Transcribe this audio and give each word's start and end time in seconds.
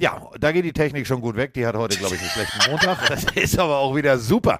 Ja, 0.00 0.30
da 0.40 0.50
geht 0.50 0.64
die 0.64 0.72
Technik 0.72 1.06
schon 1.06 1.20
gut 1.20 1.36
weg. 1.36 1.52
Die 1.52 1.66
hat 1.66 1.76
heute, 1.76 1.98
glaube 1.98 2.14
ich, 2.14 2.20
einen 2.22 2.30
schlechten 2.30 2.70
Montag. 2.70 2.98
Das 3.08 3.24
ist 3.34 3.58
aber 3.58 3.78
auch 3.78 3.94
wieder 3.94 4.18
super. 4.18 4.58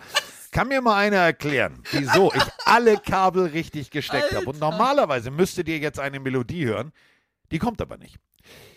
Kann 0.53 0.69
mir 0.69 0.83
mal 0.83 0.97
einer 0.97 1.17
erklären, 1.19 1.83
wieso 1.93 2.33
ich 2.35 2.43
alle 2.67 2.99
Kabel 2.99 3.47
richtig 3.47 3.91
gesteckt 3.91 4.35
habe? 4.35 4.47
Und 4.47 4.61
normalerweise 4.61 5.31
müsstet 5.31 5.69
ihr 5.69 5.79
jetzt 5.79 5.99
eine 5.99 6.21
Melodie 6.21 6.67
hören. 6.67 6.93
Die 7.53 7.59
kommt 7.59 7.81
aber 7.81 7.97
nicht. 7.97 8.19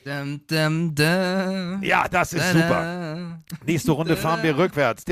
Dum, 0.06 0.42
dum, 0.48 0.96
dum. 0.96 1.82
Ja, 1.82 2.08
das 2.10 2.34
ist 2.34 2.52
super. 2.52 3.42
Nächste 3.66 3.92
Runde 3.94 4.18
fahren 4.18 4.44
wir 4.44 4.58
rückwärts. 4.58 5.06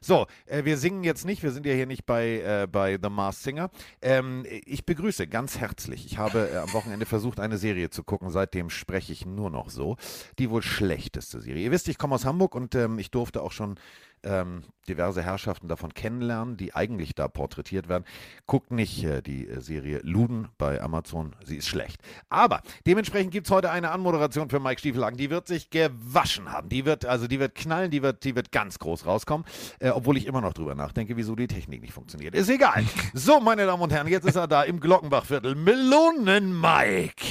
So, 0.00 0.26
äh, 0.46 0.64
wir 0.64 0.76
singen 0.76 1.02
jetzt 1.02 1.24
nicht, 1.24 1.42
wir 1.42 1.50
sind 1.50 1.66
ja 1.66 1.72
hier 1.72 1.86
nicht 1.86 2.06
bei, 2.06 2.40
äh, 2.40 2.68
bei 2.70 2.98
The 3.02 3.10
Masked 3.10 3.42
Singer. 3.42 3.70
Ähm, 4.00 4.44
ich 4.48 4.86
begrüße 4.86 5.26
ganz 5.26 5.58
herzlich. 5.58 6.06
Ich 6.06 6.18
habe 6.18 6.50
äh, 6.52 6.58
am 6.58 6.72
Wochenende 6.72 7.04
versucht, 7.06 7.40
eine 7.40 7.58
Serie 7.58 7.90
zu 7.90 8.04
gucken. 8.04 8.30
Seitdem 8.30 8.70
spreche 8.70 9.12
ich 9.12 9.26
nur 9.26 9.50
noch 9.50 9.70
so. 9.70 9.96
Die 10.38 10.50
wohl 10.50 10.62
schlechteste 10.62 11.40
Serie. 11.40 11.64
Ihr 11.64 11.70
wisst, 11.72 11.88
ich 11.88 11.98
komme 11.98 12.14
aus 12.14 12.24
Hamburg 12.24 12.54
und 12.54 12.74
ähm, 12.76 12.98
ich 12.98 13.10
durfte 13.10 13.42
auch 13.42 13.52
schon 13.52 13.76
ähm, 14.22 14.62
diverse 14.88 15.22
Herrschaften 15.22 15.68
davon 15.68 15.94
kennenlernen, 15.94 16.56
die 16.56 16.74
eigentlich 16.74 17.14
da 17.14 17.28
porträtiert 17.28 17.88
werden. 17.88 18.04
Guckt 18.46 18.70
nicht 18.70 19.04
äh, 19.04 19.22
die 19.22 19.48
äh, 19.48 19.60
Serie 19.60 20.00
Luden 20.02 20.48
bei 20.58 20.80
Amazon, 20.80 21.34
sie 21.44 21.56
ist 21.56 21.68
schlecht. 21.68 22.02
Aber 22.28 22.60
dementsprechend 22.86 23.32
gibt 23.32 23.46
es 23.46 23.50
heute 23.50 23.70
eine 23.70 23.90
Anmoderation 23.90 24.50
für 24.50 24.60
Mike 24.60 24.80
Stiefelhagen. 24.80 25.16
Die 25.16 25.30
wird 25.30 25.46
sich 25.46 25.70
gewaschen 25.70 26.52
haben. 26.52 26.68
Die 26.68 26.84
wird, 26.84 27.04
also 27.06 27.26
die 27.26 27.40
wird 27.40 27.54
knallen, 27.54 27.90
die 27.90 28.02
wird, 28.02 28.24
die 28.24 28.34
wird 28.34 28.52
ganz 28.52 28.78
groß 28.78 29.06
rauskommen. 29.06 29.46
Äh, 29.78 29.90
obwohl 29.90 30.16
ich 30.16 30.26
immer 30.26 30.40
noch 30.40 30.52
drüber 30.52 30.74
nachdenke, 30.74 31.16
wieso 31.16 31.36
die 31.36 31.46
Technik 31.46 31.80
nicht 31.82 31.94
funktioniert. 31.94 32.34
Ist 32.34 32.48
egal. 32.48 32.84
So, 33.12 33.40
meine 33.40 33.66
Damen 33.66 33.82
und 33.82 33.92
Herren, 33.92 34.06
jetzt 34.08 34.24
ist 34.24 34.36
er 34.36 34.46
da 34.46 34.62
im 34.62 34.80
Glockenbachviertel. 34.80 35.54
Melonen 35.54 36.58
Mike. 36.58 37.24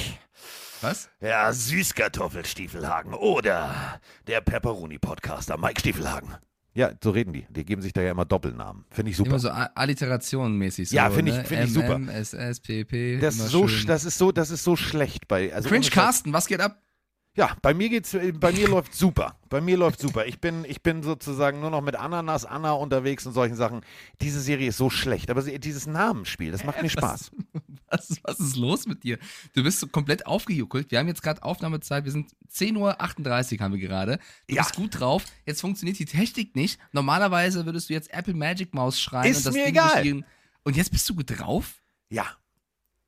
Was? 0.82 1.10
Ja, 1.20 1.52
Süßkartoffelstiefelhagen 1.52 3.14
oder 3.14 4.00
der 4.26 4.40
Pepperoni-Podcaster 4.40 5.58
Mike 5.58 5.80
Stiefelhagen. 5.80 6.36
Ja, 6.80 6.90
so 7.04 7.10
reden 7.10 7.32
die. 7.34 7.46
Die 7.50 7.64
geben 7.64 7.82
sich 7.82 7.92
da 7.92 8.00
ja 8.00 8.10
immer 8.12 8.24
Doppelnamen. 8.24 8.86
Finde 8.90 9.10
ich 9.10 9.16
super. 9.18 9.30
Immer 9.30 9.38
so 9.38 9.50
Alliterationen-mäßig. 9.50 10.88
So, 10.88 10.96
Ja, 10.96 11.10
finde 11.10 11.32
ich- 11.32 11.38
ne? 11.38 11.44
finde 11.44 11.64
ich 11.64 11.72
super. 11.74 11.94
MM, 11.98 12.08
SS, 12.08 12.60
PP. 12.60 13.18
das, 13.20 13.34
immer 13.36 13.44
ist 13.44 13.50
so, 13.50 13.66
das, 13.86 14.04
ist 14.04 14.18
so, 14.18 14.32
das 14.32 14.50
ist 14.50 14.64
so 14.64 14.76
schlecht 14.76 15.28
bei. 15.28 15.52
Also 15.54 15.68
Cringe 15.68 15.86
Carsten, 15.90 16.32
was 16.32 16.46
geht 16.46 16.60
ab? 16.60 16.82
Ja, 17.36 17.56
bei 17.62 17.74
mir 17.74 17.88
geht's, 17.88 18.12
äh, 18.14 18.32
bei 18.32 18.50
mir 18.50 18.68
läuft 18.68 18.92
super. 18.92 19.38
Bei 19.48 19.60
mir 19.60 19.76
läuft 19.76 20.00
super. 20.00 20.26
Ich 20.26 20.40
bin, 20.40 20.64
ich 20.68 20.82
bin 20.82 21.02
sozusagen 21.04 21.60
nur 21.60 21.70
noch 21.70 21.80
mit 21.80 21.94
Ananas 21.94 22.44
Anna 22.44 22.72
unterwegs 22.72 23.24
und 23.24 23.32
solchen 23.34 23.54
Sachen. 23.54 23.82
Diese 24.20 24.40
Serie 24.40 24.68
ist 24.70 24.78
so 24.78 24.90
schlecht, 24.90 25.30
aber 25.30 25.40
sie, 25.42 25.58
dieses 25.60 25.86
Namensspiel, 25.86 26.50
das 26.50 26.64
macht 26.64 26.82
mir 26.82 26.90
Spaß. 26.90 27.30
Was, 27.92 28.20
was 28.22 28.38
ist 28.38 28.54
los 28.54 28.86
mit 28.86 29.02
dir? 29.02 29.18
Du 29.52 29.64
bist 29.64 29.80
so 29.80 29.88
komplett 29.88 30.24
aufgejuckelt. 30.24 30.92
Wir 30.92 31.00
haben 31.00 31.08
jetzt 31.08 31.22
gerade 31.24 31.42
Aufnahmezeit. 31.42 32.04
Wir 32.04 32.12
sind 32.12 32.30
10.38 32.48 32.76
Uhr 33.58 33.64
haben 33.64 33.72
wir 33.72 33.80
gerade. 33.80 34.20
Du 34.46 34.54
Ja. 34.54 34.62
bist 34.62 34.76
gut 34.76 35.00
drauf. 35.00 35.24
Jetzt 35.44 35.60
funktioniert 35.60 35.98
die 35.98 36.04
Technik 36.04 36.54
nicht. 36.54 36.78
Normalerweise 36.92 37.66
würdest 37.66 37.88
du 37.90 37.94
jetzt 37.94 38.12
Apple 38.14 38.34
Magic 38.34 38.74
Maus 38.74 39.00
schreien. 39.00 39.28
Ist 39.28 39.38
und 39.38 39.46
das 39.46 39.54
mir 39.54 39.64
Ding 39.64 39.74
egal. 39.74 40.02
durch 40.04 40.24
Und 40.62 40.76
jetzt 40.76 40.92
bist 40.92 41.08
du 41.08 41.16
gut 41.16 41.36
drauf? 41.36 41.82
Ja. 42.10 42.26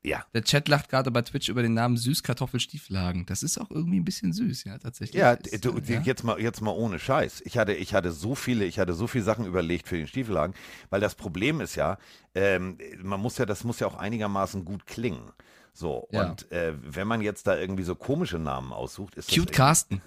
Ja. 0.05 0.25
Der 0.33 0.43
Chat 0.43 0.67
lacht 0.67 0.89
gerade 0.89 1.11
bei 1.11 1.21
Twitch 1.21 1.47
über 1.47 1.61
den 1.61 1.73
Namen 1.73 1.95
Süßkartoffelstieflagen. 1.95 3.25
Das 3.25 3.41
ist 3.41 3.57
auch 3.57 3.71
irgendwie 3.71 3.99
ein 3.99 4.05
bisschen 4.05 4.33
süß, 4.33 4.65
ja, 4.65 4.77
tatsächlich. 4.77 5.19
Ja, 5.19 5.31
Ist, 5.33 5.63
du, 5.63 5.77
äh, 5.77 5.81
ja. 5.93 6.01
jetzt 6.01 6.23
mal 6.23 6.39
jetzt 6.41 6.61
mal 6.61 6.71
ohne 6.71 6.99
Scheiß. 6.99 7.41
Ich 7.45 7.57
hatte 7.57 7.73
ich 7.73 7.93
hatte 7.93 8.11
so 8.11 8.35
viele 8.35 8.65
ich 8.65 8.79
hatte 8.79 8.93
so 8.93 9.07
viele 9.07 9.23
Sachen 9.23 9.45
überlegt 9.45 9.87
für 9.87 9.97
den 9.97 10.07
Stiefelhagen, 10.07 10.55
weil 10.89 10.99
das 11.01 11.15
Problem 11.15 11.61
ist 11.61 11.75
ja, 11.75 11.97
ähm, 12.35 12.77
man 13.01 13.19
muss 13.21 13.37
ja 13.37 13.45
das 13.45 13.63
muss 13.63 13.79
ja 13.79 13.87
auch 13.87 13.95
einigermaßen 13.95 14.65
gut 14.65 14.85
klingen. 14.85 15.31
So 15.73 16.07
Ja. 16.11 16.29
und 16.29 16.51
äh, 16.51 16.73
wenn 16.83 17.07
man 17.07 17.21
jetzt 17.21 17.47
da 17.47 17.57
irgendwie 17.57 17.83
so 17.83 17.95
komische 17.95 18.39
Namen 18.39 18.73
aussucht, 18.73 19.15
ist 19.15 19.29
das 19.29 19.35
Cute 19.37 19.51
Carsten. 19.53 20.01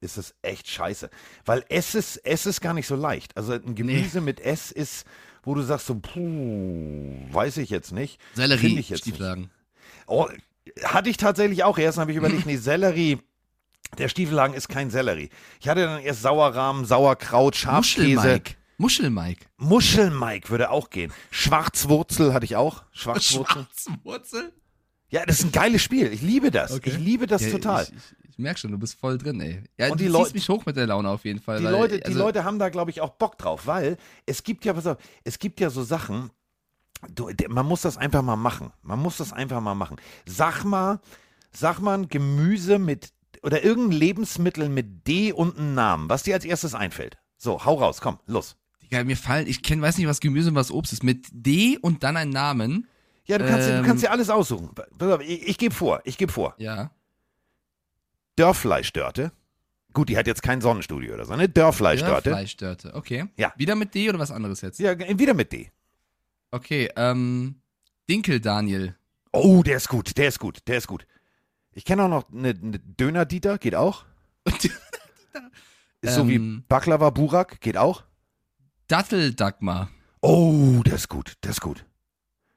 ist 0.00 0.16
es 0.18 0.34
echt 0.42 0.68
scheiße. 0.68 1.08
Weil 1.44 1.64
es 1.68 1.94
ist, 1.94 2.16
es 2.24 2.46
ist 2.46 2.60
gar 2.60 2.74
nicht 2.74 2.86
so 2.86 2.96
leicht. 2.96 3.36
Also 3.36 3.52
ein 3.54 3.74
Gemüse 3.74 4.20
mit 4.20 4.40
S 4.40 4.70
ist, 4.72 5.06
wo 5.46 5.54
du 5.54 5.62
sagst 5.62 5.86
so, 5.86 5.94
puh, 5.94 7.32
weiß 7.32 7.56
ich 7.58 7.70
jetzt 7.70 7.92
nicht. 7.92 8.20
Sellerie, 8.34 8.78
ich 8.78 8.90
jetzt 8.90 9.06
nicht. 9.06 9.14
Stieflagen. 9.14 9.50
Oh, 10.06 10.28
hatte 10.82 11.08
ich 11.08 11.16
tatsächlich 11.16 11.64
auch. 11.64 11.78
Erst 11.78 11.98
habe 11.98 12.10
ich 12.10 12.18
überlegt, 12.18 12.44
nee, 12.46 12.56
Sellerie. 12.56 13.18
Der 13.96 14.08
Stiefelhagen 14.08 14.54
ist 14.54 14.68
kein 14.68 14.90
Sellerie. 14.90 15.30
Ich 15.60 15.68
hatte 15.68 15.84
dann 15.84 16.02
erst 16.02 16.20
Sauerrahmen, 16.20 16.84
Sauerkraut, 16.84 17.54
Schafskäse. 17.54 18.42
Muschelmike. 18.76 19.46
Muschelmike 19.56 20.50
würde 20.50 20.70
auch 20.70 20.90
gehen. 20.90 21.12
Schwarzwurzel 21.30 22.34
hatte 22.34 22.44
ich 22.44 22.56
auch. 22.56 22.82
Schwarzwurzel. 22.90 23.66
Schwarzwurzel? 23.72 24.52
Ja, 25.08 25.24
das 25.24 25.38
ist 25.38 25.44
ein 25.44 25.52
geiles 25.52 25.80
Spiel. 25.80 26.12
Ich 26.12 26.20
liebe 26.20 26.50
das. 26.50 26.72
Okay. 26.72 26.90
Ich 26.90 26.98
liebe 26.98 27.28
das 27.28 27.42
Ja, 27.42 27.50
total. 27.52 27.84
Ich, 27.84 27.90
ich, 27.90 27.94
ich 28.36 28.42
merke 28.42 28.60
schon, 28.60 28.70
du 28.70 28.78
bist 28.78 28.98
voll 28.98 29.16
drin, 29.18 29.40
ey. 29.40 29.62
Ja, 29.78 29.86
Und 29.86 29.92
du 29.92 29.96
die 29.96 30.04
ziehst 30.04 30.12
Leute- 30.12 30.34
mich 30.34 30.48
hoch 30.48 30.66
mit 30.66 30.76
der 30.76 30.86
Laune 30.86 31.08
auf 31.08 31.24
jeden 31.24 31.40
Fall. 31.40 31.58
Die 31.58 31.64
weil, 31.64 31.72
Leute, 31.72 31.96
die 31.98 32.04
also, 32.04 32.18
Leute 32.18 32.44
haben 32.44 32.58
da, 32.58 32.68
glaube 32.68 32.90
ich, 32.90 33.00
auch 33.00 33.10
Bock 33.10 33.38
drauf, 33.38 33.66
weil 33.66 33.96
es 34.26 34.42
gibt 34.42 34.64
ja, 34.64 34.74
pass 34.74 34.86
auf, 34.86 34.98
es 35.24 35.38
gibt 35.38 35.58
ja 35.60 35.70
so 35.70 35.82
Sachen, 35.82 36.30
du, 37.14 37.30
man 37.48 37.64
muss 37.66 37.80
das 37.82 37.96
einfach 37.96 38.22
mal 38.22 38.36
machen. 38.36 38.72
Man 38.82 38.98
muss 38.98 39.16
das 39.16 39.32
einfach 39.32 39.60
mal 39.60 39.74
machen. 39.74 39.96
Sag 40.26 40.64
mal, 40.64 41.00
sag 41.52 41.80
mal 41.80 41.98
ein 41.98 42.08
Gemüse 42.08 42.78
mit, 42.78 43.10
oder 43.42 43.64
irgendein 43.64 43.98
Lebensmittel 43.98 44.68
mit 44.68 45.06
D 45.08 45.32
und 45.32 45.56
einem 45.58 45.74
Namen, 45.74 46.08
was 46.10 46.22
dir 46.24 46.34
als 46.34 46.44
erstes 46.44 46.74
einfällt. 46.74 47.16
So, 47.38 47.64
hau 47.64 47.74
raus, 47.76 48.00
komm, 48.00 48.18
los. 48.26 48.56
Digga, 48.82 49.02
mir 49.04 49.16
fallen, 49.16 49.46
ich 49.46 49.62
kenn, 49.62 49.80
weiß 49.82 49.96
nicht, 49.98 50.06
was 50.06 50.20
Gemüse 50.20 50.50
und 50.50 50.54
was 50.56 50.70
Obst 50.70 50.92
ist. 50.92 51.02
Mit 51.02 51.26
D 51.32 51.78
und 51.78 52.02
dann 52.02 52.16
ein 52.16 52.28
Namen. 52.30 52.86
Ja, 53.26 53.38
du 53.38 53.46
kannst, 53.46 53.66
dir- 53.66 53.72
du 53.72 53.78
Ähm. 53.80 53.84
kannst 53.84 54.04
dir 54.04 54.10
alles 54.12 54.30
aussuchen. 54.30 54.70
Ich, 55.20 55.48
ich 55.48 55.58
gebe 55.58 55.74
vor, 55.74 56.00
ich 56.04 56.16
gebe 56.16 56.30
vor. 56.32 56.54
Ja. 56.58 56.92
Dörrfleischdörte. 58.36 59.32
Gut, 59.92 60.08
die 60.10 60.18
hat 60.18 60.26
jetzt 60.26 60.42
kein 60.42 60.60
Sonnenstudio 60.60 61.14
oder 61.14 61.24
so, 61.24 61.34
ne? 61.36 61.48
Dörrfleischdörte. 61.48 62.30
Fleischdörte. 62.30 62.94
Okay. 62.94 63.26
Ja. 63.36 63.52
Wieder 63.56 63.74
mit 63.74 63.94
D 63.94 64.08
oder 64.08 64.18
was 64.18 64.30
anderes 64.30 64.60
jetzt? 64.60 64.78
Ja, 64.78 64.98
wieder 64.98 65.34
mit 65.34 65.52
D. 65.52 65.70
Okay, 66.50 66.90
ähm, 66.96 67.56
Dinkel 68.08 68.40
Daniel. 68.40 68.94
Oh, 69.32 69.62
der 69.62 69.78
ist 69.78 69.88
gut, 69.88 70.16
der 70.16 70.28
ist 70.28 70.38
gut, 70.38 70.60
der 70.66 70.78
ist 70.78 70.86
gut. 70.86 71.06
Ich 71.72 71.84
kenne 71.84 72.04
auch 72.04 72.08
noch 72.08 72.32
eine, 72.32 72.50
eine 72.50 72.78
Döner-Dieter, 72.78 73.58
geht 73.58 73.74
auch. 73.74 74.04
Ist 76.02 76.14
so 76.14 76.28
wie 76.28 76.36
Ähm. 76.36 76.64
Baklava 76.68 77.10
Burak, 77.10 77.60
geht 77.60 77.76
auch. 77.76 78.04
Dattel 78.86 79.34
Dagmar. 79.34 79.90
Oh, 80.20 80.82
der 80.84 80.94
ist 80.94 81.08
gut, 81.08 81.34
der 81.42 81.50
ist 81.50 81.60
gut. 81.60 81.84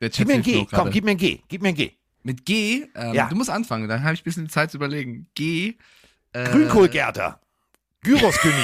Der 0.02 0.10
Gib 0.10 0.28
mir 0.28 0.36
ein 0.36 0.42
G, 0.44 0.66
komm, 0.70 0.92
gib 0.92 1.04
mir 1.04 1.12
ein 1.12 1.18
G, 1.18 1.40
gib 1.48 1.62
mir 1.62 1.70
ein 1.70 1.76
G. 1.76 1.92
Mit 2.24 2.46
G, 2.46 2.86
ähm, 2.96 3.14
Ja. 3.14 3.28
du 3.30 3.36
musst 3.36 3.50
anfangen, 3.50 3.88
dann 3.88 4.04
habe 4.04 4.14
ich 4.14 4.22
ein 4.22 4.24
bisschen 4.26 4.50
Zeit 4.50 4.72
zu 4.72 4.78
überlegen. 4.78 5.28
G. 5.36 5.78
Äh, 6.34 6.46
Grünkohlgärter. 6.50 7.40
Gyrosküni. 8.04 8.54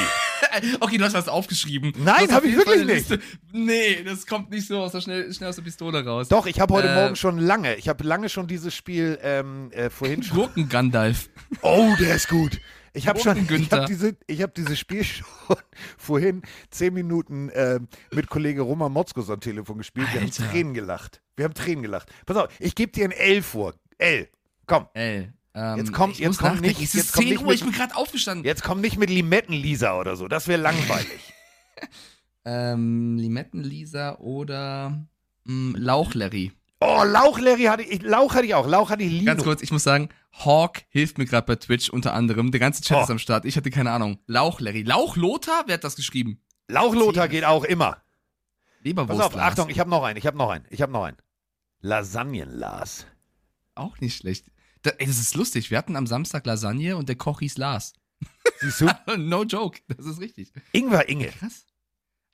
Okay, 0.80 0.98
du 0.98 1.04
hast 1.04 1.14
was 1.14 1.28
aufgeschrieben. 1.28 1.92
Nein, 1.98 2.04
Du 2.06 2.12
hast 2.28 2.32
hab 2.32 2.44
auf 2.44 2.50
ich 2.50 2.56
wirklich 2.56 2.84
Liste. 2.86 3.20
Nee, 3.52 4.04
das 4.04 4.26
kommt 4.26 4.52
nicht 4.52 4.68
so 4.68 4.80
aus 4.82 4.92
der 4.94 5.02
schnell, 5.02 5.34
schnell 5.34 5.50
aus 5.50 5.56
der 5.56 5.64
Pistole 5.64 6.06
raus. 6.06 6.28
Doch, 6.30 6.46
ich 6.46 6.60
habe 6.60 6.74
heute 6.74 6.90
Äh. 6.90 6.96
Morgen 6.96 7.16
schon 7.16 7.40
lange, 7.40 7.76
ich 7.76 7.90
habe 7.90 8.04
lange 8.06 8.30
schon 8.30 8.48
dieses 8.48 8.74
Spiel 8.74 9.18
ähm, 9.22 9.72
äh, 9.72 9.90
vorhin 9.90 10.24
schon. 10.24 10.38
Gurken 10.38 10.70
Gandalf. 10.70 11.30
Oh, 11.62 11.94
der 12.00 12.16
ist 12.16 12.30
gut. 12.30 12.60
Ich 12.96 13.08
habe 13.08 13.20
schon, 13.20 13.38
ich 13.38 13.72
habe 13.72 13.86
diese, 13.86 14.16
ich 14.28 14.42
habe 14.42 14.54
dieses 14.56 14.80
Spiel 14.80 15.04
schon 15.04 15.26
vorhin 15.98 16.42
zehn 16.70 16.94
Minuten 16.94 17.52
ähm, 17.54 17.88
mit 18.12 18.28
Kollege 18.30 18.62
Roman 18.62 18.92
Motzkos 18.92 19.30
am 19.30 19.40
Telefon 19.42 19.78
gespielt. 19.78 20.08
Wir 20.14 20.22
haben 20.22 20.28
Alter. 20.28 20.50
Tränen 20.50 20.74
gelacht. 20.74 21.22
Wir 21.36 21.46
haben 21.46 21.54
Tränen 21.54 21.84
gelacht. 21.84 22.10
Pass 22.26 22.38
auf, 22.38 22.48
ich 22.60 22.74
gebe 22.76 22.92
dir 22.92 23.06
ein 23.06 23.12
L 23.12 23.42
vor. 23.42 23.74
L. 23.98 24.28
Komm. 24.66 24.88
Ey. 24.94 25.30
Ähm, 25.54 25.78
Jetzt 25.78 25.94
kommt- 25.94 26.20
jetzt 26.20 26.38
kommt 26.40 26.60
nicht- 26.62 26.78
Es 26.82 26.88
ist 26.88 26.94
jetzt 26.96 27.14
kommt 27.14 27.24
10 27.28 27.34
nicht 27.34 27.42
Uhr, 27.42 27.48
mit- 27.48 27.56
ich 27.56 27.64
bin 27.64 27.72
gerade 27.72 27.96
aufgestanden. 27.96 28.46
Jetzt 28.46 28.64
komm 28.64 28.82
nicht 28.82 28.98
mit 28.98 29.10
Limetten-Lisa 29.10 29.98
oder 30.00 30.16
so. 30.18 30.28
Das 30.28 30.48
wäre 30.48 30.62
langweilig. 30.62 31.34
Ähm, 32.48 33.18
Limettenlisa 33.18 34.18
oder 34.20 35.08
mh, 35.46 35.80
Oh, 36.88 37.04
Lauch-Larry 37.04 37.64
hatte 37.64 37.84
ich, 37.84 38.02
Lauch 38.04 38.34
hatte 38.36 38.46
ich 38.46 38.54
auch. 38.56 38.68
Lauch 38.68 38.90
hatte 38.90 39.04
ich 39.04 39.12
Lino. 39.12 39.26
Ganz 39.26 39.44
kurz, 39.44 39.62
ich 39.62 39.72
muss 39.72 39.84
sagen, 39.84 40.10
Hawk 40.34 40.84
hilft 40.90 41.18
mir 41.18 41.26
gerade 41.26 41.46
bei 41.48 41.56
Twitch 41.56 41.90
unter 41.90 42.14
anderem. 42.14 42.52
Der 42.52 42.60
ganze 42.60 42.82
Chat 42.84 42.98
Oh. 42.98 43.04
ist 43.04 43.10
am 43.12 43.20
Start. 43.20 43.46
Ich 43.46 43.58
hatte 43.58 43.70
keine 43.72 43.92
Ahnung. 43.92 44.20
Lauchlerry. 44.28 44.84
Lauchlothar? 44.84 45.64
Wer 45.68 45.76
hat 45.76 45.84
das 45.84 45.96
geschrieben? 45.96 46.42
Lauchlothar 46.68 47.28
geht 47.28 47.46
auch 47.46 47.64
immer. 47.64 47.92
Pass 47.92 48.02
Leberwurst. 48.84 49.22
auf, 49.22 49.36
Achtung, 49.38 49.70
ich 49.70 49.80
habe 49.80 49.90
noch 49.90 50.04
einen, 50.04 50.18
ich 50.18 50.28
habe 50.28 50.38
noch 50.38 50.50
einen, 50.50 50.66
ich 50.70 50.82
habe 50.82 50.92
noch 50.92 51.04
einen. 51.06 51.18
Lasagnen-Lars. 51.82 53.08
Auch 53.76 54.00
nicht 54.00 54.18
schlecht. 54.18 54.46
Da, 54.84 54.92
ey, 54.98 55.08
das 55.08 55.18
ist 55.20 55.36
lustig. 55.36 55.72
Wir 55.72 55.78
hatten 55.78 55.96
am 55.96 56.06
Samstag 56.08 56.46
Lasagne 56.46 56.96
und 56.98 57.10
der 57.10 57.16
Koch 57.16 57.40
hieß 57.40 57.58
Lars. 57.58 57.94
Siehst 58.60 58.82
du? 58.82 58.88
no 59.18 59.44
joke. 59.44 59.80
Das 59.88 60.06
ist 60.06 60.20
richtig. 60.20 60.52
Ingwer 60.72 61.10
Inge. 61.10 61.28
Krass. 61.28 61.66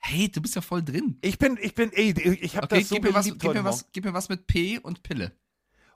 Hey, 0.03 0.29
du 0.29 0.41
bist 0.41 0.55
ja 0.55 0.61
voll 0.61 0.83
drin. 0.83 1.17
Ich 1.21 1.37
bin, 1.37 1.57
ich 1.61 1.75
bin, 1.75 1.91
ey, 1.93 2.11
ich 2.41 2.57
habe 2.57 2.65
Okay, 2.65 2.79
das 2.79 2.89
so 2.89 2.95
gib, 2.95 3.03
mir 3.03 3.13
was, 3.13 3.25
gib, 3.25 3.43
mir 3.53 3.63
was, 3.63 3.85
gib 3.91 4.03
mir 4.05 4.13
was 4.13 4.29
mit 4.29 4.47
P 4.47 4.79
und 4.79 5.03
Pille. 5.03 5.31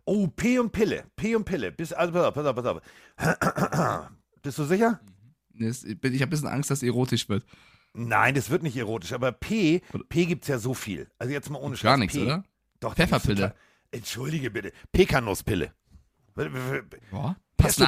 Oh, 0.06 0.28
P 0.28 0.60
und 0.60 0.72
Pille. 0.72 1.06
P 1.16 1.36
und 1.36 1.46
Pille. 1.46 1.72
Bis, 1.72 1.92
also, 1.92 2.14
pass 2.14 2.26
auf, 2.46 2.56
pass 2.56 2.66
auf, 2.66 2.82
pass 3.18 3.36
auf. 3.98 4.10
Bist 4.44 4.60
du 4.60 4.64
sicher? 4.66 5.00
Das- 5.50 5.84
Ich 5.84 5.96
habe 6.04 6.08
ein 6.08 6.30
bisschen 6.30 6.48
Angst, 6.48 6.70
dass 6.70 6.80
es 6.80 6.84
erotisch 6.84 7.28
wird. 7.30 7.46
Nein, 7.94 8.36
das 8.36 8.50
wird 8.50 8.62
nicht 8.62 8.76
erotisch, 8.78 9.14
aber 9.14 9.32
P, 9.32 9.82
P 10.10 10.26
gibt's 10.26 10.48
ja 10.50 10.60
so 10.60 10.74
viel. 10.74 11.10
Also 11.18 11.34
jetzt 11.34 11.50
mal 11.50 11.60
ohne 11.60 11.76
Gar 11.78 11.94
Scheiß, 11.94 12.00
nichts, 12.00 12.16
P. 12.16 12.24
oder? 12.24 12.44
Doch, 12.82 12.94
Pfefferpille. 12.94 13.56
Entschuldige 13.90 14.52
bitte. 14.52 14.72
Pekanuspille. 14.92 15.74
Boah. 17.10 17.38
Pizza 17.58 17.86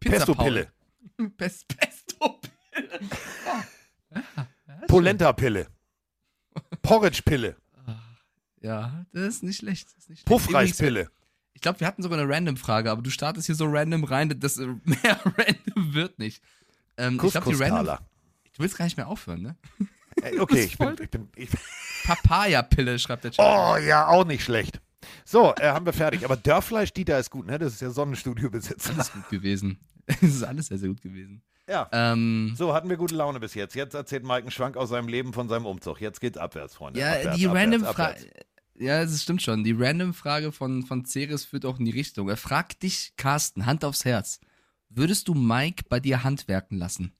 Pesto-Pille. 0.00 0.70
Best, 1.36 1.66
Pesto-Pille. 1.68 3.00
Polenta-Pille. 4.88 5.66
Porridge-Pille. 6.82 7.56
Ja, 8.62 9.06
das 9.12 9.36
ist 9.36 9.42
nicht 9.42 9.58
schlecht. 9.58 9.88
Das 9.88 9.98
ist 10.04 10.08
nicht 10.10 10.18
schlecht. 10.20 10.26
Puffreispille. 10.26 11.10
Ich 11.54 11.62
glaube, 11.62 11.80
wir 11.80 11.86
hatten 11.86 12.02
sogar 12.02 12.18
eine 12.18 12.28
Random-Frage, 12.32 12.90
aber 12.90 13.02
du 13.02 13.10
startest 13.10 13.46
hier 13.46 13.54
so 13.54 13.66
random 13.66 14.04
rein, 14.04 14.38
das 14.38 14.56
mehr 14.84 15.20
random 15.24 15.94
wird 15.94 16.18
nicht. 16.18 16.42
Ähm, 16.96 17.20
ich 17.22 17.32
glaube, 17.32 17.50
die 17.50 17.62
Random. 17.62 17.98
Du 18.52 18.62
willst 18.62 18.76
gar 18.76 18.84
nicht 18.84 18.96
mehr 18.96 19.08
aufhören, 19.08 19.42
ne? 19.42 19.56
Äh, 20.22 20.38
Okay, 20.38 20.64
ist 20.64 20.66
ich 20.72 20.78
bin, 20.78 20.96
ich 21.00 21.10
bin, 21.10 21.28
ich, 21.36 21.48
Papaya-Pille, 22.04 22.98
schreibt 22.98 23.24
der 23.24 23.30
Chat. 23.30 23.44
Oh 23.44 23.76
ja, 23.76 24.06
auch 24.08 24.24
nicht 24.24 24.44
schlecht. 24.44 24.80
So, 25.24 25.54
äh, 25.56 25.68
haben 25.68 25.86
wir 25.86 25.92
fertig. 25.92 26.24
Aber 26.24 26.36
Dörrfleisch, 26.36 26.92
Dieter 26.92 27.18
ist 27.18 27.30
gut, 27.30 27.46
ne? 27.46 27.58
Das 27.58 27.72
ist 27.72 27.80
ja 27.80 27.90
Sonnenstudio-Besitzer. 27.90 28.92
Alles 28.94 29.12
gut 29.12 29.28
gewesen. 29.28 29.78
Es 30.06 30.22
ist 30.22 30.42
alles 30.42 30.66
sehr, 30.66 30.78
sehr 30.78 30.88
gut 30.88 31.02
gewesen. 31.02 31.40
Ja. 31.70 31.88
Ähm, 31.92 32.52
So, 32.56 32.74
hatten 32.74 32.88
wir 32.90 32.96
gute 32.96 33.14
Laune 33.14 33.38
bis 33.38 33.54
jetzt. 33.54 33.74
Jetzt 33.76 33.94
erzählt 33.94 34.24
Mike 34.24 34.40
einen 34.42 34.50
Schwank 34.50 34.76
aus 34.76 34.88
seinem 34.88 35.06
Leben 35.08 35.32
von 35.32 35.48
seinem 35.48 35.66
Umzug. 35.66 36.00
Jetzt 36.00 36.20
geht's 36.20 36.36
abwärts, 36.36 36.74
Freunde. 36.74 36.98
ja, 36.98 37.12
abwärts, 37.12 37.36
die 37.38 37.46
abwärts, 37.46 37.64
random. 37.72 37.94
Frage. 37.94 38.30
Ja, 38.74 39.02
das 39.04 39.22
stimmt 39.22 39.42
schon. 39.42 39.62
Die 39.62 39.72
random 39.72 40.12
Frage 40.14 40.52
von, 40.52 40.82
von 40.84 41.04
Ceres 41.04 41.44
führt 41.44 41.64
auch 41.66 41.78
in 41.78 41.84
die 41.84 41.90
Richtung. 41.92 42.28
Er 42.28 42.36
fragt 42.36 42.82
dich, 42.82 43.12
Carsten, 43.16 43.66
Hand 43.66 43.84
aufs 43.84 44.04
Herz. 44.04 44.40
Würdest 44.88 45.28
du 45.28 45.34
Mike 45.34 45.84
bei 45.88 46.00
dir 46.00 46.24
handwerken 46.24 46.76
lassen? 46.78 47.12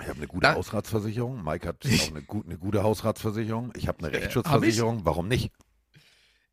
Ich 0.00 0.06
habe 0.08 0.18
eine 0.18 0.26
gute 0.28 0.42
Da- 0.42 0.54
Hausratsversicherung. 0.54 1.42
Mike 1.42 1.66
hat 1.66 1.84
auch 1.84 2.08
eine, 2.10 2.22
gut, 2.22 2.46
eine 2.46 2.58
gute 2.58 2.82
Hausratsversicherung. 2.82 3.72
Ich 3.76 3.88
habe 3.88 3.98
eine 4.06 4.12
Äh, 4.16 4.20
Rechtsschutzversicherung. 4.20 5.04
Warum 5.04 5.26
nicht? 5.28 5.50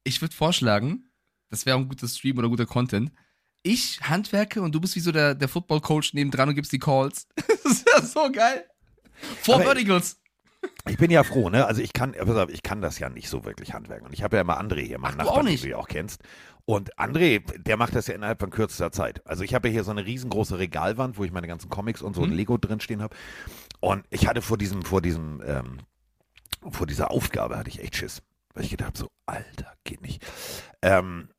Ich 0.03 0.21
würde 0.21 0.33
vorschlagen, 0.35 1.09
das 1.49 1.65
wäre 1.65 1.77
ein 1.77 1.88
guter 1.88 2.07
Stream 2.07 2.38
oder 2.38 2.47
guter 2.49 2.65
Content. 2.65 3.11
Ich 3.65 4.00
handwerke 4.01 4.62
und 4.62 4.75
du 4.75 4.79
bist 4.79 4.95
wie 4.95 5.00
so 5.00 5.12
der, 5.12 5.33
der 5.33 5.47
Football-Coach 5.47 6.13
nebendran 6.13 6.50
und 6.50 6.56
gibst 6.56 6.71
die 6.71 6.77
Calls. 6.77 7.27
das 7.63 7.83
wäre 7.83 8.06
so 8.06 8.31
geil. 8.31 8.63
Vor 9.41 9.59
Verticals. 9.59 10.19
Ich 10.88 10.97
bin 10.97 11.09
ja 11.09 11.23
froh, 11.23 11.50
ne? 11.50 11.65
Also 11.65 11.81
ich 11.81 11.91
kann, 11.91 12.13
auf, 12.19 12.50
ich 12.50 12.62
kann 12.62 12.81
das 12.81 13.00
ja 13.00 13.09
nicht 13.09 13.27
so 13.27 13.44
wirklich 13.44 13.73
handwerken. 13.73 14.06
Und 14.06 14.13
ich 14.13 14.21
habe 14.21 14.35
ja 14.35 14.41
immer 14.41 14.62
André 14.62 14.81
hier, 14.81 15.00
meinen 15.00 15.19
Ach, 15.19 15.25
Nachbarn, 15.25 15.47
den 15.47 15.59
du 15.59 15.67
ja 15.67 15.77
auch 15.77 15.88
kennst. 15.88 16.21
Und 16.65 16.95
André, 17.00 17.41
der 17.57 17.75
macht 17.77 17.95
das 17.95 18.06
ja 18.06 18.13
innerhalb 18.13 18.39
von 18.39 18.51
kürzester 18.51 18.91
Zeit. 18.91 19.25
Also 19.25 19.44
ich 19.44 19.56
habe 19.56 19.67
ja 19.67 19.71
hier 19.71 19.83
so 19.83 19.89
eine 19.89 20.06
riesengroße 20.06 20.59
Regalwand, 20.59 21.17
wo 21.17 21.23
ich 21.23 21.31
meine 21.31 21.47
ganzen 21.47 21.69
Comics 21.69 22.03
und 22.03 22.13
so 22.15 22.21
Mhm. 22.21 22.29
und 22.29 22.35
Lego 22.35 22.57
drinstehen 22.59 23.01
habe. 23.01 23.15
Und 23.79 24.06
ich 24.12 24.27
hatte 24.27 24.44
vor 24.44 24.59
diesem, 24.59 24.83
vor 24.83 25.01
diesem, 25.01 25.41
ähm, 25.44 25.79
vor 26.69 26.85
dieser 26.85 27.09
Aufgabe 27.09 27.57
hatte 27.57 27.69
ich 27.69 27.81
echt 27.81 27.95
Schiss. 27.95 28.21
Weil 28.53 28.63
ich 28.65 28.69
gedacht 28.69 28.88
habe, 28.89 28.97
so, 28.97 29.09
Alter, 29.25 29.73
geht 29.85 30.03
nicht. 30.03 30.23
Ähm, 30.83 31.29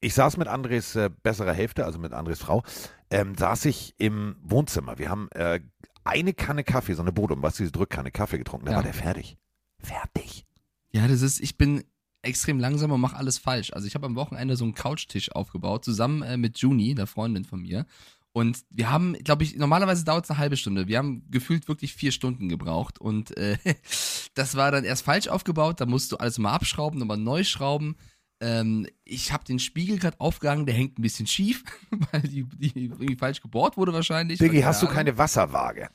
ich 0.00 0.14
saß 0.14 0.36
mit 0.36 0.48
Andres 0.48 0.94
äh, 0.96 1.10
besserer 1.22 1.52
Hälfte, 1.52 1.84
also 1.84 1.98
mit 1.98 2.12
Andres 2.12 2.38
Frau, 2.40 2.62
ähm, 3.10 3.34
saß 3.36 3.64
ich 3.66 3.94
im 3.98 4.36
Wohnzimmer. 4.42 4.98
Wir 4.98 5.08
haben 5.10 5.28
äh, 5.32 5.60
eine 6.04 6.32
Kanne 6.34 6.64
Kaffee, 6.64 6.94
so 6.94 7.02
eine 7.02 7.12
Bodum, 7.12 7.42
was 7.42 7.56
diese 7.56 7.72
Drückkanne 7.72 8.10
Kaffee 8.10 8.38
getrunken. 8.38 8.66
Da 8.66 8.72
Ja. 8.72 8.76
war 8.78 8.84
der 8.84 8.94
fertig. 8.94 9.38
Fertig. 9.80 10.46
Ja, 10.92 11.06
das 11.06 11.22
ist, 11.22 11.40
ich 11.40 11.56
bin 11.58 11.84
extrem 12.22 12.58
langsam 12.58 12.90
und 12.92 13.00
mache 13.00 13.16
alles 13.16 13.38
falsch. 13.38 13.72
Also 13.72 13.86
ich 13.86 13.94
habe 13.94 14.06
am 14.06 14.16
Wochenende 14.16 14.56
so 14.56 14.64
einen 14.64 14.74
Couchtisch 14.74 15.32
aufgebaut, 15.32 15.84
zusammen 15.84 16.22
äh, 16.22 16.36
mit 16.36 16.58
Juni, 16.58 16.94
der 16.94 17.06
Freundin 17.06 17.44
von 17.44 17.60
mir. 17.60 17.86
Und 18.32 18.64
wir 18.70 18.90
haben, 18.90 19.14
glaube 19.24 19.42
ich, 19.42 19.56
normalerweise 19.56 20.04
dauert 20.04 20.24
es 20.24 20.30
eine 20.30 20.38
halbe 20.38 20.56
Stunde. 20.56 20.86
Wir 20.86 20.98
haben 20.98 21.28
gefühlt 21.30 21.66
wirklich 21.66 21.94
vier 21.94 22.12
Stunden 22.12 22.48
gebraucht. 22.48 23.00
Und 23.00 23.36
äh, 23.36 23.56
das 24.34 24.54
war 24.54 24.70
dann 24.70 24.84
erst 24.84 25.02
falsch 25.02 25.28
aufgebaut. 25.28 25.80
Da 25.80 25.86
musst 25.86 26.12
du 26.12 26.16
alles 26.18 26.38
mal 26.38 26.52
abschrauben, 26.52 26.98
nochmal 26.98 27.16
neu 27.16 27.42
schrauben. 27.44 27.96
Ähm, 28.40 28.86
ich 29.04 29.32
habe 29.32 29.44
den 29.44 29.58
Spiegel 29.58 29.98
gerade 29.98 30.20
aufgehangen, 30.20 30.64
der 30.66 30.74
hängt 30.74 30.98
ein 30.98 31.02
bisschen 31.02 31.26
schief, 31.26 31.64
weil 32.12 32.22
die, 32.22 32.44
die 32.44 32.84
irgendwie 32.86 33.16
falsch 33.16 33.40
gebohrt 33.42 33.76
wurde 33.76 33.92
wahrscheinlich. 33.92 34.38
Diggi, 34.38 34.60
hast 34.60 34.82
du 34.82 34.86
keine 34.86 35.18
Wasserwaage? 35.18 35.88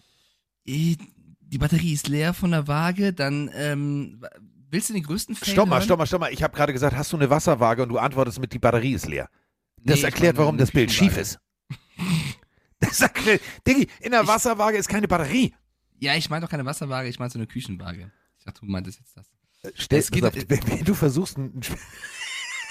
Eh, 0.65 0.97
Die 1.39 1.57
Batterie 1.57 1.93
ist 1.93 2.07
leer 2.07 2.33
von 2.33 2.51
der 2.51 2.67
Waage, 2.67 3.13
dann 3.13 3.49
ähm, 3.53 4.25
willst 4.69 4.89
du 4.89 4.93
den 4.93 5.03
größten 5.03 5.35
Fail 5.35 5.53
Stopp 5.53 5.69
mal, 5.69 5.75
hören? 5.77 5.85
stopp 5.85 5.99
mal, 5.99 6.05
stopp 6.07 6.19
mal. 6.21 6.33
Ich 6.33 6.43
habe 6.43 6.53
gerade 6.55 6.73
gesagt, 6.73 6.95
hast 6.97 7.13
du 7.13 7.17
eine 7.17 7.29
Wasserwaage 7.29 7.83
und 7.83 7.89
du 7.89 7.97
antwortest 7.97 8.39
mit, 8.39 8.51
die 8.53 8.59
Batterie 8.59 8.93
ist 8.93 9.07
leer. 9.07 9.29
Das 9.77 9.95
Nee, 9.95 9.99
ich 9.99 10.03
erklärt, 10.03 10.37
warum 10.37 10.57
das 10.57 10.71
Bild 10.71 10.91
schief 10.91 11.15
ist. 11.17 11.39
Das 12.79 12.99
erklärt, 12.99 13.41
Diggi, 13.65 13.87
in 14.01 14.11
der 14.11 14.23
Ich- 14.23 14.27
Wasserwaage 14.27 14.77
ist 14.77 14.89
keine 14.89 15.07
Batterie. 15.07 15.53
Ja, 15.99 16.15
ich 16.15 16.29
meine 16.29 16.45
doch 16.45 16.49
keine 16.51 16.65
Wasserwaage, 16.65 17.07
ich 17.07 17.17
meine 17.17 17.31
so 17.31 17.39
eine 17.39 17.47
Küchenwaage. 17.47 18.11
Ich 18.37 18.43
dachte, 18.45 18.59
du 18.59 18.65
meintest 18.65 18.99
jetzt 18.99 19.15
das. 19.15 19.31
Stell, 19.75 19.99
Es 19.99 20.11
geht- 20.11 20.25
auf, 20.25 20.33
wenn, 20.35 20.67
wenn 20.67 20.83
du 20.83 20.93
versuchst, 20.93 21.37
einen, 21.37 21.61
Sp- 21.63 21.79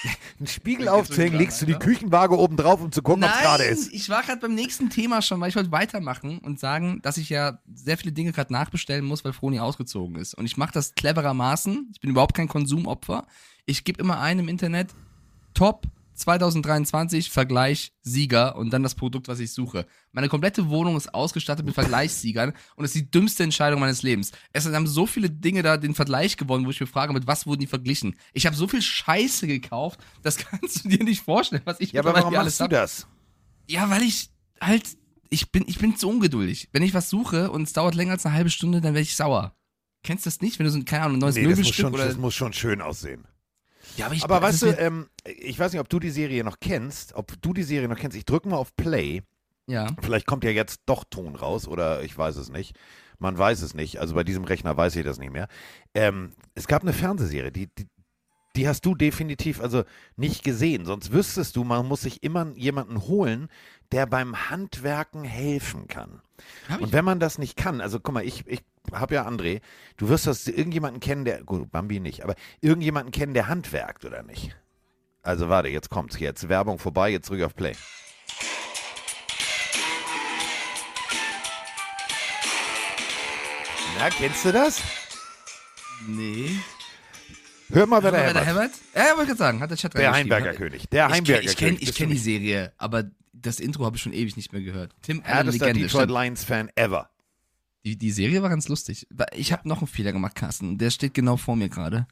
einen 0.39 0.47
Spiegel 0.47 0.87
aufzuhängen, 0.87 1.37
legst 1.37 1.61
du 1.61 1.65
die 1.65 1.73
Alter. 1.73 1.85
Küchenwaage 1.85 2.37
oben 2.37 2.57
drauf, 2.57 2.81
um 2.81 2.91
zu 2.91 3.01
gucken, 3.01 3.23
ob 3.23 3.29
es 3.29 3.41
gerade 3.41 3.63
ist. 3.63 3.93
ich 3.93 4.09
war 4.09 4.23
gerade 4.23 4.39
beim 4.39 4.53
nächsten 4.53 4.89
Thema 4.89 5.21
schon, 5.21 5.39
weil 5.39 5.49
ich 5.49 5.55
wollte 5.55 5.71
weitermachen 5.71 6.39
und 6.39 6.59
sagen, 6.59 7.01
dass 7.01 7.17
ich 7.17 7.29
ja 7.29 7.59
sehr 7.73 7.97
viele 7.97 8.11
Dinge 8.11 8.31
gerade 8.31 8.51
nachbestellen 8.51 9.05
muss, 9.05 9.23
weil 9.23 9.33
Froni 9.33 9.59
ausgezogen 9.59 10.15
ist. 10.15 10.33
Und 10.33 10.45
ich 10.45 10.57
mache 10.57 10.73
das 10.73 10.95
cleverermaßen. 10.95 11.89
Ich 11.93 12.01
bin 12.01 12.09
überhaupt 12.09 12.35
kein 12.35 12.47
Konsumopfer. 12.47 13.25
Ich 13.65 13.83
gebe 13.83 14.01
immer 14.01 14.19
ein 14.19 14.39
im 14.39 14.49
Internet 14.49 14.89
Top 15.53 15.87
2023 16.23 17.29
Vergleich 17.29 17.91
Sieger 18.01 18.55
und 18.55 18.71
dann 18.71 18.81
das 18.83 18.95
Produkt, 18.95 19.27
was 19.27 19.39
ich 19.39 19.51
suche. 19.51 19.85
Meine 20.11 20.29
komplette 20.29 20.69
Wohnung 20.69 20.95
ist 20.95 21.13
ausgestattet 21.13 21.65
mit 21.65 21.75
Vergleichssiegern 21.75 22.53
und 22.75 22.85
es 22.85 22.95
ist 22.95 23.01
die 23.01 23.11
dümmste 23.11 23.43
Entscheidung 23.43 23.79
meines 23.79 24.03
Lebens. 24.03 24.31
Es 24.53 24.65
haben 24.65 24.87
so 24.87 25.05
viele 25.05 25.29
Dinge 25.29 25.63
da 25.63 25.77
den 25.77 25.95
Vergleich 25.95 26.37
gewonnen, 26.37 26.65
wo 26.65 26.69
ich 26.69 26.79
mir 26.79 26.87
frage, 26.87 27.13
mit 27.13 27.27
was 27.27 27.45
wurden 27.45 27.59
die 27.59 27.67
verglichen? 27.67 28.15
Ich 28.33 28.45
habe 28.45 28.55
so 28.55 28.67
viel 28.67 28.81
Scheiße 28.81 29.47
gekauft, 29.47 29.99
das 30.21 30.37
kannst 30.37 30.85
du 30.85 30.89
dir 30.89 31.03
nicht 31.03 31.23
vorstellen, 31.23 31.61
was 31.65 31.79
ich 31.79 31.91
Ja, 31.91 32.01
aber 32.01 32.13
warum 32.13 32.33
machst 32.33 32.59
du 32.59 32.67
das? 32.67 33.07
Ja, 33.67 33.89
weil 33.89 34.03
ich 34.03 34.29
halt, 34.61 34.83
ich 35.29 35.51
bin, 35.51 35.65
ich 35.67 35.79
bin 35.79 35.97
zu 35.97 36.09
ungeduldig. 36.09 36.69
Wenn 36.71 36.83
ich 36.83 36.93
was 36.93 37.09
suche 37.09 37.51
und 37.51 37.63
es 37.63 37.73
dauert 37.73 37.95
länger 37.95 38.13
als 38.13 38.25
eine 38.25 38.35
halbe 38.35 38.49
Stunde, 38.49 38.81
dann 38.81 38.93
werde 38.93 39.03
ich 39.03 39.15
sauer. 39.15 39.55
Kennst 40.03 40.25
du 40.25 40.29
das 40.29 40.41
nicht, 40.41 40.59
wenn 40.59 40.65
du 40.65 40.71
so 40.71 40.77
ein, 40.77 40.85
keine 40.85 41.03
Ahnung, 41.03 41.17
ein 41.17 41.19
neues 41.19 41.35
Nee, 41.35 41.43
das 41.43 41.49
muss, 41.49 41.57
Möbelstück 41.57 41.85
schon, 41.85 41.93
oder. 41.93 42.05
das 42.05 42.17
muss 42.17 42.33
schon 42.33 42.53
schön 42.53 42.81
aussehen. 42.81 43.25
Ja, 43.97 44.05
aber 44.07 44.15
ich, 44.15 44.23
Aber 44.23 44.41
weißt 44.41 44.61
du, 44.61 44.67
ist 44.67 44.77
mir- 44.77 44.81
ähm, 44.85 45.09
ich 45.25 45.57
weiß 45.59 45.71
nicht, 45.73 45.79
ob 45.81 45.89
du 45.89 45.99
die 45.99 46.09
Serie 46.09 46.43
noch 46.43 46.59
kennst, 46.59 47.13
ob 47.15 47.39
du 47.41 47.53
die 47.53 47.63
Serie 47.63 47.87
noch 47.87 47.97
kennst. 47.97 48.17
Ich 48.17 48.25
drücke 48.25 48.47
mal 48.49 48.57
auf 48.57 48.75
Play. 48.75 49.21
ja. 49.67 49.87
Vielleicht 50.01 50.25
kommt 50.27 50.43
ja 50.43 50.49
jetzt 50.51 50.81
doch 50.85 51.03
Ton 51.09 51.35
raus 51.35 51.67
oder 51.67 52.03
ich 52.03 52.17
weiß 52.17 52.35
es 52.37 52.49
nicht. 52.49 52.75
Man 53.19 53.37
weiß 53.37 53.61
es 53.61 53.73
nicht. 53.73 53.99
Also 53.99 54.15
bei 54.15 54.23
diesem 54.23 54.43
Rechner 54.43 54.75
weiß 54.75 54.95
ich 54.97 55.03
das 55.05 55.19
nicht 55.19 55.31
mehr. 55.31 55.47
Ähm, 55.93 56.33
es 56.55 56.67
gab 56.67 56.81
eine 56.81 56.91
Fernsehserie, 56.93 57.51
die, 57.51 57.67
die, 57.67 57.87
die 58.55 58.67
hast 58.67 58.85
du 58.85 58.95
definitiv 58.95 59.61
also 59.61 59.83
nicht 60.17 60.43
gesehen. 60.43 60.85
Sonst 60.85 61.11
wüsstest 61.13 61.55
du, 61.55 61.63
man 61.63 61.87
muss 61.87 62.01
sich 62.01 62.23
immer 62.23 62.51
jemanden 62.55 63.01
holen, 63.03 63.47
der 63.91 64.05
beim 64.07 64.49
Handwerken 64.49 65.23
helfen 65.23 65.87
kann. 65.87 66.21
Und 66.79 66.91
wenn 66.91 67.05
man 67.05 67.19
das 67.19 67.37
nicht 67.37 67.55
kann, 67.55 67.79
also 67.79 67.99
guck 67.99 68.13
mal, 68.15 68.25
ich, 68.25 68.45
ich 68.47 68.61
habe 68.91 69.15
ja 69.15 69.27
André, 69.27 69.61
du 69.97 70.09
wirst 70.09 70.27
das 70.27 70.47
irgendjemanden 70.47 70.99
kennen, 70.99 71.25
der, 71.25 71.43
gut, 71.43 71.71
Bambi 71.71 71.99
nicht, 71.99 72.23
aber 72.23 72.35
irgendjemanden 72.61 73.11
kennen, 73.11 73.33
der 73.33 73.47
handwerkt 73.47 74.05
oder 74.05 74.23
nicht. 74.23 74.55
Also 75.21 75.47
warte, 75.47 75.69
jetzt 75.69 75.89
kommt's. 75.89 76.19
Jetzt 76.19 76.49
Werbung 76.49 76.79
vorbei, 76.79 77.09
jetzt 77.09 77.29
drücke 77.29 77.45
auf 77.45 77.55
Play. 77.55 77.73
Na, 83.99 84.09
kennst 84.09 84.43
du 84.43 84.51
das? 84.51 84.81
Nee. 86.07 86.49
Hör 87.71 87.87
mal, 87.87 88.03
wer 88.03 88.11
der 88.11 88.21
Herbert. 88.21 88.45
Herbert? 88.45 88.71
Ja, 88.93 89.03
wollte 89.15 89.27
gerade 89.27 89.37
sagen, 89.37 89.61
hat 89.61 89.69
der 89.69 89.77
Chat 89.77 89.93
Der. 89.93 90.11
Heimberger 90.11 90.53
König. 90.53 90.89
Der 90.89 91.07
Ich 91.07 91.13
Heimberger 91.13 91.39
kenne 91.39 91.51
ich 91.51 91.57
kenn, 91.57 91.67
König. 91.69 91.81
ich 91.81 91.87
bist 91.87 91.97
kenn 91.97 92.09
die 92.09 92.17
Serie, 92.17 92.73
aber 92.77 93.05
das 93.31 93.59
Intro 93.59 93.85
habe 93.85 93.95
ich 93.95 94.01
schon 94.01 94.13
ewig 94.13 94.35
nicht 94.35 94.51
mehr 94.51 94.61
gehört. 94.61 94.93
Tim 95.01 95.21
Allen, 95.23 95.45
Härtester 95.45 95.67
Legende. 95.67 95.87
Detroit 95.87 96.03
stimmt. 96.03 96.19
Lions-Fan 96.19 96.69
ever. 96.75 97.09
Die, 97.85 97.97
die 97.97 98.11
Serie 98.11 98.41
war 98.41 98.49
ganz 98.49 98.67
lustig. 98.67 99.07
Ich 99.33 99.51
habe 99.51 99.67
noch 99.67 99.79
einen 99.79 99.87
Fehler 99.87 100.13
gemacht, 100.13 100.35
Carsten. 100.35 100.77
Der 100.77 100.89
steht 100.89 101.13
genau 101.13 101.37
vor 101.37 101.55
mir 101.55 101.69
gerade. 101.69 102.07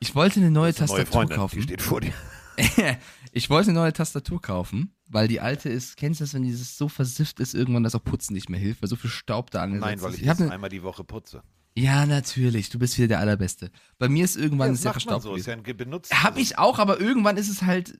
Ich 0.00 0.14
wollte 0.14 0.40
eine 0.40 0.50
neue 0.50 0.72
Das 0.72 0.82
ist 0.82 0.90
eine 0.90 0.90
neue 0.90 1.04
Tastatur 1.04 1.20
Freundin, 1.20 1.36
kaufen. 1.36 1.56
die 1.56 1.62
steht 1.62 1.82
vor 1.82 2.00
dir. 2.00 2.12
ich 3.32 3.48
wollte 3.48 3.70
eine 3.70 3.78
neue 3.80 3.92
Tastatur 3.92 4.40
kaufen, 4.40 4.94
weil 5.08 5.28
die 5.28 5.40
alte 5.40 5.68
ist, 5.68 5.96
kennst 5.96 6.20
du 6.20 6.24
das, 6.24 6.34
wenn 6.34 6.42
dieses 6.42 6.76
so 6.76 6.88
versifft 6.88 7.40
ist, 7.40 7.54
irgendwann, 7.54 7.82
dass 7.82 7.94
auch 7.94 8.04
Putzen 8.04 8.34
nicht 8.34 8.48
mehr 8.48 8.60
hilft, 8.60 8.82
weil 8.82 8.88
so 8.88 8.96
viel 8.96 9.10
Staub 9.10 9.50
da 9.50 9.62
angesetzt 9.62 9.86
Nein, 9.86 10.02
weil 10.02 10.12
ist. 10.12 10.20
ich, 10.20 10.28
hab 10.28 10.38
das 10.38 10.48
ne, 10.48 10.52
einmal 10.52 10.70
die 10.70 10.82
Woche 10.82 11.04
putze. 11.04 11.42
Ja, 11.74 12.06
natürlich, 12.06 12.70
du 12.70 12.78
bist 12.78 12.96
wieder 12.96 13.08
der 13.08 13.20
Allerbeste. 13.20 13.70
Bei 13.98 14.08
mir 14.08 14.24
ist 14.24 14.36
irgendwann 14.36 14.70
das 14.70 14.82
sehr 14.82 14.92
macht 14.92 15.06
man 15.06 15.20
verstaubt 15.20 15.22
so. 15.22 15.34
Ist 15.36 15.46
ja 15.46 15.74
benutzt. 15.74 16.22
Hab 16.22 16.38
ich 16.38 16.58
auch, 16.58 16.78
aber 16.78 17.00
irgendwann 17.00 17.36
ist 17.36 17.50
es 17.50 17.62
halt 17.62 17.98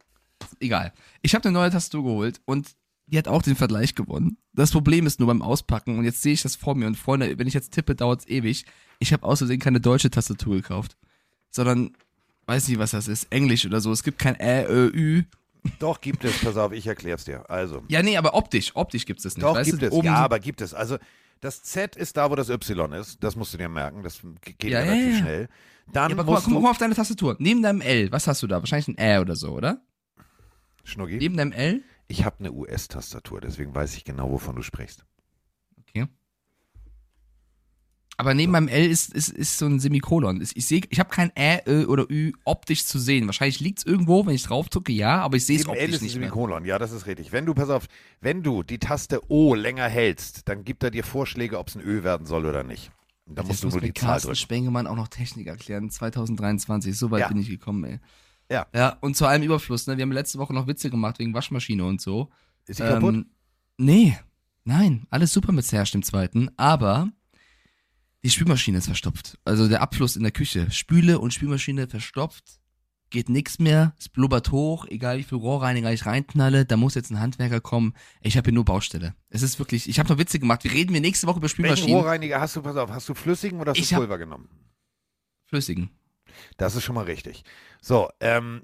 egal. 0.61 0.93
Ich 1.23 1.35
habe 1.35 1.45
eine 1.45 1.53
neue 1.53 1.71
Tastatur 1.71 2.05
geholt 2.05 2.41
und 2.47 2.75
die 3.07 3.19
hat 3.19 3.29
auch 3.29 3.43
den 3.43 3.57
Vergleich 3.57 3.95
gewonnen. 3.95 4.37
Das 4.53 4.73
Problem 4.73 5.07
ist 5.07 5.21
nur 5.21 5.29
beim 5.29 5.43
Auspacken 5.43 5.99
und 5.99 6.05
jetzt 6.05 6.23
sehe 6.23 6.33
ich 6.33 6.43
das 6.43 6.57
vor 6.57 6.75
mir 6.75 6.87
und 6.87 6.97
Freunde, 6.97 7.39
wenn 7.39 7.47
ich 7.47 7.55
jetzt 7.55 7.73
tippe, 7.73 7.95
dauert 7.95 8.21
es 8.21 8.29
ewig. 8.29 8.65
Ich 8.99 9.13
habe 9.13 9.23
außerdem 9.25 9.59
keine 9.61 9.81
deutsche 9.81 10.11
Tastatur 10.11 10.57
gekauft, 10.57 10.97
sondern 11.51 11.93
weiß 12.47 12.69
nicht, 12.69 12.79
was 12.79 12.93
das 12.93 13.09
ist, 13.09 13.27
Englisch 13.31 13.65
oder 13.67 13.81
so. 13.81 13.93
Es 13.93 14.03
gibt 14.03 14.19
kein 14.19 14.35
Ä, 14.41 14.65
Ö, 14.69 14.91
Ü. 14.95 15.23
Doch, 15.81 16.01
gibt 16.01 16.25
es. 16.25 16.39
Pass 16.41 16.57
auf, 16.57 16.73
ich 16.73 16.87
erklär's 16.87 17.25
dir. 17.25 17.49
Also, 17.51 17.83
Ja, 17.89 18.01
nee, 18.03 18.17
aber 18.17 18.35
optisch, 18.35 18.71
optisch 18.77 19.05
gibt's 19.05 19.25
das 19.25 19.37
nicht. 19.37 19.45
Doch, 19.45 19.55
weißt 19.57 19.71
gibt 19.71 19.83
du? 19.83 19.87
es. 19.87 19.93
Oben 19.93 20.07
ja, 20.07 20.17
so- 20.19 20.23
aber 20.23 20.39
gibt 20.39 20.61
es. 20.61 20.73
Also, 20.75 20.97
das 21.41 21.63
Z 21.65 21.97
ist 21.97 22.17
da, 22.17 22.31
wo 22.31 22.35
das 22.37 22.49
Y 22.49 22.93
ist. 22.93 23.23
Das 23.23 23.35
musst 23.37 23.53
du 23.53 23.59
dir 23.59 23.69
merken. 23.69 24.03
Das 24.03 24.21
ge- 24.23 24.55
geht 24.59 24.71
Ja, 24.71 24.81
ja, 24.81 24.93
relativ 24.93 25.13
ja. 25.15 25.19
schnell. 25.19 25.49
Dann 25.93 26.11
ja, 26.11 26.17
aber 26.17 26.23
guck 26.25 26.27
mal, 26.27 26.33
musst 26.35 26.47
guck 26.47 26.63
mal 26.63 26.71
auf 26.71 26.79
deine 26.79 26.95
Tastatur. 26.95 27.37
Neben 27.41 27.63
deinem 27.63 27.81
L, 27.81 28.11
was 28.13 28.27
hast 28.29 28.43
du 28.43 28.47
da? 28.47 28.61
Wahrscheinlich 28.61 28.89
ein 28.89 28.97
Ä 28.99 29.19
oder 29.21 29.35
so, 29.37 29.51
oder? 29.51 29.81
Schnuggi. 30.85 31.17
Neben 31.17 31.37
deinem 31.37 31.53
L? 31.53 31.83
Ich 32.09 32.25
habe 32.25 32.37
eine 32.41 32.53
US-Tastatur, 32.53 33.41
deswegen 33.41 33.75
weiß 33.75 33.97
ich 33.97 34.05
genau, 34.05 34.31
wovon 34.31 34.57
du 34.57 34.63
sprichst. 34.63 35.05
Okay. 35.81 36.07
Aber 38.19 38.33
neben 38.33 38.53
meinem 38.53 38.69
L 38.69 38.87
ist, 38.89 39.13
ist, 39.13 39.29
ist 39.29 39.59
so 39.59 39.67
ein 39.67 39.79
Semikolon. 39.79 40.41
Ich, 40.55 40.67
sehe, 40.67 40.81
ich 40.89 40.99
habe 41.01 41.11
kein 41.11 41.31
Ä, 41.37 41.61
Ö 41.67 41.85
oder 41.85 42.07
Ü 42.11 42.33
optisch 42.45 42.87
zu 42.87 42.99
sehen. 42.99 43.27
Wahrscheinlich 43.27 43.61
liegt 43.61 43.81
es 43.81 43.85
irgendwo, 43.87 44.25
wenn 44.25 44.35
ich 44.35 44.45
drauf 44.45 44.71
drücke, 44.71 44.93
ja, 44.93 45.21
aber 45.21 45.37
ich 45.37 45.45
sehe 45.45 45.59
es 45.59 45.67
Neben 45.67 45.77
L 45.77 45.83
optisch 45.85 45.95
ist 45.97 46.01
ein 46.01 46.05
nicht 46.05 46.15
mehr. 46.15 46.29
Semikolon, 46.31 46.65
ja, 46.65 46.79
das 46.79 46.93
ist 46.93 47.07
richtig. 47.07 47.33
Wenn 47.33 47.45
du, 47.45 47.53
pass 47.53 47.69
auf, 47.69 47.87
wenn 48.23 48.43
du 48.43 48.63
die 48.63 48.79
Taste 48.79 49.21
O 49.31 49.55
länger 49.55 49.87
hältst, 49.89 50.49
dann 50.49 50.65
gibt 50.65 50.83
er 50.83 50.91
dir 50.91 51.05
Vorschläge, 51.05 51.59
ob 51.59 51.69
es 51.69 51.75
ein 51.75 51.83
Ö 51.83 52.05
werden 52.05 52.27
soll 52.27 52.47
oder 52.47 52.63
nicht. 52.63 52.91
Da 53.27 53.43
musst 53.43 53.65
du 53.65 53.69
nur 53.69 53.81
die 53.81 53.93
Zahl 53.93 54.11
Carsten 54.11 54.29
drücken. 54.29 54.37
Spengemann 54.37 54.87
auch 54.87 54.97
noch 54.97 55.09
Technik 55.09 55.49
erklären. 55.49 55.91
2023, 55.91 56.97
so 56.97 57.11
weit 57.11 57.21
Ja. 57.23 57.29
bin 57.29 57.39
ich 57.39 57.49
gekommen, 57.49 57.85
ey. 57.85 57.99
Ja. 58.51 58.67
Ja, 58.75 58.97
und 59.01 59.17
zu 59.17 59.27
allem 59.27 59.43
Überfluss, 59.43 59.87
ne? 59.87 59.97
Wir 59.97 60.03
haben 60.03 60.13
letzte 60.13 60.39
Woche 60.39 60.55
noch 60.55 60.67
Witze 60.67 60.91
gemacht 60.91 61.19
wegen 61.19 61.35
Waschmaschine 61.35 61.85
und 61.85 62.01
so. 62.01 62.31
Ist 62.67 62.79
kaputt? 62.81 63.15
Ähm, 63.15 63.27
nee, 63.77 64.19
nein, 64.65 65.07
alles 65.11 65.33
super 65.33 65.53
mit 65.53 65.65
Serge 65.65 65.93
im 65.95 66.03
zweiten, 66.03 66.51
aber 66.57 67.11
die 68.25 68.31
Spülmaschine 68.31 68.79
ist 68.79 68.87
verstopft. 68.87 69.39
Also 69.45 69.69
der 69.69 69.83
Abfluss 69.83 70.17
in 70.17 70.23
der 70.23 70.33
Küche. 70.33 70.71
Spüle 70.71 71.19
und 71.19 71.33
Spülmaschine 71.33 71.87
verstopft, 71.87 72.61
geht 73.11 73.29
nix 73.29 73.59
mehr, 73.59 73.95
es 73.99 74.09
blubbert 74.09 74.51
hoch, 74.51 74.87
egal 74.89 75.19
wie 75.19 75.23
viel 75.23 75.39
Rohrreiniger 75.39 75.93
ich 75.93 76.07
reinknalle, 76.07 76.65
da 76.65 76.77
muss 76.77 76.95
jetzt 76.95 77.11
ein 77.11 77.21
Handwerker 77.21 77.61
kommen. 77.61 77.95
Ich 78.21 78.37
habe 78.37 78.47
hier 78.47 78.55
nur 78.55 78.65
Baustelle. 78.65 79.15
Es 79.29 79.43
ist 79.43 79.59
wirklich, 79.59 79.89
ich 79.89 79.99
habe 79.99 80.09
noch 80.09 80.19
Witze 80.19 80.39
gemacht. 80.39 80.65
Wir 80.65 80.73
reden 80.73 80.93
wir 80.93 81.01
nächste 81.01 81.27
Woche 81.27 81.37
über 81.37 81.45
Welchen 81.45 81.57
Spülmaschinen. 81.57 81.97
Rohrreiniger 81.97 82.41
hast 82.41 82.57
du, 82.57 82.63
pass 82.63 82.77
auf, 82.77 82.91
hast 82.91 83.09
du 83.09 83.15
flüssigen 83.15 83.61
oder 83.61 83.71
hast 83.71 83.79
Ich 83.79 83.89
du 83.91 83.97
Pulver 83.97 84.19
genommen? 84.19 84.49
Flüssigen. 85.45 85.91
Das 86.57 86.75
ist 86.75 86.85
schon 86.85 86.95
mal 86.95 87.05
richtig. 87.05 87.43
So, 87.81 88.09
ähm, 88.21 88.63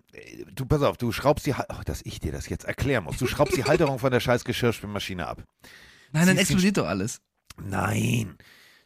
du, 0.55 0.67
pass 0.67 0.83
auf, 0.83 0.97
du 0.97 1.13
schraubst 1.13 1.47
die, 1.47 1.53
oh, 1.53 1.83
dass 1.85 2.03
ich 2.05 2.19
dir 2.21 2.33
das 2.33 2.49
jetzt 2.49 2.65
erklären 2.65 3.05
muss. 3.05 3.19
Du 3.19 3.27
schraubst 3.27 3.57
die 3.57 3.65
Halterung 3.65 3.99
von 3.99 4.11
der 4.11 4.21
scheiß 4.21 4.45
Geschirrspülmaschine 4.45 5.27
ab. 5.27 5.43
Nein, 6.13 6.27
dann 6.27 6.37
explodiert 6.39 6.77
doch 6.79 6.87
alles. 6.87 7.21
Nein. 7.63 8.37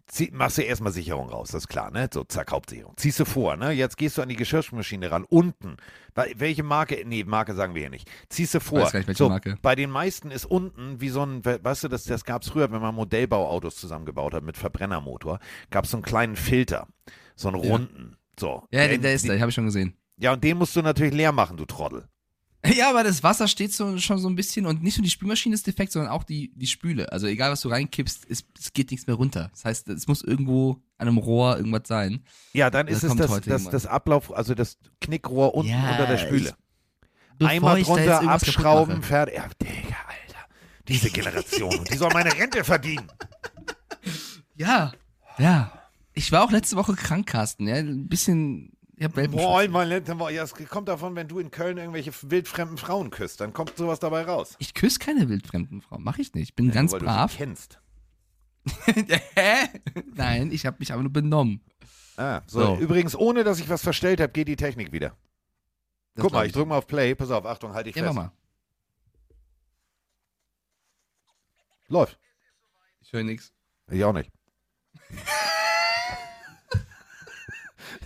Zieh, 0.09 0.31
machst 0.33 0.57
du 0.59 0.63
erstmal 0.63 0.93
Sicherung 0.93 1.29
raus, 1.31 1.49
das 1.51 1.65
ist 1.65 1.69
klar, 1.69 1.91
ne? 1.91 2.09
So, 2.15 2.23
zack, 2.23 2.53
Hauptsicherung. 2.53 2.95
Ziehst 2.97 3.19
du 3.19 3.25
vor, 3.25 3.57
ne? 3.57 3.73
Jetzt 3.73 3.97
gehst 3.97 4.17
du 4.17 4.23
an 4.23 4.29
die 4.29 4.37
Geschirrspülmaschine 4.37 5.11
ran. 5.11 5.25
Unten. 5.25 5.79
Bei, 6.15 6.33
welche 6.37 6.63
Marke? 6.63 7.03
Nee, 7.05 7.25
Marke 7.25 7.55
sagen 7.57 7.75
wir 7.75 7.81
hier 7.81 7.91
nicht. 7.91 8.09
Ziehst 8.29 8.55
du 8.55 8.61
vor. 8.61 8.83
Weiß 8.83 8.93
gar 8.93 9.01
nicht, 9.01 9.09
welche 9.09 9.19
so, 9.19 9.29
Marke. 9.29 9.59
Bei 9.63 9.75
den 9.75 9.91
meisten 9.91 10.31
ist 10.31 10.45
unten 10.45 11.01
wie 11.01 11.09
so 11.09 11.25
ein, 11.25 11.45
we- 11.45 11.59
weißt 11.61 11.83
du, 11.83 11.89
das, 11.89 12.05
das 12.05 12.25
gab 12.25 12.43
es 12.43 12.51
früher, 12.51 12.71
wenn 12.71 12.81
man 12.81 12.95
Modellbauautos 12.95 13.75
zusammengebaut 13.75 14.33
hat 14.35 14.45
mit 14.45 14.57
Verbrennermotor, 14.57 15.41
gab 15.71 15.87
es 15.87 15.91
so 15.91 15.97
einen 15.97 16.05
kleinen 16.05 16.37
Filter. 16.37 16.87
So 17.35 17.49
einen 17.49 17.65
Ja. 17.65 17.71
So. 18.39 18.63
Ja, 18.71 18.81
der, 18.81 18.89
Den- 18.89 19.03
der 19.03 19.15
ist 19.15 19.29
da, 19.29 19.39
habe 19.39 19.49
ich 19.49 19.55
schon 19.55 19.65
gesehen. 19.67 19.95
Ja, 20.19 20.33
und 20.33 20.43
den 20.45 20.57
musst 20.59 20.75
du 20.77 20.83
natürlich 20.83 21.13
leer 21.15 21.33
machen, 21.33 21.57
du 21.57 21.65
Trottel. 21.65 22.09
Ja, 22.75 22.91
aber 22.91 23.05
das 23.05 23.23
Wasser 23.23 23.47
steht 23.47 23.73
so, 23.73 23.97
schon 23.99 24.19
so 24.19 24.29
ein 24.29 24.35
bisschen 24.35 24.67
und 24.67 24.83
nicht 24.83 24.99
nur 24.99 25.05
die 25.05 25.11
Spülmaschine 25.11 25.55
ist 25.55 25.69
defekt, 25.69 25.93
sondern 25.93 26.11
auch 26.11 26.25
die, 26.25 26.51
die 26.57 26.67
Spüle. 26.67 27.13
Also 27.13 27.29
egal, 27.29 27.53
was 27.53 27.61
du 27.61 27.69
reinkippst, 27.69 28.27
es, 28.29 28.45
es 28.59 28.73
geht 28.73 28.91
nichts 28.91 29.07
mehr 29.07 29.15
runter. 29.15 29.51
Das 29.53 29.65
heißt, 29.65 29.89
es 29.91 30.09
muss 30.09 30.23
irgendwo 30.23 30.83
an 30.99 31.07
einem 31.07 31.19
Rohr 31.19 31.59
irgendwas 31.59 31.83
sein. 31.87 32.25
Ja, 32.55 32.69
dann 32.71 32.87
Das 32.89 32.97
ist 32.97 33.05
es 33.05 33.15
das, 33.17 33.31
heute 33.31 33.51
das, 33.51 33.69
das 33.71 33.87
Ablauf, 33.87 34.35
also 34.35 34.55
das 34.57 34.79
Knickrohr 35.01 35.55
unten 35.55 35.71
Ja, 35.71 35.93
unter 35.93 36.07
der 36.07 36.19
Spüle. 36.19 36.57
Einmal 37.41 37.79
ich 37.79 37.87
jetzt 37.87 37.97
drunter 37.97 38.23
abschrauben, 38.29 39.03
fertig. 39.03 39.37
Ja, 39.37 39.49
Digga, 39.63 39.97
Alter. 40.09 40.49
Diese 40.89 41.11
Generation. 41.11 41.85
die 41.85 41.97
soll 41.97 42.11
meine 42.15 42.33
Rente 42.35 42.65
verdienen. 42.65 43.07
Ja, 44.57 44.93
ja. 45.39 45.76
Ich 46.19 46.33
war 46.33 46.43
auch 46.45 46.51
letzte 46.51 46.77
Woche 46.77 46.95
krank, 46.95 47.27
Carsten. 47.27 47.69
Ja, 47.69 47.75
ein 47.77 48.09
bisschen. 48.09 48.73
Welpenschutz. 48.97 49.43
Boah, 49.43 49.69
mein 49.69 49.89
letzter 49.89 50.19
Woche. 50.19 50.33
Ja, 50.33 50.43
es 50.43 50.55
kommt 50.55 50.89
davon, 50.89 51.15
wenn 51.15 51.29
du 51.29 51.39
in 51.39 51.51
Köln 51.51 51.77
irgendwelche 51.77 52.11
wildfremden 52.23 52.79
Frauen 52.79 53.11
küsst, 53.11 53.43
dann 53.43 53.53
kommt 53.53 53.77
sowas 53.77 54.01
dabei 54.01 54.23
raus. 54.23 54.57
Ich 54.59 54.73
küsse 54.73 54.99
keine 54.99 55.29
wildfremden 55.29 55.83
Frau. 55.83 55.99
Mach 55.99 56.17
ich 56.17 56.33
nicht. 56.33 56.49
Ich 56.49 56.55
bin 56.55 56.69
Ja, 56.69 56.73
ganz 56.73 56.93
nur 56.93 57.03
weil 57.03 57.07
brav. 57.07 57.31
Du 57.31 57.37
sie 57.37 57.45
kennst. 57.45 57.79
Hä? 59.35 59.69
Nein, 60.15 60.51
ich 60.51 60.65
habe 60.65 60.79
mich 60.79 60.91
aber 60.95 61.03
nur 61.03 61.13
benommen. 61.13 61.61
Ah, 62.17 62.41
so. 62.47 62.77
So. 62.77 62.77
Übrigens, 62.81 63.15
ohne 63.15 63.45
dass 63.45 63.61
ich 63.61 63.69
was 63.69 63.83
verstellt 63.83 64.19
habe, 64.21 64.33
geht 64.33 64.49
die 64.49 64.57
Technik 64.57 64.91
wieder. 64.93 65.15
Das 66.15 66.23
Guck 66.23 66.33
mal, 66.33 66.47
ich 66.47 66.53
drück 66.53 66.67
mal 66.67 66.79
auf 66.79 66.87
Play. 66.87 67.15
Pass 67.15 67.31
auf, 67.31 67.45
Achtung, 67.45 67.75
halte 67.75 67.91
ich 67.91 67.97
Ja, 67.97 68.03
mach 68.05 68.09
fest. 68.09 68.17
mal. 68.17 68.33
Läuft. 71.89 72.19
Ich 73.03 73.13
höre 73.13 73.23
nichts. 73.25 73.53
Ich 73.91 74.03
auch 74.03 74.15
nicht. 74.15 74.31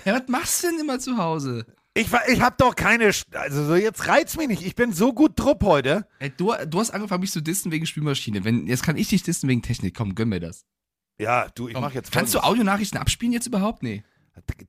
Ja, 0.05 0.15
was 0.15 0.29
machst 0.29 0.63
du 0.63 0.69
denn 0.69 0.81
immer 0.81 0.99
zu 0.99 1.17
Hause? 1.17 1.67
Ich, 1.95 2.11
war- 2.13 2.29
ich 2.29 2.41
hab 2.41 2.57
doch 2.59 2.77
keine. 2.77 3.11
Also, 3.33 3.65
so, 3.67 3.75
jetzt 3.75 4.07
reizt 4.07 4.37
mich 4.37 4.49
nicht. 4.49 4.63
Ich 4.65 4.75
bin 4.77 4.93
so 4.93 5.13
gut 5.13 5.33
drupp 5.37 5.65
heute. 5.65 6.07
Ey, 6.21 6.31
du, 6.37 6.55
du 6.67 6.79
hast 6.81 6.91
angefangen, 6.93 7.21
mich 7.23 7.33
zu 7.33 7.41
dissen 7.43 7.73
wegen 7.73 7.85
Spülmaschine. 7.87 8.45
Wenn, 8.45 8.67
jetzt 8.67 8.83
kann 8.85 8.97
ich 8.97 9.09
dich 9.09 9.23
dissen 9.23 9.49
wegen 9.49 9.63
Technik. 9.63 9.97
Komm, 9.97 10.15
gönn 10.15 10.29
mir 10.29 10.41
das. 10.41 10.65
Ja, 11.19 11.49
du, 11.55 11.69
ich 11.69 11.75
Komm. 11.75 11.83
mach 11.83 11.93
jetzt 11.93 12.13
Kannst 12.13 12.33
du. 12.35 12.39
Audionachrichten 12.41 12.99
abspielen 12.99 13.33
jetzt 13.33 13.47
überhaupt? 13.47 13.83
Nee. 13.83 14.05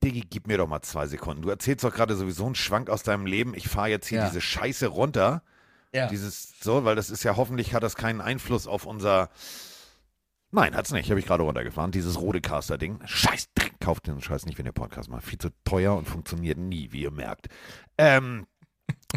Diggi, 0.02 0.24
gib 0.28 0.48
mir 0.48 0.58
doch 0.58 0.66
mal 0.66 0.82
zwei 0.82 1.06
Sekunden. 1.06 1.42
Du 1.42 1.48
erzählst 1.48 1.84
doch 1.84 1.94
gerade 1.94 2.14
sowieso 2.16 2.44
einen 2.44 2.54
Schwank 2.56 2.90
aus 2.90 3.04
deinem 3.04 3.24
Leben. 3.24 3.54
Ich 3.54 3.68
fahre 3.68 3.88
jetzt 3.88 4.08
hier 4.08 4.18
Ja. 4.18 4.26
diese 4.28 4.40
Scheiße 4.40 4.88
runter. 4.88 5.42
Ja. 5.94 6.08
Dieses, 6.08 6.54
so, 6.60 6.84
weil 6.84 6.96
das 6.96 7.08
ist 7.08 7.22
ja 7.22 7.36
hoffentlich 7.36 7.72
hat 7.72 7.82
das 7.82 7.94
keinen 7.96 8.20
Einfluss 8.20 8.66
auf 8.66 8.84
unser. 8.84 9.30
Nein, 10.50 10.74
hat's 10.76 10.90
nicht. 10.90 11.08
Habe 11.08 11.20
ich 11.20 11.26
gerade 11.26 11.42
runtergefahren. 11.44 11.92
Dieses 11.92 12.20
Rodecaster-Ding. 12.20 13.00
Scheiß 13.06 13.48
Dreck. 13.54 13.71
Kauft 13.82 14.06
den 14.06 14.22
Scheiß 14.22 14.46
nicht, 14.46 14.58
wenn 14.58 14.66
ihr 14.66 14.72
Podcast 14.72 15.10
macht. 15.10 15.24
Viel 15.24 15.38
zu 15.38 15.48
teuer 15.64 15.96
und 15.96 16.06
funktioniert 16.06 16.56
nie, 16.56 16.92
wie 16.92 17.02
ihr 17.02 17.10
merkt. 17.10 17.48
Ähm, 17.98 18.46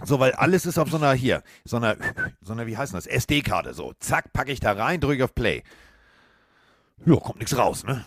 so, 0.03 0.19
weil 0.19 0.31
alles 0.31 0.65
ist 0.65 0.79
auf 0.79 0.89
so 0.89 0.97
einer, 0.97 1.13
hier, 1.13 1.43
so 1.63 1.77
einer, 1.77 1.97
so 2.41 2.53
einer, 2.53 2.65
wie 2.65 2.75
heißt 2.75 2.91
das? 2.95 3.05
SD-Karte. 3.05 3.75
So, 3.75 3.93
zack, 3.99 4.33
packe 4.33 4.51
ich 4.51 4.59
da 4.59 4.71
rein, 4.71 4.99
drücke 4.99 5.23
auf 5.23 5.35
Play. 5.35 5.61
Ja, 7.05 7.15
kommt 7.17 7.37
nichts 7.37 7.55
raus, 7.55 7.83
ne? 7.83 8.05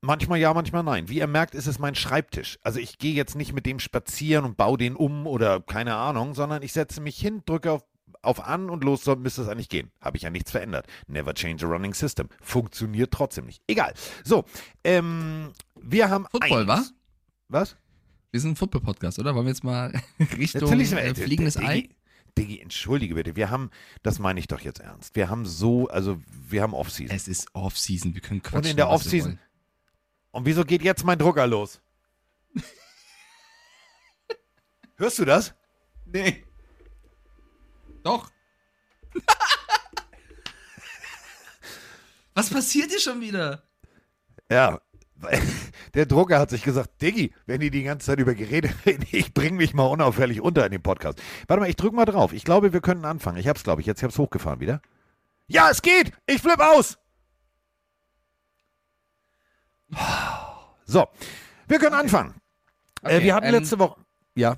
Manchmal 0.00 0.38
ja, 0.38 0.54
manchmal 0.54 0.84
nein. 0.84 1.08
Wie 1.08 1.18
ihr 1.18 1.26
merkt, 1.26 1.56
ist 1.56 1.66
es 1.66 1.80
mein 1.80 1.96
Schreibtisch. 1.96 2.60
Also 2.62 2.78
ich 2.78 2.98
gehe 2.98 3.12
jetzt 3.12 3.34
nicht 3.34 3.52
mit 3.52 3.66
dem 3.66 3.80
spazieren 3.80 4.44
und 4.44 4.56
baue 4.56 4.78
den 4.78 4.94
um 4.94 5.26
oder 5.26 5.60
keine 5.60 5.96
Ahnung, 5.96 6.34
sondern 6.34 6.62
ich 6.62 6.72
setze 6.72 7.00
mich 7.00 7.18
hin, 7.18 7.42
drücke 7.46 7.72
auf, 7.72 7.82
auf 8.22 8.46
an 8.46 8.70
und 8.70 8.84
los 8.84 9.06
müsste 9.18 9.42
es 9.42 9.48
eigentlich 9.48 9.68
gehen. 9.68 9.90
Habe 10.00 10.16
ich 10.16 10.22
ja 10.24 10.30
nichts 10.30 10.50
verändert. 10.50 10.86
Never 11.06 11.34
change 11.34 11.64
a 11.66 11.68
running 11.68 11.94
system. 11.94 12.28
Funktioniert 12.40 13.12
trotzdem 13.12 13.46
nicht. 13.46 13.62
Egal. 13.66 13.94
So, 14.24 14.44
ähm, 14.84 15.52
wir 15.80 16.10
haben 16.10 16.26
Football, 16.30 16.70
eins. 16.70 16.92
wa? 17.48 17.58
Was? 17.60 17.76
Wir 18.30 18.40
sind 18.40 18.52
ein 18.52 18.56
Football-Podcast, 18.56 19.18
oder? 19.18 19.34
Wollen 19.34 19.46
wir 19.46 19.50
jetzt 19.50 19.64
mal 19.64 19.92
Richtung 20.38 20.70
äh, 20.70 21.14
fliegendes 21.14 21.56
Ei? 21.56 21.88
Diggi, 22.38 22.60
entschuldige 22.60 23.14
bitte. 23.16 23.34
Wir 23.34 23.50
haben, 23.50 23.70
das 24.02 24.18
meine 24.18 24.38
ich 24.38 24.46
doch 24.46 24.60
jetzt 24.60 24.80
ernst. 24.80 25.16
Wir 25.16 25.28
haben 25.28 25.46
so, 25.46 25.88
also 25.88 26.20
wir 26.48 26.62
haben 26.62 26.74
Offseason. 26.74 27.14
Es 27.14 27.26
ist 27.26 27.52
Off-Season, 27.54 28.14
wir 28.14 28.20
können 28.20 28.40
quatschen. 28.40 28.58
Und 28.58 28.66
in 28.70 28.76
der 28.76 28.88
Offseason. 28.88 29.38
Und 30.30 30.46
wieso 30.46 30.64
geht 30.64 30.82
jetzt 30.82 31.04
mein 31.04 31.18
Drucker 31.18 31.46
los? 31.46 31.80
Hörst 34.96 35.18
du 35.18 35.24
das? 35.24 35.54
Nee. 36.04 36.44
Doch. 38.02 38.30
Was 42.34 42.50
passiert 42.50 42.90
hier 42.90 43.00
schon 43.00 43.20
wieder? 43.20 43.62
Ja. 44.50 44.80
Der 45.94 46.06
Drucker 46.06 46.38
hat 46.38 46.50
sich 46.50 46.62
gesagt, 46.62 47.02
Diggi, 47.02 47.34
wenn 47.46 47.60
die 47.60 47.70
die 47.70 47.82
ganze 47.82 48.06
Zeit 48.06 48.20
über 48.20 48.34
Geräte 48.34 48.72
reden, 48.86 49.04
ich 49.12 49.34
bringe 49.34 49.56
mich 49.56 49.74
mal 49.74 49.86
unauffällig 49.86 50.40
unter 50.40 50.64
in 50.64 50.72
dem 50.72 50.82
Podcast. 50.82 51.20
Warte 51.48 51.60
mal, 51.60 51.68
ich 51.68 51.76
drück 51.76 51.92
mal 51.92 52.04
drauf. 52.06 52.32
Ich 52.32 52.44
glaube, 52.44 52.72
wir 52.72 52.80
können 52.80 53.04
anfangen. 53.04 53.36
Ich 53.38 53.48
hab's, 53.48 53.64
glaube 53.64 53.80
ich. 53.80 53.86
Jetzt 53.86 53.98
ich 54.00 54.04
hab's 54.04 54.18
hochgefahren 54.18 54.60
wieder. 54.60 54.80
Ja, 55.48 55.68
es 55.68 55.82
geht. 55.82 56.12
Ich 56.26 56.40
flipp 56.40 56.60
aus. 56.60 56.96
So, 60.84 61.08
wir 61.66 61.78
können 61.78 61.94
anfangen. 61.94 62.34
äh, 63.02 63.16
Okay, 63.16 63.24
wir 63.24 63.34
hatten 63.34 63.46
ähm, 63.46 63.54
letzte 63.54 63.78
Woche. 63.78 64.00
Ja. 64.36 64.56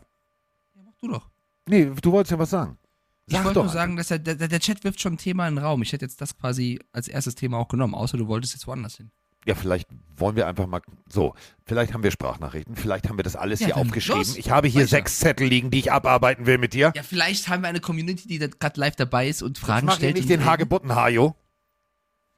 Ja, 0.75 0.83
mach 0.85 0.95
du 1.01 1.09
doch. 1.09 1.31
Nee, 1.67 1.87
du 1.87 2.13
wolltest 2.13 2.33
ja 2.33 2.39
was 2.39 2.51
sagen. 2.51 2.79
Ich 3.27 3.35
Sag 3.35 3.45
wollte 3.45 3.61
nur 3.61 3.69
sagen, 3.69 3.97
dass 3.97 4.09
der, 4.09 4.19
der, 4.19 4.35
der 4.37 4.61
Chat 4.61 4.83
wirft 4.85 5.01
schon 5.01 5.15
ein 5.15 5.19
Thema 5.19 5.47
in 5.49 5.55
den 5.57 5.65
Raum. 5.65 5.81
Ich 5.83 5.93
hätte 5.93 6.05
jetzt 6.05 6.21
das 6.21 6.37
quasi 6.37 6.81
als 6.93 7.07
erstes 7.09 7.35
Thema 7.37 7.59
auch 7.59 7.69
genommen, 7.69 7.95
außer 7.95 8.19
du 8.19 8.27
wolltest 8.27 8.53
jetzt 8.55 8.67
woanders 8.67 8.97
hin. 8.97 9.11
Ja, 9.45 9.55
vielleicht 9.57 9.89
wollen 10.17 10.37
wir 10.37 10.47
einfach 10.47 10.67
mal. 10.67 10.81
So, 11.09 11.35
vielleicht 11.65 11.93
haben 11.95 12.03
wir 12.05 12.11
Sprachnachrichten, 12.13 12.77
vielleicht 12.77 13.09
haben 13.09 13.17
wir 13.19 13.25
das 13.25 13.35
alles 13.35 13.59
Ja, 13.61 13.67
hier 13.67 13.77
aufgeschrieben. 13.77 14.19
los. 14.23 14.37
Ich 14.37 14.51
habe 14.51 14.69
hier 14.69 14.83
Weiter. 14.83 14.89
sechs 14.91 15.19
Zettel 15.19 15.49
liegen, 15.49 15.71
die 15.71 15.81
ich 15.81 15.91
abarbeiten 15.93 16.47
will 16.47 16.59
mit 16.59 16.75
dir. 16.75 16.93
Ja, 16.95 17.03
vielleicht 17.03 17.49
haben 17.49 17.63
wir 17.63 17.69
eine 17.69 17.81
Community, 17.81 18.29
die 18.29 18.39
gerade 18.39 18.79
live 18.79 18.95
dabei 18.97 19.29
ist 19.29 19.43
und 19.43 19.59
Fragen 19.59 19.87
Mach 19.87 19.95
dir 19.95 19.99
stellt. 19.99 20.15
nicht 20.15 20.25
und 20.25 20.31
den 20.31 20.41
reden. 20.41 20.51
Hagebutten-Hajo. 20.51 21.35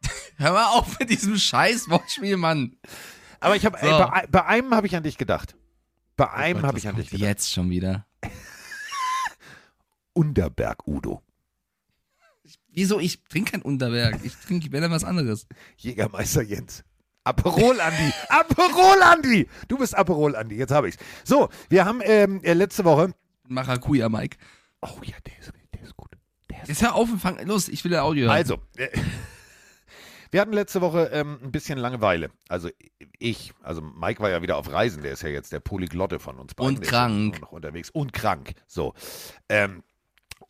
Hör 0.36 0.52
mal 0.52 0.66
auf 0.78 0.98
mit 0.98 1.10
diesem 1.10 1.36
scheiß 1.36 1.88
Wortspiel, 1.90 2.36
Mann. 2.38 2.76
Aber 3.40 3.56
ich 3.56 3.66
habe 3.66 3.76
So. 3.80 3.86
bei, 3.86 4.26
bei 4.30 4.44
einem 4.46 4.74
habe 4.74 4.86
ich 4.86 4.96
an 4.96 5.02
dich 5.02 5.18
gedacht. 5.18 5.56
Bei 6.16 6.30
einem 6.30 6.60
Gott, 6.60 6.68
habe 6.68 6.78
ich 6.78 6.88
an 6.88 6.96
dich 6.96 7.10
gedacht. 7.10 7.26
Jetzt 7.28 7.52
schon 7.52 7.68
wieder. 7.70 8.06
Unterberg 10.14 10.86
Udo. 10.86 11.22
Wieso? 12.68 12.98
Ich 12.98 13.22
trinke 13.24 13.52
kein 13.52 13.62
Unterwerk. 13.62 14.20
Ich 14.24 14.34
trinke, 14.34 14.72
wenn 14.72 14.82
dann 14.82 14.90
was 14.90 15.04
anderes. 15.04 15.46
Jägermeister 15.76 16.42
Jens. 16.42 16.84
Aperol 17.24 17.80
Andi. 17.80 18.12
Aperol 18.28 19.02
Andi. 19.02 19.48
Du 19.68 19.78
bist 19.78 19.96
Aperol 19.96 20.36
Andi. 20.36 20.56
Jetzt 20.56 20.72
habe 20.72 20.88
ich's. 20.88 20.98
So, 21.24 21.48
wir 21.68 21.84
haben 21.84 22.00
ähm, 22.04 22.42
äh, 22.42 22.52
letzte 22.52 22.84
Woche. 22.84 23.14
Maracuja, 23.48 24.08
Mike. 24.08 24.36
Oh 24.82 25.00
ja, 25.02 25.14
der 25.26 25.38
ist, 25.38 25.52
der 25.72 25.82
ist 25.82 25.96
gut. 25.96 26.10
Der 26.50 26.58
Jetzt 26.66 26.82
hör 26.82 26.94
auf 26.94 27.10
und 27.10 27.20
fang 27.20 27.38
los, 27.46 27.68
ich 27.68 27.84
will 27.84 27.92
ja 27.92 28.02
Audio 28.02 28.26
hören. 28.26 28.36
Also, 28.36 28.58
äh, 28.76 28.88
wir 30.30 30.40
hatten 30.40 30.52
letzte 30.52 30.80
Woche 30.80 31.10
ähm, 31.12 31.38
ein 31.42 31.52
bisschen 31.52 31.78
Langeweile. 31.78 32.30
Also 32.48 32.68
ich, 33.18 33.54
also 33.62 33.80
Mike 33.80 34.20
war 34.20 34.30
ja 34.30 34.42
wieder 34.42 34.56
auf 34.56 34.70
Reisen, 34.70 35.02
der 35.02 35.12
ist 35.12 35.22
ja 35.22 35.28
jetzt 35.28 35.52
der 35.52 35.60
Polyglotte 35.60 36.18
von 36.18 36.38
uns 36.38 36.54
beiden. 36.54 36.76
Und 36.76 36.82
ist 36.82 36.88
krank. 36.90 37.40
noch 37.40 37.52
unterwegs. 37.52 37.88
Und 37.88 38.12
krank. 38.12 38.54
So. 38.66 38.94
Ähm, 39.48 39.84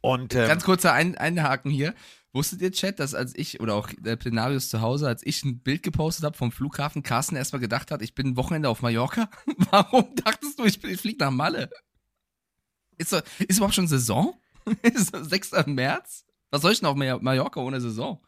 und 0.04 0.34
ähm, 0.34 0.46
Ganz 0.48 0.64
kurzer 0.64 0.92
ein 0.92 1.16
Einhaken 1.16 1.70
hier. 1.70 1.94
Wusstet 2.34 2.60
ihr, 2.60 2.72
Chat, 2.72 2.98
dass 2.98 3.14
als 3.14 3.34
ich, 3.34 3.60
oder 3.60 3.74
auch 3.74 3.88
der 3.96 4.16
Plenarius 4.16 4.68
zu 4.68 4.82
Hause, 4.82 5.08
als 5.08 5.24
ich 5.24 5.42
ein 5.44 5.60
Bild 5.60 5.82
gepostet 5.82 6.26
habe 6.26 6.36
vom 6.36 6.52
Flughafen, 6.52 7.02
Carsten 7.02 7.36
erstmal 7.36 7.60
gedacht 7.60 7.90
hat, 7.90 8.02
ich 8.02 8.14
bin 8.14 8.28
ein 8.28 8.36
Wochenende 8.36 8.68
auf 8.68 8.82
Mallorca? 8.82 9.30
Warum 9.70 10.14
dachtest 10.16 10.58
du, 10.58 10.64
ich, 10.64 10.84
ich 10.84 11.00
fliege 11.00 11.24
nach 11.24 11.30
Malle? 11.30 11.70
Ist, 12.98 13.12
ist 13.12 13.56
überhaupt 13.56 13.74
schon 13.74 13.88
Saison? 13.88 14.38
ist 14.82 15.14
doch 15.14 15.24
6. 15.24 15.52
März? 15.66 16.26
Was 16.50 16.60
soll 16.60 16.72
ich 16.72 16.80
denn 16.80 16.88
auf 16.88 16.96
Mallor- 16.96 17.22
Mallorca 17.22 17.60
ohne 17.60 17.80
Saison? 17.80 18.22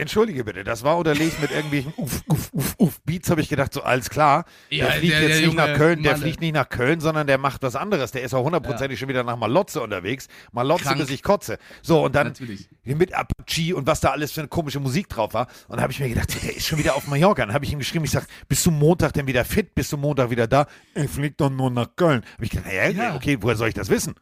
Entschuldige 0.00 0.42
bitte, 0.44 0.64
das 0.64 0.82
war 0.82 0.96
unterlegt 0.98 1.40
mit 1.40 1.50
irgendwelchen 1.50 1.92
Uff, 1.96 2.22
Uff, 2.26 2.50
Uff, 2.52 2.74
Uff 2.78 3.00
Beats, 3.02 3.30
habe 3.30 3.40
ich 3.40 3.48
gedacht, 3.48 3.72
so 3.72 3.82
alles 3.82 4.10
klar. 4.10 4.44
Ja, 4.70 4.86
der 4.86 4.94
fliegt 4.96 5.12
der- 5.14 5.22
jetzt 5.22 5.38
der 5.40 5.46
nicht 5.46 5.56
nach 5.56 5.74
Köln, 5.76 6.02
der 6.02 6.12
Malle. 6.12 6.22
fliegt 6.22 6.40
nicht 6.40 6.54
nach 6.54 6.68
Köln, 6.68 7.00
sondern 7.00 7.26
der 7.26 7.38
macht 7.38 7.62
was 7.62 7.76
anderes. 7.76 8.10
Der 8.12 8.22
ist 8.22 8.34
auch 8.34 8.44
hundertprozentig 8.44 8.98
schon 8.98 9.08
wieder 9.08 9.22
nach 9.24 9.36
Malotze 9.36 9.80
unterwegs. 9.80 10.28
Malotze, 10.52 10.84
Krank. 10.84 10.98
bis 10.98 11.10
ich 11.10 11.22
kotze. 11.22 11.58
So, 11.82 12.04
und 12.04 12.14
dann 12.14 12.28
Natürlich. 12.28 12.68
mit 12.84 13.14
Apache 13.14 13.74
und 13.76 13.86
was 13.86 14.00
da 14.00 14.10
alles 14.10 14.32
für 14.32 14.40
eine 14.40 14.48
komische 14.48 14.80
Musik 14.80 15.08
drauf 15.08 15.34
war. 15.34 15.46
Und 15.68 15.76
da 15.76 15.82
habe 15.82 15.92
ich 15.92 16.00
mir 16.00 16.08
gedacht, 16.08 16.42
der 16.42 16.56
ist 16.56 16.66
schon 16.66 16.78
wieder 16.78 16.96
auf 16.96 17.06
Mallorca. 17.06 17.44
Dann 17.44 17.54
habe 17.54 17.64
ich 17.64 17.72
ihm 17.72 17.78
geschrieben, 17.78 18.04
ich 18.04 18.10
sag, 18.10 18.26
bist 18.48 18.64
du 18.66 18.70
Montag 18.70 19.12
denn 19.12 19.26
wieder 19.26 19.44
fit? 19.44 19.74
Bist 19.74 19.92
du 19.92 19.96
Montag 19.96 20.30
wieder 20.30 20.46
da? 20.46 20.66
Er 20.94 21.08
fliegt 21.08 21.40
doch 21.40 21.50
nur 21.50 21.70
nach 21.70 21.94
Köln. 21.96 22.22
Habe 22.34 22.44
ich 22.44 22.50
gedacht, 22.50 22.66
naja, 22.66 22.88
Ja. 22.90 23.14
okay, 23.14 23.36
woher 23.40 23.56
soll 23.56 23.68
ich 23.68 23.74
das 23.74 23.88
wissen? 23.90 24.14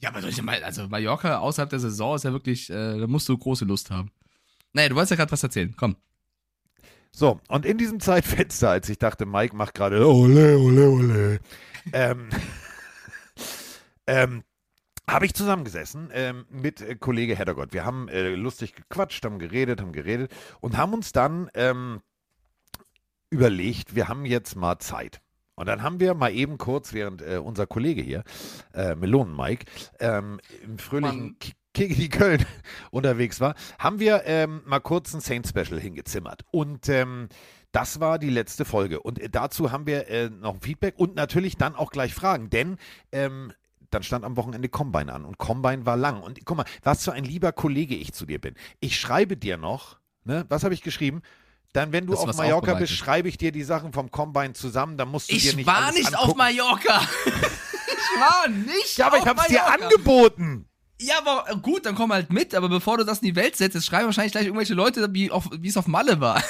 Ja, 0.00 0.08
aber 0.08 0.20
solche 0.20 0.42
Mal, 0.42 0.64
also 0.64 0.88
Mallorca 0.88 1.38
außerhalb 1.38 1.70
der 1.70 1.78
Saison 1.78 2.16
ist 2.16 2.24
ja 2.24 2.32
wirklich, 2.32 2.68
äh, 2.70 2.98
da 2.98 3.06
musst 3.06 3.28
du 3.28 3.38
große 3.38 3.64
Lust 3.64 3.90
haben. 3.92 4.10
Naja, 4.72 4.88
du 4.88 4.94
wolltest 4.94 5.10
ja 5.10 5.16
gerade 5.16 5.32
was 5.32 5.42
erzählen. 5.42 5.74
Komm. 5.76 5.96
So, 7.10 7.40
und 7.48 7.66
in 7.66 7.76
diesem 7.76 8.00
Zeitfenster, 8.00 8.70
als 8.70 8.88
ich 8.88 8.98
dachte, 8.98 9.26
Mike 9.26 9.54
macht 9.54 9.74
gerade 9.74 10.06
ole, 10.06 10.58
ole, 10.58 10.88
ole, 10.88 11.40
ähm, 11.92 12.30
ähm, 14.06 14.44
habe 15.06 15.26
ich 15.26 15.34
zusammengesessen 15.34 16.10
ähm, 16.14 16.46
mit 16.48 16.80
äh, 16.80 16.94
Kollege 16.94 17.36
Heddergott. 17.36 17.74
Wir 17.74 17.84
haben 17.84 18.08
äh, 18.08 18.30
lustig 18.30 18.74
gequatscht, 18.74 19.24
haben 19.24 19.38
geredet, 19.38 19.82
haben 19.82 19.92
geredet 19.92 20.32
und 20.60 20.78
haben 20.78 20.94
uns 20.94 21.12
dann 21.12 21.50
ähm, 21.54 22.00
überlegt, 23.28 23.94
wir 23.94 24.08
haben 24.08 24.24
jetzt 24.24 24.56
mal 24.56 24.78
Zeit. 24.78 25.20
Und 25.54 25.66
dann 25.66 25.82
haben 25.82 26.00
wir 26.00 26.14
mal 26.14 26.32
eben 26.32 26.56
kurz, 26.56 26.94
während 26.94 27.20
äh, 27.20 27.36
unser 27.36 27.66
Kollege 27.66 28.00
hier, 28.00 28.24
äh, 28.72 28.94
Melonen 28.94 29.36
Mike, 29.36 29.66
ähm, 30.00 30.40
im 30.64 30.78
fröhlichen 30.78 31.20
Mann. 31.20 31.36
K- 31.74 31.88
Kegeli 31.88 32.08
Köln 32.08 32.44
unterwegs 32.90 33.40
war, 33.40 33.54
haben 33.78 33.98
wir 34.00 34.22
ähm, 34.26 34.62
mal 34.66 34.80
kurz 34.80 35.12
ein 35.14 35.20
Saint-Special 35.20 35.80
hingezimmert. 35.80 36.42
Und 36.50 36.88
ähm, 36.88 37.28
das 37.72 38.00
war 38.00 38.18
die 38.18 38.30
letzte 38.30 38.64
Folge. 38.64 39.00
Und 39.00 39.18
äh, 39.18 39.28
dazu 39.30 39.72
haben 39.72 39.86
wir 39.86 40.08
äh, 40.08 40.28
noch 40.30 40.54
ein 40.54 40.60
Feedback 40.60 40.94
und 40.98 41.14
natürlich 41.14 41.56
dann 41.56 41.74
auch 41.74 41.90
gleich 41.90 42.12
Fragen, 42.14 42.50
denn 42.50 42.76
ähm, 43.12 43.52
dann 43.90 44.02
stand 44.02 44.24
am 44.24 44.36
Wochenende 44.36 44.68
Combine 44.70 45.12
an 45.12 45.24
und 45.24 45.36
Combine 45.38 45.84
war 45.86 45.96
lang. 45.96 46.22
Und 46.22 46.44
guck 46.46 46.56
mal, 46.56 46.64
was 46.82 47.04
für 47.04 47.12
ein 47.12 47.24
lieber 47.24 47.52
Kollege 47.52 47.94
ich 47.94 48.12
zu 48.14 48.24
dir 48.26 48.40
bin. 48.40 48.54
Ich 48.80 48.98
schreibe 48.98 49.36
dir 49.36 49.56
noch, 49.58 49.98
ne, 50.24 50.46
was 50.48 50.64
habe 50.64 50.72
ich 50.74 50.80
geschrieben? 50.82 51.20
Dann, 51.74 51.92
wenn 51.92 52.06
du 52.06 52.12
Hast 52.12 52.28
auf 52.28 52.36
Mallorca 52.36 52.74
bist, 52.74 52.92
schreibe 52.92 53.28
ich 53.30 53.38
dir 53.38 53.50
die 53.52 53.62
Sachen 53.62 53.92
vom 53.94 54.10
Combine 54.10 54.52
zusammen, 54.52 54.98
dann 54.98 55.08
musst 55.08 55.30
du 55.30 55.34
dir 55.34 55.38
Ich 55.50 55.56
nicht 55.56 55.66
war 55.66 55.84
alles 55.86 55.94
nicht 55.96 56.14
auf 56.14 56.20
angucken. 56.22 56.38
Mallorca. 56.38 57.00
ich 57.26 58.20
war 58.20 58.48
nicht 58.48 58.98
Ja, 58.98 59.06
aber 59.06 59.16
auf 59.16 59.22
ich 59.22 59.28
hab's 59.28 59.46
dir 59.46 59.58
Mallorca. 59.62 59.84
angeboten. 59.84 60.68
Ja, 61.04 61.18
aber 61.18 61.56
gut, 61.60 61.84
dann 61.84 61.96
komm 61.96 62.12
halt 62.12 62.32
mit, 62.32 62.54
aber 62.54 62.68
bevor 62.68 62.96
du 62.96 63.04
das 63.04 63.18
in 63.18 63.26
die 63.28 63.36
Welt 63.36 63.56
setzt, 63.56 63.74
jetzt 63.74 63.86
schreiben 63.86 64.06
wahrscheinlich 64.06 64.32
gleich 64.32 64.44
irgendwelche 64.44 64.74
Leute, 64.74 65.08
wie, 65.12 65.30
auf, 65.32 65.48
wie 65.58 65.68
es 65.68 65.76
auf 65.76 65.88
Malle 65.88 66.20
war. 66.20 66.40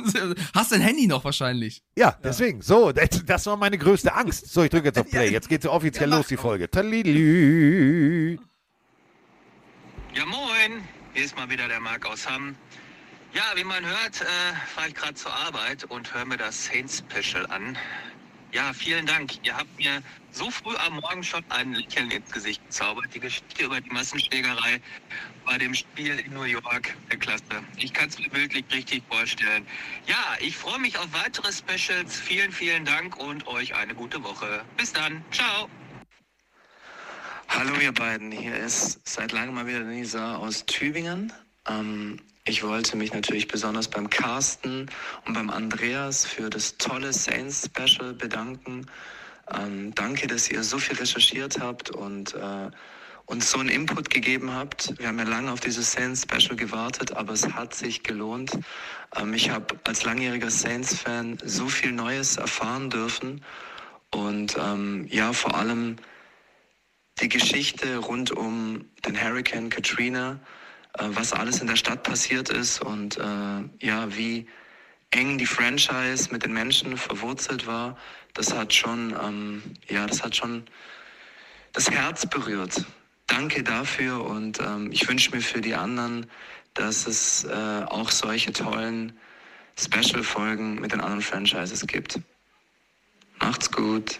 Hast 0.54 0.70
dein 0.70 0.80
Handy 0.80 1.06
noch 1.08 1.24
wahrscheinlich. 1.24 1.82
Ja, 1.98 2.16
deswegen. 2.22 2.62
So, 2.62 2.92
das, 2.92 3.08
das 3.26 3.46
war 3.46 3.56
meine 3.56 3.78
größte 3.78 4.14
Angst. 4.14 4.52
So, 4.52 4.62
ich 4.62 4.70
drücke 4.70 4.86
jetzt 4.86 4.98
auf 4.98 5.08
Play. 5.10 5.30
Jetzt 5.30 5.48
geht 5.48 5.62
sie 5.62 5.70
offiziell 5.70 6.08
Ja, 6.08 6.16
los, 6.16 6.28
die. 6.28 6.36
Folge. 6.36 6.70
Talilü. 6.70 8.38
Ja, 10.14 10.24
moin. 10.26 10.84
Hier 11.12 11.24
ist 11.24 11.36
mal 11.36 11.50
wieder 11.50 11.66
der 11.66 11.80
Marc 11.80 12.06
aus 12.06 12.28
Hamm. 12.30 12.54
Ja, 13.34 13.42
wie 13.56 13.64
man 13.64 13.84
hört, 13.84 14.20
äh, 14.20 14.24
fahre 14.74 14.88
ich 14.88 14.94
gerade 14.94 15.14
zur 15.14 15.32
Arbeit 15.34 15.84
und 15.84 16.14
höre 16.14 16.24
mir 16.24 16.36
das 16.36 16.66
Saints 16.66 17.02
Special 17.10 17.44
an. 17.46 17.76
Ja, 18.56 18.72
vielen 18.72 19.04
Dank. 19.04 19.32
Ihr 19.44 19.54
habt 19.54 19.76
mir 19.76 20.02
so 20.30 20.50
früh 20.50 20.74
am 20.76 20.94
Morgen 20.94 21.22
schon 21.22 21.44
ein 21.50 21.74
Lächeln 21.74 22.10
ins 22.10 22.32
Gesicht 22.32 22.64
gezaubert. 22.64 23.04
Die 23.14 23.20
Geschichte 23.20 23.64
über 23.66 23.82
die 23.82 23.90
Massenschlägerei 23.90 24.80
bei 25.44 25.58
dem 25.58 25.74
Spiel 25.74 26.18
in 26.20 26.32
New 26.32 26.44
York, 26.44 26.96
der 27.10 27.18
Klasse. 27.18 27.44
Ich 27.76 27.92
kann 27.92 28.08
es 28.08 28.18
mir 28.18 28.30
bildlich 28.30 28.64
richtig 28.72 29.02
vorstellen. 29.10 29.66
Ja, 30.06 30.38
ich 30.40 30.56
freue 30.56 30.78
mich 30.78 30.96
auf 30.96 31.08
weitere 31.12 31.52
Specials. 31.52 32.18
Vielen, 32.18 32.50
vielen 32.50 32.86
Dank 32.86 33.18
und 33.18 33.46
euch 33.46 33.74
eine 33.74 33.94
gute 33.94 34.24
Woche. 34.24 34.64
Bis 34.78 34.90
dann. 34.90 35.22
Ciao. 35.32 35.68
Hallo 37.48 37.78
ihr 37.78 37.92
beiden, 37.92 38.32
hier 38.32 38.56
ist 38.56 39.06
seit 39.06 39.32
langem 39.32 39.56
mal 39.56 39.66
wieder 39.66 39.80
Nisa 39.80 40.36
aus 40.36 40.64
Tübingen. 40.64 41.30
Ähm, 41.68 42.22
ich 42.48 42.62
wollte 42.62 42.96
mich 42.96 43.12
natürlich 43.12 43.48
besonders 43.48 43.88
beim 43.88 44.08
Carsten 44.08 44.88
und 45.24 45.34
beim 45.34 45.50
Andreas 45.50 46.24
für 46.24 46.48
das 46.48 46.78
tolle 46.78 47.12
Saints 47.12 47.66
Special 47.66 48.14
bedanken. 48.14 48.86
Ähm, 49.52 49.92
danke, 49.94 50.28
dass 50.28 50.48
ihr 50.48 50.62
so 50.62 50.78
viel 50.78 50.96
recherchiert 50.96 51.58
habt 51.60 51.90
und 51.90 52.34
äh, 52.34 52.70
uns 53.26 53.50
so 53.50 53.58
einen 53.58 53.68
Input 53.68 54.10
gegeben 54.10 54.54
habt. 54.54 54.96
Wir 54.98 55.08
haben 55.08 55.18
ja 55.18 55.24
lange 55.24 55.50
auf 55.50 55.58
dieses 55.58 55.90
Saints 55.90 56.22
Special 56.22 56.54
gewartet, 56.54 57.16
aber 57.16 57.32
es 57.32 57.52
hat 57.52 57.74
sich 57.74 58.04
gelohnt. 58.04 58.56
Ähm, 59.16 59.34
ich 59.34 59.50
habe 59.50 59.74
als 59.82 60.04
langjähriger 60.04 60.50
Saints-Fan 60.50 61.38
so 61.44 61.68
viel 61.68 61.90
Neues 61.90 62.36
erfahren 62.36 62.90
dürfen 62.90 63.44
und 64.12 64.56
ähm, 64.56 65.06
ja, 65.10 65.32
vor 65.32 65.56
allem 65.56 65.96
die 67.20 67.28
Geschichte 67.28 67.96
rund 67.96 68.30
um 68.30 68.84
den 69.04 69.20
Hurricane 69.20 69.68
Katrina, 69.68 70.38
was 70.98 71.32
alles 71.32 71.60
in 71.60 71.66
der 71.66 71.76
Stadt 71.76 72.02
passiert 72.02 72.48
ist 72.48 72.80
und 72.80 73.18
äh, 73.18 73.86
ja, 73.86 74.16
wie 74.16 74.46
eng 75.10 75.38
die 75.38 75.46
Franchise 75.46 76.28
mit 76.32 76.44
den 76.44 76.52
Menschen 76.52 76.96
verwurzelt 76.96 77.66
war, 77.66 77.96
das 78.34 78.54
hat 78.54 78.74
schon, 78.74 79.14
ähm, 79.22 79.62
ja, 79.88 80.06
das 80.06 80.22
hat 80.22 80.36
schon 80.36 80.64
das 81.72 81.90
Herz 81.90 82.26
berührt. 82.26 82.84
Danke 83.26 83.62
dafür 83.62 84.24
und 84.24 84.60
ähm, 84.60 84.90
ich 84.92 85.08
wünsche 85.08 85.30
mir 85.34 85.40
für 85.40 85.60
die 85.60 85.74
anderen, 85.74 86.26
dass 86.74 87.06
es 87.06 87.44
äh, 87.44 87.84
auch 87.86 88.10
solche 88.10 88.52
tollen 88.52 89.18
Special-Folgen 89.78 90.76
mit 90.76 90.92
den 90.92 91.00
anderen 91.00 91.22
Franchises 91.22 91.86
gibt. 91.86 92.20
Macht's 93.40 93.70
gut. 93.70 94.18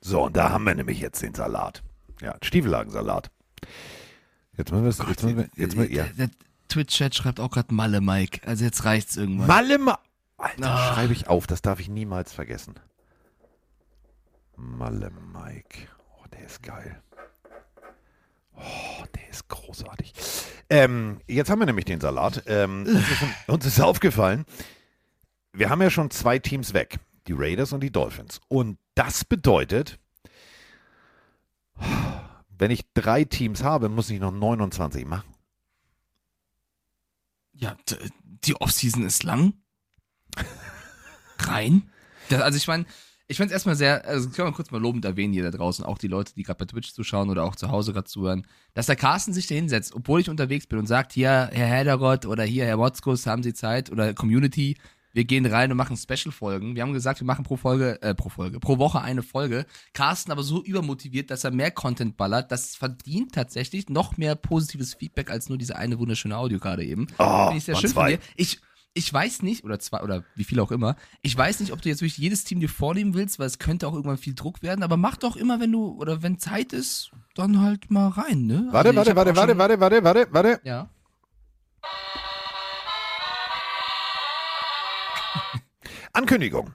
So, 0.00 0.24
und 0.24 0.36
da 0.36 0.50
haben 0.50 0.64
wir 0.64 0.74
nämlich 0.74 1.00
jetzt 1.00 1.22
den 1.22 1.34
Salat. 1.34 1.82
Ja, 2.20 2.36
Stiefellagensalat. 2.42 3.30
Jetzt 4.60 4.72
müssen 4.72 4.82
wir 4.84 4.88
es. 4.90 4.98
Jetzt 4.98 5.22
müssen 5.22 5.36
wir, 5.38 5.48
jetzt 5.56 5.76
müssen, 5.76 5.92
ja. 5.92 6.04
Der, 6.04 6.26
der 6.26 6.30
Twitch-Chat 6.68 7.14
schreibt 7.14 7.40
auch 7.40 7.50
gerade 7.50 7.72
Malle, 7.74 8.00
Mike. 8.02 8.46
Also 8.46 8.64
jetzt 8.64 8.84
reicht's 8.84 9.16
irgendwann. 9.16 9.46
Malle 9.46 9.78
Ma 9.78 9.98
Alter, 10.36 10.70
Ah. 10.70 10.94
schreibe 10.94 11.12
ich 11.14 11.28
auf, 11.28 11.46
das 11.46 11.62
darf 11.62 11.80
ich 11.80 11.88
niemals 11.88 12.32
vergessen. 12.32 12.74
Malle 14.56 15.10
Mike. 15.10 15.88
Oh, 16.18 16.24
der 16.32 16.44
ist 16.46 16.62
geil. 16.62 17.02
Oh, 18.54 19.04
der 19.14 19.28
ist 19.30 19.48
großartig. 19.48 20.12
Ähm, 20.68 21.20
jetzt 21.26 21.48
haben 21.50 21.58
wir 21.60 21.66
nämlich 21.66 21.86
den 21.86 22.00
Salat. 22.00 22.42
Ähm, 22.46 22.82
uns, 22.86 22.98
ist, 23.10 23.22
uns 23.48 23.66
ist 23.66 23.80
aufgefallen, 23.80 24.44
wir 25.52 25.70
haben 25.70 25.80
ja 25.82 25.90
schon 25.90 26.10
zwei 26.10 26.38
Teams 26.38 26.74
weg. 26.74 26.98
Die 27.26 27.32
Raiders 27.34 27.72
und 27.72 27.80
die 27.80 27.90
Dolphins. 27.90 28.40
Und 28.48 28.78
das 28.94 29.24
bedeutet, 29.24 29.98
wenn 32.60 32.70
ich 32.70 32.92
drei 32.92 33.24
Teams 33.24 33.62
habe, 33.62 33.88
muss 33.88 34.10
ich 34.10 34.20
noch 34.20 34.32
29 34.32 35.06
machen. 35.06 35.34
Ja, 37.52 37.76
die 38.44 38.54
Offseason 38.60 39.02
ist 39.04 39.22
lang. 39.22 39.54
Rein. 41.38 41.90
Das, 42.28 42.42
also 42.42 42.58
ich 42.58 42.68
meine, 42.68 42.84
ich 43.28 43.38
fand 43.38 43.50
es 43.50 43.54
erstmal 43.54 43.76
sehr, 43.76 44.04
also 44.06 44.28
kann 44.28 44.44
mal 44.44 44.52
kurz 44.52 44.70
mal 44.70 44.80
lobend 44.80 45.04
erwähnen 45.06 45.32
hier 45.32 45.44
da 45.44 45.56
draußen, 45.56 45.84
auch 45.84 45.96
die 45.96 46.08
Leute, 46.08 46.34
die 46.34 46.42
gerade 46.42 46.58
bei 46.58 46.66
Twitch 46.66 46.92
zuschauen 46.92 47.30
oder 47.30 47.44
auch 47.44 47.56
zu 47.56 47.70
Hause 47.70 47.94
gerade 47.94 48.08
zuhören, 48.08 48.46
dass 48.74 48.86
der 48.86 48.96
Carsten 48.96 49.32
sich 49.32 49.46
da 49.46 49.54
hinsetzt, 49.54 49.94
obwohl 49.94 50.20
ich 50.20 50.28
unterwegs 50.28 50.66
bin 50.66 50.78
und 50.78 50.86
sagt, 50.86 51.12
hier, 51.12 51.48
Herr 51.52 51.66
Heddergott 51.66 52.26
oder 52.26 52.44
hier, 52.44 52.66
Herr 52.66 52.76
Motzkus, 52.76 53.26
haben 53.26 53.42
Sie 53.42 53.54
Zeit 53.54 53.90
oder 53.90 54.12
Community, 54.12 54.76
wir 55.12 55.24
gehen 55.24 55.46
rein 55.46 55.70
und 55.70 55.76
machen 55.76 55.96
Special-Folgen. 55.96 56.74
Wir 56.76 56.82
haben 56.82 56.92
gesagt, 56.92 57.20
wir 57.20 57.26
machen 57.26 57.44
pro 57.44 57.56
Folge, 57.56 58.00
äh, 58.02 58.14
pro 58.14 58.28
Folge, 58.28 58.60
pro 58.60 58.78
Woche 58.78 59.00
eine 59.00 59.22
Folge. 59.22 59.66
Carsten 59.92 60.30
aber 60.32 60.42
so 60.42 60.62
übermotiviert, 60.62 61.30
dass 61.30 61.44
er 61.44 61.50
mehr 61.50 61.70
Content 61.70 62.16
ballert, 62.16 62.52
das 62.52 62.76
verdient 62.76 63.32
tatsächlich 63.34 63.88
noch 63.88 64.16
mehr 64.16 64.34
positives 64.36 64.94
Feedback 64.94 65.30
als 65.30 65.48
nur 65.48 65.58
diese 65.58 65.76
eine 65.76 65.98
wunderschöne 65.98 66.36
Audio 66.36 66.58
gerade 66.58 66.84
eben. 66.84 67.06
Oh, 67.18 67.44
Finde 67.46 67.58
ich 67.58 67.64
sehr 67.64 67.76
schön 67.76 67.90
zwei. 67.90 68.10
von 68.12 68.20
dir. 68.20 68.26
Ich, 68.36 68.60
ich 68.94 69.12
weiß 69.12 69.42
nicht, 69.42 69.62
oder 69.64 69.78
zwei, 69.78 70.00
oder 70.02 70.24
wie 70.34 70.44
viel 70.44 70.58
auch 70.60 70.72
immer, 70.72 70.96
ich 71.22 71.36
weiß 71.36 71.60
nicht, 71.60 71.72
ob 71.72 71.80
du 71.80 71.88
jetzt 71.88 72.00
wirklich 72.00 72.18
jedes 72.18 72.42
Team 72.44 72.58
dir 72.60 72.68
vornehmen 72.68 73.14
willst, 73.14 73.38
weil 73.38 73.46
es 73.46 73.58
könnte 73.60 73.86
auch 73.86 73.92
irgendwann 73.94 74.18
viel 74.18 74.34
Druck 74.34 74.62
werden, 74.62 74.82
aber 74.82 74.96
mach 74.96 75.16
doch 75.16 75.36
immer, 75.36 75.60
wenn 75.60 75.70
du, 75.72 75.92
oder 76.00 76.22
wenn 76.22 76.38
Zeit 76.38 76.72
ist, 76.72 77.10
dann 77.34 77.60
halt 77.60 77.90
mal 77.90 78.08
rein, 78.08 78.46
ne? 78.46 78.68
Warte, 78.72 78.88
Also 78.90 78.98
warte, 78.98 79.16
warte, 79.16 79.36
warte, 79.36 79.50
schon- 79.52 79.58
warte, 79.58 79.80
warte, 79.80 80.04
warte, 80.04 80.26
warte. 80.32 80.60
Ja. 80.64 80.88
Ankündigung. 86.12 86.72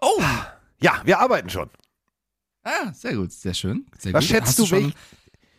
Oh! 0.00 0.22
Ja, 0.80 1.00
wir 1.04 1.18
arbeiten 1.20 1.48
schon. 1.50 1.70
Ah, 2.64 2.92
sehr 2.92 3.14
gut, 3.16 3.32
sehr 3.32 3.54
schön. 3.54 3.86
Sehr 3.98 4.12
Was 4.12 4.24
gut. 4.24 4.30
schätzt 4.30 4.48
Hast 4.48 4.58
du, 4.60 4.66
schon, 4.66 4.94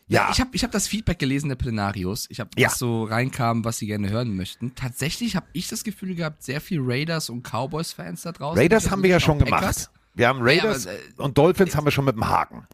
Ja, 0.08 0.25
Ja. 0.25 0.29
ich 0.32 0.39
habe 0.39 0.49
ich 0.53 0.63
hab 0.63 0.71
das 0.71 0.88
Feedback 0.88 1.17
gelesen 1.19 1.49
der 1.49 1.56
Plenarios. 1.56 2.27
Ich 2.29 2.39
habe 2.39 2.49
Ja. 2.58 2.67
was 2.69 2.77
so 2.77 3.03
reinkam, 3.06 3.65
was 3.65 3.77
sie 3.77 3.88
gerne 3.88 4.10
hören 4.10 4.36
möchten. 4.36 4.75
Tatsächlich 4.75 5.36
habe 5.36 5.47
ich 5.53 5.67
das 5.69 5.84
Gefühl 5.84 6.15
gehabt, 6.15 6.43
sehr 6.43 6.62
viel 6.62 6.79
Raiders 6.82 7.29
und 7.29 7.43
Cowboys-Fans 7.47 8.21
da 8.21 8.32
draußen. 8.32 8.62
Raiders 8.62 8.89
haben 8.91 9.01
wir 9.03 9.10
ja 9.10 9.19
schon 9.19 9.39
gemacht. 9.39 9.89
Wir 10.13 10.27
haben 10.27 10.39
Raiders 10.41 10.86
Ja, 10.86 10.91
aber, 10.91 10.99
äh, 10.99 11.23
und 11.23 11.38
Dolphins 11.38 11.75
haben 11.75 11.86
wir 11.86 11.91
schon 11.91 12.06
mit 12.06 12.15
dem 12.15 12.27
Haken. 12.27 12.67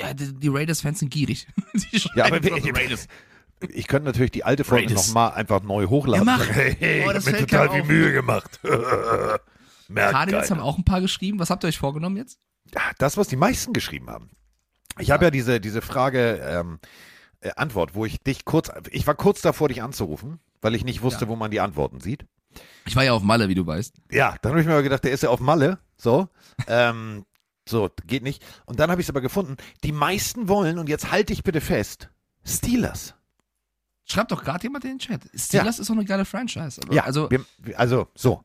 Ja, 0.00 0.12
die, 0.14 0.32
die 0.34 0.48
Raiders-Fans 0.48 0.98
sind 0.98 1.10
gierig. 1.10 1.46
Die 1.74 2.02
Ja, 2.16 2.24
aber 2.24 2.42
wir, 2.42 2.52
Raiders. 2.74 3.06
ich 3.68 3.86
könnte 3.86 4.06
natürlich 4.06 4.32
die 4.32 4.42
alte 4.44 4.64
Folge 4.64 4.92
nochmal 4.92 5.32
einfach 5.34 5.62
neu 5.62 5.86
hochladen. 5.86 6.26
Ja, 6.26 6.36
mach. 6.38 6.46
Hey, 6.50 7.04
Oh, 7.06 7.10
ich 7.10 7.14
das 7.14 7.26
mir 7.26 7.36
total 7.38 7.70
viel 7.70 7.82
auf. 7.82 7.86
Mühe 7.88 8.12
gemacht. 8.12 8.58
Merkt 9.92 10.12
Cardinals 10.12 10.50
haben 10.50 10.60
auch 10.60 10.78
ein 10.78 10.84
paar 10.84 11.00
geschrieben. 11.00 11.38
Was 11.38 11.50
habt 11.50 11.64
ihr 11.64 11.68
euch 11.68 11.78
vorgenommen 11.78 12.16
jetzt? 12.16 12.38
Das, 12.98 13.16
was 13.16 13.28
die 13.28 13.36
meisten 13.36 13.72
geschrieben 13.72 14.08
haben. 14.10 14.30
Ich 14.98 15.10
habe 15.10 15.24
ja 15.26 15.30
diese, 15.30 15.60
diese 15.60 15.82
Frage, 15.82 16.36
ähm, 16.44 16.78
äh, 17.40 17.50
Antwort, 17.56 17.94
wo 17.94 18.04
ich 18.04 18.20
dich 18.22 18.44
kurz, 18.44 18.70
ich 18.90 19.06
war 19.06 19.14
kurz 19.14 19.40
davor, 19.42 19.68
dich 19.68 19.82
anzurufen, 19.82 20.38
weil 20.60 20.74
ich 20.74 20.84
nicht 20.84 21.02
wusste, 21.02 21.24
Ja. 21.24 21.28
wo 21.28 21.36
man 21.36 21.50
die 21.50 21.60
Antworten 21.60 22.00
sieht. 22.00 22.26
Ich 22.84 22.94
war 22.96 23.02
ja 23.04 23.12
auf 23.12 23.22
Malle, 23.22 23.48
wie 23.48 23.54
du 23.54 23.66
weißt. 23.66 23.94
Ja, 24.10 24.36
dann 24.42 24.52
habe 24.52 24.60
ich 24.60 24.66
mir 24.66 24.74
aber 24.74 24.82
gedacht, 24.82 25.04
der 25.04 25.12
ist 25.12 25.22
ja 25.22 25.30
auf 25.30 25.40
Malle, 25.40 25.78
so, 25.96 26.28
ähm, 26.66 27.24
so, 27.68 27.88
geht 28.06 28.22
nicht. 28.22 28.44
Und 28.66 28.78
dann 28.80 28.90
habe 28.90 29.00
ich 29.00 29.06
es 29.06 29.10
aber 29.10 29.20
gefunden, 29.22 29.56
die 29.84 29.92
meisten 29.92 30.48
wollen, 30.48 30.78
und 30.78 30.88
jetzt 30.88 31.10
halte 31.10 31.32
ich 31.32 31.42
bitte 31.42 31.60
fest, 31.60 32.10
Steelers. 32.44 33.14
Schreibt 34.04 34.32
doch 34.32 34.42
gerade 34.44 34.62
jemand 34.64 34.84
in 34.84 34.90
den 34.92 34.98
Chat. 34.98 35.22
Steelers 35.34 35.78
ist 35.78 35.88
doch 35.88 35.94
eine 35.94 36.04
geile 36.04 36.24
Franchise. 36.24 36.80
Aber 36.82 36.92
Ja, 36.92 37.04
also, 37.04 37.30
wir- 37.30 37.44
also, 37.78 38.08
so, 38.14 38.42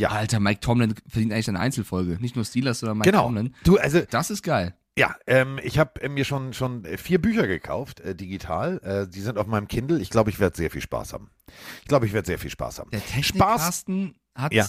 ja, 0.00 0.08
Alter, 0.08 0.40
Mike 0.40 0.60
Tomlin 0.60 0.94
verdient 1.06 1.32
eigentlich 1.32 1.48
eine 1.48 1.60
Einzelfolge. 1.60 2.18
Nicht 2.20 2.34
nur 2.34 2.44
Steelers, 2.44 2.80
sondern 2.80 2.98
Mike 2.98 3.10
genau. 3.10 3.24
Tomlin. 3.24 3.54
Du, 3.64 3.76
also, 3.76 4.00
Das 4.10 4.30
ist 4.30 4.42
geil. 4.42 4.74
Ja, 4.98 5.14
ähm, 5.26 5.60
ich 5.62 5.78
habe 5.78 6.08
mir 6.08 6.24
schon, 6.24 6.52
schon 6.52 6.84
äh, 6.84 6.98
vier 6.98 7.20
Bücher 7.20 7.46
gekauft, 7.46 8.00
äh, 8.00 8.14
digital. 8.14 8.80
Äh, 8.82 9.10
die 9.10 9.20
sind 9.20 9.38
auf 9.38 9.46
meinem 9.46 9.68
Kindle. 9.68 10.00
Ich 10.00 10.10
glaube, 10.10 10.30
ich 10.30 10.40
werde 10.40 10.56
sehr 10.56 10.70
viel 10.70 10.80
Spaß 10.80 11.12
haben. 11.12 11.30
Ich 11.82 11.88
glaube, 11.88 12.06
ich 12.06 12.12
werde 12.12 12.26
sehr 12.26 12.38
viel 12.38 12.50
Spaß 12.50 12.80
haben. 12.80 12.90
Der 12.90 12.98
Spaß. 12.98 13.14
Technik-Carsten 13.14 14.14
hat. 14.34 14.52
Ja. 14.52 14.66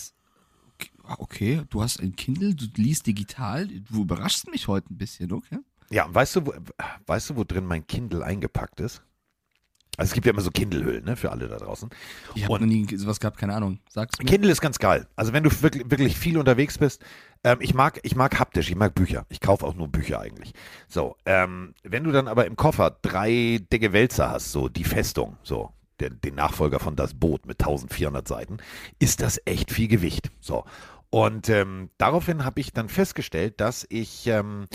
Okay, 1.17 1.63
du 1.69 1.81
hast 1.81 1.99
ein 1.99 2.15
Kindle, 2.15 2.53
du 2.53 2.65
liest 2.75 3.07
digital. 3.07 3.67
Du 3.67 4.01
überraschst 4.01 4.49
mich 4.49 4.67
heute 4.67 4.93
ein 4.93 4.97
bisschen, 4.97 5.31
okay? 5.31 5.57
Ja, 5.89 6.07
weißt 6.13 6.37
du, 6.37 6.45
wo, 6.45 6.53
weißt 7.07 7.31
du, 7.31 7.35
wo 7.35 7.43
drin 7.43 7.65
mein 7.65 7.85
Kindle 7.85 8.23
eingepackt 8.23 8.79
ist? 8.79 9.01
Also 10.01 10.09
es 10.09 10.13
gibt 10.15 10.25
ja 10.25 10.33
immer 10.33 10.41
so 10.41 10.49
Kindle-Hüllen, 10.49 11.05
ne, 11.05 11.15
für 11.15 11.31
alle 11.31 11.47
da 11.47 11.57
draußen. 11.57 11.87
Ich 12.33 12.45
habe 12.45 12.55
noch 12.55 12.65
nie 12.65 12.87
sowas 12.97 13.19
gehabt, 13.19 13.37
keine 13.37 13.53
Ahnung. 13.53 13.79
Sag's 13.87 14.17
mir. 14.17 14.25
Kindle 14.25 14.51
ist 14.51 14.59
ganz 14.59 14.79
geil. 14.79 15.07
Also 15.15 15.31
wenn 15.31 15.43
du 15.43 15.51
wirklich, 15.61 15.91
wirklich 15.91 16.17
viel 16.17 16.39
unterwegs 16.39 16.79
bist, 16.79 17.05
ähm, 17.43 17.59
ich 17.61 17.75
mag, 17.75 17.99
ich 18.01 18.15
mag 18.15 18.39
haptisch, 18.39 18.71
ich 18.71 18.75
mag 18.75 18.95
Bücher. 18.95 19.27
Ich 19.29 19.41
kaufe 19.41 19.63
auch 19.63 19.75
nur 19.75 19.89
Bücher 19.89 20.19
eigentlich. 20.19 20.53
So, 20.87 21.17
ähm, 21.27 21.75
wenn 21.83 22.03
du 22.03 22.11
dann 22.11 22.27
aber 22.27 22.47
im 22.47 22.55
Koffer 22.55 22.97
drei 23.03 23.59
dicke 23.71 23.93
Wälzer 23.93 24.31
hast, 24.31 24.51
so 24.51 24.69
die 24.69 24.85
Festung, 24.85 25.37
so 25.43 25.71
der, 25.99 26.09
den 26.09 26.33
Nachfolger 26.33 26.79
von 26.79 26.95
Das 26.95 27.13
Boot 27.13 27.45
mit 27.45 27.59
1400 27.61 28.27
Seiten, 28.27 28.57
ist 28.97 29.21
das 29.21 29.39
echt 29.45 29.71
viel 29.71 29.87
Gewicht. 29.87 30.31
So. 30.39 30.65
Und 31.11 31.47
ähm, 31.47 31.91
daraufhin 31.99 32.43
habe 32.43 32.59
ich 32.59 32.73
dann 32.73 32.89
festgestellt, 32.89 33.61
dass 33.61 33.85
ich 33.87 34.25
ähm, 34.25 34.67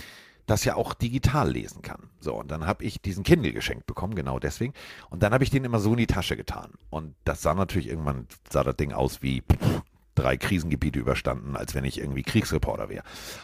das 0.47 0.63
ja 0.63 0.75
auch 0.75 0.93
digital 0.93 1.51
lesen 1.51 1.81
kann. 1.81 2.09
So, 2.19 2.33
und 2.33 2.49
dann 2.49 2.65
habe 2.65 2.83
ich 2.83 3.01
diesen 3.01 3.23
Kindle 3.23 3.53
geschenkt 3.53 3.85
bekommen, 3.85 4.15
genau 4.15 4.39
deswegen. 4.39 4.73
Und 5.09 5.21
dann 5.21 5.33
habe 5.33 5.43
ich 5.43 5.51
den 5.51 5.65
immer 5.65 5.79
so 5.79 5.91
in 5.91 5.97
die 5.97 6.07
Tasche 6.07 6.35
getan. 6.35 6.71
Und 6.89 7.13
das 7.25 7.41
sah 7.41 7.53
natürlich 7.53 7.89
irgendwann, 7.89 8.27
sah 8.49 8.63
das 8.63 8.77
Ding 8.77 8.93
aus 8.93 9.21
wie 9.21 9.43
drei 10.15 10.37
Krisengebiete 10.37 10.99
überstanden, 10.99 11.55
als 11.55 11.75
wenn 11.75 11.85
ich 11.85 11.99
irgendwie 11.99 12.23
Kriegsreporter 12.23 12.89
wäre. 12.89 13.03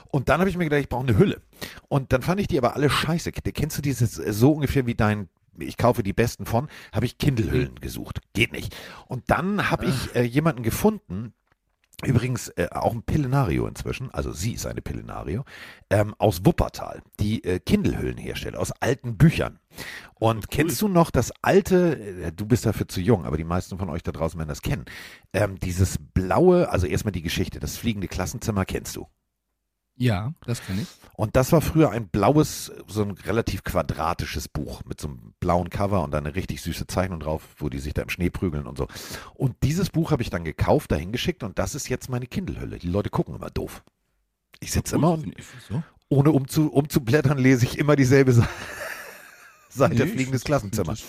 Und 0.09 0.29
dann 0.29 0.39
habe 0.39 0.49
ich 0.49 0.57
mir 0.57 0.63
gedacht, 0.63 0.81
ich 0.81 0.89
brauche 0.89 1.07
eine 1.07 1.17
Hülle. 1.17 1.41
Und 1.87 2.13
dann 2.13 2.23
fand 2.23 2.39
ich 2.41 2.47
die 2.47 2.57
aber 2.57 2.75
alle 2.75 2.89
scheiße. 2.89 3.31
Kennst 3.31 3.77
du 3.77 3.81
dieses 3.81 4.17
äh, 4.17 4.33
so 4.33 4.53
ungefähr 4.53 4.85
wie 4.87 4.95
dein 4.95 5.29
ich 5.59 5.77
kaufe 5.77 6.01
die 6.01 6.13
besten 6.13 6.47
von, 6.47 6.67
habe 6.91 7.05
ich 7.05 7.19
Kindle-Hüllen 7.19 7.79
gesucht. 7.79 8.21
Geht 8.33 8.53
nicht. 8.53 8.75
Und 9.07 9.29
dann 9.29 9.69
habe 9.69 9.85
ich 9.85 10.15
äh, 10.15 10.23
jemanden 10.23 10.63
gefunden, 10.63 11.33
Übrigens 12.05 12.49
äh, 12.49 12.67
auch 12.71 12.93
ein 12.93 13.03
Pillenario 13.03 13.67
inzwischen, 13.67 14.11
also 14.11 14.31
sie 14.31 14.53
ist 14.53 14.65
eine 14.65 14.81
Pillenario, 14.81 15.45
ähm, 15.89 16.15
aus 16.17 16.45
Wuppertal, 16.45 17.01
die 17.19 17.43
äh, 17.43 17.59
Kindle-Hüllen 17.59 18.17
herstellt, 18.17 18.55
aus 18.55 18.71
alten 18.79 19.17
Büchern. 19.17 19.59
Und 20.15 20.49
kennst 20.49 20.81
du 20.81 20.87
noch 20.87 21.11
das 21.11 21.31
alte, 21.41 21.99
äh, 21.99 22.31
du 22.31 22.45
bist 22.45 22.65
dafür 22.65 22.87
zu 22.87 23.01
jung, 23.01 23.25
aber 23.25 23.37
die 23.37 23.43
meisten 23.43 23.77
von 23.77 23.89
euch 23.89 24.03
da 24.03 24.11
draußen 24.11 24.37
werden 24.37 24.49
das 24.49 24.61
kennen, 24.61 24.85
ähm, 25.33 25.59
dieses 25.59 25.97
blaue, 26.13 26.69
also 26.69 26.87
erstmal 26.87 27.11
die 27.11 27.21
Geschichte, 27.21 27.59
das 27.59 27.77
fliegende 27.77 28.07
Klassenzimmer 28.07 28.65
kennst 28.65 28.95
du. 28.95 29.07
Ja, 29.95 30.33
das 30.45 30.65
kann 30.65 30.79
ich. 30.81 30.87
Und 31.15 31.35
das 31.35 31.51
war 31.51 31.61
früher 31.61 31.91
ein 31.91 32.07
blaues, 32.07 32.71
so 32.87 33.03
ein 33.03 33.11
relativ 33.11 33.63
quadratisches 33.63 34.47
Buch 34.47 34.81
mit 34.85 34.99
so 34.99 35.07
einem 35.07 35.33
blauen 35.39 35.69
Cover 35.69 36.03
und 36.03 36.11
dann 36.11 36.25
eine 36.25 36.35
richtig 36.35 36.61
süße 36.61 36.87
Zeichnung 36.87 37.19
drauf, 37.19 37.43
wo 37.57 37.69
die 37.69 37.77
sich 37.79 37.93
da 37.93 38.01
im 38.01 38.09
Schnee 38.09 38.31
prügeln 38.31 38.65
und 38.65 38.77
so. 38.77 38.87
Und 39.35 39.55
dieses 39.61 39.91
Buch 39.91 40.09
habe 40.11 40.23
ich 40.23 40.31
dann 40.31 40.43
gekauft, 40.43 40.91
dahin 40.91 41.11
geschickt 41.11 41.43
und 41.43 41.59
das 41.59 41.75
ist 41.75 41.89
jetzt 41.89 42.09
meine 42.09 42.25
Kindle-Hülle. 42.25 42.79
Die 42.79 42.87
Leute 42.87 43.11
gucken 43.11 43.35
immer 43.35 43.51
doof. 43.51 43.83
Ich 44.59 44.71
sitze 44.71 44.95
immer 44.95 45.11
und 45.11 45.31
so. 45.69 45.83
ohne 46.09 46.31
umzu, 46.31 46.71
umzublättern 46.71 47.37
lese 47.37 47.65
ich 47.65 47.77
immer 47.77 47.95
dieselbe 47.95 48.33
Seite. 48.33 48.49
Seite 49.69 50.05
Nee, 50.05 50.11
fliegendes 50.11 50.43
Klassenzimmer. 50.43 50.93
das- 50.93 51.03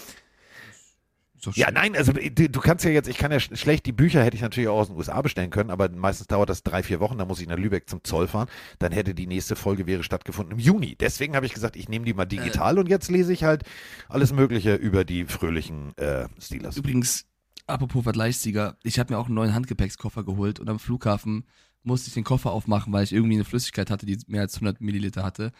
Ja, 1.53 1.71
nein, 1.71 1.97
also 1.97 2.13
du, 2.13 2.49
du 2.49 2.61
kannst 2.61 2.85
ja 2.85 2.91
jetzt, 2.91 3.09
ich 3.09 3.17
kann 3.19 3.31
ja 3.33 3.39
sch- 3.39 3.55
schlecht, 3.57 3.87
die 3.87 3.93
Bücher 3.93 4.23
hätte 4.25 4.37
ich 4.37 4.43
natürlich 4.43 4.69
auch 4.69 4.79
aus 4.79 4.89
den 4.89 4.97
USA 4.97 5.21
bestellen 5.23 5.51
können, 5.51 5.71
aber 5.71 5.89
meistens 5.91 6.27
dauert 6.27 6.49
das 6.51 6.63
drei, 6.63 6.83
vier 6.83 7.01
Wochen, 7.01 7.19
dann 7.19 7.29
muss 7.29 7.41
ich 7.41 7.47
nach 7.49 7.59
Lübeck 7.59 7.89
zum 7.89 8.03
Zoll 8.05 8.29
fahren, 8.29 8.49
dann 8.79 8.93
hätte 8.93 9.15
die 9.15 9.27
nächste 9.27 9.57
Folge 9.57 9.87
wäre 9.87 10.03
stattgefunden 10.03 10.53
im 10.55 10.59
Juni. 10.59 10.97
Deswegen 10.99 11.37
habe 11.37 11.47
ich 11.47 11.53
gesagt, 11.55 11.77
ich 11.77 11.89
nehme 11.89 12.05
die 12.05 12.15
mal 12.15 12.25
digital 12.25 12.79
und 12.79 12.89
jetzt 12.89 13.11
lese 13.11 13.33
ich 13.33 13.45
halt 13.45 13.65
alles 14.09 14.33
Mögliche 14.33 14.75
über 14.75 15.05
die 15.05 15.25
fröhlichen 15.25 15.97
äh, 15.99 16.29
Steelers. 16.41 16.77
Übrigens, 16.77 17.27
apropos 17.67 18.03
Vergleichssieger, 18.03 18.77
ich 18.83 18.99
habe 18.99 19.13
mir 19.13 19.19
auch 19.19 19.27
einen 19.27 19.35
neuen 19.35 19.55
Handgepäckskoffer 19.55 20.25
geholt 20.25 20.61
und 20.61 20.69
am 20.69 20.79
Flughafen 20.79 21.45
musste 21.83 22.09
ich 22.09 22.15
den 22.15 22.25
Koffer 22.25 22.51
aufmachen, 22.53 22.93
weil 22.93 23.05
ich 23.05 23.13
irgendwie 23.13 23.35
eine 23.35 23.45
Flüssigkeit 23.45 23.91
hatte, 23.91 24.07
die 24.07 24.19
mehr 24.27 24.41
als 24.41 24.55
100 24.55 24.81
Milliliter 24.81 25.23
hatte. 25.23 25.53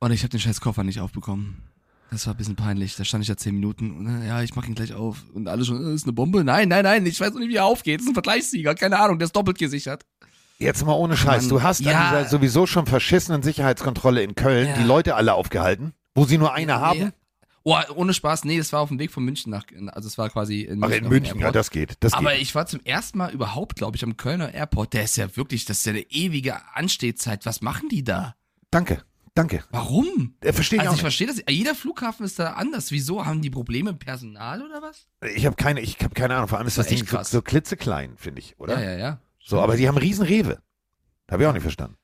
Und 0.00 0.10
ich 0.12 0.22
habe 0.22 0.30
den 0.30 0.40
scheiß 0.40 0.60
Koffer 0.60 0.82
nicht 0.82 0.98
aufbekommen. 1.00 1.62
Das 2.10 2.26
war 2.26 2.34
ein 2.34 2.36
bisschen 2.36 2.56
peinlich. 2.56 2.96
Da 2.96 3.04
stand 3.04 3.22
ich 3.22 3.28
ja 3.28 3.36
10 3.36 3.54
Minuten 3.54 3.92
und 3.96 4.22
äh, 4.22 4.26
ja, 4.26 4.42
ich 4.42 4.54
mach 4.56 4.66
ihn 4.66 4.74
gleich 4.74 4.94
auf. 4.94 5.24
Und 5.32 5.48
alle 5.48 5.64
schon, 5.64 5.90
äh, 5.90 5.94
ist 5.94 6.04
eine 6.04 6.12
Bombe? 6.12 6.42
Nein, 6.44 6.68
nein, 6.68 6.82
nein, 6.84 7.06
ich 7.06 7.20
weiß 7.20 7.32
noch 7.32 7.40
nicht, 7.40 7.50
wie 7.50 7.56
er 7.56 7.64
aufgeht. 7.64 8.00
Das 8.00 8.04
ist 8.04 8.10
ein 8.10 8.14
Vergleichssieger, 8.14 8.74
keine 8.74 8.98
Ahnung, 8.98 9.18
der 9.18 9.26
ist 9.26 9.36
doppelt 9.36 9.58
gesichert. 9.58 10.04
Jetzt 10.58 10.84
mal 10.84 10.92
ohne 10.92 11.16
Scheiß, 11.16 11.48
du 11.48 11.62
hast 11.62 11.80
ja. 11.80 11.92
an 11.92 12.18
dieser 12.18 12.28
sowieso 12.28 12.66
schon 12.66 12.84
verschissenen 12.86 13.42
Sicherheitskontrolle 13.42 14.22
in 14.22 14.34
Köln 14.34 14.68
Ja. 14.68 14.74
die 14.76 14.82
Leute 14.82 15.14
alle 15.14 15.32
aufgehalten, 15.34 15.94
wo 16.14 16.24
sie 16.26 16.36
nur 16.36 16.52
eine 16.52 16.80
haben. 16.80 16.98
Nee. 16.98 17.10
Oh, 17.62 17.76
ohne 17.94 18.12
Spaß, 18.14 18.44
nee, 18.44 18.58
das 18.58 18.72
war 18.72 18.80
auf 18.80 18.88
dem 18.88 18.98
Weg 18.98 19.10
von 19.10 19.22
München 19.24 19.50
nach, 19.50 19.64
also 19.92 20.08
es 20.08 20.16
war 20.18 20.28
quasi 20.30 20.62
in 20.62 20.82
Ach, 20.82 20.88
München. 20.88 20.98
in 20.98 21.04
auf 21.04 21.08
dem 21.08 21.08
München, 21.10 21.40
ja, 21.40 21.52
das 21.52 21.70
geht. 21.70 21.94
Das 22.00 22.14
Aber 22.14 22.32
geht. 22.32 22.42
ich 22.42 22.54
war 22.54 22.66
zum 22.66 22.80
ersten 22.84 23.18
Mal 23.18 23.32
überhaupt, 23.32 23.76
glaube 23.76 23.96
ich, 23.96 24.04
am 24.04 24.16
Kölner 24.16 24.52
Airport. 24.52 24.94
Der 24.94 25.04
ist 25.04 25.16
ja 25.16 25.34
wirklich, 25.36 25.64
das 25.66 25.78
ist 25.78 25.86
ja 25.86 25.92
eine 25.92 26.10
ewige 26.10 26.56
Anstehzeit. 26.74 27.46
Was 27.46 27.60
machen 27.60 27.88
die 27.90 28.02
da? 28.02 28.34
Danke, 28.70 29.02
danke. 29.40 29.64
Warum? 29.70 30.34
Äh, 30.40 30.52
Verstehe 30.52 30.76
ich 30.78 30.80
Also 30.82 30.92
auch 30.92 30.96
ich 30.96 31.00
verstehe 31.02 31.26
das. 31.26 31.42
Jeder 31.48 31.74
Flughafen 31.74 32.24
ist 32.24 32.38
da 32.38 32.52
anders. 32.52 32.90
Wieso? 32.90 33.24
Haben 33.24 33.42
die 33.42 33.50
Probleme 33.50 33.92
mit 33.92 34.00
Personal 34.00 34.62
oder 34.62 34.82
was? 34.82 35.06
Ich 35.34 35.46
habe 35.46 35.56
keine, 35.56 35.80
ich 35.80 35.98
habe 36.00 36.14
keine 36.14 36.36
Ahnung. 36.36 36.48
Vor 36.48 36.58
allem 36.58 36.66
ist 36.66 36.78
Das 36.78 36.86
das 36.86 36.96
Ding 36.96 37.06
so, 37.06 37.22
so 37.22 37.42
klitzeklein, 37.42 38.16
finde 38.16 38.40
ich, 38.40 38.58
oder? 38.58 38.80
Ja, 38.80 38.90
ja, 38.92 38.98
ja. 38.98 39.20
So, 39.38 39.60
aber 39.60 39.76
die 39.76 39.88
haben 39.88 39.96
riesen 39.96 40.24
Rewe. 40.24 40.58
Habe 41.30 41.42
ich 41.42 41.48
auch 41.48 41.52
nicht 41.52 41.62
verstanden. 41.62 41.96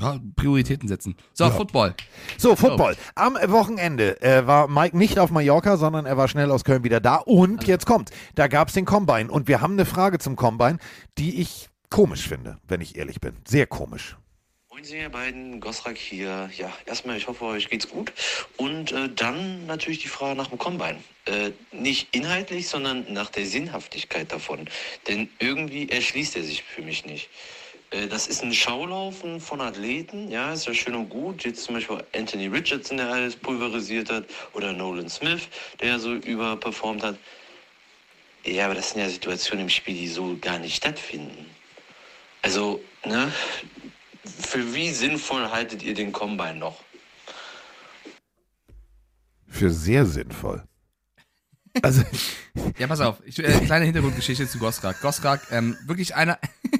Ja, 0.00 0.20
Prioritäten 0.36 0.86
setzen. 0.88 1.16
So, 1.32 1.44
Ja. 1.44 1.50
Football. 1.50 1.94
So, 2.36 2.54
Football. 2.54 2.96
Am 3.16 3.34
Wochenende 3.34 4.20
äh, 4.22 4.46
war 4.46 4.68
Mike 4.68 4.96
nicht 4.96 5.18
auf 5.18 5.32
Mallorca, 5.32 5.76
sondern 5.76 6.06
er 6.06 6.16
war 6.16 6.28
schnell 6.28 6.52
aus 6.52 6.62
Köln 6.62 6.84
wieder 6.84 7.00
da. 7.00 7.16
Und 7.16 7.66
jetzt 7.66 7.84
kommt, 7.84 8.10
da 8.36 8.46
gab 8.46 8.68
es 8.68 8.74
den 8.74 8.84
Combine. 8.84 9.28
Und 9.28 9.48
wir 9.48 9.60
haben 9.60 9.72
eine 9.72 9.86
Frage 9.86 10.18
zum 10.20 10.36
Combine, 10.36 10.78
die 11.18 11.40
ich 11.40 11.68
komisch 11.90 12.28
finde, 12.28 12.58
wenn 12.68 12.80
ich 12.80 12.96
ehrlich 12.96 13.20
bin. 13.20 13.38
Sehr 13.46 13.66
komisch. 13.66 14.16
Moin, 14.78 14.84
Sie 14.84 14.98
ihr 14.98 15.08
beiden, 15.08 15.60
Gosrak 15.60 15.98
hier. 15.98 16.50
Ja, 16.56 16.72
erstmal, 16.86 17.16
ich 17.16 17.26
hoffe, 17.26 17.44
euch 17.46 17.68
geht's 17.68 17.88
gut. 17.88 18.12
Und 18.56 18.92
äh, 18.92 19.08
dann 19.12 19.66
natürlich 19.66 19.98
die 19.98 20.06
Frage 20.08 20.36
nach 20.36 20.50
dem 20.50 20.58
Combine. 20.58 21.02
Äh, 21.24 21.50
nicht 21.72 22.06
inhaltlich, 22.12 22.68
sondern 22.68 23.12
nach 23.12 23.28
der 23.28 23.44
Sinnhaftigkeit 23.44 24.30
davon. 24.30 24.68
Denn 25.08 25.28
irgendwie 25.40 25.88
erschließt 25.88 26.36
er 26.36 26.44
sich 26.44 26.62
für 26.62 26.82
mich 26.82 27.04
nicht. 27.06 27.28
Äh, 27.90 28.06
das 28.06 28.28
ist 28.28 28.44
ein 28.44 28.54
Schaulaufen 28.54 29.40
von 29.40 29.60
Athleten, 29.60 30.30
ja, 30.30 30.52
ist 30.52 30.68
ja 30.68 30.74
schön 30.74 30.94
und 30.94 31.08
gut. 31.08 31.42
Jetzt 31.42 31.64
zum 31.64 31.74
Beispiel 31.74 32.04
Anthony 32.14 32.46
Richardson, 32.46 32.98
der 32.98 33.08
alles 33.08 33.34
pulverisiert 33.34 34.12
hat, 34.12 34.26
oder 34.52 34.72
Nolan 34.72 35.08
Smith, 35.08 35.48
der 35.80 35.98
so 35.98 36.14
überperformt 36.14 37.02
hat. 37.02 37.16
Ja, 38.44 38.66
aber 38.66 38.76
das 38.76 38.90
sind 38.90 39.00
ja 39.00 39.08
Situationen 39.08 39.64
im 39.64 39.70
Spiel, 39.70 39.94
die 39.94 40.06
so 40.06 40.38
gar 40.40 40.60
nicht 40.60 40.76
stattfinden. 40.76 41.46
Also, 42.42 42.80
ne? 43.04 43.32
Für 44.28 44.74
wie 44.74 44.90
sinnvoll 44.90 45.50
haltet 45.50 45.82
ihr 45.82 45.94
den 45.94 46.12
Combine 46.12 46.56
noch? 46.56 46.82
Für 49.46 49.70
sehr 49.70 50.06
sinnvoll. 50.06 50.62
Also, 51.82 52.02
Ja, 52.78 52.86
pass 52.86 53.00
auf. 53.00 53.22
Ich, 53.24 53.38
äh, 53.38 53.60
kleine 53.64 53.84
Hintergrundgeschichte 53.84 54.48
zu 54.48 54.58
Gosrak. 54.58 55.00
Gosrak, 55.00 55.46
ähm, 55.50 55.76
wirklich 55.86 56.14
einer, 56.14 56.38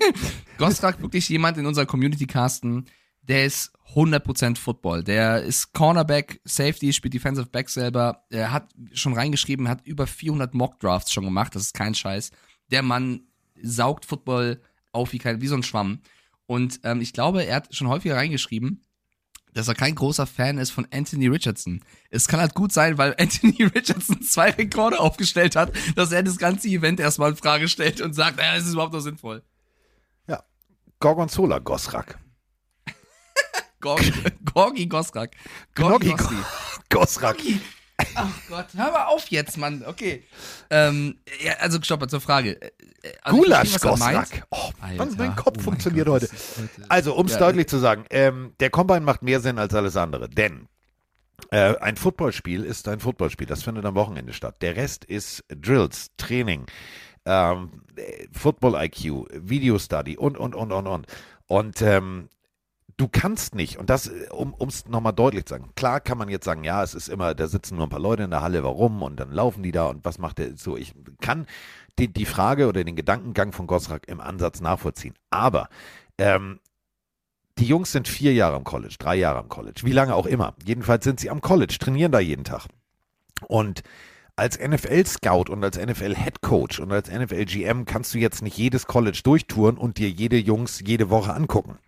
Gosrak, 0.58 1.00
wirklich 1.00 1.28
jemand 1.28 1.56
in 1.58 1.66
unserer 1.66 1.86
Community 1.86 2.26
casten, 2.26 2.86
der 3.22 3.44
ist 3.44 3.72
100% 3.94 4.58
Football. 4.58 5.04
Der 5.04 5.42
ist 5.42 5.72
Cornerback, 5.72 6.40
Safety, 6.44 6.92
spielt 6.92 7.14
Defensive 7.14 7.46
Back 7.46 7.68
selber. 7.68 8.24
Er 8.30 8.52
hat 8.52 8.68
schon 8.92 9.14
reingeschrieben, 9.14 9.68
hat 9.68 9.86
über 9.86 10.06
400 10.06 10.54
Mock 10.54 10.78
Drafts 10.80 11.12
schon 11.12 11.24
gemacht. 11.24 11.54
Das 11.54 11.62
ist 11.62 11.74
kein 11.74 11.94
Scheiß. 11.94 12.30
Der 12.70 12.82
Mann 12.82 13.22
saugt 13.62 14.04
Football 14.04 14.60
auf 14.92 15.12
wie, 15.12 15.18
kein, 15.18 15.40
wie 15.40 15.46
so 15.46 15.56
ein 15.56 15.62
Schwamm. 15.62 16.00
Und 16.48 16.80
ähm, 16.82 17.02
ich 17.02 17.12
glaube, 17.12 17.44
er 17.44 17.56
hat 17.56 17.74
schon 17.74 17.88
häufiger 17.88 18.16
reingeschrieben, 18.16 18.82
dass 19.52 19.68
er 19.68 19.74
kein 19.74 19.94
großer 19.94 20.26
Fan 20.26 20.56
ist 20.56 20.70
von 20.70 20.88
Anthony 20.90 21.26
Richardson. 21.26 21.84
Es 22.08 22.26
kann 22.26 22.40
halt 22.40 22.54
gut 22.54 22.72
sein, 22.72 22.96
weil 22.96 23.14
Anthony 23.18 23.64
Richardson 23.64 24.22
zwei 24.22 24.50
Rekorde 24.50 24.98
aufgestellt 24.98 25.56
hat, 25.56 25.72
dass 25.94 26.10
er 26.10 26.22
das 26.22 26.38
ganze 26.38 26.68
Event 26.68 27.00
erstmal 27.00 27.32
in 27.32 27.36
Frage 27.36 27.68
stellt 27.68 28.00
und 28.00 28.14
sagt, 28.14 28.38
naja, 28.38 28.54
ist 28.54 28.64
es 28.66 28.72
überhaupt 28.72 28.94
noch 28.94 29.00
sinnvoll? 29.00 29.42
ja. 30.26 30.42
Gorgonzola 31.00 31.58
Gosrak. 31.58 32.18
Gorgi, 33.80 34.12
Gorgi 34.54 34.86
Gosrak. 34.86 35.32
Gorgi 35.74 36.08
Gnocchi 36.08 36.16
Gossi. 36.16 36.44
Gosrak. 36.88 37.36
Ach 38.14 38.32
Gott, 38.48 38.66
hör 38.76 38.92
mal 38.92 39.04
auf 39.06 39.26
jetzt, 39.28 39.56
Mann. 39.56 39.84
Okay. 39.86 40.22
Ähm, 40.70 41.18
ja, 41.42 41.54
also 41.54 41.78
stopp 41.82 42.00
mal 42.00 42.08
zur 42.08 42.20
Frage. 42.20 42.60
Äh, 42.62 42.70
Also 43.22 43.38
ich 43.38 43.44
Gulasch 43.44 43.68
verstehe, 43.70 43.90
was 43.92 44.00
er 44.00 44.12
meint. 44.12 44.30
Gosrak. 44.30 44.46
Oh, 44.50 44.70
Mann, 44.96 45.14
mein 45.18 45.36
Kopf 45.36 45.56
oh 45.58 45.62
funktioniert 45.62 46.06
Gott, 46.06 46.22
heute. 46.22 46.30
Also, 46.88 47.14
um 47.14 47.26
es 47.26 47.32
Ja, 47.32 47.38
deutlich 47.38 47.66
zu 47.68 47.78
sagen, 47.78 48.04
ähm, 48.10 48.52
der 48.60 48.70
Combine 48.70 49.00
macht 49.00 49.22
mehr 49.22 49.40
Sinn 49.40 49.58
als 49.58 49.74
alles 49.74 49.96
andere, 49.96 50.28
denn 50.28 50.68
äh, 51.50 51.76
ein 51.78 51.96
Footballspiel 51.96 52.64
ist 52.64 52.88
ein 52.88 53.00
Footballspiel, 53.00 53.46
das 53.46 53.62
findet 53.62 53.84
am 53.84 53.94
Wochenende 53.94 54.32
statt. 54.32 54.56
Der 54.60 54.76
Rest 54.76 55.04
ist 55.04 55.44
Drills, 55.48 56.10
Training, 56.16 56.66
ähm, 57.24 57.82
äh, 57.96 58.26
Football-IQ, 58.32 59.26
Video-Study 59.32 60.16
und, 60.16 60.36
und, 60.36 60.54
und, 60.54 60.72
und, 60.72 60.86
und. 60.86 61.06
Und 61.46 61.82
ähm, 61.82 62.28
du 62.98 63.08
kannst 63.08 63.54
nicht, 63.54 63.78
und 63.78 63.88
das, 63.88 64.08
äh, 64.08 64.28
um 64.30 64.54
es 64.68 64.86
nochmal 64.86 65.14
deutlich 65.14 65.46
zu 65.46 65.54
sagen, 65.54 65.70
klar 65.74 66.00
kann 66.00 66.18
man 66.18 66.28
jetzt 66.28 66.44
sagen, 66.44 66.64
ja, 66.64 66.82
es 66.82 66.94
ist 66.94 67.08
immer, 67.08 67.34
da 67.34 67.46
sitzen 67.46 67.76
nur 67.76 67.86
ein 67.86 67.90
paar 67.90 68.00
Leute 68.00 68.24
in 68.24 68.30
der 68.30 68.42
Halle, 68.42 68.62
warum? 68.62 69.02
Und 69.02 69.18
dann 69.18 69.32
laufen 69.32 69.62
die 69.62 69.72
da 69.72 69.86
und 69.86 70.04
was 70.04 70.18
macht 70.18 70.38
der 70.38 70.56
so? 70.56 70.76
Ich 70.76 70.92
kann 71.22 71.46
die, 71.98 72.12
die 72.12 72.26
Frage 72.26 72.68
oder 72.68 72.84
den 72.84 72.96
Gedankengang 72.96 73.52
von 73.52 73.66
Gosrak 73.66 74.06
im 74.08 74.20
Ansatz 74.20 74.60
nachvollziehen. 74.60 75.14
Aber 75.30 75.68
ähm, 76.18 76.60
die 77.58 77.66
Jungs 77.66 77.92
sind 77.92 78.06
vier 78.06 78.34
Jahre 78.34 78.56
am 78.56 78.64
College, 78.64 78.96
drei 78.98 79.16
Jahre 79.16 79.38
am 79.38 79.48
College, 79.48 79.80
wie 79.84 79.92
lange 79.92 80.14
auch 80.14 80.26
immer. 80.26 80.54
Jedenfalls 80.64 81.04
sind 81.04 81.18
sie 81.18 81.30
am 81.30 81.40
College, 81.40 81.76
trainieren 81.80 82.12
da 82.12 82.20
jeden 82.20 82.44
Tag. 82.44 82.66
Und 83.46 83.82
als 84.36 84.58
NFL-Scout 84.58 85.50
und 85.50 85.64
als 85.64 85.76
NFL-Head-Coach 85.76 86.78
und 86.78 86.92
als 86.92 87.10
NFL-GM 87.10 87.84
kannst 87.84 88.14
du 88.14 88.18
jetzt 88.18 88.42
nicht 88.42 88.56
jedes 88.56 88.86
College 88.86 89.20
durchtouren 89.24 89.76
und 89.76 89.98
dir 89.98 90.08
jede 90.08 90.38
Jungs 90.38 90.80
jede 90.84 91.10
Woche 91.10 91.34
angucken. 91.34 91.78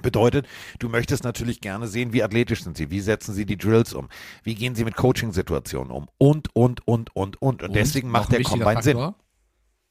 Bedeutet, 0.00 0.46
du 0.78 0.88
möchtest 0.88 1.24
natürlich 1.24 1.60
gerne 1.60 1.86
sehen, 1.86 2.12
wie 2.12 2.22
athletisch 2.22 2.62
sind 2.64 2.76
sie, 2.76 2.90
wie 2.90 3.00
setzen 3.00 3.34
sie 3.34 3.44
die 3.44 3.56
Drills 3.58 3.92
um, 3.92 4.08
wie 4.42 4.54
gehen 4.54 4.74
sie 4.74 4.84
mit 4.84 4.96
Coaching-Situationen 4.96 5.90
um 5.90 6.08
und, 6.18 6.54
und, 6.54 6.86
und, 6.86 7.14
und, 7.14 7.40
und. 7.42 7.62
Und, 7.62 7.74
deswegen 7.74 8.08
noch 8.08 8.20
macht 8.20 8.32
der 8.32 8.42
Combine 8.42 8.82
Sinn. 8.82 8.96
Faktor, 8.96 9.16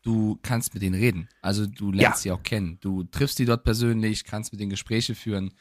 Du 0.03 0.39
kannst 0.41 0.73
mit 0.73 0.81
denen 0.81 0.95
reden. 0.99 1.29
Also 1.43 1.67
du 1.67 1.91
lernst 1.91 2.25
Ja. 2.25 2.35
sie 2.35 2.39
auch 2.39 2.43
kennen. 2.43 2.79
Du 2.81 3.03
triffst 3.03 3.37
die 3.37 3.45
dort 3.45 3.63
persönlich, 3.63 4.23
kannst 4.23 4.51
mit 4.51 4.59
denen 4.59 4.71
Gespräche 4.71 5.13
führen. 5.13 5.53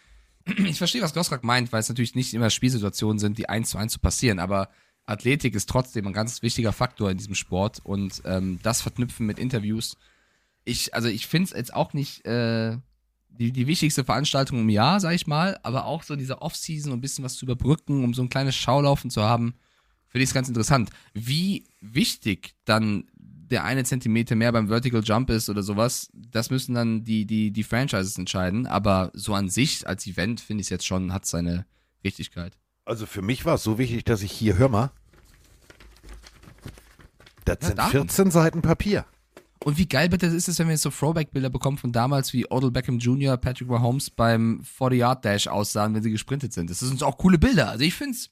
Ich 0.64 0.78
verstehe, 0.78 1.02
was 1.02 1.12
Gosrak 1.12 1.44
meint, 1.44 1.70
weil 1.72 1.80
es 1.80 1.90
natürlich 1.90 2.14
nicht 2.14 2.32
immer 2.32 2.48
Spielsituationen 2.48 3.18
sind, 3.18 3.36
die 3.36 3.50
eins 3.50 3.68
zu 3.70 3.76
eins 3.78 3.92
zu 3.92 3.98
passieren, 3.98 4.38
aber 4.38 4.70
Athletik 5.04 5.54
ist 5.54 5.68
trotzdem 5.68 6.06
ein 6.06 6.12
ganz 6.14 6.40
wichtiger 6.42 6.72
Faktor 6.72 7.10
in 7.10 7.18
diesem 7.18 7.34
Sport 7.34 7.80
und 7.84 8.22
ähm, 8.24 8.58
das 8.62 8.80
verknüpfen 8.80 9.26
mit 9.26 9.38
Interviews. 9.38 9.98
Ich, 10.64 10.94
also 10.94 11.08
ich 11.08 11.26
finde 11.26 11.50
es 11.50 11.56
jetzt 11.56 11.74
auch 11.74 11.92
nicht 11.92 12.24
äh, 12.24 12.78
die, 13.40 13.52
die 13.52 13.66
wichtigste 13.66 14.04
Veranstaltung 14.04 14.60
im 14.60 14.68
Jahr, 14.68 15.00
sag 15.00 15.14
ich 15.14 15.26
mal, 15.26 15.58
aber 15.62 15.86
auch 15.86 16.02
so 16.02 16.14
diese 16.14 16.42
Off-Season, 16.42 16.92
um 16.92 16.98
ein 16.98 17.00
bisschen 17.00 17.24
was 17.24 17.36
zu 17.36 17.46
überbrücken, 17.46 18.04
um 18.04 18.12
so 18.12 18.22
ein 18.22 18.28
kleines 18.28 18.54
Schaulaufen 18.54 19.10
zu 19.10 19.22
haben, 19.22 19.54
finde 20.08 20.24
ich 20.24 20.30
es 20.30 20.34
ganz 20.34 20.48
interessant. 20.48 20.90
Wie 21.14 21.64
wichtig 21.80 22.54
dann 22.66 23.04
der 23.14 23.64
eine 23.64 23.82
Zentimeter 23.84 24.36
mehr 24.36 24.52
beim 24.52 24.68
Vertical 24.68 25.02
Jump 25.02 25.30
ist 25.30 25.48
oder 25.48 25.62
sowas, 25.62 26.10
das 26.12 26.50
müssen 26.50 26.74
dann 26.74 27.02
die, 27.02 27.24
die, 27.26 27.50
die 27.50 27.64
Franchises 27.64 28.18
entscheiden. 28.18 28.66
Aber 28.66 29.10
so 29.14 29.34
an 29.34 29.48
sich 29.48 29.88
als 29.88 30.06
Event 30.06 30.40
finde 30.40 30.60
ich 30.60 30.66
es 30.66 30.70
jetzt 30.70 30.86
schon, 30.86 31.12
hat 31.12 31.24
seine 31.24 31.64
Richtigkeit. 32.04 32.58
Also 32.84 33.06
für 33.06 33.22
mich 33.22 33.46
war 33.46 33.54
es 33.54 33.62
so 33.62 33.78
wichtig, 33.78 34.04
dass 34.04 34.22
ich 34.22 34.32
hier, 34.32 34.58
hör 34.58 34.68
mal, 34.68 34.90
das 37.46 37.58
Ja, 37.62 37.66
sind 37.68 37.78
darum. 37.78 37.90
14 37.90 38.30
Seiten 38.30 38.62
Papier. 38.62 39.06
Und 39.62 39.76
wie 39.76 39.86
geil 39.86 40.08
bitte 40.08 40.26
ist 40.26 40.48
es, 40.48 40.58
wenn 40.58 40.68
wir 40.68 40.72
jetzt 40.72 40.82
so 40.82 40.90
Throwback-Bilder 40.90 41.50
bekommen 41.50 41.76
von 41.76 41.92
damals, 41.92 42.32
wie 42.32 42.50
Odell 42.50 42.70
Beckham 42.70 42.98
Jr., 42.98 43.36
Patrick 43.36 43.68
Mahomes 43.68 44.08
beim 44.08 44.62
40-Yard-Dash 44.78 45.48
aussahen, 45.48 45.94
wenn 45.94 46.02
sie 46.02 46.10
gesprintet 46.10 46.52
sind. 46.54 46.70
Das 46.70 46.78
sind 46.80 47.02
auch 47.02 47.18
coole 47.18 47.38
Bilder. 47.38 47.68
Also 47.68 47.84
ich 47.84 47.92
finde 47.94 48.12
es, 48.16 48.30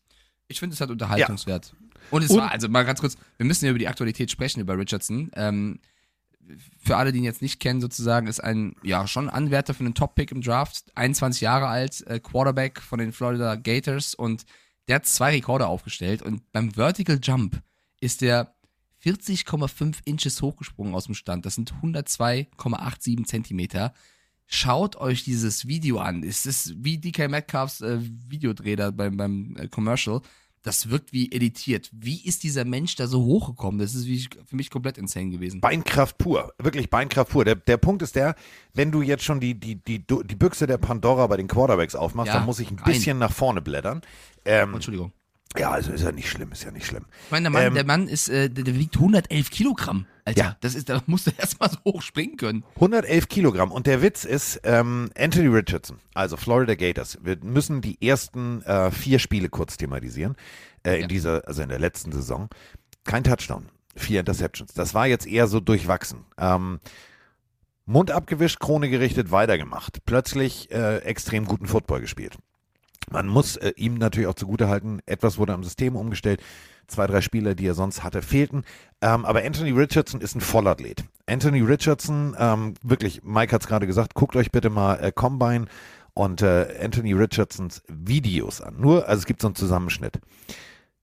ich 0.49 0.59
finde 0.59 0.73
es 0.75 0.81
halt 0.81 0.91
unterhaltungswert. 0.91 1.75
Und 2.11 2.23
es 2.25 2.31
Und- 2.31 2.39
war, 2.39 2.51
also 2.51 2.69
mal 2.69 2.85
ganz 2.85 3.01
kurz, 3.01 3.17
wir 3.37 3.45
müssen 3.45 3.67
ja 3.67 3.71
über 3.71 3.79
die 3.79 3.89
Aktualität 3.89 4.31
sprechen, 4.31 4.61
über 4.61 4.79
Richardson. 4.79 5.31
Ähm, 5.35 5.81
für 6.79 6.97
alle, 6.97 7.13
die 7.13 7.19
ihn 7.19 7.25
jetzt 7.25 7.43
nicht 7.43 7.61
kennen, 7.61 7.83
sozusagen, 7.83 8.27
ist 8.27 8.41
ein, 8.43 8.75
ja, 8.83 9.07
schon 9.07 9.29
Anwärter 9.29 9.75
für 9.75 9.81
einen 9.85 9.95
Top-Pick 9.95 10.33
im 10.33 10.41
Draft, 10.41 10.85
21 10.95 11.43
Jahre 11.43 11.67
alt, 11.67 12.07
äh, 12.07 12.21
Quarterback 12.21 12.81
von 12.81 12.99
den 12.99 13.13
Florida 13.13 13.57
Gators 13.57 14.15
und 14.15 14.47
der 14.89 14.97
hat 14.97 15.05
zwei 15.07 15.33
Rekorde 15.33 15.67
aufgestellt 15.67 16.23
und 16.23 16.51
beim 16.53 16.71
Vertical 16.73 17.21
Jump 17.23 17.61
ist 18.01 18.23
der 18.23 18.55
40,5 19.05 19.97
Inches 20.05 20.43
hochgesprungen 20.43 20.95
aus 20.95 21.05
dem 21.07 21.15
Stand. 21.15 21.47
Das 21.47 21.55
sind 21.55 21.73
102,87 21.83 23.25
Zentimeter. 23.25 23.93
Schaut 24.47 24.97
euch 24.97 25.25
dieses 25.25 25.67
Video 25.69 25.99
an. 25.99 26.23
Es 26.23 26.47
ist 26.47 26.75
wie 26.83 26.99
DK 26.99 27.29
Metcalfs 27.31 27.81
äh, 27.83 27.99
Videodreh 28.01 28.77
da 28.77 28.91
beim, 28.91 29.17
beim 29.17 29.57
äh, 29.59 29.69
Commercial. 29.69 30.23
Das 30.63 30.91
wirkt 30.91 31.13
wie 31.13 31.31
editiert. 31.31 31.89
Wie 31.93 32.25
ist 32.25 32.43
dieser 32.43 32.65
Mensch 32.65 32.97
da 32.97 33.07
so 33.07 33.25
hochgekommen? 33.25 33.79
Das 33.79 33.95
ist 33.95 34.07
wie, 34.07 34.27
für 34.45 34.57
mich 34.57 34.71
komplett 34.71 34.99
insane 34.99 35.31
gewesen. 35.31 35.61
Beinkraft 35.61 36.19
pur, 36.19 36.53
wirklich 36.59 36.91
Beinkraft 36.91 37.31
pur. 37.31 37.45
Der, 37.45 37.55
der 37.55 37.77
Punkt 37.77 38.03
ist 38.03 38.17
der, 38.17 38.35
wenn 38.75 38.91
du 38.91 39.01
jetzt 39.03 39.23
schon 39.23 39.39
die, 39.39 39.55
die, 39.55 39.77
die, 39.77 40.05
die 40.07 40.35
Büchse 40.35 40.67
der 40.67 40.79
Pandora 40.79 41.27
bei 41.29 41.37
den 41.37 41.47
Quarterbacks 41.47 41.95
aufmachst, 41.95 42.29
Ja, 42.29 42.39
dann 42.39 42.47
muss 42.47 42.59
ich 42.59 42.71
ein 42.71 42.79
rein. 42.79 42.93
bisschen 42.93 43.19
nach 43.19 43.33
vorne 43.33 43.63
blättern. 43.63 44.01
Ähm, 44.45 44.75
Entschuldigung. 44.75 45.13
Ja, 45.57 45.71
also 45.71 45.93
ist 45.93 46.03
ja 46.03 46.13
nicht 46.13 46.29
schlimm, 46.29 46.53
ist 46.53 46.65
ja 46.65 46.71
nicht 46.71 46.87
schlimm. 46.87 47.07
Ich 47.27 47.31
meine, 47.31 47.45
der 47.45 47.51
Mann, 47.51 47.63
Ähm, 47.63 47.75
der 47.75 47.85
Mann 47.87 48.09
ist, 48.09 48.29
äh, 48.29 48.51
der, 48.51 48.65
der 48.65 48.75
wiegt 48.77 48.97
111 48.97 49.51
Kilogramm. 49.51 50.07
Alter, 50.25 50.41
Ja. 50.43 50.57
das 50.61 50.75
ist, 50.75 50.89
da 50.91 51.03
musst 51.07 51.27
du 51.27 51.31
erstmal 51.39 51.71
so 51.71 51.79
hoch 51.85 52.03
springen 52.03 52.37
können. 52.37 52.65
111 52.75 53.29
Kilogramm. 53.29 53.73
Und 53.73 53.87
der 53.87 54.03
Witz 54.03 54.25
ist, 54.25 54.61
ähm, 54.65 55.11
Anthony 55.19 55.49
Richardson, 55.49 55.99
also 56.15 56.37
Florida 56.37 56.75
Gators, 56.75 57.19
wir 57.23 57.39
müssen 57.43 57.81
die 57.81 58.01
ersten 58.07 58.63
äh, 58.63 58.91
vier 58.91 59.19
Spiele 59.19 59.49
kurz 59.49 59.77
thematisieren. 59.79 60.37
Äh, 60.85 60.97
in 60.97 61.01
Ja. 61.03 61.07
dieser, 61.09 61.49
also 61.49 61.63
in 61.63 61.71
der 61.71 61.79
letzten 61.79 62.13
Saison. 62.13 62.49
Kein 63.05 63.25
Touchdown, 63.25 63.67
vier 63.97 64.21
Interceptions. 64.21 64.75
Das 64.75 64.93
war 64.93 65.07
jetzt 65.07 65.27
eher 65.27 65.47
so 65.47 65.61
durchwachsen. 65.61 66.27
Ähm, 66.37 66.79
Mund 67.87 68.11
abgewischt, 68.11 68.61
Krone 68.61 68.91
gerichtet, 68.91 69.31
weitergemacht. 69.31 70.05
Plötzlich 70.05 70.71
äh, 70.71 70.99
extrem 70.99 71.47
guten 71.47 71.67
Football 71.67 72.03
gespielt. 72.03 72.37
Man 73.11 73.27
muss 73.27 73.57
äh, 73.57 73.73
ihm 73.77 73.95
natürlich 73.95 74.29
auch 74.29 74.35
zugutehalten, 74.35 75.01
etwas 75.07 75.39
wurde 75.39 75.55
am 75.55 75.65
System 75.65 75.97
umgestellt. 75.97 76.41
Zwei, 76.87 77.07
drei 77.07 77.21
Spieler, 77.21 77.55
die 77.55 77.67
er 77.67 77.75
sonst 77.75 78.03
hatte, 78.03 78.23
fehlten. 78.23 78.65
Ähm, 79.03 79.27
aber 79.27 79.45
Anthony 79.45 79.73
Richardson 79.73 80.23
ist 80.23 80.35
ein 80.35 80.41
Vollathlet. 80.41 81.05
Anthony 81.27 81.61
Richardson, 81.61 82.35
ähm, 82.39 82.75
wirklich, 82.83 83.23
Mike 83.25 83.53
hat 83.53 83.61
es 83.61 83.69
gerade 83.69 83.87
gesagt, 83.87 84.15
guckt 84.15 84.37
euch 84.37 84.51
bitte 84.51 84.71
mal 84.71 84.95
äh, 84.95 85.13
Combine 85.13 85.67
und 86.15 86.43
äh, 86.43 86.67
Anthony 86.83 87.13
Richardsons 87.13 87.83
Videos 87.89 88.61
an. 88.61 88.81
Nur, 88.81 89.07
also 89.07 89.21
es 89.21 89.27
gibt 89.27 89.43
so 89.43 89.49
einen 89.49 89.55
Zusammenschnitt. 89.55 90.19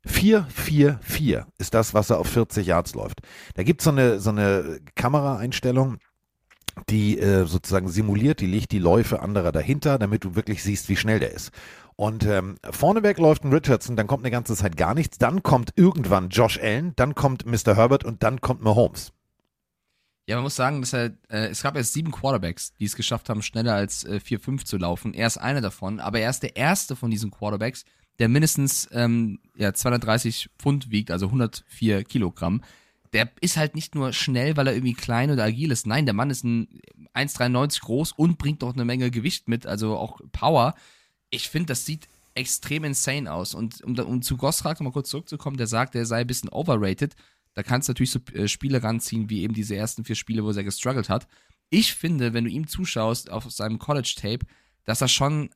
4-4-4 0.08 1.46
ist 1.58 1.74
das, 1.74 1.94
was 1.94 2.10
er 2.10 2.20
auf 2.20 2.28
40 2.28 2.68
Yards 2.68 2.94
läuft. 2.94 3.22
Da 3.56 3.64
gibt 3.64 3.82
so 3.82 3.90
eine, 3.92 4.20
so 4.20 4.30
eine 4.30 4.80
Kameraeinstellung, 4.96 5.98
die 6.90 7.18
äh, 7.20 7.46
sozusagen 7.46 7.88
simuliert, 7.88 8.42
die 8.42 8.48
legt 8.48 8.72
die 8.72 8.80
Läufe 8.80 9.22
anderer 9.22 9.52
dahinter, 9.52 9.98
damit 9.98 10.24
du 10.24 10.36
wirklich 10.36 10.62
siehst, 10.62 10.90
wie 10.90 10.96
schnell 10.96 11.20
der 11.20 11.32
ist. 11.32 11.52
Und 11.98 12.26
ähm, 12.26 12.58
vorneweg 12.70 13.18
läuft 13.20 13.46
ein 13.46 13.54
Richardson, 13.54 13.96
dann 13.96 14.08
kommt 14.08 14.24
eine 14.24 14.32
ganze 14.32 14.56
Zeit 14.56 14.76
gar 14.76 14.94
nichts, 14.94 15.18
dann 15.18 15.44
kommt 15.44 15.72
irgendwann 15.78 16.30
Josh 16.30 16.60
Allen, 16.62 16.94
dann 16.98 17.16
kommt 17.16 17.46
Mr. 17.46 17.76
Herbert 17.76 18.04
und 18.04 18.22
dann 18.22 18.42
kommt 18.42 18.62
Mahomes. 18.62 19.14
Ja, 20.28 20.36
man 20.36 20.44
muss 20.44 20.56
sagen, 20.56 20.82
dass 20.82 20.92
er, 20.92 21.12
äh, 21.30 21.48
es 21.50 21.62
gab 21.62 21.78
erst 21.78 21.94
sieben 21.94 22.12
Quarterbacks, 22.12 22.74
die 22.80 22.86
es 22.86 22.96
geschafft 22.96 23.30
haben, 23.30 23.44
schneller 23.44 23.76
als 23.76 24.04
äh, 24.04 24.20
4-5 24.24 24.66
zu 24.66 24.78
laufen. 24.78 25.14
Er 25.14 25.28
ist 25.28 25.38
einer 25.38 25.62
davon, 25.62 26.00
aber 26.00 26.20
er 26.20 26.32
ist 26.32 26.42
der 26.42 26.56
erste 26.56 26.96
von 26.96 27.12
diesen 27.12 27.32
Quarterbacks, 27.32 27.86
der 28.20 28.28
mindestens 28.28 28.90
ähm, 28.92 29.40
ja, 29.56 29.74
230 29.74 30.50
Pfund 30.58 30.90
wiegt, 30.90 31.12
also 31.12 31.28
104 31.28 32.04
Kilogramm. 32.06 32.62
der 33.14 33.30
ist 33.40 33.56
halt 33.56 33.76
nicht 33.76 33.94
nur 33.94 34.14
schnell, 34.14 34.58
weil 34.58 34.68
er 34.68 34.74
irgendwie 34.74 34.94
klein 34.94 35.32
oder 35.32 35.44
agil 35.44 35.72
ist. 35.72 35.86
Nein, 35.86 36.06
der 36.06 36.16
Mann 36.16 36.30
ist 36.30 36.44
ein 36.44 36.82
1,93 37.14 37.82
groß 37.82 38.12
und 38.14 38.38
bringt 38.38 38.64
doch 38.64 38.74
eine 38.74 38.84
Menge 38.84 39.12
Gewicht 39.12 39.48
mit, 39.48 39.66
also 39.66 39.96
auch 39.96 40.20
Power. 40.32 40.74
Ich 41.36 41.50
finde, 41.50 41.68
das 41.68 41.86
sieht 41.86 42.08
extrem 42.34 42.84
insane 42.84 43.32
aus. 43.32 43.54
Und 43.54 43.82
um, 43.82 43.98
um 44.00 44.22
zu 44.22 44.38
Gosrak 44.38 44.82
mal 44.82 44.92
kurz 44.92 45.10
zurückzukommen, 45.10 45.58
der 45.58 45.68
sagt, 45.68 45.96
er 45.96 46.06
sei 46.06 46.22
ein 46.22 46.28
bisschen 46.28 46.50
overrated. 46.50 47.16
Da 47.54 47.64
kannst 47.64 47.88
du 47.88 47.92
natürlich 47.92 48.12
so 48.12 48.20
äh, 48.34 48.48
Spiele 48.48 48.84
ranziehen, 48.84 49.30
wie 49.30 49.42
eben 49.42 49.54
diese 49.54 49.76
ersten 49.76 50.04
vier 50.04 50.16
Spiele, 50.16 50.44
wo 50.44 50.52
er 50.52 50.64
gestruggelt 50.64 51.10
hat. 51.10 51.28
Ich 51.70 51.94
finde, 51.94 52.34
wenn 52.34 52.44
du 52.44 52.50
ihm 52.50 52.68
zuschaust 52.68 53.32
auf 53.32 53.50
seinem 53.52 53.80
College-Tape, 53.80 54.46
dass 54.84 55.02
er 55.02 55.08
schon 55.08 55.50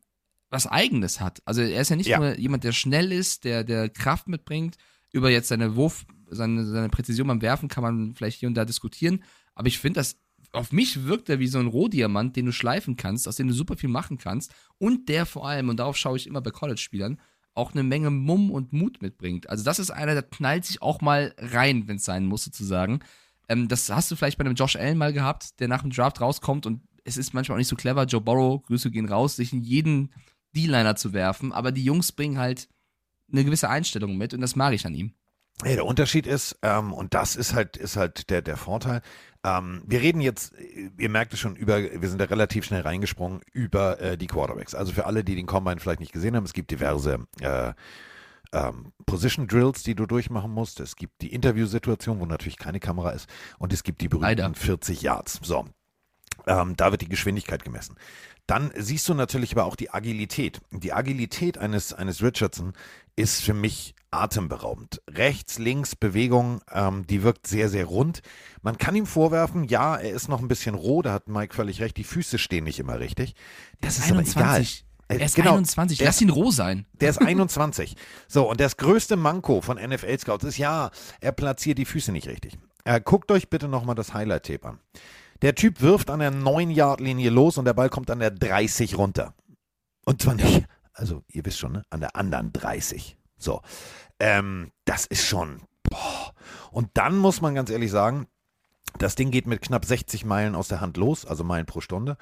was 0.50 0.65
Eigenes 0.65 1.20
hat. 1.20 1.42
Also 1.46 1.62
er 1.62 1.82
ist 1.82 1.89
ja 1.89 1.96
nicht 1.96 2.08
ja. 2.08 2.18
nur 2.18 2.38
jemand, 2.38 2.63
der 2.63 2.72
schnell 2.72 3.12
ist, 3.12 3.44
der, 3.44 3.63
der 3.63 3.89
Kraft 3.89 4.28
mitbringt. 4.28 4.78
Über 5.12 5.30
jetzt 5.30 5.50
seine 5.50 5.76
Wurf, 5.76 6.06
seine, 6.30 6.65
seine 6.65 6.89
Präzision 6.89 7.28
beim 7.28 7.42
Werfen 7.42 7.70
kann 7.70 7.84
man 7.84 8.15
vielleicht 8.15 8.39
hier 8.39 8.48
und 8.48 8.56
da 8.56 8.65
diskutieren. 8.65 9.24
Aber 9.54 9.68
ich 9.68 9.78
finde, 9.80 10.00
dass 10.00 10.18
auf 10.52 10.72
mich 10.72 11.06
wirkt 11.06 11.30
er 11.30 11.40
wie 11.40 11.48
so 11.48 11.60
ein 11.60 11.68
Rohdiamant, 11.68 12.36
den 12.36 12.48
du 12.48 12.52
schleifen 12.52 12.96
kannst, 12.96 13.28
aus 13.28 13.36
dem 13.36 13.48
du 13.48 13.54
super 13.54 13.78
viel 13.78 13.90
machen 13.90 14.18
kannst. 14.18 14.54
Und 14.78 15.10
der 15.10 15.26
vor 15.26 15.48
allem, 15.48 15.70
und 15.70 15.78
darauf 15.78 15.98
schaue 15.98 16.18
ich 16.18 16.28
immer 16.28 16.42
bei 16.42 16.52
College-Spielern, 16.52 17.20
auch 17.54 17.74
eine 17.74 17.84
Menge 17.84 18.10
Mumm 18.10 18.52
und 18.52 18.74
Mut 18.74 19.02
mitbringt. 19.02 19.50
Also 19.50 19.64
das 19.64 19.80
ist 19.80 19.92
einer, 19.92 20.14
der 20.14 20.24
knallt 20.24 20.66
sich 20.66 20.82
auch 20.82 21.02
mal 21.02 21.34
rein, 21.38 21.88
wenn 21.88 21.98
es 21.98 22.06
sein 22.06 22.26
muss, 22.26 22.44
sozusagen. 22.44 23.00
Ähm, 23.48 23.68
das 23.68 23.90
hast 23.90 24.10
du 24.10 24.16
vielleicht 24.16 24.38
bei 24.38 24.46
einem 24.46 24.56
Josh 24.56 24.76
Allen 24.76 24.98
mal 24.98 25.14
gehabt, 25.14 25.60
der 25.60 25.68
nach 25.68 25.82
dem 25.82 25.92
Draft 25.92 26.22
rauskommt 26.22 26.66
und 26.66 26.82
es 27.04 27.18
ist 27.18 27.34
manchmal 27.34 27.56
auch 27.56 27.60
nicht 27.60 27.68
so 27.68 27.76
clever, 27.76 28.06
Joe 28.06 28.22
Burrow, 28.22 28.62
Grüße 28.64 28.92
gehen 28.92 29.08
raus, 29.08 29.36
sich 29.36 29.52
in 29.52 29.62
jeden 29.62 30.12
D-Liner 30.56 30.96
zu 30.96 31.14
werfen, 31.14 31.52
aber 31.52 31.72
die 31.72 31.84
Jungs 31.84 32.12
bringen 32.12 32.38
halt 32.38 32.68
eine 33.32 33.44
gewisse 33.44 33.70
Einstellung 33.70 34.18
mit 34.18 34.34
und 34.34 34.42
das 34.42 34.56
mag 34.56 34.74
ich 34.74 34.86
an 34.86 34.96
ihm. 34.96 35.14
Ja, 35.65 35.74
der 35.76 35.86
Unterschied 35.86 36.26
ist, 36.26 36.58
ähm, 36.62 36.93
und 36.93 37.13
das 37.13 37.36
ist 37.36 37.54
halt, 37.54 37.76
ist 37.76 37.98
halt 37.98 38.30
der, 38.30 38.41
der 38.41 38.56
Vorteil, 38.56 39.02
ähm, 39.43 39.82
wir 39.86 40.02
reden 40.02 40.22
jetzt, 40.22 40.54
ihr 40.98 41.10
merkt 41.10 41.34
es 41.34 41.39
schon, 41.39 41.56
über, 41.56 41.82
wir 41.82 42.10
sind 42.10 42.19
da 42.19 42.26
relativ 42.26 42.65
schnell 42.65 42.82
reingesprungen, 42.82 43.41
über 43.52 44.00
äh, 44.00 44.17
die 44.17 44.28
Quarterbacks. 44.28 44.76
Also 44.76 44.93
für 44.93 45.06
alle, 45.06 45.24
die 45.24 45.36
den 45.36 45.45
Combine 45.45 45.80
vielleicht 45.80 46.00
nicht 46.00 46.13
gesehen 46.13 46.36
haben, 46.36 46.45
es 46.45 46.54
gibt 46.54 46.72
diverse 46.72 47.26
äh, 47.41 47.74
ähm, 48.52 48.93
Position 49.06 49.48
Drills, 49.48 49.84
die 49.84 49.95
du 49.95 50.06
durchmachen 50.06 50.52
musst. 50.52 50.80
Es 50.80 50.95
gibt 50.95 51.22
die 51.22 51.34
Interviewsituation, 51.34 52.19
wo 52.19 52.26
natürlich 52.26 52.58
keine 52.58 52.80
Kamera 52.80 53.12
ist. 53.12 53.30
Und 53.60 53.72
es 53.74 53.84
gibt 53.84 54.02
die 54.02 54.08
berühmten 54.08 54.26
Leider. 54.26 54.54
40 54.54 55.02
Yards. 55.02 55.39
So, 55.43 55.65
ähm, 56.48 56.76
da 56.76 56.91
wird 56.91 57.02
die 57.02 57.10
Geschwindigkeit 57.10 57.63
gemessen. 57.63 57.95
Dann 58.48 58.72
siehst 58.76 59.08
du 59.08 59.13
natürlich 59.13 59.52
aber 59.52 59.65
auch 59.65 59.76
die 59.76 59.91
Agilität. 59.91 60.60
Die 60.72 60.91
Agilität 60.91 61.58
eines, 61.58 61.93
eines 61.93 62.24
Richardson 62.24 62.74
ist 63.15 63.43
für 63.43 63.54
mich 63.54 63.93
atemberaubend. 64.12 65.02
Rechts, 65.10 65.60
links, 65.60 65.95
Bewegung, 65.95 66.62
ähm, 66.72 67.06
die 67.08 67.24
wirkt 67.24 67.48
sehr, 67.48 67.69
sehr 67.69 67.86
rund. 67.86 68.22
Man 68.62 68.78
kann 68.78 68.95
ihm 68.95 69.06
vorwerfen, 69.06 69.65
ja, 69.65 69.95
er 69.95 70.12
ist 70.12 70.28
noch 70.28 70.41
ein 70.41 70.48
bisschen 70.48 70.76
roh, 70.76 71.02
da 71.02 71.13
hat 71.13 71.28
Mike 71.28 71.54
völlig 71.54 71.82
recht, 71.82 71.98
die 71.98 72.04
Füße 72.04 72.38
stehen 72.38 72.63
nicht 72.63 72.80
immer 72.80 73.00
richtig. 73.00 73.36
Das 73.82 73.98
ist 73.98 74.12
21. 74.12 74.36
aber 74.38 74.45
egal. 74.45 74.65
Er 75.12 75.26
ist 75.26 75.36
genau, 75.36 75.54
21, 75.54 76.02
lass 76.02 76.22
ihn 76.22 76.30
roh 76.30 76.52
sein. 76.52 76.86
Der 77.02 77.10
ist 77.10 77.19
21. 77.19 77.95
so, 78.28 78.48
und 78.48 78.60
das 78.60 78.78
größte 78.78 79.15
Manko 79.15 79.62
von 79.62 79.78
NFL-Scouts 79.78 80.43
ist, 80.43 80.58
ja, 80.60 80.91
er 81.19 81.32
platziert 81.32 81.80
die 81.80 81.86
Füße 81.86 82.12
nicht 82.12 82.28
richtig. 82.28 82.60
Äh, 82.86 83.02
guckt 83.02 83.32
euch 83.32 83.50
bitte 83.50 83.67
nochmal 83.67 83.95
das 83.95 84.13
Highlight-Tape 84.13 84.67
an. 84.67 84.80
Der 85.41 85.56
Typ 85.56 85.82
wirft 85.82 86.10
an 86.10 86.19
der 86.19 86.32
9-Yard-Linie 86.32 87.32
los 87.32 87.58
und 87.58 87.65
der 87.65 87.74
Ball 87.74 87.89
kommt 87.89 88.12
an 88.12 88.19
der 88.19 88.30
30 88.32 88.98
runter. 88.98 89.34
Und 90.06 90.22
zwar 90.22 90.36
nicht, 90.36 90.65
also 90.93 91.24
ihr 91.32 91.45
wisst 91.45 91.60
schon, 91.60 91.72
ne? 91.72 91.84
an 91.89 92.02
der 92.02 92.15
anderen 92.15 92.54
30. 92.54 93.17
So, 93.39 93.62
ähm, 94.19 94.71
das 94.86 95.06
ist 95.06 95.25
schon, 95.25 95.62
boah. 95.84 96.34
Und 96.71 96.89
dann 96.93 97.17
muss 97.17 97.41
man 97.41 97.56
ganz 97.56 97.69
ehrlich 97.69 97.91
sagen, 97.91 98.28
das 98.97 99.15
Ding 99.15 99.32
geht 99.32 99.47
mit 99.47 99.62
knapp 99.62 99.86
60 99.86 100.25
Meilen 100.25 100.56
aus 100.56 100.67
der 100.67 100.82
Hand 100.82 100.97
los, 100.97 101.25
also 101.25 101.43
Meilen 101.43 101.65
pro 101.65 101.82
Stunde. 101.82 102.17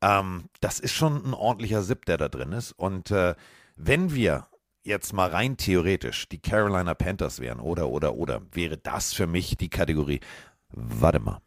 Ähm, 0.00 0.44
das 0.60 0.80
ist 0.80 0.92
schon 0.92 1.24
ein 1.26 1.34
ordentlicher 1.34 1.82
Zip, 1.82 2.06
der 2.06 2.16
da 2.16 2.28
drin 2.28 2.52
ist. 2.52 2.72
Und 2.72 3.10
äh, 3.10 3.34
wenn 3.76 4.14
wir 4.14 4.46
jetzt 4.82 5.12
mal 5.12 5.28
rein 5.28 5.58
theoretisch 5.58 6.28
die 6.28 6.40
Carolina 6.40 6.94
Panthers 6.94 7.40
wären 7.40 7.60
oder, 7.60 7.88
oder, 7.88 8.14
oder, 8.14 8.40
wäre 8.52 8.78
das 8.78 9.12
für 9.12 9.26
mich 9.26 9.58
die 9.58 9.68
Kategorie. 9.68 10.20
Warte 10.70 11.20
mal 11.20 11.42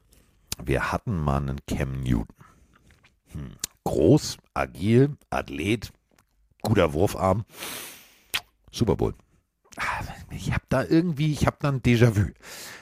wir 0.61 0.91
hatten 0.91 1.17
mal 1.17 1.37
einen 1.37 1.59
Cam 1.65 2.01
Newton. 2.01 2.35
Hm. 3.31 3.51
Groß, 3.83 4.37
agil, 4.53 5.17
Athlet, 5.29 5.91
guter 6.61 6.93
Wurfarm. 6.93 7.45
Super 8.73 8.95
Bowl. 8.95 9.13
Ah, 9.77 10.03
ich 10.29 10.51
habe 10.51 10.63
da 10.69 10.83
irgendwie, 10.83 11.31
ich 11.31 11.47
habe 11.47 11.57
da 11.59 11.69
ein 11.69 11.81
Déjà-vu. 11.81 12.31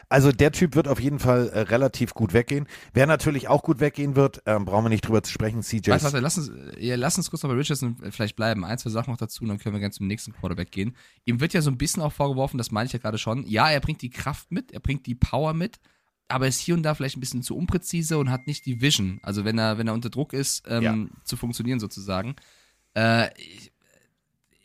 Also 0.10 0.34
der 0.34 0.52
Typ 0.52 0.76
wird 0.76 0.90
auf 0.90 1.00
jeden 1.00 1.20
Fall 1.20 1.48
äh, 1.50 1.62
relativ 1.62 2.14
gut 2.14 2.34
weggehen. 2.34 2.68
Wer 2.94 3.08
natürlich 3.08 3.48
auch 3.48 3.64
gut 3.64 3.80
weggehen 3.80 4.18
wird, 4.18 4.42
ähm, 4.46 4.66
brauchen 4.66 4.86
wir 4.86 4.90
nicht 4.90 5.08
drüber 5.08 5.24
zu 5.24 5.32
sprechen, 5.32 5.62
CJ. 5.62 5.90
Warte, 5.90 6.04
warte, 6.04 6.20
lass 6.20 6.38
uns, 6.38 6.52
ja, 6.78 6.98
lass 6.98 7.18
uns 7.18 7.30
kurz 7.30 7.44
noch 7.44 7.50
bei 7.50 7.56
Richardson 7.56 7.96
vielleicht 8.12 8.36
bleiben. 8.36 8.66
Ein, 8.66 8.78
zwei 8.78 8.90
Sachen 8.90 9.12
noch 9.12 9.18
dazu, 9.18 9.46
dann 9.46 9.58
können 9.58 9.74
wir 9.74 9.80
gerne 9.80 9.94
zum 9.94 10.08
nächsten 10.08 10.34
Quarterback 10.34 10.72
gehen. 10.72 10.98
Ihm 11.24 11.40
wird 11.40 11.54
ja 11.54 11.62
so 11.62 11.72
ein 11.72 11.78
bisschen 11.78 12.04
auch 12.04 12.12
vorgeworfen, 12.12 12.58
das 12.58 12.72
meine 12.72 12.88
ich 12.88 12.94
ja 12.94 13.00
gerade 13.00 13.18
schon. 13.18 13.48
Ja, 13.48 13.70
er 13.70 13.80
bringt 13.80 14.02
die 14.02 14.10
Kraft 14.10 14.52
mit, 14.52 14.74
er 14.74 14.82
bringt 14.82 15.06
die 15.06 15.16
Power 15.16 15.54
mit, 15.54 15.80
aber 16.28 16.48
ist 16.48 16.60
hier 16.60 16.76
und 16.76 16.84
da 16.84 16.94
vielleicht 16.94 17.16
ein 17.16 17.22
bisschen 17.22 17.42
zu 17.42 17.56
unpräzise 17.56 18.18
und 18.18 18.32
hat 18.32 18.48
nicht 18.48 18.66
die 18.66 18.82
Vision, 18.82 19.20
also 19.24 19.46
wenn 19.46 19.58
er, 19.58 19.78
wenn 19.78 19.88
er 19.88 19.94
unter 19.94 20.10
Druck 20.10 20.34
ist, 20.34 20.64
ähm, 20.68 20.84
ja. 20.84 21.24
zu 21.24 21.38
funktionieren 21.38 21.80
sozusagen. 21.80 22.36
Äh, 22.96 23.30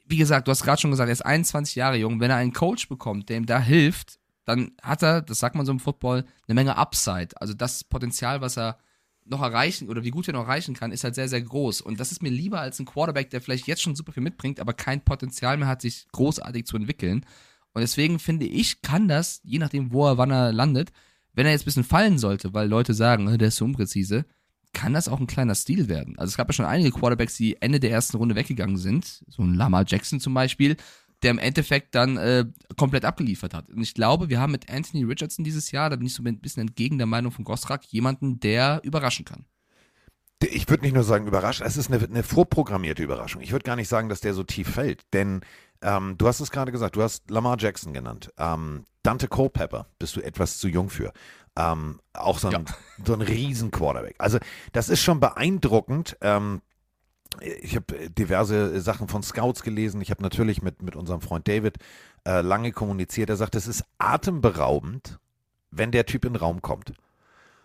wie 0.08 0.16
gesagt, 0.16 0.46
du 0.46 0.50
hast 0.50 0.62
gerade 0.62 0.80
schon 0.80 0.90
gesagt, 0.90 1.08
er 1.08 1.12
ist 1.12 1.24
21 1.24 1.74
Jahre 1.74 1.96
jung. 1.96 2.20
Wenn 2.20 2.30
er 2.30 2.36
einen 2.36 2.52
Coach 2.52 2.88
bekommt, 2.88 3.28
der 3.28 3.38
ihm 3.38 3.46
da 3.46 3.60
hilft, 3.60 4.18
dann 4.44 4.72
hat 4.80 5.02
er, 5.02 5.22
das 5.22 5.40
sagt 5.40 5.56
man 5.56 5.66
so 5.66 5.72
im 5.72 5.80
Football, 5.80 6.24
eine 6.46 6.54
Menge 6.54 6.76
Upside. 6.76 7.30
Also 7.40 7.52
das 7.52 7.84
Potenzial, 7.84 8.40
was 8.40 8.56
er 8.56 8.78
noch 9.24 9.42
erreichen 9.42 9.88
oder 9.88 10.04
wie 10.04 10.10
gut 10.10 10.28
er 10.28 10.34
noch 10.34 10.44
erreichen 10.44 10.74
kann, 10.74 10.92
ist 10.92 11.02
halt 11.02 11.16
sehr, 11.16 11.28
sehr 11.28 11.42
groß. 11.42 11.80
Und 11.80 11.98
das 11.98 12.12
ist 12.12 12.22
mir 12.22 12.30
lieber 12.30 12.60
als 12.60 12.78
ein 12.78 12.86
Quarterback, 12.86 13.30
der 13.30 13.40
vielleicht 13.40 13.66
jetzt 13.66 13.82
schon 13.82 13.96
super 13.96 14.12
viel 14.12 14.22
mitbringt, 14.22 14.60
aber 14.60 14.72
kein 14.72 15.04
Potenzial 15.04 15.56
mehr 15.56 15.66
hat, 15.66 15.82
sich 15.82 16.06
großartig 16.12 16.64
zu 16.66 16.76
entwickeln. 16.76 17.26
Und 17.72 17.80
deswegen 17.80 18.20
finde 18.20 18.46
ich, 18.46 18.82
kann 18.82 19.08
das, 19.08 19.40
je 19.42 19.58
nachdem, 19.58 19.92
wo 19.92 20.06
er, 20.06 20.16
wann 20.16 20.30
er 20.30 20.52
landet, 20.52 20.92
wenn 21.34 21.44
er 21.44 21.52
jetzt 21.52 21.62
ein 21.62 21.66
bisschen 21.66 21.84
fallen 21.84 22.18
sollte, 22.18 22.54
weil 22.54 22.68
Leute 22.68 22.94
sagen, 22.94 23.36
der 23.36 23.48
ist 23.48 23.56
so 23.56 23.64
unpräzise, 23.64 24.24
kann 24.72 24.92
das 24.92 25.08
auch 25.08 25.20
ein 25.20 25.26
kleiner 25.26 25.54
Stil 25.54 25.88
werden. 25.88 26.18
Also 26.18 26.30
es 26.30 26.36
gab 26.36 26.48
ja 26.48 26.52
schon 26.52 26.66
einige 26.66 26.90
Quarterbacks, 26.90 27.36
die 27.36 27.60
Ende 27.60 27.80
der 27.80 27.90
ersten 27.90 28.16
Runde 28.16 28.34
weggegangen 28.34 28.76
sind, 28.76 29.24
so 29.28 29.42
ein 29.42 29.54
Lamar 29.54 29.84
Jackson 29.86 30.20
zum 30.20 30.34
Beispiel, 30.34 30.76
der 31.22 31.30
im 31.30 31.38
Endeffekt 31.38 31.94
dann 31.94 32.16
äh, 32.16 32.44
komplett 32.76 33.04
abgeliefert 33.04 33.54
hat. 33.54 33.70
Und 33.70 33.82
ich 33.82 33.94
glaube, 33.94 34.28
wir 34.28 34.38
haben 34.38 34.52
mit 34.52 34.70
Anthony 34.70 35.04
Richardson 35.04 35.44
dieses 35.44 35.70
Jahr, 35.70 35.88
da 35.90 35.96
bin 35.96 36.06
ich 36.06 36.14
so 36.14 36.22
ein 36.22 36.40
bisschen 36.40 36.62
entgegen 36.62 36.98
der 36.98 37.06
Meinung 37.06 37.32
von 37.32 37.44
Gosrak, 37.44 37.84
jemanden, 37.86 38.38
der 38.40 38.80
überraschen 38.84 39.24
kann. 39.24 39.46
Ich 40.42 40.68
würde 40.68 40.84
nicht 40.84 40.92
nur 40.92 41.02
sagen 41.02 41.26
überrascht, 41.26 41.62
es 41.64 41.78
ist 41.78 41.90
eine, 41.90 42.04
eine 42.04 42.22
vorprogrammierte 42.22 43.02
Überraschung. 43.02 43.40
Ich 43.40 43.52
würde 43.52 43.64
gar 43.64 43.76
nicht 43.76 43.88
sagen, 43.88 44.10
dass 44.10 44.20
der 44.20 44.34
so 44.34 44.44
tief 44.44 44.68
fällt, 44.68 45.02
denn 45.14 45.40
ähm, 45.82 46.16
du 46.18 46.26
hast 46.26 46.40
es 46.40 46.50
gerade 46.50 46.72
gesagt, 46.72 46.96
du 46.96 47.02
hast 47.02 47.30
Lamar 47.30 47.56
Jackson 47.58 47.92
genannt. 47.92 48.32
Ähm, 48.38 48.84
Dante 49.02 49.28
Culpepper 49.28 49.86
bist 49.98 50.16
du 50.16 50.20
etwas 50.20 50.58
zu 50.58 50.68
jung 50.68 50.90
für. 50.90 51.12
Ähm, 51.56 52.00
auch 52.12 52.38
so 52.38 52.48
ein, 52.48 52.52
ja. 52.52 52.64
so 53.04 53.14
ein 53.14 53.22
riesen 53.22 53.70
Quarterback. 53.70 54.16
Also 54.18 54.38
das 54.72 54.88
ist 54.88 55.02
schon 55.02 55.20
beeindruckend. 55.20 56.16
Ähm, 56.20 56.60
ich 57.40 57.76
habe 57.76 58.10
diverse 58.10 58.80
Sachen 58.80 59.08
von 59.08 59.22
Scouts 59.22 59.62
gelesen. 59.62 60.00
Ich 60.00 60.10
habe 60.10 60.22
natürlich 60.22 60.62
mit, 60.62 60.82
mit 60.82 60.96
unserem 60.96 61.20
Freund 61.20 61.46
David 61.48 61.76
äh, 62.26 62.40
lange 62.40 62.72
kommuniziert. 62.72 63.30
Er 63.30 63.36
sagt, 63.36 63.54
es 63.54 63.66
ist 63.66 63.84
atemberaubend, 63.98 65.18
wenn 65.70 65.92
der 65.92 66.06
Typ 66.06 66.24
in 66.24 66.32
den 66.32 66.40
Raum 66.40 66.62
kommt. 66.62 66.92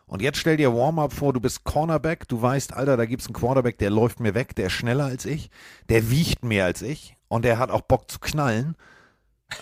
Und 0.05 0.21
jetzt 0.21 0.39
stell 0.39 0.57
dir 0.57 0.73
Warm-up 0.75 1.13
vor, 1.13 1.31
du 1.31 1.39
bist 1.39 1.63
Cornerback, 1.63 2.27
du 2.27 2.41
weißt, 2.41 2.73
Alter, 2.73 2.97
da 2.97 3.05
gibt 3.05 3.21
es 3.21 3.27
einen 3.27 3.33
Quarterback, 3.33 3.77
der 3.77 3.89
läuft 3.89 4.19
mir 4.19 4.35
weg, 4.35 4.55
der 4.55 4.67
ist 4.67 4.73
schneller 4.73 5.05
als 5.05 5.25
ich, 5.25 5.49
der 5.87 6.09
wiegt 6.09 6.43
mehr 6.43 6.65
als 6.65 6.81
ich 6.81 7.15
und 7.31 7.45
der 7.45 7.59
hat 7.59 7.71
auch 7.71 7.81
Bock 7.81 8.11
zu 8.11 8.19
knallen. 8.19 8.75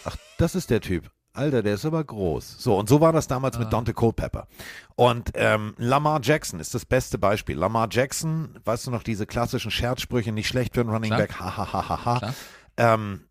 Ach, 0.04 0.18
das 0.40 0.56
ist 0.56 0.72
der 0.72 0.82
Typ. 0.82 1.12
Alter, 1.34 1.62
der 1.62 1.76
ist 1.76 1.86
aber 1.86 2.04
groß. 2.04 2.56
So, 2.58 2.76
und 2.76 2.90
so 2.90 3.00
war 3.00 3.14
das 3.14 3.28
damals 3.28 3.58
ah. 3.58 3.60
mit 3.60 3.72
Dante 3.72 3.94
Culpepper. 3.94 4.48
Und 4.96 5.30
ähm, 5.36 5.76
Lamar 5.78 6.20
Jackson 6.24 6.60
ist 6.60 6.74
das 6.74 6.88
beste 6.88 7.20
Beispiel. 7.20 7.56
Lamar 7.56 7.88
Jackson, 7.92 8.60
weißt 8.66 8.88
du 8.88 8.92
noch, 8.92 9.04
diese 9.04 9.28
klassischen 9.28 9.70
Scherzsprüche, 9.70 10.32
nicht 10.32 10.48
schlecht 10.48 10.74
für 10.74 10.82
einen 10.82 10.90
Running 10.90 11.12
Klar. 11.12 11.20
Back, 11.20 11.40
ha, 11.40 11.58
ha, 11.58 11.74
ha, 11.74 12.06
ha, 12.06 12.22
ha. 12.22 12.34
Ähm, 12.78 13.26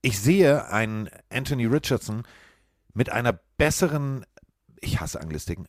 ich 0.00 0.20
sehe 0.20 0.68
einen 0.68 1.10
Anthony 1.28 1.66
Richardson 1.66 2.22
mit 2.94 3.10
einer 3.10 3.36
besseren, 3.56 4.24
ich 4.80 5.00
hasse 5.00 5.20
Anglistiken, 5.20 5.66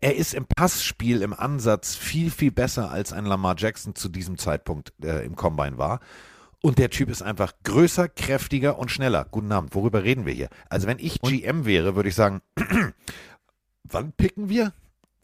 er 0.00 0.14
ist 0.14 0.32
im 0.32 0.46
Passspiel, 0.46 1.22
im 1.22 1.32
Ansatz 1.32 1.96
viel, 1.96 2.30
viel 2.30 2.52
besser 2.52 2.92
als 2.92 3.12
ein 3.12 3.24
Lamar 3.24 3.56
Jackson 3.58 3.96
zu 3.96 4.08
diesem 4.08 4.38
Zeitpunkt 4.38 4.92
äh, 5.02 5.24
im 5.24 5.34
Combine 5.34 5.76
war. 5.76 5.98
Und 6.60 6.78
der 6.78 6.90
Typ 6.90 7.08
ist 7.08 7.22
einfach 7.22 7.52
größer, 7.62 8.08
kräftiger 8.08 8.78
und 8.78 8.90
schneller. 8.90 9.26
Guten 9.30 9.52
Abend, 9.52 9.74
worüber 9.74 10.02
reden 10.02 10.26
wir 10.26 10.32
hier? 10.32 10.48
Also 10.68 10.86
wenn 10.86 10.98
ich 10.98 11.20
GM 11.20 11.64
wäre, 11.64 11.94
würde 11.94 12.08
ich 12.08 12.14
sagen, 12.14 12.40
wann 13.84 14.12
picken 14.12 14.48
wir? 14.48 14.72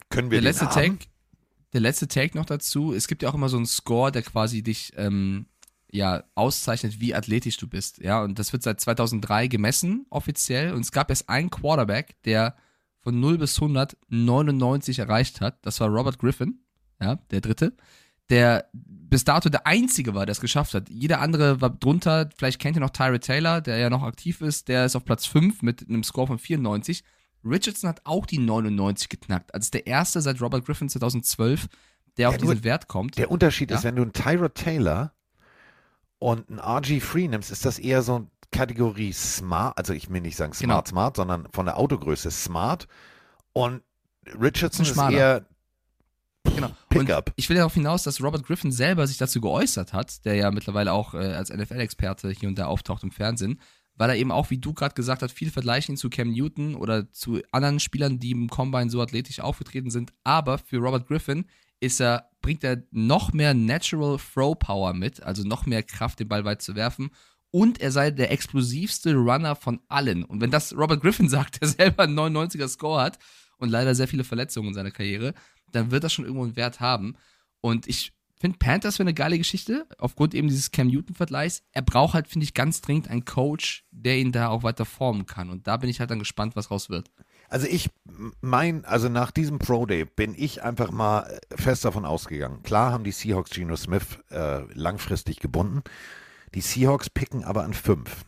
Können 0.09 0.31
wir 0.31 0.39
der 0.39 0.51
letzte 0.51 0.69
Take, 0.69 0.99
Der 1.73 1.81
letzte 1.81 2.07
Take 2.07 2.37
noch 2.37 2.45
dazu, 2.45 2.93
es 2.93 3.07
gibt 3.07 3.21
ja 3.21 3.29
auch 3.29 3.33
immer 3.33 3.49
so 3.49 3.57
einen 3.57 3.65
Score, 3.65 4.11
der 4.11 4.21
quasi 4.21 4.63
dich 4.63 4.93
ähm, 4.95 5.47
ja, 5.91 6.23
auszeichnet, 6.35 6.99
wie 6.99 7.15
athletisch 7.15 7.57
du 7.57 7.67
bist. 7.67 7.99
Ja, 7.99 8.23
und 8.23 8.39
das 8.39 8.53
wird 8.53 8.63
seit 8.63 8.79
2003 8.79 9.47
gemessen, 9.47 10.05
offiziell. 10.09 10.73
Und 10.73 10.81
es 10.81 10.91
gab 10.91 11.09
erst 11.09 11.27
einen 11.27 11.49
Quarterback, 11.49 12.15
der 12.23 12.55
von 13.01 13.19
0 13.19 13.37
bis 13.37 13.55
100 13.57 13.97
99 14.09 14.99
erreicht 14.99 15.41
hat. 15.41 15.65
Das 15.65 15.79
war 15.79 15.89
Robert 15.89 16.17
Griffin, 16.19 16.59
ja, 17.01 17.15
der 17.31 17.41
dritte, 17.41 17.75
der 18.29 18.69
bis 18.73 19.23
dato 19.23 19.49
der 19.49 19.65
einzige 19.67 20.13
war, 20.15 20.25
der 20.25 20.31
es 20.33 20.41
geschafft 20.41 20.73
hat. 20.73 20.89
Jeder 20.89 21.21
andere 21.21 21.61
war 21.61 21.69
drunter. 21.69 22.29
Vielleicht 22.35 22.59
kennt 22.59 22.75
ihr 22.75 22.79
noch 22.81 22.89
Tyrod 22.89 23.21
Taylor, 23.21 23.61
der 23.61 23.77
ja 23.77 23.89
noch 23.89 24.03
aktiv 24.03 24.41
ist. 24.41 24.67
Der 24.67 24.85
ist 24.85 24.95
auf 24.95 25.05
Platz 25.05 25.25
5 25.25 25.61
mit 25.61 25.87
einem 25.87 26.03
Score 26.03 26.27
von 26.27 26.39
94. 26.39 27.03
Richardson 27.45 27.89
hat 27.89 28.01
auch 28.03 28.25
die 28.25 28.39
99 28.39 29.07
geknackt. 29.09 29.53
Also 29.53 29.69
der 29.71 29.85
erste 29.87 30.19
seit 30.21 30.41
Robert 30.41 30.65
Griffin 30.65 30.89
2012, 30.89 31.67
der 32.17 32.29
auf 32.29 32.39
nur 32.39 32.53
diesen 32.53 32.63
Wert 32.63 32.87
kommt. 32.87 33.17
Der 33.17 33.29
Unterschied 33.29 33.69
Ja? 33.71 33.77
ist, 33.77 33.83
wenn 33.83 33.95
du 33.95 34.01
einen 34.01 34.13
Tyrod 34.13 34.55
Taylor 34.55 35.13
und 36.19 36.49
einen 36.49 36.59
RG 36.59 36.99
Free 36.99 37.27
nimmst, 37.27 37.51
ist 37.51 37.65
das 37.65 37.77
eher 37.77 38.01
so 38.01 38.27
Kategorie 38.51 39.13
Smart, 39.13 39.77
also 39.77 39.93
ich 39.93 40.09
will 40.09 40.21
nicht 40.21 40.37
sagen 40.37 40.53
Genau. 40.57 40.75
Smart 40.75 40.87
Smart, 40.87 41.17
sondern 41.17 41.47
von 41.51 41.65
der 41.65 41.77
Autogröße 41.77 42.31
Smart. 42.31 42.87
Und 43.53 43.83
Richardson 44.41 44.85
ist 44.85 44.93
schmaler. 44.93 45.17
eher 45.17 45.45
Genau. 46.53 46.71
Pickup. 46.89 47.29
Und 47.29 47.33
ich 47.35 47.49
will 47.49 47.57
darauf 47.57 47.73
hinaus, 47.73 48.03
dass 48.03 48.21
Robert 48.21 48.45
Griffin 48.45 48.71
selber 48.71 49.07
sich 49.07 49.17
dazu 49.17 49.41
geäußert 49.41 49.93
hat, 49.93 50.25
der 50.25 50.35
ja 50.35 50.51
mittlerweile 50.51 50.93
auch 50.93 51.13
äh, 51.13 51.33
als 51.33 51.49
NFL-Experte 51.49 52.29
hier 52.31 52.49
und 52.49 52.57
da 52.57 52.67
auftaucht 52.67 53.03
im 53.03 53.11
Fernsehen, 53.11 53.59
weil 53.95 54.09
er 54.09 54.15
eben 54.17 54.31
auch, 54.31 54.49
wie 54.49 54.57
du 54.57 54.73
gerade 54.73 54.93
gesagt 54.93 55.21
hast, 55.21 55.31
viele 55.31 55.51
vergleichen 55.51 55.93
ihn 55.93 55.97
zu 55.97 56.09
Cam 56.09 56.31
Newton 56.31 56.75
oder 56.75 57.11
zu 57.11 57.41
anderen 57.51 57.79
Spielern, 57.79 58.19
die 58.19 58.31
im 58.31 58.49
Combine 58.49 58.89
so 58.89 59.01
athletisch 59.01 59.39
aufgetreten 59.39 59.89
sind. 59.89 60.13
Aber 60.23 60.57
für 60.57 60.77
Robert 60.77 61.07
Griffin 61.07 61.45
ist 61.79 62.01
er, 62.01 62.29
bringt 62.41 62.63
er 62.63 62.83
noch 62.91 63.33
mehr 63.33 63.53
Natural 63.53 64.17
Throw 64.17 64.57
Power 64.57 64.93
mit, 64.93 65.23
also 65.23 65.43
noch 65.43 65.65
mehr 65.65 65.83
Kraft, 65.83 66.19
den 66.19 66.27
Ball 66.27 66.45
weit 66.45 66.61
zu 66.61 66.75
werfen. 66.75 67.09
Und 67.51 67.79
er 67.79 67.91
sei 67.91 68.11
der 68.11 68.31
explosivste 68.31 69.13
Runner 69.15 69.55
von 69.55 69.79
allen. 69.87 70.25
Und 70.25 70.41
wenn 70.41 70.51
das 70.51 70.75
Robert 70.75 71.01
Griffin 71.01 71.29
sagt, 71.29 71.61
der 71.61 71.69
selber 71.69 72.03
einen 72.03 72.19
99er 72.19 72.67
Score 72.67 73.01
hat 73.01 73.17
und 73.57 73.69
leider 73.69 73.95
sehr 73.95 74.07
viele 74.07 74.25
Verletzungen 74.25 74.69
in 74.69 74.73
seiner 74.73 74.91
Karriere, 74.91 75.33
dann 75.75 75.91
wird 75.91 76.03
das 76.03 76.13
schon 76.13 76.25
irgendwo 76.25 76.43
einen 76.43 76.55
Wert 76.55 76.79
haben. 76.79 77.15
Und 77.61 77.87
ich 77.87 78.13
finde 78.39 78.57
Panthers 78.57 78.99
wäre 78.99 79.05
eine 79.05 79.13
geile 79.13 79.37
Geschichte, 79.37 79.87
aufgrund 79.97 80.33
eben 80.33 80.47
dieses 80.47 80.71
Cam 80.71 80.87
Newton-Vergleichs. 80.87 81.63
Er 81.71 81.81
braucht 81.81 82.13
halt, 82.13 82.27
finde 82.27 82.43
ich, 82.43 82.53
ganz 82.53 82.81
dringend 82.81 83.09
einen 83.09 83.25
Coach, 83.25 83.85
der 83.91 84.17
ihn 84.17 84.31
da 84.31 84.49
auch 84.49 84.63
weiter 84.63 84.85
formen 84.85 85.25
kann. 85.25 85.49
Und 85.49 85.67
da 85.67 85.77
bin 85.77 85.89
ich 85.89 85.99
halt 85.99 86.11
dann 86.11 86.19
gespannt, 86.19 86.55
was 86.55 86.71
raus 86.71 86.89
wird. 86.89 87.09
Also 87.47 87.67
ich 87.67 87.89
mein, 88.41 88.85
also 88.85 89.07
nach 89.07 89.31
diesem 89.31 89.59
Pro 89.59 89.85
Day 89.85 90.05
bin 90.05 90.33
ich 90.35 90.63
einfach 90.63 90.91
mal 90.91 91.39
fest 91.55 91.85
davon 91.85 92.05
ausgegangen. 92.05 92.63
Klar 92.63 92.91
haben 92.91 93.03
die 93.03 93.11
Seahawks 93.11 93.51
Geno 93.51 93.75
Smith 93.75 94.19
äh, 94.31 94.61
langfristig 94.73 95.39
gebunden. 95.39 95.81
Die 96.55 96.61
Seahawks 96.61 97.09
picken 97.09 97.43
aber 97.43 97.63
an 97.63 97.73
fünf. 97.73 98.25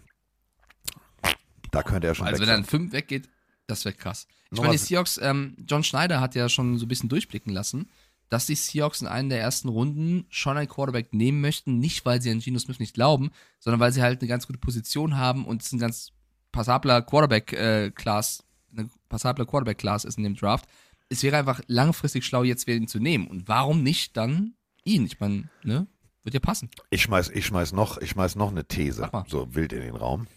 Da 1.71 1.83
könnte 1.83 2.07
er 2.07 2.15
schon 2.15 2.27
Also 2.27 2.39
weg 2.39 2.47
wenn 2.47 2.49
er 2.49 2.57
an 2.57 2.65
5 2.65 2.91
weggeht, 2.91 3.29
das 3.68 3.86
wäre 3.86 3.95
krass. 3.95 4.28
Ich 4.51 4.59
meine, 4.59 4.72
die 4.72 4.78
Seahawks, 4.78 5.20
ähm, 5.22 5.55
John 5.68 5.84
Schneider 5.84 6.22
hat 6.22 6.36
ja 6.36 6.49
schon 6.49 6.78
so 6.78 6.86
ein 6.86 6.88
bisschen 6.88 7.09
durchblicken 7.09 7.53
lassen, 7.53 7.89
dass 8.30 8.45
die 8.45 8.55
Seahawks 8.55 9.01
in 9.01 9.07
einer 9.07 9.30
der 9.30 9.41
ersten 9.41 9.70
Runden 9.70 10.26
schon 10.30 10.57
einen 10.57 10.68
Quarterback 10.68 11.13
nehmen 11.13 11.41
möchten, 11.41 11.80
nicht 11.80 12.05
weil 12.05 12.22
sie 12.22 12.32
an 12.32 12.39
Geno 12.39 12.59
Smith 12.59 12.80
nicht 12.80 12.93
glauben, 12.93 13.32
sondern 13.59 13.80
weil 13.80 13.91
sie 13.91 14.01
halt 14.01 14.22
eine 14.22 14.28
ganz 14.28 14.47
gute 14.47 14.59
Position 14.59 15.18
haben 15.18 15.45
und 15.45 15.61
es 15.61 15.72
ein 15.72 15.80
ganz 15.80 16.11
passabler 16.51 17.01
Quarterback-Class, 17.01 18.43
eine 18.72 18.89
passable 19.09 19.45
Quarterback-Class 19.45 20.05
ist 20.05 20.18
in 20.18 20.24
dem 20.24 20.36
Draft. 20.36 20.65
Es 21.09 21.24
wäre 21.24 21.38
einfach 21.38 21.61
langfristig 21.68 22.26
schlau, 22.26 22.43
jetzt 22.43 22.68
wen 22.68 22.88
zu 22.88 22.99
nehmen. 22.99 23.28
Und 23.28 23.47
warum 23.47 23.84
nicht 23.84 24.18
dann 24.18 24.55
ihn? 24.84 25.05
Ich 25.05 25.20
meine, 25.20 25.49
ne? 25.63 25.88
Wird 26.24 26.34
ja 26.34 26.41
passen. 26.41 26.70
Ich 26.89 27.03
schmeiß, 27.03 27.30
ich 27.30 27.45
schmeiß 27.45 27.72
noch, 27.72 27.97
ich 27.99 28.09
schmeiß 28.09 28.36
noch 28.36 28.51
eine 28.51 28.65
These, 28.65 29.09
so 29.28 29.55
wild 29.55 29.72
in 29.72 29.80
den 29.80 29.95
Raum. 29.95 30.28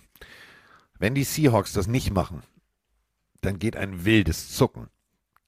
Wenn 1.01 1.17
die 1.17 1.25
Seahawks 1.25 1.73
das 1.73 1.89
nicht 1.89 2.13
machen, 2.13 2.45
dann 3.41 3.59
geht 3.59 3.77
ein 3.77 4.05
wildes 4.05 4.55
Zucken, 4.55 4.89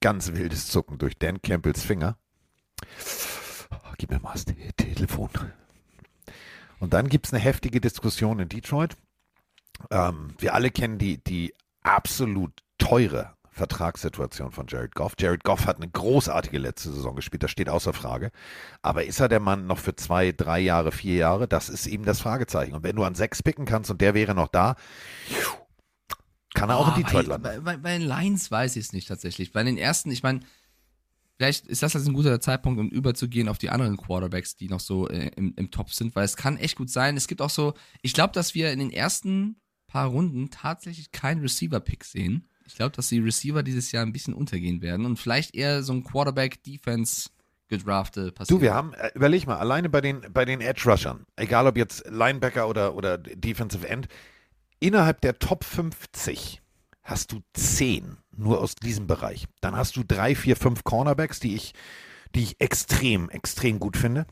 ganz 0.01 0.33
wildes 0.33 0.67
Zucken 0.67 0.97
durch 0.97 1.17
Dan 1.17 1.41
Campbells 1.41 1.83
Finger. 1.83 2.17
Gib 3.97 4.09
mir 4.09 4.19
mal 4.19 4.33
das 4.33 4.45
Te- 4.45 4.55
Telefon. 4.75 5.29
Und 6.79 6.93
dann 6.93 7.07
gibt 7.07 7.27
es 7.27 7.33
eine 7.33 7.41
heftige 7.41 7.79
Diskussion 7.79 8.39
in 8.39 8.49
Detroit. 8.49 8.97
Ähm, 9.91 10.33
wir 10.39 10.53
alle 10.53 10.71
kennen 10.71 10.97
die, 10.97 11.23
die 11.23 11.53
absolut 11.81 12.51
teure 12.77 13.33
Vertragssituation 13.51 14.51
von 14.51 14.65
Jared 14.67 14.95
Goff. 14.95 15.13
Jared 15.17 15.43
Goff 15.43 15.67
hat 15.67 15.77
eine 15.77 15.87
großartige 15.87 16.57
letzte 16.57 16.91
Saison 16.91 17.15
gespielt, 17.15 17.43
das 17.43 17.51
steht 17.51 17.69
außer 17.69 17.93
Frage. 17.93 18.31
Aber 18.81 19.05
ist 19.05 19.19
er 19.19 19.29
der 19.29 19.39
Mann 19.39 19.67
noch 19.67 19.77
für 19.77 19.95
zwei, 19.95 20.31
drei 20.31 20.59
Jahre, 20.59 20.91
vier 20.91 21.15
Jahre? 21.15 21.47
Das 21.47 21.69
ist 21.69 21.85
eben 21.85 22.03
das 22.03 22.19
Fragezeichen. 22.19 22.73
Und 22.73 22.83
wenn 22.83 22.95
du 22.95 23.03
an 23.03 23.15
sechs 23.15 23.43
picken 23.43 23.65
kannst 23.65 23.91
und 23.91 24.01
der 24.01 24.15
wäre 24.15 24.33
noch 24.33 24.47
da, 24.47 24.75
kann 26.53 26.69
er 26.69 26.77
auch 26.77 26.87
Ah, 26.89 26.95
in 26.95 27.03
Detroit 27.03 27.27
bei, 27.27 27.31
landen. 27.31 27.43
bei, 27.43 27.59
bei, 27.59 27.77
bei 27.77 27.97
den 27.97 28.07
Lions 28.07 28.49
weiß 28.51 28.75
ich 28.75 28.85
es 28.85 28.93
nicht 28.93 29.07
tatsächlich. 29.07 29.51
Bei 29.51 29.63
den 29.63 29.77
ersten, 29.77 30.11
ich 30.11 30.23
meine, 30.23 30.41
vielleicht 31.37 31.67
ist 31.67 31.83
das 31.83 31.93
jetzt 31.93 32.07
ein 32.07 32.13
guter 32.13 32.39
Zeitpunkt, 32.39 32.79
um 32.79 32.89
überzugehen 32.89 33.47
auf 33.49 33.57
die 33.57 33.69
anderen 33.69 33.97
Quarterbacks, 33.97 34.55
die 34.55 34.69
noch 34.69 34.79
so 34.79 35.07
äh, 35.09 35.31
im, 35.35 35.53
im 35.57 35.71
Top 35.71 35.91
sind, 35.91 36.15
weil 36.15 36.25
es 36.25 36.37
kann 36.37 36.57
echt 36.57 36.75
gut 36.77 36.89
sein. 36.89 37.17
Es 37.17 37.27
gibt 37.27 37.41
auch 37.41 37.49
so, 37.49 37.73
ich 38.01 38.13
glaube, 38.13 38.33
dass 38.33 38.53
wir 38.55 38.71
in 38.71 38.79
den 38.79 38.91
ersten 38.91 39.55
paar 39.87 40.07
Runden 40.07 40.49
tatsächlich 40.49 41.11
keinen 41.11 41.41
Receiver-Pick 41.41 42.03
sehen. 42.03 42.47
Ich 42.65 42.75
glaube, 42.75 42.95
dass 42.95 43.09
die 43.09 43.19
Receiver 43.19 43.61
dieses 43.61 43.91
Jahr 43.91 44.05
ein 44.05 44.13
bisschen 44.13 44.33
untergehen 44.33 44.81
werden 44.81 45.05
und 45.05 45.17
vielleicht 45.19 45.53
eher 45.53 45.83
so 45.83 45.93
ein 45.93 46.03
Quarterback-Defense 46.03 47.29
gedraftet 47.67 48.35
passiert. 48.35 48.57
Du, 48.57 48.61
wir 48.61 48.73
haben, 48.73 48.93
äh, 48.93 49.11
überleg 49.15 49.45
mal, 49.47 49.57
alleine 49.57 49.89
bei 49.89 50.01
den, 50.01 50.21
bei 50.31 50.45
den 50.45 50.61
Edge 50.61 50.83
Rushern, 50.89 51.25
egal 51.35 51.67
ob 51.67 51.77
jetzt 51.77 52.05
Linebacker 52.09 52.67
oder, 52.67 52.95
oder 52.95 53.17
Defensive 53.17 53.87
End, 53.87 54.07
innerhalb 54.83 55.21
der 55.21 55.39
Top 55.39 55.63
50 55.63 56.61
hast 57.03 57.31
du 57.31 57.41
10 57.53 58.17
nur 58.35 58.61
aus 58.61 58.75
diesem 58.75 59.07
Bereich. 59.07 59.47
Dann 59.61 59.75
hast 59.75 59.95
du 59.95 60.03
drei, 60.03 60.35
vier, 60.35 60.55
fünf 60.55 60.83
Cornerbacks, 60.83 61.39
die 61.39 61.55
ich, 61.55 61.73
die 62.35 62.43
ich 62.43 62.61
extrem, 62.61 63.29
extrem 63.29 63.79
gut 63.79 63.97
finde. 63.97 64.25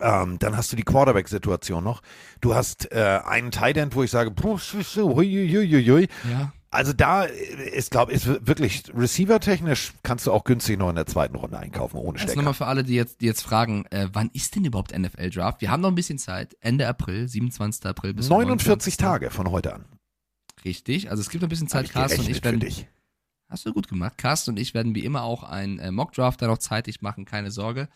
Ähm, 0.00 0.38
dann 0.38 0.56
hast 0.56 0.70
du 0.72 0.76
die 0.76 0.82
Quarterback-Situation 0.82 1.82
noch. 1.82 2.02
Du 2.40 2.54
hast 2.54 2.92
äh, 2.92 3.20
einen 3.24 3.50
Tight 3.50 3.76
End, 3.78 3.94
wo 3.94 4.02
ich 4.02 4.10
sage, 4.10 4.32
hui, 4.42 4.58
hui, 4.58 5.84
hui. 5.84 6.08
ja. 6.30 6.52
Also 6.70 6.92
da 6.92 7.24
äh, 7.24 7.70
ist, 7.70 7.90
glaube 7.90 8.12
ich, 8.12 8.26
ist 8.26 8.46
wirklich 8.46 8.84
receiver-technisch 8.94 9.94
kannst 10.02 10.26
du 10.26 10.32
auch 10.32 10.44
günstig 10.44 10.78
noch 10.78 10.90
in 10.90 10.96
der 10.96 11.06
zweiten 11.06 11.36
Runde 11.36 11.58
einkaufen, 11.58 11.96
ohne 11.96 12.14
Das 12.14 12.22
Stecker. 12.22 12.36
nochmal 12.36 12.54
für 12.54 12.66
alle, 12.66 12.84
die 12.84 12.94
jetzt, 12.94 13.20
die 13.20 13.26
jetzt 13.26 13.42
fragen, 13.42 13.86
äh, 13.90 14.08
wann 14.12 14.30
ist 14.32 14.54
denn 14.54 14.64
überhaupt 14.64 14.96
NFL-Draft? 14.96 15.60
Wir 15.60 15.70
haben 15.70 15.80
noch 15.80 15.88
ein 15.88 15.94
bisschen 15.94 16.18
Zeit. 16.18 16.56
Ende 16.60 16.86
April, 16.86 17.28
27. 17.28 17.86
April 17.86 18.14
bis 18.14 18.28
49 18.28 18.66
29.. 18.68 18.96
Tage 18.96 19.30
von 19.30 19.50
heute 19.50 19.74
an. 19.74 19.84
Richtig, 20.64 21.10
also 21.10 21.20
es 21.20 21.30
gibt 21.30 21.42
noch 21.42 21.48
ein 21.48 21.50
bisschen 21.50 21.68
Zeit. 21.68 21.90
Carsten 21.90 22.20
und 22.20 22.28
ich 22.28 22.42
werden, 22.44 22.62
hast 23.48 23.64
du 23.64 23.72
gut 23.72 23.88
gemacht. 23.88 24.18
Carsten 24.18 24.50
und 24.50 24.58
ich 24.58 24.74
werden 24.74 24.94
wie 24.94 25.04
immer 25.04 25.22
auch 25.22 25.44
einen 25.44 25.78
äh, 25.78 25.90
Mock-Draft 25.90 26.42
da 26.42 26.46
noch 26.48 26.58
zeitig 26.58 27.00
machen, 27.00 27.24
keine 27.24 27.50
Sorge, 27.50 27.88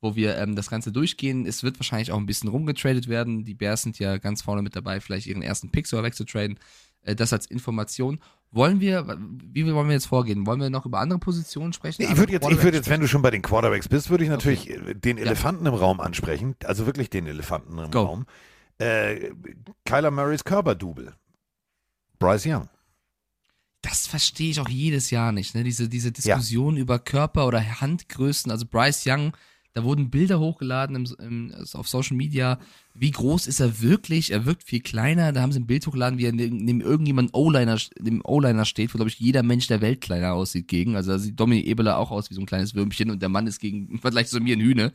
wo 0.00 0.14
wir 0.16 0.36
ähm, 0.36 0.54
das 0.54 0.70
Ganze 0.70 0.92
durchgehen. 0.92 1.46
Es 1.46 1.62
wird 1.62 1.78
wahrscheinlich 1.80 2.12
auch 2.12 2.18
ein 2.18 2.26
bisschen 2.26 2.48
rumgetradet 2.50 3.08
werden. 3.08 3.44
Die 3.44 3.54
Bears 3.54 3.82
sind 3.82 3.98
ja 3.98 4.18
ganz 4.18 4.42
vorne 4.42 4.62
mit 4.62 4.76
dabei, 4.76 5.00
vielleicht 5.00 5.26
ihren 5.26 5.42
ersten 5.42 5.70
Pick 5.70 5.86
sogar 5.86 6.04
wegzutraden. 6.04 6.58
Äh, 7.02 7.14
das 7.14 7.32
als 7.32 7.46
Information. 7.46 8.20
Wollen 8.52 8.80
wir, 8.80 9.16
wie 9.52 9.72
wollen 9.72 9.86
wir 9.86 9.94
jetzt 9.94 10.06
vorgehen? 10.06 10.44
Wollen 10.44 10.60
wir 10.60 10.70
noch 10.70 10.84
über 10.84 10.98
andere 10.98 11.20
Positionen 11.20 11.72
sprechen? 11.72 12.02
Ich 12.02 12.08
Andere 12.08 12.18
würde 12.18 12.32
jetzt, 12.32 12.50
ich 12.50 12.62
Quarterbacks 12.62 12.76
jetzt, 12.76 12.90
wenn 12.90 13.00
du 13.00 13.06
schon 13.06 13.22
bei 13.22 13.30
den 13.30 13.42
Quarterbacks 13.42 13.88
bist, 13.88 14.10
würde 14.10 14.24
ich 14.24 14.30
natürlich 14.30 14.68
äh, 14.70 14.94
den 14.94 15.18
Elefanten 15.18 15.66
im 15.66 15.74
Raum 15.74 16.00
ansprechen. 16.00 16.56
Also 16.64 16.86
wirklich 16.86 17.10
den 17.10 17.26
Elefanten 17.26 17.78
im 17.78 17.90
Go. 17.90 18.02
Raum. 18.02 18.26
Äh, 18.78 19.30
Kyler 19.84 20.10
Murrays 20.10 20.42
Körperdouble. 20.42 21.14
Bryce 22.18 22.46
Young. 22.46 22.68
Das 23.82 24.06
verstehe 24.06 24.50
ich 24.50 24.60
auch 24.60 24.68
jedes 24.68 25.10
Jahr 25.10 25.32
nicht, 25.32 25.54
ne? 25.54 25.64
Diese, 25.64 25.88
diese 25.88 26.12
Diskussion 26.12 26.76
über 26.76 26.98
Körper 26.98 27.46
oder 27.46 27.80
Handgrößen. 27.80 28.50
Also 28.50 28.66
Bryce 28.66 29.04
Young, 29.06 29.32
da 29.72 29.84
wurden 29.84 30.10
Bilder 30.10 30.40
hochgeladen 30.40 30.96
im, 30.96 31.06
im, 31.20 31.54
auf 31.74 31.88
Social 31.88 32.16
Media. 32.16 32.58
Wie 32.92 33.12
groß 33.12 33.46
ist 33.46 33.60
er 33.60 33.80
wirklich? 33.80 34.32
Er 34.32 34.44
wirkt 34.44 34.64
viel 34.64 34.80
kleiner. 34.80 35.32
Da 35.32 35.42
haben 35.42 35.52
sie 35.52 35.60
ein 35.60 35.66
Bild 35.66 35.86
hochgeladen, 35.86 36.18
wie 36.18 36.26
er 36.26 36.32
neben, 36.32 36.56
neben 36.56 36.80
irgendjemand 36.80 37.34
O-Liner, 37.34 37.78
steht, 38.64 38.92
wo, 38.92 38.98
glaube 38.98 39.10
ich, 39.10 39.20
jeder 39.20 39.44
Mensch 39.44 39.68
der 39.68 39.80
Welt 39.80 40.00
kleiner 40.00 40.32
aussieht 40.32 40.66
gegen. 40.66 40.96
Also 40.96 41.12
da 41.12 41.18
sieht 41.18 41.38
Dominik 41.38 41.66
Ebeler 41.66 41.98
auch 41.98 42.10
aus 42.10 42.30
wie 42.30 42.34
so 42.34 42.40
ein 42.40 42.46
kleines 42.46 42.74
Würmchen 42.74 43.10
und 43.10 43.22
der 43.22 43.28
Mann 43.28 43.46
ist 43.46 43.60
gegen, 43.60 43.88
im 43.88 43.98
Vergleich 44.00 44.28
zu 44.28 44.40
mir 44.40 44.56
ein 44.56 44.60
Hühne. 44.60 44.92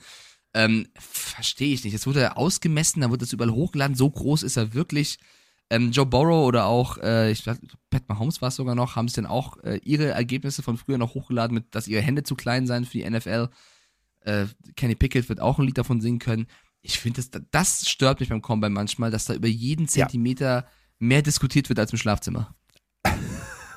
Ähm, 0.54 0.88
verstehe 1.00 1.74
ich 1.74 1.84
nicht. 1.84 1.94
Jetzt 1.94 2.08
wurde 2.08 2.22
er 2.22 2.38
ausgemessen, 2.38 3.02
dann 3.02 3.12
wird 3.12 3.22
das 3.22 3.34
überall 3.34 3.52
hochgeladen. 3.52 3.96
So 3.96 4.10
groß 4.10 4.44
ist 4.44 4.58
er 4.58 4.74
wirklich. 4.74 5.20
Ähm, 5.70 5.92
Joe 5.92 6.06
Burrow 6.06 6.46
oder 6.46 6.66
auch, 6.66 6.98
äh, 7.00 7.32
ich 7.32 7.44
glaube, 7.44 7.60
Pat 7.90 8.08
Mahomes 8.08 8.42
war 8.42 8.50
es 8.50 8.56
sogar 8.56 8.76
noch, 8.76 8.96
haben 8.96 9.08
es 9.08 9.14
dann 9.14 9.26
auch 9.26 9.58
äh, 9.64 9.80
ihre 9.84 10.10
Ergebnisse 10.10 10.62
von 10.62 10.78
früher 10.78 10.98
noch 10.98 11.16
hochgeladen, 11.16 11.56
mit, 11.56 11.74
dass 11.74 11.88
ihre 11.88 12.02
Hände 12.02 12.24
zu 12.24 12.36
klein 12.36 12.68
seien 12.68 12.86
für 12.86 13.00
die 13.00 13.10
NFL. 13.10 13.50
Äh, 14.26 14.48
Kenny 14.76 14.96
Pickett 14.96 15.30
wird 15.30 15.40
auch 15.40 15.60
ein 15.60 15.66
Lied 15.66 15.78
davon 15.78 16.02
singen 16.02 16.20
können. 16.20 16.48
Ich 16.82 17.00
finde, 17.00 17.22
das, 17.22 17.42
das 17.52 17.90
stört 17.90 18.20
mich 18.20 18.30
beim 18.30 18.42
Combine 18.42 18.74
manchmal, 18.74 19.10
dass 19.12 19.26
da 19.26 19.34
über 19.34 19.48
jeden 19.48 19.86
Ja. 19.86 20.06
Zentimeter 20.08 20.68
mehr 21.00 21.22
diskutiert 21.22 21.70
wird 21.70 21.80
als 21.80 21.92
im 21.92 21.98
Schlafzimmer. 21.98 22.56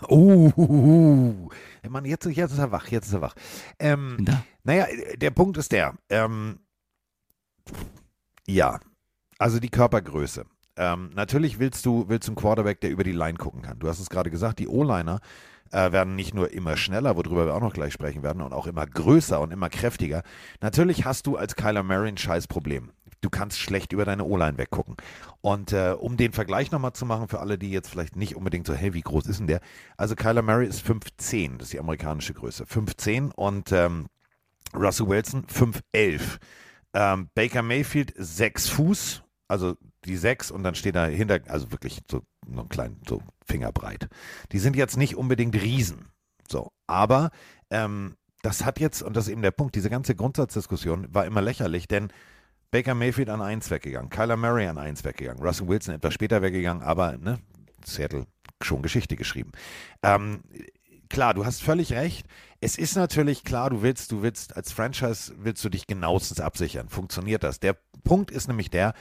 Oh, 0.02 1.50
Mann, 1.88 2.04
jetzt, 2.04 2.24
jetzt 2.24 2.52
ist 2.52 2.58
er 2.58 2.70
wach, 2.70 2.86
jetzt 2.88 3.08
ist 3.08 3.14
er 3.14 3.20
wach. 3.20 3.34
Ähm. 3.80 4.24
Naja, 4.62 4.86
der 5.16 5.32
Punkt 5.32 5.56
ist 5.56 5.72
der. 5.72 5.98
Ähm, 6.08 6.60
ja, 8.46 8.78
also 9.38 9.58
die 9.58 9.70
Körpergröße. 9.70 10.46
Ähm, 10.78 11.10
natürlich 11.14 11.58
willst 11.58 11.84
du, 11.84 12.08
willst 12.08 12.28
einen 12.28 12.36
Quarterback, 12.36 12.80
der 12.80 12.90
über 12.90 13.02
die 13.02 13.12
Line 13.12 13.36
gucken 13.36 13.62
kann. 13.62 13.80
Du 13.80 13.88
hast 13.88 13.98
es 13.98 14.08
gerade 14.08 14.30
gesagt, 14.30 14.60
die 14.60 14.68
O-Liner 14.68 15.20
äh, 15.72 15.90
werden 15.90 16.14
nicht 16.14 16.34
nur 16.34 16.52
immer 16.52 16.76
schneller, 16.76 17.16
worüber 17.16 17.46
wir 17.46 17.54
auch 17.54 17.60
noch 17.60 17.74
gleich 17.74 17.92
sprechen 17.92 18.22
werden, 18.22 18.42
und 18.42 18.52
auch 18.52 18.68
immer 18.68 18.86
größer 18.86 19.40
und 19.40 19.52
immer 19.52 19.68
kräftiger. 19.68 20.22
Natürlich 20.60 21.04
hast 21.04 21.26
du 21.26 21.36
als 21.36 21.56
Kyler 21.56 21.82
Murray 21.82 22.08
ein 22.08 22.16
scheiß 22.16 22.46
Problem. 22.46 22.92
Du 23.20 23.28
kannst 23.28 23.58
schlecht 23.58 23.92
über 23.92 24.04
deine 24.04 24.24
O-Line 24.24 24.56
weggucken. 24.56 24.96
Und 25.40 25.72
äh, 25.72 25.96
um 25.98 26.16
den 26.16 26.32
Vergleich 26.32 26.70
nochmal 26.70 26.92
zu 26.92 27.04
machen, 27.04 27.26
für 27.26 27.40
alle, 27.40 27.58
die 27.58 27.72
jetzt 27.72 27.90
vielleicht 27.90 28.14
nicht 28.14 28.36
unbedingt 28.36 28.64
so, 28.64 28.74
hey, 28.74 28.94
wie 28.94 29.00
groß 29.00 29.26
ist 29.26 29.40
denn 29.40 29.48
der? 29.48 29.60
Also 29.96 30.14
Kyler 30.14 30.42
Murray 30.42 30.68
ist 30.68 30.86
5'10, 30.86 31.58
das 31.58 31.66
ist 31.66 31.72
die 31.72 31.80
amerikanische 31.80 32.34
Größe. 32.34 32.64
5'10 32.64 33.32
und 33.34 33.72
ähm, 33.72 34.06
Russell 34.74 35.08
Wilson 35.08 35.44
5'11. 35.46 36.38
Ähm, 36.94 37.28
Baker 37.34 37.62
Mayfield 37.62 38.14
6 38.16 38.68
Fuß, 38.68 39.24
also 39.48 39.76
die 40.04 40.16
6 40.16 40.50
und 40.50 40.62
dann 40.62 40.74
steht 40.74 40.94
dahinter, 40.94 41.40
also 41.48 41.72
wirklich 41.72 42.00
so 42.10 42.22
noch 42.46 42.62
einen 42.62 42.68
kleinen, 42.68 43.00
so 43.06 43.22
fingerbreit. 43.46 44.08
Die 44.52 44.58
sind 44.58 44.76
jetzt 44.76 44.96
nicht 44.96 45.16
unbedingt 45.16 45.54
Riesen. 45.54 46.06
So, 46.48 46.72
aber 46.86 47.30
ähm, 47.70 48.16
das 48.42 48.64
hat 48.64 48.80
jetzt, 48.80 49.02
und 49.02 49.16
das 49.16 49.26
ist 49.26 49.32
eben 49.32 49.42
der 49.42 49.50
Punkt, 49.50 49.74
diese 49.74 49.90
ganze 49.90 50.14
Grundsatzdiskussion 50.14 51.12
war 51.12 51.26
immer 51.26 51.42
lächerlich, 51.42 51.88
denn 51.88 52.12
Baker 52.70 52.94
Mayfield 52.94 53.30
an 53.30 53.42
1 53.42 53.70
weggegangen, 53.70 54.10
Kyler 54.10 54.36
Murray 54.36 54.66
an 54.66 54.78
1 54.78 55.04
weggegangen, 55.04 55.42
Russell 55.42 55.68
Wilson 55.68 55.94
etwas 55.94 56.14
später 56.14 56.42
weggegangen, 56.42 56.82
aber 56.82 57.16
ne, 57.16 57.38
Seattle 57.84 58.26
schon 58.62 58.82
Geschichte 58.82 59.16
geschrieben. 59.16 59.52
Ähm, 60.02 60.42
klar, 61.08 61.34
du 61.34 61.44
hast 61.44 61.62
völlig 61.62 61.92
recht. 61.92 62.26
Es 62.60 62.76
ist 62.76 62.96
natürlich 62.96 63.44
klar, 63.44 63.70
du 63.70 63.82
willst, 63.82 64.12
du 64.12 64.22
willst 64.22 64.56
als 64.56 64.72
Franchise 64.72 65.32
willst 65.38 65.64
du 65.64 65.68
dich 65.68 65.86
genauestens 65.86 66.40
absichern. 66.40 66.88
Funktioniert 66.88 67.42
das? 67.42 67.60
Der 67.60 67.76
Punkt 68.04 68.30
ist 68.30 68.48
nämlich 68.48 68.70
der, 68.70 68.94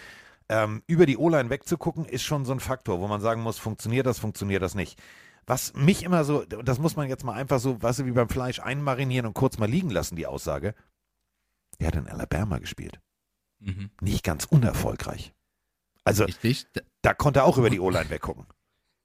ähm, 0.49 0.83
über 0.87 1.05
die 1.05 1.17
O-Line 1.17 1.49
wegzugucken, 1.49 2.05
ist 2.05 2.23
schon 2.23 2.45
so 2.45 2.53
ein 2.53 2.59
Faktor, 2.59 2.99
wo 2.99 3.07
man 3.07 3.21
sagen 3.21 3.41
muss, 3.41 3.57
funktioniert 3.57 4.05
das, 4.05 4.19
funktioniert 4.19 4.61
das 4.61 4.75
nicht. 4.75 4.99
Was 5.45 5.73
mich 5.73 6.03
immer 6.03 6.25
so, 6.25 6.43
das 6.43 6.79
muss 6.79 6.95
man 6.95 7.07
jetzt 7.07 7.23
mal 7.23 7.33
einfach 7.33 7.59
so, 7.59 7.81
weißt 7.81 7.99
du, 7.99 8.05
wie 8.05 8.11
beim 8.11 8.29
Fleisch 8.29 8.59
einmarinieren 8.59 9.25
und 9.25 9.33
kurz 9.33 9.57
mal 9.57 9.69
liegen 9.69 9.89
lassen, 9.89 10.15
die 10.15 10.27
Aussage. 10.27 10.75
Er 11.79 11.87
hat 11.87 11.95
in 11.95 12.07
Alabama 12.07 12.57
gespielt. 12.59 12.99
Mhm. 13.59 13.91
Nicht 14.01 14.23
ganz 14.23 14.45
unerfolgreich. 14.45 15.33
Also, 16.03 16.25
Richtig. 16.25 16.65
da 17.01 17.13
konnte 17.13 17.41
er 17.41 17.45
auch 17.45 17.57
über 17.57 17.69
die 17.69 17.79
O-Line 17.79 18.09
weggucken. 18.09 18.45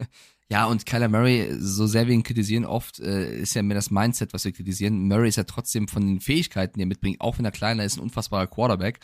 Ja, 0.48 0.66
und 0.66 0.84
Kyler 0.84 1.08
Murray, 1.08 1.48
so 1.60 1.86
sehr 1.86 2.06
wir 2.08 2.14
ihn 2.14 2.24
kritisieren, 2.24 2.66
oft 2.66 3.00
äh, 3.00 3.38
ist 3.40 3.54
ja 3.54 3.62
mehr 3.62 3.74
das 3.74 3.90
Mindset, 3.90 4.34
was 4.34 4.44
wir 4.44 4.52
kritisieren. 4.52 5.08
Murray 5.08 5.30
ist 5.30 5.36
ja 5.36 5.44
trotzdem 5.44 5.88
von 5.88 6.06
den 6.06 6.20
Fähigkeiten, 6.20 6.74
die 6.74 6.82
er 6.82 6.86
mitbringt, 6.88 7.22
auch 7.22 7.38
wenn 7.38 7.46
er 7.46 7.52
kleiner 7.52 7.84
ist, 7.84 7.96
ein 7.96 8.02
unfassbarer 8.02 8.48
Quarterback. 8.48 9.00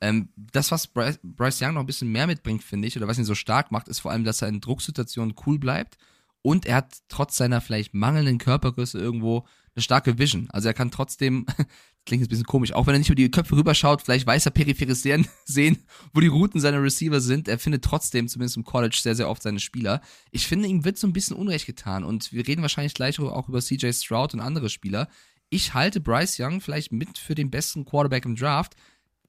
Ähm, 0.00 0.30
das, 0.36 0.70
was 0.70 0.86
Bryce, 0.86 1.20
Bryce 1.22 1.60
Young 1.62 1.74
noch 1.74 1.80
ein 1.80 1.86
bisschen 1.86 2.10
mehr 2.10 2.26
mitbringt, 2.26 2.62
finde 2.62 2.88
ich, 2.88 2.96
oder 2.96 3.06
was 3.06 3.18
ihn 3.18 3.24
so 3.24 3.34
stark 3.34 3.70
macht, 3.70 3.88
ist 3.88 4.00
vor 4.00 4.10
allem, 4.10 4.24
dass 4.24 4.42
er 4.42 4.48
in 4.48 4.60
Drucksituationen 4.60 5.34
cool 5.46 5.58
bleibt 5.58 5.98
und 6.42 6.66
er 6.66 6.76
hat 6.76 6.98
trotz 7.08 7.36
seiner 7.36 7.60
vielleicht 7.60 7.94
mangelnden 7.94 8.38
Körpergröße 8.38 8.98
irgendwo 8.98 9.46
eine 9.74 9.82
starke 9.82 10.18
Vision. 10.18 10.48
Also 10.50 10.68
er 10.68 10.74
kann 10.74 10.90
trotzdem, 10.90 11.46
klingt 12.06 12.22
jetzt 12.22 12.28
ein 12.28 12.30
bisschen 12.30 12.46
komisch, 12.46 12.72
auch 12.72 12.86
wenn 12.86 12.94
er 12.94 12.98
nicht 12.98 13.08
über 13.10 13.16
die 13.16 13.30
Köpfe 13.30 13.56
rüberschaut, 13.56 14.02
vielleicht 14.02 14.26
weiß 14.26 14.46
er 14.46 14.52
peripheres 14.52 15.02
sehen, 15.44 15.78
wo 16.12 16.20
die 16.20 16.28
Routen 16.28 16.60
seiner 16.60 16.82
Receiver 16.82 17.20
sind. 17.20 17.46
Er 17.46 17.58
findet 17.58 17.84
trotzdem, 17.84 18.26
zumindest 18.28 18.56
im 18.56 18.64
College, 18.64 18.98
sehr, 19.00 19.14
sehr 19.14 19.28
oft 19.28 19.42
seine 19.42 19.60
Spieler. 19.60 20.00
Ich 20.30 20.46
finde, 20.46 20.68
ihm 20.68 20.84
wird 20.84 20.98
so 20.98 21.06
ein 21.06 21.12
bisschen 21.12 21.36
Unrecht 21.36 21.66
getan 21.66 22.04
und 22.04 22.32
wir 22.32 22.46
reden 22.46 22.62
wahrscheinlich 22.62 22.94
gleich 22.94 23.18
auch 23.20 23.48
über 23.48 23.60
CJ 23.60 23.92
Stroud 23.92 24.34
und 24.34 24.40
andere 24.40 24.70
Spieler. 24.70 25.08
Ich 25.50 25.74
halte 25.74 26.00
Bryce 26.00 26.38
Young 26.40 26.60
vielleicht 26.60 26.92
mit 26.92 27.18
für 27.18 27.34
den 27.34 27.50
besten 27.50 27.84
Quarterback 27.84 28.24
im 28.24 28.36
Draft. 28.36 28.76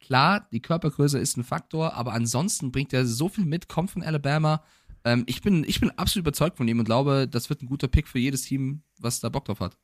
Klar, 0.02 0.48
die 0.52 0.62
Körpergröße 0.62 1.20
ist 1.20 1.38
ein 1.38 1.44
Faktor, 1.44 1.94
aber 1.94 2.14
ansonsten 2.14 2.72
bringt 2.72 2.92
er 2.92 3.06
so 3.06 3.30
viel 3.30 3.46
mit, 3.46 3.70
kommt 3.70 3.92
von 3.92 4.04
Alabama. 4.04 4.64
Ähm, 5.04 5.24
ich, 5.28 5.42
bin, 5.42 5.64
ich 5.64 5.80
bin 5.80 5.92
absolut 5.92 6.24
überzeugt 6.24 6.58
von 6.58 6.68
ihm 6.68 6.80
und 6.80 6.86
glaube, 6.86 7.28
das 7.28 7.50
wird 7.50 7.62
ein 7.62 7.68
guter 7.68 7.88
Pick 7.88 8.08
für 8.08 8.20
jedes 8.20 8.42
Team, 8.44 8.84
was 9.00 9.20
da 9.20 9.30
Bock 9.30 9.46
drauf 9.46 9.60
hat. 9.60 9.78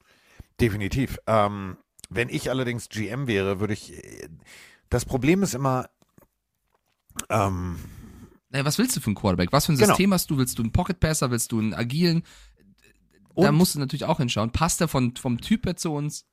Definitiv. 0.59 1.19
Ähm, 1.27 1.77
wenn 2.09 2.29
ich 2.29 2.49
allerdings 2.49 2.89
GM 2.89 3.27
wäre, 3.27 3.59
würde 3.59 3.73
ich. 3.73 3.93
Das 4.89 5.05
Problem 5.05 5.43
ist 5.43 5.53
immer. 5.53 5.89
Ähm, 7.29 7.77
naja, 8.49 8.65
was 8.65 8.77
willst 8.77 8.95
du 8.95 9.01
für 9.01 9.07
einen 9.07 9.15
Quarterback? 9.15 9.51
Was 9.51 9.65
für 9.65 9.73
ein 9.73 9.77
genau. 9.77 9.89
System 9.89 10.13
hast 10.13 10.29
du? 10.29 10.37
Willst 10.37 10.57
du 10.57 10.63
einen 10.63 10.71
Pocket 10.71 10.99
Passer? 10.99 11.31
Willst 11.31 11.51
du 11.51 11.59
einen 11.59 11.73
agilen? 11.73 12.23
Und, 13.33 13.43
da 13.43 13.51
musst 13.51 13.75
du 13.75 13.79
natürlich 13.79 14.05
auch 14.05 14.17
hinschauen. 14.17 14.51
Passt 14.51 14.79
der 14.79 14.87
von, 14.87 15.15
vom 15.15 15.39
Typ 15.41 15.65
her 15.65 15.75
zu 15.75 15.93
uns? 15.93 16.25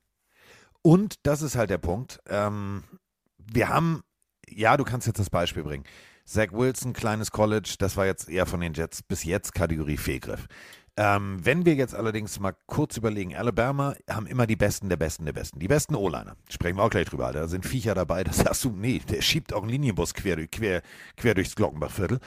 Und 0.81 1.19
das 1.23 1.41
ist 1.41 1.55
halt 1.55 1.69
der 1.69 1.77
Punkt. 1.77 2.19
Ähm, 2.27 2.83
wir 3.51 3.69
haben, 3.69 4.01
ja, 4.49 4.77
du 4.77 4.83
kannst 4.83 5.07
jetzt 5.07 5.19
das 5.19 5.29
Beispiel 5.29 5.63
bringen. 5.63 5.83
Zach 6.25 6.51
Wilson, 6.51 6.93
kleines 6.93 7.31
College, 7.31 7.75
das 7.77 7.97
war 7.97 8.05
jetzt 8.05 8.29
eher 8.29 8.45
von 8.45 8.59
den 8.59 8.73
Jets 8.73 9.03
bis 9.03 9.23
jetzt 9.23 9.53
Kategorie 9.53 9.97
Fehlgriff. 9.97 10.47
Ähm, 10.97 11.39
wenn 11.43 11.65
wir 11.65 11.75
jetzt 11.75 11.93
allerdings 11.93 12.39
mal 12.39 12.55
kurz 12.67 12.95
überlegen, 12.95 13.35
Alabama 13.35 13.95
haben 14.09 14.27
immer 14.27 14.47
die 14.47 14.55
Besten 14.55 14.87
der 14.87 14.95
Besten 14.95 15.25
der 15.25 15.33
Besten. 15.33 15.59
Die 15.59 15.67
besten 15.67 15.93
O-Liner. 15.93 16.37
Sprechen 16.49 16.77
wir 16.77 16.83
auch 16.83 16.89
gleich 16.89 17.07
drüber. 17.07 17.33
Da 17.33 17.49
sind 17.49 17.65
Viecher 17.65 17.95
dabei, 17.95 18.23
das 18.23 18.37
sagst 18.37 18.63
du, 18.63 18.71
nee, 18.71 19.01
der 19.09 19.21
schiebt 19.21 19.53
auch 19.53 19.63
einen 19.63 19.71
Linienbus 19.71 20.13
quer, 20.13 20.47
quer, 20.47 20.81
quer 21.17 21.33
durchs 21.33 21.55
Glockenbachviertel. 21.55 22.19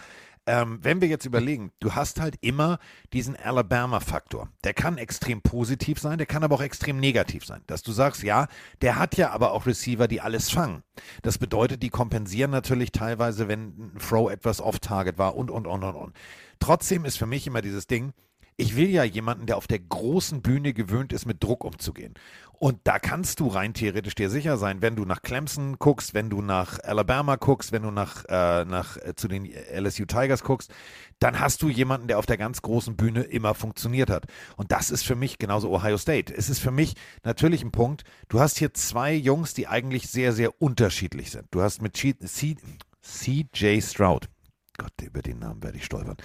Ähm, 0.48 0.78
wenn 0.80 1.02
wir 1.02 1.08
jetzt 1.08 1.26
überlegen, 1.26 1.72
du 1.78 1.94
hast 1.94 2.20
halt 2.20 2.36
immer 2.40 2.78
diesen 3.12 3.36
Alabama-Faktor. 3.36 4.48
Der 4.64 4.72
kann 4.72 4.96
extrem 4.96 5.42
positiv 5.42 5.98
sein, 5.98 6.16
der 6.16 6.26
kann 6.26 6.42
aber 6.42 6.54
auch 6.54 6.62
extrem 6.62 6.98
negativ 6.98 7.44
sein. 7.44 7.60
Dass 7.66 7.82
du 7.82 7.92
sagst, 7.92 8.22
ja, 8.22 8.48
der 8.80 8.96
hat 8.96 9.18
ja 9.18 9.30
aber 9.32 9.52
auch 9.52 9.66
Receiver, 9.66 10.08
die 10.08 10.22
alles 10.22 10.48
fangen. 10.48 10.82
Das 11.20 11.36
bedeutet, 11.36 11.82
die 11.82 11.90
kompensieren 11.90 12.50
natürlich 12.50 12.92
teilweise, 12.92 13.46
wenn 13.46 13.60
ein 13.60 13.98
Throw 13.98 14.30
etwas 14.30 14.62
off-target 14.62 15.18
war 15.18 15.36
und, 15.36 15.50
und, 15.50 15.66
und, 15.66 15.84
und, 15.84 15.94
und. 15.94 16.16
Trotzdem 16.60 17.04
ist 17.04 17.18
für 17.18 17.26
mich 17.26 17.46
immer 17.46 17.60
dieses 17.60 17.86
Ding, 17.86 18.14
ich 18.60 18.74
will 18.74 18.90
ja 18.90 19.04
jemanden, 19.04 19.46
der 19.46 19.56
auf 19.56 19.68
der 19.68 19.78
großen 19.78 20.42
Bühne 20.42 20.74
gewöhnt 20.74 21.12
ist, 21.12 21.26
mit 21.26 21.42
Druck 21.42 21.64
umzugehen. 21.64 22.14
Und 22.54 22.80
da 22.82 22.98
kannst 22.98 23.38
du 23.38 23.46
rein 23.46 23.72
theoretisch 23.72 24.16
dir 24.16 24.28
sicher 24.28 24.56
sein, 24.56 24.82
wenn 24.82 24.96
du 24.96 25.04
nach 25.04 25.22
Clemson 25.22 25.78
guckst, 25.78 26.12
wenn 26.12 26.28
du 26.28 26.42
nach 26.42 26.80
Alabama 26.82 27.36
guckst, 27.36 27.70
wenn 27.70 27.84
du 27.84 27.92
nach, 27.92 28.24
äh, 28.28 28.64
nach 28.64 28.96
äh, 28.96 29.14
zu 29.14 29.28
den 29.28 29.46
LSU 29.46 30.06
Tigers 30.06 30.42
guckst, 30.42 30.72
dann 31.20 31.38
hast 31.38 31.62
du 31.62 31.68
jemanden, 31.68 32.08
der 32.08 32.18
auf 32.18 32.26
der 32.26 32.36
ganz 32.36 32.60
großen 32.60 32.96
Bühne 32.96 33.22
immer 33.22 33.54
funktioniert 33.54 34.10
hat. 34.10 34.26
Und 34.56 34.72
das 34.72 34.90
ist 34.90 35.04
für 35.04 35.14
mich 35.14 35.38
genauso 35.38 35.70
Ohio 35.70 35.96
State. 35.96 36.34
Es 36.34 36.50
ist 36.50 36.58
für 36.58 36.72
mich 36.72 36.94
natürlich 37.22 37.62
ein 37.62 37.70
Punkt. 37.70 38.02
Du 38.28 38.40
hast 38.40 38.58
hier 38.58 38.74
zwei 38.74 39.14
Jungs, 39.14 39.54
die 39.54 39.68
eigentlich 39.68 40.10
sehr, 40.10 40.32
sehr 40.32 40.60
unterschiedlich 40.60 41.30
sind. 41.30 41.46
Du 41.52 41.62
hast 41.62 41.80
mit 41.80 41.96
CJ 41.96 43.80
Stroud. 43.82 44.28
Gott, 44.76 44.92
über 45.00 45.22
den 45.22 45.38
Namen 45.38 45.62
werde 45.62 45.78
ich 45.78 45.84
stolpern 45.84 46.16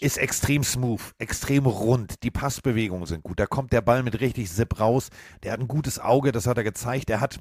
ist 0.00 0.18
extrem 0.18 0.62
smooth, 0.62 1.00
extrem 1.18 1.66
rund. 1.66 2.22
Die 2.22 2.30
Passbewegungen 2.30 3.06
sind 3.06 3.22
gut. 3.22 3.38
Da 3.38 3.46
kommt 3.46 3.72
der 3.72 3.80
Ball 3.80 4.02
mit 4.02 4.20
richtig 4.20 4.50
Zip 4.50 4.80
raus. 4.80 5.08
Der 5.42 5.52
hat 5.52 5.60
ein 5.60 5.68
gutes 5.68 5.98
Auge, 5.98 6.32
das 6.32 6.46
hat 6.46 6.56
er 6.56 6.64
gezeigt. 6.64 7.10
Er 7.10 7.20
hat, 7.20 7.40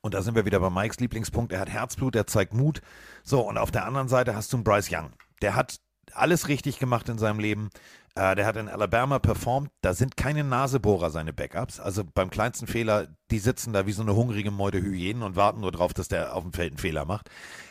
und 0.00 0.14
da 0.14 0.22
sind 0.22 0.34
wir 0.34 0.44
wieder 0.44 0.60
bei 0.60 0.70
Mikes 0.70 1.00
Lieblingspunkt, 1.00 1.52
er 1.52 1.60
hat 1.60 1.70
Herzblut, 1.70 2.16
er 2.16 2.26
zeigt 2.26 2.54
Mut. 2.54 2.80
So, 3.22 3.40
und 3.40 3.58
auf 3.58 3.70
der 3.70 3.84
anderen 3.84 4.08
Seite 4.08 4.34
hast 4.34 4.52
du 4.52 4.58
einen 4.58 4.64
Bryce 4.64 4.90
Young. 4.90 5.10
Der 5.42 5.54
hat 5.54 5.80
alles 6.14 6.48
richtig 6.48 6.78
gemacht 6.78 7.08
in 7.08 7.18
seinem 7.18 7.38
Leben. 7.38 7.70
Äh, 8.14 8.34
der 8.34 8.46
hat 8.46 8.56
in 8.56 8.68
Alabama 8.68 9.18
performt. 9.18 9.70
Da 9.80 9.94
sind 9.94 10.16
keine 10.16 10.44
Nasebohrer 10.44 11.10
seine 11.10 11.32
Backups. 11.32 11.80
Also 11.80 12.02
beim 12.04 12.30
kleinsten 12.30 12.66
Fehler, 12.66 13.08
die 13.30 13.38
sitzen 13.38 13.72
da 13.72 13.86
wie 13.86 13.92
so 13.92 14.02
eine 14.02 14.14
hungrige 14.14 14.50
Meute 14.50 14.80
Hyänen 14.80 15.22
und 15.22 15.36
warten 15.36 15.60
nur 15.60 15.72
drauf, 15.72 15.94
dass 15.94 16.08
der 16.08 16.34
auf 16.34 16.42
dem 16.42 16.52
Feld 16.52 16.72
einen 16.72 16.78
Fehler 16.78 17.04
macht. 17.04 17.30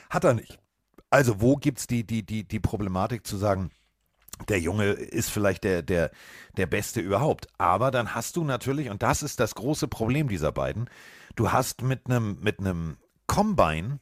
Hat 0.09 0.23
er 0.23 0.33
nicht. 0.33 0.59
Also 1.09 1.41
wo 1.41 1.55
gibt 1.55 1.79
es 1.79 1.87
die, 1.87 2.05
die, 2.05 2.25
die, 2.25 2.45
die 2.45 2.59
Problematik 2.59 3.25
zu 3.25 3.37
sagen, 3.37 3.69
der 4.49 4.59
Junge 4.59 4.85
ist 4.91 5.29
vielleicht 5.29 5.63
der, 5.63 5.81
der, 5.81 6.11
der 6.57 6.67
Beste 6.67 6.99
überhaupt. 6.99 7.47
Aber 7.57 7.91
dann 7.91 8.15
hast 8.15 8.35
du 8.35 8.43
natürlich, 8.43 8.89
und 8.89 9.03
das 9.03 9.23
ist 9.23 9.39
das 9.39 9.55
große 9.55 9.87
Problem 9.87 10.27
dieser 10.27 10.51
beiden, 10.51 10.89
du 11.35 11.51
hast 11.51 11.81
mit 11.81 12.05
einem 12.05 12.39
mit 12.41 12.57
Combine, 13.27 13.99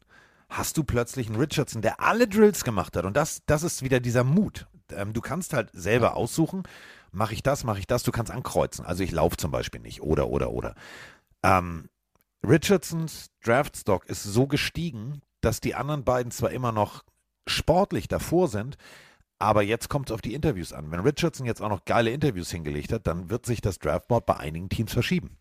hast 0.50 0.78
du 0.78 0.84
plötzlich 0.84 1.28
einen 1.28 1.38
Richardson, 1.38 1.82
der 1.82 2.00
alle 2.00 2.28
Drills 2.28 2.64
gemacht 2.64 2.96
hat. 2.96 3.06
Und 3.06 3.18
das, 3.18 3.44
das 3.46 3.64
ist 3.64 3.82
wieder 3.82 4.00
dieser 4.00 4.24
Mut. 4.24 4.68
Ähm, 4.92 5.14
du 5.14 5.22
kannst 5.22 5.54
halt 5.54 5.70
selber 5.74 6.16
aussuchen, 6.16 6.64
mache 7.12 7.34
ich 7.34 7.44
das, 7.44 7.64
mache 7.64 7.80
ich 7.80 7.88
das, 7.88 8.04
du 8.04 8.12
kannst 8.12 8.32
ankreuzen. 8.32 8.86
Also 8.86 9.04
ich 9.04 9.12
laufe 9.12 9.38
zum 9.38 9.52
Beispiel 9.52 9.82
nicht. 9.82 10.02
Oder, 10.02 10.28
oder, 10.28 10.52
oder. 10.52 10.76
Ähm, 11.44 11.90
Richardsons 12.48 13.32
Draftstock 13.44 14.06
ist 14.06 14.24
so 14.24 14.48
gestiegen, 14.48 15.22
dass 15.42 15.62
die 15.62 15.76
anderen 15.76 16.04
beiden 16.04 16.32
zwar 16.32 16.52
immer 16.52 16.72
noch 16.72 17.04
sportlich 17.48 18.08
davor 18.08 18.48
sind, 18.48 18.78
aber 19.40 19.64
jetzt 19.64 19.90
kommt 19.90 20.10
es 20.10 20.14
auf 20.14 20.22
die 20.22 20.34
Interviews 20.34 20.74
an. 20.74 20.92
Wenn 20.92 21.02
Richardson 21.02 21.46
jetzt 21.46 21.62
auch 21.62 21.70
noch 21.70 21.86
geile 21.86 22.12
Interviews 22.12 22.52
hingelegt 22.52 22.92
hat, 22.92 23.08
dann 23.08 23.30
wird 23.30 23.46
sich 23.46 23.62
das 23.62 23.80
Draftboard 23.80 24.26
bei 24.26 24.38
einigen 24.38 24.70
Teams 24.70 24.94
verschieben. 24.94 25.38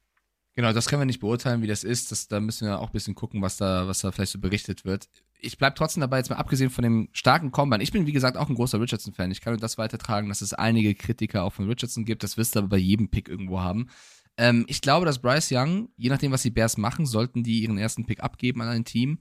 Genau, 0.56 0.72
das 0.72 0.86
können 0.88 1.02
wir 1.02 1.06
nicht 1.06 1.20
beurteilen, 1.20 1.62
wie 1.62 1.66
das 1.66 1.82
ist. 1.82 2.12
Das, 2.12 2.28
da 2.28 2.38
müssen 2.38 2.68
wir 2.68 2.78
auch 2.78 2.88
ein 2.88 2.92
bisschen 2.92 3.16
gucken, 3.16 3.42
was 3.42 3.56
da, 3.56 3.88
was 3.88 4.00
da 4.00 4.12
vielleicht 4.12 4.32
so 4.32 4.38
berichtet 4.38 4.84
wird. 4.84 5.08
Ich 5.40 5.58
bleibe 5.58 5.74
trotzdem 5.74 6.00
dabei, 6.00 6.18
jetzt 6.18 6.30
mal 6.30 6.36
abgesehen 6.36 6.70
von 6.70 6.84
dem 6.84 7.08
starken 7.12 7.50
Combine. 7.50 7.82
Ich 7.82 7.90
bin, 7.90 8.06
wie 8.06 8.12
gesagt, 8.12 8.36
auch 8.36 8.48
ein 8.48 8.54
großer 8.54 8.80
Richardson-Fan. 8.80 9.32
Ich 9.32 9.40
kann 9.40 9.52
nur 9.52 9.60
das 9.60 9.78
weitertragen, 9.78 10.28
dass 10.28 10.42
es 10.42 10.54
einige 10.54 10.94
Kritiker 10.94 11.42
auch 11.42 11.52
von 11.52 11.68
Richardson 11.68 12.04
gibt. 12.04 12.22
Das 12.22 12.36
wirst 12.36 12.54
du 12.54 12.60
aber 12.60 12.68
bei 12.68 12.76
jedem 12.76 13.08
Pick 13.08 13.28
irgendwo 13.28 13.60
haben. 13.60 13.88
Ähm, 14.36 14.64
ich 14.68 14.80
glaube, 14.80 15.06
dass 15.06 15.20
Bryce 15.20 15.50
Young, 15.52 15.88
je 15.96 16.08
nachdem, 16.08 16.30
was 16.30 16.42
die 16.42 16.50
Bears 16.50 16.76
machen, 16.76 17.04
sollten 17.04 17.42
die 17.42 17.62
ihren 17.62 17.78
ersten 17.78 18.06
Pick 18.06 18.22
abgeben 18.22 18.62
an 18.62 18.68
ein 18.68 18.84
Team 18.84 19.18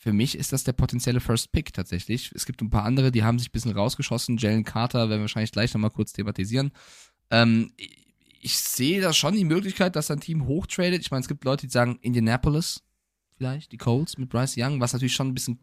für 0.00 0.12
mich 0.12 0.38
ist 0.38 0.52
das 0.52 0.62
der 0.64 0.72
potenzielle 0.72 1.20
First 1.20 1.50
Pick 1.50 1.72
tatsächlich. 1.72 2.30
Es 2.34 2.46
gibt 2.46 2.62
ein 2.62 2.70
paar 2.70 2.84
andere, 2.84 3.10
die 3.10 3.24
haben 3.24 3.38
sich 3.38 3.48
ein 3.48 3.52
bisschen 3.52 3.72
rausgeschossen. 3.72 4.36
Jalen 4.38 4.62
Carter 4.64 5.00
werden 5.10 5.18
wir 5.18 5.22
wahrscheinlich 5.22 5.50
gleich 5.52 5.74
nochmal 5.74 5.90
kurz 5.90 6.12
thematisieren. 6.12 6.70
Ähm, 7.30 7.72
ich 8.40 8.56
sehe 8.56 9.00
da 9.00 9.12
schon 9.12 9.34
die 9.34 9.44
Möglichkeit, 9.44 9.96
dass 9.96 10.10
ein 10.12 10.20
Team 10.20 10.46
hochtradet. 10.46 11.00
Ich 11.00 11.10
meine, 11.10 11.22
es 11.22 11.28
gibt 11.28 11.44
Leute, 11.44 11.66
die 11.66 11.72
sagen 11.72 11.98
Indianapolis 12.00 12.82
vielleicht, 13.36 13.72
die 13.72 13.76
Colts 13.76 14.16
mit 14.18 14.28
Bryce 14.30 14.54
Young, 14.56 14.80
was 14.80 14.92
natürlich 14.92 15.14
schon 15.14 15.28
ein 15.28 15.34
bisschen, 15.34 15.58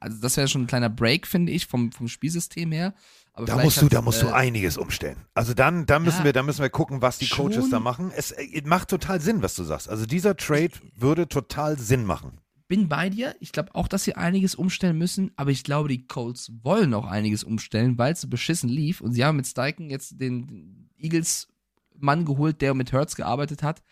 also 0.00 0.20
das 0.20 0.36
wäre 0.36 0.48
schon 0.48 0.62
ein 0.62 0.66
kleiner 0.66 0.90
Break, 0.90 1.26
finde 1.26 1.52
ich, 1.52 1.66
vom, 1.66 1.90
vom 1.90 2.08
Spielsystem 2.08 2.70
her. 2.72 2.94
Aber 3.32 3.46
Da 3.46 3.56
musst 3.56 3.78
du, 3.78 3.86
hat, 3.86 3.92
da 3.94 4.02
musst 4.02 4.20
du 4.20 4.26
äh, 4.26 4.32
einiges 4.32 4.76
umstellen. 4.76 5.16
Also 5.32 5.54
dann, 5.54 5.86
dann 5.86 6.02
müssen 6.02 6.18
Ja. 6.18 6.24
wir, 6.24 6.32
dann 6.34 6.44
müssen 6.44 6.60
wir 6.60 6.70
gucken, 6.70 7.00
was 7.00 7.18
die 7.18 7.28
Coaches 7.28 7.70
da 7.70 7.80
machen. 7.80 8.12
Es 8.14 8.32
äh, 8.32 8.62
macht 8.66 8.88
total 8.90 9.20
Sinn, 9.20 9.40
was 9.42 9.54
du 9.54 9.64
sagst. 9.64 9.88
Also 9.88 10.04
dieser 10.04 10.36
Trade 10.36 10.72
würde 10.94 11.26
total 11.28 11.78
Sinn 11.78 12.04
machen. 12.04 12.40
Bin 12.68 12.88
bei 12.88 13.08
dir. 13.08 13.34
Ich 13.40 13.52
glaube 13.52 13.74
auch, 13.74 13.88
dass 13.88 14.04
sie 14.04 14.14
einiges 14.14 14.54
umstellen 14.54 14.98
müssen, 14.98 15.32
aber 15.36 15.50
ich 15.50 15.64
glaube, 15.64 15.88
die 15.88 16.06
Colts 16.06 16.52
wollen 16.62 16.94
auch 16.94 17.06
einiges 17.06 17.42
umstellen, 17.42 17.98
weil 17.98 18.12
es 18.12 18.20
so 18.20 18.28
beschissen 18.28 18.68
lief. 18.68 19.00
Und 19.00 19.12
sie 19.12 19.24
haben 19.24 19.36
mit 19.36 19.46
Steichen 19.46 19.90
jetzt 19.90 20.20
den, 20.20 20.88
Eagles-Mann 20.98 22.24
geholt, 22.24 22.60
der 22.60 22.74
mit 22.74 22.92
Hurts 22.92 23.16
gearbeitet 23.16 23.62
hat. 23.62 23.82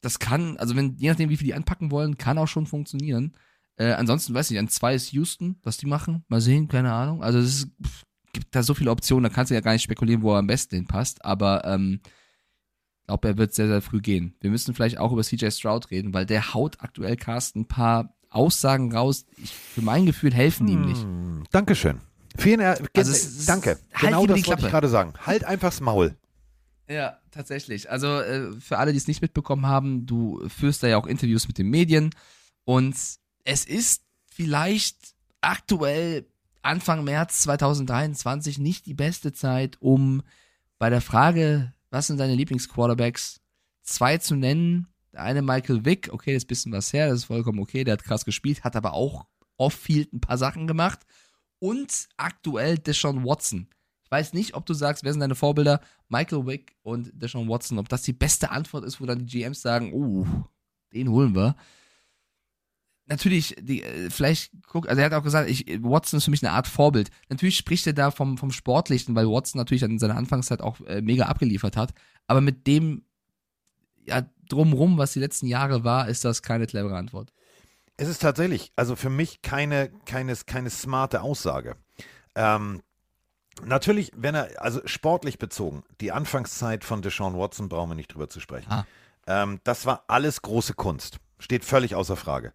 Das 0.00 0.18
kann, 0.18 0.56
also 0.56 0.76
wenn, 0.76 0.96
je 0.96 1.08
nachdem, 1.08 1.30
wie 1.30 1.36
viel 1.36 1.46
die 1.46 1.54
anpacken 1.54 1.90
wollen, 1.90 2.18
kann 2.18 2.38
auch 2.38 2.48
schon 2.48 2.66
funktionieren. 2.66 3.34
Äh, 3.76 3.92
ansonsten 3.92 4.34
weiß 4.34 4.50
ich, 4.50 4.58
an 4.58 4.68
zwei 4.68 4.94
ist 4.94 5.12
Houston, 5.12 5.56
was 5.62 5.76
die 5.76 5.86
machen. 5.86 6.24
Mal 6.28 6.40
sehen, 6.40 6.68
keine 6.68 6.92
Ahnung. 6.92 7.22
Also 7.22 7.38
es 7.38 7.46
ist, 7.46 7.68
pff, 7.82 8.04
gibt 8.32 8.54
da 8.54 8.62
so 8.62 8.74
viele 8.74 8.90
Optionen, 8.90 9.24
da 9.24 9.28
kannst 9.28 9.50
du 9.50 9.54
ja 9.54 9.60
gar 9.60 9.72
nicht 9.72 9.82
spekulieren, 9.82 10.22
wo 10.22 10.32
er 10.32 10.38
am 10.38 10.46
besten 10.46 10.76
hinpasst. 10.76 11.24
Aber 11.24 11.64
ähm, 11.64 12.00
glaube, 13.10 13.28
er 13.28 13.38
wird 13.38 13.52
sehr, 13.52 13.66
sehr 13.66 13.82
früh 13.82 14.00
gehen. 14.00 14.34
Wir 14.40 14.50
müssen 14.50 14.72
vielleicht 14.72 14.98
auch 14.98 15.10
über 15.10 15.24
CJ 15.24 15.50
Stroud 15.50 15.90
reden, 15.90 16.14
weil 16.14 16.26
der 16.26 16.54
haut 16.54 16.76
aktuell 16.80 17.16
Carsten 17.16 17.62
ein 17.62 17.66
paar 17.66 18.14
Aussagen 18.28 18.94
raus. 18.94 19.26
Ich, 19.36 19.50
für 19.50 19.82
mein 19.82 20.06
Gefühl 20.06 20.32
helfen 20.32 20.68
ihm 20.68 20.82
nicht. 20.82 21.02
Hm, 21.02 21.42
Dankeschön. 21.50 22.00
Vielen 22.38 22.60
äh, 22.60 22.76
Also 22.96 23.10
es 23.10 23.46
Danke. 23.46 23.80
halt 23.92 24.00
genau 24.00 24.26
das 24.26 24.46
wollte 24.46 24.64
ich 24.64 24.70
gerade 24.70 24.88
sagen. 24.88 25.14
Halt 25.26 25.42
einfach's 25.42 25.80
Maul. 25.80 26.14
Ja, 26.88 27.18
tatsächlich. 27.32 27.90
Also 27.90 28.20
äh, 28.20 28.52
für 28.60 28.78
alle, 28.78 28.92
die 28.92 28.98
es 28.98 29.08
nicht 29.08 29.22
mitbekommen 29.22 29.66
haben, 29.66 30.06
du 30.06 30.40
führst 30.48 30.84
da 30.84 30.86
ja 30.86 30.96
auch 30.96 31.06
Interviews 31.06 31.48
mit 31.48 31.58
den 31.58 31.68
Medien 31.68 32.10
und 32.64 32.94
es 33.42 33.64
ist 33.64 34.02
vielleicht 34.32 35.14
aktuell 35.40 36.26
Anfang 36.62 37.02
März 37.02 37.40
2023 37.40 38.58
nicht 38.58 38.86
die 38.86 38.94
beste 38.94 39.32
Zeit, 39.32 39.78
um 39.80 40.22
bei 40.78 40.90
der 40.90 41.00
Frage, 41.00 41.72
was 41.90 42.06
sind 42.06 42.18
deine 42.18 42.34
Lieblingsquarterbacks, 42.34 43.40
zwei 43.82 44.18
zu 44.18 44.36
nennen. 44.36 44.86
Der 45.12 45.22
eine 45.22 45.42
Michael 45.42 45.84
Vick, 45.84 46.10
okay, 46.12 46.34
das 46.34 46.42
ist 46.42 46.46
ein 46.46 46.48
bisschen 46.48 46.72
was 46.72 46.92
her, 46.92 47.08
das 47.08 47.20
ist 47.20 47.24
vollkommen 47.24 47.58
okay, 47.58 47.84
der 47.84 47.94
hat 47.94 48.04
krass 48.04 48.24
gespielt, 48.24 48.62
hat 48.62 48.76
aber 48.76 48.94
auch 48.94 49.26
off-field 49.56 50.12
ein 50.12 50.20
paar 50.20 50.38
Sachen 50.38 50.66
gemacht. 50.66 51.00
Und 51.58 52.08
aktuell 52.16 52.78
Deshaun 52.78 53.24
Watson. 53.24 53.68
Ich 54.04 54.10
weiß 54.10 54.32
nicht, 54.32 54.54
ob 54.54 54.66
du 54.66 54.74
sagst, 54.74 55.04
wer 55.04 55.12
sind 55.12 55.20
deine 55.20 55.34
Vorbilder? 55.34 55.80
Michael 56.08 56.46
Vick 56.46 56.76
und 56.82 57.10
Deshaun 57.12 57.48
Watson. 57.48 57.78
Ob 57.78 57.88
das 57.88 58.02
die 58.02 58.12
beste 58.12 58.50
Antwort 58.50 58.84
ist, 58.84 59.00
wo 59.00 59.06
dann 59.06 59.18
die 59.20 59.26
GMs 59.26 59.60
sagen, 59.60 59.92
oh, 59.92 60.26
den 60.92 61.08
holen 61.10 61.34
wir. 61.34 61.54
Natürlich, 63.10 63.56
die, 63.60 63.82
äh, 63.82 64.08
vielleicht 64.08 64.52
guck, 64.68 64.88
also 64.88 65.00
er 65.00 65.06
hat 65.06 65.14
auch 65.14 65.24
gesagt, 65.24 65.50
ich, 65.50 65.66
Watson 65.82 66.18
ist 66.18 66.24
für 66.26 66.30
mich 66.30 66.44
eine 66.44 66.52
Art 66.52 66.68
Vorbild. 66.68 67.10
Natürlich 67.28 67.56
spricht 67.56 67.84
er 67.88 67.92
da 67.92 68.12
vom, 68.12 68.38
vom 68.38 68.52
Sportlichen, 68.52 69.16
weil 69.16 69.26
Watson 69.28 69.58
natürlich 69.58 69.82
in 69.82 69.98
seiner 69.98 70.16
Anfangszeit 70.16 70.60
auch 70.62 70.80
äh, 70.82 71.02
mega 71.02 71.24
abgeliefert 71.24 71.76
hat. 71.76 71.92
Aber 72.28 72.40
mit 72.40 72.68
dem, 72.68 73.02
ja, 74.04 74.22
drumrum, 74.48 74.96
was 74.96 75.12
die 75.12 75.18
letzten 75.18 75.46
Jahre 75.46 75.82
war, 75.82 76.08
ist 76.08 76.24
das 76.24 76.40
keine 76.40 76.68
clevere 76.68 76.96
Antwort. 76.96 77.32
Es 77.96 78.08
ist 78.08 78.22
tatsächlich, 78.22 78.72
also 78.76 78.94
für 78.94 79.10
mich 79.10 79.42
keine, 79.42 79.90
keine, 80.06 80.36
keine 80.46 80.70
smarte 80.70 81.20
Aussage. 81.22 81.74
Ähm, 82.36 82.80
natürlich, 83.64 84.12
wenn 84.14 84.36
er, 84.36 84.50
also 84.62 84.80
sportlich 84.84 85.40
bezogen, 85.40 85.82
die 86.00 86.12
Anfangszeit 86.12 86.84
von 86.84 87.02
Deshaun 87.02 87.36
Watson 87.36 87.68
brauchen 87.68 87.90
wir 87.90 87.96
nicht 87.96 88.14
drüber 88.14 88.28
zu 88.28 88.38
sprechen. 88.38 88.70
Ah. 88.70 88.86
Ähm, 89.26 89.58
das 89.64 89.84
war 89.84 90.04
alles 90.06 90.42
große 90.42 90.74
Kunst. 90.74 91.18
Steht 91.40 91.64
völlig 91.64 91.96
außer 91.96 92.16
Frage. 92.16 92.52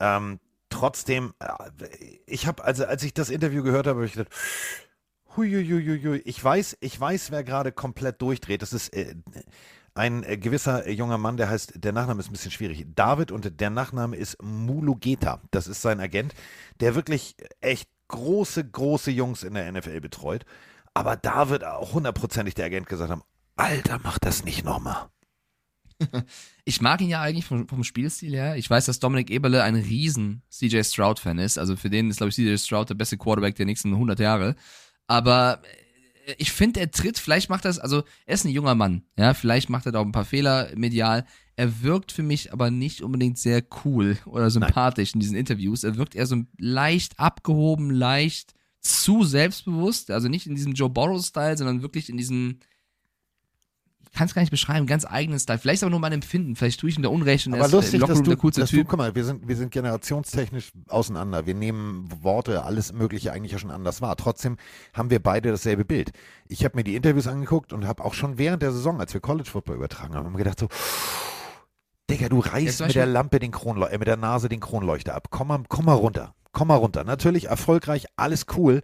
Ähm, 0.00 0.40
trotzdem, 0.70 1.34
äh, 1.38 1.86
ich 2.26 2.46
habe, 2.46 2.64
also 2.64 2.84
als 2.86 3.02
ich 3.02 3.14
das 3.14 3.30
Interview 3.30 3.62
gehört 3.62 3.86
habe, 3.86 3.98
habe 3.98 4.06
ich 4.06 4.14
gedacht, 4.14 4.34
huiuiuiui, 5.36 6.22
ich 6.24 6.42
weiß, 6.42 6.78
ich 6.80 6.98
weiß, 6.98 7.30
wer 7.30 7.44
gerade 7.44 7.72
komplett 7.72 8.20
durchdreht. 8.20 8.62
Das 8.62 8.72
ist 8.72 8.88
äh, 8.94 9.14
ein 9.94 10.22
äh, 10.24 10.38
gewisser 10.38 10.86
äh, 10.86 10.92
junger 10.92 11.18
Mann, 11.18 11.36
der 11.36 11.50
heißt, 11.50 11.74
der 11.76 11.92
Nachname 11.92 12.20
ist 12.20 12.28
ein 12.28 12.32
bisschen 12.32 12.50
schwierig. 12.50 12.86
David 12.94 13.30
und 13.30 13.60
der 13.60 13.70
Nachname 13.70 14.16
ist 14.16 14.42
Mulugeta. 14.42 15.40
Das 15.50 15.66
ist 15.66 15.82
sein 15.82 16.00
Agent, 16.00 16.34
der 16.80 16.94
wirklich 16.94 17.36
echt 17.60 17.88
große, 18.08 18.68
große 18.68 19.10
Jungs 19.10 19.42
in 19.42 19.54
der 19.54 19.70
NFL 19.70 20.00
betreut. 20.00 20.44
Aber 20.94 21.16
da 21.16 21.48
wird 21.48 21.64
auch 21.64 21.92
hundertprozentig 21.92 22.54
der 22.54 22.66
Agent 22.66 22.88
gesagt 22.88 23.10
haben, 23.10 23.22
Alter, 23.56 24.00
mach 24.02 24.18
das 24.18 24.44
nicht 24.44 24.64
nochmal. 24.64 25.08
Ich 26.64 26.80
mag 26.80 27.00
ihn 27.00 27.08
ja 27.08 27.20
eigentlich 27.20 27.46
vom, 27.46 27.66
vom 27.66 27.82
Spielstil 27.82 28.32
her. 28.32 28.56
Ich 28.56 28.70
weiß, 28.70 28.84
dass 28.86 29.00
Dominik 29.00 29.30
Eberle 29.30 29.64
ein 29.64 29.74
riesen 29.74 30.42
CJ 30.50 30.82
Stroud-Fan 30.84 31.38
ist. 31.38 31.58
Also 31.58 31.74
für 31.74 31.90
den 31.90 32.10
ist, 32.10 32.18
glaube 32.18 32.28
ich, 32.28 32.36
CJ 32.36 32.56
Stroud 32.58 32.90
der 32.90 32.94
beste 32.94 33.16
Quarterback 33.18 33.56
der 33.56 33.66
nächsten 33.66 33.92
100 33.92 34.20
Jahre. 34.20 34.54
Aber 35.08 35.62
äh, 36.26 36.34
ich 36.38 36.52
finde, 36.52 36.80
er 36.80 36.90
tritt, 36.90 37.18
vielleicht 37.18 37.50
macht 37.50 37.64
das, 37.64 37.78
also 37.78 38.04
er 38.26 38.34
ist 38.34 38.44
ein 38.44 38.52
junger 38.52 38.74
Mann. 38.74 39.02
Ja, 39.16 39.34
vielleicht 39.34 39.68
macht 39.68 39.86
er 39.86 39.92
da 39.92 39.98
auch 39.98 40.04
ein 40.04 40.12
paar 40.12 40.24
Fehler 40.24 40.70
medial. 40.76 41.26
Er 41.56 41.82
wirkt 41.82 42.12
für 42.12 42.22
mich 42.22 42.52
aber 42.52 42.70
nicht 42.70 43.02
unbedingt 43.02 43.38
sehr 43.38 43.62
cool 43.84 44.18
oder 44.26 44.50
sympathisch 44.50 45.14
in 45.14 45.20
diesen 45.20 45.36
Interviews. 45.36 45.82
Er 45.82 45.96
wirkt 45.96 46.14
eher 46.14 46.26
so 46.26 46.44
leicht 46.56 47.18
abgehoben, 47.18 47.90
leicht 47.90 48.54
zu 48.80 49.24
selbstbewusst. 49.24 50.10
Also 50.10 50.28
nicht 50.28 50.46
in 50.46 50.54
diesem 50.54 50.72
Joe 50.72 50.88
Burrow-Style, 50.88 51.58
sondern 51.58 51.82
wirklich 51.82 52.08
in 52.08 52.16
diesem 52.16 52.60
kann 54.12 54.26
es 54.26 54.34
gar 54.34 54.42
nicht 54.42 54.50
beschreiben, 54.50 54.86
ganz 54.86 55.04
eigenen 55.04 55.38
Style. 55.38 55.58
Vielleicht 55.58 55.82
aber 55.82 55.90
nur 55.90 56.00
mein 56.00 56.12
Empfinden. 56.12 56.56
Vielleicht 56.56 56.80
tue 56.80 56.90
ich 56.90 56.96
ihm 56.96 57.02
da 57.02 57.08
Unrecht 57.08 57.46
und 57.46 57.54
Aber 57.54 57.62
er 57.62 57.66
ist 57.66 57.72
äh, 57.72 57.76
lustig, 57.76 58.00
dass 58.00 58.18
du, 58.18 58.30
der 58.30 58.36
coolste 58.36 58.60
dass 58.60 58.70
du, 58.70 58.76
Typ. 58.76 58.88
guck 58.88 58.98
mal, 58.98 59.14
wir 59.14 59.24
sind, 59.24 59.46
wir 59.46 59.56
sind 59.56 59.70
generationstechnisch 59.70 60.72
auseinander. 60.88 61.46
Wir 61.46 61.54
nehmen 61.54 62.08
Worte, 62.22 62.64
alles 62.64 62.92
Mögliche 62.92 63.32
eigentlich 63.32 63.52
ja 63.52 63.58
schon 63.58 63.70
anders 63.70 64.00
wahr. 64.02 64.16
Trotzdem 64.16 64.56
haben 64.94 65.10
wir 65.10 65.22
beide 65.22 65.50
dasselbe 65.50 65.84
Bild. 65.84 66.10
Ich 66.48 66.64
habe 66.64 66.76
mir 66.76 66.84
die 66.84 66.96
Interviews 66.96 67.28
angeguckt 67.28 67.72
und 67.72 67.86
habe 67.86 68.04
auch 68.04 68.14
schon 68.14 68.36
während 68.36 68.62
der 68.62 68.72
Saison, 68.72 69.00
als 69.00 69.14
wir 69.14 69.20
College 69.20 69.48
Football 69.48 69.76
übertragen 69.76 70.14
haben, 70.14 70.36
gedacht 70.36 70.58
so, 70.58 70.68
Digga, 72.10 72.28
du 72.28 72.40
reißt 72.40 72.80
mit 72.80 72.94
der 72.96 73.06
Lampe 73.06 73.38
den 73.38 73.52
Kronleu 73.52 73.86
äh, 73.86 73.98
mit 73.98 74.08
der 74.08 74.16
Nase 74.16 74.48
den 74.48 74.60
Kronleuchter 74.60 75.14
ab. 75.14 75.28
Komm 75.30 75.48
mal, 75.48 75.62
komm 75.68 75.84
mal 75.84 75.94
runter. 75.94 76.34
Komm 76.52 76.68
mal 76.68 76.76
runter. 76.76 77.04
Natürlich 77.04 77.46
erfolgreich, 77.46 78.06
alles 78.16 78.46
cool. 78.56 78.82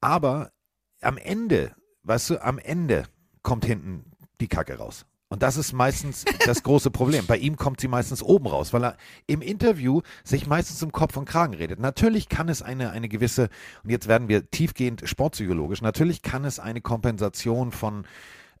Aber 0.00 0.52
am 1.00 1.16
Ende, 1.16 1.74
weißt 2.04 2.30
du, 2.30 2.44
am 2.44 2.58
Ende 2.58 3.04
kommt 3.42 3.64
hinten 3.64 4.04
die 4.40 4.48
Kacke 4.48 4.78
raus. 4.78 5.06
Und 5.32 5.44
das 5.44 5.56
ist 5.56 5.72
meistens 5.72 6.24
das 6.44 6.64
große 6.64 6.90
Problem. 6.90 7.26
Bei 7.26 7.36
ihm 7.36 7.56
kommt 7.56 7.80
sie 7.80 7.86
meistens 7.86 8.20
oben 8.20 8.48
raus, 8.48 8.72
weil 8.72 8.84
er 8.84 8.96
im 9.28 9.42
Interview 9.42 10.02
sich 10.24 10.48
meistens 10.48 10.82
um 10.82 10.90
Kopf 10.90 11.16
und 11.16 11.24
Kragen 11.24 11.54
redet. 11.54 11.78
Natürlich 11.78 12.28
kann 12.28 12.48
es 12.48 12.62
eine, 12.62 12.90
eine 12.90 13.08
gewisse, 13.08 13.48
und 13.84 13.90
jetzt 13.90 14.08
werden 14.08 14.28
wir 14.28 14.50
tiefgehend 14.50 15.02
sportpsychologisch, 15.04 15.82
natürlich 15.82 16.22
kann 16.22 16.44
es 16.44 16.58
eine 16.58 16.80
Kompensation 16.80 17.70
von 17.70 18.06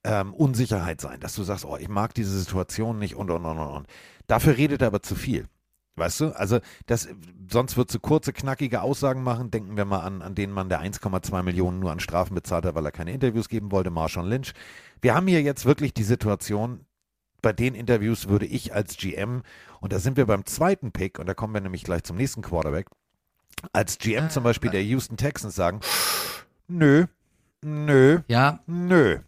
ähm, 0.04 0.32
Unsicherheit 0.32 1.00
sein, 1.00 1.18
dass 1.18 1.34
du 1.34 1.42
sagst, 1.42 1.64
oh, 1.64 1.76
ich 1.76 1.88
mag 1.88 2.14
diese 2.14 2.38
Situation 2.38 3.00
nicht 3.00 3.16
und, 3.16 3.30
und, 3.30 3.44
und, 3.44 3.58
und. 3.58 3.86
Dafür 4.28 4.56
redet 4.56 4.80
er 4.80 4.86
aber 4.86 5.02
zu 5.02 5.16
viel. 5.16 5.48
Weißt 5.96 6.20
du? 6.20 6.28
Also, 6.30 6.60
das, 6.86 7.08
sonst 7.50 7.76
wird 7.76 7.90
so 7.90 7.98
kurze, 7.98 8.32
knackige 8.32 8.80
Aussagen 8.80 9.22
machen. 9.22 9.50
Denken 9.50 9.76
wir 9.76 9.84
mal 9.84 10.00
an, 10.00 10.22
an 10.22 10.34
den 10.34 10.50
Mann, 10.50 10.68
der 10.68 10.80
1,2 10.80 11.42
Millionen 11.42 11.80
nur 11.80 11.90
an 11.90 12.00
Strafen 12.00 12.34
bezahlt 12.34 12.64
hat, 12.64 12.74
weil 12.74 12.86
er 12.86 12.92
keine 12.92 13.12
Interviews 13.12 13.48
geben 13.48 13.70
wollte, 13.70 13.90
Marshawn 13.90 14.26
Lynch. 14.26 14.54
Wir 15.00 15.14
haben 15.14 15.26
hier 15.26 15.42
jetzt 15.42 15.64
wirklich 15.64 15.94
die 15.94 16.02
Situation, 16.04 16.84
bei 17.42 17.52
den 17.52 17.74
Interviews 17.74 18.28
würde 18.28 18.46
ich 18.46 18.74
als 18.74 18.96
GM, 18.96 19.42
und 19.80 19.92
da 19.92 19.98
sind 19.98 20.16
wir 20.16 20.26
beim 20.26 20.44
zweiten 20.44 20.92
Pick, 20.92 21.18
und 21.18 21.26
da 21.26 21.34
kommen 21.34 21.54
wir 21.54 21.60
nämlich 21.60 21.84
gleich 21.84 22.04
zum 22.04 22.16
nächsten 22.16 22.42
Quarterback, 22.42 22.88
als 23.72 23.98
GM 23.98 24.30
zum 24.30 24.44
Beispiel 24.44 24.70
der 24.70 24.82
Houston 24.84 25.16
Texans 25.16 25.54
sagen, 25.54 25.80
nö, 26.68 27.06
nö, 27.62 28.20
Ja, 28.28 28.60
nö. 28.66 29.20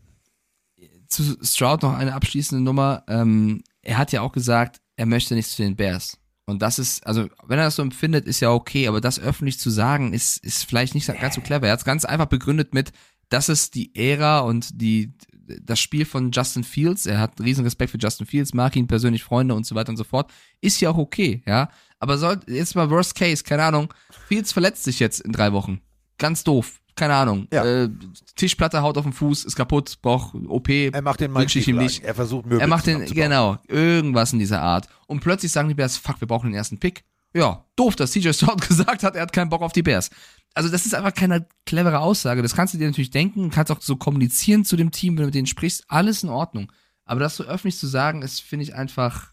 zu 1.09 1.37
Stroud 1.43 1.83
noch 1.83 1.95
eine 1.95 2.15
abschließende 2.15 2.63
Nummer. 2.63 3.05
Ähm, 3.09 3.63
er 3.83 3.99
hat 3.99 4.13
ja 4.13 4.23
auch 4.23 4.33
gesagt, 4.33 4.81
er 4.97 5.07
möchte 5.07 5.35
nicht 5.35 5.51
zu 5.51 5.63
den 5.63 5.77
Bears. 5.77 6.19
Und 6.47 6.61
das 6.63 6.79
ist, 6.79 7.07
also, 7.07 7.29
wenn 7.47 7.59
er 7.59 7.67
das 7.67 7.77
so 7.77 7.83
empfindet, 7.83 8.27
ist 8.27 8.41
ja 8.41 8.51
okay, 8.51 8.89
aber 8.89 9.01
das 9.01 9.21
öffentlich 9.21 9.59
zu 9.59 9.71
sagen, 9.71 10.13
ist, 10.13 10.39
ist 10.39 10.65
vielleicht 10.65 10.95
nicht 10.95 11.07
ganz 11.07 11.35
so 11.35 11.41
clever. 11.41 11.67
Er 11.67 11.73
hat 11.73 11.81
es 11.81 11.85
ganz 11.85 12.05
einfach 12.05 12.27
begründet 12.27 12.75
mit, 12.75 12.93
das 13.29 13.49
ist 13.49 13.75
die 13.75 13.95
Ära 13.95 14.41
und 14.41 14.81
die, 14.81 15.13
das 15.61 15.81
Spiel 15.81 16.05
von 16.05 16.31
Justin 16.31 16.65
Fields. 16.65 17.07
Er 17.07 17.19
hat 17.19 17.41
riesen 17.41 17.65
Respekt 17.65 17.91
für 17.91 17.99
Justin 17.99 18.27
Fields, 18.27 18.55
mag 18.55 18.77
ihn 18.77 18.87
persönlich, 18.87 19.23
Freunde 19.23 19.55
und 19.55 19.67
so 19.67 19.75
weiter 19.75 19.91
und 19.91 19.97
so 19.97 20.05
fort. 20.05 20.31
Ist 20.61 20.81
ja 20.81 20.91
auch 20.91 20.99
okay, 20.99 21.43
ja. 21.47 21.69
Aber 21.99 22.19
soll, 22.19 22.41
jetzt 22.47 22.75
mal 22.75 22.91
Worst 22.91 23.15
Case, 23.15 23.45
keine 23.45 23.65
Ahnung. 23.65 23.93
Fields 24.29 24.53
verletzt 24.53 24.85
sich 24.85 24.99
jetzt 24.99 25.21
in 25.21 25.33
drei 25.33 25.53
Wochen. 25.53 25.81
Ganz 26.19 26.45
doof. 26.45 26.81
Keine 26.95 27.15
Ahnung. 27.15 27.49
Ja. 27.53 27.65
Äh, 27.65 27.89
Tischplatte 28.37 28.83
haut 28.83 28.99
auf 28.99 29.05
den 29.05 29.13
Fuß, 29.13 29.45
ist 29.45 29.57
kaputt, 29.57 29.99
braucht 30.03 30.35
OP. 30.35 30.69
Er 30.69 31.01
macht 31.01 31.21
den 31.21 31.35
Wünsche 31.35 31.59
ich 31.59 31.69
ihm 31.69 31.79
nicht. 31.79 32.05
Er 32.05 32.15
versucht 32.15 32.45
Möbel 32.45 32.61
Er 32.61 32.67
macht 32.67 32.87
den, 32.87 33.07
genau, 33.07 33.57
irgendwas 33.67 34.33
in 34.33 34.39
dieser 34.39 34.61
Art. 34.61 34.89
Und 35.07 35.21
plötzlich 35.21 35.53
sagen 35.53 35.69
die 35.69 35.75
Bears, 35.75 35.97
fuck, 35.97 36.21
wir 36.21 36.29
brauchen 36.29 36.51
den 36.51 36.55
ersten 36.55 36.79
Pick. 36.79 37.05
Ja, 37.35 37.65
doof, 37.77 37.97
dass 37.97 38.13
CJ 38.13 38.33
Stroud 38.33 38.61
gesagt 38.69 39.03
hat, 39.03 39.17
er 39.17 39.23
hat 39.23 39.33
keinen 39.33 39.49
Bock 39.49 39.63
auf 39.63 39.73
die 39.73 39.83
Bears. 39.83 40.11
Also 40.55 40.69
das 40.69 40.85
ist 40.85 40.95
einfach 40.95 41.15
keine 41.15 41.47
clevere 41.65 42.01
Aussage. 42.01 42.43
Das 42.43 42.55
kannst 42.55 42.75
du 42.75 42.79
dir 42.79 42.87
natürlich 42.87 43.11
denken, 43.11 43.51
kannst 43.51 43.71
auch 43.71 43.81
so 43.81 43.97
kommunizieren 43.97 44.65
zu 44.65 44.77
dem 44.77 44.91
Team, 44.91 45.15
wenn 45.15 45.23
du 45.23 45.27
mit 45.27 45.35
denen 45.35 45.47
sprichst, 45.47 45.85
alles 45.89 46.23
in 46.23 46.29
Ordnung. 46.29 46.71
Aber 47.05 47.21
das 47.21 47.37
so 47.37 47.45
öffentlich 47.45 47.79
zu 47.79 47.87
sagen, 47.87 48.23
ist, 48.23 48.41
finde 48.41 48.65
ich 48.65 48.75
einfach, 48.75 49.33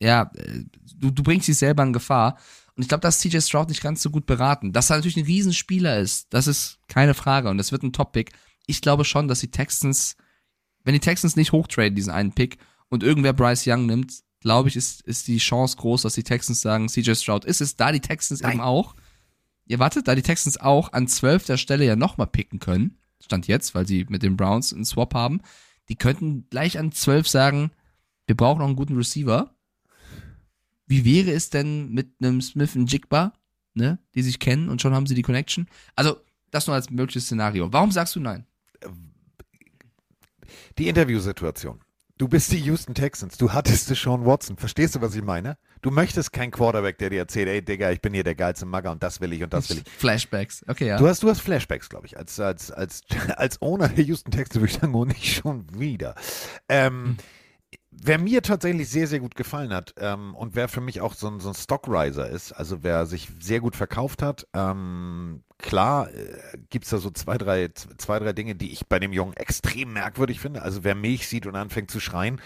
ja, 0.00 0.30
äh, 0.34 0.64
du, 0.96 1.10
du 1.10 1.22
bringst 1.22 1.48
dich 1.48 1.58
selber 1.58 1.82
in 1.82 1.92
Gefahr. 1.92 2.38
Und 2.74 2.82
ich 2.82 2.88
glaube, 2.88 3.02
dass 3.02 3.18
CJ 3.18 3.40
Stroud 3.40 3.68
nicht 3.68 3.82
ganz 3.82 4.02
so 4.02 4.10
gut 4.10 4.24
beraten. 4.24 4.72
Dass 4.72 4.90
er 4.90 4.96
natürlich 4.96 5.16
ein 5.16 5.26
Riesenspieler 5.26 5.98
ist, 5.98 6.32
das 6.32 6.46
ist 6.46 6.78
keine 6.88 7.14
Frage. 7.14 7.50
Und 7.50 7.58
das 7.58 7.72
wird 7.72 7.82
ein 7.82 7.92
Top-Pick. 7.92 8.32
Ich 8.66 8.80
glaube 8.80 9.04
schon, 9.04 9.28
dass 9.28 9.40
die 9.40 9.50
Texans, 9.50 10.16
wenn 10.84 10.94
die 10.94 11.00
Texans 11.00 11.36
nicht 11.36 11.52
hochtraden, 11.52 11.94
diesen 11.94 12.12
einen 12.12 12.32
Pick, 12.32 12.58
und 12.88 13.02
irgendwer 13.02 13.32
Bryce 13.32 13.66
Young 13.66 13.86
nimmt, 13.86 14.22
glaube 14.42 14.68
ich, 14.68 14.76
ist, 14.76 15.00
ist 15.02 15.28
die 15.28 15.38
Chance 15.38 15.76
groß, 15.76 16.02
dass 16.02 16.14
die 16.14 16.22
Texans 16.22 16.60
sagen, 16.60 16.88
CJ 16.88 17.14
Stroud 17.14 17.44
ist 17.44 17.60
es, 17.60 17.76
da 17.76 17.92
die 17.92 18.00
Texans 18.00 18.40
Nein. 18.40 18.52
eben 18.52 18.60
auch, 18.60 18.94
ihr 19.66 19.78
wartet, 19.78 20.08
da 20.08 20.14
die 20.14 20.22
Texans 20.22 20.60
auch 20.60 20.92
an 20.92 21.08
zwölfter 21.08 21.56
Stelle 21.56 21.84
ja 21.84 21.96
nochmal 21.96 22.26
picken 22.26 22.58
können, 22.58 22.98
stand 23.20 23.46
jetzt, 23.46 23.74
weil 23.74 23.86
sie 23.86 24.04
mit 24.08 24.22
den 24.22 24.36
Browns 24.36 24.72
einen 24.72 24.84
Swap 24.84 25.14
haben, 25.14 25.40
die 25.88 25.96
könnten 25.96 26.46
gleich 26.50 26.78
an 26.78 26.92
zwölf 26.92 27.28
sagen, 27.28 27.70
wir 28.26 28.36
brauchen 28.36 28.58
noch 28.58 28.66
einen 28.66 28.76
guten 28.76 28.96
Receiver. 28.96 29.54
Wie 30.86 31.04
wäre 31.04 31.32
es 31.32 31.50
denn 31.50 31.90
mit 31.90 32.12
einem 32.20 32.40
Smith 32.40 32.76
und 32.76 32.92
Jigba, 32.92 33.32
ne, 33.74 33.98
die 34.14 34.22
sich 34.22 34.38
kennen 34.38 34.68
und 34.68 34.82
schon 34.82 34.94
haben 34.94 35.06
sie 35.06 35.14
die 35.14 35.22
Connection? 35.22 35.66
Also, 35.96 36.16
das 36.50 36.66
nur 36.66 36.76
als 36.76 36.90
mögliches 36.90 37.24
Szenario. 37.24 37.72
Warum 37.72 37.90
sagst 37.90 38.14
du 38.14 38.20
nein? 38.20 38.46
Die 40.78 40.88
Interviewsituation. 40.88 41.80
Du 42.22 42.28
bist 42.28 42.52
die 42.52 42.60
Houston 42.60 42.94
Texans. 42.94 43.36
Du 43.36 43.52
hattest 43.52 43.88
Sean 43.96 44.24
Watson. 44.24 44.56
Verstehst 44.56 44.94
du, 44.94 45.00
was 45.00 45.16
ich 45.16 45.24
meine? 45.24 45.58
Du 45.80 45.90
möchtest 45.90 46.32
keinen 46.32 46.52
Quarterback, 46.52 46.96
der 46.98 47.10
dir 47.10 47.18
erzählt, 47.18 47.48
ey 47.48 47.62
Digga, 47.62 47.90
ich 47.90 48.00
bin 48.00 48.14
hier 48.14 48.22
der 48.22 48.36
geilste 48.36 48.64
Magger 48.64 48.92
und 48.92 49.02
das 49.02 49.20
will 49.20 49.32
ich 49.32 49.42
und 49.42 49.52
das 49.52 49.68
will 49.70 49.78
ich. 49.78 49.92
Flashbacks. 49.98 50.64
Okay, 50.68 50.86
ja. 50.86 50.98
Du 50.98 51.08
hast, 51.08 51.24
du 51.24 51.28
hast 51.28 51.40
Flashbacks, 51.40 51.88
glaube 51.88 52.06
ich. 52.06 52.16
Als, 52.16 52.38
als, 52.38 52.70
als, 52.70 53.00
als 53.36 53.60
Owner 53.60 53.88
der 53.88 54.04
Houston 54.04 54.30
Texans 54.30 54.54
würde 54.54 54.72
ich 54.72 54.78
sagen, 54.78 54.94
oh, 54.94 55.04
nicht 55.04 55.34
schon 55.34 55.66
wieder. 55.76 56.14
Ähm, 56.68 57.16
Wer 57.94 58.18
mir 58.18 58.42
tatsächlich 58.42 58.88
sehr, 58.88 59.06
sehr 59.06 59.20
gut 59.20 59.34
gefallen 59.34 59.72
hat 59.72 59.94
ähm, 59.98 60.34
und 60.34 60.56
wer 60.56 60.68
für 60.68 60.80
mich 60.80 61.00
auch 61.02 61.14
so 61.14 61.28
ein, 61.28 61.40
so 61.40 61.50
ein 61.50 61.54
Stockriser 61.54 62.28
ist, 62.28 62.52
also 62.52 62.82
wer 62.82 63.04
sich 63.04 63.28
sehr 63.38 63.60
gut 63.60 63.76
verkauft 63.76 64.22
hat, 64.22 64.46
ähm, 64.54 65.42
klar 65.58 66.10
äh, 66.10 66.58
gibt 66.70 66.86
es 66.86 66.90
da 66.90 66.98
so 66.98 67.10
zwei 67.10 67.36
drei, 67.36 67.68
zwei, 67.68 68.18
drei 68.18 68.32
Dinge, 68.32 68.54
die 68.54 68.72
ich 68.72 68.86
bei 68.86 68.98
dem 68.98 69.12
Jungen 69.12 69.34
extrem 69.34 69.92
merkwürdig 69.92 70.40
finde. 70.40 70.62
Also 70.62 70.84
wer 70.84 70.94
Milch 70.94 71.28
sieht 71.28 71.46
und 71.46 71.54
anfängt 71.54 71.90
zu 71.90 72.00
schreien 72.00 72.40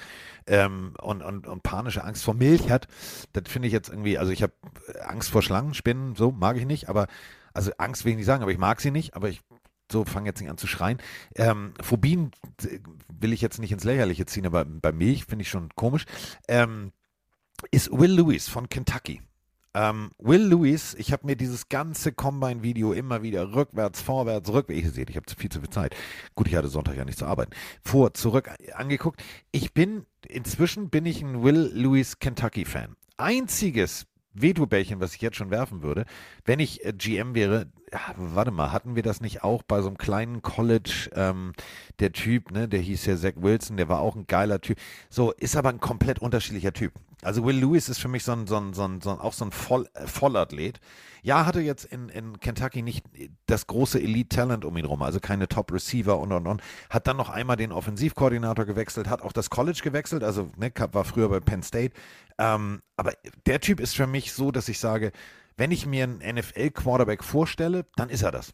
ähm, 0.48 0.94
und, 1.00 1.22
und, 1.22 1.46
und 1.46 1.62
panische 1.62 2.02
Angst 2.02 2.24
vor 2.24 2.34
Milch 2.34 2.68
hat, 2.68 2.88
das 3.32 3.44
finde 3.46 3.68
ich 3.68 3.72
jetzt 3.72 3.88
irgendwie, 3.88 4.18
also 4.18 4.32
ich 4.32 4.42
habe 4.42 4.52
Angst 5.04 5.30
vor 5.30 5.42
Schlangen, 5.42 5.74
Spinnen, 5.74 6.16
so 6.16 6.32
mag 6.32 6.56
ich 6.56 6.66
nicht, 6.66 6.88
aber 6.88 7.06
also 7.54 7.70
Angst 7.78 8.04
will 8.04 8.10
ich 8.10 8.18
nicht 8.18 8.26
sagen, 8.26 8.42
aber 8.42 8.52
ich 8.52 8.58
mag 8.58 8.80
sie 8.80 8.90
nicht, 8.90 9.14
aber 9.14 9.28
ich 9.28 9.40
so, 9.90 10.04
fange 10.04 10.28
jetzt 10.28 10.40
nicht 10.40 10.50
an 10.50 10.58
zu 10.58 10.66
schreien. 10.66 10.98
Ähm, 11.34 11.74
Phobien 11.80 12.32
äh, 12.62 12.78
will 13.20 13.32
ich 13.32 13.40
jetzt 13.40 13.58
nicht 13.58 13.72
ins 13.72 13.84
Lächerliche 13.84 14.26
ziehen, 14.26 14.46
aber 14.46 14.64
bei 14.64 14.92
Milch 14.92 15.24
finde 15.24 15.42
ich 15.42 15.50
schon 15.50 15.68
komisch. 15.74 16.04
Ähm, 16.48 16.92
ist 17.70 17.90
Will 17.90 18.12
Lewis 18.12 18.48
von 18.48 18.68
Kentucky. 18.68 19.22
Ähm, 19.74 20.10
Will 20.18 20.42
Lewis, 20.42 20.94
ich 20.94 21.12
habe 21.12 21.26
mir 21.26 21.36
dieses 21.36 21.68
ganze 21.68 22.10
Combine-Video 22.10 22.92
immer 22.94 23.22
wieder 23.22 23.54
rückwärts, 23.54 24.00
vorwärts, 24.00 24.50
rückwärts, 24.50 24.82
ihr 24.82 24.90
seht, 24.90 25.10
ich 25.10 25.16
habe 25.16 25.26
viel 25.36 25.50
zu 25.50 25.60
viel 25.60 25.68
Zeit. 25.68 25.94
Gut, 26.34 26.48
ich 26.48 26.54
hatte 26.54 26.68
Sonntag 26.68 26.96
ja 26.96 27.04
nicht 27.04 27.18
zu 27.18 27.26
arbeiten. 27.26 27.52
Vor, 27.82 28.14
zurück 28.14 28.50
angeguckt. 28.74 29.22
Ich 29.52 29.74
bin, 29.74 30.06
inzwischen 30.26 30.88
bin 30.88 31.04
ich 31.04 31.20
ein 31.22 31.42
Will 31.42 31.70
Lewis 31.74 32.18
Kentucky-Fan. 32.18 32.96
Einziges 33.18 34.06
Veto-Bällchen, 34.40 35.00
was 35.00 35.14
ich 35.14 35.20
jetzt 35.20 35.36
schon 35.36 35.50
werfen 35.50 35.82
würde, 35.82 36.04
wenn 36.44 36.60
ich 36.60 36.84
äh, 36.84 36.92
GM 36.92 37.34
wäre, 37.34 37.66
ja, 37.92 38.00
warte 38.16 38.50
mal, 38.50 38.72
hatten 38.72 38.96
wir 38.96 39.02
das 39.02 39.20
nicht 39.20 39.44
auch 39.44 39.62
bei 39.62 39.80
so 39.80 39.88
einem 39.88 39.98
kleinen 39.98 40.42
College, 40.42 41.10
ähm, 41.14 41.52
der 41.98 42.12
Typ, 42.12 42.50
ne, 42.50 42.68
der 42.68 42.80
hieß 42.80 43.06
ja 43.06 43.16
Zach 43.16 43.34
Wilson, 43.36 43.76
der 43.76 43.88
war 43.88 44.00
auch 44.00 44.16
ein 44.16 44.26
geiler 44.26 44.60
Typ. 44.60 44.78
So, 45.08 45.32
ist 45.32 45.56
aber 45.56 45.68
ein 45.68 45.80
komplett 45.80 46.18
unterschiedlicher 46.18 46.72
Typ. 46.72 46.92
Also 47.22 47.44
Will 47.44 47.56
Lewis 47.58 47.88
ist 47.88 47.98
für 47.98 48.08
mich 48.08 48.24
so 48.24 48.32
ein, 48.32 48.46
so 48.46 48.56
ein, 48.56 48.74
so 48.74 48.84
ein, 48.84 49.00
so 49.00 49.10
ein 49.10 49.18
auch 49.18 49.32
so 49.32 49.44
ein 49.44 49.52
Voll, 49.52 49.88
äh, 49.94 50.06
Vollathlet. 50.06 50.80
Ja, 51.22 51.44
hatte 51.44 51.60
jetzt 51.60 51.84
in, 51.84 52.08
in 52.08 52.38
Kentucky 52.38 52.82
nicht 52.82 53.04
das 53.46 53.66
große 53.66 54.00
Elite-Talent 54.00 54.64
um 54.64 54.76
ihn 54.76 54.84
rum, 54.84 55.02
also 55.02 55.18
keine 55.18 55.48
Top-Receiver 55.48 56.18
und 56.18 56.32
und 56.32 56.46
und. 56.46 56.62
Hat 56.88 57.06
dann 57.08 57.16
noch 57.16 57.30
einmal 57.30 57.56
den 57.56 57.72
Offensivkoordinator 57.72 58.64
gewechselt, 58.64 59.08
hat 59.08 59.22
auch 59.22 59.32
das 59.32 59.50
College 59.50 59.80
gewechselt, 59.82 60.22
also 60.22 60.50
ne, 60.56 60.70
war 60.92 61.04
früher 61.04 61.28
bei 61.28 61.40
Penn 61.40 61.62
State. 61.62 61.94
Ähm, 62.38 62.82
aber 62.96 63.12
der 63.46 63.60
Typ 63.60 63.80
ist 63.80 63.96
für 63.96 64.06
mich 64.06 64.32
so, 64.32 64.50
dass 64.50 64.68
ich 64.68 64.78
sage, 64.78 65.12
wenn 65.56 65.70
ich 65.70 65.86
mir 65.86 66.04
einen 66.04 66.18
NFL-Quarterback 66.18 67.24
vorstelle, 67.24 67.86
dann 67.96 68.10
ist 68.10 68.22
er 68.22 68.32
das. 68.32 68.52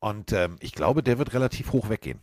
Und 0.00 0.32
ähm, 0.32 0.56
ich 0.60 0.72
glaube, 0.72 1.02
der 1.02 1.18
wird 1.18 1.34
relativ 1.34 1.72
hoch 1.72 1.88
weggehen. 1.88 2.20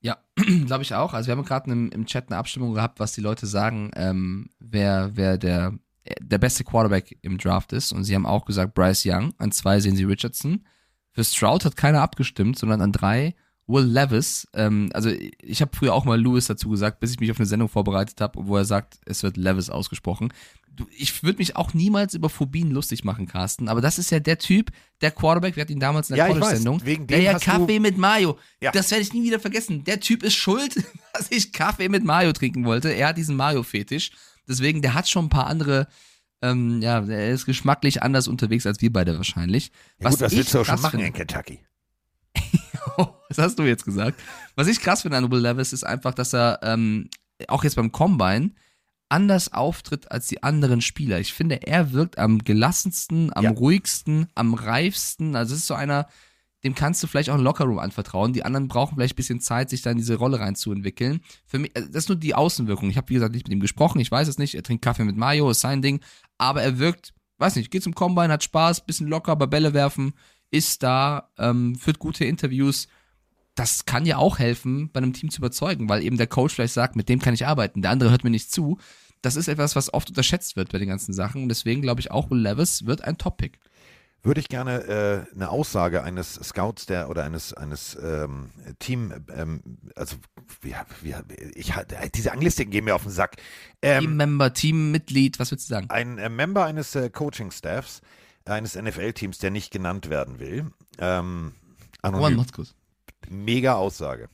Ja, 0.00 0.18
glaube 0.66 0.82
ich 0.82 0.94
auch. 0.94 1.14
Also 1.14 1.28
wir 1.28 1.36
haben 1.36 1.44
gerade 1.44 1.70
im, 1.70 1.90
im 1.90 2.06
Chat 2.06 2.28
eine 2.28 2.38
Abstimmung 2.38 2.74
gehabt, 2.74 3.00
was 3.00 3.12
die 3.12 3.20
Leute 3.20 3.46
sagen, 3.46 3.90
ähm, 3.96 4.50
wer, 4.58 5.10
wer 5.14 5.38
der, 5.38 5.78
der 6.20 6.38
beste 6.38 6.64
Quarterback 6.64 7.18
im 7.22 7.38
Draft 7.38 7.72
ist. 7.72 7.92
Und 7.92 8.04
sie 8.04 8.14
haben 8.14 8.26
auch 8.26 8.44
gesagt 8.44 8.74
Bryce 8.74 9.06
Young. 9.06 9.34
An 9.38 9.52
zwei 9.52 9.80
sehen 9.80 9.96
sie 9.96 10.04
Richardson. 10.04 10.66
Für 11.12 11.24
Stroud 11.24 11.64
hat 11.64 11.76
keiner 11.76 12.02
abgestimmt, 12.02 12.58
sondern 12.58 12.82
an 12.82 12.92
drei 12.92 13.34
Will 13.66 13.84
Levis. 13.84 14.46
Ähm, 14.54 14.90
also 14.94 15.10
ich 15.10 15.60
habe 15.60 15.76
früher 15.76 15.92
auch 15.94 16.04
mal 16.04 16.20
Lewis 16.20 16.46
dazu 16.46 16.68
gesagt, 16.70 17.00
bis 17.00 17.12
ich 17.12 17.20
mich 17.20 17.30
auf 17.30 17.38
eine 17.38 17.46
Sendung 17.46 17.68
vorbereitet 17.68 18.20
habe, 18.20 18.46
wo 18.46 18.56
er 18.56 18.64
sagt, 18.64 18.98
es 19.06 19.22
wird 19.22 19.36
Levis 19.36 19.70
ausgesprochen. 19.70 20.32
Du, 20.70 20.86
ich 20.94 21.22
würde 21.22 21.38
mich 21.38 21.56
auch 21.56 21.72
niemals 21.72 22.12
über 22.14 22.28
Phobien 22.28 22.70
lustig 22.70 23.02
machen, 23.02 23.26
Carsten, 23.26 23.68
aber 23.68 23.80
das 23.80 23.98
ist 23.98 24.10
ja 24.10 24.20
der 24.20 24.38
Typ, 24.38 24.70
der 25.00 25.10
Quarterback, 25.10 25.56
wir 25.56 25.62
hatten 25.62 25.72
ihn 25.72 25.80
damals 25.80 26.10
in 26.10 26.16
der 26.16 26.26
Ja, 26.26 26.32
College-Sendung, 26.32 26.82
der 27.06 27.20
ja 27.22 27.38
Kaffee 27.38 27.80
mit 27.80 27.96
Mayo, 27.96 28.38
Ja. 28.60 28.72
das 28.72 28.90
werde 28.90 29.02
ich 29.02 29.12
nie 29.14 29.24
wieder 29.24 29.40
vergessen. 29.40 29.84
Der 29.84 30.00
Typ 30.00 30.22
ist 30.22 30.34
schuld, 30.34 30.76
dass 31.14 31.30
ich 31.30 31.52
Kaffee 31.52 31.88
mit 31.88 32.04
Mayo 32.04 32.32
trinken 32.32 32.66
wollte. 32.66 32.90
Er 32.90 33.08
hat 33.08 33.16
diesen 33.16 33.36
Mayo-Fetisch. 33.36 34.10
Deswegen, 34.46 34.82
der 34.82 34.92
hat 34.92 35.08
schon 35.08 35.24
ein 35.26 35.30
paar 35.30 35.46
andere, 35.46 35.88
ähm, 36.42 36.82
ja, 36.82 37.00
er 37.04 37.30
ist 37.30 37.46
geschmacklich 37.46 38.02
anders 38.02 38.28
unterwegs 38.28 38.66
als 38.66 38.80
wir 38.82 38.92
beide 38.92 39.16
wahrscheinlich. 39.16 39.72
Ja, 39.98 40.10
gut, 40.10 40.20
was 40.20 40.32
ich 40.32 40.38
willst 40.38 40.52
du 40.54 40.60
auch 40.60 40.66
schon 40.66 40.82
machen 40.82 41.00
in 41.00 41.12
Kentucky? 41.14 41.60
was 43.28 43.38
hast 43.38 43.58
du 43.58 43.64
jetzt 43.64 43.84
gesagt? 43.84 44.20
Was 44.54 44.68
ich 44.68 44.80
krass 44.80 45.02
finde 45.02 45.16
an 45.18 45.30
Will 45.30 45.40
Levis 45.40 45.72
ist 45.72 45.84
einfach, 45.84 46.14
dass 46.14 46.32
er 46.34 46.60
ähm, 46.62 47.08
auch 47.48 47.64
jetzt 47.64 47.76
beim 47.76 47.92
Combine 47.92 48.52
anders 49.08 49.52
auftritt 49.52 50.10
als 50.10 50.26
die 50.26 50.42
anderen 50.42 50.80
Spieler. 50.80 51.20
Ich 51.20 51.32
finde, 51.32 51.66
er 51.66 51.92
wirkt 51.92 52.18
am 52.18 52.38
gelassensten, 52.42 53.32
am 53.36 53.44
Ja. 53.44 53.50
ruhigsten, 53.50 54.26
am 54.34 54.54
reifsten. 54.54 55.36
Also 55.36 55.54
es 55.54 55.60
ist 55.60 55.66
so 55.68 55.74
einer, 55.74 56.08
dem 56.64 56.74
kannst 56.74 57.02
du 57.02 57.06
vielleicht 57.06 57.30
auch 57.30 57.34
einen 57.34 57.44
Lockerroom 57.44 57.78
anvertrauen. 57.78 58.32
Die 58.32 58.44
anderen 58.44 58.66
brauchen 58.66 58.96
vielleicht 58.96 59.14
ein 59.14 59.16
bisschen 59.16 59.40
Zeit, 59.40 59.70
sich 59.70 59.82
da 59.82 59.90
in 59.92 59.98
diese 59.98 60.16
Rolle 60.16 60.40
reinzuentwickeln. 60.40 61.20
Für 61.46 61.60
mich, 61.60 61.70
also 61.76 61.88
das 61.88 62.04
ist 62.04 62.08
nur 62.08 62.16
die 62.18 62.34
Außenwirkung. 62.34 62.90
Ich 62.90 62.96
habe, 62.96 63.08
wie 63.10 63.14
gesagt, 63.14 63.34
nicht 63.34 63.46
mit 63.46 63.52
ihm 63.52 63.60
gesprochen, 63.60 64.00
ich 64.00 64.10
weiß 64.10 64.26
es 64.26 64.38
nicht. 64.38 64.56
Er 64.56 64.64
trinkt 64.64 64.84
Kaffee 64.84 65.04
mit 65.04 65.16
Mayo, 65.16 65.50
ist 65.50 65.60
sein 65.60 65.82
Ding. 65.82 66.00
Aber 66.38 66.62
er 66.62 66.80
wirkt, 66.80 67.14
weiß 67.38 67.54
nicht, 67.54 67.70
geht 67.70 67.84
zum 67.84 67.94
Combine, 67.94 68.32
hat 68.32 68.42
Spaß, 68.42 68.86
bisschen 68.86 69.06
locker, 69.06 69.30
aber 69.32 69.46
Bälle 69.46 69.72
werfen, 69.72 70.14
ist 70.50 70.82
da, 70.82 71.30
ähm, 71.38 71.76
führt 71.76 71.98
gute 71.98 72.24
Interviews. 72.24 72.88
Das 73.54 73.86
kann 73.86 74.04
ja 74.04 74.18
auch 74.18 74.38
helfen, 74.38 74.90
bei 74.92 74.98
einem 74.98 75.12
Team 75.12 75.30
zu 75.30 75.38
überzeugen, 75.38 75.88
weil 75.88 76.02
eben 76.02 76.16
der 76.16 76.26
Coach 76.26 76.54
vielleicht 76.54 76.74
sagt, 76.74 76.96
mit 76.96 77.08
dem 77.08 77.20
kann 77.20 77.34
ich 77.34 77.46
arbeiten, 77.46 77.82
der 77.82 77.90
andere 77.90 78.10
hört 78.10 78.24
mir 78.24 78.30
nicht 78.30 78.52
zu. 78.52 78.78
Das 79.22 79.36
ist 79.36 79.48
etwas, 79.48 79.74
was 79.76 79.92
oft 79.92 80.08
unterschätzt 80.10 80.56
wird 80.56 80.72
bei 80.72 80.78
den 80.78 80.88
ganzen 80.88 81.14
Sachen. 81.14 81.42
Und 81.42 81.48
deswegen 81.48 81.82
glaube 81.82 82.00
ich 82.00 82.10
auch, 82.10 82.30
Will 82.30 82.38
Levis 82.38 82.86
wird 82.86 83.02
ein 83.02 83.18
Top-Pick. 83.18 83.58
Würde 84.26 84.40
ich 84.40 84.48
gerne 84.48 84.82
äh, 84.88 85.34
eine 85.36 85.50
Aussage 85.50 86.02
eines 86.02 86.34
Scouts 86.34 86.86
der 86.86 87.08
oder 87.08 87.22
eines 87.22 87.52
eines 87.52 87.96
ähm, 88.02 88.50
Team, 88.80 89.12
ähm, 89.32 89.60
also 89.94 90.16
wie, 90.62 90.74
wie, 91.02 91.14
ich 91.54 91.72
diese 92.12 92.32
Anglistiken 92.32 92.72
gehen 92.72 92.86
mir 92.86 92.96
auf 92.96 93.04
den 93.04 93.12
Sack. 93.12 93.36
Ähm, 93.82 94.00
Team-Member, 94.00 94.52
Teammitglied, 94.52 95.38
was 95.38 95.52
würdest 95.52 95.70
du 95.70 95.74
sagen? 95.74 95.90
ein 95.90 96.18
äh, 96.18 96.28
Member 96.28 96.64
eines 96.64 96.96
äh, 96.96 97.08
Coaching-Staffs, 97.08 98.00
eines 98.46 98.74
NFL-Teams, 98.74 99.38
der 99.38 99.50
nicht 99.50 99.70
genannt 99.72 100.08
werden 100.10 100.38
will. 100.38 100.70
Ähm, 100.98 101.54
anonym, 102.02 102.36
Motzkus. 102.36 102.74
mega 103.28 103.74
Aussage. 103.74 104.28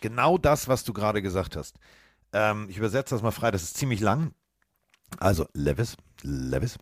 Genau 0.00 0.38
das, 0.38 0.68
was 0.68 0.84
du 0.84 0.92
gerade 0.92 1.22
gesagt 1.22 1.56
hast. 1.56 1.78
Ähm, 2.32 2.66
ich 2.68 2.78
übersetze 2.78 3.14
das 3.14 3.22
mal 3.22 3.30
frei, 3.30 3.50
das 3.50 3.62
ist 3.62 3.76
ziemlich 3.76 4.00
lang. 4.00 4.32
Also 5.18 5.46
Levis, 5.52 5.96
Levis. 6.22 6.78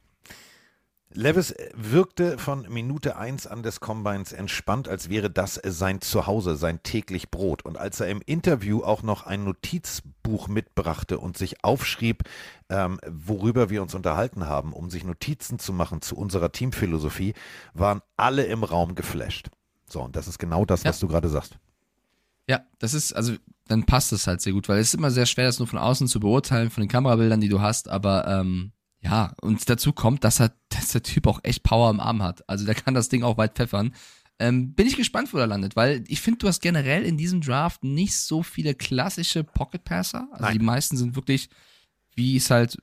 Levis 1.11 1.55
wirkte 1.75 2.37
von 2.37 2.67
Minute 2.69 3.17
1 3.17 3.47
an 3.47 3.63
des 3.63 3.81
Combines 3.81 4.33
entspannt, 4.33 4.89
als 4.89 5.09
wäre 5.09 5.31
das 5.31 5.55
sein 5.65 6.03
Zuhause, 6.03 6.57
sein 6.57 6.83
täglich 6.83 7.31
Brot. 7.31 7.65
Und 7.65 7.79
als 7.79 8.01
er 8.01 8.09
im 8.09 8.21
Interview 8.27 8.83
auch 8.83 9.03
noch 9.03 9.25
ein 9.25 9.45
Notizbuch 9.45 10.49
mitbrachte 10.49 11.19
und 11.19 11.39
sich 11.39 11.65
aufschrieb, 11.65 12.25
ähm, 12.69 13.01
worüber 13.09 13.71
wir 13.71 13.81
uns 13.83 13.95
unterhalten 13.95 14.47
haben, 14.47 14.75
um 14.75 14.91
sich 14.91 15.05
Notizen 15.05 15.59
zu 15.59 15.73
machen 15.73 16.03
zu 16.03 16.15
unserer 16.15 16.53
Teamphilosophie, 16.53 17.33
waren 17.73 18.03
alle 18.19 18.45
im 18.45 18.63
Raum 18.63 18.95
geflasht. 18.95 19.49
So, 19.87 20.03
und 20.03 20.15
das 20.15 20.29
ist 20.29 20.39
genau 20.39 20.67
das, 20.67 20.83
Ja. 20.83 20.91
was 20.91 21.01
du 21.01 21.09
gerade 21.09 21.29
sagst. 21.31 21.57
Ja, 22.47 22.61
das 22.79 22.93
ist, 22.93 23.15
also 23.15 23.35
dann 23.67 23.85
passt 23.85 24.13
es 24.13 24.27
halt 24.27 24.43
sehr 24.43 24.53
gut, 24.53 24.69
weil 24.69 24.79
es 24.79 24.89
ist 24.89 24.95
immer 24.95 25.11
sehr 25.11 25.27
schwer, 25.27 25.47
das 25.47 25.59
nur 25.59 25.69
von 25.69 25.79
außen 25.79 26.07
zu 26.07 26.21
beurteilen, 26.21 26.71
von 26.71 26.83
den 26.83 26.89
Kamerabildern, 26.89 27.41
die 27.41 27.49
du 27.49 27.61
hast, 27.61 27.89
aber 27.89 28.27
ähm, 28.27 28.73
Ja, 29.01 29.33
und 29.41 29.69
dazu 29.69 29.93
kommt, 29.93 30.25
dass 30.25 30.41
er, 30.41 30.53
dass 30.69 30.89
der 30.89 31.03
Typ 31.03 31.27
auch 31.27 31.41
echt 31.43 31.63
Power 31.63 31.91
im 31.91 32.01
Arm 32.01 32.23
hat. 32.23 32.49
Also 32.49 32.67
der 32.67 32.75
kann 32.75 32.95
das 32.95 33.09
Ding 33.09 33.23
auch 33.23 33.39
weit 33.39 33.55
pfeffern. 33.55 33.95
Ähm, 34.41 34.75
bin 34.75 34.87
ich 34.87 34.97
gespannt, 34.97 35.33
wo 35.33 35.39
er 35.39 35.49
landet, 35.49 35.75
weil 35.75 36.05
ich 36.07 36.21
finde, 36.21 36.39
du 36.39 36.49
hast 36.49 36.63
generell 36.63 37.05
in 37.05 37.17
diesem 37.17 37.41
Draft 37.41 37.83
nicht 37.83 38.15
so 38.17 38.45
viele 38.45 38.75
klassische 38.75 39.43
Pocket 39.43 39.83
Passer. 39.83 40.29
Also 40.31 40.45
Nein. 40.45 40.59
die 40.59 40.65
meisten 40.65 40.97
sind 40.97 41.17
wirklich, 41.17 41.49
wie 42.15 42.37
es 42.37 42.49
halt 42.49 42.79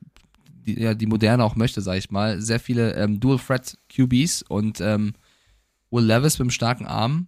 die, 0.66 0.82
ja, 0.82 0.94
die 0.94 1.06
Moderne 1.06 1.44
auch 1.44 1.56
möchte, 1.56 1.82
sag 1.82 1.98
ich 1.98 2.12
mal, 2.12 2.42
sehr 2.42 2.60
viele 2.60 2.96
ähm, 2.96 3.20
Dual 3.22 3.40
Threat 3.40 3.78
QBs 3.90 4.42
und 4.42 4.82
ähm, 4.82 5.14
Will 5.92 6.06
Levis 6.06 6.40
mit 6.40 6.46
einem 6.46 6.50
starken 6.50 6.86
Arm. 6.86 7.28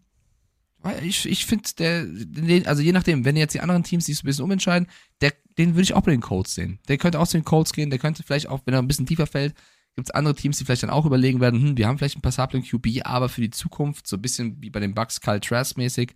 Ich, 1.02 1.26
ich 1.28 1.46
finde, 1.46 1.70
der, 1.78 2.68
also 2.68 2.82
je 2.82 2.92
nachdem, 2.92 3.26
wenn 3.26 3.36
jetzt 3.36 3.54
die 3.54 3.62
anderen 3.62 3.84
Teams 3.84 4.06
sich 4.06 4.18
so 4.18 4.24
ein 4.24 4.28
bisschen 4.28 4.44
umentscheiden, 4.44 4.88
der, 5.22 5.34
den 5.58 5.74
würde 5.76 5.84
ich 5.84 5.94
auch 5.94 6.02
bei 6.02 6.12
den 6.12 6.22
Colts 6.22 6.56
sehen. 6.56 6.80
Der 6.88 6.98
könnte 6.98 7.20
auch 7.20 7.28
zu 7.28 7.38
den 7.38 7.46
Colts 7.46 7.74
gehen, 7.74 7.90
der 7.90 8.00
könnte 8.00 8.24
vielleicht 8.24 8.48
auch, 8.48 8.62
wenn 8.66 8.74
er 8.74 8.82
ein 8.82 8.88
bisschen 8.88 9.06
tiefer 9.06 9.28
fällt, 9.28 9.56
gibt 9.96 10.10
es 10.10 10.12
andere 10.12 10.36
Teams, 10.36 10.58
die 10.58 10.66
vielleicht 10.66 10.84
dann 10.84 10.92
auch 10.92 11.06
überlegen 11.06 11.42
werden, 11.42 11.60
hm, 11.60 11.78
wir 11.78 11.88
haben 11.88 11.98
vielleicht 11.98 12.16
einen 12.16 12.22
passablen 12.22 12.64
QB, 12.64 13.02
aber 13.04 13.30
für 13.30 13.42
die 13.42 13.50
Zukunft, 13.50 14.08
so 14.08 14.16
ein 14.16 14.22
bisschen 14.22 14.62
wie 14.62 14.70
bei 14.70 14.80
den 14.80 14.94
Bucks, 14.94 15.22
Kyle 15.22 15.42
Trask 15.42 15.76
mäßig, 15.76 16.14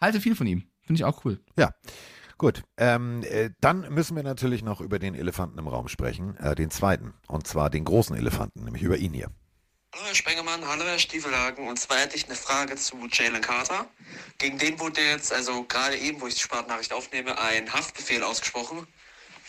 halte 0.00 0.20
viel 0.20 0.34
von 0.34 0.46
ihm. 0.46 0.64
Finde 0.80 1.00
ich 1.00 1.04
auch 1.04 1.24
cool. 1.24 1.40
Ja. 1.58 1.74
Gut, 2.38 2.64
ähm, 2.76 3.22
äh, 3.30 3.50
dann 3.60 3.92
müssen 3.94 4.16
wir 4.16 4.24
natürlich 4.24 4.64
noch 4.64 4.80
über 4.80 4.98
den 4.98 5.14
Elefanten 5.14 5.58
im 5.58 5.68
Raum 5.68 5.86
sprechen, 5.86 6.36
äh, 6.38 6.54
den 6.54 6.70
zweiten, 6.70 7.12
und 7.28 7.46
zwar 7.46 7.70
den 7.70 7.84
großen 7.84 8.16
Elefanten, 8.16 8.64
nämlich 8.64 8.82
über 8.82 8.96
ihn 8.96 9.12
hier. 9.12 9.30
Hallo 9.94 10.06
Herr 10.06 10.14
Spengemann, 10.14 10.66
hallo 10.66 10.84
Herr 10.84 10.98
Stiefelhagen. 10.98 11.68
Und 11.68 11.78
zwar 11.78 11.98
hätte 11.98 12.16
ich 12.16 12.24
eine 12.24 12.34
Frage 12.34 12.76
zu 12.76 12.96
Jalen 13.12 13.42
Carter. 13.42 13.90
Gegen 14.38 14.56
den 14.56 14.80
wurde 14.80 15.02
jetzt, 15.02 15.34
also 15.34 15.64
gerade 15.64 15.98
eben, 15.98 16.18
wo 16.22 16.26
ich 16.26 16.34
die 16.34 16.40
Sprachnachricht 16.40 16.94
aufnehme, 16.94 17.38
ein 17.38 17.70
Haftbefehl 17.70 18.22
ausgesprochen. 18.22 18.86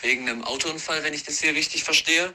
Wegen 0.02 0.28
einem 0.28 0.44
Autounfall, 0.44 1.02
wenn 1.02 1.14
ich 1.14 1.22
das 1.22 1.40
hier 1.40 1.54
richtig 1.54 1.82
verstehe. 1.82 2.34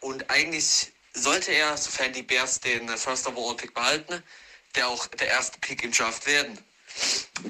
Und 0.00 0.28
eigentlich 0.30 0.92
sollte 1.12 1.52
er, 1.52 1.76
sofern 1.76 2.12
die 2.12 2.24
Bears 2.24 2.58
den 2.58 2.88
First 2.88 3.28
Overall 3.28 3.54
Pick 3.54 3.72
behalten, 3.72 4.20
der 4.74 4.88
auch 4.88 5.06
der 5.06 5.28
erste 5.28 5.60
Pick 5.60 5.84
im 5.84 5.92
Draft 5.92 6.26
werden. 6.26 6.58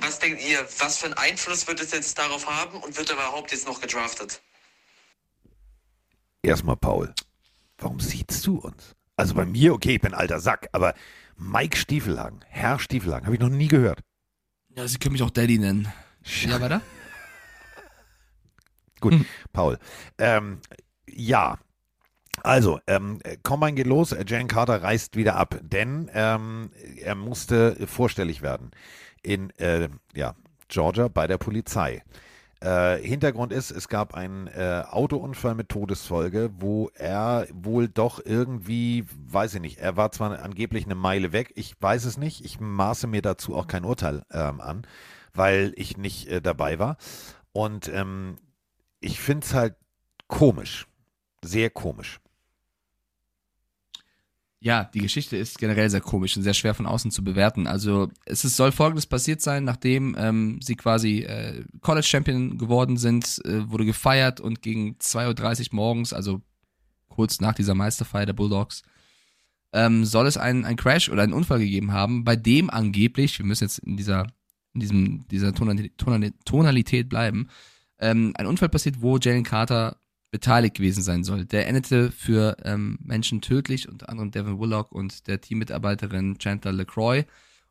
Was 0.00 0.18
denkt 0.18 0.42
ihr, 0.42 0.68
was 0.80 0.98
für 0.98 1.07
einen 1.07 1.14
Einfluss 1.14 1.66
wird 1.66 1.80
es 1.80 1.92
jetzt 1.92 2.18
darauf 2.18 2.46
haben 2.46 2.82
und 2.82 2.94
wird 2.98 3.09
er 3.09 3.14
überhaupt 3.14 3.52
jetzt 3.52 3.66
noch 3.66 3.80
gedraftet? 3.80 4.42
Erstmal, 6.42 6.76
Paul, 6.76 7.14
warum 7.78 8.00
siehst 8.00 8.46
du 8.46 8.59
uns? 8.59 8.94
Also 9.16 9.34
bei 9.34 9.46
mir, 9.46 9.72
okay, 9.74 9.94
ich 9.94 10.00
bin 10.00 10.14
alter 10.14 10.40
Sack, 10.40 10.68
aber 10.72 10.94
Mike 11.36 11.76
Stiefelhagen, 11.76 12.44
Herr 12.48 12.78
Stiefelhagen, 12.78 13.26
habe 13.26 13.36
ich 13.36 13.40
noch 13.40 13.48
nie 13.48 13.68
gehört. 13.68 14.00
Ja, 14.76 14.88
sie 14.88 14.98
können 14.98 15.12
mich 15.12 15.22
auch 15.22 15.30
Daddy 15.30 15.58
nennen. 15.58 15.92
Ja, 16.24 16.60
weiter? 16.60 16.80
Gut, 19.00 19.24
Paul. 19.52 19.78
Ähm, 20.18 20.60
ja, 21.08 21.58
also, 22.42 22.80
ähm, 22.86 23.20
Combine 23.42 23.74
geht 23.74 23.86
los, 23.86 24.14
Jane 24.26 24.48
Carter 24.48 24.82
reist 24.82 25.16
wieder 25.16 25.36
ab, 25.36 25.58
denn 25.62 26.10
ähm, 26.12 26.70
er 26.96 27.14
musste 27.14 27.86
vorstellig 27.86 28.42
werden 28.42 28.72
in 29.22 29.50
äh, 29.58 29.88
ja, 30.14 30.34
Georgia 30.68 31.08
bei 31.08 31.26
der 31.26 31.38
Polizei. 31.38 32.02
Äh, 32.64 33.06
Hintergrund 33.06 33.52
ist, 33.52 33.70
es 33.70 33.88
gab 33.88 34.14
einen 34.14 34.46
äh, 34.46 34.84
Autounfall 34.88 35.54
mit 35.54 35.68
Todesfolge, 35.68 36.50
wo 36.56 36.88
er 36.94 37.46
wohl 37.52 37.88
doch 37.88 38.24
irgendwie, 38.24 39.04
weiß 39.28 39.56
ich 39.56 39.60
nicht, 39.60 39.78
er 39.80 39.98
war 39.98 40.12
zwar 40.12 40.42
angeblich 40.42 40.86
eine 40.86 40.94
Meile 40.94 41.32
weg, 41.32 41.52
ich 41.56 41.74
weiß 41.78 42.06
es 42.06 42.16
nicht, 42.16 42.42
ich 42.42 42.60
maße 42.60 43.06
mir 43.06 43.20
dazu 43.20 43.54
auch 43.54 43.66
kein 43.66 43.84
Urteil 43.84 44.22
ähm, 44.30 44.62
an, 44.62 44.86
weil 45.34 45.74
ich 45.76 45.98
nicht 45.98 46.28
äh, 46.28 46.40
dabei 46.40 46.78
war. 46.78 46.96
Und 47.52 47.88
ähm, 47.88 48.38
ich 49.00 49.20
finde 49.20 49.44
es 49.44 49.52
halt 49.52 49.74
komisch, 50.26 50.86
sehr 51.42 51.68
komisch. 51.68 52.18
Ja, 54.64 54.84
die 54.94 55.00
Geschichte 55.00 55.36
ist 55.36 55.58
generell 55.58 55.90
sehr 55.90 56.00
komisch 56.00 56.38
und 56.38 56.42
sehr 56.42 56.54
schwer 56.54 56.72
von 56.72 56.86
außen 56.86 57.10
zu 57.10 57.22
bewerten. 57.22 57.66
Also 57.66 58.08
es 58.24 58.46
ist, 58.46 58.56
soll 58.56 58.72
folgendes 58.72 59.04
passiert 59.04 59.42
sein, 59.42 59.62
nachdem 59.62 60.16
ähm, 60.18 60.58
sie 60.62 60.74
quasi 60.74 61.18
äh, 61.18 61.62
College 61.82 62.06
Champion 62.06 62.56
geworden 62.56 62.96
sind, 62.96 63.42
äh, 63.44 63.70
wurde 63.70 63.84
gefeiert 63.84 64.40
und 64.40 64.62
gegen 64.62 64.94
2.30 64.94 65.64
Uhr 65.64 65.66
morgens, 65.72 66.14
also 66.14 66.40
kurz 67.10 67.42
nach 67.42 67.52
dieser 67.52 67.74
Meisterfeier 67.74 68.24
der 68.24 68.32
Bulldogs, 68.32 68.84
ähm, 69.74 70.06
soll 70.06 70.26
es 70.26 70.38
einen, 70.38 70.64
einen 70.64 70.78
Crash 70.78 71.10
oder 71.10 71.24
einen 71.24 71.34
Unfall 71.34 71.58
gegeben 71.58 71.92
haben, 71.92 72.24
bei 72.24 72.34
dem 72.34 72.70
angeblich, 72.70 73.38
wir 73.38 73.44
müssen 73.44 73.64
jetzt 73.64 73.80
in 73.80 73.98
dieser, 73.98 74.28
in 74.72 74.80
diesem, 74.80 75.28
dieser 75.28 75.52
Tonalität, 75.52 75.92
Tonalität 76.46 77.10
bleiben, 77.10 77.48
ähm, 77.98 78.32
ein 78.38 78.46
Unfall 78.46 78.70
passiert, 78.70 79.02
wo 79.02 79.18
Jalen 79.18 79.44
Carter 79.44 79.98
beteiligt 80.35 80.74
gewesen 80.74 81.01
sein 81.01 81.22
soll. 81.22 81.45
Der 81.45 81.68
endete 81.68 82.11
für 82.11 82.57
ähm, 82.64 82.99
Menschen 83.01 83.41
tödlich, 83.41 83.89
unter 83.89 84.09
anderem 84.09 84.32
Devin 84.32 84.59
Willock 84.59 84.91
und 84.91 85.28
der 85.28 85.41
Teammitarbeiterin 85.41 86.39
Chandler 86.39 86.72
LeCroy. 86.72 87.24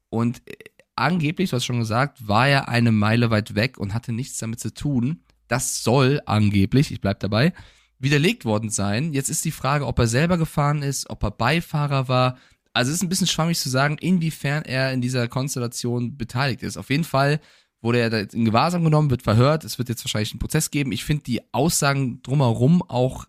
Und 0.10 0.42
äh, 0.46 0.54
angeblich, 0.96 1.50
du 1.50 1.58
hast 1.58 1.66
schon 1.66 1.80
gesagt, 1.80 2.26
war 2.26 2.48
er 2.48 2.70
eine 2.70 2.94
Meile 2.94 3.32
weit 3.32 3.56
weg 3.56 3.78
und 3.78 3.94
hatte 3.94 4.14
nichts 4.14 4.38
damit 4.38 4.62
zu 4.62 4.74
tun. 4.74 5.24
Das 5.50 5.84
soll 5.84 6.22
angeblich, 6.26 6.94
ich 6.94 7.02
bleib 7.02 7.20
dabei, 7.20 7.52
widerlegt 8.00 8.46
worden 8.46 8.70
sein. 8.70 9.12
Jetzt 9.12 9.28
ist 9.28 9.44
die 9.44 9.52
Frage, 9.52 9.86
ob 9.86 10.00
er 10.00 10.08
selber 10.08 10.38
gefahren 10.38 10.84
ist, 10.84 11.10
ob 11.10 11.22
er 11.22 11.32
Beifahrer 11.32 12.08
war. 12.08 12.38
Also 12.72 12.92
es 12.92 12.96
ist 12.96 13.04
ein 13.04 13.10
bisschen 13.10 13.28
schwammig 13.28 13.60
zu 13.60 13.68
sagen, 13.68 13.98
inwiefern 13.98 14.64
er 14.64 14.94
in 14.94 15.02
dieser 15.02 15.28
Konstellation 15.28 16.16
beteiligt 16.16 16.64
ist. 16.64 16.78
Auf 16.78 16.90
jeden 16.90 17.04
Fall 17.04 17.42
wurde 17.84 18.00
er 18.00 18.34
in 18.34 18.46
Gewahrsam 18.46 18.84
genommen, 18.84 19.10
wird 19.10 19.22
verhört. 19.22 19.64
Es 19.66 19.78
wird 19.78 19.90
jetzt 19.90 20.04
wahrscheinlich 20.06 20.32
einen 20.32 20.40
Prozess 20.40 20.72
geben. 20.72 20.92
Ich 20.92 21.04
finde 21.04 21.24
die 21.24 21.42
Aussagen 21.54 22.22
drumherum 22.24 22.82
auch 22.82 23.26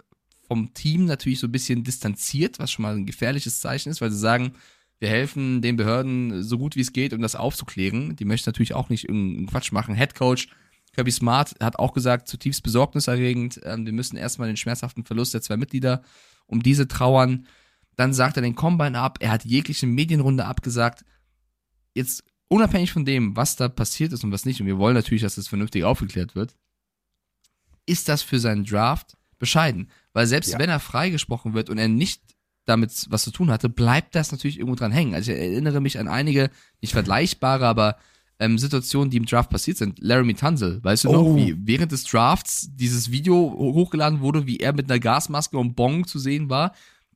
vom 0.46 0.72
Team 0.74 1.06
natürlich 1.06 1.40
so 1.40 1.48
ein 1.48 1.52
bisschen 1.52 1.84
distanziert, 1.84 2.58
was 2.58 2.70
schon 2.70 2.84
mal 2.84 2.94
ein 2.94 3.06
gefährliches 3.06 3.60
Zeichen 3.60 3.90
ist, 3.90 4.00
weil 4.00 4.10
sie 4.10 4.18
sagen, 4.18 4.52
wir 5.00 5.08
helfen 5.08 5.60
den 5.60 5.76
Behörden 5.76 6.42
so 6.42 6.56
gut 6.56 6.76
wie 6.76 6.80
es 6.80 6.92
geht, 6.92 7.12
um 7.12 7.20
das 7.20 7.34
aufzuklären. 7.34 8.14
Die 8.16 8.24
möchten 8.24 8.48
natürlich 8.48 8.74
auch 8.74 8.88
nicht 8.88 9.08
irgendeinen 9.08 9.46
Quatsch 9.48 9.72
machen. 9.72 9.96
Head 9.96 10.14
Coach 10.14 10.48
Kirby 10.94 11.10
Smart 11.10 11.56
hat 11.60 11.78
auch 11.78 11.92
gesagt, 11.92 12.28
zutiefst 12.28 12.62
besorgniserregend, 12.62 13.60
ähm, 13.64 13.84
wir 13.84 13.92
müssen 13.92 14.16
erstmal 14.16 14.48
den 14.48 14.56
schmerzhaften 14.56 15.04
Verlust 15.04 15.34
der 15.34 15.42
zwei 15.42 15.56
Mitglieder 15.56 16.02
um 16.46 16.62
diese 16.62 16.86
trauern. 16.86 17.46
Dann 17.96 18.14
sagt 18.14 18.36
er 18.36 18.42
den 18.42 18.54
Combine 18.54 18.98
ab, 18.98 19.18
er 19.20 19.32
hat 19.32 19.44
jegliche 19.44 19.86
Medienrunde 19.86 20.44
abgesagt. 20.44 21.04
Jetzt 21.94 22.24
unabhängig 22.48 22.92
von 22.92 23.04
dem, 23.04 23.36
was 23.36 23.56
da 23.56 23.68
passiert 23.68 24.12
ist 24.12 24.24
und 24.24 24.32
was 24.32 24.44
nicht, 24.44 24.60
und 24.60 24.66
wir 24.66 24.78
wollen 24.78 24.94
natürlich, 24.94 25.22
dass 25.22 25.34
das 25.36 25.48
vernünftig 25.48 25.84
aufgeklärt 25.84 26.34
wird, 26.34 26.54
ist 27.86 28.08
das 28.08 28.22
für 28.22 28.38
seinen 28.38 28.64
Draft 28.64 29.16
bescheiden. 29.38 29.88
Weil 30.12 30.26
selbst 30.26 30.52
Ja. 30.52 30.58
wenn 30.58 30.70
er 30.70 30.80
freigesprochen 30.80 31.54
wird 31.54 31.68
und 31.70 31.78
er 31.78 31.88
nicht 31.88 32.22
damit 32.66 33.06
was 33.10 33.24
zu 33.24 33.30
tun 33.30 33.50
hatte, 33.50 33.68
bleibt 33.68 34.14
das 34.14 34.32
natürlich 34.32 34.58
irgendwo 34.58 34.76
dran 34.76 34.92
hängen. 34.92 35.14
Also 35.14 35.32
ich 35.32 35.38
erinnere 35.38 35.80
mich 35.80 35.98
an 35.98 36.08
einige, 36.08 36.50
nicht 36.80 36.92
vergleichbare, 36.94 37.66
aber 37.66 37.96
ähm, 38.38 38.58
Situationen, 38.58 39.10
die 39.10 39.18
im 39.18 39.26
Draft 39.26 39.50
passiert 39.50 39.76
sind. 39.76 39.98
Laramie 40.00 40.34
Tunzel, 40.34 40.82
weißt 40.82 41.04
du 41.04 41.12
noch, 41.12 41.22
Oh. 41.22 41.36
wie 41.36 41.54
während 41.58 41.92
des 41.92 42.04
Drafts 42.04 42.68
dieses 42.74 43.10
Video 43.10 43.36
hochgeladen 43.36 44.20
wurde, 44.20 44.46
wie 44.46 44.56
er 44.58 44.72
mit 44.72 44.90
einer 44.90 44.98
Gasmaske 44.98 45.58
und 45.58 45.74
Bong 45.76 46.06
zu 46.06 46.18
sehen 46.18 46.48
war. 46.48 46.74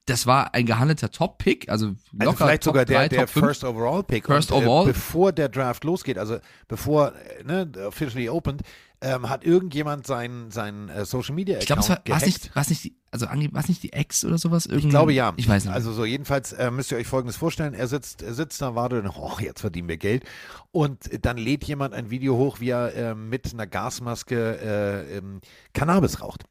Das 0.09 0.27
war 0.27 0.55
ein 0.55 0.67
gehandelter 0.67 1.11
Top-Pick, 1.11 1.69
also 1.69 1.89
locker 2.13 2.27
Also 2.29 2.33
vielleicht 2.37 2.63
Top 2.63 2.73
sogar 2.73 2.85
der, 2.85 2.99
3, 3.01 3.09
der 3.09 3.19
Top 3.21 3.29
5. 3.31 3.47
First 3.47 3.65
Overall 3.65 4.03
Pick. 4.03 4.27
First 4.27 4.53
und, 4.53 4.65
Overall. 4.65 4.85
Äh, 4.85 4.93
bevor 4.93 5.33
der 5.33 5.49
Draft 5.49 5.85
losgeht, 5.85 6.19
also 6.19 6.39
bevor 6.67 7.13
äh, 7.15 7.45
ne, 7.45 7.71
officially 7.87 8.29
opened, 8.29 8.63
ähm, 9.01 9.29
hat 9.29 9.45
irgendjemand 9.45 10.07
seinen, 10.07 10.51
seinen 10.51 10.89
äh, 10.89 11.05
Social 11.05 11.35
Media 11.35 11.59
Ich 11.59 11.67
glaube, 11.67 11.81
Account 11.81 11.85
es 11.85 12.11
war, 12.11 12.19
gehackt. 12.19 12.27
nicht, 12.27 12.57
war's 12.57 12.69
nicht 12.69 12.85
die, 12.85 12.97
also 13.11 13.27
war's 13.27 13.69
nicht 13.69 13.83
die 13.83 13.93
Ex 13.93 14.25
oder 14.25 14.39
sowas? 14.39 14.67
Irgend, 14.67 14.85
Ich 14.85 14.91
glaube 14.91 15.13
ja. 15.13 15.33
Ich 15.37 15.49
weiß 15.49 15.67
nicht. 15.67 15.75
Also 15.75 15.93
so 15.93 16.05
jedenfalls 16.05 16.53
äh, 16.53 16.71
müsst 16.71 16.91
ihr 16.91 16.99
euch 16.99 17.07
Folgendes 17.07 17.37
vorstellen: 17.37 17.75
Er 17.75 17.87
sitzt, 17.87 18.23
er 18.23 18.35
sitzt 18.35 18.61
da, 18.61 18.75
wartet, 18.75 19.05
oh, 19.17 19.37
jetzt 19.39 19.61
verdienen 19.61 19.89
wir 19.89 19.99
Geld, 19.99 20.25
und 20.73 21.25
dann 21.25 21.37
lädt 21.37 21.65
jemand 21.65 21.95
ein 21.95 22.11
Video 22.11 22.37
hoch, 22.37 22.61
wie 22.61 22.71
er 22.71 22.95
äh, 22.95 23.15
mit 23.15 23.53
einer 23.53 23.67
Gasmaske 23.67 24.59
äh, 24.59 25.19
ähm, 25.19 25.41
Cannabis 25.75 26.21
raucht. 26.21 26.45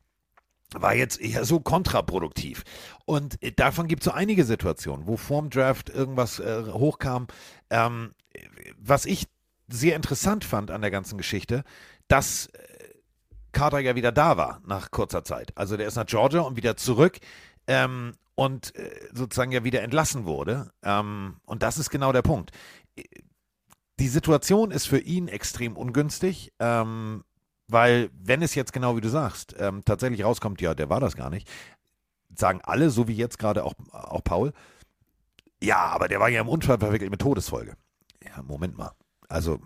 War 0.73 0.93
jetzt 0.95 1.21
eher 1.21 1.45
so 1.45 1.59
kontraproduktiv. 1.59 2.63
Und 3.05 3.41
äh, 3.41 3.51
davon 3.51 3.87
gibt 3.87 4.01
es 4.01 4.05
so 4.05 4.11
einige 4.11 4.43
Situationen, 4.43 5.07
wo 5.07 5.17
vorm 5.17 5.49
Draft 5.49 5.89
irgendwas 5.89 6.39
äh, 6.39 6.63
hochkam. 6.71 7.27
Ähm, 7.69 8.13
was 8.77 9.05
ich 9.05 9.27
sehr 9.69 9.95
interessant 9.95 10.43
fand 10.43 10.71
an 10.71 10.81
der 10.81 10.91
ganzen 10.91 11.17
Geschichte, 11.17 11.63
dass 12.07 12.47
äh, 12.47 12.67
Carter 13.51 13.79
ja 13.79 13.95
wieder 13.95 14.11
da 14.11 14.37
war 14.37 14.61
nach 14.65 14.91
kurzer 14.91 15.23
Zeit. 15.23 15.51
Also 15.55 15.77
der 15.77 15.87
ist 15.87 15.95
nach 15.95 16.05
Georgia 16.05 16.41
und 16.41 16.57
wieder 16.57 16.77
zurück 16.77 17.19
ähm, 17.67 18.13
und 18.35 18.75
äh, 18.75 19.07
sozusagen 19.13 19.51
ja 19.51 19.63
wieder 19.63 19.81
entlassen 19.81 20.25
wurde. 20.25 20.71
Ähm, 20.83 21.37
und 21.45 21.63
das 21.63 21.77
ist 21.77 21.89
genau 21.89 22.11
der 22.11 22.21
Punkt. 22.21 22.51
Die 23.99 24.07
Situation 24.07 24.71
ist 24.71 24.87
für 24.87 24.99
ihn 24.99 25.27
extrem 25.27 25.75
ungünstig, 25.75 26.53
ähm, 26.59 27.23
weil 27.67 28.09
wenn 28.13 28.41
es 28.41 28.55
jetzt 28.55 28.73
genau 28.73 28.95
wie 28.95 29.01
du 29.01 29.09
sagst, 29.09 29.55
ähm, 29.59 29.83
tatsächlich 29.85 30.23
rauskommt, 30.23 30.61
ja, 30.61 30.73
der 30.73 30.89
war 30.89 30.99
das 30.99 31.15
gar 31.15 31.29
nicht, 31.29 31.49
sagen 32.35 32.61
alle, 32.63 32.89
so 32.89 33.07
wie 33.07 33.15
jetzt 33.15 33.39
gerade 33.39 33.63
auch, 33.63 33.73
auch 33.91 34.23
Paul, 34.23 34.53
ja, 35.61 35.77
aber 35.77 36.07
der 36.07 36.19
war 36.19 36.29
ja 36.29 36.41
im 36.41 36.47
Unfall 36.47 36.77
verwickelt 36.77 37.09
mit 37.09 37.21
Todesfolge. 37.21 37.75
Ja, 38.23 38.43
Moment 38.43 38.77
mal. 38.77 38.91
Also, 39.29 39.59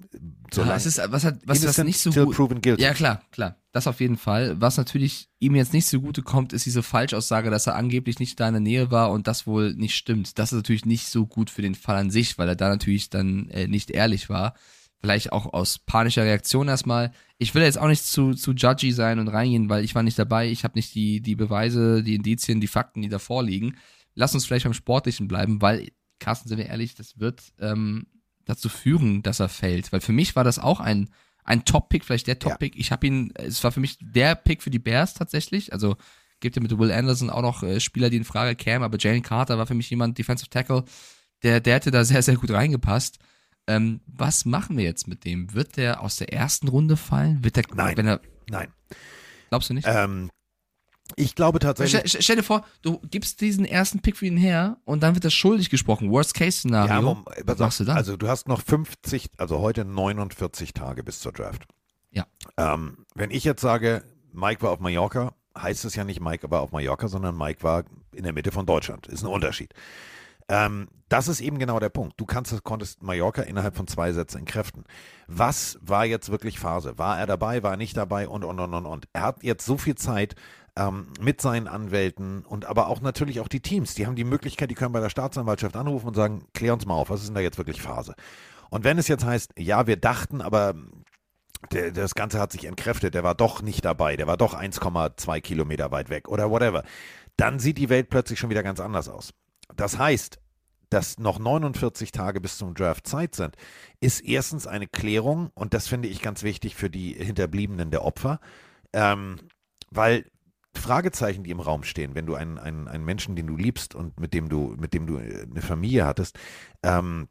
solange. 0.51 0.79
Ja, 0.79 0.87
ist, 0.87 1.01
was 1.11 1.23
hat, 1.23 1.39
was 1.45 1.61
das 1.61 1.77
nicht 1.79 1.99
so 1.99 2.09
gut. 2.11 2.35
Proven 2.35 2.61
guilty. 2.61 2.81
Ja, 2.81 2.93
klar, 2.93 3.21
klar. 3.31 3.57
Das 3.71 3.85
auf 3.85 3.99
jeden 3.99 4.17
Fall. 4.17 4.59
Was 4.59 4.77
natürlich 4.77 5.29
ihm 5.39 5.55
jetzt 5.55 5.73
nicht 5.73 5.85
so 5.85 6.01
gute 6.01 6.23
kommt, 6.23 6.51
ist 6.51 6.65
diese 6.65 6.81
Falschaussage, 6.81 7.51
dass 7.51 7.67
er 7.67 7.75
angeblich 7.75 8.19
nicht 8.19 8.39
da 8.39 8.47
in 8.47 8.55
der 8.55 8.61
Nähe 8.61 8.91
war 8.91 9.11
und 9.11 9.27
das 9.27 9.45
wohl 9.45 9.73
nicht 9.75 9.95
stimmt. 9.95 10.39
Das 10.39 10.51
ist 10.51 10.57
natürlich 10.57 10.85
nicht 10.85 11.07
so 11.07 11.27
gut 11.27 11.51
für 11.51 11.61
den 11.61 11.75
Fall 11.75 11.97
an 11.97 12.09
sich, 12.09 12.39
weil 12.39 12.47
er 12.47 12.55
da 12.55 12.69
natürlich 12.69 13.11
dann 13.11 13.49
äh, 13.49 13.67
nicht 13.67 13.91
ehrlich 13.91 14.29
war. 14.29 14.55
Vielleicht 15.01 15.31
auch 15.31 15.51
aus 15.51 15.79
panischer 15.79 16.23
Reaktion 16.23 16.67
erstmal. 16.67 17.11
Ich 17.39 17.55
will 17.55 17.63
jetzt 17.63 17.79
auch 17.79 17.87
nicht 17.87 18.05
zu, 18.05 18.35
zu 18.35 18.51
judgy 18.51 18.91
sein 18.91 19.17
und 19.17 19.29
reingehen, 19.29 19.67
weil 19.67 19.83
ich 19.83 19.95
war 19.95 20.03
nicht 20.03 20.19
dabei. 20.19 20.49
Ich 20.49 20.63
habe 20.63 20.77
nicht 20.77 20.93
die, 20.93 21.21
die 21.21 21.35
Beweise, 21.35 22.03
die 22.03 22.13
Indizien, 22.13 22.61
die 22.61 22.67
Fakten, 22.67 23.01
die 23.01 23.09
da 23.09 23.17
vorliegen. 23.17 23.77
Lass 24.13 24.35
uns 24.35 24.45
vielleicht 24.45 24.65
beim 24.65 24.75
Sportlichen 24.75 25.27
bleiben, 25.27 25.59
weil, 25.61 25.89
Carsten, 26.19 26.49
sind 26.49 26.59
wir 26.59 26.67
ehrlich, 26.67 26.93
das 26.93 27.19
wird 27.19 27.41
ähm, 27.59 28.05
dazu 28.45 28.69
führen, 28.69 29.23
dass 29.23 29.39
er 29.39 29.49
fällt. 29.49 29.91
Weil 29.91 30.01
für 30.01 30.11
mich 30.11 30.35
war 30.35 30.43
das 30.43 30.59
auch 30.59 30.79
ein, 30.79 31.09
ein 31.43 31.65
Top-Pick, 31.65 32.05
vielleicht 32.05 32.27
der 32.27 32.37
Top-Pick. 32.37 32.75
Ja. 32.75 32.81
Ich 32.81 32.91
habe 32.91 33.07
ihn, 33.07 33.33
es 33.35 33.63
war 33.63 33.71
für 33.71 33.79
mich 33.79 33.97
der 33.99 34.35
Pick 34.35 34.61
für 34.61 34.69
die 34.69 34.77
Bears 34.77 35.15
tatsächlich. 35.15 35.73
Also 35.73 35.95
gibt 36.41 36.55
ja 36.55 36.61
mit 36.61 36.77
Will 36.77 36.91
Anderson 36.91 37.29
auch 37.29 37.41
noch 37.41 37.63
äh, 37.63 37.79
Spieler, 37.79 38.09
die 38.09 38.17
in 38.17 38.23
Frage 38.23 38.55
kämen, 38.55 38.83
aber 38.83 38.97
Jalen 38.99 39.23
Carter 39.23 39.57
war 39.57 39.67
für 39.67 39.73
mich 39.73 39.89
jemand, 39.89 40.17
Defensive 40.17 40.49
Tackle, 40.49 40.83
der, 41.43 41.59
der 41.59 41.75
hätte 41.75 41.91
da 41.91 42.03
sehr, 42.03 42.21
sehr 42.21 42.35
gut 42.35 42.51
reingepasst. 42.51 43.19
Ähm, 43.67 44.01
was 44.07 44.45
machen 44.45 44.77
wir 44.77 44.83
jetzt 44.83 45.07
mit 45.07 45.25
dem? 45.25 45.53
Wird 45.53 45.77
der 45.77 46.01
aus 46.01 46.17
der 46.17 46.33
ersten 46.33 46.67
Runde 46.67 46.97
fallen? 46.97 47.43
Wird 47.43 47.55
der, 47.55 47.63
nein, 47.73 47.97
wenn 47.97 48.07
er, 48.07 48.21
nein. 48.49 48.67
Glaubst 49.49 49.69
du 49.69 49.73
nicht? 49.73 49.87
Ähm, 49.87 50.29
ich 51.15 51.35
glaube 51.35 51.59
tatsächlich. 51.59 52.03
Stell, 52.05 52.21
stell, 52.21 52.35
dir 52.37 52.43
vor, 52.43 52.65
du 52.81 52.99
gibst 53.09 53.41
diesen 53.41 53.65
ersten 53.65 53.99
Pick 53.99 54.17
für 54.17 54.25
ihn 54.25 54.37
her 54.37 54.77
und 54.85 55.03
dann 55.03 55.15
wird 55.15 55.25
er 55.25 55.31
schuldig 55.31 55.69
gesprochen. 55.69 56.09
Worst-Case-Szenario. 56.09 57.01
Ja, 57.01 57.23
was 57.43 57.59
machst 57.59 57.79
du 57.79 57.83
dann? 57.83 57.97
Also 57.97 58.17
du 58.17 58.27
hast 58.27 58.47
noch 58.47 58.61
50, 58.61 59.29
also 59.37 59.59
heute 59.59 59.85
49 59.85 60.73
Tage 60.73 61.03
bis 61.03 61.19
zur 61.19 61.31
Draft. 61.31 61.65
Ja. 62.11 62.25
Ähm, 62.57 63.05
wenn 63.15 63.31
ich 63.31 63.43
jetzt 63.43 63.61
sage, 63.61 64.03
Mike 64.31 64.61
war 64.61 64.71
auf 64.71 64.79
Mallorca, 64.79 65.33
heißt 65.57 65.85
es 65.85 65.95
ja 65.95 66.03
nicht, 66.03 66.21
Mike 66.21 66.49
war 66.49 66.61
auf 66.61 66.71
Mallorca, 66.71 67.07
sondern 67.07 67.37
Mike 67.37 67.63
war 67.63 67.83
in 68.13 68.23
der 68.23 68.33
Mitte 68.33 68.51
von 68.51 68.65
Deutschland. 68.65 69.07
Ist 69.07 69.23
ein 69.23 69.27
Unterschied. 69.27 69.73
Ähm, 70.51 70.89
das 71.07 71.29
ist 71.29 71.39
eben 71.39 71.59
genau 71.59 71.79
der 71.79 71.89
Punkt. 71.89 72.19
Du 72.19 72.25
kannst, 72.25 72.63
konntest 72.63 73.01
Mallorca 73.01 73.41
innerhalb 73.41 73.75
von 73.75 73.87
zwei 73.87 74.11
Sätzen 74.11 74.39
entkräften. 74.39 74.83
Was 75.27 75.79
war 75.81 76.05
jetzt 76.05 76.29
wirklich 76.29 76.59
Phase? 76.59 76.97
War 76.97 77.17
er 77.17 77.25
dabei, 77.25 77.63
war 77.63 77.71
er 77.71 77.77
nicht 77.77 77.95
dabei 77.95 78.27
und, 78.27 78.43
und, 78.43 78.59
und, 78.59 78.73
und, 78.73 78.85
und. 78.85 79.07
Er 79.13 79.21
hat 79.21 79.43
jetzt 79.43 79.65
so 79.65 79.77
viel 79.77 79.95
Zeit, 79.95 80.35
ähm, 80.75 81.07
mit 81.19 81.41
seinen 81.41 81.67
Anwälten 81.67 82.45
und 82.45 82.65
aber 82.65 82.87
auch 82.87 83.01
natürlich 83.01 83.39
auch 83.39 83.47
die 83.47 83.61
Teams. 83.61 83.95
Die 83.95 84.07
haben 84.07 84.15
die 84.15 84.23
Möglichkeit, 84.23 84.71
die 84.71 84.75
können 84.75 84.93
bei 84.93 84.99
der 84.99 85.09
Staatsanwaltschaft 85.09 85.75
anrufen 85.75 86.07
und 86.07 86.15
sagen, 86.15 86.45
klär 86.53 86.73
uns 86.73 86.85
mal 86.85 86.95
auf, 86.95 87.09
was 87.09 87.21
ist 87.21 87.27
denn 87.27 87.35
da 87.35 87.41
jetzt 87.41 87.57
wirklich 87.57 87.81
Phase? 87.81 88.13
Und 88.69 88.83
wenn 88.83 88.97
es 88.97 89.07
jetzt 89.07 89.25
heißt, 89.25 89.53
ja, 89.57 89.87
wir 89.87 89.97
dachten, 89.97 90.41
aber 90.41 90.75
der, 91.71 91.91
das 91.91 92.15
Ganze 92.15 92.39
hat 92.39 92.51
sich 92.51 92.65
entkräftet, 92.65 93.13
der 93.13 93.23
war 93.23 93.35
doch 93.35 93.61
nicht 93.61 93.83
dabei, 93.83 94.15
der 94.15 94.27
war 94.27 94.37
doch 94.37 94.53
1,2 94.53 95.41
Kilometer 95.41 95.91
weit 95.91 96.09
weg 96.09 96.29
oder 96.29 96.49
whatever, 96.49 96.83
dann 97.37 97.59
sieht 97.59 97.77
die 97.77 97.89
Welt 97.89 98.09
plötzlich 98.09 98.39
schon 98.39 98.49
wieder 98.49 98.63
ganz 98.63 98.79
anders 98.79 99.09
aus. 99.09 99.33
Das 99.75 99.97
heißt, 99.97 100.39
dass 100.89 101.17
noch 101.19 101.39
49 101.39 102.11
Tage 102.11 102.41
bis 102.41 102.57
zum 102.57 102.73
Draft 102.73 103.07
Zeit 103.07 103.33
sind, 103.35 103.55
ist 104.01 104.19
erstens 104.19 104.67
eine 104.67 104.87
Klärung, 104.87 105.49
und 105.53 105.73
das 105.73 105.87
finde 105.87 106.09
ich 106.09 106.21
ganz 106.21 106.43
wichtig 106.43 106.75
für 106.75 106.89
die 106.89 107.13
Hinterbliebenen 107.13 107.91
der 107.91 108.03
Opfer, 108.03 108.39
ähm, 108.93 109.39
weil 109.89 110.25
Fragezeichen, 110.73 111.43
die 111.43 111.51
im 111.51 111.59
Raum 111.59 111.83
stehen, 111.83 112.15
wenn 112.15 112.25
du 112.25 112.35
einen, 112.35 112.57
einen, 112.57 112.87
einen 112.87 113.05
Menschen, 113.05 113.35
den 113.35 113.47
du 113.47 113.57
liebst 113.57 113.95
und 113.95 114.19
mit 114.19 114.33
dem 114.33 114.49
du, 114.49 114.75
mit 114.79 114.93
dem 114.93 115.07
du 115.07 115.17
eine 115.17 115.61
Familie 115.61 116.05
hattest, 116.05 116.37
ähm, 116.83 117.27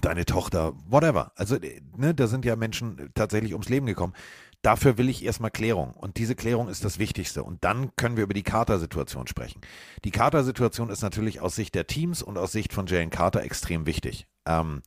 deine 0.00 0.24
Tochter, 0.24 0.72
whatever. 0.86 1.32
Also, 1.36 1.56
ne, 1.96 2.14
da 2.14 2.26
sind 2.26 2.44
ja 2.44 2.56
Menschen 2.56 3.10
tatsächlich 3.14 3.52
ums 3.52 3.68
Leben 3.68 3.86
gekommen. 3.86 4.14
Dafür 4.62 4.98
will 4.98 5.08
ich 5.08 5.24
erstmal 5.24 5.50
Klärung. 5.50 5.94
Und 5.94 6.18
diese 6.18 6.34
Klärung 6.34 6.68
ist 6.68 6.84
das 6.84 6.98
Wichtigste. 6.98 7.42
Und 7.42 7.64
dann 7.64 7.94
können 7.96 8.16
wir 8.16 8.24
über 8.24 8.34
die 8.34 8.42
Carter-Situation 8.42 9.26
sprechen. 9.26 9.60
Die 10.04 10.10
Carter-Situation 10.10 10.90
ist 10.90 11.02
natürlich 11.02 11.40
aus 11.40 11.56
Sicht 11.56 11.74
der 11.74 11.86
Teams 11.86 12.22
und 12.22 12.36
aus 12.36 12.52
Sicht 12.52 12.72
von 12.72 12.86
Jalen 12.86 13.10
Carter 13.10 13.42
extrem 13.42 13.86
wichtig. 13.86 14.26
Ähm, 14.46 14.82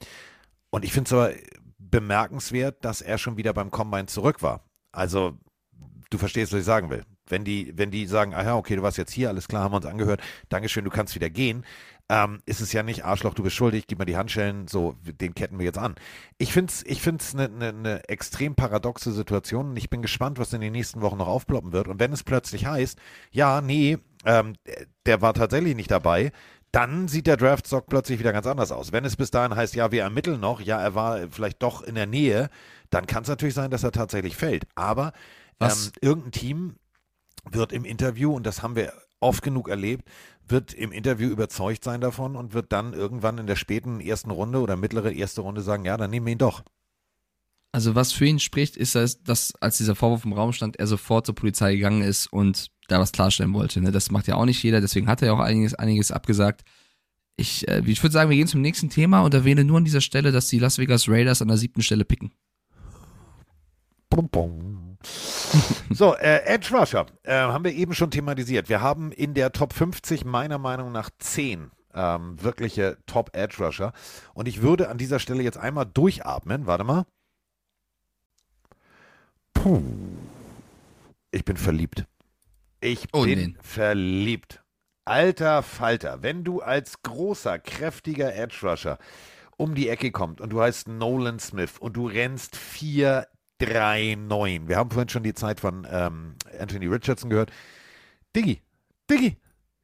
und 0.69 0.85
ich 0.85 0.93
finde 0.93 1.07
es 1.07 1.13
aber 1.13 1.31
bemerkenswert, 1.79 2.85
dass 2.85 3.01
er 3.01 3.17
schon 3.17 3.37
wieder 3.37 3.53
beim 3.53 3.71
Combine 3.71 4.05
zurück 4.05 4.41
war. 4.41 4.63
Also, 4.91 5.37
du 6.09 6.17
verstehst, 6.17 6.53
was 6.53 6.59
ich 6.59 6.65
sagen 6.65 6.89
will 6.89 7.03
wenn 7.27 7.43
die, 7.43 7.71
wenn 7.77 7.91
die 7.91 8.05
sagen, 8.05 8.33
ah 8.33 8.43
ja, 8.43 8.55
okay, 8.55 8.75
du 8.75 8.81
warst 8.81 8.97
jetzt 8.97 9.11
hier, 9.11 9.29
alles 9.29 9.47
klar, 9.47 9.63
haben 9.63 9.71
wir 9.71 9.77
uns 9.77 9.85
angehört, 9.85 10.21
Dankeschön, 10.49 10.83
du 10.83 10.91
kannst 10.91 11.15
wieder 11.15 11.29
gehen, 11.29 11.65
ähm, 12.09 12.41
ist 12.45 12.61
es 12.61 12.73
ja 12.73 12.83
nicht, 12.83 13.05
Arschloch, 13.05 13.33
du 13.33 13.43
bist 13.43 13.55
schuldig, 13.55 13.87
gib 13.87 13.99
mir 13.99 14.05
die 14.05 14.17
Handschellen, 14.17 14.67
so, 14.67 14.95
den 15.03 15.33
ketten 15.33 15.57
wir 15.57 15.65
jetzt 15.65 15.77
an. 15.77 15.95
Ich 16.37 16.51
finde 16.53 16.71
es 16.71 16.85
ich 16.85 17.01
find's 17.01 17.33
eine 17.33 17.49
ne, 17.49 17.73
ne 17.73 18.09
extrem 18.09 18.55
paradoxe 18.55 19.11
Situation 19.11 19.69
und 19.69 19.77
ich 19.77 19.89
bin 19.89 20.01
gespannt, 20.01 20.37
was 20.37 20.53
in 20.53 20.61
den 20.61 20.73
nächsten 20.73 21.01
Wochen 21.01 21.17
noch 21.17 21.27
aufploppen 21.27 21.71
wird. 21.71 21.87
Und 21.87 21.99
wenn 21.99 22.11
es 22.11 22.23
plötzlich 22.23 22.65
heißt, 22.65 22.99
ja, 23.31 23.61
nee, 23.61 23.97
ähm, 24.25 24.55
der 25.05 25.21
war 25.21 25.33
tatsächlich 25.33 25.75
nicht 25.75 25.91
dabei, 25.91 26.31
dann 26.71 27.07
sieht 27.07 27.27
der 27.27 27.37
Draftstock 27.37 27.87
plötzlich 27.87 28.19
wieder 28.19 28.33
ganz 28.33 28.47
anders 28.47 28.71
aus. 28.71 28.91
Wenn 28.91 29.05
es 29.05 29.15
bis 29.15 29.31
dahin 29.31 29.55
heißt, 29.55 29.75
ja, 29.75 29.91
wir 29.91 30.01
ermitteln 30.01 30.39
noch, 30.39 30.59
ja, 30.59 30.81
er 30.81 30.95
war 30.95 31.29
vielleicht 31.29 31.61
doch 31.61 31.83
in 31.83 31.95
der 31.95 32.07
Nähe, 32.07 32.49
dann 32.89 33.05
kann 33.05 33.23
es 33.23 33.29
natürlich 33.29 33.53
sein, 33.53 33.71
dass 33.71 33.83
er 33.83 33.91
tatsächlich 33.91 34.35
fällt. 34.35 34.65
Aber 34.75 35.13
ähm, 35.59 35.69
irgendein 36.01 36.31
Team 36.31 36.75
wird 37.49 37.73
im 37.73 37.85
Interview, 37.85 38.33
und 38.33 38.45
das 38.45 38.63
haben 38.63 38.75
wir 38.75 38.91
oft 39.19 39.43
genug 39.43 39.69
erlebt, 39.69 40.09
wird 40.47 40.73
im 40.73 40.91
Interview 40.91 41.29
überzeugt 41.29 41.83
sein 41.83 42.01
davon 42.01 42.35
und 42.35 42.53
wird 42.53 42.71
dann 42.71 42.93
irgendwann 42.93 43.37
in 43.37 43.47
der 43.47 43.55
späten 43.55 43.99
ersten 43.99 44.31
Runde 44.31 44.59
oder 44.59 44.75
mittlere 44.75 45.11
erste 45.11 45.41
Runde 45.41 45.61
sagen, 45.61 45.85
ja, 45.85 45.97
dann 45.97 46.11
nehmen 46.11 46.25
wir 46.25 46.33
ihn 46.33 46.39
doch. 46.39 46.63
Also 47.71 47.95
was 47.95 48.11
für 48.11 48.25
ihn 48.25 48.39
spricht, 48.39 48.77
ist, 48.77 48.95
dass, 48.95 49.55
als 49.55 49.77
dieser 49.77 49.95
Vorwurf 49.95 50.25
im 50.25 50.33
Raum 50.33 50.53
stand, 50.53 50.77
er 50.77 50.85
sofort 50.85 51.25
zur 51.25 51.33
Polizei 51.33 51.73
gegangen 51.73 52.03
ist 52.03 52.27
und 52.27 52.69
da 52.87 52.99
was 52.99 53.11
klarstellen 53.11 53.53
wollte. 53.53 53.81
Ne? 53.81 53.91
Das 53.91 54.11
macht 54.11 54.27
ja 54.27 54.35
auch 54.35 54.45
nicht 54.45 54.61
jeder, 54.61 54.79
deswegen 54.79 55.07
hat 55.07 55.21
er 55.21 55.29
ja 55.29 55.33
auch 55.33 55.39
einiges, 55.39 55.73
einiges 55.73 56.11
abgesagt. 56.11 56.63
Ich, 57.35 57.67
äh, 57.67 57.81
ich 57.85 58.03
würde 58.03 58.13
sagen, 58.13 58.29
wir 58.29 58.37
gehen 58.37 58.47
zum 58.47 58.61
nächsten 58.61 58.89
Thema 58.89 59.21
und 59.21 59.33
erwähne 59.33 59.63
nur 59.63 59.77
an 59.77 59.85
dieser 59.85 60.01
Stelle, 60.01 60.31
dass 60.31 60.47
die 60.47 60.59
Las 60.59 60.77
Vegas 60.77 61.09
Raiders 61.09 61.41
an 61.41 61.47
der 61.47 61.57
siebten 61.57 61.81
Stelle 61.81 62.05
picken. 62.05 62.31
Bum, 64.09 64.29
bum. 64.29 64.82
so, 65.91 66.15
äh, 66.15 66.45
Edge 66.45 66.75
Rusher 66.75 67.05
äh, 67.23 67.33
haben 67.33 67.63
wir 67.63 67.73
eben 67.73 67.93
schon 67.93 68.11
thematisiert. 68.11 68.69
Wir 68.69 68.81
haben 68.81 69.11
in 69.11 69.33
der 69.33 69.51
Top 69.51 69.73
50 69.73 70.25
meiner 70.25 70.57
Meinung 70.57 70.91
nach 70.91 71.09
10 71.19 71.71
ähm, 71.93 72.41
wirkliche 72.41 72.97
Top 73.05 73.35
Edge 73.35 73.63
Rusher. 73.63 73.93
Und 74.33 74.47
ich 74.47 74.61
würde 74.61 74.89
an 74.89 74.97
dieser 74.97 75.19
Stelle 75.19 75.43
jetzt 75.43 75.57
einmal 75.57 75.85
durchatmen. 75.85 76.65
Warte 76.65 76.83
mal. 76.83 77.05
Puh. 79.53 79.81
Ich 81.31 81.45
bin 81.45 81.57
verliebt. 81.57 82.05
Ich 82.81 83.07
oh, 83.13 83.23
bin 83.23 83.57
verliebt. 83.61 84.61
Alter 85.05 85.63
Falter, 85.63 86.21
wenn 86.21 86.43
du 86.43 86.61
als 86.61 87.01
großer, 87.01 87.59
kräftiger 87.59 88.35
Edge 88.35 88.59
Rusher 88.63 88.97
um 89.57 89.75
die 89.75 89.89
Ecke 89.89 90.11
kommst 90.11 90.41
und 90.41 90.49
du 90.49 90.61
heißt 90.61 90.87
Nolan 90.87 91.39
Smith 91.39 91.77
und 91.79 91.93
du 91.93 92.07
rennst 92.07 92.55
4 92.55 93.27
3-9. 93.61 94.67
Wir 94.67 94.77
haben 94.77 94.91
vorhin 94.91 95.09
schon 95.09 95.23
die 95.23 95.33
Zeit 95.33 95.59
von 95.59 95.87
ähm, 95.89 96.35
Anthony 96.59 96.87
Richardson 96.87 97.29
gehört. 97.29 97.51
Diggi, 98.35 98.61
Diggi, 99.09 99.37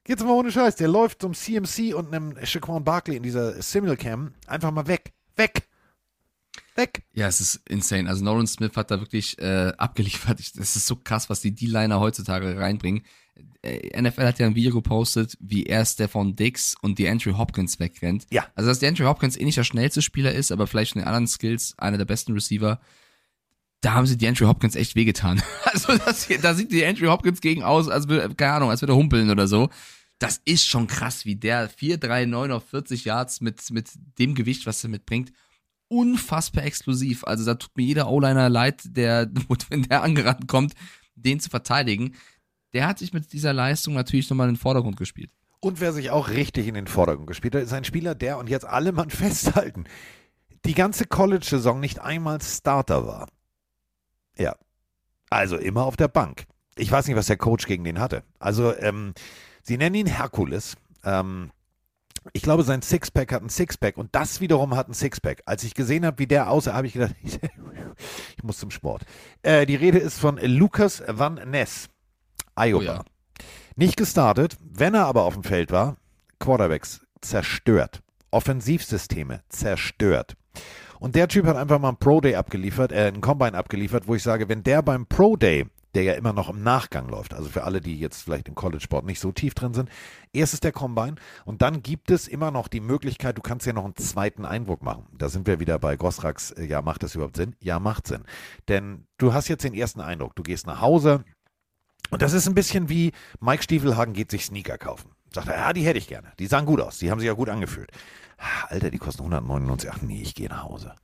geht's 0.03 0.23
mal 0.23 0.31
ohne 0.31 0.51
Scheiß. 0.51 0.75
Der 0.77 0.87
läuft 0.87 1.21
zum 1.21 1.33
CMC 1.33 1.93
und 1.93 2.13
einem 2.13 2.35
Shaquan 2.45 2.83
Barkley 2.83 3.17
in 3.17 3.23
dieser 3.23 3.61
Simulcam 3.61 4.33
einfach 4.47 4.71
mal 4.71 4.87
weg. 4.87 5.13
Weg. 5.35 5.67
Weg. 6.75 7.03
Ja, 7.13 7.27
es 7.27 7.41
ist 7.41 7.61
insane. 7.69 8.09
Also 8.09 8.23
Nolan 8.23 8.47
Smith 8.47 8.75
hat 8.75 8.91
da 8.91 8.99
wirklich 8.99 9.37
äh, 9.39 9.71
abgeliefert. 9.77 10.39
Es 10.39 10.75
ist 10.75 10.87
so 10.87 10.95
krass, 10.95 11.29
was 11.29 11.41
die 11.41 11.53
D-Liner 11.53 11.99
heutzutage 11.99 12.57
reinbringen. 12.57 13.03
Äh, 13.61 14.01
NFL 14.01 14.25
hat 14.25 14.39
ja 14.39 14.47
ein 14.47 14.55
Video 14.55 14.73
gepostet, 14.73 15.37
wie 15.39 15.65
er 15.65 15.85
Stefan 15.85 16.35
Dix 16.35 16.75
und 16.81 16.99
die 16.99 17.07
Andrew 17.07 17.37
Hopkins 17.37 17.79
wegrennt. 17.79 18.25
Ja. 18.31 18.47
Also, 18.55 18.69
dass 18.69 18.79
der 18.79 18.89
Andrew 18.89 19.05
Hopkins 19.05 19.37
eh 19.37 19.45
nicht 19.45 19.57
der 19.57 19.63
schnellste 19.63 20.01
Spieler 20.01 20.33
ist, 20.33 20.51
aber 20.51 20.67
vielleicht 20.67 20.95
in 20.95 21.01
den 21.01 21.07
anderen 21.07 21.27
Skills 21.27 21.75
einer 21.77 21.97
der 21.97 22.05
besten 22.05 22.33
Receiver 22.33 22.79
da 23.81 23.93
haben 23.93 24.05
sie 24.05 24.17
die 24.17 24.27
Andrew 24.27 24.47
Hopkins 24.47 24.75
echt 24.75 24.95
wehgetan. 24.95 25.41
Also 25.71 25.95
das 25.97 26.25
hier, 26.25 26.41
da 26.41 26.55
sieht 26.55 26.71
die 26.71 26.83
Andrew 26.83 27.09
Hopkins 27.09 27.41
gegen 27.41 27.63
aus, 27.63 27.89
als 27.89 28.07
würde, 28.07 28.33
keine 28.33 28.53
Ahnung, 28.53 28.69
als 28.71 28.81
würde 28.81 28.95
humpeln 28.95 29.29
oder 29.29 29.47
so. 29.47 29.69
Das 30.17 30.41
ist 30.43 30.65
schon 30.65 30.87
krass, 30.87 31.25
wie 31.25 31.35
der 31.35 31.69
4,39 31.69 32.51
auf 32.51 32.65
40 32.69 33.05
Yards 33.05 33.39
mit, 33.39 33.69
mit 33.69 33.89
dem 34.17 34.33
Gewicht, 34.33 34.65
was 34.65 34.83
er 34.83 34.89
mitbringt, 34.89 35.31
unfassbar 35.87 36.63
explosiv. 36.63 37.23
Also 37.23 37.45
da 37.45 37.55
tut 37.55 37.77
mir 37.77 37.83
jeder 37.83 38.09
O-Liner 38.09 38.49
leid, 38.49 38.81
der, 38.85 39.29
wenn 39.69 39.83
der 39.83 40.01
angerannt 40.01 40.47
kommt, 40.47 40.73
den 41.15 41.39
zu 41.39 41.49
verteidigen. 41.49 42.15
Der 42.73 42.87
hat 42.87 42.99
sich 42.99 43.13
mit 43.13 43.31
dieser 43.31 43.53
Leistung 43.53 43.93
natürlich 43.93 44.29
nochmal 44.29 44.49
in 44.49 44.55
den 44.55 44.59
Vordergrund 44.59 44.97
gespielt. 44.97 45.31
Und 45.61 45.81
wer 45.81 45.93
sich 45.93 46.09
auch 46.09 46.29
richtig 46.29 46.67
in 46.67 46.73
den 46.73 46.87
Vordergrund 46.87 47.27
gespielt 47.27 47.55
hat, 47.55 47.63
ist 47.63 47.73
ein 47.73 47.83
Spieler, 47.83 48.15
der, 48.15 48.37
und 48.37 48.49
jetzt 48.49 48.65
alle 48.65 48.91
Mann 48.91 49.09
festhalten, 49.11 49.85
die 50.65 50.73
ganze 50.73 51.05
College-Saison 51.05 51.79
nicht 51.79 51.99
einmal 51.99 52.41
Starter 52.41 53.05
war. 53.05 53.27
Ja. 54.39 54.55
Also 55.29 55.57
immer 55.57 55.83
auf 55.85 55.97
der 55.97 56.07
Bank. 56.07 56.45
Ich 56.75 56.91
weiß 56.91 57.07
nicht, 57.07 57.15
was 57.15 57.27
der 57.27 57.37
Coach 57.37 57.67
gegen 57.67 57.83
den 57.83 57.99
hatte. 57.99 58.23
Also, 58.39 58.75
ähm, 58.77 59.13
sie 59.61 59.77
nennen 59.77 59.95
ihn 59.95 60.07
Herkules. 60.07 60.75
Ähm, 61.03 61.51
Ich 62.33 62.41
glaube, 62.41 62.63
sein 62.63 62.81
Sixpack 62.81 63.31
hat 63.31 63.43
ein 63.43 63.49
Sixpack 63.49 63.97
und 63.97 64.13
das 64.13 64.41
wiederum 64.41 64.75
hat 64.75 64.87
ein 64.89 64.93
Sixpack. 64.93 65.41
Als 65.45 65.63
ich 65.63 65.73
gesehen 65.73 66.05
habe, 66.05 66.19
wie 66.19 66.27
der 66.27 66.49
aussah, 66.49 66.73
habe 66.73 66.87
ich 66.87 66.93
gedacht, 66.93 67.15
ich 67.23 68.43
muss 68.43 68.57
zum 68.57 68.71
Sport. 68.71 69.03
Äh, 69.41 69.65
die 69.65 69.75
Rede 69.75 69.99
ist 69.99 70.19
von 70.19 70.37
Lukas 70.37 71.03
Van 71.07 71.35
Ness, 71.49 71.89
Iowa. 72.55 72.79
Oh 72.79 72.81
ja. 72.83 73.03
Nicht 73.75 73.95
gestartet, 73.97 74.57
wenn 74.61 74.93
er 74.95 75.05
aber 75.05 75.23
auf 75.23 75.33
dem 75.35 75.43
Feld 75.43 75.71
war, 75.71 75.95
Quarterbacks 76.39 77.01
zerstört. 77.21 78.01
Offensivsysteme 78.31 79.41
zerstört. 79.49 80.35
Und 80.99 81.15
der 81.15 81.27
Typ 81.27 81.45
hat 81.45 81.55
einfach 81.55 81.79
mal 81.79 81.89
einen 81.89 81.97
Pro 81.97 82.21
Day 82.21 82.35
abgeliefert, 82.35 82.91
äh, 82.91 83.07
einen 83.07 83.21
Combine 83.21 83.57
abgeliefert, 83.57 84.07
wo 84.07 84.15
ich 84.15 84.23
sage, 84.23 84.49
wenn 84.49 84.63
der 84.63 84.81
beim 84.81 85.05
Pro 85.05 85.35
Day, 85.37 85.65
der 85.95 86.03
ja 86.03 86.13
immer 86.13 86.33
noch 86.33 86.49
im 86.49 86.61
Nachgang 86.61 87.07
läuft, 87.07 87.33
also 87.33 87.49
für 87.49 87.63
alle, 87.63 87.81
die 87.81 87.99
jetzt 87.99 88.23
vielleicht 88.23 88.47
im 88.47 88.55
College-Sport 88.55 89.05
nicht 89.05 89.19
so 89.19 89.31
tief 89.31 89.55
drin 89.55 89.73
sind, 89.73 89.89
erst 90.33 90.53
ist 90.53 90.63
der 90.63 90.71
Combine 90.71 91.15
und 91.45 91.61
dann 91.61 91.81
gibt 91.81 92.11
es 92.11 92.27
immer 92.27 92.51
noch 92.51 92.67
die 92.67 92.81
Möglichkeit, 92.81 93.37
du 93.37 93.41
kannst 93.41 93.65
ja 93.65 93.73
noch 93.73 93.85
einen 93.85 93.95
zweiten 93.95 94.45
Eindruck 94.45 94.83
machen. 94.83 95.07
Da 95.17 95.29
sind 95.29 95.47
wir 95.47 95.59
wieder 95.59 95.79
bei 95.79 95.95
Gosrax, 95.95 96.51
äh, 96.51 96.65
ja, 96.65 96.81
macht 96.81 97.01
das 97.01 97.15
überhaupt 97.15 97.37
Sinn? 97.37 97.55
Ja, 97.59 97.79
macht 97.79 98.05
Sinn. 98.05 98.23
Denn 98.67 99.07
du 99.17 99.33
hast 99.33 99.47
jetzt 99.47 99.63
den 99.63 99.73
ersten 99.73 100.01
Eindruck, 100.01 100.35
du 100.35 100.43
gehst 100.43 100.67
nach 100.67 100.81
Hause 100.81 101.23
und 102.11 102.21
das 102.21 102.33
ist 102.33 102.47
ein 102.47 102.55
bisschen 102.55 102.89
wie 102.89 103.13
Mike 103.39 103.63
Stiefelhagen 103.63 104.13
geht 104.13 104.31
sich 104.31 104.45
Sneaker 104.45 104.77
kaufen. 104.77 105.11
Sagt 105.33 105.47
er, 105.47 105.57
ja, 105.57 105.73
die 105.73 105.83
hätte 105.83 105.99
ich 105.99 106.07
gerne. 106.07 106.31
Die 106.39 106.47
sahen 106.47 106.65
gut 106.65 106.81
aus, 106.81 106.97
die 106.97 107.09
haben 107.09 107.19
sich 107.19 107.27
ja 107.27 107.33
gut 107.33 107.49
angefühlt. 107.49 107.91
Ah, 108.39 108.67
Alter, 108.69 108.89
die 108.89 108.97
kosten 108.97 109.21
199. 109.21 109.89
Ach 109.91 110.01
nee, 110.01 110.21
ich 110.21 110.33
gehe 110.33 110.49
nach 110.49 110.63
Hause. 110.63 110.95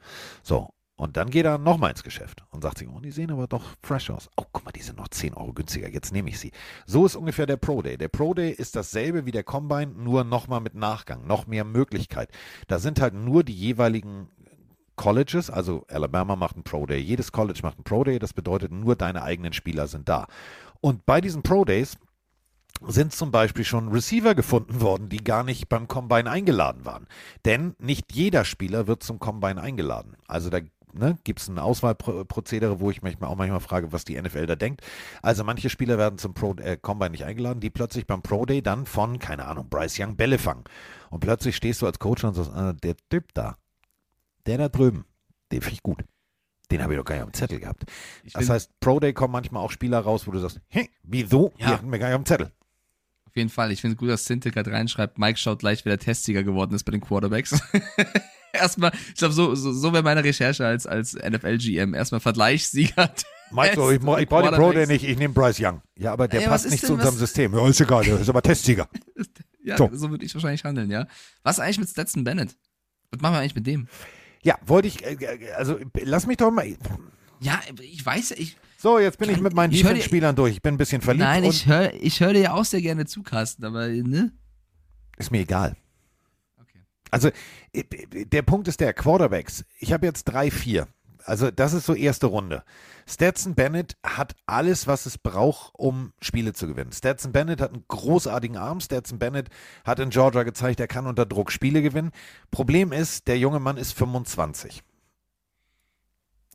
So, 0.41 0.69
und 0.97 1.17
dann 1.17 1.29
geht 1.29 1.45
er 1.45 1.57
nochmal 1.57 1.89
ins 1.89 2.03
Geschäft 2.03 2.45
und 2.51 2.61
sagt 2.61 2.77
sich, 2.77 2.87
oh, 2.87 3.01
die 3.01 3.11
sehen 3.11 3.29
aber 3.29 3.47
doch 3.47 3.63
fresh 3.83 4.09
aus. 4.09 4.29
Oh, 4.37 4.45
guck 4.53 4.63
mal, 4.63 4.71
die 4.71 4.81
sind 4.81 4.97
noch 4.97 5.09
10 5.09 5.33
Euro 5.33 5.51
günstiger, 5.51 5.89
jetzt 5.89 6.13
nehme 6.13 6.29
ich 6.29 6.39
sie. 6.39 6.51
So 6.85 7.05
ist 7.05 7.17
ungefähr 7.17 7.45
der 7.45 7.57
Pro 7.57 7.81
Day. 7.81 7.97
Der 7.97 8.07
Pro 8.07 8.33
Day 8.33 8.51
ist 8.51 8.77
dasselbe 8.77 9.25
wie 9.25 9.31
der 9.31 9.43
Combine, 9.43 9.91
nur 9.91 10.23
nochmal 10.23 10.61
mit 10.61 10.73
Nachgang, 10.73 11.27
noch 11.27 11.47
mehr 11.47 11.65
Möglichkeit. 11.65 12.29
Da 12.67 12.79
sind 12.79 13.01
halt 13.01 13.13
nur 13.13 13.43
die 13.43 13.53
jeweiligen 13.53 14.29
Colleges, 14.95 15.49
also 15.49 15.85
Alabama 15.89 16.37
macht 16.37 16.55
einen 16.55 16.63
Pro 16.63 16.85
Day, 16.85 16.99
jedes 16.99 17.33
College 17.33 17.59
macht 17.63 17.75
einen 17.77 17.83
Pro 17.83 18.05
Day, 18.05 18.17
das 18.17 18.31
bedeutet 18.31 18.71
nur 18.71 18.95
deine 18.95 19.23
eigenen 19.23 19.51
Spieler 19.51 19.87
sind 19.87 20.07
da. 20.07 20.27
Und 20.79 21.05
bei 21.05 21.19
diesen 21.19 21.41
Pro 21.43 21.65
Days 21.65 21.97
sind 22.87 23.13
zum 23.13 23.31
Beispiel 23.31 23.65
schon 23.65 23.89
Receiver 23.89 24.35
gefunden 24.35 24.81
worden, 24.81 25.09
die 25.09 25.23
gar 25.23 25.43
nicht 25.43 25.69
beim 25.69 25.87
Combine 25.87 26.29
eingeladen 26.29 26.85
waren. 26.85 27.07
Denn 27.45 27.75
nicht 27.79 28.13
jeder 28.13 28.45
Spieler 28.45 28.87
wird 28.87 29.03
zum 29.03 29.19
Combine 29.19 29.61
eingeladen. 29.61 30.15
Also 30.27 30.49
da 30.49 30.59
ne, 30.93 31.17
gibt 31.23 31.39
es 31.39 31.47
ein 31.47 31.59
Auswahlprozedere, 31.59 32.79
wo 32.79 32.91
ich 32.91 33.01
mich 33.01 33.21
auch 33.21 33.35
manchmal 33.35 33.59
frage, 33.59 33.91
was 33.91 34.05
die 34.05 34.19
NFL 34.21 34.45
da 34.45 34.55
denkt. 34.55 34.81
Also 35.21 35.43
manche 35.43 35.69
Spieler 35.69 35.97
werden 35.97 36.17
zum 36.17 36.33
Pro, 36.33 36.53
äh, 36.55 36.77
Combine 36.77 37.11
nicht 37.11 37.25
eingeladen, 37.25 37.59
die 37.59 37.69
plötzlich 37.69 38.07
beim 38.07 38.21
Pro 38.21 38.45
Day 38.45 38.61
dann 38.61 38.85
von, 38.85 39.19
keine 39.19 39.45
Ahnung, 39.45 39.69
Bryce 39.69 39.99
Young 39.99 40.15
Bälle 40.15 40.37
fangen. 40.37 40.63
Und 41.09 41.19
plötzlich 41.21 41.55
stehst 41.55 41.81
du 41.81 41.85
als 41.85 41.99
Coach 41.99 42.23
und 42.23 42.33
sagst, 42.33 42.51
ah, 42.51 42.73
der 42.73 42.95
Typ 43.09 43.33
da, 43.33 43.55
der 44.45 44.57
da 44.57 44.69
drüben, 44.69 45.05
den 45.51 45.61
finde 45.61 45.75
ich 45.75 45.83
gut. 45.83 46.03
Den 46.71 46.81
habe 46.81 46.93
ich 46.93 46.97
doch 46.97 47.05
gar 47.05 47.15
nicht 47.15 47.27
dem 47.27 47.33
Zettel 47.33 47.59
gehabt. 47.59 47.83
Das 48.33 48.49
heißt, 48.49 48.79
Pro 48.79 48.99
Day 48.99 49.13
kommen 49.13 49.31
manchmal 49.31 49.63
auch 49.63 49.69
Spieler 49.71 49.99
raus, 49.99 50.25
wo 50.25 50.31
du 50.31 50.39
sagst, 50.39 50.59
hey, 50.67 50.89
wieso? 51.03 51.53
Die 51.57 51.61
Ja. 51.61 51.67
hatten 51.69 51.91
wir 51.91 51.99
gar 51.99 52.07
nicht 52.07 52.17
dem 52.17 52.25
Zettel. 52.25 52.51
Auf 53.35 53.37
jeden 53.37 53.49
Fall. 53.49 53.73
Ich 53.73 53.81
finde 53.81 53.95
es 53.95 53.99
gut, 53.99 54.07
dass 54.07 54.23
Sinte 54.23 54.49
gerade 54.49 54.71
reinschreibt, 54.71 55.17
Mike 55.17 55.37
schaut 55.37 55.59
gleich, 55.59 55.83
wie 55.83 55.89
der 55.89 55.99
Testsieger 55.99 56.43
geworden 56.45 56.73
ist 56.73 56.85
bei 56.85 56.93
den 56.93 57.01
Quarterbacks. 57.01 57.53
Erstmal, 58.53 58.93
ich 59.09 59.15
glaube, 59.15 59.33
so, 59.33 59.55
so, 59.55 59.73
so 59.73 59.91
wäre 59.91 60.03
meine 60.03 60.23
Recherche 60.23 60.65
als, 60.65 60.87
als 60.87 61.15
NFL-GM. 61.15 61.93
Erstmal 61.93 62.21
Vergleichssieger. 62.21 63.11
Mike, 63.51 63.75
so, 63.75 63.91
ich, 63.91 63.97
ich 63.97 64.29
brauche 64.29 64.43
den 64.49 64.53
Pro 64.55 64.71
Day 64.71 64.87
nicht, 64.87 65.03
ich 65.03 65.17
nehme 65.17 65.33
Bryce 65.33 65.59
Young. 65.59 65.81
Ja, 65.97 66.13
aber 66.13 66.29
der 66.29 66.43
Ey, 66.43 66.47
passt 66.47 66.69
nicht 66.69 66.81
denn 66.81 66.87
zu 66.87 66.93
unserem 66.93 67.17
System. 67.17 67.53
Ja, 67.53 67.67
ist 67.67 67.81
egal, 67.81 68.05
der 68.05 68.21
ist 68.21 68.29
aber 68.29 68.41
Testsieger. 68.41 68.87
Ja, 69.65 69.77
So. 69.77 69.89
so, 69.91 70.11
würde 70.11 70.23
ich 70.23 70.33
wahrscheinlich 70.33 70.63
handeln, 70.63 70.89
ja. 70.89 71.07
Was 71.43 71.59
eigentlich 71.59 71.79
mit 71.79 71.89
Stetson 71.89 72.23
Bennett? 72.23 72.55
Was 73.11 73.19
machen 73.19 73.33
wir 73.33 73.39
eigentlich 73.39 73.55
mit 73.55 73.67
dem? 73.67 73.87
Ja, 74.43 74.59
wollte 74.65 74.87
ich, 74.87 75.03
äh, 75.03 75.13
äh, 75.15 75.51
also 75.53 75.77
lass 76.03 76.25
mich 76.27 76.37
doch 76.37 76.51
mal. 76.51 76.73
Ja, 77.41 77.59
ich 77.81 78.05
weiß 78.05 78.31
ich. 78.31 78.57
So, 78.85 78.99
jetzt 78.99 79.17
bin 79.17 79.31
ich 79.31 79.39
mit 79.39 79.55
meinen 79.55 79.71
Defense-Spielern 79.71 80.35
durch. 80.35 80.53
Ich 80.53 80.61
bin 80.61 80.75
ein 80.75 80.77
bisschen 80.77 81.01
verliebt 81.01 81.25
Nein, 81.25 81.43
ich 81.43 81.65
höre 81.65 81.91
ich 81.95 82.19
hör 82.19 82.33
dir 82.33 82.41
ja 82.41 82.53
auch 82.53 82.65
sehr 82.65 82.83
gerne 82.83 83.07
zu, 83.07 83.23
Carsten, 83.23 83.65
aber, 83.65 83.87
ne? 83.87 84.31
ist 85.17 85.31
mir 85.31 85.39
egal. 85.39 85.75
Okay. 86.61 86.83
Also 87.09 87.31
der 87.73 88.43
Punkt 88.43 88.67
ist 88.67 88.79
der, 88.79 88.93
Quarterbacks. 88.93 89.65
Ich 89.79 89.91
habe 89.91 90.05
jetzt 90.05 90.25
drei, 90.25 90.51
vier. 90.51 90.87
Also 91.23 91.49
das 91.49 91.73
ist 91.73 91.87
so 91.87 91.95
erste 91.95 92.27
Runde. 92.27 92.63
Stetson 93.07 93.55
Bennett 93.55 93.97
hat 94.05 94.35
alles, 94.45 94.85
was 94.85 95.07
es 95.07 95.17
braucht, 95.17 95.73
um 95.73 96.13
Spiele 96.21 96.53
zu 96.53 96.67
gewinnen. 96.67 96.91
Stetson 96.91 97.31
Bennett 97.31 97.61
hat 97.61 97.73
einen 97.73 97.85
großartigen 97.87 98.57
Arm. 98.57 98.81
Stetson 98.81 99.17
Bennett 99.17 99.49
hat 99.83 99.99
in 99.99 100.11
Georgia 100.11 100.43
gezeigt, 100.43 100.79
er 100.79 100.87
kann 100.87 101.07
unter 101.07 101.25
Druck 101.25 101.51
Spiele 101.51 101.81
gewinnen. 101.81 102.11
Problem 102.51 102.91
ist, 102.91 103.27
der 103.27 103.39
junge 103.39 103.59
Mann 103.59 103.77
ist 103.77 103.93
25. 103.93 104.83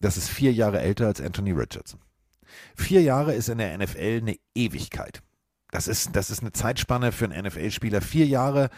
Das 0.01 0.17
ist 0.17 0.29
vier 0.29 0.53
Jahre 0.53 0.79
älter 0.79 1.09
als 1.09 1.21
Anthony 1.21 1.51
Richardson. 1.51 1.99
Vier 2.77 3.03
Jahre 3.03 3.35
ist 3.35 3.49
in 3.49 3.59
der 3.59 3.77
NFL 3.77 4.21
eine 4.23 4.37
Ewigkeit. 4.55 5.23
Das 5.71 5.89
ist, 5.89 6.17
das 6.17 6.31
ist 6.31 6.41
eine 6.41 6.53
Zeitspanne 6.53 7.13
für 7.13 7.27
einen 7.27 7.47
NFL-Spieler. 7.47 8.01
Vier 8.01 8.27
Jahre, 8.27 8.71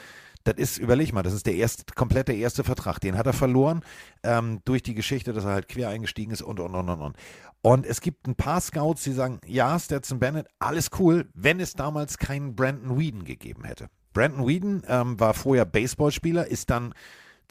das 0.44 0.56
ist, 0.56 0.78
überleg 0.78 1.12
mal, 1.12 1.22
das 1.22 1.32
ist 1.32 1.46
der 1.46 1.54
erste, 1.54 1.84
komplette 1.94 2.32
erste 2.32 2.64
Vertrag. 2.64 2.98
Den 3.00 3.16
hat 3.16 3.26
er 3.26 3.32
verloren 3.32 3.82
ähm, 4.22 4.60
durch 4.64 4.82
die 4.82 4.94
Geschichte, 4.94 5.32
dass 5.32 5.44
er 5.44 5.52
halt 5.52 5.68
quer 5.68 5.88
eingestiegen 5.88 6.32
ist 6.32 6.42
und, 6.42 6.60
und, 6.60 6.74
und, 6.74 6.88
und, 6.88 7.00
und. 7.00 7.16
Und 7.62 7.86
es 7.86 8.00
gibt 8.00 8.26
ein 8.26 8.34
paar 8.34 8.60
Scouts, 8.60 9.04
die 9.04 9.12
sagen, 9.12 9.40
ja, 9.46 9.78
Stetson 9.78 10.18
Bennett, 10.18 10.48
alles 10.58 10.90
cool, 10.98 11.28
wenn 11.34 11.60
es 11.60 11.74
damals 11.74 12.18
keinen 12.18 12.56
Brandon 12.56 12.98
Whedon 12.98 13.24
gegeben 13.24 13.64
hätte. 13.64 13.88
Brandon 14.12 14.46
Whedon 14.46 14.82
ähm, 14.88 15.18
war 15.18 15.32
vorher 15.32 15.64
Baseballspieler, 15.64 16.46
ist 16.46 16.70
dann 16.70 16.92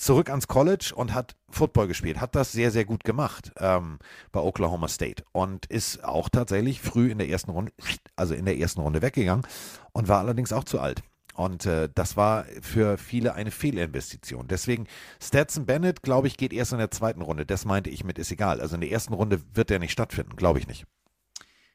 zurück 0.01 0.29
ans 0.29 0.47
College 0.47 0.93
und 0.95 1.13
hat 1.13 1.35
Football 1.49 1.87
gespielt. 1.87 2.19
Hat 2.19 2.35
das 2.35 2.51
sehr, 2.51 2.71
sehr 2.71 2.85
gut 2.85 3.03
gemacht 3.03 3.51
ähm, 3.57 3.99
bei 4.31 4.39
Oklahoma 4.39 4.87
State 4.87 5.23
und 5.31 5.67
ist 5.67 6.03
auch 6.03 6.27
tatsächlich 6.29 6.81
früh 6.81 7.11
in 7.11 7.19
der 7.19 7.29
ersten 7.29 7.51
Runde, 7.51 7.71
also 8.15 8.33
in 8.33 8.45
der 8.45 8.57
ersten 8.57 8.81
Runde 8.81 9.01
weggegangen 9.01 9.45
und 9.93 10.07
war 10.07 10.19
allerdings 10.19 10.53
auch 10.53 10.63
zu 10.63 10.79
alt. 10.79 11.03
Und 11.33 11.65
äh, 11.65 11.87
das 11.93 12.17
war 12.17 12.45
für 12.61 12.97
viele 12.97 13.35
eine 13.35 13.51
Fehlinvestition. 13.51 14.47
Deswegen, 14.47 14.87
Stetson 15.21 15.65
Bennett, 15.65 16.01
glaube 16.01 16.27
ich, 16.27 16.35
geht 16.35 16.51
erst 16.51 16.73
in 16.73 16.79
der 16.79 16.91
zweiten 16.91 17.21
Runde. 17.21 17.45
Das 17.45 17.63
meinte 17.65 17.89
ich 17.89 18.03
mit, 18.03 18.19
ist 18.19 18.31
egal. 18.31 18.59
Also 18.59 18.75
in 18.75 18.81
der 18.81 18.91
ersten 18.91 19.13
Runde 19.13 19.41
wird 19.53 19.69
der 19.69 19.79
nicht 19.79 19.91
stattfinden, 19.91 20.35
glaube 20.35 20.59
ich 20.59 20.67
nicht. 20.67 20.85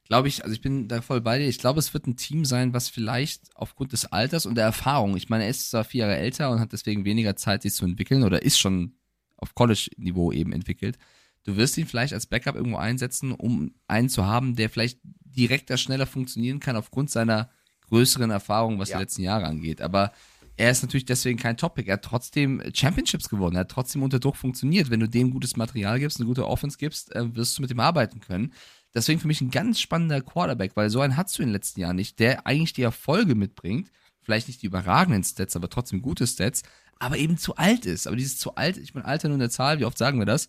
Glaube 0.09 0.29
ich, 0.29 0.45
also 0.45 0.55
ich 0.55 0.61
bin 0.61 0.87
da 0.89 1.03
voll 1.03 1.21
bei 1.21 1.39
dir. 1.39 1.49
Ich 1.49 1.59
glaube, 1.59 1.81
es 1.81 1.93
wird 1.93 2.07
ein 2.07 2.17
Team 2.17 2.45
sein, 2.45 2.73
was 2.73 2.89
vielleicht 2.89 3.51
aufgrund 3.57 3.93
des 3.93 4.07
Alters 4.07 4.47
und 4.47 4.55
der 4.55 4.65
Erfahrung, 4.65 5.17
ich 5.17 5.29
meine, 5.29 5.45
er 5.45 5.51
ist 5.51 5.71
zwar 5.71 5.85
vier 5.85 6.07
Jahre 6.07 6.17
älter 6.17 6.51
und 6.51 6.61
hat 6.61 6.73
deswegen 6.73 7.05
weniger 7.05 7.35
Zeit, 7.37 7.63
sich 7.63 7.75
zu 7.75 7.85
entwickeln 7.85 8.23
oder 8.23 8.43
ist 8.43 8.59
schon 8.59 8.95
auf 9.37 9.55
College-Niveau 9.55 10.31
eben 10.33 10.53
entwickelt. 10.53 10.97
Du 11.45 11.57
wirst 11.57 11.77
ihn 11.77 11.87
vielleicht 11.87 12.13
als 12.13 12.27
Backup 12.27 12.55
irgendwo 12.57 12.79
einsetzen, 12.79 13.33
um 13.33 13.75
einen 13.89 14.09
zu 14.09 14.25
haben, 14.27 14.57
der 14.57 14.71
vielleicht 14.71 15.01
direkter, 15.25 15.77
schneller 15.77 16.07
funktionieren 16.07 16.61
kann 16.61 16.77
aufgrund 16.77 17.11
seiner 17.11 17.51
größeren 17.89 18.31
Erfahrung, 18.31 18.79
was 18.79 18.89
Ja. 18.89 18.97
die 18.99 19.03
letzten 19.03 19.23
Jahre 19.23 19.47
angeht. 19.47 19.81
Aber 19.81 20.13
er 20.57 20.71
ist 20.71 20.83
natürlich 20.83 21.05
deswegen 21.05 21.39
kein 21.39 21.57
Topic. 21.57 21.89
Er 21.89 21.95
hat 21.95 22.03
trotzdem 22.03 22.63
Championships 22.75 23.28
gewonnen. 23.28 23.57
Er 23.57 23.61
hat 23.61 23.70
trotzdem 23.70 24.03
unter 24.03 24.19
Druck 24.19 24.37
funktioniert. 24.37 24.91
Wenn 24.91 25.01
du 25.01 25.09
dem 25.09 25.31
gutes 25.31 25.57
Material 25.57 26.01
gibst, 26.01 26.19
eine 26.19 26.27
gute 26.27 26.47
Offense 26.49 26.78
gibst, 26.78 27.15
äh, 27.15 27.35
wirst 27.37 27.59
du 27.59 27.62
mit 27.62 27.70
ihm 27.70 27.81
arbeiten 27.81 28.20
können. 28.20 28.53
Deswegen 28.97 29.20
für 29.20 29.27
mich 29.27 29.43
ein 29.43 29.51
ganz 29.51 29.78
spannender 29.78 30.23
Quarterback, 30.23 30.73
weil 30.74 30.89
so 30.89 31.02
einen 31.02 31.18
hast 31.18 31.39
du 31.39 31.43
in 31.43 31.48
den 31.48 31.52
letzten 31.52 31.81
Jahren 31.81 31.97
nicht, 31.97 32.18
der 32.18 32.47
eigentlich 32.47 32.73
die 32.73 32.82
Erfolge 32.82 33.35
mitbringt. 33.35 33.90
Vielleicht 34.23 34.48
nicht 34.48 34.62
die 34.62 34.66
überragenden 34.66 35.23
Stats, 35.23 35.55
aber 35.55 35.68
trotzdem 35.68 36.01
gute 36.01 36.27
Stats, 36.27 36.62
aber 36.98 37.18
eben 37.18 37.36
zu 37.36 37.56
alt 37.56 37.85
ist. 37.85 38.06
Aber 38.06 38.16
dieses 38.16 38.39
zu 38.39 38.55
alt, 38.55 38.78
ich 38.78 38.94
meine, 38.94 39.05
Alter 39.05 39.28
nur 39.28 39.36
eine 39.36 39.51
Zahl, 39.51 39.78
wie 39.78 39.85
oft 39.85 39.98
sagen 39.98 40.18
wir 40.18 40.24
das? 40.24 40.48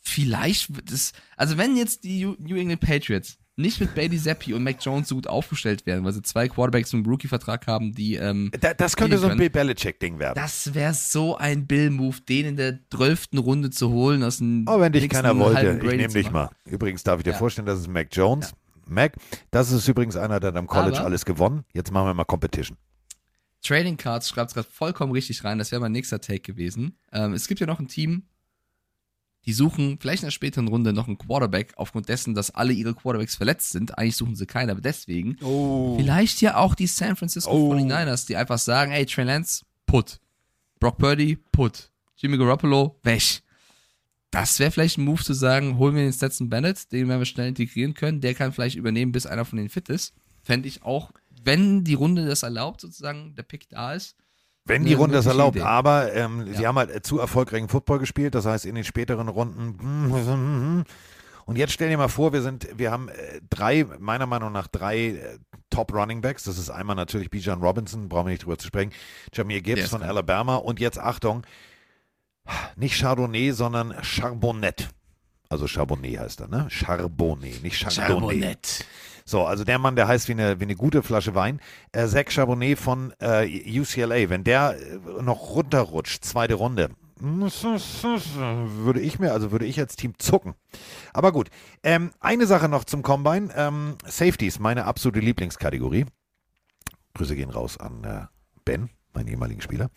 Vielleicht 0.00 0.74
wird 0.74 0.90
es, 0.90 1.12
also 1.36 1.58
wenn 1.58 1.76
jetzt 1.76 2.04
die 2.04 2.24
New 2.24 2.56
England 2.56 2.80
Patriots 2.80 3.36
nicht 3.56 3.80
mit 3.80 3.94
Bailey 3.94 4.18
Zappi 4.18 4.52
und 4.54 4.62
Mac 4.62 4.76
Jones 4.80 5.08
so 5.08 5.14
gut 5.14 5.26
aufgestellt 5.26 5.86
werden, 5.86 6.04
weil 6.04 6.12
sie 6.12 6.22
zwei 6.22 6.46
Quarterbacks 6.48 6.92
mit 6.92 7.04
einem 7.04 7.10
Rookie-Vertrag 7.12 7.66
haben, 7.66 7.94
die 7.94 8.14
ähm, 8.16 8.50
Da, 8.60 8.74
das 8.74 8.96
könnte 8.96 9.16
so 9.18 9.26
ein. 9.28 9.38
Bill 9.38 9.48
Belichick-Ding 9.50 10.18
werden. 10.18 10.34
das 10.36 10.74
wäre 10.74 10.92
so 10.94 11.36
ein 11.38 11.66
Bill-Move, 11.66 12.20
den 12.28 12.46
in 12.46 12.56
der 12.56 12.78
zwölften 12.94 13.38
Runde 13.38 13.70
zu 13.70 13.90
holen 13.90 14.22
aus 14.22 14.38
dem 14.38 14.66
Oh, 14.68 14.78
wenn 14.78 14.92
dich 14.92 15.08
keiner 15.08 15.36
wollte, 15.38 15.78
ich 15.82 15.96
nehme 15.96 16.08
dich 16.12 16.30
mal. 16.30 16.50
Übrigens 16.66 17.02
darf 17.02 17.18
ich 17.20 17.24
dir 17.24 17.30
Ja. 17.32 17.38
vorstellen, 17.38 17.66
das 17.66 17.80
ist 17.80 17.88
Mac 17.88 18.08
Jones. 18.12 18.52
Mac, 18.88 19.14
das 19.50 19.72
ist 19.72 19.88
übrigens 19.88 20.16
einer, 20.16 20.38
der 20.38 20.48
hat 20.48 20.56
am 20.56 20.66
College 20.66 20.98
Aber- 20.98 21.06
alles 21.06 21.24
gewonnen. 21.24 21.64
Jetzt 21.72 21.90
machen 21.90 22.06
wir 22.06 22.14
mal 22.14 22.24
Competition. 22.24 22.76
Trading 23.62 23.96
Cards 23.96 24.28
schreibt 24.28 24.50
es 24.50 24.54
gerade 24.54 24.68
vollkommen 24.70 25.12
richtig 25.12 25.42
rein. 25.42 25.58
Das 25.58 25.72
wäre 25.72 25.80
mein 25.80 25.92
nächster 25.92 26.20
Take 26.20 26.40
gewesen. 26.40 26.98
Ähm, 27.12 27.32
es 27.32 27.48
gibt 27.48 27.58
ja 27.58 27.66
noch 27.66 27.80
ein 27.80 27.88
Team, 27.88 28.24
die 29.46 29.52
suchen 29.52 29.98
vielleicht 30.00 30.22
in 30.22 30.26
der 30.26 30.32
späteren 30.32 30.66
Runde 30.68 30.92
noch 30.92 31.06
einen 31.06 31.18
Quarterback, 31.18 31.72
aufgrund 31.76 32.08
dessen, 32.08 32.34
dass 32.34 32.50
alle 32.50 32.72
ihre 32.72 32.94
Quarterbacks 32.94 33.36
verletzt 33.36 33.70
sind. 33.70 33.96
Eigentlich 33.96 34.16
suchen 34.16 34.34
sie 34.34 34.46
keinen, 34.46 34.70
aber 34.70 34.80
deswegen. 34.80 35.36
Oh. 35.42 35.96
Vielleicht 35.96 36.40
ja 36.40 36.56
auch 36.56 36.74
die 36.74 36.88
San 36.88 37.14
Francisco 37.16 37.50
Oh. 37.50 37.72
49ers, 37.72 38.26
die 38.26 38.36
einfach 38.36 38.58
sagen, 38.58 38.90
ey, 38.92 39.06
Trey 39.06 39.24
Lance, 39.24 39.64
put. 39.86 40.18
Brock 40.80 40.98
Purdy, 40.98 41.36
put. 41.52 41.90
Jimmy 42.16 42.36
Garoppolo, 42.38 42.98
weg. 43.04 43.42
Das 44.32 44.58
wäre 44.58 44.70
vielleicht 44.70 44.98
ein 44.98 45.04
Move 45.04 45.22
zu 45.22 45.32
sagen, 45.32 45.78
holen 45.78 45.94
wir 45.94 46.02
den 46.02 46.12
Stetson 46.12 46.50
Bennett, 46.50 46.90
den 46.92 47.08
werden 47.08 47.20
wir 47.20 47.26
schnell 47.26 47.48
integrieren 47.48 47.94
können. 47.94 48.20
Der 48.20 48.34
kann 48.34 48.52
vielleicht 48.52 48.76
übernehmen, 48.76 49.12
bis 49.12 49.26
einer 49.26 49.44
von 49.44 49.56
denen 49.56 49.68
fit 49.70 49.88
ist. 49.88 50.12
Fände 50.42 50.66
ich 50.68 50.82
auch, 50.82 51.12
wenn 51.44 51.84
die 51.84 51.94
Runde 51.94 52.26
das 52.26 52.42
erlaubt, 52.42 52.80
sozusagen, 52.80 53.34
der 53.36 53.44
Pick 53.44 53.68
da 53.68 53.94
ist, 53.94 54.16
Wenn 54.66 54.84
die 54.84 54.94
Runde 54.94 55.18
es 55.18 55.26
erlaubt, 55.26 55.56
Idee. 55.56 55.64
aber 55.64 56.12
ähm, 56.14 56.52
sie 56.52 56.62
Ja. 56.62 56.68
haben 56.68 56.76
halt 56.78 56.90
äh, 56.90 57.00
zu 57.02 57.18
erfolgreichen 57.18 57.68
Football 57.68 57.98
gespielt, 58.00 58.34
das 58.34 58.44
heißt 58.46 58.66
in 58.66 58.74
den 58.74 58.84
späteren 58.84 59.28
Runden. 59.28 60.84
Und 61.46 61.56
jetzt 61.56 61.72
stell 61.72 61.88
dir 61.88 61.96
mal 61.96 62.08
vor, 62.08 62.32
wir 62.32 62.42
sind, 62.42 62.68
wir 62.76 62.90
haben 62.90 63.08
äh, 63.08 63.40
drei, 63.48 63.86
meiner 64.00 64.26
Meinung 64.26 64.50
nach 64.52 64.66
drei 64.66 64.98
äh, 64.98 65.38
Top 65.70 65.92
Running 65.94 66.20
Backs. 66.20 66.42
Das 66.44 66.58
ist 66.58 66.70
einmal 66.70 66.96
natürlich 66.96 67.30
Bijan 67.30 67.60
Robinson, 67.62 68.08
brauchen 68.08 68.26
wir 68.26 68.30
nicht 68.32 68.44
drüber 68.44 68.58
zu 68.58 68.66
sprechen, 68.66 68.90
Jameer 69.32 69.60
Gibbs 69.62 69.88
von. 69.90 70.02
Alabama 70.02 70.56
und 70.56 70.80
jetzt 70.80 70.98
Achtung, 70.98 71.42
nicht 72.76 72.98
Chardonnay, 73.00 73.52
sondern 73.52 73.94
Charbonnet. 74.02 74.88
Also 75.48 75.66
Charbonnet 75.66 76.18
heißt 76.18 76.40
er, 76.40 76.48
ne? 76.48 76.66
Charbonnet, 76.70 77.62
nicht 77.62 77.78
Chardonnay. 77.80 78.56
So, 79.24 79.44
also 79.44 79.64
der 79.64 79.78
Mann, 79.78 79.96
der 79.96 80.06
heißt 80.06 80.28
wie 80.28 80.32
eine, 80.32 80.60
wie 80.60 80.64
eine 80.64 80.76
gute 80.76 81.02
Flasche 81.02 81.34
Wein. 81.34 81.60
Äh, 81.92 82.06
Zach 82.06 82.30
Charbonnet 82.30 82.78
von 82.78 83.12
äh, 83.20 83.80
UCLA, 83.80 84.30
wenn 84.30 84.44
der 84.44 84.76
äh, 84.78 85.22
noch 85.22 85.50
runterrutscht, 85.50 86.24
zweite 86.24 86.54
Runde, 86.54 86.90
würde 87.18 89.00
ich 89.00 89.18
mir, 89.18 89.32
also 89.32 89.50
würde 89.50 89.64
ich 89.64 89.78
als 89.80 89.96
Team 89.96 90.14
zucken. 90.18 90.54
Aber 91.14 91.32
gut, 91.32 91.48
ähm, 91.82 92.10
eine 92.20 92.46
Sache 92.46 92.68
noch 92.68 92.84
zum 92.84 93.02
Combine. 93.02 93.48
Ähm, 93.56 93.96
Safeties, 94.04 94.58
meine 94.58 94.84
absolute 94.84 95.20
Lieblingskategorie. 95.20 96.04
Grüße 97.14 97.34
gehen 97.34 97.50
raus 97.50 97.78
an 97.78 98.04
äh, 98.04 98.26
Ben, 98.64 98.90
meinen 99.14 99.28
ehemaligen 99.28 99.62
Spieler. 99.62 99.90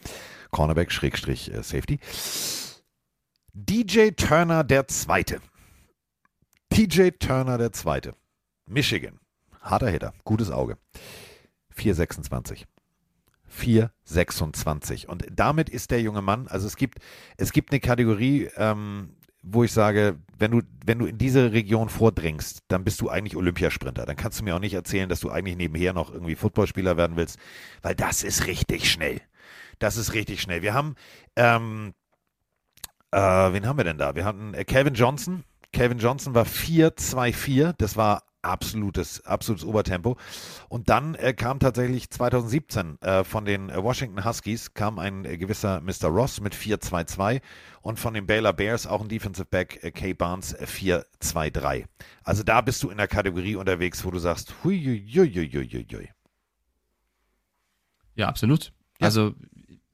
Cornerback, 0.51 0.91
Schrägstrich, 0.91 1.53
äh, 1.53 1.61
Safety. 1.61 1.99
DJ 3.61 4.11
Turner 4.11 4.63
der 4.63 4.87
Zweite. 4.87 5.41
TJ 6.69 7.09
Turner 7.19 7.57
der 7.57 7.73
Zweite. 7.73 8.15
Michigan. 8.65 9.19
Harter 9.59 9.89
Hitter. 9.89 10.13
Gutes 10.23 10.49
Auge. 10.49 10.77
426. 11.71 12.65
426. 13.47 15.09
Und 15.09 15.25
damit 15.29 15.69
ist 15.69 15.91
der 15.91 16.01
junge 16.01 16.21
Mann, 16.21 16.47
also 16.47 16.67
es 16.67 16.77
gibt, 16.77 16.99
es 17.35 17.51
gibt 17.51 17.71
eine 17.71 17.81
Kategorie, 17.81 18.49
ähm, 18.55 19.17
wo 19.43 19.65
ich 19.65 19.73
sage, 19.73 20.19
wenn 20.37 20.51
du, 20.51 20.61
wenn 20.85 20.99
du 20.99 21.07
in 21.07 21.17
diese 21.17 21.51
Region 21.51 21.89
vordringst, 21.89 22.59
dann 22.69 22.85
bist 22.85 23.01
du 23.01 23.09
eigentlich 23.09 23.35
Olympiasprinter. 23.35 24.05
Dann 24.05 24.15
kannst 24.15 24.39
du 24.39 24.45
mir 24.45 24.55
auch 24.55 24.59
nicht 24.59 24.73
erzählen, 24.73 25.09
dass 25.09 25.19
du 25.19 25.31
eigentlich 25.31 25.57
nebenher 25.57 25.91
noch 25.91 26.13
irgendwie 26.13 26.35
Footballspieler 26.35 26.95
werden 26.95 27.17
willst, 27.17 27.37
weil 27.81 27.95
das 27.95 28.23
ist 28.23 28.47
richtig 28.47 28.89
schnell. 28.89 29.19
Das 29.79 29.97
ist 29.97 30.13
richtig 30.13 30.41
schnell. 30.41 30.61
Wir 30.61 30.73
haben, 30.73 30.95
ähm, 31.35 31.93
äh, 33.11 33.19
wen 33.19 33.65
haben 33.65 33.77
wir 33.77 33.83
denn 33.83 33.97
da? 33.97 34.15
Wir 34.15 34.25
hatten 34.25 34.53
äh, 34.53 34.65
Calvin 34.65 34.93
Johnson. 34.93 35.43
Calvin 35.71 35.99
Johnson 35.99 36.33
war 36.33 36.45
4-2-4. 36.45 37.73
Das 37.77 37.95
war 37.95 38.23
absolutes, 38.41 39.25
absolutes 39.25 39.65
Obertempo. 39.65 40.17
Und 40.69 40.89
dann 40.89 41.15
äh, 41.15 41.33
kam 41.33 41.59
tatsächlich 41.59 42.09
2017 42.09 43.01
äh, 43.01 43.23
von 43.23 43.45
den 43.45 43.69
äh, 43.69 43.83
Washington 43.83 44.23
Huskies 44.23 44.73
kam 44.73 44.99
ein 44.99 45.25
äh, 45.25 45.37
gewisser 45.37 45.81
Mr. 45.81 46.07
Ross 46.07 46.39
mit 46.39 46.55
4-2-2 46.55 47.41
und 47.81 47.99
von 47.99 48.13
den 48.13 48.25
Baylor 48.25 48.53
Bears 48.53 48.87
auch 48.87 49.01
ein 49.01 49.09
Defensive 49.09 49.45
Back 49.45 49.83
äh, 49.83 49.91
Kay 49.91 50.13
Barnes 50.13 50.53
äh, 50.53 50.65
4-2-3. 50.65 51.85
Also 52.23 52.43
da 52.43 52.61
bist 52.61 52.81
du 52.83 52.89
in 52.89 52.97
der 52.97 53.07
Kategorie 53.07 53.55
unterwegs, 53.55 54.05
wo 54.05 54.11
du 54.11 54.19
sagst, 54.19 54.55
hui, 54.63 54.79
hui, 54.83 55.05
hui, 55.13 55.33
hui, 55.33 55.69
hui, 55.69 55.87
hui. 55.91 56.09
Ja, 58.15 58.27
absolut. 58.27 58.73
Ja. 58.99 59.05
Also, 59.05 59.33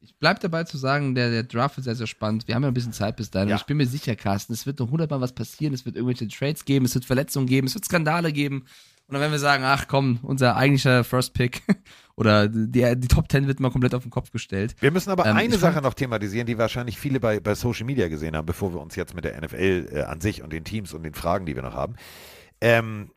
ich 0.06 0.16
bleibe 0.18 0.40
dabei 0.40 0.64
zu 0.64 0.78
sagen, 0.78 1.16
der, 1.16 1.30
der 1.30 1.44
Draft 1.44 1.78
wird 1.78 1.86
sehr, 1.86 1.96
sehr 1.96 2.08
spannend. 2.08 2.48
Wir 2.48 2.56
haben 2.56 2.64
ja 2.64 2.70
ein 2.70 2.74
bisschen 2.74 2.94
Zeit 2.94 3.16
bis 3.16 3.32
dahin. 3.32 3.50
Ja. 3.50 3.56
Ich 3.56 3.64
bin 3.64 3.78
mir 3.78 3.88
sicher, 3.88 4.16
Carsten, 4.16 4.54
es 4.54 4.66
wird 4.66 4.80
noch 4.80 4.92
hundertmal 4.92 5.22
was 5.22 5.34
passieren. 5.34 5.74
Es 5.74 5.86
wird 5.86 5.96
irgendwelche 5.96 6.28
Trades 6.28 6.66
geben, 6.66 6.86
es 6.86 6.96
wird 6.96 7.06
Verletzungen 7.06 7.48
geben, 7.48 7.68
es 7.68 7.74
wird 7.74 7.86
Skandale 7.86 8.32
geben. 8.32 8.66
Und 9.08 9.14
dann 9.14 9.22
werden 9.22 9.32
wir 9.32 9.40
sagen, 9.40 9.64
ach 9.64 9.88
komm, 9.88 10.20
unser 10.24 10.56
eigentlicher 10.56 11.04
First 11.04 11.34
Pick 11.34 11.62
oder 12.16 12.48
die, 12.48 12.96
die 12.96 13.08
Top 13.08 13.32
10 13.32 13.48
wird 13.48 13.60
mal 13.60 13.70
komplett 13.70 13.94
auf 13.94 14.02
den 14.02 14.10
Kopf 14.10 14.32
gestellt. 14.32 14.76
Wir 14.80 14.92
müssen 14.92 15.12
aber 15.12 15.26
Ähm, 15.28 15.38
eine 15.38 15.58
Sache 15.58 15.82
noch 15.82 15.94
thematisieren, 15.94 16.48
die 16.48 16.58
wahrscheinlich 16.58 17.00
viele 17.00 17.20
bei, 17.20 17.40
bei 17.40 17.54
Social 17.54 17.86
Media 17.86 18.08
gesehen 18.08 18.36
haben, 18.36 18.48
bevor 18.48 18.74
wir 18.74 18.82
uns 18.82 18.96
jetzt 18.96 19.14
mit 19.14 19.24
der 19.24 19.40
NFL 19.40 19.90
äh, 19.92 20.02
an 20.04 20.22
sich 20.22 20.42
und 20.42 20.52
den 20.52 20.64
Teams 20.64 20.94
und 20.94 21.04
den 21.04 21.14
Fragen, 21.14 21.46
die 21.46 21.56
wir 21.56 21.62
noch 21.62 21.76
haben. 21.76 21.96
Ähm, 22.62 23.12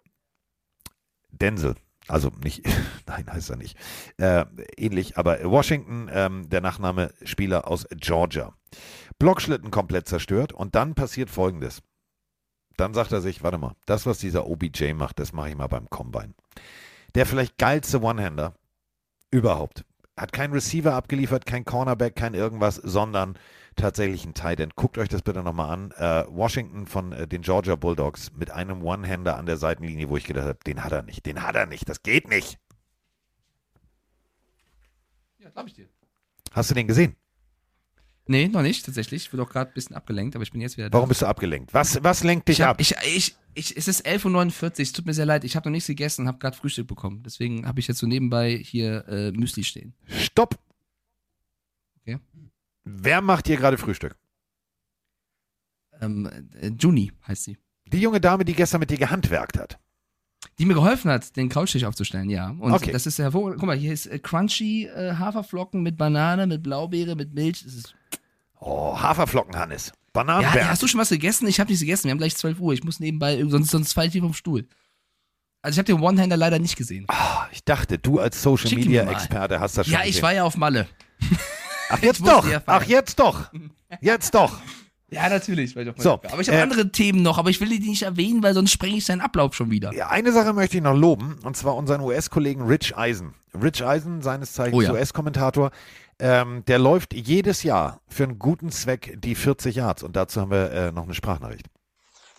Denzel, 1.31 1.75
also 2.09 2.31
nicht, 2.43 2.67
nein, 3.07 3.27
heißt 3.31 3.51
er 3.51 3.57
nicht, 3.57 3.77
äh, 4.19 4.45
ähnlich, 4.77 5.17
aber 5.17 5.43
Washington, 5.45 6.09
ähm, 6.13 6.49
der 6.49 6.61
Nachname 6.61 7.13
Spieler 7.23 7.69
aus 7.69 7.87
Georgia. 7.91 8.55
Blockschlitten 9.19 9.71
komplett 9.71 10.09
zerstört 10.09 10.53
und 10.53 10.75
dann 10.75 10.95
passiert 10.95 11.31
folgendes. 11.31 11.83
Dann 12.77 12.95
sagt 12.95 13.11
er 13.13 13.21
sich, 13.21 13.43
warte 13.43 13.59
mal, 13.59 13.75
das, 13.87 14.07
was 14.07 14.19
dieser 14.19 14.47
OBJ 14.47 14.93
macht, 14.93 15.19
das 15.19 15.33
mache 15.33 15.51
ich 15.51 15.57
mal 15.57 15.67
beim 15.67 15.91
Combine. 15.91 16.35
Der 17.15 17.27
vielleicht 17.27 17.59
geilste 17.59 18.01
One-Hander 18.01 18.55
überhaupt. 19.31 19.85
Hat 20.17 20.33
kein 20.33 20.53
Receiver 20.53 20.95
abgeliefert, 20.95 21.47
kein 21.47 21.65
Cornerback, 21.65 22.15
kein 22.15 22.35
irgendwas, 22.35 22.77
sondern 22.77 23.37
tatsächlich 23.79 24.25
ein 24.25 24.35
Tight 24.35 24.61
End. 24.61 24.77
Guckt 24.77 24.99
euch 24.99 25.09
das 25.09 25.23
bitte 25.23 25.43
nochmal 25.43 25.71
an. 25.71 25.91
Äh, 25.93 26.25
Washington 26.29 26.87
von 26.87 27.13
äh, 27.13 27.27
den 27.27 27.43
Georgia 27.43 27.77
Bulldogs 27.77 28.33
mit 28.37 28.51
einem 28.51 28.83
One-Hander 28.83 29.37
an 29.37 29.47
der 29.47 29.57
Seitenlinie, 29.57 30.09
wo 30.09 30.17
ich 30.17 30.25
gedacht 30.25 30.47
habe, 30.47 30.59
den 30.67 30.85
hat 30.85 30.93
er 30.93 31.03
nicht, 31.03 31.27
den 31.27 31.43
hat 31.43 31.57
er 31.57 31.67
nicht, 31.67 31.89
das 31.89 32.03
geht 32.03 32.29
nicht. 32.29 32.59
Ja, 35.39 35.51
glaube 35.51 35.69
ich 35.69 35.75
dir. 35.75 35.89
Hast 36.53 36.71
du 36.71 36.75
den 36.75 36.87
gesehen? 36.87 37.17
Nee, 38.27 38.49
noch 38.49 38.63
nicht, 38.63 38.85
tatsächlich. 38.85 39.25
Ich 39.25 39.33
wurde 39.33 39.45
auch 39.45 39.49
gerade 39.49 39.71
ein 39.71 39.75
bisschen 39.75 39.97
abgelenkt, 39.97 40.37
aber 40.37 40.43
ich 40.43 40.53
bin 40.53 40.61
jetzt 40.61 40.77
wieder 40.77 40.91
da. 40.91 40.95
Warum 40.95 41.09
bist 41.09 41.23
du 41.23 41.27
abgelenkt? 41.27 41.73
Was, 41.73 42.03
was 42.05 42.23
lenkt 42.25 42.49
dich 42.49 42.59
ich 42.59 42.63
hab, 42.63 42.73
ab? 42.73 42.81
Ich, 42.81 42.95
ich, 43.17 43.37
ich, 43.55 43.77
es 43.77 43.89
ist 43.89 44.07
11.49 44.07 44.63
Uhr, 44.63 44.73
es 44.81 44.93
tut 44.93 45.07
mir 45.07 45.15
sehr 45.15 45.25
leid. 45.25 45.45
Ich 45.45 45.57
habe 45.57 45.69
noch 45.69 45.73
nichts 45.73 45.87
gegessen 45.87 46.23
und 46.23 46.29
habe 46.29 46.39
gerade 46.39 46.57
Frühstück 46.57 46.87
bekommen. 46.87 47.23
Deswegen 47.23 47.67
habe 47.67 47.81
ich 47.81 47.89
jetzt 47.89 47.99
so 47.99 48.07
nebenbei 48.07 48.57
hier 48.63 49.09
äh, 49.09 49.33
Müsli 49.33 49.65
stehen. 49.65 49.95
Stopp! 50.07 50.59
Wer 52.91 53.21
macht 53.21 53.47
hier 53.47 53.57
gerade 53.57 53.77
Frühstück? 53.79 54.17
Ähm, 56.01 56.29
äh, 56.61 56.69
Juni 56.79 57.13
heißt 57.27 57.45
sie. 57.45 57.59
Die 57.87 58.01
junge 58.01 58.21
Dame, 58.21 58.45
die 58.45 58.55
gestern 58.55 58.81
mit 58.81 58.91
dir 58.91 58.99
gehandwerkt 58.99 59.59
hat. 59.59 59.79
Die 60.59 60.65
mir 60.67 60.75
geholfen 60.75 61.11
hat, 61.11 61.37
den 61.37 61.49
Couchtisch 61.49 61.85
aufzustellen, 61.85 62.31
ja. 62.31 62.51
Und 62.51 62.73
Okay. 62.73 62.93
das 62.93 63.07
ist 63.07 63.19
hervorragend. 63.19 63.59
Guck 63.61 63.67
mal, 63.67 63.77
hier 63.77 63.93
ist 63.93 64.07
äh, 64.07 64.19
Crunchy 64.19 64.87
äh, 64.87 65.15
Haferflocken 65.15 65.83
mit 65.83 65.97
Banane, 65.97 66.47
mit 66.47 66.63
Blaubeere, 66.63 67.15
mit 67.17 67.35
Milch. 67.35 67.65
Oh, 68.61 68.99
Haferflocken, 69.01 69.57
Hannes. 69.57 69.89
ja, 69.89 69.93
Bananenberg. 70.13 70.69
hast 70.69 70.83
du 70.83 70.87
schon 70.87 71.01
was 71.01 71.09
gegessen? 71.11 71.47
Ich 71.47 71.61
habe 71.61 71.69
nichts 71.69 71.81
gegessen. 71.81 72.05
Wir 72.05 72.11
haben 72.13 72.19
gleich 72.19 72.37
12 72.37 72.59
Uhr. 72.61 72.73
Ich 72.73 72.85
muss 72.85 73.01
nebenbei, 73.01 73.43
sonst, 73.49 73.71
sonst 73.71 73.93
falle 73.93 74.07
ich 74.09 74.13
hier 74.13 74.23
vom 74.23 74.35
Stuhl. 74.35 74.67
Also 75.63 75.75
ich 75.75 75.79
habe 75.79 75.93
den 75.93 76.01
One-Hander 76.03 76.37
leider 76.37 76.59
nicht 76.59 76.77
gesehen. 76.77 77.05
Ah, 77.09 77.47
ich 77.53 77.65
dachte, 77.65 77.99
du 77.99 78.19
als 78.21 78.41
Social 78.43 78.69
Schick 78.69 78.79
ihn 78.79 78.85
Media 78.87 79.03
mir 79.05 79.11
mal. 79.13 79.17
Experte 79.17 79.61
hast 79.61 79.77
das 79.77 79.87
schon 79.87 79.95
Ja, 79.95 80.01
ich 80.01 80.07
gesehen. 80.09 80.23
war 80.23 80.35
ja 80.35 80.45
auf 80.45 80.57
Malle. 80.57 80.87
Ach, 81.89 82.03
jetzt 82.03 82.27
doch. 82.27 82.47
Ach, 82.67 82.85
jetzt 82.85 83.19
doch. 83.19 83.51
Jetzt 84.01 84.35
doch. 84.35 84.59
Ja, 85.11 85.27
natürlich. 85.31 85.75
War 85.75 85.83
ich 85.85 85.89
auf 85.89 85.95
So, 85.97 86.13
aber 86.13 86.41
ich 86.41 86.49
habe 86.49 86.59
äh, 86.59 86.63
andere 86.63 86.93
Themen 86.93 87.23
noch, 87.23 87.39
aber 87.39 87.49
ich 87.49 87.63
will 87.63 87.71
die 87.71 87.79
nicht 87.79 88.03
erwähnen, 88.03 88.43
weil 88.43 88.53
sonst 88.53 88.73
sprenge 88.73 88.99
ich 88.99 89.07
seinen 89.07 89.23
Ablauf 89.23 89.55
schon 89.55 89.71
wieder. 89.71 89.91
Ja, 89.95 90.09
eine 90.11 90.33
Sache 90.33 90.53
möchte 90.53 90.77
ich 90.77 90.83
noch 90.83 90.95
loben, 90.95 91.39
und 91.45 91.57
zwar 91.57 91.77
unseren 91.77 92.03
US-Kollegen 92.03 92.61
Rich 92.67 92.95
Eisen. 92.95 93.33
Rich 93.55 93.83
Eisen, 93.83 94.21
seines 94.21 94.53
Zeichens 94.53 94.77
Oh 94.77 94.83
ja. 94.83 94.93
US-Kommentator, 94.93 95.71
ähm, 96.19 96.63
der 96.67 96.79
läuft 96.79 97.15
jedes 97.15 97.63
Jahr 97.63 98.03
für 98.07 98.25
einen 98.25 98.39
guten 98.39 98.71
Zweck 98.71 99.17
die 99.19 99.35
40 99.35 99.77
Yards. 99.77 100.03
Und 100.03 100.15
dazu 100.15 100.43
haben 100.43 100.51
wir 100.51 100.71
äh, 100.73 100.93
noch 100.93 101.05
eine 101.05 101.15
Sprachnachricht. 101.15 101.69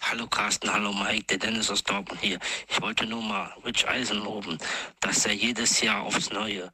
Hallo 0.02 0.28
Carsten, 0.28 0.72
hallo 0.72 0.94
Mike, 0.94 1.26
der 1.26 1.38
Dennis 1.38 1.70
aus 1.70 1.84
Dortmund 1.84 2.22
hier. 2.22 2.40
Ich 2.68 2.82
wollte 2.82 3.06
nur 3.06 3.22
mal 3.22 3.54
Rich 3.66 3.88
Eisen 3.88 4.24
loben, 4.24 4.58
dass 5.02 5.26
er 5.26 5.34
jedes 5.34 5.82
Jahr 5.82 6.04
aufs 6.04 6.32
Neue 6.32 6.72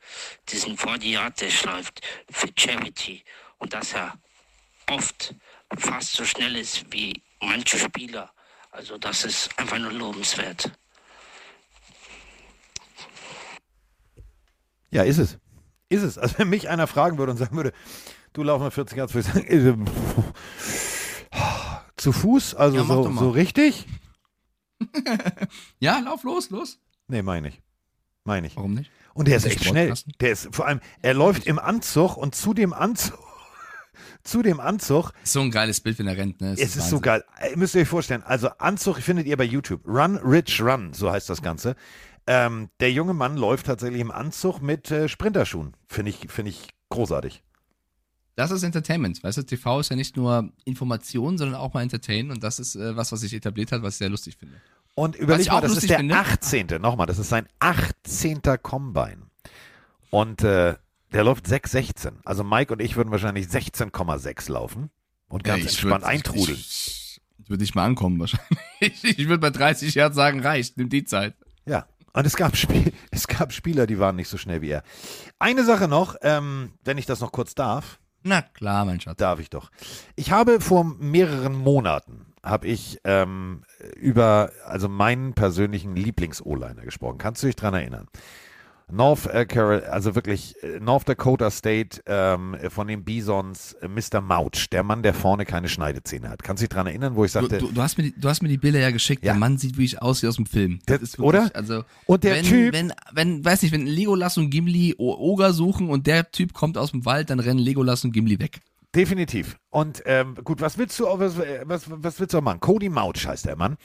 diesen 0.49 0.77
40 0.77 1.03
Yard 1.11 1.41
Dash 1.41 1.63
läuft 1.63 2.01
für 2.29 2.49
Charity 2.55 3.23
und 3.57 3.73
dass 3.73 3.93
er 3.93 4.13
oft 4.87 5.33
fast 5.77 6.13
so 6.13 6.23
schnell 6.23 6.55
ist 6.55 6.85
wie 6.91 7.21
manche 7.41 7.77
Spieler. 7.79 8.31
Also 8.71 8.97
das 8.97 9.25
ist 9.25 9.57
einfach 9.57 9.79
nur 9.79 9.91
lobenswert. 9.91 10.71
Ja, 14.91 15.03
ist 15.03 15.17
es. 15.17 15.37
Ist 15.89 16.03
es. 16.03 16.17
Also 16.17 16.37
wenn 16.37 16.49
mich 16.49 16.69
einer 16.69 16.87
fragen 16.87 17.17
würde 17.17 17.31
und 17.31 17.37
sagen 17.37 17.55
würde, 17.55 17.73
du 18.33 18.43
lauf 18.43 18.61
mal 18.61 18.71
40 18.71 18.97
Yards, 18.97 19.13
würde 19.13 19.27
ich 19.27 19.33
sagen, 19.33 19.47
äh, 19.47 20.74
zu 22.05 22.11
Fuß, 22.11 22.53
also 22.53 22.77
Ja, 22.77 22.83
so, 22.83 23.11
so 23.15 23.29
richtig? 23.31 23.87
Ja, 25.79 25.97
lauf 25.99 26.23
los, 26.23 26.51
los. 26.51 26.77
Nee, 27.07 27.23
meine 27.23 27.47
ich. 27.47 27.63
Meine 28.25 28.45
ich. 28.45 28.55
Warum 28.55 28.75
nicht? 28.75 28.91
Und 29.15 29.27
der 29.27 29.37
ist 29.37 29.45
echt 29.45 29.61
ist 29.61 29.65
schnell. 29.65 29.91
Der 30.19 30.31
ist 30.31 30.49
vor 30.51 30.67
allem, 30.67 30.81
er 31.01 31.15
läuft 31.15 31.47
im 31.47 31.57
Anzug 31.57 32.15
und 32.15 32.35
zu 32.35 32.53
dem 32.53 32.73
Anzug, 32.73 33.17
zu 34.23 34.43
dem 34.43 34.59
Anzug, 34.59 35.13
So 35.23 35.41
ein 35.41 35.49
geiles 35.49 35.81
Bild, 35.81 35.97
wenn 35.97 36.05
er 36.05 36.15
rennt, 36.15 36.41
ne? 36.41 36.51
es 36.51 36.75
ist 36.75 36.89
so 36.89 36.99
geil. 36.99 37.23
Ihr 37.49 37.57
müsst 37.57 37.75
euch 37.75 37.87
vorstellen, 37.87 38.21
also 38.21 38.49
Anzug 38.59 38.99
findet 38.99 39.25
ihr 39.25 39.37
bei 39.37 39.43
YouTube. 39.43 39.81
Run, 39.87 40.17
Rich, 40.17 40.61
Run, 40.61 40.93
so 40.93 41.11
heißt 41.11 41.27
das 41.27 41.41
Ganze. 41.41 41.75
Ähm, 42.27 42.69
der 42.81 42.91
junge 42.91 43.15
Mann 43.15 43.35
läuft 43.35 43.65
tatsächlich 43.65 44.01
im 44.01 44.11
Anzug 44.11 44.61
mit 44.61 44.91
äh, 44.91 45.09
Sprinterschuhen. 45.09 45.75
Finde 45.87 46.11
ich, 46.11 46.29
finde 46.29 46.51
ich 46.51 46.69
großartig. 46.89 47.41
Das 48.35 48.51
ist 48.51 48.63
Entertainment. 48.63 49.23
Weißt 49.23 49.37
du, 49.37 49.43
TV 49.43 49.79
ist 49.79 49.89
ja 49.89 49.95
nicht 49.95 50.17
nur 50.17 50.49
Information, 50.65 51.37
sondern 51.37 51.59
auch 51.59 51.73
mal 51.73 51.81
Entertainen 51.83 52.31
und 52.31 52.43
das 52.43 52.59
ist 52.59 52.75
äh, 52.75 52.95
was, 52.95 53.11
was 53.11 53.21
sich 53.21 53.33
etabliert 53.33 53.71
hat, 53.71 53.81
was 53.81 53.93
ich 53.95 53.97
sehr 53.99 54.09
lustig 54.09 54.35
finde. 54.37 54.55
Und 54.93 55.15
überleg 55.15 55.47
mal, 55.47 55.61
das 55.61 55.77
ist 55.77 55.89
der 55.89 55.97
finde- 55.99 56.15
18. 56.15 56.67
Nochmal, 56.81 57.07
das 57.07 57.17
ist 57.19 57.29
sein 57.29 57.47
18. 57.59 58.41
Combine. 58.61 59.23
Und 60.09 60.41
äh, 60.43 60.75
Der 61.13 61.23
läuft 61.23 61.45
6,16. 61.47 62.13
Also 62.25 62.43
Mike 62.43 62.73
und 62.73 62.81
ich 62.81 62.95
würden 62.97 63.11
wahrscheinlich 63.11 63.47
16,6 63.47 64.51
laufen 64.51 64.89
und 65.29 65.43
ganz 65.43 65.63
Ja, 65.63 65.69
entspannt 65.69 66.03
würd- 66.03 66.07
eintrudeln. 66.07 66.57
Ich, 66.57 67.21
ich 67.39 67.49
würde 67.49 67.61
nicht 67.63 67.75
mal 67.75 67.85
ankommen 67.85 68.19
wahrscheinlich. 68.19 68.59
Ich 69.17 69.27
würde 69.29 69.37
bei 69.39 69.49
30 69.49 69.95
Yards 69.95 70.15
sagen, 70.15 70.41
reicht, 70.41 70.77
nimm 70.77 70.89
die 70.89 71.05
Zeit. 71.05 71.35
Ja. 71.65 71.87
Und 72.13 72.25
es 72.27 72.35
gab, 72.35 72.55
Spiel, 72.57 72.91
es 73.11 73.27
gab 73.27 73.51
Spieler, 73.53 73.87
die 73.87 73.99
waren 73.99 74.15
nicht 74.17 74.27
so 74.29 74.37
schnell 74.37 74.61
wie 74.61 74.69
er. 74.69 74.83
Eine 75.39 75.63
Sache 75.65 75.87
noch, 75.87 76.15
ähm, 76.21 76.71
wenn 76.83 76.97
ich 76.97 77.05
das 77.05 77.19
noch 77.21 77.31
kurz 77.31 77.55
darf. 77.55 77.99
Na 78.27 78.41
klar, 78.41 78.85
mein 78.85 78.99
Schatz. 78.99 79.17
Darf 79.17 79.39
ich 79.39 79.51
doch. 79.51 79.69
Ich 80.15 80.31
habe 80.31 80.59
vor 80.59 80.83
mehreren 80.83 81.53
Monaten 81.55 82.25
habe 82.41 82.67
ich 82.67 82.99
ähm, 83.03 83.61
über 83.95 84.51
also 84.65 84.89
meinen 84.89 85.33
persönlichen 85.33 85.95
Lieblings-O-Liner 85.95 86.81
gesprochen. 86.81 87.19
Kannst 87.19 87.43
du 87.43 87.47
dich 87.47 87.55
dran 87.55 87.75
erinnern? 87.75 88.07
North 88.91 89.25
äh, 89.25 89.45
Carol, 89.45 89.83
also 89.85 90.13
wirklich 90.13 90.55
äh, 90.63 90.79
North 90.79 91.09
Dakota 91.09 91.49
State 91.49 92.01
ähm, 92.05 92.55
von 92.69 92.87
den 92.87 93.03
Bisons, 93.03 93.73
äh, 93.81 93.87
Mr. 93.87 94.21
Mouch, 94.21 94.67
der 94.71 94.83
Mann, 94.83 95.01
der 95.01 95.13
vorne 95.15 95.43
keine 95.45 95.67
Schneidezähne 95.69 96.29
hat. 96.29 96.43
Kannst 96.43 96.61
du 96.61 96.67
dich 96.67 96.75
dran 96.75 96.85
erinnern, 96.85 97.15
wo 97.15 97.25
ich 97.25 97.31
Du, 97.31 97.39
sagte, 97.41 97.57
du, 97.57 97.71
du, 97.71 97.81
hast 97.81 97.97
mir 97.97 98.03
die, 98.05 98.19
du 98.19 98.29
hast 98.29 98.43
mir 98.43 98.49
die 98.49 98.57
Bilder 98.59 98.79
ja 98.79 98.91
geschickt. 98.91 99.23
Ja. 99.25 99.33
Der 99.33 99.39
Mann 99.39 99.57
sieht 99.57 99.71
wirklich 99.77 100.01
aus 100.01 100.21
wie 100.21 100.27
aus 100.27 100.35
dem 100.35 100.45
Film. 100.45 100.79
Das- 100.85 101.01
ist 101.01 101.19
oder? 101.19 101.49
Also, 101.55 101.83
Und 102.05 102.23
der 102.23 102.35
wenn, 102.35 102.45
Typ- 102.45 102.73
Wenn, 102.73 102.93
wenn, 103.11 103.43
weiß 103.43 103.63
nicht, 103.63 103.71
wenn 103.71 103.87
Legolas 103.87 104.37
und 104.37 104.51
Gimli 104.51 104.93
Oger 104.97 105.51
suchen 105.53 105.89
und 105.89 106.05
der 106.05 106.31
Typ 106.31 106.53
kommt 106.53 106.77
aus 106.77 106.91
dem 106.91 107.05
Wald, 107.05 107.31
dann 107.31 107.39
rennen 107.39 107.59
Legolas 107.59 108.03
und 108.05 108.11
Gimli 108.11 108.39
weg. 108.39 108.59
Definitiv. 108.95 109.57
Und 109.71 110.03
ähm, 110.05 110.35
gut, 110.43 110.61
was 110.61 110.77
willst 110.77 110.97
du, 110.99 111.05
was, 111.05 111.37
was, 111.65 111.83
was 111.89 112.19
willst 112.19 112.33
du 112.33 112.37
auch 112.37 112.41
machen? 112.43 112.59
Cody 112.61 112.87
Mouch 112.89 113.25
heißt 113.27 113.45
der 113.45 113.57
Mann. 113.57 113.75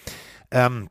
Ähm, 0.52 0.88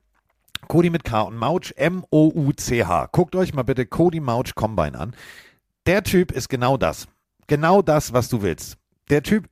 Cody 0.67 0.89
mit 0.89 1.03
K 1.03 1.21
und 1.21 1.37
Mouch, 1.37 1.73
M-O-U-C-H. 1.75 3.07
Guckt 3.11 3.35
euch 3.35 3.53
mal 3.53 3.63
bitte 3.63 3.85
Cody 3.85 4.19
Mouch 4.19 4.55
Combine 4.55 4.99
an. 4.99 5.15
Der 5.85 6.03
Typ 6.03 6.31
ist 6.31 6.49
genau 6.49 6.77
das. 6.77 7.07
Genau 7.47 7.81
das, 7.81 8.13
was 8.13 8.29
du 8.29 8.41
willst. 8.41 8.77
Der 9.09 9.23
Typ, 9.23 9.49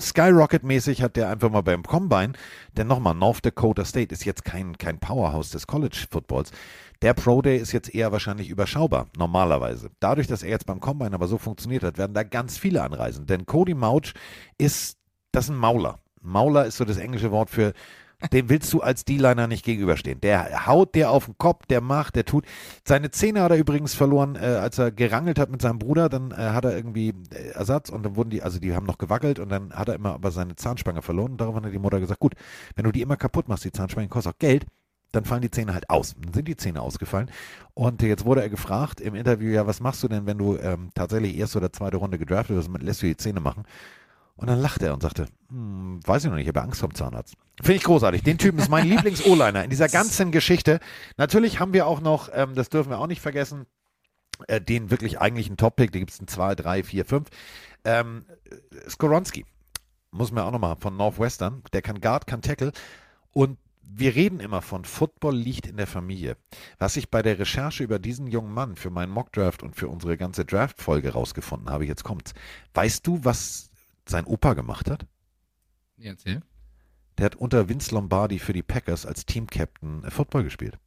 Skyrocket-mäßig 0.00 1.02
hat 1.02 1.16
der 1.16 1.28
einfach 1.28 1.50
mal 1.50 1.62
beim 1.62 1.82
Combine, 1.82 2.32
denn 2.76 2.86
nochmal, 2.86 3.14
North 3.14 3.44
Dakota 3.44 3.84
State 3.84 4.12
ist 4.12 4.24
jetzt 4.24 4.44
kein, 4.44 4.76
kein 4.78 4.98
Powerhouse 4.98 5.50
des 5.50 5.66
College-Footballs. 5.66 6.50
Der 7.02 7.14
Pro 7.14 7.42
Day 7.42 7.58
ist 7.58 7.72
jetzt 7.72 7.94
eher 7.94 8.10
wahrscheinlich 8.10 8.48
überschaubar, 8.48 9.08
normalerweise. 9.16 9.90
Dadurch, 10.00 10.26
dass 10.26 10.42
er 10.42 10.50
jetzt 10.50 10.66
beim 10.66 10.80
Combine 10.80 11.14
aber 11.14 11.28
so 11.28 11.38
funktioniert 11.38 11.84
hat, 11.84 11.98
werden 11.98 12.14
da 12.14 12.22
ganz 12.22 12.58
viele 12.58 12.82
anreisen. 12.82 13.26
Denn 13.26 13.46
Cody 13.46 13.74
Mouch 13.74 14.14
ist, 14.58 14.96
das 15.30 15.44
ist 15.44 15.50
ein 15.50 15.58
Mauler. 15.58 16.00
Mauler 16.22 16.64
ist 16.64 16.78
so 16.78 16.84
das 16.84 16.96
englische 16.96 17.30
Wort 17.30 17.50
für, 17.50 17.74
dem 18.32 18.48
willst 18.48 18.72
du 18.72 18.80
als 18.80 19.04
D-Liner 19.04 19.46
nicht 19.46 19.64
gegenüberstehen. 19.64 20.20
Der 20.20 20.66
haut 20.66 20.94
dir 20.94 21.10
auf 21.10 21.26
den 21.26 21.38
Kopf, 21.38 21.66
der 21.66 21.80
macht, 21.80 22.16
der 22.16 22.24
tut. 22.24 22.44
Seine 22.86 23.10
Zähne 23.10 23.42
hat 23.42 23.50
er 23.50 23.58
übrigens 23.58 23.94
verloren, 23.94 24.36
äh, 24.36 24.58
als 24.60 24.78
er 24.78 24.90
gerangelt 24.90 25.38
hat 25.38 25.50
mit 25.50 25.62
seinem 25.62 25.78
Bruder. 25.78 26.08
Dann 26.08 26.30
äh, 26.30 26.36
hat 26.36 26.64
er 26.64 26.76
irgendwie 26.76 27.14
äh, 27.32 27.50
Ersatz 27.50 27.90
und 27.90 28.02
dann 28.04 28.16
wurden 28.16 28.30
die, 28.30 28.42
also 28.42 28.58
die 28.58 28.74
haben 28.74 28.86
noch 28.86 28.98
gewackelt 28.98 29.38
und 29.38 29.48
dann 29.48 29.72
hat 29.72 29.88
er 29.88 29.94
immer 29.94 30.14
aber 30.14 30.30
seine 30.30 30.56
Zahnspange 30.56 31.02
verloren. 31.02 31.32
Und 31.32 31.40
darauf 31.40 31.54
hat 31.56 31.64
die 31.64 31.78
Mutter 31.78 32.00
gesagt: 32.00 32.20
Gut, 32.20 32.34
wenn 32.74 32.84
du 32.84 32.92
die 32.92 33.02
immer 33.02 33.16
kaputt 33.16 33.48
machst, 33.48 33.64
die 33.64 33.72
Zahnspange 33.72 34.08
kostet 34.08 34.34
auch 34.34 34.38
Geld, 34.38 34.66
dann 35.12 35.24
fallen 35.24 35.42
die 35.42 35.50
Zähne 35.50 35.74
halt 35.74 35.90
aus. 35.90 36.14
Dann 36.20 36.32
sind 36.32 36.48
die 36.48 36.56
Zähne 36.56 36.82
ausgefallen. 36.82 37.30
Und 37.74 38.02
jetzt 38.02 38.24
wurde 38.24 38.42
er 38.42 38.48
gefragt 38.48 39.00
im 39.00 39.14
Interview: 39.14 39.50
Ja, 39.50 39.66
was 39.66 39.80
machst 39.80 40.02
du 40.02 40.08
denn, 40.08 40.26
wenn 40.26 40.38
du 40.38 40.56
ähm, 40.56 40.90
tatsächlich 40.94 41.36
erste 41.36 41.58
oder 41.58 41.72
zweite 41.72 41.96
Runde 41.96 42.18
gedraftet 42.18 42.56
wirst? 42.56 42.70
Lässt 42.80 43.02
du 43.02 43.06
die 43.06 43.16
Zähne 43.16 43.40
machen? 43.40 43.64
Und 44.36 44.48
dann 44.48 44.60
lachte 44.60 44.86
er 44.86 44.94
und 44.94 45.02
sagte, 45.02 45.26
hm, 45.48 46.00
weiß 46.04 46.24
ich 46.24 46.30
noch 46.30 46.36
nicht, 46.36 46.44
ich 46.44 46.48
habe 46.48 46.62
Angst 46.62 46.80
vor 46.80 46.88
dem 46.88 46.94
Zahnarzt. 46.94 47.34
Finde 47.60 47.76
ich 47.76 47.84
großartig. 47.84 48.22
Den 48.22 48.38
Typen 48.38 48.58
ist 48.58 48.68
mein 48.68 48.86
Lieblings-O-Liner 48.88 49.64
in 49.64 49.70
dieser 49.70 49.88
ganzen 49.88 50.32
Geschichte. 50.32 50.80
Natürlich 51.16 51.60
haben 51.60 51.72
wir 51.72 51.86
auch 51.86 52.00
noch, 52.00 52.28
ähm, 52.32 52.54
das 52.54 52.68
dürfen 52.68 52.90
wir 52.90 52.98
auch 52.98 53.06
nicht 53.06 53.20
vergessen, 53.20 53.66
äh, 54.48 54.60
den 54.60 54.90
wirklich 54.90 55.20
eigentlichen 55.20 55.56
Top-Pick, 55.56 55.92
da 55.92 55.98
gibt 55.98 56.10
es 56.10 56.18
einen 56.18 56.28
2, 56.28 56.56
3, 56.56 56.82
4, 56.82 57.04
5. 57.04 57.28
Ähm, 57.84 58.24
Skoronski, 58.88 59.44
muss 60.10 60.32
man 60.32 60.44
auch 60.44 60.50
noch 60.50 60.58
machen, 60.58 60.80
von 60.80 60.96
Northwestern. 60.96 61.62
Der 61.72 61.82
kann 61.82 62.00
Guard, 62.00 62.26
kann 62.26 62.42
Tackle. 62.42 62.72
Und 63.30 63.58
wir 63.82 64.14
reden 64.14 64.40
immer 64.40 64.62
von 64.62 64.84
Football 64.84 65.36
liegt 65.36 65.66
in 65.66 65.76
der 65.76 65.86
Familie. 65.86 66.36
Was 66.78 66.96
ich 66.96 67.10
bei 67.10 67.22
der 67.22 67.38
Recherche 67.38 67.84
über 67.84 67.98
diesen 67.98 68.26
jungen 68.26 68.52
Mann 68.52 68.76
für 68.76 68.90
meinen 68.90 69.12
Mockdraft 69.12 69.62
und 69.62 69.76
für 69.76 69.88
unsere 69.88 70.16
ganze 70.16 70.44
Draft-Folge 70.44 71.12
rausgefunden 71.12 71.70
habe, 71.70 71.86
jetzt 71.86 72.02
kommt's. 72.02 72.34
Weißt 72.72 73.06
du, 73.06 73.24
was 73.24 73.70
sein 74.08 74.24
Opa 74.24 74.54
gemacht 74.54 74.90
hat? 74.90 75.06
Ja, 75.96 76.10
erzähl. 76.10 76.42
Der 77.18 77.26
hat 77.26 77.36
unter 77.36 77.68
Vince 77.68 77.94
Lombardi 77.94 78.38
für 78.38 78.52
die 78.52 78.62
Packers 78.62 79.06
als 79.06 79.24
Team-Captain 79.26 80.04
äh, 80.04 80.10
Football 80.10 80.44
gespielt. 80.44 80.78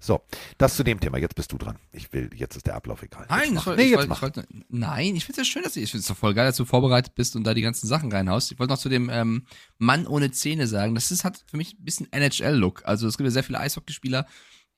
So, 0.00 0.20
das 0.58 0.74
zu 0.74 0.82
dem 0.82 0.98
Thema. 0.98 1.18
Jetzt 1.18 1.36
bist 1.36 1.52
du 1.52 1.58
dran. 1.58 1.78
Ich 1.92 2.12
will, 2.12 2.28
jetzt 2.34 2.56
ist 2.56 2.66
der 2.66 2.74
Ablauf 2.74 3.04
egal. 3.04 3.24
Nein, 3.28 3.40
jetzt 3.40 3.48
ich 3.50 3.54
mach. 3.54 3.76
nee, 3.76 3.82
ich 3.84 3.90
jetzt 3.90 3.98
wollte, 3.98 4.14
ich 4.14 4.22
wollte, 4.22 4.46
nein, 4.68 5.14
ich 5.14 5.24
finde 5.24 5.40
es 5.40 5.46
ja 5.46 5.52
schön, 5.52 5.62
dass 5.62 5.74
du, 5.74 5.80
ich 5.80 5.92
finde 5.92 6.00
es 6.00 6.08
doch 6.08 6.16
voll 6.16 6.34
geil, 6.34 6.46
dass 6.46 6.56
du 6.56 6.64
vorbereitet 6.64 7.14
bist 7.14 7.36
und 7.36 7.44
da 7.44 7.54
die 7.54 7.62
ganzen 7.62 7.86
Sachen 7.86 8.10
reinhaust. 8.10 8.50
Ich 8.50 8.58
wollte 8.58 8.72
noch 8.72 8.80
zu 8.80 8.88
dem 8.88 9.08
ähm, 9.10 9.46
Mann 9.78 10.08
ohne 10.08 10.32
Zähne 10.32 10.66
sagen, 10.66 10.96
das 10.96 11.12
ist, 11.12 11.22
hat 11.22 11.44
für 11.46 11.56
mich 11.56 11.74
ein 11.74 11.84
bisschen 11.84 12.12
NHL-Look. 12.12 12.82
Also 12.84 13.06
es 13.06 13.16
gibt 13.16 13.26
ja 13.26 13.30
sehr 13.30 13.44
viele 13.44 13.60
Eishockeyspieler, 13.60 14.26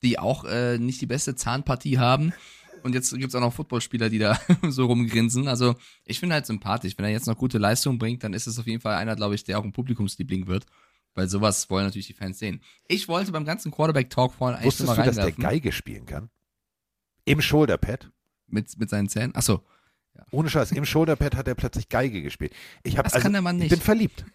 die 0.03 0.19
auch 0.19 0.45
äh, 0.45 0.77
nicht 0.77 1.01
die 1.01 1.07
beste 1.07 1.35
Zahnpartie 1.35 1.99
haben. 1.99 2.35
Und 2.85 2.95
jetzt 2.95 3.11
gibt 3.13 3.29
es 3.29 3.35
auch 3.35 3.41
noch 3.41 3.53
Footballspieler, 3.53 4.11
die 4.11 4.19
da 4.19 4.39
so 4.69 4.87
rumgrinsen. 4.87 5.49
Also 5.49 5.75
ich 6.05 6.21
finde 6.21 6.35
halt 6.35 6.47
sympathisch. 6.47 6.95
Wenn 6.97 7.07
er 7.07 7.11
jetzt 7.11 7.27
noch 7.27 7.37
gute 7.37 7.59
Leistung 7.59 7.99
bringt, 7.99 8.23
dann 8.23 8.35
ist 8.35 8.47
es 8.47 8.59
auf 8.59 8.67
jeden 8.67 8.81
Fall 8.81 8.95
einer, 8.97 9.17
glaube 9.17 9.35
ich, 9.35 9.43
der 9.45 9.59
auch 9.59 9.65
ein 9.65 9.73
Publikumsliebling 9.73 10.47
wird. 10.47 10.67
Weil 11.15 11.29
sowas 11.29 11.71
wollen 11.71 11.87
natürlich 11.87 12.07
die 12.09 12.13
Fans 12.13 12.39
sehen. 12.39 12.61
Ich 12.87 13.09
wollte 13.09 13.33
beim 13.33 13.45
ganzen 13.45 13.73
Quarterback-Talk 13.73 14.35
vorhin 14.35 14.57
eigentlich 14.57 14.67
Wusstest 14.67 14.87
nur 14.89 14.95
du, 14.97 15.01
mal 15.01 15.07
dass 15.07 15.17
der. 15.17 15.33
Geige 15.33 15.73
spielen 15.73 16.07
kann? 16.07 16.29
Im 17.25 17.41
Shoulderpad? 17.41 18.11
mit, 18.47 18.79
mit 18.79 18.91
seinen 18.91 19.09
Zähnen. 19.09 19.35
Achso, 19.35 19.63
Ohne 20.31 20.49
Scheiß, 20.49 20.73
im 20.73 20.85
Shoulderpad 20.85 21.37
hat 21.37 21.49
er 21.49 21.55
plötzlich 21.55 21.89
Geige 21.89 22.23
gespielt. 22.23 22.55
Ich 22.83 22.97
hab, 22.97 23.05
Das 23.05 23.15
also, 23.15 23.23
kann 23.25 23.33
der 23.33 23.43
Mann 23.43 23.57
Ich 23.57 23.63
nicht. 23.63 23.71
bin 23.71 23.81
verliebt. 23.81 24.25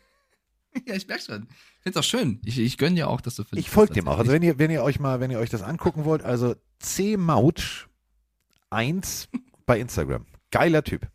Ja, 0.85 0.93
ich 0.93 1.07
merke 1.07 1.23
schon. 1.23 1.47
Ich 1.49 1.81
find's 1.81 1.97
auch 1.97 2.03
schön. 2.03 2.39
Ich, 2.45 2.59
ich 2.59 2.77
gönn 2.77 2.95
dir 2.95 3.09
auch, 3.09 3.21
dass 3.21 3.35
du 3.35 3.43
verliebt 3.43 3.67
Ich 3.67 3.73
folge 3.73 3.95
dem 3.95 4.07
auch. 4.07 4.19
Also 4.19 4.31
wenn 4.31 4.43
ihr, 4.43 4.59
wenn 4.59 4.69
ihr 4.69 4.83
euch 4.83 4.99
mal, 4.99 5.19
wenn 5.19 5.31
ihr 5.31 5.39
euch 5.39 5.49
das 5.49 5.63
angucken 5.63 6.05
wollt, 6.05 6.21
also 6.21 6.55
C 6.77 7.17
Mouch 7.17 7.88
1 8.69 9.29
bei 9.65 9.79
Instagram. 9.79 10.25
Geiler 10.51 10.83
Typ. 10.83 11.07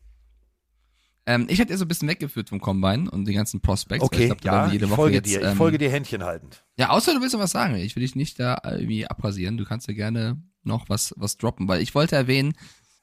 ähm, 1.26 1.46
ich 1.48 1.58
hätte 1.58 1.72
dir 1.72 1.78
so 1.78 1.84
ein 1.84 1.88
bisschen 1.88 2.08
weggeführt 2.08 2.48
vom 2.48 2.60
Combine 2.60 3.10
und 3.10 3.26
die 3.26 3.32
ganzen 3.34 3.60
Prospects. 3.60 4.04
Okay, 4.04 4.32
ich 4.32 4.36
glaub, 4.38 4.66
ja, 4.66 4.72
jede 4.72 4.84
ich 4.84 4.90
Woche 4.90 4.96
folge 4.96 5.16
jetzt, 5.16 5.26
dir. 5.28 5.40
Ich 5.40 5.46
ähm, 5.46 5.56
folge 5.56 5.78
dir 5.78 5.90
Händchen 5.90 6.22
haltend. 6.24 6.64
Ja, 6.76 6.90
außer 6.90 7.14
du 7.14 7.20
willst 7.20 7.34
noch 7.34 7.40
was 7.40 7.52
sagen. 7.52 7.76
Ich 7.76 7.96
will 7.96 8.02
dich 8.02 8.14
nicht 8.14 8.38
da 8.38 8.60
irgendwie 8.64 9.06
abrasieren. 9.06 9.56
Du 9.56 9.64
kannst 9.64 9.88
ja 9.88 9.94
gerne 9.94 10.42
noch 10.62 10.88
was, 10.88 11.14
was 11.16 11.36
droppen, 11.36 11.68
weil 11.68 11.82
ich 11.82 11.94
wollte 11.94 12.16
erwähnen, 12.16 12.54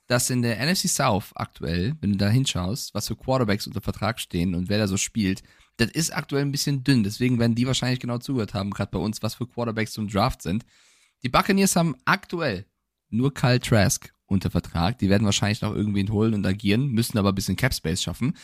dass 0.07 0.29
in 0.29 0.41
der 0.41 0.57
NFC 0.65 0.89
South 0.89 1.31
aktuell, 1.35 1.95
wenn 2.01 2.11
du 2.11 2.17
da 2.17 2.27
hinschaust, 2.27 2.93
was 2.93 3.07
für 3.07 3.15
Quarterbacks 3.15 3.67
unter 3.67 3.81
Vertrag 3.81 4.19
stehen 4.19 4.55
und 4.55 4.67
wer 4.67 4.77
da 4.77 4.87
so 4.87 4.97
spielt, 4.97 5.41
das 5.77 5.89
ist 5.91 6.15
aktuell 6.15 6.43
ein 6.43 6.51
bisschen 6.51 6.83
dünn. 6.83 7.03
Deswegen 7.03 7.39
werden 7.39 7.55
die 7.55 7.65
wahrscheinlich 7.65 7.99
genau 7.99 8.17
zugehört 8.17 8.53
haben, 8.53 8.71
gerade 8.71 8.91
bei 8.91 8.99
uns, 8.99 9.23
was 9.23 9.35
für 9.35 9.47
Quarterbacks 9.47 9.93
zum 9.93 10.07
Draft 10.09 10.41
sind. 10.41 10.65
Die 11.23 11.29
Buccaneers 11.29 11.75
haben 11.75 11.95
aktuell 12.05 12.65
nur 13.09 13.33
Kyle 13.33 13.59
Trask 13.59 14.13
unter 14.31 14.49
Vertrag. 14.49 14.97
Die 14.99 15.09
werden 15.09 15.25
wahrscheinlich 15.25 15.61
noch 15.61 15.73
irgendwen 15.75 16.11
holen 16.11 16.33
und 16.33 16.45
agieren, 16.45 16.87
müssen 16.89 17.17
aber 17.17 17.29
ein 17.29 17.35
bisschen 17.35 17.55
Cap 17.55 17.73
Space 17.73 18.01
schaffen. 18.01 18.35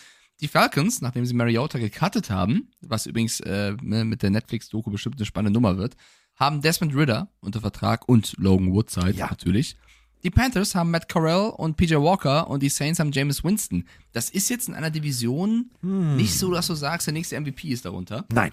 Die 0.41 0.47
Falcons, 0.47 1.01
nachdem 1.01 1.25
sie 1.25 1.33
Mariota 1.33 1.79
gecuttet 1.79 2.29
haben, 2.29 2.69
was 2.81 3.07
übrigens 3.07 3.39
äh, 3.39 3.75
ne, 3.81 4.05
mit 4.05 4.21
der 4.21 4.29
Netflix-Doku 4.29 4.91
bestimmt 4.91 5.15
eine 5.17 5.25
spannende 5.25 5.53
Nummer 5.53 5.77
wird, 5.77 5.95
haben 6.35 6.61
Desmond 6.61 6.93
Ritter 6.95 7.31
unter 7.39 7.61
Vertrag 7.61 8.07
und 8.07 8.35
Logan 8.37 8.71
Woodside 8.71 9.11
Ja. 9.13 9.27
natürlich. 9.29 9.75
Die 10.23 10.29
Panthers 10.29 10.75
haben 10.75 10.91
Matt 10.91 11.09
Corral 11.09 11.51
und 11.51 11.77
PJ 11.77 11.95
Walker 11.95 12.49
und 12.49 12.61
die 12.61 12.69
Saints 12.69 12.99
haben 12.99 13.11
Jameis 13.11 13.43
Winston. 13.43 13.85
Das 14.11 14.29
ist 14.29 14.49
jetzt 14.49 14.67
in 14.67 14.73
einer 14.75 14.89
Division 14.91 15.71
nicht 15.81 16.33
so, 16.37 16.51
dass 16.51 16.67
du 16.67 16.75
sagst, 16.75 17.07
der 17.07 17.13
nächste 17.13 17.39
MVP 17.39 17.69
ist 17.69 17.85
darunter. 17.85 18.25
Nein, 18.31 18.51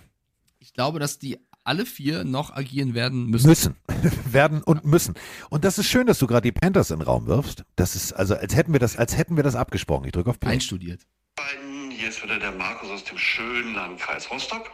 Ich 0.59 0.73
glaube, 0.73 0.99
dass 0.99 1.19
die 1.19 1.39
alle 1.65 1.87
vier 1.87 2.25
noch 2.25 2.55
agieren 2.55 2.95
werden 2.95 3.27
müssen. 3.27 3.49
müssen. 3.49 3.75
Werden 4.31 4.63
und 4.63 4.85
müssen. 4.85 5.15
Und 5.51 5.65
das 5.65 5.79
ist 5.79 5.87
schön, 5.87 6.07
dass 6.07 6.19
du 6.19 6.27
gerade 6.27 6.43
die 6.43 6.53
Panthers 6.53 6.91
in 6.91 6.99
den 6.99 7.07
Raum 7.07 7.27
wirfst. 7.27 7.65
Das 7.77 7.97
ist, 7.97 8.13
also 8.13 8.35
als 8.37 8.55
hätten 8.55 8.73
wir 8.73 8.81
das, 8.81 8.97
als 8.97 9.17
hätten 9.17 9.37
wir 9.37 9.43
das 9.43 9.57
abgesprochen. 9.57 10.05
Ich 10.05 10.13
drücke 10.13 10.31
auf 10.31 10.39
Play. 10.39 10.51
Einstudiert. 10.51 11.01
beiden, 11.37 11.64
hier 11.95 12.09
ist 12.09 12.23
wieder 12.23 12.39
der 12.39 12.51
Markus 12.53 12.91
aus 12.91 13.05
dem 13.05 13.19
schönen 13.19 13.75
Landkreis 13.75 14.31
Rostock. 14.31 14.71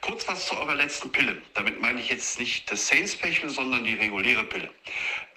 Kurz 0.00 0.26
was 0.26 0.46
zu 0.46 0.56
eurer 0.56 0.74
letzten 0.74 1.10
Pille. 1.12 1.40
Damit 1.54 1.80
meine 1.80 2.00
ich 2.00 2.08
jetzt 2.08 2.38
nicht 2.40 2.70
das 2.70 2.88
Saints 2.88 3.12
Special, 3.12 3.48
sondern 3.48 3.84
die 3.84 3.94
reguläre 3.94 4.44
Pille. 4.44 4.70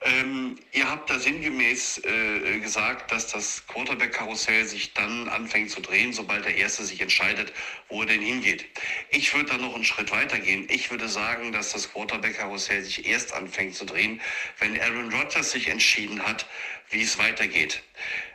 Ähm, 0.01 0.57
ihr 0.73 0.89
habt 0.89 1.09
da 1.09 1.19
sinngemäß 1.19 2.01
äh, 2.03 2.59
gesagt, 2.59 3.11
dass 3.11 3.27
das 3.27 3.65
Quarterback-Karussell 3.67 4.65
sich 4.65 4.93
dann 4.93 5.27
anfängt 5.29 5.71
zu 5.71 5.81
drehen, 5.81 6.13
sobald 6.13 6.45
der 6.45 6.55
Erste 6.55 6.83
sich 6.85 7.01
entscheidet, 7.01 7.53
wo 7.89 8.01
er 8.01 8.07
denn 8.07 8.21
hingeht. 8.21 8.65
Ich 9.09 9.33
würde 9.33 9.51
da 9.51 9.57
noch 9.57 9.75
einen 9.75 9.85
Schritt 9.85 10.11
weiter 10.11 10.39
gehen. 10.39 10.67
Ich 10.69 10.91
würde 10.91 11.07
sagen, 11.07 11.51
dass 11.51 11.71
das 11.71 11.91
Quarterback-Karussell 11.91 12.83
sich 12.83 13.07
erst 13.07 13.33
anfängt 13.33 13.75
zu 13.75 13.85
drehen, 13.85 14.21
wenn 14.59 14.79
Aaron 14.79 15.11
Rodgers 15.13 15.51
sich 15.51 15.67
entschieden 15.67 16.23
hat, 16.23 16.47
wie 16.89 17.01
es 17.01 17.17
weitergeht. 17.17 17.81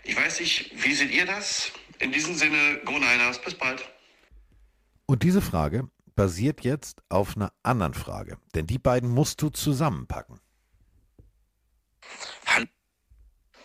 Ich 0.04 0.16
weiß 0.16 0.40
nicht, 0.40 0.70
wie 0.74 0.94
seht 0.94 1.10
ihr 1.10 1.26
das? 1.26 1.72
In 2.02 2.10
diesem 2.10 2.34
Sinne, 2.34 2.80
Go 2.84 2.94
Niners, 2.94 3.40
bis 3.40 3.54
bald. 3.54 3.88
Und 5.06 5.22
diese 5.22 5.40
Frage 5.40 5.88
basiert 6.16 6.62
jetzt 6.62 7.00
auf 7.08 7.36
einer 7.36 7.52
anderen 7.62 7.94
Frage. 7.94 8.38
Denn 8.56 8.66
die 8.66 8.80
beiden 8.80 9.08
musst 9.08 9.40
du 9.40 9.50
zusammenpacken. 9.50 10.40
Hallo. 12.46 12.66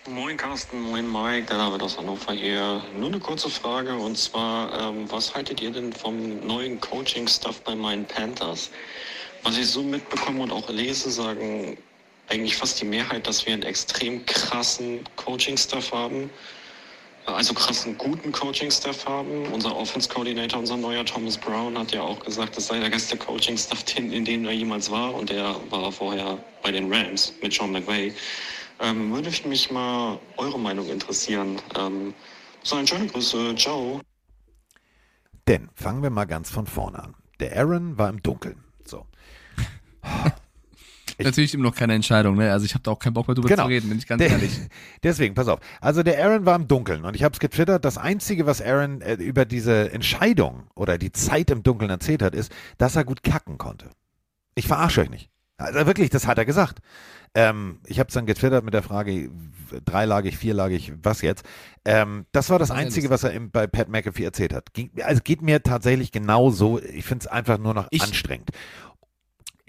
Moin 0.07 0.37
Carsten, 0.37 0.79
moin 0.79 1.11
Mike, 1.11 1.47
der 1.47 1.57
David 1.57 1.81
aus 1.81 1.97
Hannover 1.97 2.31
hier. 2.33 2.83
Nur 2.95 3.07
eine 3.07 3.19
kurze 3.19 3.49
Frage 3.49 3.95
und 3.95 4.15
zwar, 4.19 4.71
ähm, 4.81 5.09
was 5.11 5.33
haltet 5.33 5.59
ihr 5.59 5.71
denn 5.71 5.91
vom 5.91 6.45
neuen 6.45 6.79
Coaching-Stuff 6.79 7.63
bei 7.63 7.73
meinen 7.73 8.05
Panthers? 8.05 8.69
Was 9.41 9.57
ich 9.57 9.67
so 9.67 9.81
mitbekomme 9.81 10.43
und 10.43 10.51
auch 10.51 10.69
lese, 10.69 11.09
sagen 11.09 11.75
eigentlich 12.29 12.55
fast 12.55 12.79
die 12.81 12.85
Mehrheit, 12.85 13.25
dass 13.25 13.47
wir 13.47 13.53
einen 13.53 13.63
extrem 13.63 14.23
krassen 14.27 15.03
Coaching-Stuff 15.15 15.91
haben. 15.91 16.29
Also 17.27 17.53
krassen, 17.53 17.97
guten 17.97 18.31
Coaching-Staff 18.31 19.05
haben. 19.05 19.45
Unser 19.51 19.75
Offense-Coordinator, 19.75 20.59
unser 20.59 20.77
neuer 20.77 21.03
Thomas 21.03 21.37
Brown, 21.37 21.77
hat 21.77 21.91
ja 21.91 22.01
auch 22.01 22.19
gesagt, 22.21 22.55
das 22.55 22.67
sei 22.67 22.79
der 22.79 22.89
beste 22.89 23.17
Coaching-Staff, 23.17 23.83
in 23.97 24.23
dem 24.23 24.45
er 24.45 24.53
jemals 24.53 24.89
war. 24.89 25.13
Und 25.13 25.29
der 25.29 25.55
war 25.69 25.91
vorher 25.91 26.37
bei 26.63 26.71
den 26.71 26.91
Rams 26.91 27.33
mit 27.41 27.53
Sean 27.53 27.73
McVay. 27.73 28.13
Ähm, 28.79 29.11
würde 29.13 29.29
mich 29.47 29.69
mal 29.69 30.19
eure 30.37 30.57
Meinung 30.57 30.87
interessieren. 30.87 31.59
Ähm, 31.77 32.13
so, 32.63 32.83
schöne 32.85 33.07
Grüße. 33.07 33.55
Ciao. 33.55 33.99
Denn 35.47 35.69
fangen 35.75 36.03
wir 36.03 36.09
mal 36.09 36.25
ganz 36.25 36.49
von 36.49 36.65
vorne 36.65 37.03
an. 37.03 37.15
Der 37.41 37.57
Aaron 37.57 37.97
war 37.97 38.09
im 38.09 38.21
Dunkeln. 38.23 38.63
So. 38.85 39.05
Ich, 41.19 41.25
Natürlich 41.25 41.55
immer 41.55 41.63
noch 41.63 41.75
keine 41.75 41.95
Entscheidung, 41.95 42.35
ne? 42.35 42.51
Also 42.51 42.65
ich 42.65 42.75
habe 42.75 42.83
da 42.83 42.91
auch 42.91 42.99
keinen 42.99 43.13
Bock 43.13 43.27
mehr 43.27 43.33
drüber 43.33 43.49
genau. 43.49 43.63
zu 43.63 43.69
reden, 43.69 43.89
bin 43.89 43.97
ich 43.97 44.05
ganz 44.05 44.19
der, 44.19 44.29
ehrlich. 44.29 44.51
Deswegen, 45.03 45.33
pass 45.33 45.47
auf. 45.47 45.59
Also 45.81 46.03
der 46.03 46.23
Aaron 46.23 46.45
war 46.45 46.55
im 46.55 46.67
Dunkeln 46.67 47.05
und 47.05 47.15
ich 47.15 47.23
habe 47.23 47.33
es 47.33 47.39
getwittert. 47.39 47.83
Das 47.85 47.97
Einzige, 47.97 48.45
was 48.45 48.61
Aaron 48.61 49.01
äh, 49.01 49.15
über 49.15 49.45
diese 49.45 49.91
Entscheidung 49.91 50.67
oder 50.75 50.99
die 50.99 51.11
Zeit 51.11 51.49
im 51.49 51.63
Dunkeln 51.63 51.89
erzählt 51.89 52.21
hat, 52.21 52.35
ist, 52.35 52.51
dass 52.77 52.95
er 52.95 53.03
gut 53.03 53.23
kacken 53.23 53.57
konnte. 53.57 53.89
Ich 54.53 54.67
verarsche 54.67 55.01
euch 55.01 55.09
nicht. 55.09 55.31
Also 55.57 55.87
wirklich, 55.87 56.11
das 56.11 56.27
hat 56.27 56.37
er 56.37 56.45
gesagt. 56.45 56.79
Ähm, 57.33 57.79
ich 57.85 57.99
habe 57.99 58.09
es 58.09 58.13
dann 58.13 58.27
getwittert 58.27 58.63
mit 58.63 58.75
der 58.75 58.83
Frage, 58.83 59.31
dreilagig, 59.85 60.37
vierlagig, 60.37 60.93
was 61.01 61.21
jetzt? 61.21 61.43
Ähm, 61.83 62.25
das 62.31 62.51
war 62.51 62.59
das 62.59 62.69
Einzige, 62.69 63.09
was 63.09 63.23
er 63.23 63.31
im, 63.31 63.49
bei 63.49 63.65
Pat 63.65 63.89
McAfee 63.89 64.23
erzählt 64.23 64.53
hat. 64.53 64.73
Ging, 64.73 64.91
also 65.03 65.21
geht 65.23 65.41
mir 65.41 65.63
tatsächlich 65.63 66.11
genauso. 66.11 66.79
Ich 66.79 67.05
finde 67.05 67.25
es 67.25 67.27
einfach 67.27 67.57
nur 67.57 67.73
noch 67.73 67.87
ich, 67.89 68.03
anstrengend. 68.03 68.51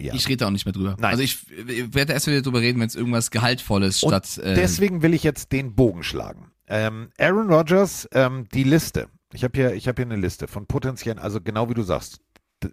Ja. 0.01 0.13
Ich 0.13 0.27
rede 0.27 0.37
da 0.37 0.47
auch 0.47 0.51
nicht 0.51 0.65
mehr 0.65 0.73
drüber. 0.73 0.95
Nein. 0.97 1.11
Also 1.11 1.23
ich, 1.23 1.39
ich 1.67 1.93
werde 1.93 2.13
erst 2.13 2.27
wieder 2.27 2.41
drüber 2.41 2.61
reden, 2.61 2.79
wenn 2.79 2.87
es 2.87 2.95
irgendwas 2.95 3.31
Gehaltvolles 3.31 4.01
Und 4.01 4.11
statt. 4.11 4.37
Äh, 4.37 4.55
deswegen 4.55 5.01
will 5.01 5.13
ich 5.13 5.23
jetzt 5.23 5.51
den 5.51 5.75
Bogen 5.75 6.03
schlagen. 6.03 6.51
Ähm, 6.67 7.09
Aaron 7.17 7.51
Rodgers, 7.51 8.07
ähm, 8.13 8.47
die 8.53 8.63
Liste. 8.63 9.09
Ich 9.33 9.43
habe 9.43 9.57
hier, 9.57 9.75
hab 9.75 9.97
hier 9.97 10.05
eine 10.05 10.15
Liste 10.15 10.47
von 10.47 10.65
potenziellen, 10.65 11.19
also 11.19 11.41
genau 11.41 11.69
wie 11.69 11.73
du 11.73 11.83
sagst. 11.83 12.21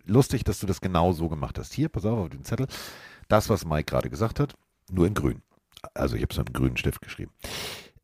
Lustig, 0.05 0.45
dass 0.45 0.61
du 0.61 0.67
das 0.67 0.81
genau 0.81 1.13
so 1.13 1.29
gemacht 1.29 1.59
hast. 1.59 1.73
Hier, 1.73 1.89
pass 1.89 2.05
auf, 2.05 2.19
auf 2.19 2.29
den 2.29 2.45
Zettel. 2.45 2.67
Das, 3.29 3.49
was 3.49 3.65
Mike 3.65 3.85
gerade 3.85 4.09
gesagt 4.11 4.41
hat, 4.41 4.55
nur 4.91 5.07
in 5.07 5.15
grün. 5.15 5.43
Also 5.95 6.17
ich 6.17 6.23
habe 6.23 6.33
es 6.33 6.39
mit 6.39 6.49
einem 6.49 6.55
grünen 6.55 6.77
Stift 6.77 7.01
geschrieben. 7.01 7.33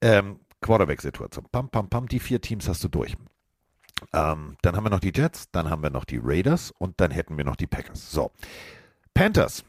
Ähm, 0.00 0.40
Quarterback-Situation. 0.60 1.46
Pam, 1.50 1.68
pam, 1.68 1.88
pam, 1.88 2.08
die 2.08 2.20
vier 2.20 2.40
Teams 2.40 2.68
hast 2.68 2.82
du 2.84 2.88
durch. 2.88 3.16
Ähm, 4.12 4.56
dann 4.62 4.76
haben 4.76 4.84
wir 4.84 4.90
noch 4.90 5.00
die 5.00 5.12
Jets, 5.14 5.50
dann 5.50 5.70
haben 5.70 5.82
wir 5.82 5.90
noch 5.90 6.04
die 6.04 6.20
Raiders 6.22 6.72
und 6.78 7.00
dann 7.00 7.10
hätten 7.10 7.36
wir 7.36 7.44
noch 7.44 7.56
die 7.56 7.66
Packers. 7.66 8.10
So. 8.10 8.32
Panthers 9.14 9.64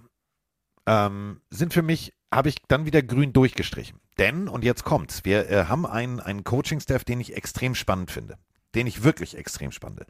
ähm, 0.88 1.41
sind 1.49 1.74
für 1.74 1.82
mich, 1.82 2.14
habe 2.34 2.49
ich 2.49 2.56
dann 2.68 2.86
wieder 2.86 3.02
grün 3.02 3.34
durchgestrichen. 3.34 3.99
Denn, 4.18 4.48
und 4.48 4.64
jetzt 4.64 4.84
kommt's, 4.84 5.26
wir 5.26 5.49
äh, 5.49 5.65
haben 5.65 5.86
einen, 5.86 6.20
einen 6.20 6.44
Coaching-Staff, 6.44 7.03
den 7.03 7.20
ich 7.20 7.36
extrem 7.36 7.76
spannend 7.76 8.11
finde. 8.11 8.38
Den 8.76 8.88
ich 8.88 9.03
wirklich 9.03 9.38
extrem 9.38 9.72
spannend. 9.72 10.06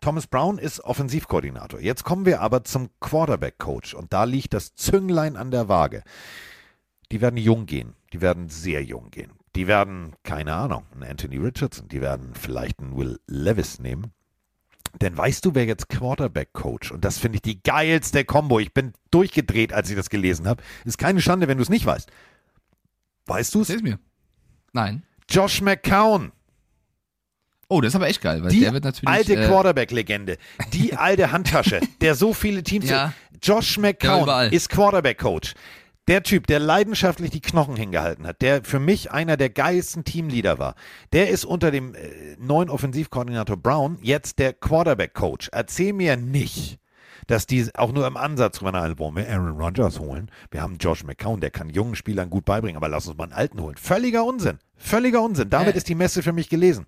Thomas 0.00 0.26
Brown 0.26 0.58
ist 0.58 0.80
Offensivkoordinator. 0.80 1.80
Jetzt 1.80 2.04
kommen 2.04 2.26
wir 2.26 2.40
aber 2.40 2.64
zum 2.64 2.90
Quarterback-Coach 3.00 3.94
und 3.94 4.12
da 4.12 4.24
liegt 4.24 4.54
das 4.54 4.74
Zünglein 4.74 5.36
an 5.36 5.50
der 5.50 5.68
Waage. 5.68 6.02
Die 7.12 7.20
werden 7.20 7.36
jung 7.36 7.66
gehen. 7.66 7.94
Die 8.12 8.20
werden 8.20 8.48
sehr 8.48 8.82
jung 8.82 9.10
gehen. 9.10 9.32
Die 9.54 9.66
werden, 9.66 10.14
keine 10.24 10.54
Ahnung, 10.54 10.84
einen 10.92 11.04
Anthony 11.04 11.36
Richardson, 11.36 11.88
die 11.88 12.00
werden 12.00 12.34
vielleicht 12.34 12.80
einen 12.80 12.96
Will 12.96 13.18
Levis 13.26 13.78
nehmen. 13.78 14.12
Denn 15.00 15.16
weißt 15.16 15.44
du, 15.44 15.54
wer 15.54 15.64
jetzt 15.64 15.88
Quarterback-Coach? 15.88 16.92
Und 16.92 17.04
das 17.04 17.18
finde 17.18 17.36
ich 17.36 17.42
die 17.42 17.62
geilste 17.62 18.24
Kombo. 18.24 18.58
Ich 18.58 18.72
bin 18.72 18.92
durchgedreht, 19.10 19.72
als 19.72 19.90
ich 19.90 19.96
das 19.96 20.10
gelesen 20.10 20.46
habe. 20.46 20.62
Ist 20.84 20.98
keine 20.98 21.20
Schande, 21.20 21.48
wenn 21.48 21.58
du 21.58 21.62
es 21.62 21.68
nicht 21.68 21.86
weißt. 21.86 22.10
Weißt 23.26 23.54
du 23.54 23.62
es? 23.62 23.82
mir. 23.82 23.98
Nein. 24.72 25.02
Josh 25.28 25.60
McCown. 25.60 26.32
Oh, 27.68 27.82
das 27.82 27.90
ist 27.90 27.96
aber 27.96 28.08
echt 28.08 28.22
geil, 28.22 28.42
weil 28.42 28.50
die 28.50 28.60
der 28.60 28.72
wird 28.72 28.84
natürlich. 28.84 29.08
Alte 29.08 29.34
äh, 29.36 29.46
Quarterback-Legende. 29.46 30.38
Die 30.72 30.94
alte 30.96 31.30
Handtasche, 31.32 31.80
der 32.00 32.14
so 32.14 32.32
viele 32.32 32.62
Teams. 32.62 32.88
ja. 32.88 33.12
Josh 33.42 33.78
McCown 33.78 34.50
ist 34.50 34.68
Quarterback-Coach. 34.68 35.54
Der 36.08 36.22
Typ, 36.22 36.46
der 36.46 36.58
leidenschaftlich 36.58 37.30
die 37.30 37.42
Knochen 37.42 37.76
hingehalten 37.76 38.26
hat, 38.26 38.40
der 38.40 38.64
für 38.64 38.80
mich 38.80 39.10
einer 39.10 39.36
der 39.36 39.50
geilsten 39.50 40.04
Teamleader 40.04 40.58
war, 40.58 40.74
der 41.12 41.28
ist 41.28 41.44
unter 41.44 41.70
dem 41.70 41.94
äh, 41.94 42.34
neuen 42.38 42.70
Offensivkoordinator 42.70 43.58
Brown 43.58 43.98
jetzt 44.00 44.38
der 44.38 44.54
Quarterback-Coach. 44.54 45.50
Erzähl 45.52 45.92
mir 45.92 46.16
nicht, 46.16 46.78
dass 47.26 47.46
die 47.46 47.68
auch 47.74 47.92
nur 47.92 48.06
im 48.06 48.16
Ansatz 48.16 48.56
drüber 48.56 48.72
nachdenken, 48.72 49.00
wollen 49.00 49.16
wir 49.16 49.28
Aaron 49.28 49.60
Rodgers 49.60 50.00
holen? 50.00 50.30
Wir 50.50 50.62
haben 50.62 50.78
Josh 50.78 51.04
McCown, 51.04 51.42
der 51.42 51.50
kann 51.50 51.68
jungen 51.68 51.94
Spielern 51.94 52.30
gut 52.30 52.46
beibringen, 52.46 52.78
aber 52.78 52.88
lass 52.88 53.06
uns 53.06 53.18
mal 53.18 53.24
einen 53.24 53.34
alten 53.34 53.60
holen. 53.60 53.76
Völliger 53.76 54.24
Unsinn. 54.24 54.60
Völliger 54.76 55.20
Unsinn. 55.20 55.50
Damit 55.50 55.74
äh, 55.74 55.76
ist 55.76 55.90
die 55.90 55.94
Messe 55.94 56.22
für 56.22 56.32
mich 56.32 56.48
gelesen. 56.48 56.86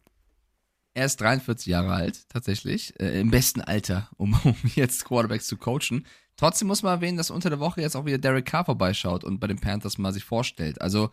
Er 0.95 1.05
ist 1.05 1.21
43 1.21 1.67
Jahre 1.67 1.93
alt, 1.93 2.27
tatsächlich. 2.31 2.99
Äh, 2.99 3.21
Im 3.21 3.31
besten 3.31 3.61
Alter, 3.61 4.09
um, 4.17 4.33
um 4.45 4.57
jetzt 4.75 5.05
Quarterbacks 5.05 5.47
zu 5.47 5.59
coachen. 5.59 6.07
Trotzdem 6.41 6.69
muss 6.69 6.83
man 6.83 6.95
erwähnen, 6.95 7.19
dass 7.19 7.31
unter 7.31 7.51
der 7.51 7.61
Woche 7.61 7.83
jetzt 7.83 7.95
auch 7.95 8.07
wieder 8.07 8.17
Derek 8.17 8.47
Carr 8.47 8.65
vorbeischaut 8.65 9.25
und 9.25 9.41
bei 9.41 9.47
den 9.47 9.59
Panthers 9.59 9.99
mal 9.99 10.15
sich 10.15 10.25
vorstellt. 10.25 10.81
Also 10.81 11.11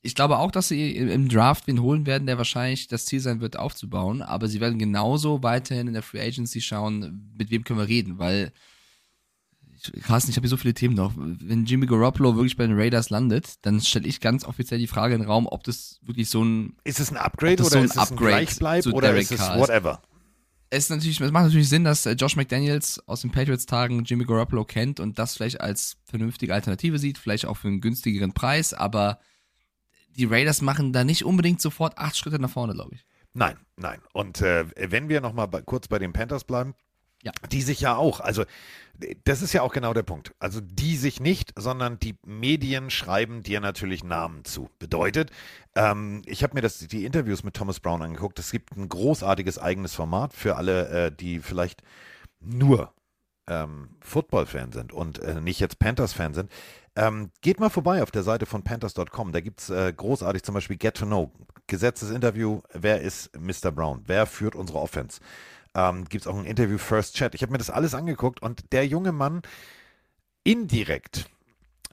ich 0.00 0.14
glaube 0.14 0.38
auch, 0.38 0.52
dass 0.52 0.68
sie 0.68 0.94
im 0.94 1.28
Draft 1.28 1.66
wen 1.66 1.82
holen 1.82 2.06
werden, 2.06 2.26
der 2.26 2.38
wahrscheinlich 2.38 2.86
das 2.86 3.04
Ziel 3.04 3.18
sein 3.18 3.40
wird, 3.40 3.58
aufzubauen. 3.58 4.22
Aber 4.22 4.46
sie 4.46 4.60
werden 4.60 4.78
genauso 4.78 5.42
weiterhin 5.42 5.88
in 5.88 5.94
der 5.94 6.04
Free 6.04 6.20
Agency 6.20 6.60
schauen, 6.60 7.32
mit 7.36 7.50
wem 7.50 7.64
können 7.64 7.80
wir 7.80 7.88
reden, 7.88 8.20
weil 8.20 8.52
Carsten, 10.02 10.30
ich 10.30 10.36
habe 10.36 10.44
hier 10.44 10.50
so 10.50 10.56
viele 10.56 10.74
Themen 10.74 10.94
noch. 10.94 11.14
Wenn 11.16 11.64
Jimmy 11.64 11.86
Garoppolo 11.86 12.36
wirklich 12.36 12.56
bei 12.56 12.64
den 12.64 12.78
Raiders 12.78 13.10
landet, 13.10 13.54
dann 13.62 13.80
stelle 13.80 14.06
ich 14.06 14.20
ganz 14.20 14.44
offiziell 14.44 14.78
die 14.78 14.86
Frage 14.86 15.14
in 15.14 15.22
den 15.22 15.28
Raum, 15.28 15.48
ob 15.48 15.64
das 15.64 15.98
wirklich 16.02 16.30
so 16.30 16.44
ein 16.44 16.76
ist 16.84 17.00
es 17.00 17.10
ein 17.10 17.16
Upgrade 17.16 17.60
oder 17.60 17.70
so 17.70 17.78
ein 17.78 17.84
ist 17.86 17.96
es 17.96 18.10
ein 18.12 18.16
Gleichbleib 18.16 18.86
oder 18.86 19.08
Derek 19.08 19.22
ist 19.22 19.32
es 19.32 19.40
whatever? 19.40 20.00
Es, 20.70 20.88
natürlich, 20.88 21.20
es 21.20 21.32
macht 21.32 21.44
natürlich 21.44 21.68
Sinn, 21.68 21.84
dass 21.84 22.06
äh, 22.06 22.12
Josh 22.12 22.36
McDaniels 22.36 23.02
aus 23.06 23.22
den 23.22 23.32
Patriots-Tagen 23.32 24.04
Jimmy 24.04 24.24
Garoppolo 24.24 24.64
kennt 24.64 25.00
und 25.00 25.18
das 25.18 25.36
vielleicht 25.36 25.60
als 25.60 25.98
vernünftige 26.04 26.54
Alternative 26.54 26.98
sieht, 26.98 27.18
vielleicht 27.18 27.46
auch 27.46 27.56
für 27.56 27.68
einen 27.68 27.80
günstigeren 27.80 28.32
Preis, 28.32 28.72
aber 28.72 29.18
die 30.16 30.24
Raiders 30.24 30.62
machen 30.62 30.92
da 30.92 31.04
nicht 31.04 31.24
unbedingt 31.24 31.60
sofort 31.60 31.98
acht 31.98 32.16
Schritte 32.16 32.38
nach 32.38 32.50
vorne, 32.50 32.74
glaube 32.74 32.94
ich. 32.94 33.04
Nein, 33.32 33.56
nein. 33.76 34.00
Und 34.12 34.40
äh, 34.40 34.66
wenn 34.90 35.08
wir 35.08 35.20
nochmal 35.20 35.48
kurz 35.64 35.88
bei 35.88 35.98
den 35.98 36.12
Panthers 36.12 36.44
bleiben, 36.44 36.74
ja. 37.22 37.32
Die 37.50 37.62
sich 37.62 37.80
ja 37.80 37.96
auch, 37.96 38.20
also 38.20 38.44
das 39.24 39.42
ist 39.42 39.52
ja 39.52 39.62
auch 39.62 39.72
genau 39.72 39.94
der 39.94 40.02
Punkt. 40.02 40.34
Also 40.38 40.60
die 40.60 40.96
sich 40.96 41.20
nicht, 41.20 41.52
sondern 41.56 41.98
die 41.98 42.16
Medien 42.24 42.90
schreiben 42.90 43.42
dir 43.42 43.60
natürlich 43.60 44.04
Namen 44.04 44.44
zu. 44.44 44.68
Bedeutet, 44.78 45.30
ähm, 45.74 46.22
ich 46.26 46.42
habe 46.42 46.54
mir 46.54 46.60
das, 46.60 46.78
die 46.78 47.04
Interviews 47.04 47.44
mit 47.44 47.54
Thomas 47.54 47.80
Brown 47.80 48.02
angeguckt. 48.02 48.38
Es 48.38 48.50
gibt 48.50 48.76
ein 48.76 48.88
großartiges 48.88 49.58
eigenes 49.58 49.94
Format 49.94 50.32
für 50.34 50.56
alle, 50.56 51.06
äh, 51.06 51.12
die 51.12 51.40
vielleicht 51.40 51.82
nur 52.40 52.92
ähm, 53.46 53.90
Football-Fan 54.00 54.72
sind 54.72 54.92
und 54.92 55.18
äh, 55.20 55.40
nicht 55.40 55.60
jetzt 55.60 55.78
Panthers-Fan 55.78 56.34
sind. 56.34 56.50
Ähm, 56.96 57.30
geht 57.40 57.60
mal 57.60 57.70
vorbei 57.70 58.02
auf 58.02 58.10
der 58.10 58.22
Seite 58.22 58.46
von 58.46 58.62
Panthers.com. 58.62 59.32
Da 59.32 59.40
gibt 59.40 59.60
es 59.60 59.70
äh, 59.70 59.92
großartig 59.92 60.42
zum 60.42 60.54
Beispiel 60.54 60.76
Get 60.76 60.96
to 60.96 61.06
Know. 61.06 61.32
Gesetztes 61.66 62.10
Interview. 62.10 62.60
Wer 62.72 63.00
ist 63.00 63.30
Mr. 63.38 63.70
Brown? 63.70 64.02
Wer 64.06 64.26
führt 64.26 64.56
unsere 64.56 64.80
Offense? 64.80 65.20
Ähm, 65.74 66.04
Gibt 66.04 66.24
es 66.24 66.26
auch 66.26 66.38
ein 66.38 66.44
Interview 66.44 66.78
First 66.78 67.16
Chat. 67.16 67.34
Ich 67.34 67.42
habe 67.42 67.52
mir 67.52 67.58
das 67.58 67.70
alles 67.70 67.94
angeguckt 67.94 68.42
und 68.42 68.72
der 68.72 68.86
junge 68.86 69.12
Mann 69.12 69.42
indirekt 70.44 71.30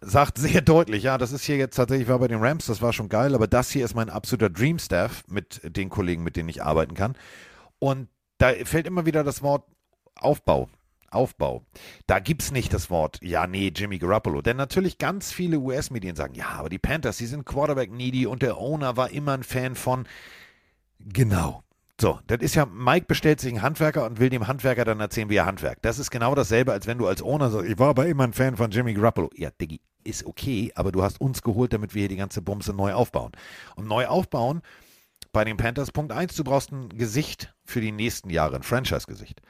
sagt 0.01 0.37
sehr 0.37 0.61
deutlich, 0.61 1.03
ja, 1.03 1.17
das 1.17 1.31
ist 1.31 1.43
hier 1.43 1.57
jetzt 1.57 1.75
tatsächlich, 1.75 2.07
war 2.07 2.19
bei 2.19 2.27
den 2.27 2.39
Rams, 2.39 2.67
das 2.67 2.81
war 2.81 2.93
schon 2.93 3.09
geil, 3.09 3.35
aber 3.35 3.47
das 3.47 3.71
hier 3.71 3.85
ist 3.85 3.95
mein 3.95 4.09
absoluter 4.09 4.49
Dream 4.49 4.79
Staff 4.79 5.23
mit 5.27 5.61
den 5.63 5.89
Kollegen, 5.89 6.23
mit 6.23 6.35
denen 6.35 6.49
ich 6.49 6.63
arbeiten 6.63 6.93
kann. 6.93 7.15
Und 7.79 8.09
da 8.37 8.53
fällt 8.63 8.87
immer 8.87 9.05
wieder 9.05 9.23
das 9.23 9.41
Wort 9.41 9.65
Aufbau. 10.15 10.69
Aufbau. 11.09 11.63
Da 12.05 12.19
gibt 12.19 12.41
es 12.41 12.51
nicht 12.51 12.73
das 12.73 12.89
Wort, 12.89 13.19
ja, 13.21 13.47
nee, 13.47 13.71
Jimmy 13.73 13.97
Garoppolo. 13.97 14.41
Denn 14.41 14.57
natürlich 14.57 14.97
ganz 14.97 15.31
viele 15.31 15.57
US-Medien 15.59 16.17
sagen, 16.17 16.35
ja, 16.35 16.49
aber 16.49 16.69
die 16.69 16.79
Panthers, 16.79 17.17
die 17.17 17.27
sind 17.27 17.45
Quarterback-needy 17.45 18.25
und 18.25 18.41
der 18.41 18.57
Owner 18.57 18.97
war 18.97 19.09
immer 19.11 19.33
ein 19.33 19.43
Fan 19.43 19.75
von. 19.75 20.05
Genau. 20.99 21.63
So, 21.99 22.19
das 22.27 22.39
ist 22.41 22.53
ja, 22.53 22.67
Mike 22.67 23.07
bestellt 23.07 23.39
sich 23.39 23.51
einen 23.51 23.63
Handwerker 23.63 24.05
und 24.05 24.19
will 24.19 24.29
dem 24.29 24.47
Handwerker 24.47 24.85
dann 24.85 24.99
erzählen, 24.99 25.29
wie 25.29 25.37
er 25.37 25.47
Handwerk. 25.47 25.81
Das 25.81 25.97
ist 25.97 26.11
genau 26.11 26.35
dasselbe, 26.35 26.71
als 26.71 26.85
wenn 26.85 26.99
du 26.99 27.07
als 27.07 27.23
Owner 27.23 27.49
sagst, 27.49 27.67
ich 27.67 27.79
war 27.79 27.89
aber 27.89 28.05
immer 28.05 28.23
ein 28.23 28.33
Fan 28.33 28.55
von 28.55 28.69
Jimmy 28.69 28.93
Garoppolo. 28.93 29.31
Ja, 29.35 29.49
Diggi, 29.49 29.81
ist 30.03 30.25
okay, 30.25 30.71
aber 30.75 30.91
du 30.91 31.01
hast 31.01 31.19
uns 31.19 31.41
geholt, 31.41 31.73
damit 31.73 31.95
wir 31.95 32.01
hier 32.01 32.09
die 32.09 32.15
ganze 32.15 32.43
Bumse 32.43 32.71
neu 32.71 32.93
aufbauen. 32.93 33.31
Und 33.75 33.87
neu 33.87 34.05
aufbauen 34.05 34.61
bei 35.31 35.43
den 35.43 35.57
Panthers, 35.57 35.91
Punkt 35.91 36.11
1, 36.11 36.35
du 36.35 36.43
brauchst 36.43 36.71
ein 36.71 36.89
Gesicht 36.89 37.53
für 37.65 37.81
die 37.81 37.91
nächsten 37.91 38.29
Jahre, 38.29 38.55
ein 38.57 38.63
Franchise-Gesicht. 38.63 39.41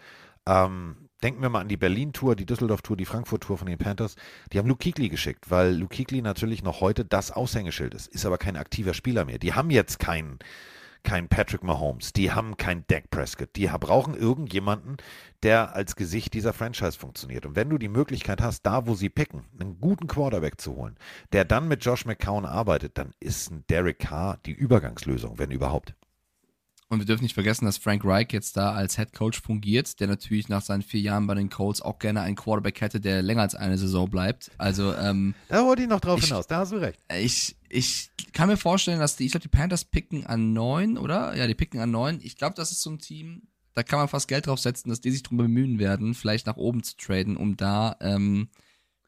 Ähm, 0.46 1.10
denken 1.22 1.42
wir 1.42 1.50
mal 1.50 1.62
an 1.62 1.68
die 1.68 1.76
Berlin-Tour, 1.76 2.38
die 2.38 2.46
Düsseldorf-Tour, 2.46 2.96
die 2.96 3.06
Frankfurt-Tour 3.06 3.58
von 3.58 3.68
den 3.68 3.78
Panthers. 3.78 4.16
Die 4.54 4.58
haben 4.58 4.68
Luke 4.68 4.84
Kuechly 4.84 5.10
geschickt, 5.10 5.50
weil 5.50 5.76
Luke 5.76 5.96
Kuechly 5.96 6.22
natürlich 6.22 6.64
noch 6.64 6.80
heute 6.80 7.04
das 7.04 7.32
Aushängeschild 7.32 7.94
ist, 7.94 8.08
ist 8.08 8.26
aber 8.26 8.38
kein 8.38 8.56
aktiver 8.56 8.94
Spieler 8.94 9.26
mehr. 9.26 9.38
Die 9.38 9.54
haben 9.54 9.70
jetzt 9.70 10.00
keinen 10.00 10.40
kein 11.04 11.28
Patrick 11.28 11.64
Mahomes, 11.64 12.14
die 12.14 12.32
haben 12.32 12.58
kein 12.58 12.86
Dak 12.88 13.10
Prescott, 13.10 13.50
die 13.56 13.68
brauchen 13.68 14.16
irgendjemanden, 14.16 14.98
der 15.44 15.76
als 15.76 15.96
Gesicht 15.96 16.34
dieser 16.34 16.54
Franchise 16.54 16.98
funktioniert. 16.98 17.46
Und 17.46 17.56
wenn 17.56 17.70
du 17.70 17.78
die 17.78 17.90
Möglichkeit 17.90 18.42
hast, 18.42 18.66
da 18.66 18.88
wo 18.88 18.96
sie 18.96 19.10
picken, 19.10 19.46
einen 19.60 19.80
guten 19.80 20.08
Quarterback 20.08 20.60
zu 20.60 20.76
holen, 20.76 20.98
der 21.32 21.46
dann 21.46 21.68
mit 21.68 21.84
Josh 21.86 22.06
McCown 22.06 22.46
arbeitet, 22.46 22.98
dann 22.98 23.14
ist 23.20 23.52
ein 23.52 23.64
Derek 23.70 24.00
Carr 24.00 24.40
die 24.46 24.54
Übergangslösung, 24.54 25.38
wenn 25.38 25.52
überhaupt. 25.52 25.96
Und 26.90 27.00
wir 27.00 27.06
dürfen 27.06 27.24
nicht 27.24 27.34
vergessen, 27.34 27.66
dass 27.66 27.78
Frank 27.78 28.06
Reich 28.06 28.28
jetzt 28.32 28.56
da 28.56 28.72
als 28.72 28.96
Head 28.96 29.12
Coach 29.14 29.42
fungiert, 29.42 30.00
der 30.00 30.08
natürlich 30.08 30.48
nach 30.48 30.62
seinen 30.62 30.82
vier 30.84 31.02
Jahren 31.02 31.28
bei 31.28 31.36
den 31.36 31.50
Colts 31.50 31.82
auch 31.82 32.00
gerne 32.00 32.22
einen 32.22 32.38
Quarterback 32.38 32.80
hätte, 32.80 33.02
der 33.02 33.22
länger 33.22 33.42
als 33.42 33.56
eine 33.56 33.78
Saison 33.78 34.10
bleibt. 34.10 34.52
Also, 34.58 34.94
ähm, 34.94 35.36
Da 35.50 35.66
wollte 35.66 35.82
ich 35.84 35.90
noch 35.90 36.00
drauf 36.00 36.20
Ich- 36.20 36.28
hinaus, 36.30 36.48
da 36.48 36.60
hast 36.60 36.72
du 36.72 36.78
recht. 36.78 36.98
ich, 37.20 37.58
ich 37.68 38.10
kann 38.32 38.48
mir 38.48 38.56
vorstellen, 38.56 39.00
dass 39.02 39.18
die, 39.18 39.26
ich 39.26 39.32
glaube, 39.32 39.42
die 39.44 39.50
Panthers 39.50 39.84
picken 39.84 40.26
an 40.26 40.54
neun, 40.54 40.98
oder? 40.98 41.36
Ja, 41.36 41.46
die 41.46 41.56
picken 41.56 41.82
an 41.82 41.92
neun. 41.92 42.20
Ich 42.24 42.38
glaube, 42.38 42.56
das 42.56 42.72
ist 42.72 42.82
so 42.82 42.90
ein 42.92 43.00
Team, 43.00 43.50
da 43.74 43.84
kann 43.84 44.00
man 44.00 44.08
fast 44.08 44.30
Geld 44.30 44.48
drauf 44.48 44.60
setzen, 44.60 44.88
dass 44.90 45.02
die 45.02 45.12
sich 45.12 45.24
darum 45.24 45.38
bemühen 45.40 45.80
werden, 45.80 46.14
vielleicht 46.14 46.48
nach 46.48 46.56
oben 46.58 46.84
zu 46.84 46.96
traden, 46.96 47.36
um 47.36 47.58
da 47.58 47.98
ähm, 48.00 48.48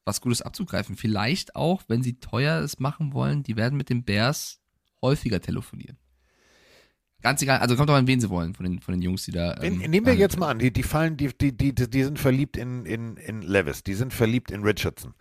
was 0.03 0.19
Gutes 0.19 0.41
abzugreifen. 0.41 0.97
Vielleicht 0.97 1.55
auch, 1.55 1.83
wenn 1.87 2.03
sie 2.03 2.19
teuer 2.19 2.59
es 2.59 2.77
machen 2.79 3.13
wollen, 3.13 3.41
die 3.43 3.55
werden 3.55 3.77
mit 3.77 3.89
den 3.89 4.03
Bears 4.03 4.59
häufiger 5.01 5.39
telefonieren. 5.39 5.97
Ganz 7.21 7.41
egal, 7.41 7.59
also 7.59 7.75
kommt 7.75 7.89
doch 7.89 7.95
an, 7.95 8.07
wen 8.07 8.21
sie 8.21 8.29
wollen, 8.29 8.53
von 8.53 8.65
den, 8.65 8.79
von 8.79 8.93
den 8.93 9.01
Jungs, 9.01 9.25
die 9.25 9.31
da. 9.31 9.61
Ähm, 9.61 9.79
nehmen 9.79 10.05
wir 10.05 10.15
jetzt 10.15 10.39
mal 10.39 10.49
an, 10.49 10.59
die, 10.59 10.71
die 10.71 10.83
fallen, 10.83 11.17
die, 11.17 11.29
die, 11.37 11.55
die, 11.55 11.73
die 11.73 12.03
sind 12.03 12.17
verliebt 12.17 12.55
in, 12.55 12.85
in, 12.85 13.17
in 13.17 13.41
Levis, 13.41 13.83
die 13.83 13.93
sind 13.93 14.13
verliebt 14.13 14.51
in 14.51 14.63
Richardson. 14.63 15.13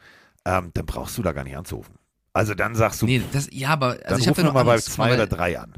Ähm, 0.44 0.70
dann 0.74 0.86
brauchst 0.86 1.18
du 1.18 1.22
da 1.22 1.32
gar 1.32 1.42
nicht 1.44 1.56
anzurufen. 1.56 1.96
Also 2.32 2.54
dann 2.54 2.76
sagst 2.76 3.02
du, 3.02 3.06
Nee, 3.06 3.22
das, 3.32 3.48
ja, 3.50 3.70
aber 3.70 3.90
also 3.90 4.02
dann 4.10 4.20
ich 4.20 4.28
habe 4.28 4.52
mal 4.52 4.62
bei 4.62 4.78
zwei 4.78 5.08
weil- 5.10 5.14
oder 5.14 5.26
drei 5.26 5.58
an. 5.58 5.74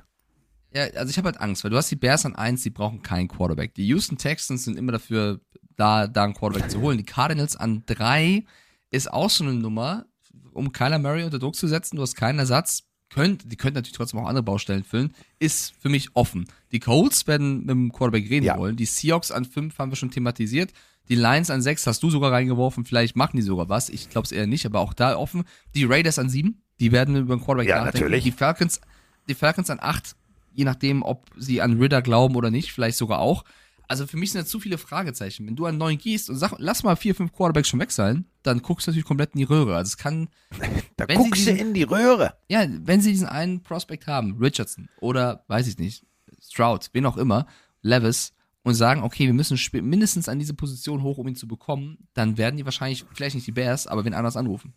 Ja, 0.73 0.85
also 0.95 1.11
ich 1.11 1.19
habe 1.19 1.27
halt 1.27 1.41
Angst, 1.41 1.65
weil 1.65 1.71
du 1.71 1.77
hast 1.77 1.91
die 1.91 1.97
Bears 1.97 2.25
an 2.27 2.37
eins, 2.37 2.63
die 2.63 2.71
brauchen 2.71 3.03
keinen 3.03 3.27
Quarterback. 3.27 3.75
Die 3.75 3.87
Houston 3.89 4.19
Texans 4.19 4.65
sind 4.65 4.79
immer 4.79 4.93
dafür 4.93 5.41
da, 5.75 6.07
da 6.07 6.25
einen 6.25 6.35
Quarterback 6.35 6.71
zu 6.71 6.81
holen. 6.81 6.99
Die 6.99 7.05
Cardinals 7.05 7.57
an 7.57 7.83
drei 7.87 8.45
ist 8.91 9.13
auch 9.13 9.31
so 9.31 9.43
eine 9.43 9.55
Nummer, 9.55 10.07
um 10.53 10.71
Kyler 10.71 10.99
Murray 11.01 11.25
unter 11.25 11.41
Druck 11.41 11.57
zu 11.57 11.67
setzen. 11.67 11.97
Du 11.97 12.03
hast 12.03 12.15
keinen 12.15 12.39
Ersatz. 12.39 12.85
Könnt, 13.13 13.51
die 13.51 13.57
könnten 13.57 13.75
natürlich 13.77 13.97
trotzdem 13.97 14.21
auch 14.21 14.27
andere 14.29 14.45
Baustellen 14.45 14.85
füllen. 14.85 15.13
Ist 15.39 15.75
für 15.81 15.89
mich 15.89 16.11
offen. 16.15 16.47
Die 16.73 16.79
Colts 16.81 17.27
werden 17.27 17.61
mit 17.61 17.71
dem 17.71 17.93
Quarterback 17.93 18.31
reden 18.31 18.47
Ja. 18.47 18.57
wollen. 18.59 18.77
Die 18.77 18.85
Seahawks 18.87 19.31
an 19.33 19.45
fünf 19.45 19.79
haben 19.79 19.91
wir 19.91 19.97
schon 19.97 20.11
thematisiert. 20.13 20.73
Die 21.09 21.17
Lions 21.17 21.51
an 21.51 21.61
sechs 21.61 21.87
hast 21.89 22.03
du 22.05 22.11
sogar 22.11 22.31
reingeworfen. 22.31 22.85
Vielleicht 22.85 23.17
machen 23.17 23.37
die 23.37 23.43
sogar 23.43 23.69
was. 23.69 23.89
Ich 23.89 24.11
glaube 24.11 24.27
es 24.27 24.33
eher 24.33 24.47
nicht, 24.47 24.65
aber 24.65 24.79
auch 24.79 24.95
da 24.95 25.17
offen. 25.17 25.43
Die 25.75 25.85
Raiders 25.85 26.21
an 26.21 26.29
sieben, 26.31 26.63
die 26.79 26.93
werden 26.93 27.17
über 27.17 27.35
den 27.37 27.43
Quarterback 27.43 27.69
Ja, 27.69 27.79
nachdenken. 27.85 27.99
natürlich. 28.07 28.23
Die 28.25 28.31
Falcons, 28.33 28.81
die 29.29 29.35
Falcons 29.35 29.71
an 29.71 29.79
acht, 29.81 30.15
je 30.55 30.65
nachdem, 30.65 31.03
ob 31.03 31.29
sie 31.37 31.61
an 31.63 31.81
Ritter 31.81 32.03
glauben 32.03 32.37
oder 32.37 32.53
nicht, 32.53 32.73
vielleicht 32.73 32.97
sogar 32.97 33.19
auch. 33.19 33.45
Also 33.91 34.07
für 34.07 34.17
mich 34.17 34.31
sind 34.31 34.43
da 34.43 34.47
zu 34.47 34.61
viele 34.61 34.79
Fragezeichen. 34.79 35.47
Wenn 35.49 35.57
du 35.57 35.67
an 35.67 35.77
neun 35.77 35.99
gehst 35.99 36.31
und 36.31 36.37
sag, 36.37 36.53
lass 36.59 36.85
mal 36.85 36.95
vier, 36.95 37.13
fünf 37.15 37.33
Quarterbacks 37.33 37.69
schon 37.69 37.81
weg 37.81 37.91
sein, 37.91 38.25
dann 38.45 38.63
guckst 38.63 38.87
du 38.87 38.91
natürlich 38.93 39.05
komplett 39.05 39.35
in 39.35 39.39
die 39.39 39.45
Röhre. 39.45 39.75
Also 39.77 39.89
es 39.89 39.97
kann, 39.97 40.29
Da 40.97 41.07
guckst 41.07 41.31
du 41.47 41.53
diesen- 41.53 41.57
in 41.57 41.75
die 41.75 41.83
Röhre. 41.83 42.35
ja, 42.49 42.65
wenn 42.69 43.01
sie 43.01 43.11
diesen 43.11 43.27
einen 43.27 43.63
Prospect 43.65 44.07
haben, 44.07 44.37
Richardson 44.41 44.89
oder 45.01 45.45
weiß 45.49 45.67
ich 45.67 45.79
nicht, 45.79 46.05
Stroud, 46.41 46.89
wen 46.93 47.05
auch 47.07 47.17
immer, 47.17 47.47
Levis, 47.83 48.33
und 48.63 48.75
sagen, 48.75 49.03
okay, 49.03 49.27
wir 49.27 49.33
müssen 49.35 49.59
mindestens 49.83 50.29
an 50.29 50.39
diese 50.39 50.55
Position 50.55 51.03
hoch, 51.03 51.19
um 51.19 51.27
ihn 51.27 51.35
zu 51.35 51.49
bekommen, 51.49 51.97
dann 52.15 52.37
werden 52.39 52.57
die 52.59 52.65
wahrscheinlich, 52.67 53.05
vielleicht 53.15 53.35
nicht 53.35 53.47
die 53.47 53.53
Bears, 53.53 53.87
aber 53.87 54.05
wen 54.05 54.15
anders 54.15 54.37
anrufen. 54.37 54.75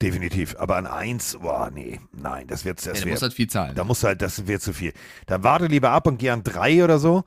Definitiv. 0.00 0.54
Aber 0.58 0.76
an 0.76 0.86
eins, 0.86 1.36
boah, 1.40 1.70
nee, 1.72 2.00
nein, 2.12 2.46
das 2.46 2.64
wird, 2.64 2.80
Ja, 2.84 2.92
das 2.92 3.00
der 3.00 3.06
wird, 3.06 3.14
muss 3.16 3.22
halt 3.22 3.32
viel 3.34 3.48
zahlen. 3.48 3.74
da 3.74 3.82
musst 3.84 4.02
du 4.02 4.08
halt, 4.08 4.20
das 4.22 4.46
wird 4.46 4.62
zu 4.62 4.72
viel. 4.72 4.92
Dann 5.26 5.42
warte 5.42 5.66
lieber 5.66 5.90
ab 5.90 6.06
und 6.06 6.18
geh 6.18 6.30
an 6.30 6.42
drei 6.42 6.84
oder 6.84 6.98
so, 6.98 7.24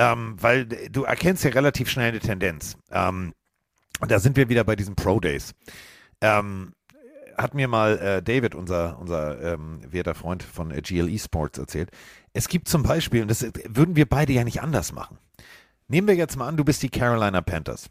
ähm, 0.00 0.34
weil 0.40 0.64
du 0.64 1.04
erkennst 1.04 1.44
ja 1.44 1.50
relativ 1.50 1.90
schnell 1.90 2.08
eine 2.08 2.20
Tendenz. 2.20 2.78
Ähm, 2.90 3.34
da 4.08 4.18
sind 4.18 4.34
wir 4.34 4.48
wieder 4.48 4.64
bei 4.64 4.74
diesen 4.74 4.96
Pro 4.96 5.20
Days. 5.20 5.52
Ähm, 6.22 6.72
hat 7.36 7.54
mir 7.54 7.68
mal 7.68 7.98
äh, 7.98 8.22
David, 8.22 8.54
unser, 8.54 8.98
unser 8.98 9.40
ähm, 9.42 9.80
werter 9.90 10.14
Freund 10.14 10.42
von 10.42 10.70
äh, 10.70 10.80
GLE 10.80 11.18
Sports, 11.18 11.58
erzählt. 11.58 11.90
Es 12.32 12.48
gibt 12.48 12.68
zum 12.68 12.82
Beispiel, 12.82 13.20
und 13.20 13.28
das 13.30 13.42
äh, 13.42 13.52
würden 13.68 13.94
wir 13.94 14.08
beide 14.08 14.32
ja 14.32 14.42
nicht 14.42 14.62
anders 14.62 14.92
machen. 14.92 15.18
Nehmen 15.86 16.08
wir 16.08 16.14
jetzt 16.14 16.36
mal 16.36 16.48
an, 16.48 16.56
du 16.56 16.64
bist 16.64 16.82
die 16.82 16.88
Carolina 16.88 17.42
Panthers. 17.42 17.90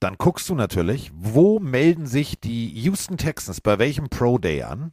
Dann 0.00 0.16
guckst 0.18 0.48
du 0.48 0.56
natürlich, 0.56 1.12
wo 1.14 1.60
melden 1.60 2.06
sich 2.06 2.40
die 2.40 2.70
Houston 2.80 3.18
Texans 3.18 3.60
bei 3.60 3.78
welchem 3.78 4.08
Pro 4.08 4.38
Day 4.38 4.64
an? 4.64 4.92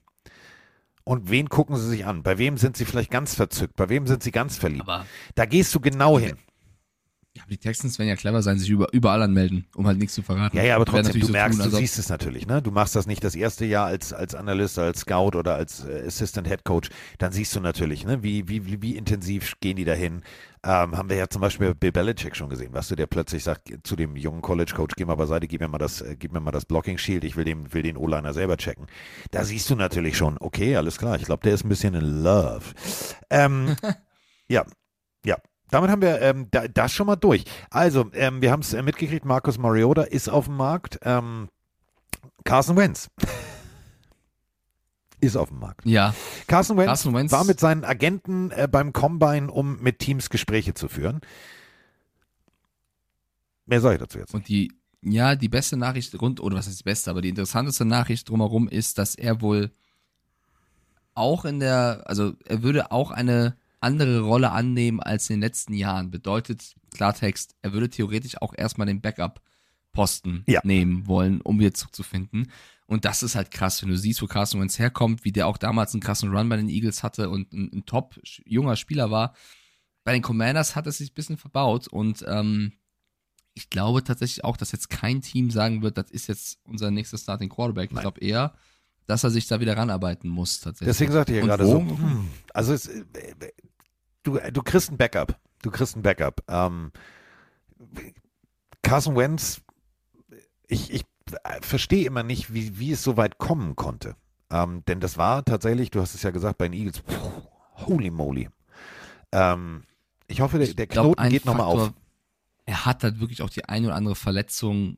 Und 1.08 1.30
wen 1.30 1.48
gucken 1.48 1.78
sie 1.78 1.88
sich 1.88 2.06
an? 2.06 2.22
Bei 2.22 2.38
wem 2.38 2.58
sind 2.58 2.76
sie 2.76 2.84
vielleicht 2.84 3.12
ganz 3.12 3.34
verzückt? 3.34 3.78
Bei 3.78 3.88
wem 3.88 4.08
sind 4.08 4.24
sie 4.24 4.32
ganz 4.32 4.58
verliebt? 4.58 4.82
aber 4.82 5.06
Da 5.36 5.46
gehst 5.46 5.74
du 5.74 5.80
genau 5.80 6.20
hin. 6.20 6.36
ja, 7.34 7.44
die 7.50 7.58
Texans 7.58 7.98
werden 7.98 8.10
ja 8.10 8.18
clever 8.18 8.42
sein, 8.42 8.60
sich 8.60 8.70
über, 8.70 8.92
überall 8.92 9.22
anmelden, 9.22 9.68
um 9.76 9.88
halt 9.88 10.00
nichts 10.00 10.16
zu 10.16 10.22
verraten. 10.22 10.58
Ja, 10.58 10.64
ja, 10.64 10.76
aber 10.76 10.86
trotzdem, 10.86 11.18
du 11.22 11.28
so 11.28 11.32
merkst, 11.32 11.62
tun, 11.62 11.72
du 11.72 11.78
siehst 11.78 11.98
es 11.98 12.10
natürlich, 12.10 12.46
ne? 12.46 12.62
Du 12.62 12.72
machst 12.72 12.94
das 12.94 13.08
nicht 13.08 13.24
das 13.24 13.36
erste 13.36 13.64
Jahr 13.64 13.86
als, 13.86 14.12
als 14.12 14.36
Analyst, 14.36 14.78
als 14.80 15.00
Scout 15.00 15.38
oder 15.38 15.56
als 15.56 15.86
äh, 15.86 16.04
Assistant 16.06 16.46
Head 16.48 16.66
Coach. 16.66 16.90
Dann 17.20 17.32
siehst 17.32 17.56
du 17.56 17.62
natürlich, 17.62 18.06
ne? 18.06 18.22
Wie, 18.22 18.50
wie, 18.50 18.66
wie, 18.66 18.82
wie 18.82 18.98
intensiv 18.98 19.54
gehen 19.62 19.78
die 19.78 19.86
dahin? 19.86 20.24
Ähm, 20.64 20.98
haben 20.98 21.10
wir 21.10 21.18
ja 21.18 21.28
zum 21.30 21.42
Beispiel 21.42 21.76
Bill 21.76 21.92
Belichick 21.92 22.36
schon 22.36 22.50
gesehen, 22.50 22.74
weißt 22.74 22.92
du, 22.92 22.96
der 22.96 23.08
plötzlich 23.08 23.44
sagt 23.44 23.70
zu 23.84 23.96
dem 23.96 24.16
jungen 24.16 24.42
College 24.42 24.74
Coach, 24.76 24.96
geh 24.96 25.06
mal 25.06 25.16
beiseite, 25.16 25.48
gib 25.48 25.62
mir 25.62 25.68
mal 25.68 25.78
das, 25.78 26.02
äh, 26.02 26.16
gib 26.18 26.34
mir 26.34 26.40
mal 26.40 26.52
das 26.52 26.66
Blocking 26.66 26.98
Shield, 26.98 27.24
ich 27.24 27.36
will 27.36 27.46
den, 27.46 27.74
will 27.74 27.84
den 27.84 27.98
O-Liner 27.98 28.34
selber 28.34 28.58
checken. 28.58 28.88
Da 29.32 29.44
siehst 29.44 29.70
du 29.70 29.76
natürlich 29.76 30.18
schon, 30.18 30.38
okay, 30.40 30.76
alles 30.76 30.98
klar, 30.98 31.16
ich 31.16 31.26
glaube, 31.26 31.44
der 31.44 31.54
ist 31.54 31.64
ein 31.64 31.70
bisschen 31.70 31.94
in 31.94 32.24
love. 32.24 32.66
Ähm, 33.30 33.76
ja, 34.48 34.66
ja. 35.26 35.38
Damit 35.70 35.90
haben 35.90 36.02
wir 36.02 36.22
ähm, 36.22 36.48
da, 36.50 36.68
das 36.68 36.94
schon 36.94 37.08
mal 37.08 37.18
durch. 37.18 37.44
Also, 37.70 38.10
ähm, 38.14 38.42
wir 38.42 38.52
haben 38.52 38.62
es 38.62 38.74
äh, 38.74 38.82
mitgekriegt, 38.82 39.26
Markus 39.26 39.58
Mariota 39.58 40.04
ist 40.04 40.30
auf 40.30 40.46
dem 40.46 40.56
Markt. 40.56 40.98
Ähm, 41.04 41.50
Carson 42.46 42.78
Wentz 42.78 43.10
ist 45.20 45.36
auf 45.36 45.50
dem 45.50 45.60
Markt. 45.60 45.86
Ja, 45.86 46.14
Carson 46.48 46.78
Wentz, 46.78 46.88
Carson 46.88 47.14
Wentz 47.14 47.32
war 47.32 47.44
mit 47.44 47.60
seinen 47.60 47.84
Agenten 47.84 48.52
äh, 48.52 48.68
beim 48.72 48.94
Combine, 48.94 49.52
um 49.52 49.82
mit 49.82 50.00
Teams 50.00 50.30
Gespräche 50.30 50.74
zu 50.74 50.88
führen. 50.88 51.22
Mehr 53.66 53.82
sage 53.82 53.96
ich 53.96 54.02
dazu 54.02 54.20
jetzt. 54.20 54.34
Und 54.34 54.48
die, 54.48 54.72
ja, 55.02 55.36
die 55.36 55.50
beste 55.50 55.76
Nachricht 55.78 56.20
rund, 56.22 56.40
oder 56.40 56.56
was 56.58 56.68
ist 56.68 56.80
die 56.80 56.84
beste, 56.84 57.10
aber 57.10 57.22
die 57.22 57.30
interessanteste 57.30 57.86
Nachricht 57.86 58.30
drumherum 58.30 58.68
ist, 58.68 58.98
dass 58.98 59.16
er 59.16 59.42
wohl 59.42 59.72
auch 61.14 61.46
in 61.46 61.60
der, 61.60 62.04
also 62.06 62.34
er 62.46 62.62
würde 62.62 62.92
auch 62.92 63.12
eine 63.12 63.58
andere 63.80 64.22
Rolle 64.22 64.52
annehmen 64.52 65.00
als 65.00 65.30
in 65.30 65.38
den 65.38 65.42
letzten 65.42 65.74
Jahren. 65.74 66.12
Bedeutet 66.12 66.76
Klartext, 66.94 67.56
er 67.62 67.74
würde 67.74 67.90
theoretisch 67.90 68.42
auch 68.42 68.54
erstmal 68.56 68.88
den 68.88 69.02
Backup-Posten 69.02 70.44
Ja. 70.48 70.62
nehmen 70.64 71.08
wollen, 71.08 71.42
um 71.42 71.60
wieder 71.60 71.74
zurückzufinden. 71.74 72.52
Und 72.88 73.04
das 73.04 73.22
ist 73.22 73.36
halt 73.36 73.52
krass, 73.52 73.82
wenn 73.82 73.90
du 73.90 73.98
siehst, 73.98 74.22
wo 74.22 74.28
Carson 74.28 74.62
Wentz 74.62 74.80
herkommt, 74.80 75.26
wie 75.26 75.34
der 75.34 75.48
auch 75.48 75.58
damals 75.58 75.94
einen 75.94 76.02
krassen 76.02 76.34
Run 76.34 76.48
bei 76.48 76.56
den 76.56 76.70
Eagles 76.70 77.04
hatte 77.04 77.30
und 77.30 77.52
ein, 77.52 77.70
ein 77.74 77.86
top 77.86 78.18
junger 78.46 78.78
Spieler 78.78 79.12
war. 79.12 79.36
Bei 80.06 80.14
den 80.14 80.22
Commanders 80.22 80.76
hat 80.76 80.88
es 80.88 81.00
sich 81.00 81.12
ein 81.12 81.16
bisschen 81.16 81.38
verbaut 81.38 81.90
und 81.90 82.24
ähm, 82.28 82.72
ich 83.54 83.70
glaube 83.70 84.04
tatsächlich 84.04 84.46
auch, 84.46 84.56
dass 84.56 84.72
jetzt 84.72 84.90
kein 84.90 85.22
Team 85.22 85.52
sagen 85.52 85.82
wird, 85.82 85.98
das 85.98 86.12
ist 86.12 86.28
jetzt 86.28 86.60
unser 86.64 86.90
nächster 86.92 87.18
Starting 87.18 87.50
Quarterback. 87.50 87.90
Ich 87.90 87.96
Nein. 87.96 88.04
glaube 88.04 88.22
eher, 88.22 88.54
dass 89.06 89.24
er 89.24 89.32
sich 89.32 89.48
da 89.48 89.60
wieder 89.60 89.76
ranarbeiten 89.76 90.30
muss 90.30 90.62
tatsächlich. 90.62 90.94
Deswegen 90.94 91.12
sagte 91.12 91.34
ich 91.34 91.40
ja 91.40 91.46
gerade 91.46 91.66
so, 91.66 91.80
hm, 91.80 92.30
also 92.54 92.74
es, 92.74 92.88
äh, 92.88 93.04
du, 94.24 94.40
du 94.54 94.64
kriegst 94.64 94.92
ein 94.92 94.98
Backup. 94.98 95.38
Du 95.62 95.72
kriegst 95.72 95.98
ein 95.98 96.04
Backup. 96.04 96.44
Ähm, 96.48 96.92
Carson 98.82 99.18
Wentz, 99.18 99.62
ich, 100.68 100.94
ich 100.94 101.06
verstehe 101.62 102.06
immer 102.06 102.24
nicht, 102.24 102.54
wie, 102.54 102.80
wie 102.80 102.92
es 102.92 103.04
so 103.04 103.18
weit 103.18 103.38
kommen 103.38 103.76
konnte. 103.76 104.16
Ähm, 104.50 104.84
denn 104.88 105.00
das 105.00 105.18
war 105.18 105.44
tatsächlich, 105.44 105.92
du 105.92 106.02
hast 106.02 106.16
es 106.16 106.24
ja 106.24 106.32
gesagt, 106.32 106.58
bei 106.58 106.68
den 106.68 106.80
Eagles, 106.80 107.02
puh, 107.02 107.44
holy 107.74 108.12
moly. 108.12 108.50
Ähm, 109.32 109.84
ich 110.28 110.42
hoffe, 110.42 110.58
der, 110.58 110.74
der 110.74 110.88
glaub, 110.88 111.06
Knoten 111.06 111.20
ein 111.20 111.32
geht 111.32 111.46
nochmal 111.46 111.66
auf. 111.66 111.94
Er 112.66 112.86
hat 112.86 113.04
halt 113.04 113.20
wirklich 113.20 113.42
auch 113.42 113.50
die 113.50 113.66
eine 113.66 113.88
oder 113.88 113.96
andere 113.96 114.16
Verletzung 114.16 114.98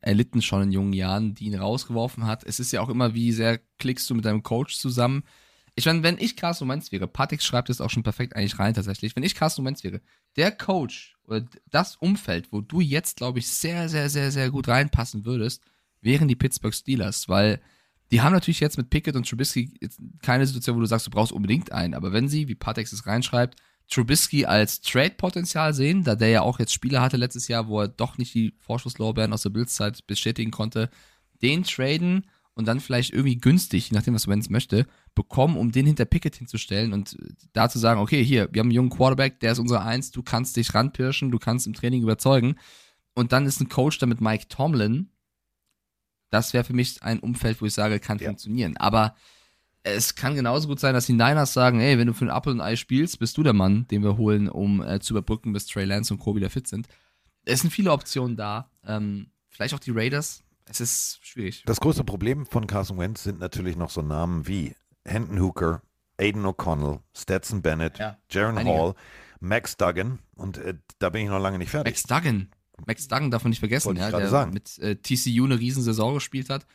erlitten 0.00 0.42
schon 0.42 0.62
in 0.62 0.72
jungen 0.72 0.92
Jahren, 0.92 1.34
die 1.34 1.46
ihn 1.46 1.56
rausgeworfen 1.56 2.26
hat. 2.26 2.44
Es 2.44 2.60
ist 2.60 2.72
ja 2.72 2.80
auch 2.80 2.88
immer, 2.88 3.14
wie 3.14 3.32
sehr 3.32 3.58
klickst 3.78 4.08
du 4.08 4.14
mit 4.14 4.24
deinem 4.24 4.42
Coach 4.42 4.78
zusammen. 4.78 5.24
Ich 5.74 5.86
meine, 5.86 6.02
wenn 6.02 6.18
ich 6.18 6.36
Carsten 6.36 6.68
Wentz 6.68 6.92
wäre, 6.92 7.08
Patrick 7.08 7.42
schreibt 7.42 7.70
es 7.70 7.80
auch 7.80 7.90
schon 7.90 8.02
perfekt 8.02 8.36
eigentlich 8.36 8.58
rein 8.58 8.74
tatsächlich, 8.74 9.16
wenn 9.16 9.22
ich 9.22 9.34
Carsten 9.34 9.64
Wentz 9.64 9.84
wäre, 9.84 10.00
der 10.36 10.52
Coach 10.52 11.16
oder 11.28 11.44
das 11.70 11.96
Umfeld, 11.96 12.52
wo 12.52 12.60
du 12.60 12.80
jetzt, 12.80 13.18
glaube 13.18 13.38
ich, 13.38 13.48
sehr, 13.48 13.88
sehr, 13.88 14.08
sehr, 14.08 14.32
sehr 14.32 14.50
gut 14.50 14.68
reinpassen 14.68 15.24
würdest, 15.24 15.62
wären 16.00 16.28
die 16.28 16.36
Pittsburgh 16.36 16.74
Steelers, 16.74 17.28
weil 17.28 17.60
die 18.10 18.22
haben 18.22 18.32
natürlich 18.32 18.60
jetzt 18.60 18.78
mit 18.78 18.88
Pickett 18.88 19.16
und 19.16 19.28
Trubisky 19.28 19.78
keine 20.22 20.46
Situation, 20.46 20.76
wo 20.76 20.80
du 20.80 20.86
sagst, 20.86 21.06
du 21.06 21.10
brauchst 21.10 21.32
unbedingt 21.32 21.72
einen, 21.72 21.94
aber 21.94 22.12
wenn 22.12 22.28
sie, 22.28 22.48
wie 22.48 22.54
Patex 22.54 22.92
es 22.92 23.06
reinschreibt, 23.06 23.56
Trubisky 23.90 24.44
als 24.46 24.80
Trade-Potenzial 24.80 25.72
sehen, 25.74 26.04
da 26.04 26.14
der 26.14 26.28
ja 26.28 26.42
auch 26.42 26.58
jetzt 26.58 26.72
Spiele 26.72 27.00
hatte 27.00 27.16
letztes 27.16 27.48
Jahr, 27.48 27.68
wo 27.68 27.80
er 27.80 27.88
doch 27.88 28.18
nicht 28.18 28.34
die 28.34 28.54
Vorschusslorbeeren 28.58 29.32
aus 29.32 29.42
der 29.42 29.50
Bildzeit 29.50 30.06
bestätigen 30.06 30.50
konnte. 30.50 30.90
Den 31.40 31.64
traden 31.64 32.26
und 32.58 32.66
dann 32.66 32.80
vielleicht 32.80 33.12
irgendwie 33.12 33.36
günstig, 33.38 33.88
je 33.88 33.94
nachdem, 33.96 34.14
was 34.14 34.26
Wenz 34.26 34.50
möchte, 34.50 34.84
bekommen, 35.14 35.56
um 35.56 35.70
den 35.70 35.86
hinter 35.86 36.04
Pickett 36.04 36.34
hinzustellen 36.34 36.92
und 36.92 37.16
da 37.52 37.68
zu 37.68 37.78
sagen, 37.78 38.00
okay, 38.00 38.22
hier, 38.24 38.48
wir 38.52 38.58
haben 38.58 38.66
einen 38.66 38.74
jungen 38.74 38.90
Quarterback, 38.90 39.38
der 39.38 39.52
ist 39.52 39.60
unsere 39.60 39.82
Eins, 39.82 40.10
du 40.10 40.24
kannst 40.24 40.56
dich 40.56 40.74
ranpirschen, 40.74 41.30
du 41.30 41.38
kannst 41.38 41.68
im 41.68 41.72
Training 41.74 42.02
überzeugen. 42.02 42.56
Und 43.14 43.30
dann 43.32 43.46
ist 43.46 43.60
ein 43.60 43.68
Coach 43.68 43.98
da 43.98 44.06
mit 44.06 44.20
Mike 44.20 44.48
Tomlin. 44.48 45.08
Das 46.30 46.52
wäre 46.52 46.64
für 46.64 46.72
mich 46.74 47.00
ein 47.02 47.20
Umfeld, 47.20 47.62
wo 47.62 47.66
ich 47.66 47.74
sage, 47.74 48.00
kann 48.00 48.18
Ja. 48.18 48.26
funktionieren. 48.26 48.76
Aber 48.76 49.14
es 49.84 50.16
kann 50.16 50.34
genauso 50.34 50.66
gut 50.66 50.80
sein, 50.80 50.94
dass 50.94 51.06
die 51.06 51.12
Niners 51.12 51.52
sagen, 51.52 51.78
ey, 51.80 51.96
wenn 51.96 52.08
du 52.08 52.12
für 52.12 52.24
ein 52.26 52.36
Apple 52.36 52.52
und 52.52 52.60
Ei 52.60 52.74
spielst, 52.74 53.20
bist 53.20 53.36
du 53.36 53.44
der 53.44 53.52
Mann, 53.52 53.86
den 53.86 54.02
wir 54.02 54.16
holen, 54.16 54.48
um 54.48 54.82
äh, 54.82 54.98
zu 54.98 55.14
überbrücken, 55.14 55.52
bis 55.52 55.66
Trey 55.66 55.84
Lance 55.84 56.12
und 56.12 56.18
Co. 56.18 56.34
wieder 56.34 56.50
fit 56.50 56.66
sind. 56.66 56.88
Es 57.44 57.60
sind 57.60 57.70
viele 57.70 57.92
Optionen 57.92 58.36
da. 58.36 58.68
Ähm, 58.84 59.30
vielleicht 59.48 59.74
auch 59.74 59.78
die 59.78 59.92
Raiders. 59.92 60.42
Es 60.70 60.80
ist 60.80 61.18
schwierig. 61.22 61.62
Das 61.66 61.80
größte 61.80 62.04
Problem 62.04 62.46
von 62.46 62.66
Carson 62.66 62.98
Wentz 62.98 63.22
sind 63.22 63.40
natürlich 63.40 63.76
noch 63.76 63.90
so 63.90 64.02
Namen 64.02 64.46
wie 64.46 64.74
Hendon 65.04 65.40
Hooker, 65.40 65.82
Aiden 66.20 66.44
O'Connell, 66.44 67.00
Stetson 67.16 67.62
Bennett, 67.62 67.98
Ja, 67.98 68.18
Jaron. 68.30 68.64
Hall, 68.66 68.94
Max 69.40 69.76
Duggan 69.76 70.18
und 70.36 70.58
äh, 70.58 70.74
da 70.98 71.10
bin 71.10 71.22
ich 71.22 71.28
noch 71.28 71.38
lange 71.38 71.58
nicht 71.58 71.70
fertig. 71.70 71.92
Max 71.94 72.02
Duggan. 72.04 72.50
Max 72.86 73.08
Duggan 73.08 73.30
darf 73.30 73.44
man 73.44 73.50
nicht 73.50 73.60
vergessen, 73.60 73.96
ja, 73.96 74.10
der 74.10 74.28
sagen. 74.28 74.52
mit 74.52 74.78
äh, 74.78 74.96
TCU 74.96 75.44
eine 75.44 75.58
Riesensaison 75.58 76.14
gespielt 76.14 76.50
hat. 76.50 76.66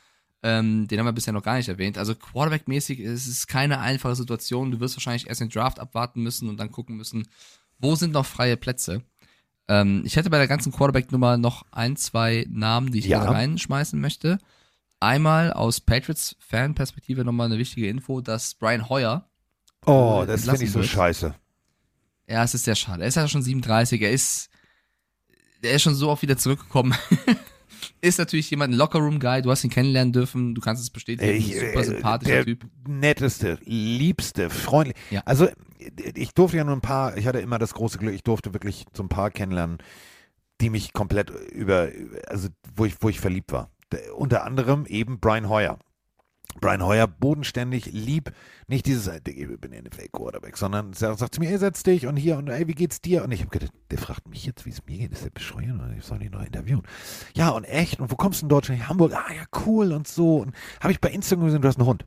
Ähm, 0.41 0.87
den 0.87 0.99
haben 0.99 1.05
wir 1.05 1.13
bisher 1.13 1.31
noch 1.31 1.43
gar 1.43 1.55
nicht 1.55 1.69
erwähnt. 1.69 1.97
Also 1.97 2.15
Quarterback-mäßig 2.15 2.99
ist 2.99 3.27
es 3.27 3.47
keine 3.47 3.79
einfache 3.79 4.15
Situation. 4.15 4.71
Du 4.71 4.79
wirst 4.81 4.97
wahrscheinlich 4.97 5.27
erst 5.27 5.39
den 5.39 5.49
Draft 5.49 5.79
abwarten 5.79 6.21
müssen 6.21 6.49
und 6.49 6.57
dann 6.57 6.69
gucken 6.71 6.97
müssen, 6.97 7.27
wo 7.79 7.95
sind 7.95 8.11
noch 8.11 8.25
freie 8.25 8.57
Plätze. 8.57 9.03
Ähm, 9.67 10.03
ich 10.05 10.15
hätte 10.15 10.29
bei 10.29 10.37
der 10.37 10.47
ganzen 10.47 10.71
Quarterback-Nummer 10.71 11.37
noch 11.37 11.63
ein, 11.71 11.95
zwei 11.95 12.45
Namen, 12.49 12.91
die 12.91 12.99
ich 12.99 13.05
Ja. 13.05 13.19
gerne 13.19 13.31
reinschmeißen 13.37 13.99
möchte. 13.99 14.39
Einmal 14.99 15.51
aus 15.53 15.79
Patriots-Fan-Perspektive 15.81 17.23
nochmal 17.25 17.47
eine 17.47 17.57
wichtige 17.57 17.87
Info, 17.87 18.21
dass 18.21 18.55
Brian 18.55 18.89
Hoyer 18.89 19.27
Oh, 19.85 20.21
äh, 20.23 20.27
das 20.27 20.45
finde 20.45 20.63
ich 20.63 20.71
so 20.71 20.79
wird. 20.79 20.87
scheiße. 20.89 21.35
ja, 22.27 22.43
es 22.43 22.53
ist 22.53 22.63
sehr 22.63 22.75
schade. 22.75 23.01
Er 23.03 23.07
ist 23.09 23.15
ja 23.15 23.27
schon 23.27 23.41
37, 23.41 24.01
er 24.01 24.11
ist, 24.11 24.49
er 25.61 25.73
ist 25.73 25.81
schon 25.81 25.95
so 25.95 26.09
oft 26.09 26.21
wieder 26.21 26.37
zurückgekommen. 26.37 26.93
ist 28.03 28.17
natürlich 28.17 28.49
jemand, 28.51 28.73
ein 28.73 28.77
Lockerroom-Guy, 28.77 29.41
du 29.41 29.51
hast 29.51 29.63
ihn 29.63 29.69
kennenlernen 29.69 30.11
dürfen, 30.11 30.53
du 30.53 30.61
kannst 30.61 30.83
es 30.83 30.89
bestätigen, 30.89 31.31
ich, 31.35 31.55
super 31.55 31.79
äh, 31.79 31.83
sympathischer 31.83 32.35
der 32.35 32.45
Typ. 32.45 32.65
netteste, 32.87 33.57
liebste, 33.63 34.49
freundlich. 34.49 34.97
Ja. 35.09 35.21
Also 35.25 35.47
ich 36.13 36.33
durfte 36.33 36.57
ja 36.57 36.63
nur 36.65 36.75
ein 36.75 36.81
paar, 36.81 37.17
ich 37.17 37.27
hatte 37.27 37.39
immer 37.39 37.59
das 37.59 37.73
große 37.73 37.97
Glück, 37.97 38.13
ich 38.13 38.23
durfte 38.23 38.53
wirklich 38.53 38.85
so 38.93 39.03
ein 39.03 39.09
paar 39.09 39.31
kennenlernen, 39.31 39.77
die 40.59 40.69
mich 40.69 40.91
komplett 40.91 41.29
über, 41.29 41.89
also 42.27 42.49
wo 42.75 42.85
ich, 42.85 42.95
wo 42.99 43.07
ich 43.07 43.19
verliebt 43.19 43.51
war. 43.53 43.71
Unter 44.15 44.43
anderem 44.43 44.85
eben 44.85 45.19
Brian 45.19 45.47
Hoyer. 45.47 45.79
Brian 46.59 46.83
Hoyer, 46.83 47.07
bodenständig, 47.07 47.87
lieb, 47.91 48.31
nicht 48.67 48.85
dieses, 48.85 49.07
äh, 49.07 49.19
ich 49.25 49.59
bin 49.59 49.71
NFL-Quarterback, 49.71 50.55
sondern 50.55 50.91
er 50.99 51.15
sagt 51.15 51.35
zu 51.35 51.41
mir, 51.41 51.49
ey, 51.49 51.57
setz 51.57 51.83
dich 51.83 52.07
und 52.07 52.15
hier 52.15 52.37
und 52.37 52.47
ey, 52.47 52.67
wie 52.67 52.75
geht's 52.75 53.01
dir? 53.01 53.23
Und 53.23 53.31
ich 53.31 53.41
habe 53.41 53.49
gedacht, 53.49 53.73
der 53.91 53.97
fragt 53.97 54.29
mich 54.29 54.45
jetzt, 54.45 54.65
wie 54.65 54.69
es 54.69 54.85
mir 54.85 54.97
geht, 54.97 55.11
ist 55.11 55.25
der 55.25 55.31
bescheuert 55.31 55.73
oder 55.73 55.93
ich 55.97 56.05
soll 56.05 56.21
ihn 56.21 56.31
noch 56.31 56.45
interviewen? 56.45 56.83
Ja, 57.33 57.49
und 57.49 57.63
echt, 57.63 57.99
und 57.99 58.11
wo 58.11 58.15
kommst 58.15 58.41
du 58.41 58.45
in 58.45 58.49
Deutschland? 58.49 58.87
Hamburg, 58.87 59.13
ah 59.13 59.33
ja, 59.33 59.43
cool 59.65 59.91
und 59.91 60.07
so. 60.07 60.37
Und 60.37 60.55
habe 60.79 60.91
ich 60.91 61.01
bei 61.01 61.09
Instagram 61.09 61.45
gesehen, 61.45 61.61
du 61.61 61.67
hast 61.67 61.79
einen 61.79 61.87
Hund. 61.87 62.05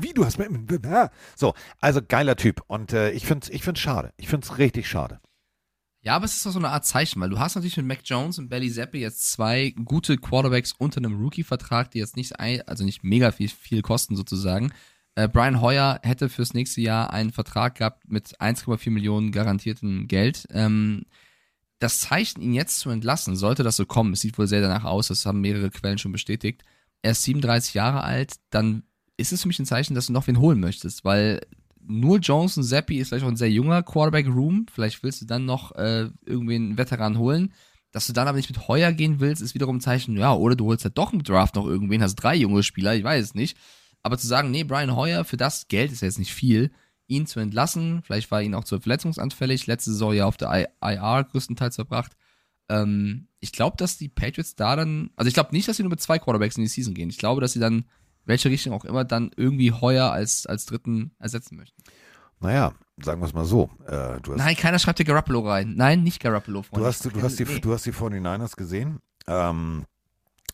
Wie, 0.00 0.12
du 0.12 0.24
hast, 0.24 0.38
so, 1.34 1.54
also 1.80 2.00
geiler 2.06 2.36
Typ 2.36 2.62
und 2.66 2.92
äh, 2.92 3.10
ich 3.10 3.26
finde 3.26 3.44
es 3.44 3.50
ich 3.50 3.62
find's 3.62 3.80
schade, 3.80 4.12
ich 4.16 4.28
finde 4.28 4.46
es 4.46 4.58
richtig 4.58 4.88
schade. 4.88 5.20
Ja, 6.06 6.14
aber 6.14 6.24
es 6.24 6.36
ist 6.36 6.46
doch 6.46 6.52
so 6.52 6.60
eine 6.60 6.68
Art 6.68 6.84
Zeichen, 6.84 7.20
weil 7.20 7.30
du 7.30 7.40
hast 7.40 7.56
natürlich 7.56 7.76
mit 7.78 7.86
Mac 7.86 7.98
Jones 8.04 8.38
und 8.38 8.48
Belly 8.48 8.70
Zappi 8.70 8.98
jetzt 8.98 9.28
zwei 9.32 9.74
gute 9.84 10.16
Quarterbacks 10.16 10.72
unter 10.78 10.98
einem 10.98 11.20
Rookie-Vertrag, 11.20 11.90
die 11.90 11.98
jetzt 11.98 12.14
nicht, 12.14 12.38
also 12.38 12.84
nicht 12.84 13.02
mega 13.02 13.32
viel, 13.32 13.48
viel 13.48 13.82
kosten 13.82 14.14
sozusagen. 14.14 14.72
Äh, 15.16 15.26
Brian 15.26 15.60
Hoyer 15.60 15.98
hätte 16.04 16.28
fürs 16.28 16.54
nächste 16.54 16.80
Jahr 16.80 17.12
einen 17.12 17.32
Vertrag 17.32 17.74
gehabt 17.74 18.08
mit 18.08 18.40
1,4 18.40 18.88
Millionen 18.90 19.32
garantiertem 19.32 20.06
Geld. 20.06 20.46
Ähm, 20.52 21.06
das 21.80 22.02
Zeichen, 22.02 22.40
ihn 22.40 22.54
jetzt 22.54 22.78
zu 22.78 22.90
entlassen, 22.90 23.34
sollte 23.34 23.64
das 23.64 23.74
so 23.74 23.84
kommen, 23.84 24.12
es 24.12 24.20
sieht 24.20 24.38
wohl 24.38 24.46
sehr 24.46 24.60
danach 24.60 24.84
aus, 24.84 25.08
das 25.08 25.26
haben 25.26 25.40
mehrere 25.40 25.70
Quellen 25.70 25.98
schon 25.98 26.12
bestätigt. 26.12 26.62
Er 27.02 27.10
ist 27.10 27.24
37 27.24 27.74
Jahre 27.74 28.04
alt, 28.04 28.34
dann 28.50 28.84
ist 29.16 29.32
es 29.32 29.42
für 29.42 29.48
mich 29.48 29.58
ein 29.58 29.66
Zeichen, 29.66 29.96
dass 29.96 30.06
du 30.06 30.12
noch 30.12 30.28
wen 30.28 30.38
holen 30.38 30.60
möchtest, 30.60 31.04
weil 31.04 31.40
nur 31.86 32.18
Jones 32.18 32.56
und 32.56 32.64
Zappi 32.64 32.98
ist 32.98 33.08
vielleicht 33.08 33.24
auch 33.24 33.30
ein 33.30 33.36
sehr 33.36 33.50
junger 33.50 33.82
Quarterback-Room. 33.82 34.66
Vielleicht 34.72 35.02
willst 35.02 35.22
du 35.22 35.26
dann 35.26 35.44
noch 35.44 35.72
äh, 35.76 36.10
irgendwie 36.24 36.56
einen 36.56 36.78
Veteran 36.78 37.18
holen. 37.18 37.52
Dass 37.92 38.06
du 38.06 38.12
dann 38.12 38.28
aber 38.28 38.36
nicht 38.36 38.50
mit 38.50 38.68
Heuer 38.68 38.92
gehen 38.92 39.20
willst, 39.20 39.40
ist 39.40 39.54
wiederum 39.54 39.76
ein 39.76 39.80
Zeichen, 39.80 40.16
ja, 40.18 40.34
oder 40.34 40.54
du 40.54 40.66
holst 40.66 40.84
halt 40.84 40.98
doch 40.98 41.12
im 41.12 41.22
Draft 41.22 41.54
noch 41.54 41.64
irgendwen, 41.64 42.02
hast 42.02 42.16
drei 42.16 42.34
junge 42.34 42.62
Spieler, 42.62 42.94
ich 42.94 43.04
weiß 43.04 43.24
es 43.24 43.34
nicht. 43.34 43.56
Aber 44.02 44.18
zu 44.18 44.26
sagen, 44.26 44.50
nee, 44.50 44.64
Brian 44.64 44.94
Heuer, 44.94 45.24
für 45.24 45.38
das 45.38 45.68
Geld 45.68 45.92
ist 45.92 46.02
ja 46.02 46.06
jetzt 46.06 46.18
nicht 46.18 46.34
viel, 46.34 46.70
ihn 47.06 47.26
zu 47.26 47.40
entlassen, 47.40 48.02
vielleicht 48.02 48.30
war 48.30 48.42
ihn 48.42 48.54
auch 48.54 48.64
zu 48.64 48.78
verletzungsanfällig, 48.78 49.66
letzte 49.66 49.92
Saison 49.92 50.12
ja 50.12 50.26
auf 50.26 50.36
der 50.36 50.68
IR 50.82 51.26
größtenteils 51.30 51.76
verbracht. 51.76 52.12
Ähm, 52.68 53.28
ich 53.40 53.52
glaube, 53.52 53.76
dass 53.76 53.96
die 53.96 54.08
Patriots 54.08 54.56
da 54.56 54.76
dann, 54.76 55.10
also 55.16 55.28
ich 55.28 55.34
glaube 55.34 55.54
nicht, 55.54 55.66
dass 55.68 55.76
sie 55.76 55.82
nur 55.82 55.90
mit 55.90 56.00
zwei 56.00 56.18
Quarterbacks 56.18 56.56
in 56.56 56.64
die 56.64 56.68
Season 56.68 56.94
gehen. 56.94 57.10
Ich 57.10 57.18
glaube, 57.18 57.40
dass 57.40 57.52
sie 57.52 57.60
dann, 57.60 57.84
welche 58.26 58.50
Richtung 58.50 58.72
auch 58.74 58.84
immer, 58.84 59.04
dann 59.04 59.30
irgendwie 59.36 59.72
Heuer 59.72 60.12
als, 60.12 60.46
als 60.46 60.66
dritten 60.66 61.12
ersetzen 61.18 61.56
möchten. 61.56 61.82
Naja, 62.40 62.72
sagen 63.02 63.20
wir 63.22 63.26
es 63.26 63.32
mal 63.32 63.46
so. 63.46 63.70
Äh, 63.86 64.20
du 64.20 64.32
hast, 64.32 64.38
Nein, 64.38 64.56
keiner 64.56 64.78
schreibt 64.78 64.98
dir 64.98 65.04
Garoppolo 65.04 65.40
rein. 65.40 65.74
Nein, 65.76 66.02
nicht 66.02 66.20
Garoppolo, 66.20 66.62
Freunde. 66.62 66.80
du 66.82 66.86
hast, 66.86 67.04
du 67.04 67.22
hast, 67.22 67.38
die, 67.38 67.44
Nee. 67.44 67.60
du 67.60 67.72
hast 67.72 67.86
die 67.86 67.92
49ers 67.92 68.56
gesehen. 68.56 69.00
Ähm, 69.26 69.84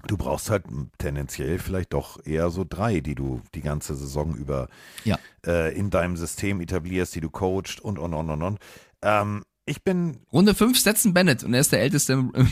du 0.07 0.17
brauchst 0.17 0.49
halt 0.51 0.65
tendenziell 0.99 1.59
vielleicht 1.59 1.93
doch 1.93 2.25
eher 2.25 2.51
so 2.51 2.65
drei, 2.69 3.01
die 3.01 3.15
du 3.17 3.41
die 3.55 3.63
ganze 3.63 3.97
Saison 3.97 4.35
über 4.37 4.69
Ja. 5.05 5.19
äh, 5.47 5.77
in 5.77 5.91
deinem 5.91 6.17
System 6.17 6.61
etablierst, 6.61 7.15
die 7.17 7.21
du 7.21 7.31
coachst 7.31 7.81
und 7.81 7.99
und 7.99 8.15
und 8.15 8.31
und 8.31 8.43
und. 8.43 8.59
Ähm, 9.03 9.45
ich 9.65 9.83
bin 9.85 10.19
Runde 10.33 10.55
5 10.55 10.77
Stetson 10.79 11.15
Bennett 11.15 11.43
und 11.45 11.55
er 11.55 11.61
ist 11.61 11.73
der 11.73 11.81
älteste 11.83 12.13
im, 12.15 12.33
im 12.35 12.47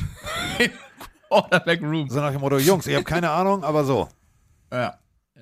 Quarterback 1.29 1.83
Room. 1.83 2.09
so 2.09 2.21
nach 2.21 2.33
dem 2.33 2.41
Motto, 2.41 2.59
Jungs, 2.59 2.87
ich 2.87 2.95
habe 2.95 3.05
keine 3.05 3.31
Ahnung, 3.31 3.63
aber 3.65 3.85
so. 3.85 4.09
Ja. 4.73 4.99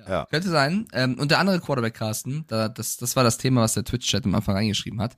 Ja. 0.07 0.25
Könnte 0.25 0.49
sein. 0.49 0.87
Ähm, 0.93 1.17
und 1.19 1.31
der 1.31 1.39
andere 1.39 1.59
Quarterback, 1.59 1.93
Carsten, 1.93 2.45
da, 2.47 2.69
das, 2.69 2.97
das 2.97 3.15
war 3.15 3.23
das 3.23 3.37
Thema, 3.37 3.61
was 3.61 3.73
der 3.73 3.83
Twitch-Chat 3.83 4.25
am 4.25 4.35
Anfang 4.35 4.55
reingeschrieben 4.55 5.01
hat. 5.01 5.15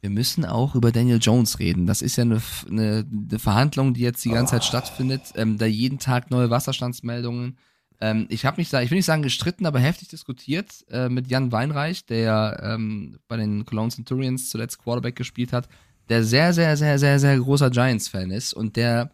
Wir 0.00 0.10
müssen 0.10 0.44
auch 0.44 0.74
über 0.74 0.90
Daniel 0.90 1.18
Jones 1.20 1.60
reden. 1.60 1.86
Das 1.86 2.02
ist 2.02 2.16
ja 2.16 2.22
eine, 2.22 2.42
eine, 2.68 3.06
eine 3.10 3.38
Verhandlung, 3.38 3.94
die 3.94 4.00
jetzt 4.00 4.24
die 4.24 4.30
ganze 4.30 4.52
Zeit 4.52 4.64
stattfindet. 4.64 5.32
Ähm, 5.36 5.58
da 5.58 5.66
jeden 5.66 6.00
Tag 6.00 6.30
neue 6.30 6.50
Wasserstandsmeldungen. 6.50 7.56
Ähm, 8.00 8.26
ich 8.28 8.44
habe 8.44 8.60
mich 8.60 8.68
da, 8.68 8.82
ich 8.82 8.90
will 8.90 8.96
nicht 8.98 9.06
sagen 9.06 9.22
gestritten, 9.22 9.64
aber 9.64 9.78
heftig 9.78 10.08
diskutiert 10.08 10.84
äh, 10.90 11.08
mit 11.08 11.28
Jan 11.28 11.52
Weinreich, 11.52 12.04
der 12.04 12.60
ähm, 12.64 13.18
bei 13.28 13.36
den 13.36 13.64
Cologne 13.64 13.92
Centurions 13.92 14.50
zuletzt 14.50 14.78
Quarterback 14.80 15.14
gespielt 15.14 15.52
hat, 15.52 15.68
der 16.08 16.24
sehr, 16.24 16.52
sehr, 16.52 16.76
sehr, 16.76 16.98
sehr, 16.98 17.20
sehr 17.20 17.38
großer 17.38 17.70
Giants-Fan 17.70 18.32
ist 18.32 18.54
und 18.54 18.74
der 18.74 19.12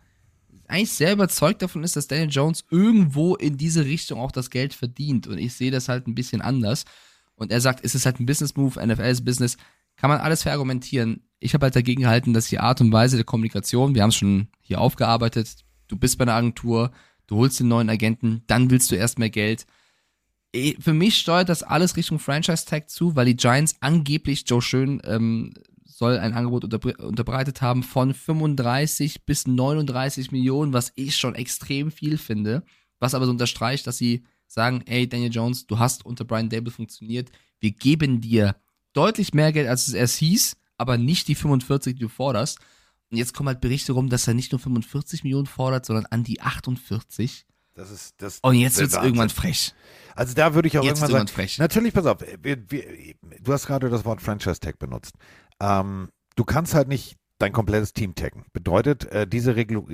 eigentlich 0.69 0.93
sehr 0.93 1.13
überzeugt 1.13 1.63
davon 1.63 1.83
ist, 1.85 1.97
dass 1.97 2.09
Daniel 2.09 2.31
Jones 2.31 2.65
irgendwo 2.71 3.35
in 3.37 3.57
diese 3.57 3.85
Richtung 3.85 4.21
auch 4.21 4.33
das 4.33 4.51
Geld 4.51 4.75
verdient. 4.75 5.27
Und 5.27 5.39
ich 5.39 5.55
sehe 5.55 5.71
das 5.71 5.89
halt 5.89 6.07
ein 6.07 6.15
bisschen 6.15 6.41
anders. 6.41 6.85
Und 7.35 7.53
er 7.53 7.61
sagt, 7.61 7.85
es 7.85 7.95
ist 7.95 8.05
halt 8.05 8.21
ein 8.21 8.27
Business-Move, 8.27 8.85
NFL 8.85 9.03
ist 9.03 9.25
Business. 9.25 9.57
Kann 9.97 10.11
man 10.11 10.21
alles 10.21 10.43
verargumentieren. 10.43 11.23
Ich 11.41 11.55
habe 11.55 11.65
halt 11.65 11.77
dagegen 11.77 12.03
gehalten, 12.03 12.33
dass 12.33 12.49
die 12.49 12.59
Art 12.59 12.81
und 12.81 12.93
Weise 12.93 13.17
der 13.17 13.25
Kommunikation, 13.25 13.95
wir 13.95 14.03
haben 14.03 14.11
es 14.11 14.17
schon 14.17 14.49
hier 14.61 14.81
aufgearbeitet, 14.81 15.65
du 15.87 15.97
bist 15.97 16.19
bei 16.19 16.23
einer 16.23 16.35
Agentur, 16.35 16.91
du 17.27 17.37
holst 17.37 17.61
den 17.61 17.69
neuen 17.69 17.91
Agenten, 17.91 18.43
dann 18.47 18.71
willst 18.71 18.91
du 18.91 18.97
erst 18.97 19.19
mehr 19.19 19.31
Geld. 19.31 19.67
Eh, 20.53 20.75
Für 20.81 20.95
mich 20.95 21.19
steuert 21.19 21.49
das 21.49 21.63
alles 21.63 21.97
Richtung 21.97 22.19
Franchise-Tag 22.19 22.91
zu, 22.91 23.15
weil 23.17 23.27
die 23.27 23.37
Giants 23.37 23.77
angeblich 23.81 24.45
Joe 24.47 24.63
Schön 24.63 25.01
ähm, 25.05 25.55
soll 25.99 26.17
ein 26.17 26.33
Angebot 26.33 26.63
unterbre 26.63 26.97
unterbreitet 27.05 27.61
haben 27.61 27.83
von 27.83 28.15
35 28.15 29.27
bis 29.27 29.49
39 29.49 30.31
Millionen, 30.31 30.73
was 30.73 30.93
ich 30.95 31.17
schon 31.17 31.35
extrem 31.35 31.91
viel 31.91 32.19
finde. 32.19 32.63
Was 33.01 33.15
aber 33.15 33.25
so 33.25 33.33
unterstreicht, 33.33 33.85
dass 33.85 33.99
sie 33.99 34.25
sagen, 34.47 34.85
ey, 34.87 35.09
Daniel 35.09 35.33
Jones, 35.33 35.67
du 35.67 35.81
hast 35.81 36.07
unter 36.07 36.25
Brian 36.25 36.51
Dable 36.51 36.71
funktioniert. 36.71 37.33
Wir 37.59 37.73
geben 37.73 38.21
dir 38.21 38.55
deutlich 38.93 39.35
mehr 39.35 39.53
Geld, 39.53 39.67
als 39.67 39.89
es 39.89 39.95
erst 39.95 40.19
hieß, 40.19 40.57
aber 40.77 40.99
nicht 40.99 41.27
die 41.27 41.35
45, 41.35 41.97
die 41.97 42.03
du 42.03 42.09
forderst. 42.09 42.61
Und 43.11 43.17
jetzt 43.17 43.35
kommen 43.35 43.49
halt 43.49 43.61
Berichte 43.61 43.93
rum, 43.93 44.09
dass 44.09 44.29
er 44.29 44.35
nicht 44.35 44.53
nur 44.53 44.61
45 44.61 45.25
Millionen 45.25 45.47
fordert, 45.47 45.85
sondern 45.85 46.07
an 46.07 46.23
die 46.23 46.41
48. 46.41 47.45
Das 47.75 47.91
ist 47.91 48.15
das. 48.19 48.39
Und 48.43 48.55
jetzt 48.55 48.79
wird's 48.79 48.95
Wahnsinn. 48.95 49.09
irgendwann 49.09 49.31
frech. 49.31 49.75
Also 50.15 50.35
da 50.35 50.55
würde 50.55 50.69
ich 50.69 50.79
auch 50.79 50.85
Jetzt 50.85 51.01
irgendwann 51.01 51.25
wird's 51.25 51.33
sagen, 51.33 51.43
irgendwann 51.43 51.45
frech. 51.49 51.59
natürlich, 51.59 51.93
pass 51.93 52.07
auf, 52.07 52.19
wir, 52.21 52.71
wir, 52.71 53.15
du 53.41 53.53
hast 53.53 53.67
gerade 53.67 53.89
das 53.89 54.05
Wort 54.05 54.23
Franchise 54.23 54.61
Tag 54.61 54.79
benutzt. 54.79 55.15
Ähm, 55.61 56.11
du 56.37 56.45
kannst 56.45 56.75
halt 56.75 56.89
nicht 56.89 57.17
dein 57.39 57.53
komplettes 57.53 57.93
Team 57.93 58.15
taggen. 58.15 58.45
Bedeutet, 58.53 59.05
äh, 59.07 59.27
diese 59.27 59.57
Reglu 59.57 59.87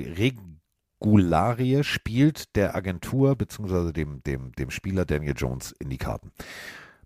Regularie 1.01 1.83
spielt 1.83 2.55
der 2.55 2.75
Agentur 2.75 3.35
bzw. 3.35 3.91
Dem, 3.91 4.23
dem, 4.23 4.51
dem 4.53 4.71
Spieler 4.71 5.05
Daniel 5.05 5.35
Jones 5.35 5.73
in 5.79 5.89
die 5.89 5.97
Karten. 5.97 6.31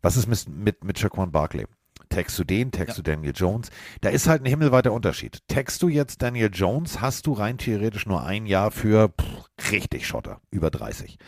Was 0.02 0.16
ist 0.16 0.28
mit, 0.28 0.48
mit, 0.48 0.84
mit 0.84 1.00
Shaquan 1.00 1.32
Barkley? 1.32 1.66
Text 2.10 2.40
du 2.40 2.44
den, 2.44 2.72
text 2.72 2.98
du 2.98 3.04
Daniel 3.04 3.34
Jones. 3.36 3.70
Da 4.02 4.10
ist 4.10 4.28
halt 4.28 4.42
ein 4.42 4.50
himmelweiter 4.50 4.92
Unterschied. 4.92 5.40
Text 5.48 5.84
du 5.84 5.90
jetzt 5.90 6.22
Daniel 6.24 6.50
Jones, 6.52 7.02
hast 7.02 7.28
du 7.28 7.34
rein 7.34 7.60
theoretisch 7.60 8.08
nur 8.08 8.24
ein 8.24 8.48
Jahr 8.48 8.72
für 8.72 9.10
pff, 9.10 9.72
richtig 9.72 10.08
Schotter, 10.08 10.42
über 10.50 10.72
30. 10.72 11.20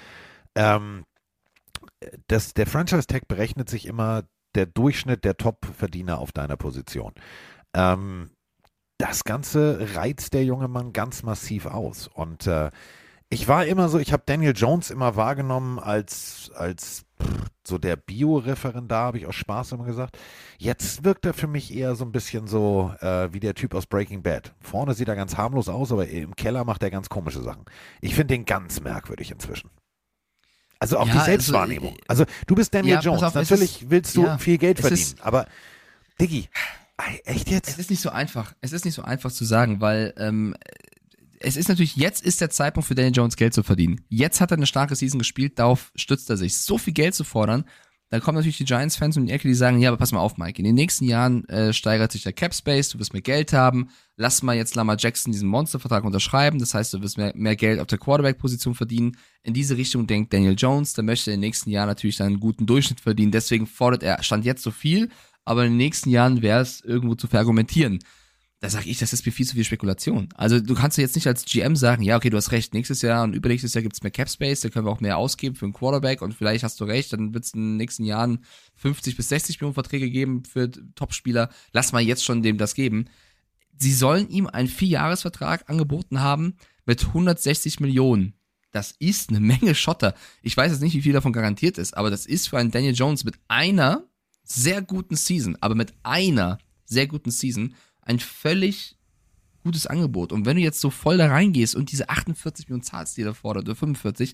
Ähm, 0.56 1.04
das, 2.28 2.54
der 2.56 2.66
Franchise-Tag 2.66 3.28
berechnet 3.28 3.70
sich 3.70 3.86
immer 3.86 4.24
der 4.56 4.66
Durchschnitt 4.66 5.24
der 5.24 5.38
Top-Verdiener 5.38 6.20
auf 6.20 6.32
deiner 6.32 6.58
Position. 6.58 7.14
Ähm, 7.74 8.32
das 8.98 9.24
Ganze 9.24 9.96
reizt 9.96 10.34
der 10.34 10.44
junge 10.44 10.68
Mann 10.68 10.94
ganz 10.94 11.24
massiv 11.24 11.66
aus. 11.66 12.08
Und 12.08 12.46
äh, 12.48 12.70
ich 13.30 13.48
war 13.48 13.66
immer 13.66 13.90
so, 13.90 13.98
ich 13.98 14.14
habe 14.14 14.24
Daniel 14.26 14.54
Jones 14.56 14.92
immer 14.92 15.16
wahrgenommen 15.16 15.80
als, 15.80 16.52
als 16.54 17.06
pff, 17.22 17.46
so 17.66 17.78
der 17.78 17.96
Bio-Referendar, 17.96 19.06
habe 19.06 19.18
ich 19.18 19.26
aus 19.26 19.36
Spaß 19.36 19.72
immer 19.72 19.86
gesagt. 19.86 20.20
Jetzt 20.58 21.04
wirkt 21.04 21.26
er 21.26 21.34
für 21.34 21.48
mich 21.48 21.74
eher 21.74 21.96
so 21.96 22.04
ein 22.06 22.12
bisschen 22.12 22.48
so 22.48 22.94
äh, 23.00 23.34
wie 23.34 23.40
der 23.40 23.56
Typ 23.56 23.74
aus 23.74 23.88
Breaking 23.88 24.22
Bad. 24.22 24.54
Vorne 24.60 24.94
sieht 24.94 25.08
er 25.08 25.16
ganz 25.16 25.38
harmlos 25.38 25.70
aus, 25.70 25.92
aber 25.92 26.08
im 26.08 26.36
Keller 26.36 26.66
macht 26.66 26.84
er 26.84 26.92
ganz 26.92 27.10
komische 27.10 27.42
Sachen. 27.42 27.66
Ich 28.02 28.16
finde 28.16 28.36
den 28.36 28.46
ganz 28.46 28.82
merkwürdig 28.82 29.32
inzwischen. 29.32 29.70
Also 30.82 30.98
auch 30.98 31.06
Ja, 31.06 31.14
die 31.14 31.20
also, 31.20 31.32
Selbstwahrnehmung. 31.32 31.96
Also, 32.08 32.26
du 32.48 32.56
bist 32.56 32.74
Daniel 32.74 32.96
ja, 32.96 33.00
Jones. 33.02 33.22
auf, 33.22 33.30
es 33.36 33.50
Natürlich 33.50 33.84
ist- 33.84 33.90
willst 33.92 34.18
du 34.18 34.24
ja, 34.24 34.38
viel 34.40 34.58
Geld 34.58 34.80
es 34.80 34.88
verdienen. 34.88 35.02
ist- 35.10 35.22
aber, 35.22 35.48
Diggi, 36.20 36.50
echt 37.26 37.46
Es 37.48 37.52
jetzt? 37.54 37.78
ist 37.80 37.90
nicht 37.92 38.02
so 38.02 38.10
einfach. 38.10 38.54
Es 38.62 38.72
ist 38.74 38.84
nicht 38.86 38.96
so 38.96 39.04
einfach 39.04 39.32
zu 39.32 39.46
sagen, 39.46 39.80
weil 39.80 40.12
ähm, 40.18 40.56
es 41.40 41.56
ist 41.56 41.70
natürlich, 41.70 41.96
jetzt 41.98 42.24
ist 42.24 42.42
der 42.42 42.50
Zeitpunkt 42.50 42.88
für 42.88 42.96
Daniel 42.96 43.14
Jones 43.16 43.36
Geld 43.36 43.54
zu 43.54 43.62
verdienen. 43.62 44.02
Jetzt 44.10 44.42
hat 44.42 44.52
er 44.52 44.58
eine 44.58 44.66
starke 44.66 44.96
Season 44.96 45.20
gespielt, 45.20 45.60
darauf 45.60 45.92
stützt 45.96 46.30
er 46.32 46.38
sich. 46.38 46.58
So 46.58 46.78
viel 46.80 46.94
Geld 46.94 47.14
zu 47.14 47.24
fordern, 47.24 47.66
dann 48.12 48.20
kommen 48.20 48.36
natürlich 48.36 48.58
die 48.58 48.66
Giants-Fans 48.66 49.16
um 49.16 49.26
die 49.26 49.32
Ecke, 49.32 49.48
die 49.48 49.54
sagen, 49.54 49.80
ja, 49.80 49.90
aber 49.90 49.98
pass 49.98 50.12
mal 50.12 50.20
auf, 50.20 50.38
Mike, 50.38 50.60
in 50.60 50.66
den 50.66 50.76
nächsten 50.76 51.06
Jahren 51.06 51.46
äh, 51.48 51.72
steigert 51.72 52.12
sich 52.12 52.24
der 52.24 52.34
Cap-Space, 52.34 52.90
du 52.90 53.00
wirst 53.00 53.14
mehr 53.14 53.22
Geld 53.22 53.54
haben, 53.54 53.90
lass 54.18 54.44
mal 54.44 54.56
jetzt 54.56 54.76
Lamar 54.76 54.98
Jackson 55.00 55.32
diesen 55.32 55.48
Monstervertrag 55.48 56.04
unterschreiben, 56.04 56.60
das 56.60 56.74
heißt, 56.74 56.94
du 56.94 57.02
wirst 57.02 57.18
mehr, 57.18 57.32
mehr 57.36 57.56
Geld 57.56 57.80
auf 57.80 57.88
der 57.88 58.00
Quarterback-Position 58.00 58.76
verdienen. 58.76 59.18
In 59.44 59.54
diese 59.54 59.78
Richtung 59.78 60.08
denkt 60.08 60.34
Daniel 60.34 60.56
Jones, 60.58 60.94
der 60.94 61.06
möchte 61.06 61.32
in 61.32 61.40
den 61.40 61.48
nächsten 61.48 61.70
Jahren 61.70 61.88
natürlich 61.88 62.18
dann 62.18 62.28
einen 62.28 62.42
guten 62.42 62.66
Durchschnitt 62.66 63.00
verdienen, 63.00 63.32
deswegen 63.32 63.66
fordert 63.66 64.04
er, 64.04 64.22
stand 64.24 64.44
jetzt 64.44 64.64
so 64.64 64.72
viel, 64.72 65.08
aber 65.46 65.64
in 65.64 65.72
den 65.72 65.78
nächsten 65.78 66.10
Jahren 66.10 66.42
wäre 66.42 66.60
es 66.60 66.82
irgendwo 66.82 67.16
zu 67.16 67.28
verargumentieren. 67.28 68.00
Da 68.62 68.70
sage 68.70 68.90
ich, 68.90 69.00
das 69.00 69.12
ist 69.12 69.26
mir 69.26 69.32
viel 69.32 69.48
zu 69.48 69.56
viel 69.56 69.64
Spekulation. 69.64 70.30
Also 70.36 70.60
du 70.60 70.76
kannst 70.76 70.96
jetzt 71.00 71.16
nicht 71.16 71.26
als 71.26 71.46
GM 71.46 71.76
sagen, 71.76 72.04
ja, 72.04 72.16
okay, 72.16 72.30
du 72.30 72.38
hast 72.38 72.52
recht, 72.52 72.76
nächstes 72.76 73.02
Jahr 73.02 73.24
und 73.24 73.34
übernächstes 73.34 73.74
Jahr 73.74 73.82
gibt's 73.82 74.04
mehr 74.04 74.12
Cap 74.12 74.30
Space, 74.30 74.62
da 74.62 74.70
können 74.70 74.86
wir 74.86 74.92
auch 74.92 75.00
mehr 75.00 75.18
ausgeben 75.18 75.56
für 75.56 75.66
einen 75.66 75.74
Quarterback 75.74 76.22
und 76.22 76.36
vielleicht 76.36 76.64
hast 76.64 76.80
du 76.80 76.84
recht, 76.84 77.12
dann 77.12 77.34
wird's 77.34 77.56
in 77.56 77.62
den 77.62 77.78
nächsten 77.78 78.04
Jahren 78.04 78.46
50 78.76 79.18
bis 79.18 79.30
60 79.30 79.60
Millionen 79.60 79.74
Verträge 79.74 80.12
geben 80.12 80.44
für 80.46 80.70
Topspieler. 80.94 81.50
Lass 81.74 81.92
mal 81.92 82.04
jetzt 82.04 82.24
schon 82.24 82.44
dem 82.44 82.60
das 82.60 82.76
geben. 82.76 83.06
Sie 83.80 83.92
sollen 83.92 84.30
ihm 84.30 84.46
einen 84.46 84.68
Vierjahresvertrag 84.68 85.68
angeboten 85.68 86.20
haben 86.20 86.56
mit 86.86 87.04
160 87.04 87.80
Millionen. 87.80 88.36
Das 88.72 88.94
ist 89.00 89.32
eine 89.32 89.40
Menge 89.40 89.74
Schotter. 89.74 90.14
Ich 90.44 90.56
weiß 90.56 90.72
jetzt 90.72 90.82
nicht, 90.82 90.94
wie 90.94 91.02
viel 91.02 91.14
davon 91.14 91.34
garantiert 91.34 91.80
ist, 91.80 91.98
aber 91.98 92.12
das 92.12 92.28
ist 92.28 92.50
für 92.50 92.60
einen 92.60 92.70
Daniel 92.70 92.94
Jones 92.94 93.24
mit 93.24 93.40
einer 93.48 94.04
sehr 94.44 94.84
guten 94.84 95.16
Season, 95.16 95.58
aber 95.62 95.74
mit 95.74 95.96
einer 96.04 96.60
sehr 96.86 97.08
guten 97.08 97.32
Season 97.32 97.74
ein 98.12 98.20
völlig 98.20 98.98
gutes 99.64 99.88
Angebot. 99.88 100.32
Und 100.32 100.46
wenn 100.46 100.58
du 100.58 100.62
jetzt 100.62 100.82
so 100.82 100.90
voll 100.90 101.18
da 101.18 101.28
reingehst 101.28 101.76
und 101.76 101.92
diese 101.92 102.10
48 102.10 102.68
Millionen 102.68 102.84
zahlst, 102.84 103.18
die 103.18 103.22
er 103.22 103.34
fordert, 103.34 103.66
oder 103.66 103.76
45, 103.76 104.34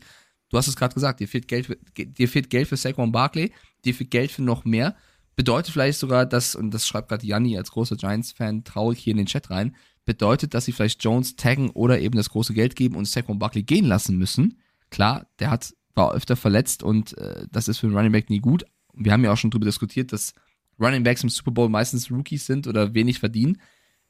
du 0.50 0.58
hast 0.58 0.68
es 0.68 0.76
gerade 0.76 0.94
gesagt, 0.94 1.20
dir 1.20 1.28
fehlt 1.28 1.48
Geld 1.48 1.68
für, 1.68 1.78
dir 2.06 2.28
fehlt 2.28 2.50
Geld 2.50 2.68
für 2.68 2.78
Saquon 2.78 3.12
Barkley, 3.12 3.52
dir 3.86 3.94
fehlt 3.94 4.12
Geld 4.12 4.32
für 4.32 4.42
noch 4.42 4.66
mehr. 4.66 4.96
Bedeutet 5.36 5.72
vielleicht 5.72 6.00
sogar, 6.00 6.26
dass, 6.26 6.56
und 6.56 6.72
das 6.72 6.88
schreibt 6.88 7.10
gerade 7.10 7.26
Janni 7.26 7.58
als 7.58 7.72
großer 7.72 7.96
Giants-Fan 7.96 8.64
traurig 8.64 9.00
hier 9.00 9.12
in 9.12 9.18
den 9.18 9.28
Chat 9.28 9.50
rein, 9.50 9.76
bedeutet, 10.06 10.54
dass 10.54 10.66
sie 10.66 10.72
vielleicht 10.72 11.04
Jones 11.04 11.36
taggen 11.36 11.70
oder 11.72 12.00
eben 12.00 12.16
das 12.16 12.30
große 12.30 12.54
Geld 12.54 12.76
geben 12.76 12.96
und 12.96 13.06
Saquon 13.06 13.38
Barkley 13.38 13.64
gehen 13.64 13.86
lassen 13.86 14.18
müssen. 14.18 14.60
Klar, 14.90 15.28
der 15.40 15.52
hat, 15.52 15.76
war 15.94 16.14
öfter 16.14 16.36
verletzt 16.36 16.82
und 16.82 17.18
äh, 17.18 17.46
das 17.52 17.68
ist 17.68 17.80
für 17.80 17.88
einen 17.88 17.96
Running 17.96 18.14
Back 18.14 18.30
nie 18.30 18.40
gut. 18.40 18.64
Wir 18.94 19.12
haben 19.12 19.24
ja 19.24 19.32
auch 19.32 19.38
schon 19.38 19.52
drüber 19.52 19.66
diskutiert, 19.66 20.14
dass 20.14 20.34
Running 20.80 21.04
Backs 21.04 21.24
im 21.24 21.30
Super 21.30 21.52
Bowl 21.52 21.70
meistens 21.70 22.12
Rookies 22.12 22.46
sind 22.46 22.68
oder 22.68 22.94
wenig 22.94 23.20
verdienen. 23.20 23.62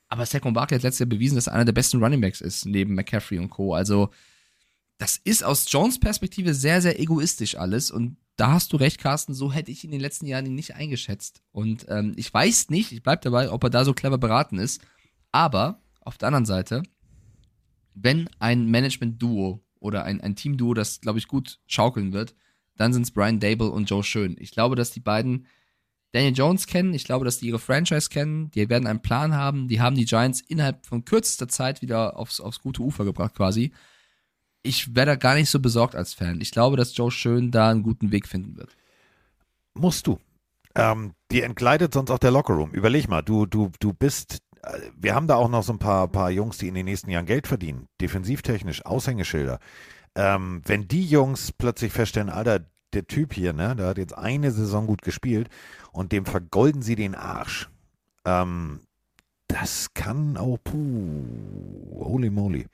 Aber 0.09 0.25
Saquon 0.25 0.53
Barkley 0.53 0.77
hat 0.77 0.83
letztes 0.83 0.99
Jahr 0.99 1.09
bewiesen, 1.09 1.35
dass 1.35 1.47
er 1.47 1.53
einer 1.53 1.65
der 1.65 1.73
besten 1.73 2.01
Running 2.01 2.21
Backs 2.21 2.41
ist, 2.41 2.65
neben 2.65 2.95
McCaffrey 2.95 3.39
und 3.39 3.49
Co. 3.49 3.73
Also, 3.73 4.09
das 4.97 5.17
ist 5.17 5.43
aus 5.43 5.71
Jones 5.71 5.99
Perspektive 5.99 6.53
sehr, 6.53 6.81
sehr 6.81 6.99
egoistisch 6.99 7.55
alles. 7.57 7.91
Und 7.91 8.17
da 8.35 8.53
hast 8.53 8.71
du 8.71 8.77
recht, 8.77 8.99
Carsten, 8.99 9.33
so 9.33 9.51
hätte 9.51 9.71
ich 9.71 9.83
in 9.83 9.91
den 9.91 9.99
letzten 9.99 10.25
Jahren 10.25 10.45
ihn 10.45 10.55
nicht 10.55 10.75
eingeschätzt. 10.75 11.41
Und 11.51 11.85
ähm, 11.89 12.13
ich 12.15 12.33
weiß 12.33 12.69
nicht, 12.69 12.91
ich 12.91 13.03
bleib 13.03 13.21
dabei, 13.21 13.51
ob 13.51 13.63
er 13.63 13.69
da 13.69 13.83
so 13.83 13.93
clever 13.93 14.17
beraten 14.17 14.59
ist. 14.59 14.81
Aber 15.31 15.81
auf 16.01 16.17
der 16.17 16.27
anderen 16.27 16.45
Seite, 16.45 16.83
wenn 17.93 18.29
ein 18.39 18.67
Management-Duo 18.67 19.63
oder 19.79 20.05
ein, 20.05 20.21
ein 20.21 20.35
Team-Duo, 20.35 20.73
das, 20.73 21.01
glaube 21.01 21.19
ich, 21.19 21.27
gut 21.27 21.59
schaukeln 21.67 22.13
wird, 22.13 22.33
dann 22.77 22.93
sind 22.93 23.03
es 23.03 23.11
Brian 23.11 23.39
Dable 23.39 23.71
und 23.71 23.89
Joe 23.89 24.03
Schön. 24.03 24.35
Ich 24.39 24.51
glaube, 24.51 24.75
dass 24.75 24.91
die 24.91 24.99
beiden 24.99 25.47
Daniel 26.13 26.33
Jones 26.33 26.67
kennen, 26.67 26.93
ich 26.93 27.03
glaube, 27.03 27.25
dass 27.25 27.39
die 27.39 27.47
ihre 27.47 27.59
Franchise 27.59 28.09
kennen, 28.09 28.49
die 28.51 28.69
werden 28.69 28.87
einen 28.87 29.01
Plan 29.01 29.35
haben, 29.35 29.67
die 29.67 29.81
haben 29.81 29.95
die 29.95 30.05
Giants 30.05 30.41
innerhalb 30.41 30.85
von 30.85 31.03
kürzester 31.03 31.47
Zeit 31.47 31.81
wieder 31.81 32.17
aufs, 32.17 32.39
aufs 32.39 32.61
gute 32.61 32.81
Ufer 32.81 33.03
gebracht 33.03 33.35
quasi. 33.35 33.71
Ich 34.63 34.95
wäre 34.95 35.05
da 35.05 35.15
gar 35.15 35.35
nicht 35.35 35.49
so 35.49 35.59
besorgt 35.59 35.95
als 35.95 36.13
Fan. 36.13 36.41
Ich 36.41 36.51
glaube, 36.51 36.77
dass 36.77 36.95
Joe 36.95 37.11
Schön 37.11 37.51
da 37.51 37.69
einen 37.69 37.83
guten 37.83 38.11
Weg 38.11 38.27
finden 38.27 38.57
wird. 38.57 38.75
Musst 39.73 40.07
du. 40.07 40.19
Ähm, 40.75 41.13
dir 41.31 41.45
entgleitet 41.45 41.93
sonst 41.93 42.11
auch 42.11 42.19
der 42.19 42.31
Lockerroom. 42.31 42.71
Überleg 42.71 43.07
mal, 43.07 43.21
du, 43.21 43.45
du, 43.45 43.71
du 43.79 43.93
bist, 43.93 44.39
äh, 44.63 44.79
wir 44.95 45.15
haben 45.15 45.27
da 45.27 45.35
auch 45.35 45.49
noch 45.49 45.63
so 45.63 45.73
ein 45.73 45.79
paar, 45.79 46.07
paar 46.07 46.31
Jungs, 46.31 46.57
die 46.57 46.67
in 46.67 46.75
den 46.75 46.85
nächsten 46.85 47.09
Jahren 47.09 47.25
Geld 47.25 47.47
verdienen, 47.47 47.87
defensivtechnisch, 47.99 48.85
Aushängeschilder. 48.85 49.59
Ähm, 50.15 50.61
wenn 50.65 50.87
die 50.87 51.05
Jungs 51.05 51.51
plötzlich 51.51 51.91
feststellen, 51.91 52.29
Alter, 52.29 52.65
der 52.93 53.07
Typ 53.07 53.33
hier, 53.33 53.53
ne, 53.53 53.75
der 53.75 53.87
hat 53.87 53.97
jetzt 53.97 54.17
eine 54.17 54.51
Saison 54.51 54.87
gut 54.87 55.01
gespielt 55.01 55.49
und 55.97 56.11
dem 56.11 56.25
vergolden 56.25 56.83
sie 56.83 56.95
den 56.95 57.15
Arsch. 57.15 57.69
Ähm, 58.23 58.81
das 59.47 59.93
kann 59.95 60.37
auch, 60.37 60.57
puh, 60.63 61.23
holy 62.03 62.29
moly. 62.29 62.67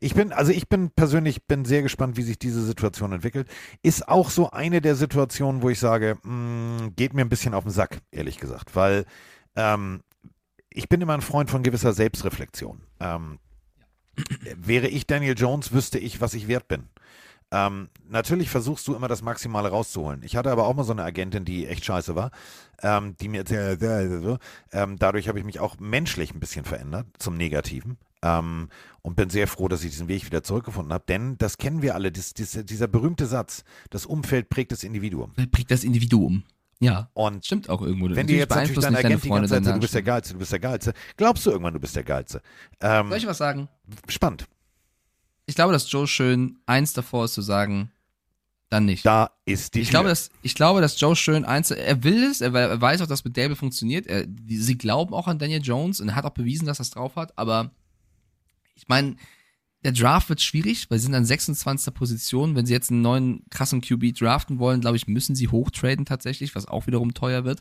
Ich 0.00 0.14
bin, 0.14 0.32
also 0.32 0.50
ich 0.50 0.68
bin 0.68 0.90
persönlich, 0.90 1.44
bin 1.44 1.64
sehr 1.64 1.82
gespannt, 1.82 2.16
wie 2.16 2.22
sich 2.22 2.38
diese 2.38 2.64
Situation 2.64 3.12
entwickelt. 3.12 3.48
Ist 3.82 4.08
auch 4.08 4.30
so 4.30 4.50
eine 4.50 4.80
der 4.80 4.96
Situationen, 4.96 5.62
wo 5.62 5.70
ich 5.70 5.78
sage, 5.78 6.18
mh, 6.24 6.90
geht 6.96 7.14
mir 7.14 7.20
ein 7.20 7.28
bisschen 7.28 7.54
auf 7.54 7.64
den 7.64 7.72
Sack, 7.72 8.00
ehrlich 8.10 8.38
gesagt, 8.38 8.74
weil 8.74 9.04
ähm, 9.54 10.00
ich 10.70 10.88
bin 10.88 11.00
immer 11.00 11.14
ein 11.14 11.20
Freund 11.20 11.50
von 11.50 11.62
gewisser 11.62 11.92
Selbstreflexion. 11.92 12.80
Ähm, 12.98 13.38
wäre 14.56 14.88
ich 14.88 15.06
Daniel 15.06 15.34
Jones, 15.38 15.72
wüsste 15.72 16.00
ich, 16.00 16.20
was 16.20 16.34
ich 16.34 16.48
wert 16.48 16.66
bin. 16.66 16.88
Ähm, 17.56 17.88
natürlich 18.08 18.50
versuchst 18.50 18.86
du 18.86 18.94
immer 18.94 19.08
das 19.08 19.22
Maximale 19.22 19.70
rauszuholen. 19.70 20.22
Ich 20.22 20.36
hatte 20.36 20.50
aber 20.50 20.66
auch 20.66 20.74
mal 20.74 20.84
so 20.84 20.92
eine 20.92 21.04
Agentin, 21.04 21.44
die 21.44 21.66
echt 21.66 21.84
scheiße 21.84 22.14
war, 22.14 22.30
ähm, 22.82 23.16
die 23.18 23.28
mir 23.28 23.38
erzählt, 23.38 23.82
äh, 23.82 24.38
ähm, 24.72 24.98
dadurch 24.98 25.28
habe 25.28 25.38
ich 25.38 25.44
mich 25.44 25.58
auch 25.58 25.78
menschlich 25.78 26.34
ein 26.34 26.40
bisschen 26.40 26.66
verändert 26.66 27.06
zum 27.18 27.36
Negativen 27.36 27.96
ähm, 28.22 28.68
und 29.00 29.16
bin 29.16 29.30
sehr 29.30 29.46
froh, 29.48 29.68
dass 29.68 29.84
ich 29.84 29.90
diesen 29.90 30.08
Weg 30.08 30.26
wieder 30.26 30.42
zurückgefunden 30.42 30.92
habe, 30.92 31.04
denn 31.08 31.38
das 31.38 31.56
kennen 31.56 31.80
wir 31.80 31.94
alle, 31.94 32.12
dies, 32.12 32.34
dies, 32.34 32.62
dieser 32.64 32.88
berühmte 32.88 33.26
Satz, 33.26 33.64
das 33.88 34.04
Umfeld 34.04 34.50
prägt 34.50 34.72
das 34.72 34.84
Individuum. 34.84 35.32
Prägt 35.50 35.70
das 35.70 35.82
Individuum. 35.82 36.44
Ja. 36.78 37.08
Und 37.14 37.46
Stimmt 37.46 37.70
auch 37.70 37.80
irgendwo. 37.80 38.14
wenn 38.14 38.26
dir 38.26 38.36
jetzt 38.36 38.50
natürlich 38.50 38.74
beeinflussen 38.74 38.82
dein 38.82 38.92
nicht 38.92 39.04
Agent 39.06 39.24
die 39.24 39.28
ganze 39.30 39.48
Zeit 39.48 39.48
sagt, 39.48 39.66
deine 39.66 39.74
du 39.76 39.80
bist 39.80 39.94
der. 39.94 40.02
Geilste, 40.02 40.32
du 40.34 40.38
bist 40.38 40.52
der 40.52 40.58
Geilste, 40.58 40.92
glaubst 41.16 41.46
du 41.46 41.50
irgendwann, 41.50 41.72
du 41.72 41.80
bist 41.80 41.96
der 41.96 42.04
Geilste. 42.04 42.42
Ähm, 42.80 43.08
Soll 43.08 43.18
ich 43.18 43.26
was 43.26 43.38
sagen? 43.38 43.68
spannend. 44.08 44.46
Ich 45.46 45.54
glaube, 45.54 45.72
dass 45.72 45.90
Joe 45.90 46.06
Schön 46.06 46.58
eins 46.66 46.92
davor 46.92 47.24
ist 47.24 47.34
zu 47.34 47.42
sagen, 47.42 47.90
dann 48.68 48.84
nicht. 48.84 49.06
Da 49.06 49.30
ist 49.44 49.74
die 49.74 49.80
ich 49.80 49.88
Tür. 49.88 49.92
glaube, 49.92 50.08
dass, 50.08 50.30
ich 50.42 50.54
glaube, 50.54 50.80
dass 50.80 51.00
Joe 51.00 51.14
Schön 51.14 51.44
eins, 51.44 51.70
er 51.70 52.02
will 52.02 52.24
es, 52.24 52.40
er, 52.40 52.52
er 52.52 52.80
weiß 52.80 53.00
auch, 53.00 53.06
dass 53.06 53.24
mit 53.24 53.36
Dable 53.36 53.54
funktioniert. 53.54 54.06
Er, 54.06 54.26
die, 54.26 54.56
sie 54.58 54.76
glauben 54.76 55.14
auch 55.14 55.28
an 55.28 55.38
Daniel 55.38 55.62
Jones 55.62 56.00
und 56.00 56.08
er 56.08 56.16
hat 56.16 56.24
auch 56.24 56.30
bewiesen, 56.30 56.66
dass 56.66 56.80
er 56.80 56.82
es 56.82 56.90
drauf 56.90 57.14
hat. 57.14 57.38
Aber 57.38 57.70
ich 58.74 58.88
meine, 58.88 59.16
der 59.84 59.92
Draft 59.92 60.28
wird 60.28 60.40
schwierig, 60.40 60.90
weil 60.90 60.98
sie 60.98 61.04
sind 61.04 61.14
an 61.14 61.24
26. 61.24 61.94
Position. 61.94 62.56
Wenn 62.56 62.66
sie 62.66 62.72
jetzt 62.72 62.90
einen 62.90 63.02
neuen 63.02 63.44
krassen 63.50 63.82
QB 63.82 64.16
draften 64.18 64.58
wollen, 64.58 64.80
glaube 64.80 64.96
ich, 64.96 65.06
müssen 65.06 65.36
sie 65.36 65.46
hochtraden 65.46 66.04
tatsächlich, 66.04 66.56
was 66.56 66.66
auch 66.66 66.88
wiederum 66.88 67.14
teuer 67.14 67.44
wird. 67.44 67.60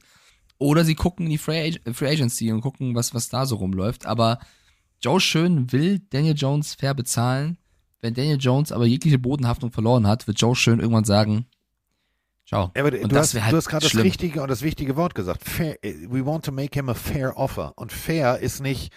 Oder 0.57 0.85
sie 0.85 0.95
gucken 0.95 1.25
in 1.27 1.31
die 1.31 1.37
Free, 1.37 1.77
Ag 1.85 1.93
Free 1.95 2.09
Agency 2.09 2.51
und 2.51 2.61
gucken, 2.61 2.95
was, 2.95 3.13
was 3.13 3.29
da 3.29 3.45
so 3.45 3.57
rumläuft. 3.57 4.07
Aber 4.07 4.39
Joe 5.01 5.19
Schön 5.19 5.71
will 5.71 5.99
Daniel 6.09 6.35
Jones 6.35 6.73
fair 6.73 6.95
bezahlen. 6.95 7.57
Wenn 8.05 8.13
Daniel 8.13 8.37
Jones 8.39 8.71
aber 8.71 8.85
jegliche 8.85 9.17
Bodenhaftung 9.17 9.71
verloren 9.71 10.05
hat, 10.05 10.27
wird 10.27 10.39
Joe 10.39 10.55
Schön 10.55 10.79
irgendwann 10.79 11.05
sagen, 11.05 11.47
ciao. 12.45 12.71
Ja, 12.75 12.83
aber 12.83 12.91
du 12.91 13.01
Und 13.01 13.11
hast, 13.13 13.19
das 13.19 13.33
wär 13.33 13.43
halt 13.45 13.53
du 13.53 13.57
hast 13.57 13.67
gerade 13.67 13.83
das 13.83 13.95
richtige 13.95 14.43
und 14.43 14.47
das 14.49 14.61
wichtige 14.61 14.95
Wort 14.95 15.15
gesagt. 15.15 15.43
Fair, 15.43 15.75
we 15.81 16.23
want 16.23 16.45
to 16.45 16.51
make 16.51 16.77
him 16.77 16.87
a 16.87 16.93
fair 16.93 17.35
offer. 17.35 17.73
Und 17.75 17.91
fair 17.91 18.37
ist 18.37 18.61
nicht, 18.61 18.93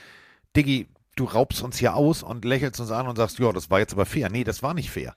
Diggi, 0.55 0.89
du 1.16 1.24
raubst 1.24 1.62
uns 1.62 1.78
hier 1.78 1.97
aus 1.97 2.22
und 2.22 2.44
lächelst 2.44 2.80
uns 2.80 2.90
an 2.90 3.09
und 3.09 3.16
sagst, 3.16 3.39
ja, 3.39 3.51
das 3.51 3.70
war 3.70 3.78
jetzt 3.78 3.94
aber 3.94 4.05
fair. 4.05 4.28
Nee, 4.28 4.44
das 4.44 4.62
war 4.62 4.74
nicht 4.74 4.90
fair. 4.90 5.14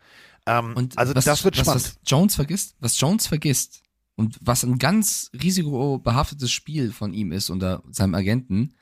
Ähm, 0.47 0.73
Und 0.73 0.97
also 0.97 1.13
was, 1.13 1.25
das 1.25 1.43
wird 1.43 1.57
was, 1.57 1.65
spannend. 1.65 1.83
was 1.83 1.99
Jones 2.09 2.35
vergisst, 2.35 2.75
was 2.79 2.97
Jones 2.97 3.27
vergisst, 3.27 3.81
und 4.15 4.37
was 4.39 4.63
ein 4.63 4.77
ganz 4.77 5.31
risikobehaftetes 5.33 6.49
Spiel 6.49 6.93
von 6.93 7.13
ihm 7.13 7.33
ist 7.33 7.49
unter 7.49 7.83
seinem 7.91 8.15
Agenten, 8.15 8.73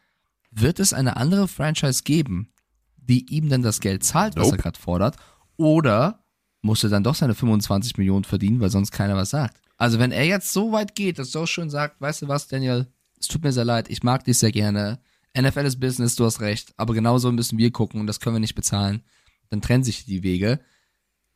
wird 0.52 0.80
es 0.80 0.94
eine 0.94 1.18
andere 1.18 1.48
Franchise 1.48 2.04
geben, 2.04 2.52
die 3.10 3.26
ihm 3.34 3.50
dann 3.50 3.64
das 3.64 3.82
Geld 3.82 4.04
zahlt, 4.04 4.36
was 4.38 4.46
Nope. 4.46 4.58
er 4.58 4.62
gerade 4.62 4.80
fordert, 4.80 5.18
oder 5.58 6.24
muss 6.62 6.84
er 6.84 6.90
dann 6.90 7.04
doch 7.04 7.16
seine 7.16 7.36
25 7.36 7.98
Millionen 7.98 8.24
verdienen, 8.24 8.62
weil 8.62 8.70
sonst 8.70 8.92
keiner 8.92 9.16
was 9.16 9.32
sagt. 9.32 9.60
Also 9.78 9.98
wenn 9.98 10.12
er 10.12 10.26
jetzt 10.26 10.54
so 10.54 10.72
weit 10.72 10.96
geht, 10.96 11.20
dass 11.20 11.34
Joe 11.34 11.48
schon 11.48 11.70
sagt, 11.70 12.00
weißt 12.00 12.22
du 12.22 12.28
was, 12.28 12.48
Daniel, 12.48 12.88
es 13.20 13.28
tut 13.28 13.44
mir 13.44 13.52
sehr 13.52 13.66
leid, 13.66 13.90
ich 13.90 14.04
mag 14.04 14.24
dich 14.26 14.38
sehr 14.38 14.52
gerne, 14.52 15.00
NFL 15.38 15.66
ist 15.66 15.80
Business, 15.80 16.16
du 16.16 16.26
hast 16.26 16.40
recht, 16.42 16.74
aber 16.78 16.94
genauso 16.94 17.32
müssen 17.32 17.58
wir 17.58 17.72
gucken 17.72 18.00
und 18.00 18.08
das 18.08 18.20
können 18.20 18.36
wir 18.36 18.42
nicht 18.42 18.56
bezahlen, 18.56 19.04
dann 19.50 19.62
trennen 19.62 19.84
sich 19.84 20.06
die 20.06 20.24
Wege. 20.24 20.60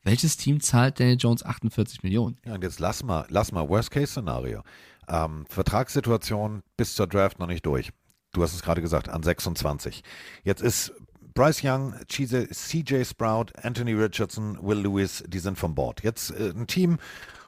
Welches 0.04 0.38
Team 0.38 0.60
zahlt 0.60 1.00
Daniel 1.00 1.18
Jones 1.18 1.44
48 1.44 2.04
Millionen? 2.04 2.38
Ja, 2.46 2.56
und 2.56 2.64
jetzt 2.64 2.80
lass 2.80 3.04
mal, 3.04 3.26
lass 3.30 3.52
mal 3.52 3.68
Worst-Case-Szenario. 3.68 4.62
Ähm, 5.08 5.46
Vertragssituation 5.50 6.62
bis 6.76 6.96
zur 6.96 7.08
Draft 7.08 7.40
noch 7.40 7.48
nicht 7.48 7.66
durch. 7.66 7.92
Du 8.34 8.44
hast 8.44 8.54
es 8.54 8.62
gerade 8.62 8.82
gesagt, 8.82 9.08
an 9.10 9.24
26. 9.24 10.04
Jetzt 10.44 10.62
ist 10.62 10.92
Bryce 11.34 11.64
Young, 11.64 11.94
CJ 12.08 12.46
CJ 12.52 13.04
Sprout, 13.06 13.46
Anthony 13.62 13.94
Richardson, 13.94 14.58
Will 14.62 14.80
Lewis, 14.80 15.24
die 15.28 15.40
sind 15.40 15.58
vom 15.58 15.74
Board. 15.76 16.04
Jetzt 16.04 16.32
äh, 16.32 16.50
ein 16.52 16.68
Team 16.68 17.00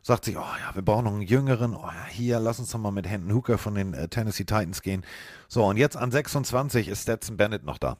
sagt 0.01 0.25
sich, 0.25 0.37
oh 0.37 0.41
ja, 0.41 0.73
wir 0.75 0.81
brauchen 0.81 1.05
noch 1.05 1.13
einen 1.13 1.21
Jüngeren. 1.21 1.75
Oh 1.75 1.85
ja, 1.87 2.05
hier, 2.09 2.39
lass 2.39 2.59
uns 2.59 2.71
doch 2.71 2.79
mal 2.79 2.91
mit 2.91 3.07
Hendon 3.07 3.35
Hooker 3.35 3.57
von 3.57 3.75
den 3.75 3.93
äh, 3.93 4.07
Tennessee 4.07 4.43
Titans 4.45 4.81
gehen. 4.81 5.03
So, 5.47 5.65
und 5.65 5.77
jetzt 5.77 5.97
an 5.97 6.11
26 6.11 6.87
ist 6.87 7.03
Stetson 7.03 7.37
Bennett 7.37 7.63
noch 7.63 7.77
da. 7.77 7.97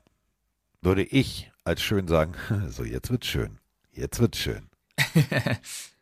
Würde 0.82 1.03
ich 1.03 1.52
als 1.64 1.82
schön 1.82 2.07
sagen, 2.07 2.34
so, 2.70 2.84
jetzt 2.84 3.10
wird's 3.10 3.28
schön. 3.28 3.60
Jetzt 3.91 4.20
wird's 4.20 4.38
schön. 4.38 4.70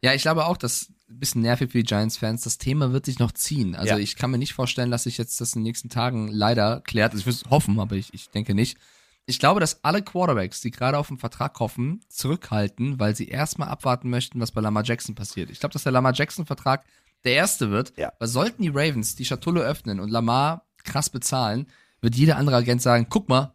Ja, 0.01 0.14
ich 0.14 0.23
glaube 0.23 0.47
auch, 0.47 0.57
dass 0.57 0.89
ein 1.10 1.19
bisschen 1.22 1.43
nervig 1.43 1.72
für 1.72 1.77
die 1.77 1.85
Giants-Fans. 1.85 2.41
Das 2.41 2.57
Thema 2.57 2.91
wird 2.91 3.05
sich 3.05 3.19
noch 3.19 3.31
ziehen. 3.31 3.73
Also 3.73 3.93
Ja. 3.93 3.97
ich 3.99 4.18
kann 4.18 4.31
mir 4.31 4.38
nicht 4.38 4.53
vorstellen, 4.53 4.91
dass 4.91 5.03
sich 5.03 5.18
jetzt 5.18 5.39
das 5.39 5.53
in 5.53 5.61
den 5.61 5.64
nächsten 5.64 5.88
Tagen 5.88 6.27
leider 6.27 6.81
klärt. 6.81 7.14
Also 7.14 7.22
ich 7.22 7.26
würde 7.26 7.38
es 7.45 7.49
hoffen, 7.49 7.80
aber 7.80 7.95
ich, 7.95 8.14
ich 8.14 8.30
denke 8.30 8.53
nicht. 8.53 8.77
Ich 9.25 9.39
glaube, 9.39 9.59
dass 9.59 9.83
alle 9.83 10.01
Quarterbacks, 10.01 10.59
die 10.61 10.71
gerade 10.71 10.97
auf 10.97 11.07
den 11.07 11.17
Vertrag 11.17 11.57
hoffen, 11.59 12.01
zurückhalten, 12.09 12.99
weil 12.99 13.15
sie 13.15 13.29
erstmal 13.29 13.69
abwarten 13.69 14.09
möchten, 14.09 14.39
was 14.41 14.51
bei 14.51 14.59
Lamar 14.59 14.83
Jackson 14.83 15.15
passiert. 15.15 15.49
Ich 15.49 15.59
glaube, 15.59 15.73
dass 15.73 15.83
der 15.83 15.93
Lamar 15.93 16.13
Jackson-Vertrag 16.13 16.83
der 17.23 17.33
erste 17.33 17.71
wird. 17.71 17.93
Ja. 17.97 18.11
Weil 18.19 18.27
sollten 18.27 18.61
die 18.63 18.69
Ravens 18.69 19.15
die 19.15 19.25
Schatulle 19.25 19.61
öffnen 19.61 19.99
und 19.99 20.09
Lamar 20.09 20.65
krass 20.83 21.09
bezahlen, 21.09 21.67
wird 22.01 22.15
jeder 22.15 22.35
andere 22.35 22.57
Agent 22.57 22.81
sagen, 22.81 23.07
guck 23.09 23.29
mal, 23.29 23.53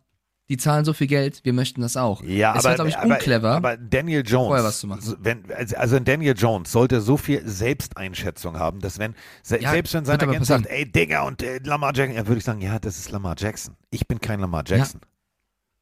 die 0.49 0.57
zahlen 0.57 0.87
so 0.87 0.95
viel 0.95 1.07
Geld, 1.07 1.41
wir 1.45 1.53
möchten 1.53 1.83
das 1.83 1.99
auch. 1.99 2.23
Ja, 2.23 2.57
es 2.57 2.65
aber, 2.65 2.75
glaube 2.77 2.89
ich, 2.89 2.99
unclever. 2.99 3.51
aber 3.51 3.77
Daniel 3.77 4.23
Jones, 4.27 4.47
vorher 4.47 4.65
was 4.65 4.81
zu 4.81 4.87
machen. 4.87 5.17
Wenn, 5.21 5.45
also 5.53 5.77
also 5.77 5.97
ein 5.97 6.07
Daniel 6.07 6.35
Jones 6.35 6.73
sollte 6.73 7.03
so 7.03 7.19
viel 7.19 7.47
Selbsteinschätzung 7.47 8.59
haben, 8.59 8.81
dass 8.81 8.99
wenn, 8.99 9.15
se 9.43 9.61
Ja, 9.61 9.73
selbst 9.73 9.93
wenn 9.93 10.07
sein 10.07 10.19
wird 10.19 10.31
Agent 10.31 10.47
sagt, 10.47 10.67
ey 10.67 10.91
Digga 10.91 11.25
und 11.25 11.43
äh, 11.43 11.59
Lamar 11.59 11.95
Jackson, 11.95 12.17
dann 12.17 12.27
würde 12.27 12.39
ich 12.39 12.45
sagen, 12.45 12.63
ja, 12.63 12.79
das 12.79 12.97
ist 12.97 13.11
Lamar 13.11 13.35
Jackson. 13.39 13.77
Ich 13.91 14.09
bin 14.09 14.21
kein 14.23 14.41
Lamar 14.41 14.65
Jackson. 14.67 15.03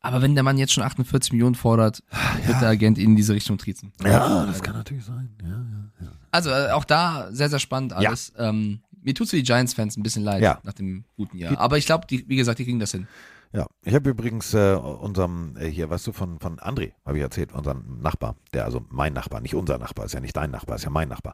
Aber 0.00 0.22
wenn 0.22 0.34
der 0.34 0.44
Mann 0.44 0.56
jetzt 0.58 0.72
schon 0.72 0.84
48 0.84 1.32
Millionen 1.32 1.54
fordert, 1.56 2.02
wird 2.44 2.60
der 2.60 2.68
Agent 2.68 2.96
ihn 2.98 3.10
in 3.10 3.16
diese 3.16 3.34
Richtung 3.34 3.58
triezen. 3.58 3.92
Ja, 4.04 4.46
das 4.46 4.62
kann 4.62 4.74
natürlich 4.76 5.04
sein. 5.04 5.34
Ja, 5.42 6.04
ja. 6.06 6.12
Also 6.30 6.50
äh, 6.50 6.70
auch 6.70 6.84
da 6.84 7.28
sehr, 7.32 7.48
sehr 7.48 7.58
spannend 7.58 7.92
alles. 7.92 8.32
Ähm, 8.38 8.80
mir 9.02 9.14
tut's 9.14 9.30
für 9.30 9.36
die 9.36 9.42
Giants-Fans 9.42 9.96
ein 9.96 10.02
bisschen 10.02 10.22
leid 10.22 10.42
nach 10.62 10.72
dem 10.74 11.04
guten 11.16 11.38
Jahr. 11.38 11.58
Aber 11.58 11.78
ich 11.78 11.86
glaube, 11.86 12.06
wie 12.08 12.36
gesagt, 12.36 12.58
die 12.58 12.64
kriegen 12.64 12.78
das 12.78 12.92
hin. 12.92 13.08
Ja, 13.52 13.66
ich 13.82 13.94
habe 13.94 14.10
übrigens 14.10 14.52
äh, 14.54 14.74
unserem, 14.74 15.56
äh, 15.56 15.68
hier, 15.70 15.88
weißt 15.88 16.06
du, 16.08 16.12
von, 16.12 16.38
von 16.40 16.58
André, 16.58 16.92
habe 17.06 17.16
ich 17.16 17.22
erzählt, 17.22 17.52
unserem 17.52 18.00
Nachbar, 18.02 18.34
der, 18.52 18.64
also 18.64 18.84
mein 18.90 19.12
Nachbar, 19.12 19.40
nicht 19.40 19.54
unser 19.54 19.78
Nachbar, 19.78 20.04
ist 20.04 20.12
ja 20.14 20.20
nicht 20.20 20.36
dein 20.36 20.50
Nachbar, 20.50 20.76
ist 20.76 20.84
ja 20.84 20.90
mein 20.90 21.08
Nachbar. 21.08 21.32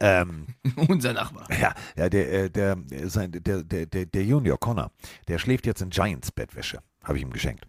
Ähm, 0.00 0.48
Unser 0.88 1.12
Nachbar. 1.14 1.46
Ja, 1.58 1.72
ja 1.96 2.08
der, 2.10 2.32
äh, 2.32 2.50
der, 2.50 2.74
der, 2.76 3.08
sein- 3.08 3.30
der, 3.32 3.62
der, 3.62 3.86
der, 3.86 4.06
der 4.06 4.24
Junior 4.24 4.58
Connor, 4.58 4.90
der 5.28 5.38
schläft 5.38 5.64
jetzt 5.66 5.80
in 5.80 5.90
Giants-Bettwäsche. 5.90 6.80
Habe 7.04 7.16
ich 7.16 7.22
ihm 7.22 7.30
geschenkt. 7.32 7.66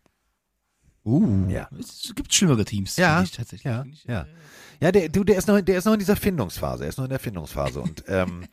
Uh. 1.06 1.50
Ja. 1.50 1.70
Es 1.80 2.14
gibt 2.16 2.34
schlimmere 2.34 2.66
Teams. 2.66 2.96
Ja, 2.98 3.22
ich 3.22 3.32
tatsächlich. 3.32 3.64
ja, 3.64 3.84
ich, 3.84 4.04
ja. 4.06 4.22
äh, 4.22 4.26
Ja, 4.82 4.92
der, 4.92 5.10
du, 5.10 5.24
der 5.24 5.38
ist 5.38 5.48
noch, 5.48 5.60
der 5.62 5.78
ist 5.78 5.86
noch 5.86 5.94
in 5.94 6.00
dieser 6.00 6.16
Findungsphase. 6.16 6.84
Er 6.84 6.90
ist 6.90 6.98
noch 6.98 7.06
in 7.06 7.10
der 7.10 7.20
Findungsphase. 7.20 7.82
Und 7.82 8.04
ähm, 8.08 8.46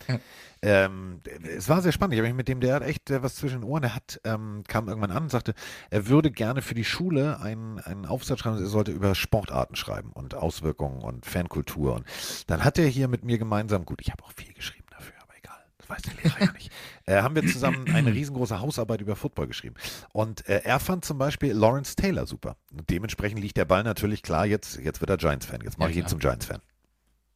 ähm, 0.63 1.21
es 1.57 1.69
war 1.69 1.81
sehr 1.81 1.93
spannend. 1.93 2.15
Ich 2.15 2.19
habe 2.19 2.29
mich 2.29 2.37
mit 2.37 2.49
dem, 2.49 2.61
der 2.61 2.75
hat 2.75 2.83
echt 2.83 3.11
was 3.23 3.37
zwischen 3.37 3.61
den 3.61 3.65
Ohren. 3.65 3.85
Er 3.85 3.95
hat, 3.95 4.21
ähm, 4.25 4.63
kam 4.69 4.89
irgendwann 4.89 5.11
an 5.11 5.25
und 5.25 5.31
sagte, 5.31 5.55
er 5.91 6.09
würde 6.09 6.31
gerne 6.31 6.61
für 6.61 6.75
die 6.75 6.85
Schule 6.85 7.41
einen, 7.41 7.79
einen 7.81 8.05
Aufsatz 8.05 8.41
schreiben, 8.41 8.59
er 8.59 8.67
sollte 8.67 8.91
über 8.93 9.15
Sportarten 9.15 9.77
schreiben 9.77 10.11
und 10.13 10.35
Auswirkungen 10.35 11.03
und 11.03 11.25
Fankultur. 11.27 11.95
Und 11.95 12.05
dann 12.49 12.63
hat 12.65 12.79
er 12.79 12.87
hier 12.87 13.09
mit 13.09 13.25
mir 13.25 13.39
gemeinsam, 13.39 13.85
gut, 13.87 14.01
ich 14.03 14.11
habe 14.11 14.23
auch 14.25 14.33
viel 14.37 14.53
geschrieben 14.53 14.87
dafür, 14.91 15.15
aber 15.23 15.33
egal, 15.39 15.59
das 15.79 15.80
weiß 15.91 16.03
der 16.03 16.15
Lehrer 16.23 16.45
ja 16.47 16.53
nicht. 16.53 16.71
Äh, 17.07 17.23
haben 17.23 17.35
wir 17.35 17.45
zusammen 17.45 17.89
eine 17.93 18.13
riesengroße 18.13 18.61
Hausarbeit 18.61 19.01
über 19.01 19.17
Football 19.17 19.49
geschrieben. 19.49 19.75
Und 20.13 20.49
äh, 20.49 20.61
er 20.63 20.79
fand 20.79 21.05
zum 21.05 21.19
Beispiel 21.19 21.53
Lawrence 21.53 21.97
Taylor 21.97 22.25
super. 22.25 22.57
Und 22.71 22.89
dementsprechend 22.89 23.41
liegt 23.41 23.57
der 23.57 23.65
Ball 23.65 23.83
natürlich 23.83 24.23
klar, 24.23 24.47
jetzt, 24.47 24.79
jetzt 24.79 25.01
wird 25.01 25.11
er 25.11 25.17
Giants-Fan. 25.17 25.63
Jetzt 25.65 25.79
mache 25.79 25.89
Ja, 25.89 25.97
ich 25.97 26.03
ihn 26.03 26.07
zum 26.07 26.21
Giants-Fan. 26.21 26.61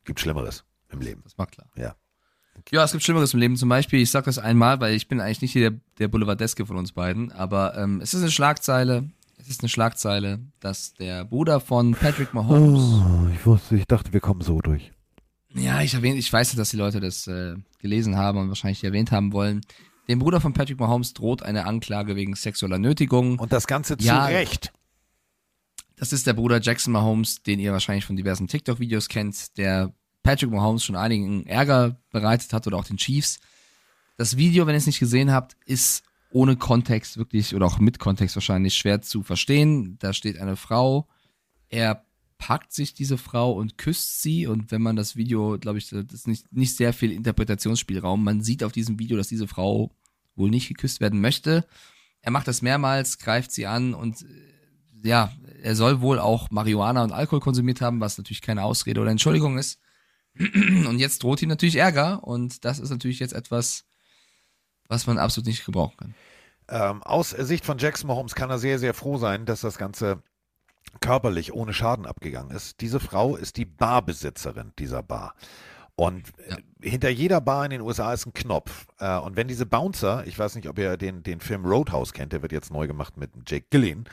Gibt 0.05 0.21
Schlimmeres 0.21 0.65
im 0.91 1.01
Leben. 1.01 1.23
Das 1.25 1.37
war 1.39 1.47
klar. 1.49 1.67
Ja. 1.77 1.97
Ja, 2.71 2.85
es 2.85 2.93
gibt 2.93 3.03
Schlimmeres 3.03 3.35
im 3.35 3.41
Leben. 3.41 3.57
Zum 3.57 3.69
Beispiel, 3.69 4.01
ich 4.01 4.13
sag 4.13 4.27
das 4.27 4.39
einmal, 4.39 4.79
weil 4.81 4.95
ich 4.95 5.09
bin 5.09 5.21
eigentlich 5.21 5.43
nicht 5.43 5.53
hier 5.53 5.71
der, 5.73 5.81
der 5.99 6.09
Boulevardeske 6.09 6.67
von 6.67 6.77
uns 6.77 6.93
beiden, 6.93 7.33
aber 7.33 7.77
ähm, 7.77 8.01
es 8.01 8.15
ist 8.15 8.23
eine 8.23 8.31
Schlagzeile. 8.31 9.11
Es 9.39 9.49
ist 9.49 9.61
eine 9.63 9.69
Schlagzeile, 9.69 10.39
dass 10.61 10.95
der 10.95 11.25
Bruder 11.25 11.59
von 11.59 11.93
Patrick 11.93 12.33
Mahomes. 12.33 12.81
Oh, 12.81 13.29
ich 13.35 13.45
wusste, 13.45 13.77
ich 13.77 13.87
dachte, 13.87 14.13
wir 14.13 14.21
kommen 14.21 14.41
so 14.43 14.61
durch. 14.61 14.93
Ja, 15.55 15.83
ich 15.83 15.95
erwähne, 15.95 16.19
ich 16.19 16.33
weiß, 16.33 16.55
dass 16.57 16.71
die 16.71 16.77
Leute 16.77 17.01
das 17.01 17.27
äh, 17.27 17.55
gelesen 17.79 18.17
haben 18.17 18.39
und 18.39 18.49
wahrscheinlich 18.49 18.83
erwähnt 18.83 19.13
haben 19.13 19.33
wollen. 19.33 19.61
Dem 20.09 20.19
Bruder 20.19 20.41
von 20.41 20.53
Patrick 20.53 20.79
Mahomes 20.79 21.15
droht 21.15 21.43
eine 21.43 21.65
Anklage 21.67 22.17
wegen 22.17 22.35
sexueller 22.35 22.79
Nötigung. 22.79 23.39
Und 23.39 23.53
das 23.53 23.67
Ganze 23.67 23.97
zu 23.97 24.05
Ja. 24.05 24.27
Recht. 24.27 24.73
Das 25.97 26.13
ist 26.13 26.27
der 26.27 26.33
Bruder 26.33 26.61
Jackson 26.61 26.93
Mahomes, 26.93 27.43
den 27.43 27.61
ihr 27.61 27.73
wahrscheinlich 27.73 28.05
von 28.05 28.17
diversen 28.17 28.49
TikTok-Videos 28.49 29.09
kennt, 29.09 29.57
der 29.57 29.95
Patrick 30.23 30.51
Mahomes 30.51 30.85
schon 30.85 30.97
einigen 30.97 31.47
Ärger 31.47 31.97
bereitet 32.11 32.53
hat 32.53 32.67
oder 32.67 32.77
auch 32.77 32.85
den 32.85 32.97
Chiefs. 32.97 33.39
Das 34.17 34.37
Video, 34.37 34.67
wenn 34.67 34.75
ihr 34.75 34.79
es 34.79 34.87
nicht 34.87 34.99
gesehen 34.99 35.31
habt, 35.31 35.57
ist 35.67 36.03
ohne 36.31 36.57
Kontext 36.57 37.17
wirklich 37.17 37.55
oder 37.55 37.67
auch 37.67 37.79
mit 37.79 37.99
Kontext 38.01 38.35
wahrscheinlich 38.35 38.75
schwer 38.75 39.03
zu 39.03 39.23
verstehen. 39.23 39.97
Da 40.01 40.13
steht 40.13 40.39
eine 40.39 40.57
Frau, 40.57 41.07
er 41.69 42.05
packt 42.45 42.75
sich 42.75 42.93
diese 42.93 43.17
Frau 43.17 43.53
und 43.53 43.79
küsst 43.79 44.21
sie 44.21 44.47
und 44.47 44.71
wenn 44.71 44.83
man 44.83 44.97
das 44.97 45.17
Video, 45.17 45.57
glaube 45.59 45.79
ich, 45.79 45.89
das 45.89 46.05
ist 46.13 46.29
nicht, 46.29 46.53
nicht 46.53 46.77
sehr 46.77 46.93
viel 46.93 47.11
Interpretationsspielraum. 47.11 48.23
Man 48.23 48.43
sieht 48.43 48.63
auf 48.63 48.71
diesem 48.71 48.99
Video, 48.99 49.17
dass 49.17 49.29
diese 49.29 49.49
Frau 49.49 49.97
wohl 50.37 50.51
nicht 50.51 50.69
geküsst 50.69 51.01
werden 51.01 51.23
möchte. 51.23 51.67
Er 52.21 52.33
macht 52.33 52.47
das 52.47 52.61
mehrmals, 52.61 53.17
greift 53.17 53.51
sie 53.51 53.67
an 53.67 53.95
und 53.95 54.21
äh, 54.21 55.09
ja, 55.09 55.33
er 55.63 55.75
soll 55.75 56.03
wohl 56.03 56.19
auch 56.19 56.51
Marihuana 56.51 57.03
und 57.03 57.13
Alkohol 57.13 57.41
konsumiert 57.41 57.81
haben, 57.81 58.01
was 58.01 58.19
natürlich 58.19 58.43
keine 58.43 58.65
Ausrede 58.65 59.01
oder 59.01 59.11
Entschuldigung 59.11 59.57
ist. 59.57 59.81
Und 60.39 60.99
jetzt 60.99 61.23
droht 61.23 61.41
ihm 61.41 61.49
natürlich 61.49 61.77
Ärger 61.77 62.25
und 62.25 62.65
das 62.65 62.81
ist 62.81 62.91
natürlich 62.91 63.21
jetzt 63.21 63.35
etwas, 63.35 63.85
was 64.89 65.07
man 65.07 65.17
absolut 65.17 65.47
nicht 65.47 65.65
gebrauchen 65.65 65.97
kann. 65.97 66.15
Ähm, 66.69 67.03
aus 67.05 67.31
Sicht 67.31 67.65
von 67.65 67.79
Jackson 67.79 68.09
Mahomes 68.09 68.35
kann 68.35 68.51
er 68.51 68.59
sehr, 68.59 68.81
sehr 68.81 68.95
froh 68.95 69.17
sein, 69.17 69.47
dass 69.47 69.61
das 69.61 69.79
Ganze 69.79 70.25
körperlich 71.01 71.53
ohne 71.53 71.73
Schaden 71.73 72.07
abgegangen 72.07 72.55
ist. 72.55 72.81
Diese 72.81 73.01
Frau 73.01 73.37
ist 73.37 73.57
die 73.57 73.65
Barbesitzerin 73.65 74.73
dieser 74.79 75.03
Bar. 75.03 75.35
Und 75.97 76.29
äh, 76.49 76.57
hinter 76.89 77.09
jeder 77.09 77.41
Bar 77.41 77.65
in 77.65 77.71
den 77.71 77.81
USA 77.81 78.13
ist 78.13 78.27
ein 78.27 78.33
Knopf. 78.33 78.87
Äh, 78.99 79.19
und 79.19 79.37
wenn 79.37 79.49
diese 79.49 79.67
Bouncer, 79.67 80.27
ich 80.27 80.39
weiß 80.39 80.57
nicht, 80.57 80.69
ob 80.69 80.79
ihr 80.79 80.97
den, 80.97 81.23
den 81.23 81.41
Film 81.41 81.65
Roadhouse 81.65 82.13
kennt, 82.13 82.33
der 82.33 82.43
wird 82.43 82.53
jetzt 82.53 82.73
neu 82.73 82.87
gemacht 82.87 83.17
mit 83.17 83.31
Jake 83.47 83.67
Gillian, 83.71 84.05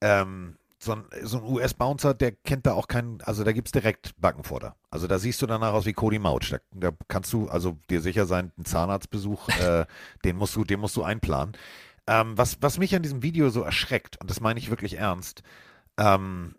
ähm, 0.00 0.56
so 0.78 0.92
ein, 0.92 1.04
so 1.22 1.38
ein 1.38 1.44
US-Bouncer, 1.44 2.14
der 2.14 2.32
kennt 2.32 2.66
da 2.66 2.74
auch 2.74 2.86
keinen, 2.86 3.20
also 3.22 3.44
da 3.44 3.52
gibt's 3.52 3.72
direkt 3.72 4.14
Backenfutter. 4.20 4.76
Also 4.90 5.06
da 5.06 5.18
siehst 5.18 5.40
du 5.42 5.46
danach 5.46 5.72
aus 5.72 5.86
wie 5.86 5.94
Cody 5.94 6.18
Mautsch. 6.18 6.52
Da, 6.52 6.58
da 6.72 6.90
kannst 7.08 7.32
du 7.32 7.48
also 7.48 7.78
dir 7.90 8.00
sicher 8.00 8.26
sein, 8.26 8.52
ein 8.58 8.64
Zahnarztbesuch, 8.64 9.48
äh, 9.60 9.86
den 10.24 10.36
musst 10.36 10.54
du, 10.54 10.64
den 10.64 10.80
musst 10.80 10.96
du 10.96 11.02
einplanen. 11.02 11.56
Ähm, 12.06 12.38
was, 12.38 12.58
was 12.60 12.78
mich 12.78 12.94
an 12.94 13.02
diesem 13.02 13.22
Video 13.22 13.50
so 13.50 13.62
erschreckt, 13.62 14.20
und 14.20 14.30
das 14.30 14.40
meine 14.40 14.60
ich 14.60 14.70
wirklich 14.70 14.98
ernst, 14.98 15.42
ähm, 15.98 16.54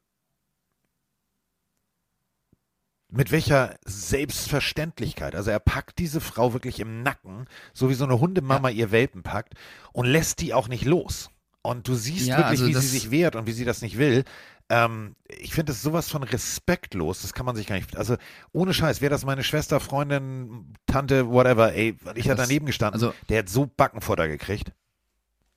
mit 3.09 3.31
welcher 3.31 3.75
Selbstverständlichkeit. 3.85 5.33
Also 5.35 5.49
er 5.51 5.59
packt 5.59 5.97
diese 5.99 6.19
Frau 6.19 6.53
wirklich 6.53 6.79
im 6.79 7.03
Nacken, 7.03 7.47
so 7.73 7.89
wie 7.89 7.93
so 7.93 8.03
eine 8.03 8.19
Hundemama 8.19 8.69
ihr 8.69 8.91
Welpen 8.91 9.23
packt 9.23 9.53
und 9.93 10.05
lässt 10.05 10.41
die 10.41 10.53
auch 10.53 10.67
nicht 10.67 10.85
los. 10.85 11.29
Und 11.61 11.87
du 11.87 11.95
siehst 11.95 12.27
Ja, 12.27 12.37
wirklich, 12.37 12.59
also 12.61 12.67
wie 12.67 12.73
sie 12.73 12.87
sich 12.87 13.11
wehrt 13.11 13.35
und 13.35 13.47
wie 13.47 13.51
sie 13.53 13.65
das 13.65 13.81
nicht 13.81 13.97
will. 13.97 14.23
Ähm, 14.69 15.15
ich 15.29 15.53
finde 15.53 15.71
das 15.71 15.81
sowas 15.81 16.09
von 16.09 16.23
respektlos, 16.23 17.21
das 17.21 17.33
kann 17.33 17.45
man 17.45 17.55
sich 17.55 17.67
gar 17.67 17.75
nicht. 17.77 17.95
Also 17.95 18.17
ohne 18.51 18.73
Scheiß, 18.73 18.99
wäre 18.99 19.09
das 19.11 19.23
meine 19.25 19.43
Schwester, 19.45 19.79
Freundin, 19.79 20.73
Tante, 20.85 21.29
whatever, 21.29 21.73
ey, 21.73 21.97
ich 22.15 22.25
hätte 22.25 22.35
daneben 22.35 22.65
gestanden, 22.65 23.01
also- 23.01 23.13
der 23.29 23.39
hat 23.39 23.49
so 23.49 23.65
Backenfutter 23.65 24.27
gekriegt. 24.27 24.73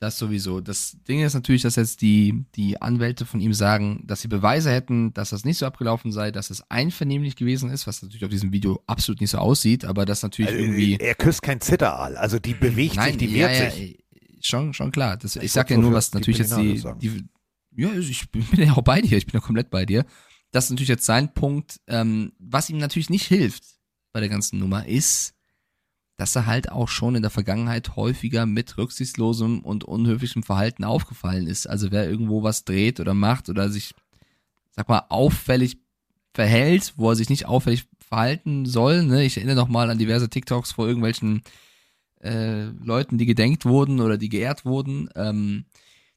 Das 0.01 0.17
sowieso. 0.17 0.63
Das 0.63 0.97
Ding 1.07 1.21
ist 1.21 1.35
natürlich, 1.35 1.61
dass 1.61 1.77
jetzt 1.77 2.01
die, 2.01 2.47
die 2.55 2.81
Anwälte 2.81 3.27
von 3.27 3.39
ihm 3.39 3.53
sagen, 3.53 4.03
dass 4.07 4.23
sie 4.23 4.29
Beweise 4.29 4.71
hätten, 4.71 5.13
dass 5.13 5.29
das 5.29 5.45
nicht 5.45 5.59
so 5.59 5.67
abgelaufen 5.67 6.11
sei, 6.11 6.31
dass 6.31 6.49
es 6.49 6.63
einvernehmlich 6.71 7.37
gewesen 7.37 7.69
ist, 7.69 7.87
was 7.87 8.01
natürlich 8.01 8.25
auf 8.25 8.31
diesem 8.31 8.51
Video 8.51 8.83
absolut 8.87 9.21
nicht 9.21 9.29
so 9.29 9.37
aussieht, 9.37 9.85
aber 9.85 10.07
das 10.07 10.23
natürlich 10.23 10.53
Also, 10.53 10.59
irgendwie. 10.63 10.97
er 10.97 11.15
küsst 11.15 11.43
kein 11.43 11.61
Zitteraal. 11.61 12.17
Also 12.17 12.39
die 12.39 12.55
bewegt 12.55 12.99
sich, 12.99 13.17
die 13.19 13.27
ja, 13.27 13.49
wehrt 13.49 13.59
ja, 13.59 13.71
sich. 13.71 14.03
Schon, 14.41 14.73
schon 14.73 14.91
klar. 14.91 15.19
Das, 15.19 15.37
ich, 15.37 15.43
Ich 15.43 15.53
sag 15.53 15.69
ja 15.69 15.77
nur, 15.77 15.93
was 15.93 16.15
natürlich 16.15 16.39
jetzt 16.39 16.57
die, 16.57 16.83
die, 16.99 17.29
ja, 17.77 17.93
ich 17.93 18.31
bin 18.31 18.47
ja 18.57 18.73
auch 18.73 18.83
bei 18.83 19.03
dir, 19.03 19.19
ich 19.19 19.27
bin 19.27 19.35
ja 19.35 19.41
komplett 19.41 19.69
bei 19.69 19.85
dir. 19.85 20.07
Das 20.51 20.65
ist 20.65 20.71
natürlich 20.71 20.89
jetzt 20.89 21.05
sein 21.05 21.35
Punkt. 21.35 21.79
Ähm, 21.87 22.33
was 22.39 22.71
ihm 22.71 22.79
natürlich 22.79 23.11
nicht 23.11 23.27
hilft 23.27 23.65
bei 24.15 24.21
der 24.21 24.31
ganzen 24.31 24.59
Nummer 24.59 24.87
ist, 24.87 25.35
dass 26.21 26.37
er 26.37 26.45
halt 26.45 26.71
auch 26.71 26.89
schon 26.89 27.15
in 27.15 27.23
der 27.23 27.31
Vergangenheit 27.31 27.97
häufiger 27.97 28.45
mit 28.45 28.77
rücksichtslosem 28.77 29.61
und 29.61 29.85
unhöflichem 29.85 30.43
Verhalten 30.43 30.85
aufgefallen 30.85 31.47
ist. 31.47 31.67
Also 31.67 31.91
wer 31.93 32.11
irgendwo 32.11 32.43
was 32.43 32.67
dreht 32.67 33.01
oder 33.01 33.15
macht 33.15 33.49
oder 33.49 33.71
sich, 33.71 33.95
sag 34.73 34.87
mal, 34.91 35.07
auffällig 35.09 35.79
verhält, 36.35 36.93
wo 36.99 37.09
er 37.09 37.17
sich 37.17 37.31
nicht 37.31 37.47
auffällig 37.47 37.87
verhalten 38.07 38.67
soll. 38.67 39.03
Ne? 39.03 39.25
Ich 39.25 39.39
erinnere 39.39 39.57
noch 39.57 39.69
mal 39.69 39.89
an 39.89 39.97
diverse 39.97 40.29
TikToks 40.29 40.73
vor 40.73 40.87
irgendwelchen 40.87 41.41
äh, 42.23 42.65
Leuten, 42.65 43.17
die 43.17 43.25
gedenkt 43.25 43.65
wurden 43.65 43.99
oder 43.99 44.19
die 44.19 44.29
geehrt 44.29 44.67
wurden. 44.67 45.09
Ähm, 45.15 45.65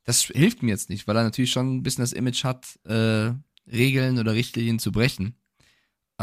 das 0.03 0.23
hilft 0.23 0.63
mir 0.63 0.71
jetzt 0.71 0.89
nicht, 0.89 1.07
weil 1.07 1.15
er 1.15 1.23
natürlich 1.23 1.51
schon 1.51 1.77
ein 1.77 1.83
bisschen 1.83 2.03
das 2.03 2.11
Image 2.11 2.43
hat, 2.43 2.77
äh, 2.83 3.31
Regeln 3.71 4.19
oder 4.19 4.33
Richtlinien 4.33 4.79
zu 4.79 4.91
brechen. 4.91 5.37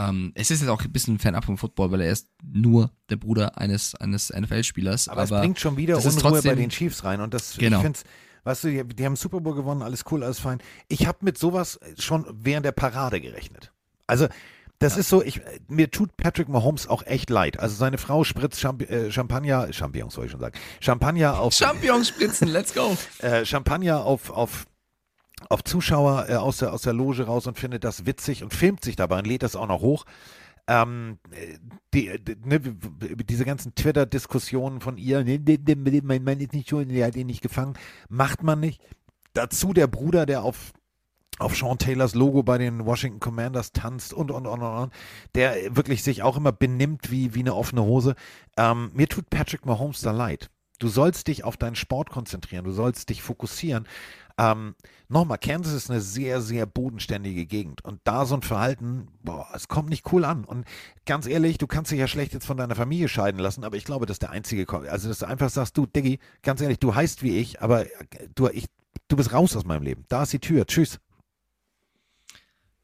Ähm, 0.08 0.32
es 0.34 0.50
ist 0.50 0.60
jetzt 0.60 0.68
auch 0.70 0.82
ein 0.82 0.92
bisschen 0.92 1.18
fernab 1.18 1.44
vom 1.44 1.58
Football, 1.58 1.90
weil 1.92 2.00
er 2.02 2.12
ist 2.12 2.28
nur 2.42 2.90
der 3.10 3.16
Bruder 3.16 3.58
eines, 3.58 3.94
eines 3.94 4.30
NFL-Spielers. 4.30 5.08
Aber, 5.08 5.22
es 5.24 5.30
bringt 5.30 5.60
schon 5.60 5.76
wieder 5.76 5.96
Unruhe 5.96 6.12
bei 6.14 6.20
trotzdem- 6.20 6.56
den 6.56 6.70
Chiefs 6.70 7.04
rein. 7.04 7.20
Und 7.20 7.34
das, 7.34 7.56
Genau. 7.56 7.78
ich 7.78 7.82
finde 7.82 7.98
weißt 8.44 8.64
du, 8.64 8.68
die, 8.68 8.84
die 8.94 9.04
haben 9.04 9.16
Super 9.16 9.40
Bowl 9.40 9.54
gewonnen, 9.54 9.82
alles 9.82 10.04
cool, 10.10 10.22
alles 10.24 10.38
fein. 10.38 10.58
Ich 10.88 11.06
habe 11.06 11.18
mit 11.22 11.36
sowas 11.38 11.78
schon 11.98 12.26
während 12.32 12.64
der 12.64 12.72
Parade 12.72 13.20
gerechnet. 13.20 13.72
Also, 14.06 14.28
das 14.78 14.96
ist 14.96 15.10
so, 15.10 15.22
ich, 15.22 15.42
mir 15.68 15.90
tut 15.90 16.16
Patrick 16.16 16.48
Mahomes 16.48 16.86
auch 16.88 17.02
echt 17.04 17.28
leid. 17.28 17.60
Also 17.60 17.76
seine 17.76 17.98
Frau 17.98 18.24
spritzt 18.24 18.58
Champ 18.60 18.80
äh, 18.90 19.12
Champagner, 19.12 19.70
Champignons 19.74 20.14
soll 20.14 20.24
ich 20.24 20.30
schon 20.30 20.40
sagen, 20.40 20.58
Champagner 20.80 21.38
auf, 21.38 21.52
Champions 21.52 22.08
spritzen, 22.08 22.48
let's 22.48 22.72
go. 22.72 22.96
äh, 23.18 23.44
Champagner 23.44 24.04
auf, 24.06 24.30
auf, 24.30 24.64
auf 25.48 25.64
Zuschauer 25.64 26.26
äh, 26.28 26.34
aus, 26.34 26.58
der, 26.58 26.72
aus 26.72 26.82
der 26.82 26.92
Loge 26.92 27.24
raus 27.24 27.46
und 27.46 27.58
findet 27.58 27.84
das 27.84 28.06
witzig 28.06 28.42
und 28.42 28.54
filmt 28.54 28.84
sich 28.84 28.96
dabei 28.96 29.18
und 29.18 29.26
lädt 29.26 29.42
das 29.42 29.56
auch 29.56 29.66
noch 29.66 29.80
hoch. 29.80 30.04
Ähm, 30.66 31.18
äh, 31.32 31.58
die, 31.94 32.22
die, 32.22 32.36
ne, 32.44 32.60
diese 32.60 33.44
ganzen 33.44 33.74
Twitter-Diskussionen 33.74 34.80
von 34.80 34.98
ihr, 34.98 35.24
ne, 35.24 35.38
ne, 35.38 35.58
ne, 35.58 36.00
mein 36.02 36.22
Mann 36.22 36.40
ist 36.40 36.52
nicht 36.52 36.68
schuld, 36.68 36.90
der 36.90 37.06
hat 37.06 37.16
ihn 37.16 37.26
nicht 37.26 37.42
gefangen, 37.42 37.74
macht 38.08 38.42
man 38.42 38.60
nicht. 38.60 38.80
Dazu 39.32 39.72
der 39.72 39.86
Bruder, 39.86 40.26
der 40.26 40.42
auf, 40.42 40.72
auf 41.38 41.56
Sean 41.56 41.78
Taylors 41.78 42.14
Logo 42.14 42.42
bei 42.42 42.58
den 42.58 42.84
Washington 42.84 43.20
Commanders 43.20 43.72
tanzt 43.72 44.12
und, 44.12 44.30
und, 44.30 44.46
und, 44.46 44.62
und, 44.62 44.76
und, 44.76 44.92
der 45.34 45.74
wirklich 45.74 46.02
sich 46.02 46.22
auch 46.22 46.36
immer 46.36 46.52
benimmt 46.52 47.10
wie, 47.10 47.34
wie 47.34 47.40
eine 47.40 47.54
offene 47.54 47.82
Hose. 47.82 48.14
Ähm, 48.56 48.90
mir 48.94 49.08
tut 49.08 49.30
Patrick 49.30 49.66
Mahomes 49.66 50.02
da 50.02 50.12
leid. 50.12 50.50
Du 50.78 50.88
sollst 50.88 51.28
dich 51.28 51.44
auf 51.44 51.56
deinen 51.56 51.76
Sport 51.76 52.10
konzentrieren, 52.10 52.64
du 52.64 52.72
sollst 52.72 53.10
dich 53.10 53.22
fokussieren. 53.22 53.86
Ähm, 54.40 54.74
Nochmal, 55.12 55.38
Kansas 55.38 55.74
ist 55.74 55.90
eine 55.90 56.00
sehr, 56.00 56.40
sehr 56.40 56.66
bodenständige 56.66 57.44
Gegend. 57.44 57.84
Und 57.84 58.00
da 58.04 58.24
so 58.24 58.36
ein 58.36 58.42
Verhalten, 58.42 59.08
boah, 59.24 59.48
es 59.54 59.66
kommt 59.66 59.90
nicht 59.90 60.12
cool 60.12 60.24
an. 60.24 60.44
Und 60.44 60.64
ganz 61.04 61.26
ehrlich, 61.26 61.58
du 61.58 61.66
kannst 61.66 61.90
dich 61.90 61.98
ja 61.98 62.06
schlecht 62.06 62.32
jetzt 62.32 62.46
von 62.46 62.56
deiner 62.56 62.76
Familie 62.76 63.08
scheiden 63.08 63.40
lassen, 63.40 63.64
aber 63.64 63.76
ich 63.76 63.84
glaube, 63.84 64.06
das 64.06 64.14
ist 64.14 64.22
der 64.22 64.30
einzige, 64.30 64.72
also 64.88 65.08
dass 65.08 65.18
du 65.18 65.26
einfach 65.26 65.50
sagst, 65.50 65.76
du, 65.76 65.86
Diggi, 65.86 66.20
ganz 66.42 66.60
ehrlich, 66.60 66.78
du 66.78 66.94
heißt 66.94 67.24
wie 67.24 67.38
ich, 67.38 67.60
aber 67.60 67.86
du, 68.36 68.48
ich, 68.50 68.66
du 69.08 69.16
bist 69.16 69.32
raus 69.32 69.56
aus 69.56 69.64
meinem 69.64 69.82
Leben. 69.82 70.04
Da 70.08 70.22
ist 70.22 70.32
die 70.32 70.38
Tür. 70.38 70.64
Tschüss. 70.64 71.00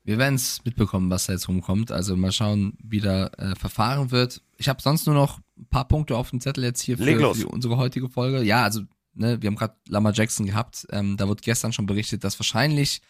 Wir 0.02 0.18
werden 0.18 0.34
es 0.34 0.64
mitbekommen, 0.64 1.08
was 1.10 1.26
da 1.26 1.32
jetzt 1.32 1.46
rumkommt. 1.48 1.92
Also 1.92 2.16
mal 2.16 2.32
schauen, 2.32 2.76
wie 2.82 3.00
da 3.00 3.28
äh, 3.38 3.54
verfahren 3.54 4.10
wird. 4.10 4.42
Ich 4.56 4.68
habe 4.68 4.82
sonst 4.82 5.06
nur 5.06 5.14
noch 5.14 5.38
ein 5.56 5.66
paar 5.66 5.86
Punkte 5.86 6.16
auf 6.16 6.30
dem 6.30 6.40
Zettel 6.40 6.64
jetzt 6.64 6.80
hier 6.82 6.98
für, 6.98 7.04
für 7.04 7.32
die, 7.34 7.44
unsere 7.44 7.76
heutige 7.76 8.08
Folge. 8.08 8.42
Ja, 8.42 8.64
also 8.64 8.82
ne, 9.16 9.40
wir 9.42 9.48
haben 9.48 9.56
gerade 9.56 9.76
Lamar 9.88 10.12
Jackson 10.14 10.46
gehabt. 10.46 10.86
Ähm, 10.90 11.16
da 11.16 11.28
wurde 11.28 11.42
gestern 11.42 11.72
schon 11.72 11.86
berichtet, 11.86 12.24
dass 12.24 12.38
wahrscheinlich 12.38 13.02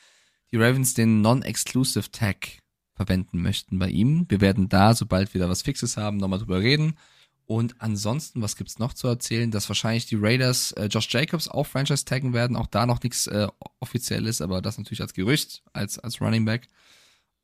die 0.53 0.57
Ravens 0.57 0.95
den 0.95 1.21
Non-Exclusive 1.21 2.11
Tag 2.11 2.63
verwenden 2.95 3.43
möchten 3.43 3.79
bei 3.79 3.89
ihm. 3.89 4.27
Wir 4.29 4.41
werden 4.41 4.69
da, 4.69 4.95
sobald 4.95 5.35
wir 5.35 5.41
da 5.41 5.49
was 5.49 5.63
Fixes 5.63 5.97
haben, 5.97 6.17
nochmal 6.17 6.39
drüber 6.39 6.61
reden. 6.61 6.97
Und 7.45 7.81
ansonsten, 7.81 8.43
was 8.43 8.57
gibt's 8.57 8.81
noch 8.81 8.93
zu 8.93 9.07
erzählen? 9.07 9.51
Dass 9.51 9.69
wahrscheinlich 9.69 10.07
die 10.07 10.17
Raiders 10.19 10.73
äh, 10.73 10.87
Josh 10.87 11.09
Jacobs 11.13 11.47
auch 11.47 11.67
Franchise 11.67 12.05
taggen 12.05 12.33
werden. 12.33 12.57
Auch 12.57 12.67
da 12.67 12.87
noch 12.87 13.01
nichts 13.03 13.29
äh, 13.29 13.47
offizielles, 13.79 14.41
aber 14.41 14.61
das 14.61 14.79
natürlich 14.79 15.03
als 15.03 15.15
Gerücht, 15.15 15.63
als, 15.73 15.99
als 15.99 16.21
Running 16.21 16.45
Back. 16.45 16.67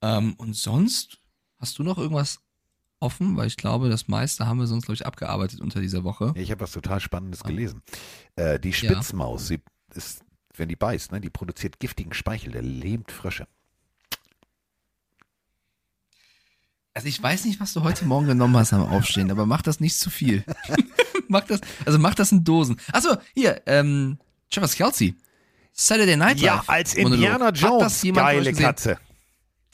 Ähm, 0.01 0.35
und 0.35 0.55
sonst, 0.57 1.19
hast 1.59 1.79
du 1.79 1.85
noch 1.85 1.99
irgendwas 1.99 2.41
offen? 3.03 3.37
Weil 3.37 3.47
ich 3.49 3.57
glaube, 3.57 3.89
das 3.91 4.09
meiste 4.09 4.47
haben 4.47 4.59
wir 4.59 4.67
sonst, 4.67 4.85
glaube 4.87 4.95
ich, 4.95 5.07
abgearbeitet 5.07 5.61
unter 5.61 5.81
dieser 5.81 6.05
Woche. 6.05 6.33
Ich 6.37 6.51
habe 6.51 6.61
was 6.63 6.73
total 6.73 7.01
Spannendes 7.01 7.43
Ah. 7.45 7.49
gelesen. 7.49 7.83
Äh, 8.37 8.59
die 8.61 8.73
Spitzmaus, 8.73 9.49
sie 9.49 9.61
ist, 9.95 10.25
wenn 10.57 10.69
die 10.69 10.77
beißt, 10.77 11.13
ne, 11.13 11.21
die 11.21 11.31
produziert 11.31 11.79
giftigen 11.81 12.15
Speichel, 12.15 12.53
der 12.53 12.63
lähmt 12.63 13.11
Frösche. 13.11 13.47
Also 16.95 17.09
ich 17.09 17.23
weiß 17.23 17.47
nicht, 17.47 17.59
was 17.59 17.73
du 17.73 17.83
heute 17.83 18.05
Morgen 18.05 18.27
genommen 18.27 18.57
hast 18.57 18.73
am 18.73 18.83
Aufstehen, 18.83 19.31
aber 19.31 19.47
mach 19.47 19.63
das 19.63 19.81
nicht 19.81 19.99
zu 19.99 20.11
viel. 20.11 20.45
mach 21.29 21.45
das, 21.47 21.61
also 21.87 21.99
mach 21.99 22.15
das 22.15 22.33
in 22.33 22.45
Dosen. 22.45 22.77
Achso, 22.93 23.17
hier, 23.35 23.63
ähm, 23.67 24.19
Travis 24.51 24.75
Kelsey. 24.75 25.15
Saturday 25.73 26.17
Night 26.19 26.37
Live. 26.37 26.45
Ja, 26.45 26.65
als 26.67 26.95
Monolog. 26.95 27.15
Indiana 27.15 27.51
das 27.51 27.61
Jones, 28.03 28.03
geile? 28.15 28.53
Katze. 28.53 28.99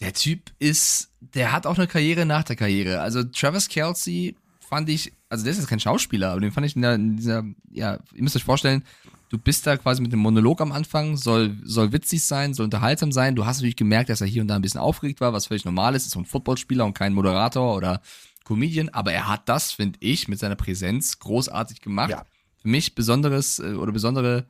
Der 0.00 0.12
Typ 0.12 0.52
ist, 0.58 1.10
der 1.20 1.52
hat 1.52 1.66
auch 1.66 1.76
eine 1.76 1.86
Karriere 1.86 2.24
nach 2.24 2.44
der 2.44 2.56
Karriere. 2.56 3.00
Also 3.00 3.24
Travis 3.24 3.68
Kelsey 3.68 4.36
fand 4.60 4.88
ich, 4.88 5.12
also 5.28 5.44
der 5.44 5.52
ist 5.52 5.58
jetzt 5.58 5.68
kein 5.68 5.80
Schauspieler, 5.80 6.30
aber 6.30 6.40
den 6.40 6.52
fand 6.52 6.66
ich 6.66 6.76
in, 6.76 6.82
der, 6.82 6.94
in 6.94 7.16
dieser, 7.16 7.44
ja, 7.70 7.98
ihr 8.14 8.22
müsst 8.22 8.36
euch 8.36 8.44
vorstellen, 8.44 8.84
du 9.28 9.38
bist 9.38 9.66
da 9.66 9.76
quasi 9.76 10.00
mit 10.00 10.12
dem 10.12 10.20
Monolog 10.20 10.60
am 10.60 10.72
Anfang, 10.72 11.16
soll, 11.16 11.56
soll 11.64 11.92
witzig 11.92 12.22
sein, 12.24 12.54
soll 12.54 12.64
unterhaltsam 12.64 13.12
sein. 13.12 13.34
Du 13.34 13.44
hast 13.44 13.58
natürlich 13.58 13.76
gemerkt, 13.76 14.10
dass 14.10 14.20
er 14.20 14.26
hier 14.26 14.42
und 14.42 14.48
da 14.48 14.56
ein 14.56 14.62
bisschen 14.62 14.80
aufgeregt 14.80 15.20
war, 15.20 15.32
was 15.32 15.46
völlig 15.46 15.64
normal 15.64 15.94
ist. 15.94 16.06
Ist 16.06 16.12
so 16.12 16.20
ein 16.20 16.26
Footballspieler 16.26 16.84
und 16.84 16.94
kein 16.94 17.12
Moderator 17.12 17.76
oder 17.76 18.00
Comedian, 18.44 18.88
aber 18.90 19.12
er 19.12 19.28
hat 19.28 19.48
das, 19.48 19.72
finde 19.72 19.98
ich, 20.00 20.28
mit 20.28 20.38
seiner 20.38 20.56
Präsenz 20.56 21.18
großartig 21.18 21.80
gemacht. 21.80 22.10
Ja. 22.10 22.24
Für 22.62 22.68
mich 22.68 22.94
besonderes 22.94 23.58
äh, 23.58 23.74
oder 23.74 23.92
besondere, 23.92 24.46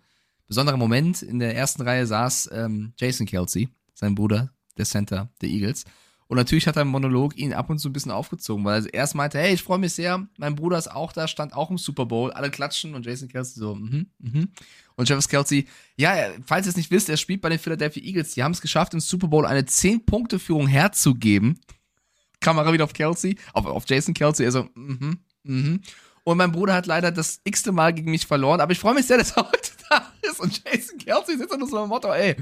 besonderer 0.46 0.76
Moment 0.76 1.22
in 1.22 1.38
der 1.38 1.56
ersten 1.56 1.82
Reihe 1.82 2.06
saß 2.06 2.50
ähm, 2.52 2.92
Jason 2.96 3.26
Kelsey, 3.26 3.68
sein 3.94 4.14
Bruder, 4.14 4.50
der 4.78 4.86
Center 4.86 5.28
der 5.40 5.48
Eagles. 5.48 5.84
Und 6.28 6.36
natürlich 6.36 6.66
hat 6.66 6.76
er 6.76 6.82
im 6.82 6.88
Monolog 6.88 7.36
ihn 7.38 7.54
ab 7.54 7.70
und 7.70 7.78
zu 7.78 7.88
ein 7.88 7.92
bisschen 7.94 8.12
aufgezogen, 8.12 8.62
weil 8.64 8.84
er 8.86 8.94
erst 8.94 9.14
meinte, 9.14 9.38
hey, 9.38 9.54
ich 9.54 9.62
freue 9.62 9.78
mich 9.78 9.94
sehr, 9.94 10.28
mein 10.36 10.54
Bruder 10.54 10.76
ist 10.76 10.90
auch 10.90 11.12
da, 11.12 11.26
stand 11.26 11.54
auch 11.54 11.70
im 11.70 11.78
Super 11.78 12.04
Bowl, 12.04 12.30
alle 12.32 12.50
klatschen 12.50 12.94
und 12.94 13.06
Jason 13.06 13.28
Kelsey 13.28 13.58
so, 13.58 13.74
mhm, 13.74 14.06
mhm. 14.18 14.48
Und 14.94 15.08
Travis 15.08 15.28
Kelsey, 15.28 15.66
ja, 15.96 16.14
falls 16.44 16.66
ihr 16.66 16.70
es 16.70 16.76
nicht 16.76 16.90
wisst, 16.90 17.08
er 17.08 17.16
spielt 17.16 17.40
bei 17.40 17.48
den 17.48 17.58
Philadelphia 17.58 18.02
Eagles, 18.02 18.34
die 18.34 18.42
haben 18.42 18.52
es 18.52 18.60
geschafft, 18.60 18.92
im 18.92 19.00
Super 19.00 19.28
Bowl 19.28 19.46
eine 19.46 19.62
10-Punkte-Führung 19.62 20.66
herzugeben. 20.66 21.60
Kamera 22.40 22.72
wieder 22.72 22.84
auf 22.84 22.92
Kelsey, 22.92 23.38
auf, 23.54 23.64
auf 23.64 23.84
Jason 23.88 24.12
Kelsey, 24.12 24.44
er 24.44 24.52
so, 24.52 24.68
mhm, 24.74 25.20
mhm. 25.44 25.80
Und 26.24 26.36
mein 26.36 26.52
Bruder 26.52 26.74
hat 26.74 26.84
leider 26.84 27.10
das 27.10 27.40
x-te 27.44 27.72
Mal 27.72 27.94
gegen 27.94 28.10
mich 28.10 28.26
verloren, 28.26 28.60
aber 28.60 28.72
ich 28.72 28.78
freue 28.78 28.92
mich 28.92 29.06
sehr, 29.06 29.16
dass 29.16 29.30
er 29.30 29.46
heute 29.50 29.70
da 29.88 30.12
ist. 30.20 30.40
Und 30.40 30.62
Jason 30.62 30.98
Kelsey 30.98 31.38
sitzt 31.38 31.54
da 31.54 31.56
nur 31.56 31.68
so 31.68 31.78
am 31.78 31.88
Motto, 31.88 32.12
ey, 32.12 32.36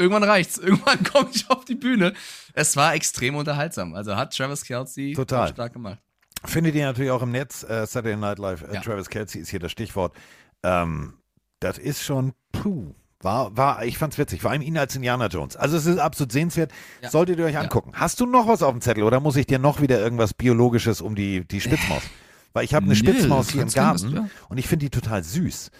irgendwann 0.00 0.24
reicht's, 0.24 0.58
irgendwann 0.58 1.02
komme 1.04 1.30
ich 1.32 1.48
auf 1.50 1.64
die 1.64 1.74
Bühne. 1.76 2.14
Es 2.54 2.76
war 2.76 2.94
extrem 2.94 3.36
unterhaltsam. 3.36 3.94
Also 3.94 4.16
hat 4.16 4.36
Travis 4.36 4.64
Kelsey 4.64 5.12
Total. 5.14 5.48
stark 5.48 5.72
gemacht. 5.72 5.98
Findet 6.44 6.74
ihr 6.74 6.86
natürlich 6.86 7.10
auch 7.10 7.22
im 7.22 7.30
Netz, 7.30 7.62
äh, 7.62 7.86
Saturday 7.86 8.16
Night 8.16 8.38
Live, 8.38 8.62
äh, 8.62 8.74
Ja. 8.74 8.80
Travis 8.80 9.08
Kelsey 9.10 9.42
ist 9.42 9.50
hier 9.50 9.60
das 9.60 9.70
Stichwort. 9.70 10.14
Ähm, 10.62 11.14
das 11.60 11.76
ist 11.76 12.02
schon, 12.02 12.32
puh, 12.52 12.94
war, 13.20 13.54
war, 13.54 13.84
ich 13.84 13.98
fand's 13.98 14.16
witzig, 14.16 14.40
vor 14.40 14.50
allem 14.50 14.62
ihn 14.62 14.78
als 14.78 14.96
Indiana 14.96 15.26
Jones. 15.26 15.56
Also 15.56 15.76
es 15.76 15.84
ist 15.84 15.98
absolut 15.98 16.32
sehenswert, 16.32 16.72
Ja. 17.02 17.10
solltet 17.10 17.38
ihr 17.38 17.44
euch 17.44 17.58
angucken. 17.58 17.92
Hast 17.94 18.20
du 18.20 18.26
noch 18.26 18.48
was 18.48 18.62
auf 18.62 18.72
dem 18.72 18.80
Zettel 18.80 19.02
oder 19.04 19.20
muss 19.20 19.36
ich 19.36 19.46
dir 19.46 19.58
noch 19.58 19.82
wieder 19.82 20.00
irgendwas 20.00 20.32
Biologisches 20.32 21.02
um 21.02 21.14
die, 21.14 21.46
die 21.46 21.60
Spitzmaus? 21.60 22.02
Weil 22.54 22.64
ich 22.64 22.74
habe 22.74 22.86
eine 22.86 22.96
Spitzmaus 22.96 23.50
hier 23.50 23.62
im 23.62 23.68
Garten 23.68 24.10
ja. 24.12 24.28
und 24.48 24.56
ich 24.58 24.66
finde 24.66 24.86
die 24.86 24.90
total 24.90 25.22
süß. 25.22 25.70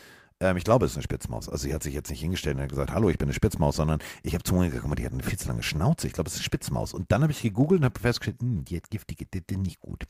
Ähm, 0.40 0.56
ich 0.56 0.64
glaube, 0.64 0.86
es 0.86 0.92
ist 0.92 0.96
eine 0.96 1.02
Spitzmaus. 1.02 1.48
Also 1.48 1.64
sie 1.68 1.74
hat 1.74 1.82
sich 1.82 1.94
jetzt 1.94 2.10
nicht 2.10 2.20
hingestellt 2.20 2.56
und 2.56 2.62
hat 2.62 2.70
gesagt, 2.70 2.92
hallo, 2.92 3.10
ich 3.10 3.18
bin 3.18 3.26
eine 3.26 3.34
Spitzmaus, 3.34 3.76
sondern 3.76 4.00
ich 4.22 4.34
habe 4.34 4.42
zu 4.42 4.54
mir 4.54 4.70
mal, 4.86 4.94
die 4.94 5.04
hat 5.04 5.12
eine 5.12 5.22
viel 5.22 5.38
zu 5.38 5.48
lange 5.48 5.62
Schnauze. 5.62 6.06
Ich 6.06 6.14
glaube, 6.14 6.28
es 6.28 6.34
ist 6.34 6.40
eine 6.40 6.44
Spitzmaus. 6.44 6.94
Und 6.94 7.12
dann 7.12 7.22
habe 7.22 7.32
ich 7.32 7.42
gegoogelt 7.42 7.80
und 7.80 7.84
habe 7.84 8.00
festgestellt, 8.00 8.40
hm, 8.40 8.64
die 8.64 8.76
hat 8.76 8.90
giftige, 8.90 9.26
die, 9.26 9.46
die 9.46 9.56
nicht 9.56 9.80
gut. 9.80 10.04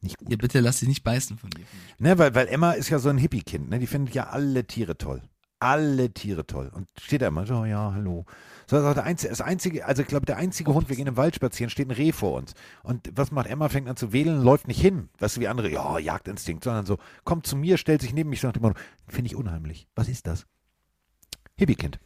Nicht 0.00 0.18
gut. 0.18 0.30
Ja, 0.30 0.36
bitte 0.36 0.60
lass 0.60 0.80
dich 0.80 0.88
nicht 0.88 1.04
beißen 1.04 1.38
von 1.38 1.50
dir. 1.50 1.64
Ne, 1.98 2.18
weil, 2.18 2.34
weil 2.34 2.48
Emma 2.48 2.72
ist 2.72 2.88
ja 2.88 2.98
so 2.98 3.08
ein 3.08 3.18
Hippie-Kind, 3.18 3.70
ne? 3.70 3.78
Die 3.78 3.86
findet 3.86 4.14
ja 4.14 4.28
alle 4.28 4.66
Tiere 4.66 4.96
toll. 4.96 5.22
Alle 5.58 6.12
Tiere 6.12 6.46
toll. 6.46 6.70
Und 6.72 6.88
steht 7.00 7.22
da 7.22 7.28
immer 7.28 7.46
so, 7.46 7.64
ja, 7.64 7.92
hallo. 7.94 8.24
So, 8.66 8.76
das, 8.76 8.84
ist 8.84 8.90
auch 8.90 8.94
der 8.94 9.04
einzige, 9.04 9.30
das 9.30 9.40
einzige, 9.40 9.86
also 9.86 10.02
ich 10.02 10.08
glaube, 10.08 10.26
der 10.26 10.36
einzige 10.36 10.74
Hund, 10.74 10.88
wir 10.88 10.96
gehen 10.96 11.06
im 11.06 11.16
Wald 11.16 11.34
spazieren, 11.34 11.70
steht 11.70 11.88
ein 11.88 11.92
Reh 11.92 12.12
vor 12.12 12.34
uns. 12.34 12.54
Und 12.82 13.10
was 13.14 13.30
macht 13.30 13.46
Emma? 13.46 13.68
Fängt 13.68 13.88
an 13.88 13.96
zu 13.96 14.12
wedeln, 14.12 14.42
läuft 14.42 14.68
nicht 14.68 14.80
hin. 14.80 15.08
Weißt 15.18 15.36
du, 15.36 15.40
wie 15.40 15.48
andere, 15.48 15.70
ja, 15.70 15.98
Jagdinstinkt, 15.98 16.64
sondern 16.64 16.84
so, 16.84 16.98
kommt 17.24 17.46
zu 17.46 17.56
mir, 17.56 17.78
stellt 17.78 18.02
sich 18.02 18.12
neben 18.12 18.30
mich, 18.30 18.40
sagt 18.40 18.56
immer, 18.56 18.74
finde 19.06 19.28
ich 19.28 19.36
unheimlich. 19.36 19.86
Was 19.94 20.08
ist 20.08 20.26
das? 20.26 20.46
Hippie-Kind. 21.56 21.98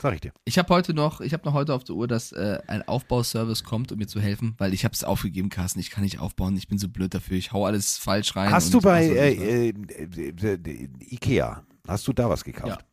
Sag 0.00 0.14
ich 0.14 0.20
dir. 0.20 0.32
Ich 0.44 0.58
habe 0.58 0.72
heute 0.72 0.94
noch, 0.94 1.20
ich 1.20 1.32
habe 1.32 1.44
noch 1.44 1.54
heute 1.54 1.74
auf 1.74 1.84
der 1.84 1.96
Uhr, 1.96 2.08
dass 2.08 2.32
äh, 2.32 2.58
ein 2.66 2.86
Aufbauservice 2.86 3.64
kommt, 3.64 3.92
um 3.92 3.98
mir 3.98 4.06
zu 4.06 4.20
helfen, 4.20 4.54
weil 4.58 4.72
ich 4.72 4.84
habe 4.84 4.94
es 4.94 5.04
aufgegeben, 5.04 5.50
Carsten. 5.50 5.80
Ich 5.80 5.90
kann 5.90 6.04
nicht 6.04 6.18
aufbauen, 6.20 6.56
ich 6.56 6.68
bin 6.68 6.78
so 6.78 6.88
blöd 6.88 7.14
dafür. 7.14 7.36
Ich 7.36 7.52
hau 7.52 7.66
alles 7.66 7.98
falsch 7.98 8.34
rein. 8.36 8.50
Hast 8.50 8.72
du 8.72 8.80
bei 8.80 9.10
was. 9.10 9.16
äh, 9.16 9.32
äh, 9.32 9.74
äh, 9.74 10.54
äh, 10.54 10.88
Ikea, 11.10 11.64
hast 11.86 12.06
du 12.08 12.12
da 12.12 12.28
was 12.28 12.44
gekauft? 12.44 12.66
Ja. 12.80 12.86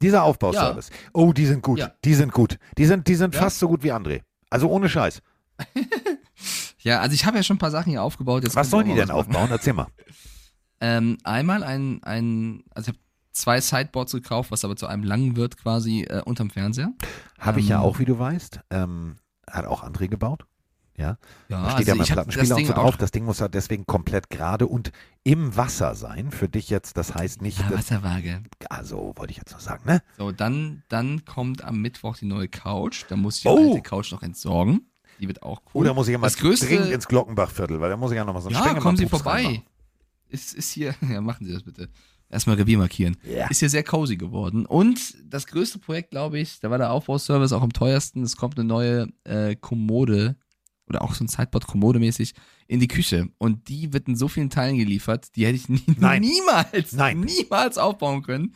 Dieser 0.00 0.24
Aufbauservice. 0.24 0.90
Oh, 1.12 1.32
die 1.32 1.46
sind 1.46 1.62
gut. 1.62 1.78
Ja. 1.78 1.92
Die 2.04 2.14
sind 2.14 2.32
gut. 2.32 2.58
Die 2.76 2.86
sind, 2.86 3.06
die 3.06 3.14
sind 3.14 3.34
Ja? 3.34 3.42
fast 3.42 3.58
so 3.60 3.68
gut 3.68 3.82
wie 3.84 3.92
André. 3.92 4.22
Also 4.50 4.68
ohne 4.68 4.88
Scheiß. 4.88 5.22
Ja, 6.78 6.98
also 7.00 7.14
ich 7.14 7.24
habe 7.24 7.36
ja 7.36 7.44
schon 7.44 7.56
ein 7.56 7.60
paar 7.60 7.70
Sachen 7.70 7.90
hier 7.90 8.02
aufgebaut. 8.02 8.42
Jetzt 8.42 8.56
Was 8.56 8.68
sollen 8.70 8.88
die 8.88 8.94
denn 8.96 9.10
aufbauen? 9.12 9.48
Erzähl 9.50 9.72
mal. 9.72 9.86
Ähm, 10.84 11.16
einmal 11.22 11.62
ein, 11.62 12.02
ein, 12.02 12.64
also 12.74 12.90
ich 12.90 12.96
habe 12.96 12.98
zwei 13.30 13.60
Sideboards 13.60 14.10
gekauft, 14.10 14.50
was 14.50 14.64
aber 14.64 14.74
zu 14.74 14.88
einem 14.88 15.04
langen 15.04 15.36
wird 15.36 15.56
quasi 15.56 16.00
äh, 16.02 16.22
unterm 16.24 16.50
Fernseher. 16.50 16.92
Habe 17.38 17.60
ich 17.60 17.68
ja 17.68 17.76
Ähm, 17.76 17.82
auch, 17.84 18.00
wie 18.00 18.04
du 18.04 18.18
weißt. 18.18 18.58
Ähm, 18.70 19.14
hat 19.48 19.64
auch 19.66 19.84
André 19.84 20.08
gebaut. 20.08 20.44
Ja. 20.96 21.16
Ja, 21.48 21.62
Da 21.64 21.70
steht 21.72 21.88
ja 21.88 21.94
mein 21.94 22.04
ich 22.04 22.10
hab 22.10 22.16
Plattenspieler 22.16 22.56
und 22.56 22.66
so 22.66 22.72
drauf. 22.74 22.96
Das 22.96 23.10
Ding 23.10 23.24
muss 23.24 23.40
halt 23.40 23.54
deswegen 23.54 23.86
komplett 23.86 24.28
gerade 24.30 24.66
und 24.66 24.92
im 25.24 25.56
Wasser 25.56 25.94
sein. 25.94 26.30
Für 26.30 26.48
dich 26.48 26.68
jetzt, 26.68 26.96
das 26.96 27.14
heißt 27.14 27.40
nicht, 27.42 27.58
Ja, 27.60 27.70
Wasserwaage. 27.72 28.42
also 28.68 29.12
wollte 29.16 29.30
ich 29.32 29.38
jetzt 29.38 29.52
noch 29.52 29.60
sagen, 29.60 29.84
ne? 29.86 30.02
So, 30.18 30.32
dann, 30.32 30.82
dann 30.88 31.24
kommt 31.24 31.64
am 31.64 31.80
Mittwoch 31.80 32.18
die 32.18 32.26
neue 32.26 32.48
Couch. 32.48 33.04
Da 33.08 33.16
muss 33.16 33.36
ich 33.36 33.42
die 33.42 33.48
Oh. 33.48 33.70
alte 33.70 33.82
Couch 33.82 34.12
noch 34.12 34.22
entsorgen. 34.22 34.86
Die 35.20 35.28
wird 35.28 35.42
auch 35.42 35.62
cool. 35.74 35.82
Oder 35.82 35.94
muss 35.94 36.08
ich 36.08 36.12
ja 36.12 36.18
mal 36.18 36.26
das 36.26 36.36
größte, 36.36 36.66
dringend 36.66 36.90
ins 36.90 37.08
Glockenbachviertel, 37.08 37.80
weil 37.80 37.90
da 37.90 37.96
muss 37.96 38.10
ich 38.10 38.16
ja 38.16 38.24
noch 38.24 38.34
mal 38.34 38.40
so 38.40 38.48
einen 38.48 38.56
Ja, 38.56 38.74
kommen 38.74 38.96
Sie 38.96 39.06
vorbei. 39.06 39.62
Ist, 40.28 40.54
ist 40.54 40.70
hier, 40.72 40.94
ja, 41.08 41.20
machen 41.20 41.46
Sie 41.46 41.52
das 41.52 41.62
bitte. 41.62 41.88
Erstmal 42.28 42.56
Revier 42.56 42.78
markieren. 42.78 43.16
Ja. 43.24 43.46
Ist 43.48 43.58
hier 43.58 43.68
sehr 43.68 43.84
cozy 43.84 44.16
geworden. 44.16 44.64
Und 44.64 45.14
das 45.24 45.46
größte 45.46 45.78
Projekt, 45.78 46.10
glaube 46.12 46.38
ich, 46.38 46.60
da 46.60 46.70
war 46.70 46.78
der 46.78 46.90
Aufbauservice 46.90 47.52
auch 47.52 47.60
am 47.62 47.72
teuersten. 47.74 48.22
Es 48.22 48.36
kommt 48.36 48.58
eine 48.58 48.66
neue 48.66 49.08
äh, 49.24 49.54
Kommode 49.54 50.36
oder 50.92 51.02
auch 51.02 51.14
so 51.14 51.24
ein 51.24 51.28
Sideboard-Kommode 51.28 51.98
mäßig 51.98 52.34
in 52.68 52.80
die 52.80 52.88
Küche. 52.88 53.28
Und 53.38 53.68
die 53.68 53.92
wird 53.92 54.08
in 54.08 54.16
so 54.16 54.28
vielen 54.28 54.50
Teilen 54.50 54.76
geliefert, 54.78 55.34
die 55.36 55.46
hätte 55.46 55.56
ich 55.56 55.68
nie, 55.68 55.82
Nein. 55.98 56.20
niemals, 56.22 56.92
Nein. 56.92 57.20
niemals 57.20 57.78
aufbauen 57.78 58.22
können. 58.22 58.54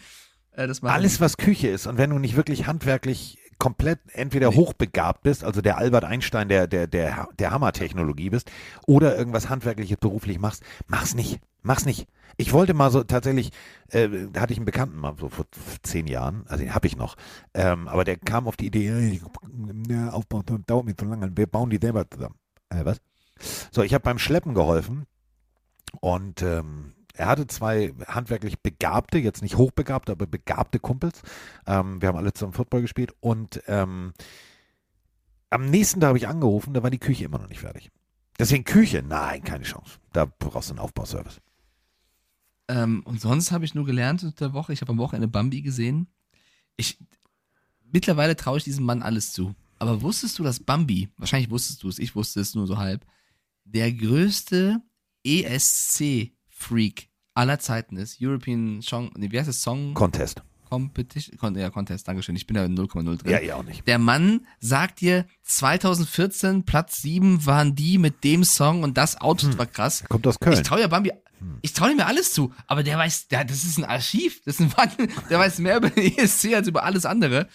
Äh, 0.53 0.69
Alles, 0.83 1.21
was 1.21 1.37
Küche 1.37 1.69
ist 1.69 1.87
und 1.87 1.99
wenn 1.99 2.11
du 2.11 2.19
nicht 2.19 2.37
wirklich 2.37 2.67
handwerklich 2.67 3.39
komplett 3.59 4.01
entweder 4.13 4.55
hochbegabt 4.55 5.23
bist, 5.23 5.43
also 5.43 5.63
der 5.63 5.79
Albert 5.79 6.05
Einstein 6.05 6.49
der, 6.49 6.67
der, 6.67 6.87
der, 6.87 7.29
der 7.39 7.51
Hammertechnologie 7.51 8.31
bist, 8.31 8.51
oder 8.87 9.17
irgendwas 9.17 9.49
handwerkliches 9.49 9.97
beruflich 9.99 10.39
machst, 10.39 10.63
mach's 10.87 11.15
nicht. 11.15 11.41
Mach's 11.63 11.87
nicht. 11.87 12.07
Ich 12.37 12.53
wollte 12.53 12.75
mal 12.75 12.91
so 12.91 13.03
tatsächlich, 13.03 13.51
äh, 13.89 14.09
da 14.33 14.41
hatte 14.43 14.53
ich 14.53 14.59
einen 14.59 14.67
Bekannten 14.67 14.99
mal 14.99 15.15
so 15.19 15.29
vor 15.29 15.47
zehn 15.83 16.07
Jahren, 16.07 16.45
also 16.49 16.63
den 16.63 16.75
habe 16.75 16.87
ich 16.87 16.97
noch, 16.97 17.17
ähm, 17.55 17.89
aber 17.89 18.05
der 18.05 18.17
kam 18.17 18.47
auf 18.47 18.57
die 18.57 18.67
Idee, 18.67 19.21
ja, 19.89 20.11
Aufbau 20.11 20.43
dauert 20.43 20.85
mir 20.85 20.97
zu 20.97 21.07
lange, 21.07 21.37
wir 21.37 21.47
bauen 21.47 21.71
die 21.71 21.79
selber 21.81 22.09
zusammen. 22.11 22.37
Äh, 22.69 22.85
was? 22.85 23.01
So, 23.71 23.83
ich 23.83 23.95
habe 23.95 24.03
beim 24.03 24.19
Schleppen 24.19 24.55
geholfen 24.55 25.07
und 26.01 26.43
ähm, 26.43 26.93
er 27.15 27.29
hatte 27.29 27.47
zwei 27.47 27.95
handwerklich 28.07 28.61
begabte, 28.61 29.19
jetzt 29.19 29.43
nicht 29.43 29.57
hochbegabte, 29.57 30.13
aber 30.13 30.27
begabte 30.27 30.79
Kumpels. 30.79 31.23
Ähm, 31.67 32.01
wir 32.01 32.09
haben 32.09 32.17
alle 32.17 32.33
zusammen 32.35 32.53
Football 32.53 32.83
gespielt 32.83 33.15
und 33.21 33.63
ähm, 33.67 34.13
am 35.49 35.71
nächsten 35.71 36.01
Tag 36.01 36.09
habe 36.09 36.19
ich 36.19 36.29
angerufen, 36.29 36.75
da 36.75 36.83
war 36.83 36.91
die 36.91 36.99
Küche 36.99 37.25
immer 37.25 37.39
noch 37.39 37.49
nicht 37.49 37.61
fertig. 37.61 37.91
Deswegen 38.39 38.65
Küche, 38.65 39.03
nein, 39.03 39.43
keine 39.43 39.65
Chance. 39.65 39.99
Da 40.13 40.27
brauchst 40.27 40.69
du 40.69 40.75
einen 40.75 40.81
Aufbauservice. 40.81 41.41
Ähm, 42.69 43.03
und 43.05 43.21
sonst 43.21 43.53
habe 43.53 43.65
ich 43.65 43.75
nur 43.75 43.85
gelernt 43.85 44.23
unter 44.25 44.47
der 44.49 44.55
Woche, 44.55 44.73
ich 44.73 44.81
habe 44.81 44.93
am 44.93 44.99
Wochenende 44.99 45.29
Bambi 45.29 45.63
gesehen. 45.63 46.09
Ich, 46.77 46.99
mittlerweile 47.93 48.37
traue 48.37 48.59
ich 48.59 48.65
diesem 48.65 48.85
Mann 48.85 49.03
alles 49.03 49.33
zu. 49.33 49.55
Aber 49.79 50.03
wusstest 50.03 50.39
du, 50.39 50.43
dass 50.43 50.61
Bambi, 50.61 51.09
wahrscheinlich 51.17 51.51
wusstest 51.51 51.83
du 51.83 51.89
es, 51.89 51.99
ich 51.99 52.15
wusste 52.17 52.41
es 52.41 52.55
nur 52.55 52.67
so 52.67 52.79
halb, 52.79 53.07
der 53.65 53.93
größte 53.93 54.81
ESC-Freak 55.25 57.09
aller 57.35 57.59
Zeiten 57.59 57.97
ist? 57.97 58.19
European 58.21 58.81
Song, 58.83 59.11
nee, 59.17 59.31
wie 59.31 59.39
heißt 59.39 59.49
das? 59.49 59.63
Song 59.63 59.95
Contest. 59.95 60.43
Competition? 60.69 61.39
Con 61.39 61.55
ja, 61.57 61.71
Contest, 61.71 62.09
Dankeschön. 62.09 62.35
Ich 62.35 62.47
bin 62.47 62.55
da 62.57 62.65
0,0 62.65 63.17
drin. 63.19 63.31
Ja, 63.31 63.39
ihr 63.39 63.57
auch 63.57 63.63
nicht. 63.63 63.87
Der 63.87 63.99
Mann 63.99 64.47
sagt 64.59 65.01
dir, 65.01 65.27
2014 65.45 66.65
Platz 66.65 67.03
7 67.03 67.47
waren 67.47 67.77
die 67.77 67.99
mit 67.99 68.25
dem 68.25 68.43
Song 68.43 68.83
und 68.83 68.97
das 68.97 69.21
Outfit 69.21 69.59
war 69.59 69.67
krass. 69.67 70.01
Er 70.01 70.09
kommt 70.09 70.27
aus 70.27 70.35
Ich 70.35 70.41
Köln. 70.41 70.65
traue 70.65 70.81
ja 70.81 70.89
Bambi, 70.89 71.13
ich 71.63 71.73
traue 71.73 71.93
ihm 71.93 71.99
ja 71.99 72.07
alles 72.07 72.33
zu, 72.33 72.53
aber 72.67 72.83
der 72.83 72.99
weiß, 72.99 73.29
der, 73.29 73.45
das 73.45 73.65
ist 73.65 73.79
ein 73.79 73.85
Archiv, 73.85 74.41
das 74.45 74.59
ist 74.59 74.61
ein 74.61 74.73
Mann, 74.77 75.09
der 75.31 75.39
weiß 75.39 75.59
mehr 75.59 75.77
über 75.77 75.91
den 75.91 76.17
ESC 76.19 76.55
als 76.55 76.69
über 76.69 76.85
alles 76.85 77.05
andere. 77.07 77.49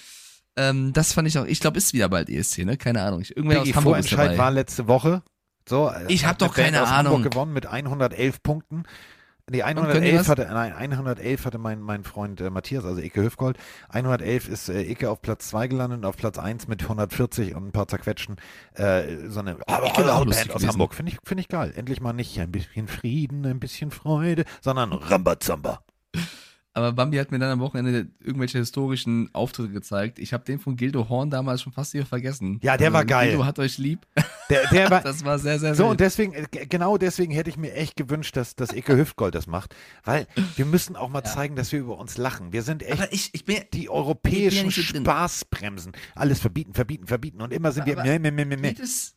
Ähm, 0.55 0.93
das 0.93 1.13
fand 1.13 1.27
ich 1.27 1.37
auch, 1.39 1.45
ich 1.45 1.59
glaube, 1.59 1.77
ist 1.77 1.93
wieder 1.93 2.09
bald 2.09 2.29
ESC, 2.29 2.59
ne? 2.65 2.77
Keine 2.77 3.01
Ahnung. 3.01 3.21
Ich, 3.21 3.35
irgendwer 3.35 3.59
Biggie, 3.59 3.71
aus 3.71 3.77
Hamburg 3.77 3.99
ist 3.99 4.09
Vorentscheid 4.09 4.37
war 4.37 4.51
letzte 4.51 4.87
Woche. 4.87 5.23
So, 5.67 5.91
Ich 6.07 6.25
hab 6.25 6.31
hat 6.31 6.41
doch 6.41 6.53
keine 6.53 6.81
Ahnung. 6.81 7.13
Hamburg 7.13 7.31
gewonnen 7.31 7.53
mit 7.53 7.65
111 7.67 8.43
Punkten. 8.43 8.83
Nee, 9.51 9.59
können 9.59 9.75
die 9.75 9.79
111 9.79 10.19
was? 10.21 10.29
hatte, 10.29 10.47
nein, 10.51 10.73
111 10.73 11.45
hatte 11.45 11.57
mein, 11.57 11.81
mein 11.81 12.03
Freund 12.03 12.39
äh, 12.39 12.49
Matthias, 12.49 12.85
also 12.85 13.01
Icke 13.01 13.21
Hüfgold. 13.21 13.57
111 13.89 14.47
ist 14.47 14.69
äh, 14.69 14.81
Icke 14.81 15.09
auf 15.09 15.21
Platz 15.21 15.49
2 15.49 15.67
gelandet 15.67 15.99
und 15.99 16.05
auf 16.05 16.15
Platz 16.15 16.39
1 16.39 16.69
mit 16.69 16.83
140 16.83 17.53
und 17.55 17.67
ein 17.67 17.71
paar 17.73 17.87
zerquetschen. 17.87 18.37
Äh, 18.75 19.27
so 19.27 19.41
eine 19.41 19.57
Aber 19.67 19.87
Icke 19.87 20.13
auch 20.13 20.25
Band 20.25 20.31
aus 20.31 20.47
gewesen. 20.47 20.69
Hamburg. 20.69 20.93
Finde 20.93 21.11
ich, 21.11 21.17
finde 21.25 21.41
ich 21.41 21.49
geil. 21.49 21.73
Endlich 21.75 21.99
mal 21.99 22.13
nicht 22.13 22.39
ein 22.39 22.51
bisschen 22.51 22.87
Frieden, 22.87 23.45
ein 23.45 23.59
bisschen 23.59 23.91
Freude, 23.91 24.45
sondern 24.61 24.93
Rambazamba. 24.93 25.83
Aber 26.73 26.93
Bambi 26.93 27.17
hat 27.17 27.31
mir 27.31 27.39
dann 27.39 27.49
am 27.51 27.59
Wochenende 27.59 28.07
irgendwelche 28.21 28.57
historischen 28.57 29.29
Auftritte 29.33 29.69
gezeigt. 29.73 30.19
Ich 30.19 30.31
habe 30.31 30.45
den 30.45 30.57
von 30.57 30.77
Gildo 30.77 31.09
Horn 31.09 31.29
damals 31.29 31.61
schon 31.61 31.73
fast 31.73 31.93
wieder 31.93 32.05
vergessen. 32.05 32.59
Ja, 32.63 32.77
der 32.77 32.93
war 32.93 33.03
geil. 33.03 33.29
Gildo 33.31 33.43
hat 33.45 33.59
euch 33.59 33.77
lieb. 33.77 34.07
Der, 34.49 34.67
der 34.69 34.89
war, 34.89 35.01
Das 35.01 35.25
war 35.25 35.37
sehr, 35.37 35.59
sehr 35.59 35.75
So, 35.75 35.83
wild. 35.83 35.91
und 35.91 35.99
deswegen, 35.99 36.33
äh, 36.33 36.45
genau 36.69 36.97
deswegen 36.97 37.33
hätte 37.33 37.49
ich 37.49 37.57
mir 37.57 37.73
echt 37.73 37.97
gewünscht, 37.97 38.37
dass, 38.37 38.55
dass 38.55 38.71
Icke 38.71 38.95
Hüftgold 38.95 39.35
das 39.35 39.47
macht. 39.47 39.75
Weil 40.05 40.27
wir 40.55 40.65
müssen 40.65 40.95
auch 40.95 41.09
mal 41.09 41.25
zeigen, 41.25 41.57
dass 41.57 41.73
wir 41.73 41.79
über 41.81 41.97
uns 41.97 42.17
lachen. 42.17 42.53
Wir 42.53 42.61
sind 42.63 42.83
echt 42.83 43.05
ich, 43.11 43.29
ich 43.33 43.43
bin, 43.43 43.57
die 43.73 43.89
europäischen 43.89 44.67
ja. 44.69 44.71
Spaßbremsen. 44.71 45.91
Alles 46.15 46.39
verbieten, 46.39 46.73
verbieten, 46.73 47.05
verbieten. 47.07 47.41
Und 47.41 47.51
immer 47.51 47.73
sind 47.73 47.85
wir. 47.85 47.93
Aber- 47.99 48.03
Meh, 48.07 48.17
meh, 48.19 48.31
meh, 48.31 48.45
meh, 48.45 48.55
meh. 48.57 48.69
Geht 48.69 48.79
es, 48.79 49.15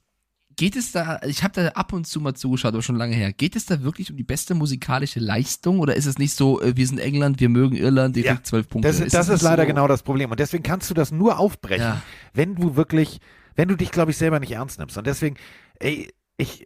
geht 0.56 0.76
es 0.76 0.92
da, 0.92 1.20
ich 1.26 1.42
habe 1.42 1.54
da 1.54 1.68
ab 1.68 1.92
und 1.92 2.06
zu 2.06 2.20
mal 2.20 2.34
zugeschaut, 2.34 2.72
aber 2.74 2.82
schon 2.82 2.96
lange 2.96 3.14
her. 3.14 3.32
Geht 3.32 3.56
es 3.56 3.66
da 3.66 3.82
wirklich 3.82 4.10
um 4.10 4.16
die 4.16 4.24
beste 4.24 4.54
musikalische 4.54 5.20
Leistung 5.20 5.78
oder 5.80 5.94
ist 5.96 6.06
es 6.06 6.18
nicht 6.18 6.34
so, 6.34 6.60
äh, 6.60 6.76
wir 6.76 6.86
sind 6.86 6.98
England, 6.98 7.40
wir 7.40 7.48
mögen 7.48 7.76
Irland, 7.76 8.16
ihr 8.16 8.24
Ja, 8.24 8.32
kriegt 8.34 8.46
zwölf 8.46 8.68
Punkte? 8.68 8.88
Das, 8.88 9.00
Ist 9.00 9.14
das 9.14 9.28
ist 9.28 9.42
leider 9.42 9.62
so, 9.62 9.66
genau 9.68 9.88
das 9.88 10.02
Problem. 10.02 10.30
Und 10.30 10.40
deswegen 10.40 10.62
kannst 10.62 10.90
du 10.90 10.94
das 10.94 11.10
nur 11.12 11.38
aufbrechen, 11.38 11.84
Ja. 11.84 12.02
wenn 12.32 12.54
du 12.54 12.76
wirklich, 12.76 13.20
wenn 13.56 13.68
du 13.68 13.76
dich, 13.76 13.90
glaube 13.90 14.10
ich, 14.10 14.16
selber 14.16 14.40
nicht 14.40 14.52
ernst 14.52 14.78
nimmst. 14.78 14.96
Und 14.98 15.06
deswegen, 15.06 15.36
ey, 15.80 16.08
ich, 16.36 16.64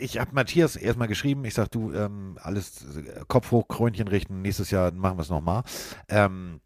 ich 0.00 0.18
habe 0.18 0.34
Matthias 0.34 0.76
erstmal 0.76 1.08
geschrieben, 1.08 1.44
ich 1.44 1.54
sag, 1.54 1.70
du, 1.70 1.92
ähm, 1.92 2.38
alles 2.40 2.84
äh, 2.96 3.20
Kopf 3.28 3.50
hoch, 3.50 3.68
Krönchen 3.68 4.08
richten, 4.08 4.40
nächstes 4.42 4.70
Jahr 4.70 4.92
machen 4.92 5.18
wir 5.18 5.22
es 5.22 5.28
nochmal. 5.30 5.62
Ähm, 6.08 6.60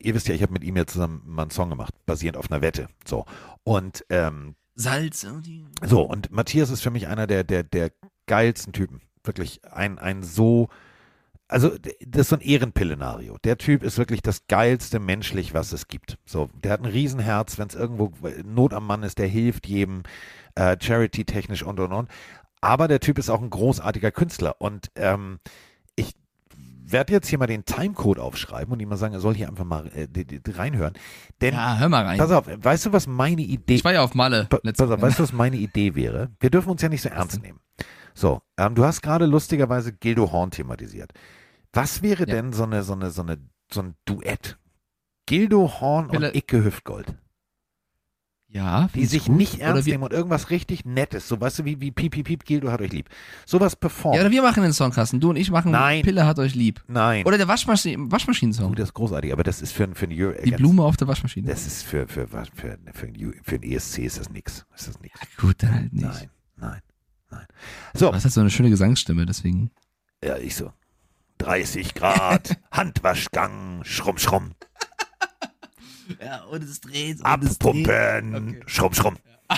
ihr 0.00 0.14
wisst 0.14 0.28
ja, 0.28 0.34
ich 0.34 0.42
habe 0.42 0.52
mit 0.52 0.64
ihm 0.64 0.76
ja 0.76 0.86
zusammen 0.86 1.22
mal 1.24 1.42
einen 1.42 1.50
Song 1.50 1.70
gemacht, 1.70 1.94
basierend 2.06 2.36
auf 2.36 2.50
einer 2.50 2.60
Wette. 2.60 2.88
So. 3.06 3.24
Und 3.62 4.04
ähm, 4.10 4.56
Salz. 4.74 5.26
die- 5.44 5.64
so, 5.82 6.02
und 6.02 6.30
Matthias 6.30 6.70
ist 6.70 6.82
für 6.82 6.90
mich 6.90 7.06
einer 7.08 7.26
der, 7.26 7.44
der, 7.44 7.62
der 7.62 7.90
geilsten 8.26 8.72
Typen. 8.72 9.00
Wirklich 9.22 9.60
ein, 9.64 9.98
ein 9.98 10.22
so, 10.22 10.68
also 11.48 11.70
das 12.06 12.22
ist 12.22 12.28
so 12.30 12.36
ein 12.36 12.42
Ehrenpillenario. 12.42 13.38
Der 13.44 13.56
Typ 13.58 13.82
ist 13.82 13.98
wirklich 13.98 14.22
das 14.22 14.46
geilste 14.48 14.98
menschlich, 14.98 15.54
was 15.54 15.72
es 15.72 15.88
gibt. 15.88 16.18
So, 16.26 16.50
der 16.62 16.72
hat 16.72 16.80
ein 16.80 16.86
Riesenherz, 16.86 17.58
wenn 17.58 17.68
es 17.68 17.74
irgendwo 17.74 18.12
Not 18.44 18.72
am 18.74 18.86
Mann 18.86 19.02
ist, 19.02 19.18
der 19.18 19.28
hilft 19.28 19.66
jedem, 19.66 20.02
äh, 20.56 20.76
Charity-technisch 20.80 21.62
und 21.62 21.80
und 21.80 21.92
und. 21.92 22.08
Aber 22.60 22.88
der 22.88 23.00
Typ 23.00 23.18
ist 23.18 23.28
auch 23.30 23.42
ein 23.42 23.50
großartiger 23.50 24.10
Künstler 24.10 24.60
und 24.60 24.90
ähm, 24.96 25.38
werde 26.86 27.12
jetzt 27.12 27.28
hier 27.28 27.38
mal 27.38 27.46
den 27.46 27.64
Timecode 27.64 28.18
aufschreiben 28.18 28.72
und 28.72 28.80
ihm 28.80 28.88
mal 28.88 28.96
sagen, 28.96 29.14
er 29.14 29.20
soll 29.20 29.34
hier 29.34 29.48
einfach 29.48 29.64
mal 29.64 29.88
äh, 29.94 30.06
reinhören. 30.50 30.92
Denn, 31.40 31.54
Ja, 31.54 31.78
hör 31.78 31.88
mal 31.88 32.04
rein. 32.04 32.18
pass 32.18 32.30
auf, 32.30 32.46
weißt 32.46 32.86
du, 32.86 32.92
was 32.92 33.06
meine 33.06 33.42
Idee 33.42 33.74
Ich 33.76 33.84
war 33.84 33.92
ja 33.92 34.02
auf 34.02 34.14
Malle. 34.14 34.46
Pa- 34.50 34.58
Pass 34.58 34.80
auf, 34.90 35.00
weißt 35.00 35.18
du, 35.18 35.22
was 35.22 35.32
meine 35.32 35.56
Idee 35.56 35.94
wäre? 35.94 36.30
Wir 36.40 36.50
dürfen 36.50 36.70
uns 36.70 36.82
ja 36.82 36.88
nicht 36.88 37.02
so 37.02 37.08
ernst 37.08 37.40
nehmen. 37.42 37.60
So, 38.14 38.42
ähm, 38.58 38.74
du 38.74 38.84
hast 38.84 39.02
gerade 39.02 39.26
lustigerweise 39.26 39.92
Gildo 39.92 40.30
Horn 40.30 40.50
thematisiert. 40.50 41.12
Was 41.72 42.02
wäre 42.02 42.20
Ja. 42.28 42.34
denn 42.34 42.52
so 42.52 42.62
eine, 42.64 42.82
so 42.82 42.92
eine, 42.92 43.10
so 43.10 43.22
eine, 43.22 43.38
so 43.72 43.80
ein 43.82 43.94
Duett? 44.04 44.58
Gildo 45.26 45.80
Horn 45.80 46.08
Pille- 46.08 46.28
und 46.28 46.36
Icke 46.36 46.62
Hüftgold. 46.64 47.14
Ja, 48.54 48.88
die 48.94 49.04
sich 49.04 49.24
gut. 49.24 49.36
nicht 49.36 49.58
ernst 49.58 49.88
nehmen 49.88 50.04
und 50.04 50.12
irgendwas 50.12 50.48
richtig 50.50 50.84
Nettes, 50.84 51.26
so 51.26 51.40
weißt 51.40 51.58
du, 51.58 51.64
wie, 51.64 51.80
wie 51.80 51.90
Piep, 51.90 52.12
Piep, 52.12 52.24
Piep, 52.26 52.44
Gildo 52.44 52.70
hat 52.70 52.80
euch 52.80 52.92
lieb. 52.92 53.08
Sowas 53.46 53.74
performen. 53.74 54.16
Ja, 54.16 54.22
oder 54.24 54.30
wir 54.30 54.42
machen 54.42 54.62
den 54.62 54.72
Songkasten. 54.72 55.18
Du 55.18 55.30
und 55.30 55.36
ich 55.36 55.50
machen 55.50 55.72
Nein. 55.72 56.02
Pille 56.04 56.24
hat 56.24 56.38
euch 56.38 56.54
lieb. 56.54 56.80
Nein. 56.86 57.26
Oder 57.26 57.36
der 57.36 57.48
Waschmaschinen 57.48 58.12
Waschmaschinen-Song. 58.12 58.76
das 58.76 58.90
ist 58.90 58.94
großartig, 58.94 59.32
aber 59.32 59.42
das 59.42 59.60
ist 59.60 59.72
für, 59.72 59.88
für 59.94 60.06
ein 60.06 60.12
Euro. 60.22 60.34
Die 60.44 60.52
Blume 60.52 60.84
auf 60.84 60.96
der 60.96 61.08
Waschmaschine. 61.08 61.48
Das 61.48 61.66
ist 61.66 61.82
für, 61.82 62.06
für, 62.06 62.28
für, 62.28 62.44
für, 62.54 62.78
für, 62.92 63.06
ein, 63.08 63.14
Eu- 63.18 63.32
für 63.42 63.56
ein 63.56 63.62
ESC 63.64 63.98
ist 63.98 64.20
das 64.20 64.30
nix. 64.30 64.64
Ist 64.76 64.86
das 64.86 65.00
nix. 65.00 65.18
Gut, 65.36 65.56
dann 65.58 65.74
halt 65.74 65.92
nicht. 65.92 66.04
Nein, 66.04 66.30
nein, 66.56 66.78
nein. 67.32 67.46
So, 67.92 68.10
Du 68.10 68.14
hast 68.14 68.22
halt 68.22 68.34
so 68.34 68.40
eine 68.40 68.50
schöne 68.50 68.70
Gesangsstimme, 68.70 69.26
deswegen. 69.26 69.72
ja, 70.24 70.36
ich 70.36 70.54
so. 70.54 70.70
30 71.38 71.94
Grad, 71.94 72.56
Handwaschgang, 72.70 73.80
schrumm, 73.82 74.18
schrumm. 74.18 74.52
Ja, 76.22 76.44
und 76.44 76.62
es 76.62 76.80
dreht. 76.80 77.24
Abpumpen, 77.24 78.62
schrumm, 78.66 78.94
schrumm. 78.94 79.16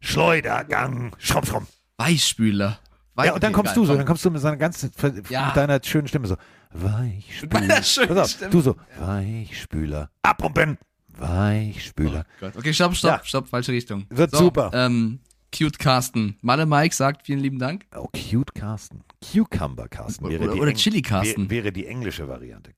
Schleudergang, 0.00 1.14
schrumm, 1.18 1.44
schrumm. 1.44 1.66
Weichspüler. 1.98 2.78
Ja, 3.22 3.34
und 3.34 3.42
dann 3.42 3.52
kommst 3.52 3.76
du 3.76 3.84
so, 3.84 3.94
dann 3.96 4.06
kommst 4.06 4.24
du 4.24 4.30
mit, 4.30 4.40
seiner 4.40 4.56
ganzen, 4.56 4.90
Ja. 5.28 5.46
mit 5.48 5.56
deiner 5.56 5.78
schönen 5.84 6.08
Stimme 6.08 6.26
so, 6.26 6.36
Weichspüler. 6.72 7.60
meiner 7.60 7.82
schönen 7.82 8.16
auf, 8.18 8.28
Stimme. 8.30 8.50
Du 8.50 8.60
so, 8.62 8.76
Weichspüler. 8.98 10.10
Abpumpen, 10.22 10.78
Weichspüler. 11.18 12.24
Okay, 12.40 12.72
stopp, 12.72 12.96
stopp, 12.96 13.10
Ja. 13.10 13.24
stopp, 13.24 13.48
falsche 13.48 13.72
Richtung. 13.72 14.06
Wird 14.08 14.30
so, 14.30 14.38
super. 14.38 14.70
Ähm, 14.72 15.20
Cute 15.54 15.78
Carsten. 15.78 16.36
Malle 16.42 16.64
Mike 16.64 16.94
sagt 16.94 17.26
vielen 17.26 17.40
lieben 17.40 17.58
Dank. 17.58 17.84
Oh, 17.94 18.06
cute 18.08 18.54
Carsten. 18.54 19.02
Cucumber 19.20 19.88
Carsten 19.88 20.28
wäre 20.28 20.44
Oder- 20.44 20.54
die 20.54 20.60
oder 20.60 20.74
Chili 20.74 21.02
Carsten. 21.02 21.50
Wäre 21.50 21.72
die 21.72 21.86
englische 21.86 22.26
Variante. 22.28 22.72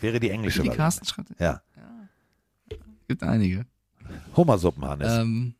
Wäre 0.00 0.20
die 0.20 0.30
englische 0.30 0.58
Variante. 0.58 0.76
Carsten 0.76 1.06
schreibt. 1.06 1.30
Ja. 1.38 1.62
Gibt 3.08 3.22
einige. 3.22 3.66
Hummersuppen, 4.36 4.84
Hannes. 4.84 5.12
Ähm, 5.12 5.54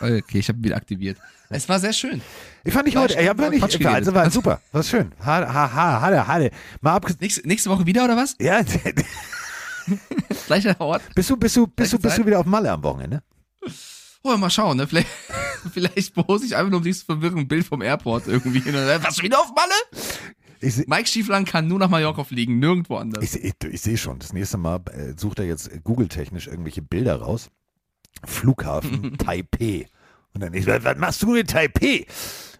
okay, 0.00 0.38
ich 0.38 0.48
habe 0.48 0.62
wieder 0.62 0.76
aktiviert. 0.76 1.18
Es 1.52 1.68
war 1.68 1.80
sehr 1.80 1.92
schön. 1.92 2.22
ich 2.64 2.72
fand 2.72 2.86
ich 2.88 2.96
heute, 2.96 3.14
ich 3.14 3.26
Stunden 3.26 3.60
fand 3.60 3.74
ich, 3.74 3.86
also 3.88 4.14
war 4.14 4.30
super, 4.30 4.60
war 4.70 4.82
schön. 4.84 5.12
Ha, 5.20 5.40
ha, 5.52 5.72
ha, 5.72 6.00
ha, 6.00 6.26
ha, 6.28 6.48
Mal 6.80 6.94
abges 6.94 7.18
Nächste, 7.18 7.46
nächste 7.46 7.70
Woche 7.70 7.84
wieder 7.86 8.04
oder 8.04 8.16
was? 8.16 8.36
ja, 8.38 8.62
Gleicher 10.46 10.80
Ort? 10.80 11.02
bist 11.14 11.28
du, 11.28 11.36
bist 11.36 11.56
du, 11.56 11.66
bist 11.66 11.92
du, 11.92 11.98
bist 11.98 12.18
du 12.18 12.24
wieder 12.26 12.38
auf 12.38 12.46
Malle 12.46 12.70
am 12.70 12.82
Wochenende? 12.84 13.22
Oh, 14.22 14.36
mal 14.36 14.50
schauen, 14.50 14.76
ne? 14.76 14.86
Vielleicht, 14.86 15.08
vielleicht 15.72 16.14
pose 16.14 16.44
ich 16.44 16.54
einfach 16.54 16.70
nur 16.70 16.78
um 16.78 16.84
dieses 16.84 17.02
verwirrende 17.02 17.46
Bild 17.46 17.66
vom 17.66 17.82
Airport 17.82 18.28
irgendwie. 18.28 18.60
hin 18.60 18.76
und 18.76 18.86
dann, 18.86 19.02
Was, 19.02 19.20
wieder 19.22 19.40
auf 19.40 19.52
Malle? 19.54 20.04
Ich, 20.60 20.86
Mike 20.86 21.06
Stieflang 21.06 21.44
kann 21.44 21.68
nur 21.68 21.78
nach 21.78 21.88
Mallorca 21.88 22.24
fliegen, 22.24 22.58
nirgendwo 22.58 22.96
anders. 22.96 23.22
ich, 23.24 23.44
ich, 23.44 23.54
ich 23.70 23.80
sehe 23.80 23.96
schon, 23.96 24.18
das 24.18 24.32
nächste 24.32 24.58
Mal 24.58 24.80
äh, 24.92 25.14
sucht 25.16 25.38
er 25.38 25.46
jetzt 25.46 25.72
äh, 25.72 25.80
Google-technisch 25.82 26.46
irgendwelche 26.46 26.82
Bilder 26.82 27.16
raus. 27.16 27.50
Flughafen 28.24 29.16
Taipei. 29.18 29.86
Und 30.34 30.42
dann 30.42 30.54
ich, 30.54 30.66
was 30.66 30.84
was 30.84 30.96
machst 30.98 31.22
du 31.22 31.34
in 31.34 31.46
Taipei? 31.46 32.06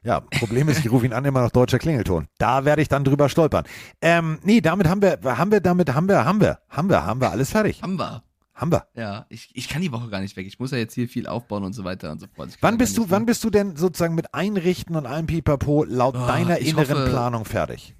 Ja, 0.02 0.20
Problem 0.20 0.68
ist, 0.70 0.78
ich 0.78 0.90
rufe 0.90 1.04
ihn 1.04 1.12
an, 1.12 1.26
immer 1.26 1.42
noch 1.42 1.50
deutscher 1.50 1.78
Klingelton. 1.78 2.26
Da 2.38 2.64
werde 2.64 2.80
ich 2.80 2.88
dann 2.88 3.04
drüber 3.04 3.28
stolpern. 3.28 3.64
Ähm, 4.00 4.38
nee, 4.42 4.62
damit 4.62 4.88
haben 4.88 5.02
wir, 5.02 5.18
haben 5.22 5.52
wir, 5.52 5.60
damit 5.60 5.92
haben 5.92 6.08
wir, 6.08 6.24
haben 6.24 6.40
wir, 6.40 6.58
haben 6.70 6.88
wir, 6.88 7.04
haben 7.04 7.20
wir 7.20 7.30
alles 7.30 7.50
fertig. 7.50 7.82
Haben 7.82 7.98
wir. 7.98 8.22
Haben 8.60 8.72
wir. 8.72 8.86
Ja, 8.94 9.24
ich, 9.30 9.48
ich 9.54 9.68
kann 9.68 9.80
die 9.80 9.90
Woche 9.90 10.10
gar 10.10 10.20
nicht 10.20 10.36
weg. 10.36 10.46
Ich 10.46 10.58
muss 10.58 10.70
ja 10.70 10.76
jetzt 10.78 10.92
hier 10.94 11.08
viel 11.08 11.26
aufbauen 11.26 11.64
und 11.64 11.72
so 11.72 11.82
weiter 11.84 12.12
und 12.12 12.20
so 12.20 12.26
fort. 12.36 12.50
Wann 12.60 12.76
bist 12.76 12.98
du, 12.98 13.08
wann 13.08 13.24
bist 13.24 13.42
du 13.42 13.48
denn 13.48 13.74
sozusagen 13.76 14.14
mit 14.14 14.34
Einrichten 14.34 14.96
und 14.96 15.06
allem 15.06 15.26
Pipapo 15.26 15.84
laut 15.84 16.14
Oh, 16.14 16.26
deiner 16.26 16.58
inneren 16.58 16.98
hoffe- 16.98 17.08
Planung 17.10 17.44
fertig? 17.46 17.94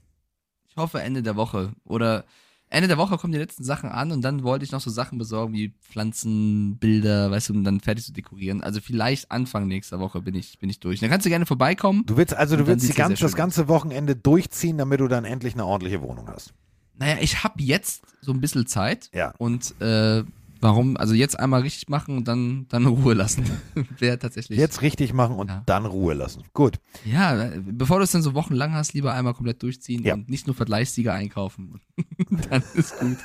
Ich 0.68 0.76
hoffe 0.76 1.00
Ende 1.00 1.22
der 1.22 1.34
Woche. 1.36 1.72
Oder 1.84 2.24
Ende 2.68 2.88
der 2.88 2.98
Woche 2.98 3.16
kommen 3.16 3.32
die 3.32 3.38
letzten 3.38 3.64
Sachen 3.64 3.88
an 3.90 4.12
und 4.12 4.20
dann 4.22 4.42
wollte 4.44 4.64
ich 4.64 4.70
noch 4.70 4.80
so 4.82 4.90
Sachen 4.90 5.16
besorgen 5.18 5.52
wie 5.54 5.72
Pflanzen, 5.80 6.76
Bilder, 6.78 7.30
weißt 7.30 7.48
du, 7.48 7.54
um 7.54 7.64
dann 7.64 7.80
fertig 7.80 8.04
zu 8.04 8.12
dekorieren. 8.12 8.62
Also 8.62 8.80
vielleicht 8.80 9.30
Anfang 9.32 9.66
nächster 9.66 9.98
Woche 9.98 10.20
bin 10.20 10.34
ich, 10.34 10.58
bin 10.58 10.68
ich 10.70 10.78
durch. 10.78 11.00
Dann 11.00 11.08
kannst 11.10 11.24
du 11.26 11.30
gerne 11.30 11.46
vorbeikommen. 11.46 12.04
Du 12.06 12.16
willst 12.16 12.34
also, 12.34 12.56
du 12.56 12.66
willst 12.66 12.86
die 12.88 12.92
ganz, 12.92 13.18
das 13.18 13.34
ganze 13.34 13.66
Wochenende 13.66 14.14
durchziehen, 14.14 14.76
damit 14.78 15.00
du 15.00 15.08
dann 15.08 15.24
endlich 15.24 15.54
eine 15.54 15.64
ordentliche 15.64 16.02
Wohnung 16.02 16.28
hast. 16.28 16.52
Naja, 16.98 17.16
ich 17.20 17.42
habe 17.42 17.62
jetzt 17.62 18.02
so 18.20 18.30
ein 18.32 18.40
bisschen 18.42 18.66
Zeit. 18.66 19.10
Ja. 19.14 19.32
Und 19.38 19.74
äh, 19.80 20.22
warum? 20.60 20.96
Also 20.96 21.14
jetzt 21.14 21.38
einmal 21.38 21.62
richtig 21.62 21.88
machen 21.88 22.16
und 22.16 22.28
dann, 22.28 22.66
dann 22.68 22.86
Ruhe 22.86 23.14
lassen. 23.14 23.44
Wäre 23.98 24.18
tatsächlich. 24.18 24.58
Jetzt 24.58 24.82
richtig 24.82 25.12
machen 25.12 25.36
und 25.36 25.48
Ja. 25.48 25.62
dann 25.66 25.86
Ruhe 25.86 26.14
lassen. 26.14 26.44
Gut. 26.52 26.78
Ja, 27.04 27.40
äh, 27.44 27.60
bevor 27.64 27.98
du 27.98 28.04
es 28.04 28.10
dann 28.12 28.22
so 28.22 28.34
wochenlang 28.34 28.72
hast, 28.72 28.92
lieber 28.94 29.12
einmal 29.14 29.34
komplett 29.34 29.62
durchziehen 29.62 30.02
Ja. 30.04 30.14
und 30.14 30.28
nicht 30.28 30.46
nur 30.46 30.54
Vergleichssieger 30.56 31.12
einkaufen. 31.12 31.80
dann 32.50 32.62
ist 32.74 32.98
gut. 32.98 33.18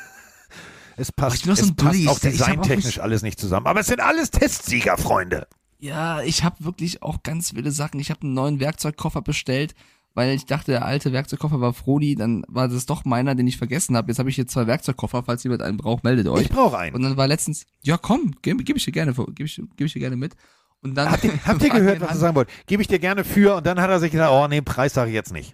Es 0.98 1.12
passt, 1.12 1.44
so 1.44 1.52
es 1.52 1.74
passt 1.76 2.07
auch 2.07 2.20
designtechnisch 2.20 2.99
alles 2.99 3.22
nicht 3.22 3.40
zusammen. 3.40 3.68
Aber 3.68 3.82
es 3.82 3.88
sind 3.88 3.99
alles 3.99 4.32
Testsieger, 4.32 4.98
Freunde. 4.98 5.48
Ja, 5.78 6.22
ich 6.22 6.44
habe 6.45 6.64
wirklich 6.64 7.03
auch 7.03 7.22
ganz 7.22 7.53
wilde 7.53 7.72
Sachen. 7.72 7.99
Ich 7.99 8.10
habe 8.10 8.22
einen 8.22 8.34
neuen 8.34 8.60
Werkzeugkoffer 8.62 9.22
bestellt, 9.22 9.76
weil 10.15 10.33
ich 10.33 10.45
dachte, 10.47 10.71
der 10.71 10.85
alte 10.85 11.11
Werkzeugkoffer 11.13 11.61
war 11.61 11.73
Froni, 11.73 12.15
dann 12.15 12.43
war 12.47 12.67
das 12.67 12.87
doch 12.87 13.05
meiner, 13.05 13.35
den 13.35 13.45
ich 13.45 13.57
vergessen 13.57 13.95
habe. 13.95 14.07
Jetzt 14.09 14.17
habe 14.17 14.29
ich 14.29 14.35
hier 14.35 14.47
zwei 14.47 14.65
Werkzeugkoffer, 14.65 15.21
falls 15.23 15.43
jemand 15.43 15.61
einen 15.61 15.77
braucht, 15.77 16.03
meldet 16.03 16.27
euch. 16.27 16.43
Ich 16.43 16.49
brauche 16.49 16.77
einen. 16.79 16.95
Und 16.95 17.03
dann 17.03 17.15
war 17.17 17.27
letztens, 17.27 17.65
ja 17.83 17.97
komm, 17.97 18.33
gebe 18.41 18.63
geb 18.63 18.75
ich 18.77 18.85
dir 18.85 18.91
gerne, 18.91 19.13
vor- 19.13 19.27
geb 19.27 19.45
ich, 19.45 19.55
geb 19.75 19.85
ich 19.85 19.93
dir 19.93 19.99
gerne 19.99 20.15
mit. 20.15 20.35
Und 20.81 20.95
dann 20.95 21.11
Habt 21.11 21.23
ihr, 21.23 21.31
habt 21.45 21.61
ihr 21.61 21.69
gehört, 21.69 22.01
was 22.01 22.09
er 22.11 22.17
sagen 22.17 22.35
wollte? 22.35 22.51
Gebe 22.65 22.81
ich 22.81 22.87
dir 22.87 22.99
gerne 22.99 23.23
für 23.23 23.55
und 23.57 23.65
dann 23.67 23.79
hat 23.79 23.89
er 23.89 23.99
sich 23.99 24.11
gedacht, 24.11 24.31
oh 24.31 24.47
nee, 24.47 24.61
Preis 24.61 24.93
sage 24.93 25.11
ich 25.11 25.15
jetzt 25.15 25.31
nicht. 25.33 25.53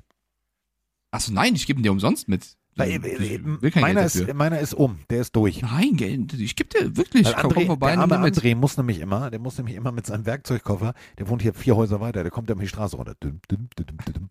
Achso, 1.11 1.33
nein, 1.33 1.55
ich 1.55 1.65
gebe 1.67 1.79
ihn 1.79 1.83
dir 1.83 1.91
umsonst 1.91 2.27
mit. 2.29 2.55
Äh, 2.79 2.95
äh, 2.95 3.39
meiner, 3.75 4.05
ist, 4.05 4.33
meiner 4.33 4.59
ist 4.59 4.73
um, 4.73 4.99
der 5.09 5.21
ist 5.21 5.35
durch. 5.35 5.61
Nein, 5.61 5.97
Geld, 5.97 6.33
ich 6.33 6.55
gebe 6.55 6.69
dir 6.69 6.95
wirklich. 6.95 7.25
Weil 7.25 7.33
André, 7.33 7.65
vorbei, 7.65 7.91
der 7.91 7.99
arme. 7.99 8.15
André 8.15 8.55
muss 8.55 8.77
nämlich 8.77 8.99
immer, 8.99 9.29
der 9.29 9.39
muss 9.39 9.57
nämlich 9.57 9.75
immer 9.75 9.91
mit 9.91 10.05
seinem 10.05 10.25
Werkzeugkoffer, 10.25 10.93
der 11.19 11.27
wohnt 11.27 11.41
hier 11.41 11.53
vier 11.53 11.75
Häuser 11.75 11.99
weiter, 11.99 12.23
der 12.23 12.31
kommt 12.31 12.49
immer 12.49 12.61
die 12.61 12.69
Straße 12.69 12.95
runter. 12.95 13.15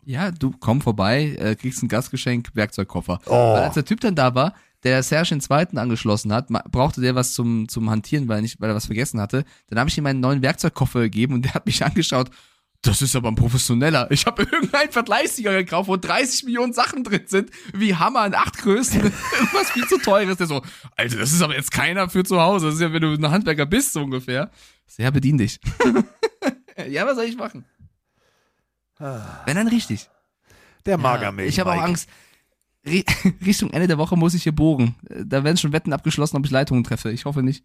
Ja, 0.04 0.30
du 0.30 0.52
komm 0.58 0.80
vorbei, 0.80 1.36
äh, 1.38 1.54
kriegst 1.54 1.82
ein 1.82 1.88
Gastgeschenk, 1.88 2.50
Werkzeugkoffer. 2.54 3.20
Oh. 3.26 3.32
Weil 3.32 3.64
als 3.64 3.74
der 3.74 3.84
Typ 3.84 4.00
dann 4.00 4.14
da 4.14 4.34
war, 4.34 4.54
der 4.84 5.02
Serge 5.02 5.30
den 5.30 5.40
zweiten 5.40 5.76
angeschlossen 5.76 6.32
hat, 6.32 6.48
brauchte 6.48 7.00
der 7.02 7.14
was 7.14 7.34
zum, 7.34 7.68
zum 7.68 7.90
Hantieren, 7.90 8.28
weil 8.28 8.38
er, 8.38 8.42
nicht, 8.42 8.60
weil 8.60 8.70
er 8.70 8.74
was 8.74 8.86
vergessen 8.86 9.20
hatte. 9.20 9.44
Dann 9.68 9.78
habe 9.78 9.90
ich 9.90 9.98
ihm 9.98 10.04
meinen 10.04 10.20
neuen 10.20 10.42
Werkzeugkoffer 10.42 11.00
gegeben 11.00 11.34
und 11.34 11.44
der 11.44 11.54
hat 11.54 11.66
mich 11.66 11.84
angeschaut. 11.84 12.30
Das 12.82 13.02
ist 13.02 13.14
aber 13.14 13.28
ein 13.30 13.34
professioneller. 13.34 14.10
Ich 14.10 14.24
habe 14.24 14.42
irgendeinen 14.50 14.90
Vergleichssieger 14.90 15.52
gekauft, 15.52 15.88
wo 15.88 15.96
30 15.98 16.44
Millionen 16.44 16.72
Sachen 16.72 17.04
drin 17.04 17.24
sind, 17.26 17.50
wie 17.74 17.94
Hammer 17.94 18.24
in 18.26 18.34
acht 18.34 18.56
Größen, 18.58 19.00
irgendwas 19.38 19.70
viel 19.70 19.86
zu 19.86 19.98
teures. 19.98 20.38
Der 20.38 20.46
so, 20.46 20.62
Alter, 20.96 21.16
das 21.18 21.32
ist 21.32 21.42
aber 21.42 21.54
jetzt 21.54 21.72
keiner 21.72 22.08
für 22.08 22.24
zu 22.24 22.40
Hause. 22.40 22.66
Das 22.66 22.76
ist 22.76 22.80
ja, 22.80 22.92
wenn 22.92 23.02
du 23.02 23.12
ein 23.12 23.30
Handwerker 23.30 23.66
bist, 23.66 23.92
so 23.92 24.02
ungefähr. 24.02 24.50
Sehr 24.86 25.10
bedien 25.10 25.36
dich. 25.38 25.60
ja, 26.88 27.06
was 27.06 27.16
soll 27.16 27.24
ich 27.26 27.36
machen? 27.36 27.64
Wenn 28.98 29.56
dann 29.56 29.68
richtig. 29.68 30.08
Der 30.86 30.92
Ja, 30.92 30.96
Magermilch. 30.98 31.48
Ich 31.50 31.60
habe 31.60 31.72
auch. 31.72 31.82
Angst. 31.82 32.08
Ri- 32.86 33.04
Richtung 33.44 33.70
Ende 33.70 33.88
der 33.88 33.98
Woche 33.98 34.16
muss 34.16 34.32
ich 34.34 34.42
hier 34.42 34.52
bohren. 34.54 34.94
Äh, 35.08 35.24
Da 35.26 35.44
werden 35.44 35.58
schon 35.58 35.72
Wetten 35.72 35.92
abgeschlossen, 35.92 36.36
ob 36.38 36.44
ich 36.46 36.50
Leitungen 36.50 36.82
treffe. 36.84 37.10
Ich 37.10 37.26
hoffe 37.26 37.42
nicht. 37.42 37.62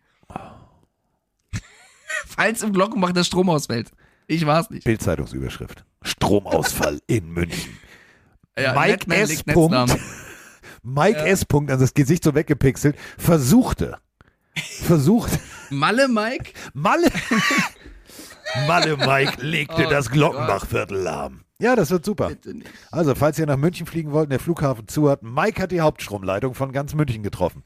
Falls 2.27 2.63
im 2.63 2.73
Glockenbach 2.73 3.13
der 3.13 3.23
Strom 3.23 3.49
ausfällt. 3.49 3.91
Ich 4.27 4.45
war's 4.45 4.69
nicht. 4.69 4.85
Bildzeitungsüberschrift. 4.85 5.85
Stromausfall 6.01 6.99
in 7.07 7.29
München. 7.31 7.77
Ja, 8.57 8.73
Mike 8.73 9.09
Netman 9.09 9.19
S. 9.19 9.43
Punkt. 9.43 9.97
Mike 10.83 11.19
S. 11.19 11.45
Punkt, 11.45 11.71
also 11.71 11.83
das 11.83 11.93
Gesicht 11.93 12.23
so 12.23 12.35
weggepixelt, 12.35 12.95
versuchte, 13.17 13.97
versucht, 14.55 15.31
Malle 15.71 16.07
Mike? 16.07 16.51
Malle, 16.73 17.09
Malle 18.67 18.95
Mike 18.97 19.41
legte 19.43 19.87
Oh 19.87 19.89
das 19.89 20.11
Glockenbachviertel 20.11 20.97
lahm. 20.97 21.41
Ja, 21.59 21.75
das 21.75 21.89
wird 21.89 22.05
super. 22.05 22.31
Also, 22.91 23.15
falls 23.15 23.39
ihr 23.39 23.45
nach 23.45 23.57
München 23.57 23.87
fliegen 23.87 24.11
wollt 24.11 24.25
und 24.25 24.29
der 24.31 24.39
Flughafen 24.39 24.87
zu 24.87 25.09
hat, 25.09 25.23
Mike 25.23 25.61
hat 25.61 25.71
die 25.71 25.81
Hauptstromleitung 25.81 26.53
von 26.53 26.71
ganz 26.71 26.93
München 26.93 27.23
getroffen. 27.23 27.63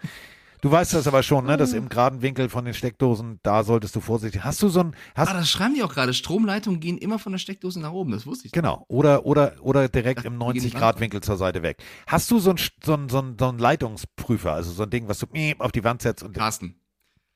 Du 0.61 0.71
weißt 0.71 0.93
das 0.93 1.07
aber 1.07 1.23
schon, 1.23 1.45
ne, 1.45 1.57
dass 1.57 1.73
im 1.73 1.89
geraden 1.89 2.21
Winkel 2.21 2.49
von 2.49 2.65
den 2.65 2.73
Steckdosen, 2.73 3.39
da 3.43 3.63
solltest 3.63 3.95
du 3.95 4.01
vorsichtig. 4.01 4.43
Hast 4.43 4.61
du 4.61 4.69
so 4.69 4.81
ein, 4.81 4.95
hast, 5.15 5.29
Ah, 5.29 5.33
das 5.33 5.49
schreiben 5.49 5.75
die 5.75 5.83
auch 5.83 5.93
gerade. 5.93 6.13
Stromleitungen 6.13 6.79
gehen 6.79 6.97
immer 6.97 7.19
von 7.19 7.31
der 7.31 7.39
Steckdose 7.39 7.79
nach 7.79 7.91
oben. 7.91 8.11
Das 8.11 8.25
wusste 8.25 8.47
ich. 8.47 8.51
Genau, 8.51 8.85
oder, 8.87 9.25
oder, 9.25 9.53
oder 9.61 9.87
direkt 9.87 10.21
Ach, 10.21 10.25
im 10.25 10.39
die 10.39 10.45
gehen 10.53 10.63
nicht 10.63 10.75
90-Grad-Winkel 10.75 11.21
zur 11.21 11.37
Seite 11.37 11.63
weg. 11.63 11.77
Hast 12.07 12.29
du 12.31 12.39
so 12.39 12.51
ein, 12.51 12.57
so 12.83 12.93
ein, 12.93 13.09
so 13.09 13.19
ein, 13.19 13.37
so 13.39 13.47
ein 13.47 13.57
Leitungsprüfer, 13.57 14.53
also 14.53 14.71
so 14.71 14.83
ein 14.83 14.89
Ding, 14.89 15.07
was 15.07 15.19
du 15.19 15.27
auf 15.59 15.71
die 15.71 15.83
Wand 15.83 16.01
setzt 16.01 16.23
und 16.23 16.33
Carsten. 16.33 16.75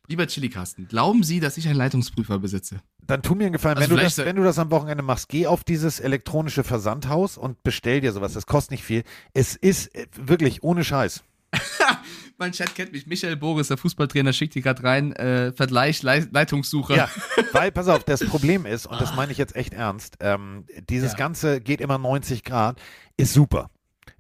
Lieber 0.08 0.28
Chili 0.28 0.50
Carsten, 0.50 0.90
glauben 0.90 1.24
Sie, 1.24 1.40
dass 1.40 1.58
ich 1.58 1.66
einen 1.66 1.78
Leitungsprüfer 1.78 2.38
besitze? 2.40 2.82
dann 3.08 3.22
tu 3.22 3.36
mir 3.36 3.46
einen 3.46 3.54
Gefallen, 3.54 3.78
Also 3.78 3.90
wenn, 3.90 3.98
du 3.98 4.04
das, 4.04 4.18
wenn 4.18 4.36
du 4.36 4.44
das 4.44 4.60
am 4.60 4.72
Wochenende 4.72 5.04
machst, 5.04 5.30
geh 5.30 5.48
auf 5.48 5.64
dieses 5.64 6.00
elektronische 6.00 6.64
Versandhaus 6.64 7.38
und 7.38 7.62
bestell 7.64 8.02
dir 8.02 8.12
sowas. 8.12 8.34
Das 8.34 8.46
kostet 8.46 8.72
nicht 8.72 8.84
viel. 8.84 9.04
Es 9.34 9.56
ist 9.56 9.94
äh, 9.96 10.08
wirklich 10.16 10.64
ohne 10.64 10.84
Scheiß. 10.84 11.24
Mein 12.44 12.52
Chat 12.52 12.76
kennt 12.76 12.92
mich. 12.92 13.08
Michael 13.08 13.38
Boris, 13.38 13.70
der 13.70 13.78
Fußballtrainer, 13.78 14.34
schickt 14.34 14.52
hier 14.54 14.62
gerade 14.62 14.84
rein. 14.84 15.14
Äh, 15.14 15.54
Vergleich, 15.54 16.04
Lei 16.04 16.28
Leitungssuche. 16.30 16.94
Ja, 16.96 17.10
weil, 17.54 17.72
pass 17.72 17.88
auf, 17.88 18.04
das 18.04 18.26
Problem 18.26 18.66
ist, 18.66 18.86
und 18.86 19.00
das 19.00 19.16
meine 19.16 19.32
ich 19.32 19.38
jetzt 19.38 19.56
echt 19.56 19.74
ernst, 19.74 20.18
ähm, 20.20 20.66
dieses 20.90 21.14
Ja. 21.14 21.18
Ganze 21.20 21.62
geht 21.62 21.80
immer 21.80 21.98
90 21.98 22.44
Grad, 22.44 22.82
ist 23.16 23.34
super. 23.34 23.70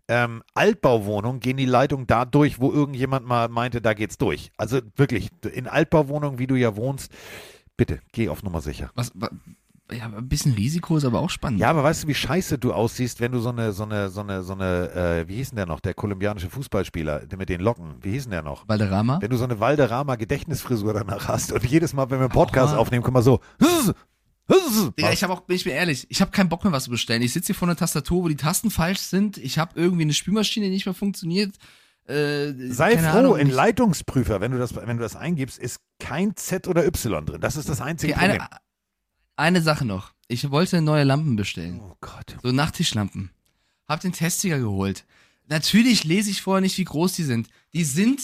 ähm, 0.07 0.41
Altbauwohnungen 0.53 1.39
gehen 1.41 1.57
die 1.57 1.65
Leitungen 1.65 2.07
da 2.07 2.23
durch, 2.25 2.59
wo 2.61 2.71
irgendjemand 2.71 3.25
mal 3.25 3.49
meinte, 3.49 3.81
da 3.81 3.93
geht's 3.93 4.17
durch. 4.17 4.51
Also 4.57 4.79
wirklich, 4.95 5.29
in 5.53 5.67
Altbauwohnungen, 5.67 6.39
wie 6.39 6.47
du 6.47 6.55
ja 6.55 6.75
wohnst, 6.77 7.11
bitte, 7.77 7.99
geh 8.13 8.29
auf 8.29 8.41
Nummer 8.43 8.61
sicher. 8.61 8.89
Was, 8.95 9.11
wa- 9.15 9.31
ja, 9.93 10.05
ein 10.05 10.27
bisschen 10.27 10.53
Risiko 10.53 10.97
ist 10.97 11.05
aber 11.05 11.19
auch 11.19 11.29
spannend. 11.29 11.59
Ja, 11.59 11.69
aber 11.69 11.83
weißt 11.83 12.03
du, 12.03 12.07
wie 12.07 12.13
scheiße 12.15 12.57
du 12.57 12.73
aussiehst, 12.73 13.19
wenn 13.19 13.31
du 13.31 13.39
so 13.39 13.49
eine, 13.49 13.71
so 13.73 13.83
eine, 13.83 14.09
so 14.09 14.21
eine, 14.21 14.43
so 14.43 14.53
eine, 14.53 14.91
äh, 14.91 15.27
wie 15.27 15.35
hieß 15.35 15.49
denn 15.49 15.57
der 15.57 15.65
noch, 15.65 15.79
der 15.79 15.93
kolumbianische 15.93 16.49
Fußballspieler, 16.49 17.25
der 17.25 17.37
mit 17.37 17.49
den 17.49 17.61
Locken, 17.61 17.95
wie 18.01 18.11
hieß 18.11 18.23
denn 18.23 18.31
der 18.31 18.43
noch? 18.43 18.67
Valderrama? 18.67 19.19
Wenn 19.21 19.29
du 19.29 19.37
so 19.37 19.43
eine 19.43 19.59
Valderrama 19.59 20.15
Gedächtnisfrisur 20.15 20.93
danach 20.93 21.27
hast 21.27 21.51
und 21.51 21.63
jedes 21.65 21.93
Mal, 21.93 22.09
wenn 22.09 22.19
wir 22.19 22.25
einen 22.25 22.33
Podcast 22.33 22.73
mal. 22.73 22.79
aufnehmen, 22.79 23.03
können 23.03 23.15
wir 23.15 23.21
so, 23.21 23.39
Digga, 24.49 25.11
ich 25.11 25.23
habe 25.23 25.33
auch, 25.33 25.41
bin 25.41 25.55
ich 25.55 25.65
mir 25.65 25.71
ehrlich, 25.71 26.05
ich 26.09 26.21
habe 26.21 26.31
keinen 26.31 26.49
Bock 26.49 26.63
mehr 26.63 26.73
was 26.73 26.85
zu 26.85 26.89
bestellen. 26.89 27.21
Ich 27.21 27.31
sitze 27.31 27.47
hier 27.47 27.55
vor 27.55 27.67
einer 27.67 27.77
Tastatur, 27.77 28.23
wo 28.23 28.27
die 28.27 28.35
Tasten 28.35 28.71
falsch 28.71 28.99
sind. 28.99 29.37
Ich 29.37 29.57
habe 29.57 29.71
irgendwie 29.75 30.03
eine 30.03 30.13
Spülmaschine, 30.13 30.65
die 30.65 30.71
nicht 30.71 30.85
mehr 30.85 30.93
funktioniert. 30.93 31.55
Äh, 32.07 32.53
Sei 32.69 32.97
froh, 32.97 33.17
Ahnung, 33.17 33.37
in 33.37 33.49
Leitungsprüfer, 33.49 34.41
wenn 34.41 34.51
du 34.51 34.57
das, 34.57 34.75
wenn 34.75 34.97
du 34.97 35.03
das 35.03 35.15
eingibst, 35.15 35.57
ist 35.57 35.79
kein 35.99 36.35
Z 36.35 36.67
oder 36.67 36.85
Y 36.85 37.25
drin. 37.25 37.39
Das 37.39 37.55
ist 37.55 37.69
das 37.69 37.79
einzige 37.79 38.13
Okay, 38.13 38.27
Problem. 38.27 38.47
Eine, 39.35 39.61
Sache 39.61 39.85
noch. 39.85 40.13
Ich 40.27 40.49
wollte 40.51 40.81
neue 40.81 41.03
Lampen 41.03 41.35
bestellen. 41.35 41.79
oh 41.81 41.95
Gott. 42.01 42.35
So 42.41 42.51
Nachttischlampen. 42.51 43.31
Hab 43.87 44.01
den 44.01 44.13
Testiger 44.13 44.59
geholt. 44.59 45.05
Natürlich 45.47 46.03
lese 46.03 46.29
ich 46.29 46.41
vorher 46.41 46.61
nicht, 46.61 46.77
wie 46.77 46.85
groß 46.85 47.13
die 47.13 47.23
sind. 47.23 47.49
Die 47.73 47.83
sind 47.83 48.21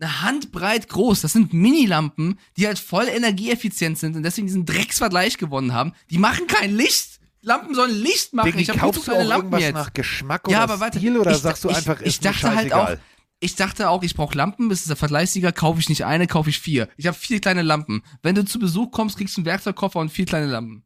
eine 0.00 0.22
Handbreit 0.22 0.88
groß. 0.88 1.20
Das 1.20 1.32
sind 1.32 1.52
Minilampen, 1.52 2.38
die 2.56 2.66
halt 2.66 2.78
voll 2.78 3.08
energieeffizient 3.08 3.98
sind 3.98 4.16
und 4.16 4.22
deswegen 4.22 4.46
diesen 4.46 4.66
Drecksvergleich 4.66 5.38
gewonnen 5.38 5.72
haben. 5.72 5.92
Die 6.10 6.18
machen 6.18 6.46
kein 6.46 6.74
Licht. 6.74 7.20
Lampen 7.40 7.74
sollen 7.74 7.94
Licht 7.94 8.32
machen. 8.32 8.50
Diggi, 8.50 8.62
ich 8.62 8.68
habe 8.70 8.80
kaufst 8.80 9.06
du 9.06 9.12
auch 9.12 9.16
Lampen 9.16 9.34
irgendwas 9.34 9.60
jetzt. 9.60 9.74
nach 9.74 9.92
Geschmack 9.92 10.42
ja, 10.48 10.64
oder 10.64 10.72
aber 10.72 10.80
warte, 10.80 10.98
Stil 10.98 11.16
oder 11.16 11.30
ich, 11.30 11.38
sagst 11.38 11.64
du 11.64 11.70
ich, 11.70 11.76
einfach, 11.76 12.00
ich 12.00 12.06
ist 12.08 12.24
mir 12.24 12.30
dachte 12.30 12.54
halt 12.54 12.72
auch? 12.72 12.96
Ich 13.40 13.54
dachte 13.54 13.88
auch, 13.88 14.02
ich 14.02 14.14
brauche 14.14 14.36
Lampen, 14.36 14.68
das 14.68 14.80
ist 14.80 14.88
der 14.88 14.96
Vergleichssieger, 14.96 15.52
kaufe 15.52 15.80
ich 15.80 15.88
nicht 15.88 16.04
eine, 16.04 16.26
kaufe 16.26 16.50
ich 16.50 16.58
vier. 16.58 16.88
Ich 16.96 17.06
habe 17.06 17.16
vier 17.16 17.40
kleine 17.40 17.62
Lampen. 17.62 18.02
Wenn 18.22 18.34
du 18.34 18.44
zu 18.44 18.58
Besuch 18.58 18.90
kommst, 18.90 19.16
kriegst 19.16 19.36
du 19.36 19.40
einen 19.40 19.46
Werkzeugkoffer 19.46 20.00
und 20.00 20.10
vier 20.10 20.26
kleine 20.26 20.46
Lampen. 20.46 20.84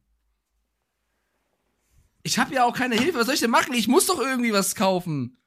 Ich 2.21 2.37
habe 2.37 2.53
ja 2.53 2.65
auch 2.65 2.75
keine 2.75 2.95
Hilfe, 2.95 3.19
was 3.19 3.25
soll 3.25 3.35
ich 3.35 3.41
denn 3.41 3.49
machen? 3.49 3.73
Ich 3.73 3.87
muss 3.87 4.05
doch 4.05 4.19
irgendwie 4.19 4.53
was 4.53 4.75
kaufen. 4.75 5.37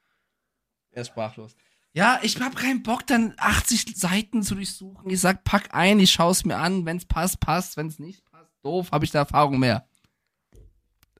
Er 0.90 1.02
ist 1.02 1.08
sprachlos. 1.08 1.56
Ja, 1.92 2.18
ich 2.22 2.38
habe 2.40 2.56
keinen 2.56 2.82
Bock, 2.82 3.06
dann 3.06 3.34
80 3.38 3.96
Seiten 3.96 4.42
zu 4.42 4.54
durchsuchen. 4.54 5.08
Ich 5.08 5.20
sag, 5.20 5.44
pack 5.44 5.74
ein, 5.74 5.98
ich 5.98 6.10
schaue 6.10 6.32
es 6.32 6.44
mir 6.44 6.58
an, 6.58 6.84
wenn's 6.84 7.06
passt, 7.06 7.40
passt, 7.40 7.78
wenn's 7.78 7.98
nicht 7.98 8.22
passt, 8.30 8.52
doof, 8.62 8.90
habe 8.92 9.04
ich 9.06 9.12
da 9.12 9.20
Erfahrung 9.20 9.58
mehr. 9.58 9.88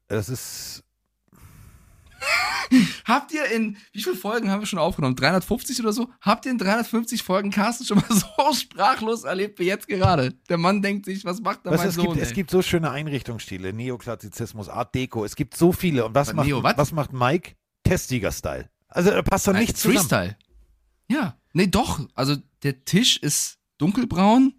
Das 0.08 0.28
ist, 0.28 0.84
Habt 3.04 3.32
ihr 3.32 3.44
in, 3.46 3.76
wie 3.92 4.02
viele 4.02 4.16
Folgen 4.16 4.50
haben 4.50 4.60
wir 4.60 4.66
schon 4.66 4.78
aufgenommen? 4.78 5.16
350 5.16 5.80
oder 5.80 5.92
so? 5.92 6.10
Habt 6.20 6.46
ihr 6.46 6.52
in 6.52 6.58
350 6.58 7.22
Folgen 7.22 7.50
Carsten 7.50 7.84
schon 7.84 7.98
mal 7.98 8.06
so 8.10 8.52
sprachlos 8.54 9.24
erlebt 9.24 9.58
wie 9.58 9.64
jetzt 9.64 9.86
gerade? 9.86 10.32
Der 10.48 10.58
Mann 10.58 10.82
denkt 10.82 11.06
sich, 11.06 11.24
was 11.24 11.40
macht 11.40 11.60
da 11.64 11.70
was, 11.70 11.78
mein 11.78 11.88
es, 11.88 11.94
Sohn? 11.94 12.06
gibt, 12.06 12.16
es 12.18 12.32
gibt 12.32 12.50
so 12.50 12.62
schöne 12.62 12.90
Einrichtungsstile, 12.90 13.72
Neoklassizismus, 13.72 14.68
Art 14.68 14.94
Deco, 14.94 15.24
es 15.24 15.36
gibt 15.36 15.56
so 15.56 15.72
viele. 15.72 16.06
Und 16.06 16.14
was, 16.14 16.32
macht, 16.32 16.46
Neo, 16.46 16.62
was? 16.62 16.92
macht 16.92 17.12
Mike? 17.12 17.54
Testiger-Style. 17.84 18.68
Also 18.88 19.10
da 19.10 19.22
passt 19.22 19.46
doch 19.46 19.52
Nein, 19.52 19.62
nichts 19.62 19.80
zusammen. 19.80 19.98
Freestyle. 19.98 20.36
Ja. 21.08 21.38
Nee, 21.52 21.68
doch. 21.68 22.00
Also 22.14 22.36
der 22.62 22.84
Tisch 22.84 23.16
ist 23.16 23.58
dunkelbraun. 23.78 24.54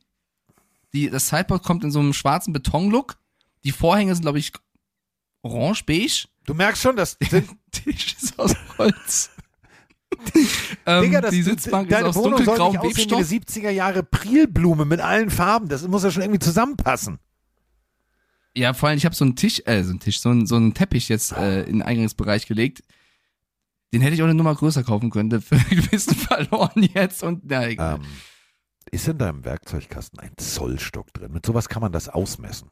Die, 0.93 1.09
das 1.09 1.29
Sideboard 1.29 1.63
kommt 1.63 1.83
in 1.83 1.91
so 1.91 1.99
einem 1.99 2.13
schwarzen 2.13 2.53
Betonlook. 2.53 3.17
Die 3.63 3.71
Vorhänge 3.71 4.15
sind, 4.15 4.23
glaube 4.23 4.39
ich, 4.39 4.53
orange-beige. 5.41 6.27
Du 6.47 6.53
merkst 6.55 6.81
schon, 6.81 6.95
das 6.95 7.17
sind, 7.29 7.49
Tisch 7.71 8.15
ist 8.15 8.39
aus 8.39 8.55
Holz. 8.79 9.29
ähm, 10.85 11.03
Digga, 11.03 11.21
das, 11.21 11.31
die 11.31 11.43
Sitzbank 11.43 11.89
ist 11.89 11.93
deine 11.93 12.07
aus 12.07 12.15
Wohnung 12.15 12.43
soll 12.43 12.55
nicht 12.55 12.61
aussehen 12.61 12.81
wie 12.81 13.13
eine 13.13 13.29
Webstoff. 13.29 13.61
70er 13.61 13.69
Jahre 13.69 14.01
Prilblume 14.01 14.85
mit 14.85 15.01
allen 15.01 15.29
Farben. 15.29 15.67
Das 15.67 15.85
muss 15.87 16.03
ja 16.03 16.09
schon 16.09 16.23
irgendwie 16.23 16.39
zusammenpassen. 16.39 17.19
Ja, 18.55 18.73
vor 18.73 18.89
allem, 18.89 18.97
ich 18.97 19.05
habe 19.05 19.13
so 19.13 19.25
einen 19.25 19.35
Tisch, 19.35 19.61
äh, 19.65 19.83
so 19.83 19.91
einen 19.91 19.99
Tisch, 19.99 20.21
so 20.21 20.29
einen, 20.29 20.47
so 20.47 20.55
einen 20.55 20.73
Teppich 20.73 21.09
jetzt 21.09 21.33
äh, 21.33 21.63
in 21.63 21.79
den 21.79 21.81
Eingangsbereich 21.81 22.47
gelegt. 22.47 22.81
Den 23.93 24.01
hätte 24.01 24.15
ich 24.15 24.21
auch 24.21 24.25
eine 24.25 24.33
Nummer 24.33 24.55
größer 24.55 24.83
kaufen 24.83 25.09
können. 25.09 25.29
Der 25.29 25.41
für 25.41 25.55
einen 25.55 25.69
gewissen 25.69 26.15
verloren 26.15 26.89
jetzt 26.93 27.23
und 27.23 27.41
na 27.43 27.67
egal. 27.67 27.95
Ähm, 27.97 28.05
ist 28.89 29.07
in 29.09 29.17
deinem 29.17 29.43
Werkzeugkasten 29.43 30.19
ein 30.19 30.31
Zollstock 30.37 31.13
drin? 31.13 31.33
Mit 31.33 31.45
sowas 31.45 31.67
kann 31.67 31.81
man 31.81 31.91
das 31.91 32.07
ausmessen. 32.07 32.69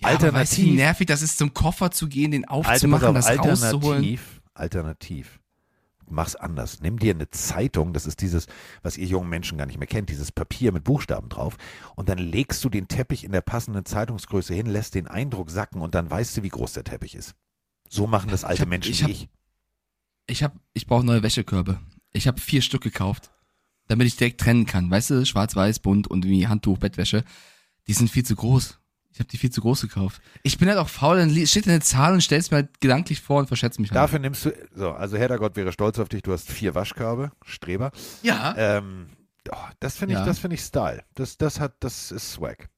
Ja, 0.00 0.08
aber 0.08 0.32
weißt 0.32 0.52
du, 0.52 0.56
wie 0.56 0.62
alternativ- 0.62 0.74
nervig 0.76 1.06
das 1.06 1.22
ist, 1.22 1.38
zum 1.38 1.52
Koffer 1.54 1.90
zu 1.90 2.08
gehen, 2.08 2.30
den 2.30 2.44
aufzumachen, 2.46 3.08
auf, 3.08 3.14
das 3.14 3.26
rauszuholen. 3.38 4.02
alternativ, 4.02 4.42
alternativ. 4.54 5.40
Mach's 6.08 6.36
anders. 6.36 6.80
Nimm 6.82 7.00
dir 7.00 7.12
eine 7.14 7.30
Zeitung, 7.30 7.92
das 7.92 8.06
ist 8.06 8.20
dieses, 8.20 8.46
was 8.82 8.96
ihr 8.96 9.06
jungen 9.06 9.28
Menschen 9.28 9.58
gar 9.58 9.66
nicht 9.66 9.78
mehr 9.78 9.88
kennt, 9.88 10.08
dieses 10.08 10.30
Papier 10.30 10.70
mit 10.70 10.84
Buchstaben 10.84 11.28
drauf. 11.28 11.56
Und 11.96 12.08
dann 12.08 12.18
legst 12.18 12.62
du 12.64 12.68
den 12.68 12.86
Teppich 12.86 13.24
in 13.24 13.32
der 13.32 13.40
passenden 13.40 13.84
Zeitungsgröße 13.84 14.54
hin, 14.54 14.66
lässt 14.66 14.94
den 14.94 15.08
Eindruck 15.08 15.50
sacken 15.50 15.80
und 15.80 15.96
dann 15.96 16.08
weißt 16.08 16.36
du, 16.36 16.42
wie 16.44 16.48
groß 16.48 16.74
der 16.74 16.84
Teppich 16.84 17.16
ist. 17.16 17.34
So 17.88 18.06
machen 18.06 18.30
das 18.30 18.44
alte 18.44 18.62
hab- 18.62 18.68
Menschen 18.68 18.92
ich 18.92 19.00
wie 19.00 19.04
hab- 19.04 19.10
ich. 19.10 19.28
Ich 20.28 20.42
hab, 20.44 20.54
ich 20.74 20.86
brauche 20.86 21.04
neue 21.04 21.22
Wäschekörbe. 21.24 21.80
Ich 22.12 22.28
habe 22.28 22.40
vier 22.40 22.62
Stück 22.62 22.82
gekauft, 22.82 23.30
damit 23.88 24.06
ich 24.06 24.16
direkt 24.16 24.40
trennen 24.40 24.66
kann. 24.66 24.88
Weißt 24.90 25.10
du, 25.10 25.24
schwarz-weiß, 25.26 25.80
bunt 25.80 26.06
und 26.08 26.24
wie 26.24 26.46
Handtuch, 26.46 26.78
Bettwäsche. 26.78 27.24
Die 27.88 27.92
sind 27.92 28.10
viel 28.10 28.24
zu 28.24 28.34
groß. 28.36 28.78
Ich 29.16 29.20
habe 29.20 29.30
die 29.30 29.38
viel 29.38 29.48
zu 29.50 29.62
groß 29.62 29.80
gekauft. 29.80 30.20
Ich 30.42 30.58
bin 30.58 30.68
halt 30.68 30.76
auch 30.76 30.90
faul, 30.90 31.16
dann 31.16 31.30
steht 31.46 31.66
eine 31.66 31.80
Zahl 31.80 32.12
und 32.12 32.20
stell's 32.20 32.50
mir 32.50 32.58
halt 32.58 32.80
gedanklich 32.82 33.22
vor 33.22 33.38
und 33.38 33.46
verschätze 33.46 33.80
mich 33.80 33.90
halt. 33.90 33.96
Dafür 33.96 34.18
nimmst 34.18 34.44
du, 34.44 34.52
so, 34.74 34.90
also 34.92 35.16
Herrgott 35.16 35.56
wäre 35.56 35.72
stolz 35.72 35.98
auf 35.98 36.10
dich, 36.10 36.20
du 36.20 36.34
hast 36.34 36.50
vier 36.52 36.74
Waschkörbe, 36.74 37.32
Streber. 37.42 37.92
Ja. 38.22 38.54
Ähm, 38.58 39.06
oh, 39.50 39.56
das 39.80 39.96
finde 39.96 40.12
ich, 40.12 40.20
Ja. 40.20 40.26
das 40.26 40.38
finde 40.38 40.56
ich 40.56 40.60
Style. 40.60 41.02
Das, 41.14 41.38
das 41.38 41.60
hat, 41.60 41.76
das 41.80 42.12
ist 42.12 42.32
Swag. 42.32 42.68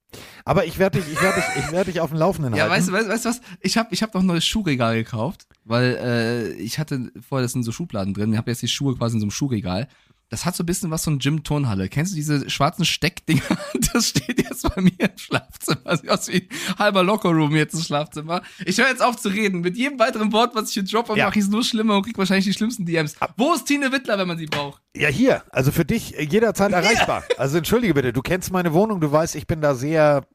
Aber 0.45 0.65
ich 0.65 0.79
werde 0.79 1.01
dich, 1.01 1.13
ich 1.13 1.21
werde 1.21 1.41
dich, 1.41 1.65
ich 1.65 1.73
werde 1.73 1.91
dich 1.91 2.01
auf 2.01 2.11
dem 2.11 2.19
Laufenden 2.21 2.55
Ja, 2.55 2.69
halten. 2.71 2.77
weißt 2.77 2.89
du, 2.89 2.93
weißt, 2.93 3.09
weißt 3.09 3.25
du 3.25 3.29
was? 3.31 3.41
Ich 3.61 3.77
habe 3.77 3.89
ich 3.91 4.05
hab 4.05 4.15
noch 4.15 4.21
ein 4.23 4.27
neues 4.27 4.47
Schuhregal 4.47 4.95
gekauft, 4.95 5.49
weil 5.65 5.97
äh, 6.01 6.53
ich 6.53 6.79
hatte 6.79 7.11
vorher, 7.29 7.43
das 7.43 7.51
sind 7.53 7.65
so 7.65 7.73
Schubladen 7.73 8.15
drin, 8.15 8.31
ich 8.33 8.39
habe 8.39 8.49
jetzt 8.53 8.63
die 8.63 8.69
Schuhe 8.69 8.97
quasi 8.97 9.17
in 9.17 9.21
so 9.21 9.25
einem 9.25 9.33
Schuhregal. 9.33 9.89
Das 10.31 10.45
hat 10.45 10.55
so 10.55 10.63
ein 10.63 10.67
bisschen 10.67 10.91
was 10.91 11.05
von 11.05 11.19
Gym-Turnhalle. 11.19 11.89
Kennst 11.89 12.13
du 12.13 12.17
diese 12.17 12.51
schwarzen 12.51 12.85
Steckdinger? 12.85 13.43
Das 13.95 14.09
steht 14.11 14.39
jetzt 14.43 14.63
bei 14.75 14.83
mir 14.83 14.93
im 15.01 15.17
Schlafzimmer. 15.17 15.97
Sieht 15.97 16.11
aus 16.11 16.29
wie 16.29 16.47
ein 16.71 16.79
halber 16.79 17.03
Lockerroom 17.03 17.57
jetzt 17.57 17.73
im 17.75 17.81
Schlafzimmer. 17.81 18.43
Ich 18.67 18.77
höre 18.79 18.89
jetzt 18.89 19.01
auf 19.03 19.17
zu 19.17 19.31
reden. 19.31 19.61
Mit 19.63 19.77
jedem 19.77 19.99
weiteren 19.99 20.31
Wort, 20.33 20.55
was 20.55 20.69
ich 20.69 20.75
hier 20.75 20.83
droppe, 20.85 21.17
Ja. 21.17 21.27
mache 21.27 21.39
ich 21.39 21.45
es 21.47 21.51
nur 21.51 21.65
schlimmer 21.65 21.97
und 21.97 22.03
krieg 22.03 22.19
wahrscheinlich 22.19 22.45
die 22.45 22.53
schlimmsten 22.53 22.85
DMs. 22.85 23.17
Wo 23.39 23.55
ist 23.55 23.65
Tine 23.65 23.91
Wittler, 23.91 24.19
wenn 24.19 24.29
man 24.29 24.37
sie 24.37 24.45
braucht? 24.47 24.83
Ja, 24.95 25.09
hier. 25.09 25.43
Also 25.51 25.73
für 25.73 25.85
dich 25.87 26.11
jederzeit 26.11 26.73
erreichbar. 26.73 27.25
Also 27.39 27.57
entschuldige 27.59 27.95
bitte, 27.95 28.13
du 28.13 28.21
kennst 28.21 28.53
meine 28.53 28.73
Wohnung, 28.75 29.01
du 29.01 29.11
weißt, 29.11 29.35
ich 29.37 29.47
bin 29.47 29.63
da 29.63 29.75
sehr. 29.75 30.27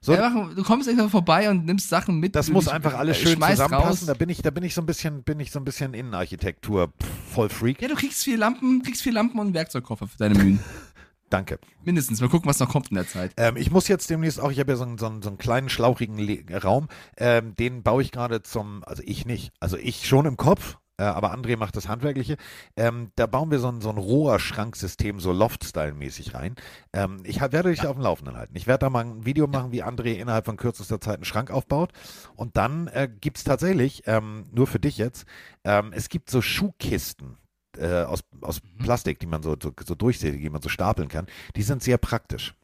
So, 0.00 0.14
Ja, 0.14 0.30
du 0.54 0.62
kommst 0.62 0.88
einfach 0.88 1.10
vorbei 1.10 1.50
und 1.50 1.64
nimmst 1.66 1.88
Sachen 1.88 2.20
mit. 2.20 2.36
das 2.36 2.50
muss 2.50 2.68
einfach 2.68 2.94
alles 2.94 3.18
äh, 3.18 3.22
schön 3.22 3.36
schmeißt 3.36 3.56
zusammenpassen. 3.56 3.88
raus. 3.88 4.06
Da 4.06 4.14
bin 4.14 4.28
ich, 4.28 4.42
da 4.42 4.50
bin 4.50 4.64
ich 4.64 4.74
so 4.74 4.82
ein 4.82 4.86
bisschen, 4.86 5.22
bin 5.22 5.40
ich 5.40 5.50
so 5.50 5.58
ein 5.58 5.64
bisschen 5.64 5.94
Innenarchitektur 5.94 6.88
pff, 6.88 7.34
voll 7.34 7.48
Freak. 7.48 7.82
Ja, 7.82 7.88
du 7.88 7.94
kriegst 7.94 8.22
vier 8.24 8.38
Lampen, 8.38 8.82
kriegst 8.82 9.02
vier 9.02 9.12
Lampen 9.12 9.38
und 9.38 9.46
einen 9.46 9.54
Werkzeugkoffer 9.54 10.06
für 10.06 10.18
deine 10.18 10.34
Mühen. 10.34 10.60
Danke. 11.30 11.58
Mindestens. 11.84 12.20
Mal 12.20 12.28
gucken, 12.30 12.48
was 12.48 12.58
noch 12.58 12.70
kommt 12.70 12.88
in 12.88 12.94
der 12.94 13.06
Zeit. 13.06 13.32
Ähm, 13.36 13.56
ich 13.56 13.70
muss 13.70 13.88
jetzt 13.88 14.08
demnächst 14.08 14.40
auch, 14.40 14.50
ich 14.50 14.60
habe 14.60 14.72
ja 14.72 14.76
so 14.76 14.84
einen, 14.84 14.98
so, 14.98 15.06
einen, 15.06 15.38
kleinen 15.38 15.68
schlauchigen 15.68 16.18
Le 16.18 16.42
Raum, 16.62 16.88
ähm, 17.18 17.54
den 17.56 17.82
baue 17.82 18.02
ich 18.02 18.12
gerade 18.12 18.42
zum, 18.42 18.82
also 18.84 19.02
ich 19.04 19.26
nicht, 19.26 19.52
also 19.60 19.76
ich 19.76 20.06
schon 20.06 20.24
im 20.24 20.36
Kopf, 20.36 20.78
aber 21.04 21.34
André 21.34 21.56
macht 21.56 21.76
das 21.76 21.88
Handwerkliche. 21.88 22.36
Ähm, 22.76 23.10
da 23.16 23.26
bauen 23.26 23.50
wir 23.50 23.58
so 23.58 23.68
ein, 23.68 23.80
so 23.80 23.90
ein 23.90 23.98
Rohrschranksystem, 23.98 25.20
so 25.20 25.32
Loft-Style-mäßig 25.32 26.34
rein. 26.34 26.56
Ähm, 26.92 27.20
ich 27.24 27.40
hab, 27.40 27.52
werde 27.52 27.70
dich 27.70 27.86
auf 27.86 27.96
dem 27.96 28.02
Laufenden 28.02 28.36
halten. 28.36 28.56
Ich 28.56 28.66
werde 28.66 28.86
da 28.86 28.90
mal 28.90 29.04
ein 29.04 29.24
Video 29.24 29.46
machen, 29.46 29.72
wie 29.72 29.84
André 29.84 30.14
innerhalb 30.14 30.44
von 30.44 30.56
kürzester 30.56 31.00
Zeit 31.00 31.16
einen 31.16 31.24
Schrank 31.24 31.50
aufbaut. 31.50 31.92
Und 32.34 32.56
dann 32.56 32.88
äh, 32.88 33.08
gibt 33.20 33.38
es 33.38 33.44
tatsächlich, 33.44 34.02
ähm, 34.06 34.44
nur 34.52 34.66
für 34.66 34.80
dich 34.80 34.98
jetzt, 34.98 35.26
ähm, 35.64 35.92
es 35.94 36.08
gibt 36.08 36.30
so 36.30 36.42
Schuhkisten. 36.42 37.36
Äh, 37.76 38.02
aus, 38.04 38.24
aus 38.40 38.60
Plastik, 38.78 39.20
die 39.20 39.26
man 39.26 39.42
so, 39.42 39.54
so, 39.62 39.72
so 39.84 39.94
durchsichtig, 39.94 40.40
die 40.40 40.50
man 40.50 40.62
so 40.62 40.68
stapeln 40.68 41.08
kann, 41.08 41.26
die 41.54 41.62
sind 41.62 41.82
sehr 41.82 41.98
praktisch. 41.98 42.54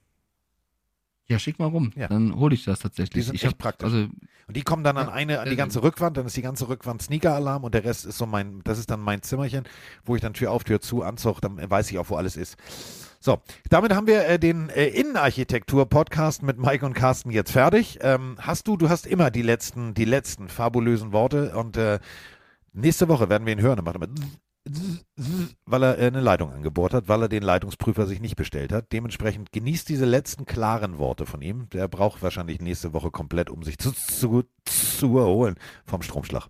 Ja, 1.26 1.38
schick 1.38 1.58
mal 1.58 1.66
rum. 1.66 1.90
Ja. 1.96 2.08
Dann 2.08 2.34
hole 2.36 2.54
ich 2.54 2.64
das 2.64 2.80
tatsächlich. 2.80 3.14
Die 3.14 3.22
sind 3.22 3.34
ich 3.36 3.44
echt 3.44 3.54
hab, 3.54 3.58
praktisch. 3.58 3.86
Also, 3.86 4.08
Und 4.46 4.56
die 4.56 4.62
kommen 4.62 4.84
dann 4.84 4.98
an 4.98 5.08
eine, 5.08 5.38
an 5.38 5.44
die 5.44 5.50
sehr 5.50 5.56
ganze 5.56 5.82
Rückwand, 5.82 6.16
dann 6.16 6.26
ist 6.26 6.36
die 6.36 6.42
ganze 6.42 6.68
Rückwand 6.68 7.00
Sneaker-Alarm 7.00 7.64
und 7.64 7.74
der 7.74 7.84
Rest 7.84 8.04
ist 8.04 8.18
so 8.18 8.26
mein, 8.26 8.60
das 8.64 8.78
ist 8.78 8.90
dann 8.90 9.00
mein 9.00 9.22
Zimmerchen, 9.22 9.64
wo 10.04 10.16
ich 10.16 10.20
dann 10.20 10.34
Tür 10.34 10.50
auf, 10.50 10.64
Tür 10.64 10.80
zu, 10.80 11.02
Anzug, 11.02 11.40
dann 11.40 11.58
weiß 11.70 11.90
ich 11.90 11.98
auch, 11.98 12.10
wo 12.10 12.16
alles 12.16 12.36
ist. 12.36 12.56
So, 13.20 13.40
damit 13.70 13.94
haben 13.94 14.06
wir 14.06 14.26
äh, 14.26 14.38
den 14.38 14.68
äh, 14.68 14.88
Innenarchitektur-Podcast 14.88 16.42
mit 16.42 16.58
Mike 16.58 16.84
und 16.84 16.92
Carsten 16.92 17.30
jetzt 17.30 17.52
fertig. 17.52 17.98
Ähm, 18.02 18.36
hast 18.38 18.68
du, 18.68 18.76
du 18.76 18.90
hast 18.90 19.06
immer 19.06 19.30
die 19.30 19.40
letzten, 19.40 19.94
die 19.94 20.04
letzten 20.04 20.48
fabulösen 20.48 21.12
Worte 21.12 21.56
und 21.56 21.78
äh, 21.78 22.00
nächste 22.74 23.08
Woche 23.08 23.30
werden 23.30 23.46
wir 23.46 23.54
ihn 23.54 23.62
hören. 23.62 23.76
Dann 23.76 23.84
macht 23.86 23.96
er 23.96 24.00
mal 24.00 24.08
weil 25.66 25.82
er 25.82 25.98
äh, 25.98 26.06
eine 26.06 26.20
Leitung 26.20 26.50
angebohrt 26.50 26.94
hat, 26.94 27.08
weil 27.08 27.22
er 27.22 27.28
den 27.28 27.42
Leitungsprüfer 27.42 28.06
sich 28.06 28.20
nicht 28.20 28.36
bestellt 28.36 28.72
hat. 28.72 28.92
Dementsprechend 28.92 29.52
genießt 29.52 29.88
diese 29.88 30.06
letzten 30.06 30.46
klaren 30.46 30.98
Worte 30.98 31.26
von 31.26 31.42
ihm. 31.42 31.68
Der 31.70 31.86
braucht 31.88 32.22
wahrscheinlich 32.22 32.60
nächste 32.60 32.92
Woche 32.94 33.10
komplett, 33.10 33.50
um 33.50 33.62
sich 33.62 33.78
zu, 33.78 33.92
zu, 33.92 34.44
zu 34.64 35.18
erholen 35.18 35.56
vom 35.84 36.02
Stromschlag. 36.02 36.48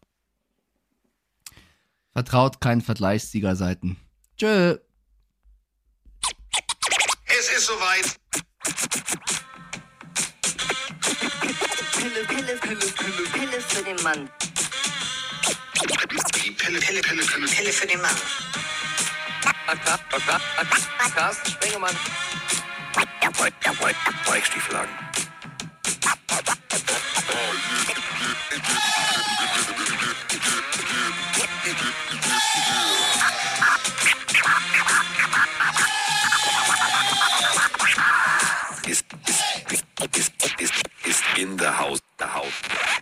Vertraut 2.12 2.60
keinen 2.60 2.80
Vergleichssiegerseiten. 2.80 3.96
Tschö. 4.36 4.78
Es 7.26 7.48
ist 7.56 7.66
soweit. 7.66 8.20
Pille, 11.92 12.24
Pille, 12.28 12.58
Pille, 12.58 12.78
Pille, 12.78 13.28
Pille 13.32 13.60
für 13.60 13.84
den 13.84 14.02
Mann. 14.04 14.30
Die 16.66 16.70
Pille, 16.70 16.80
Pille, 16.80 17.02
Pille, 17.02 17.22
Pille, 17.26 17.46
Pille 17.46 17.72
für 17.72 17.86
den 17.86 18.00
Mann. 18.00 18.16
Carsten 21.14 21.50
Spengemann. 21.50 21.94
Weichstieflagen. 24.24 24.88
Ist, 38.86 39.04
ist, 39.26 39.84
ist, 40.16 40.32
ist, 40.58 40.72
ist 41.04 41.22
in 41.36 41.58
the 41.58 41.66
house, 41.66 42.00
the 42.18 42.24
house. 42.24 42.93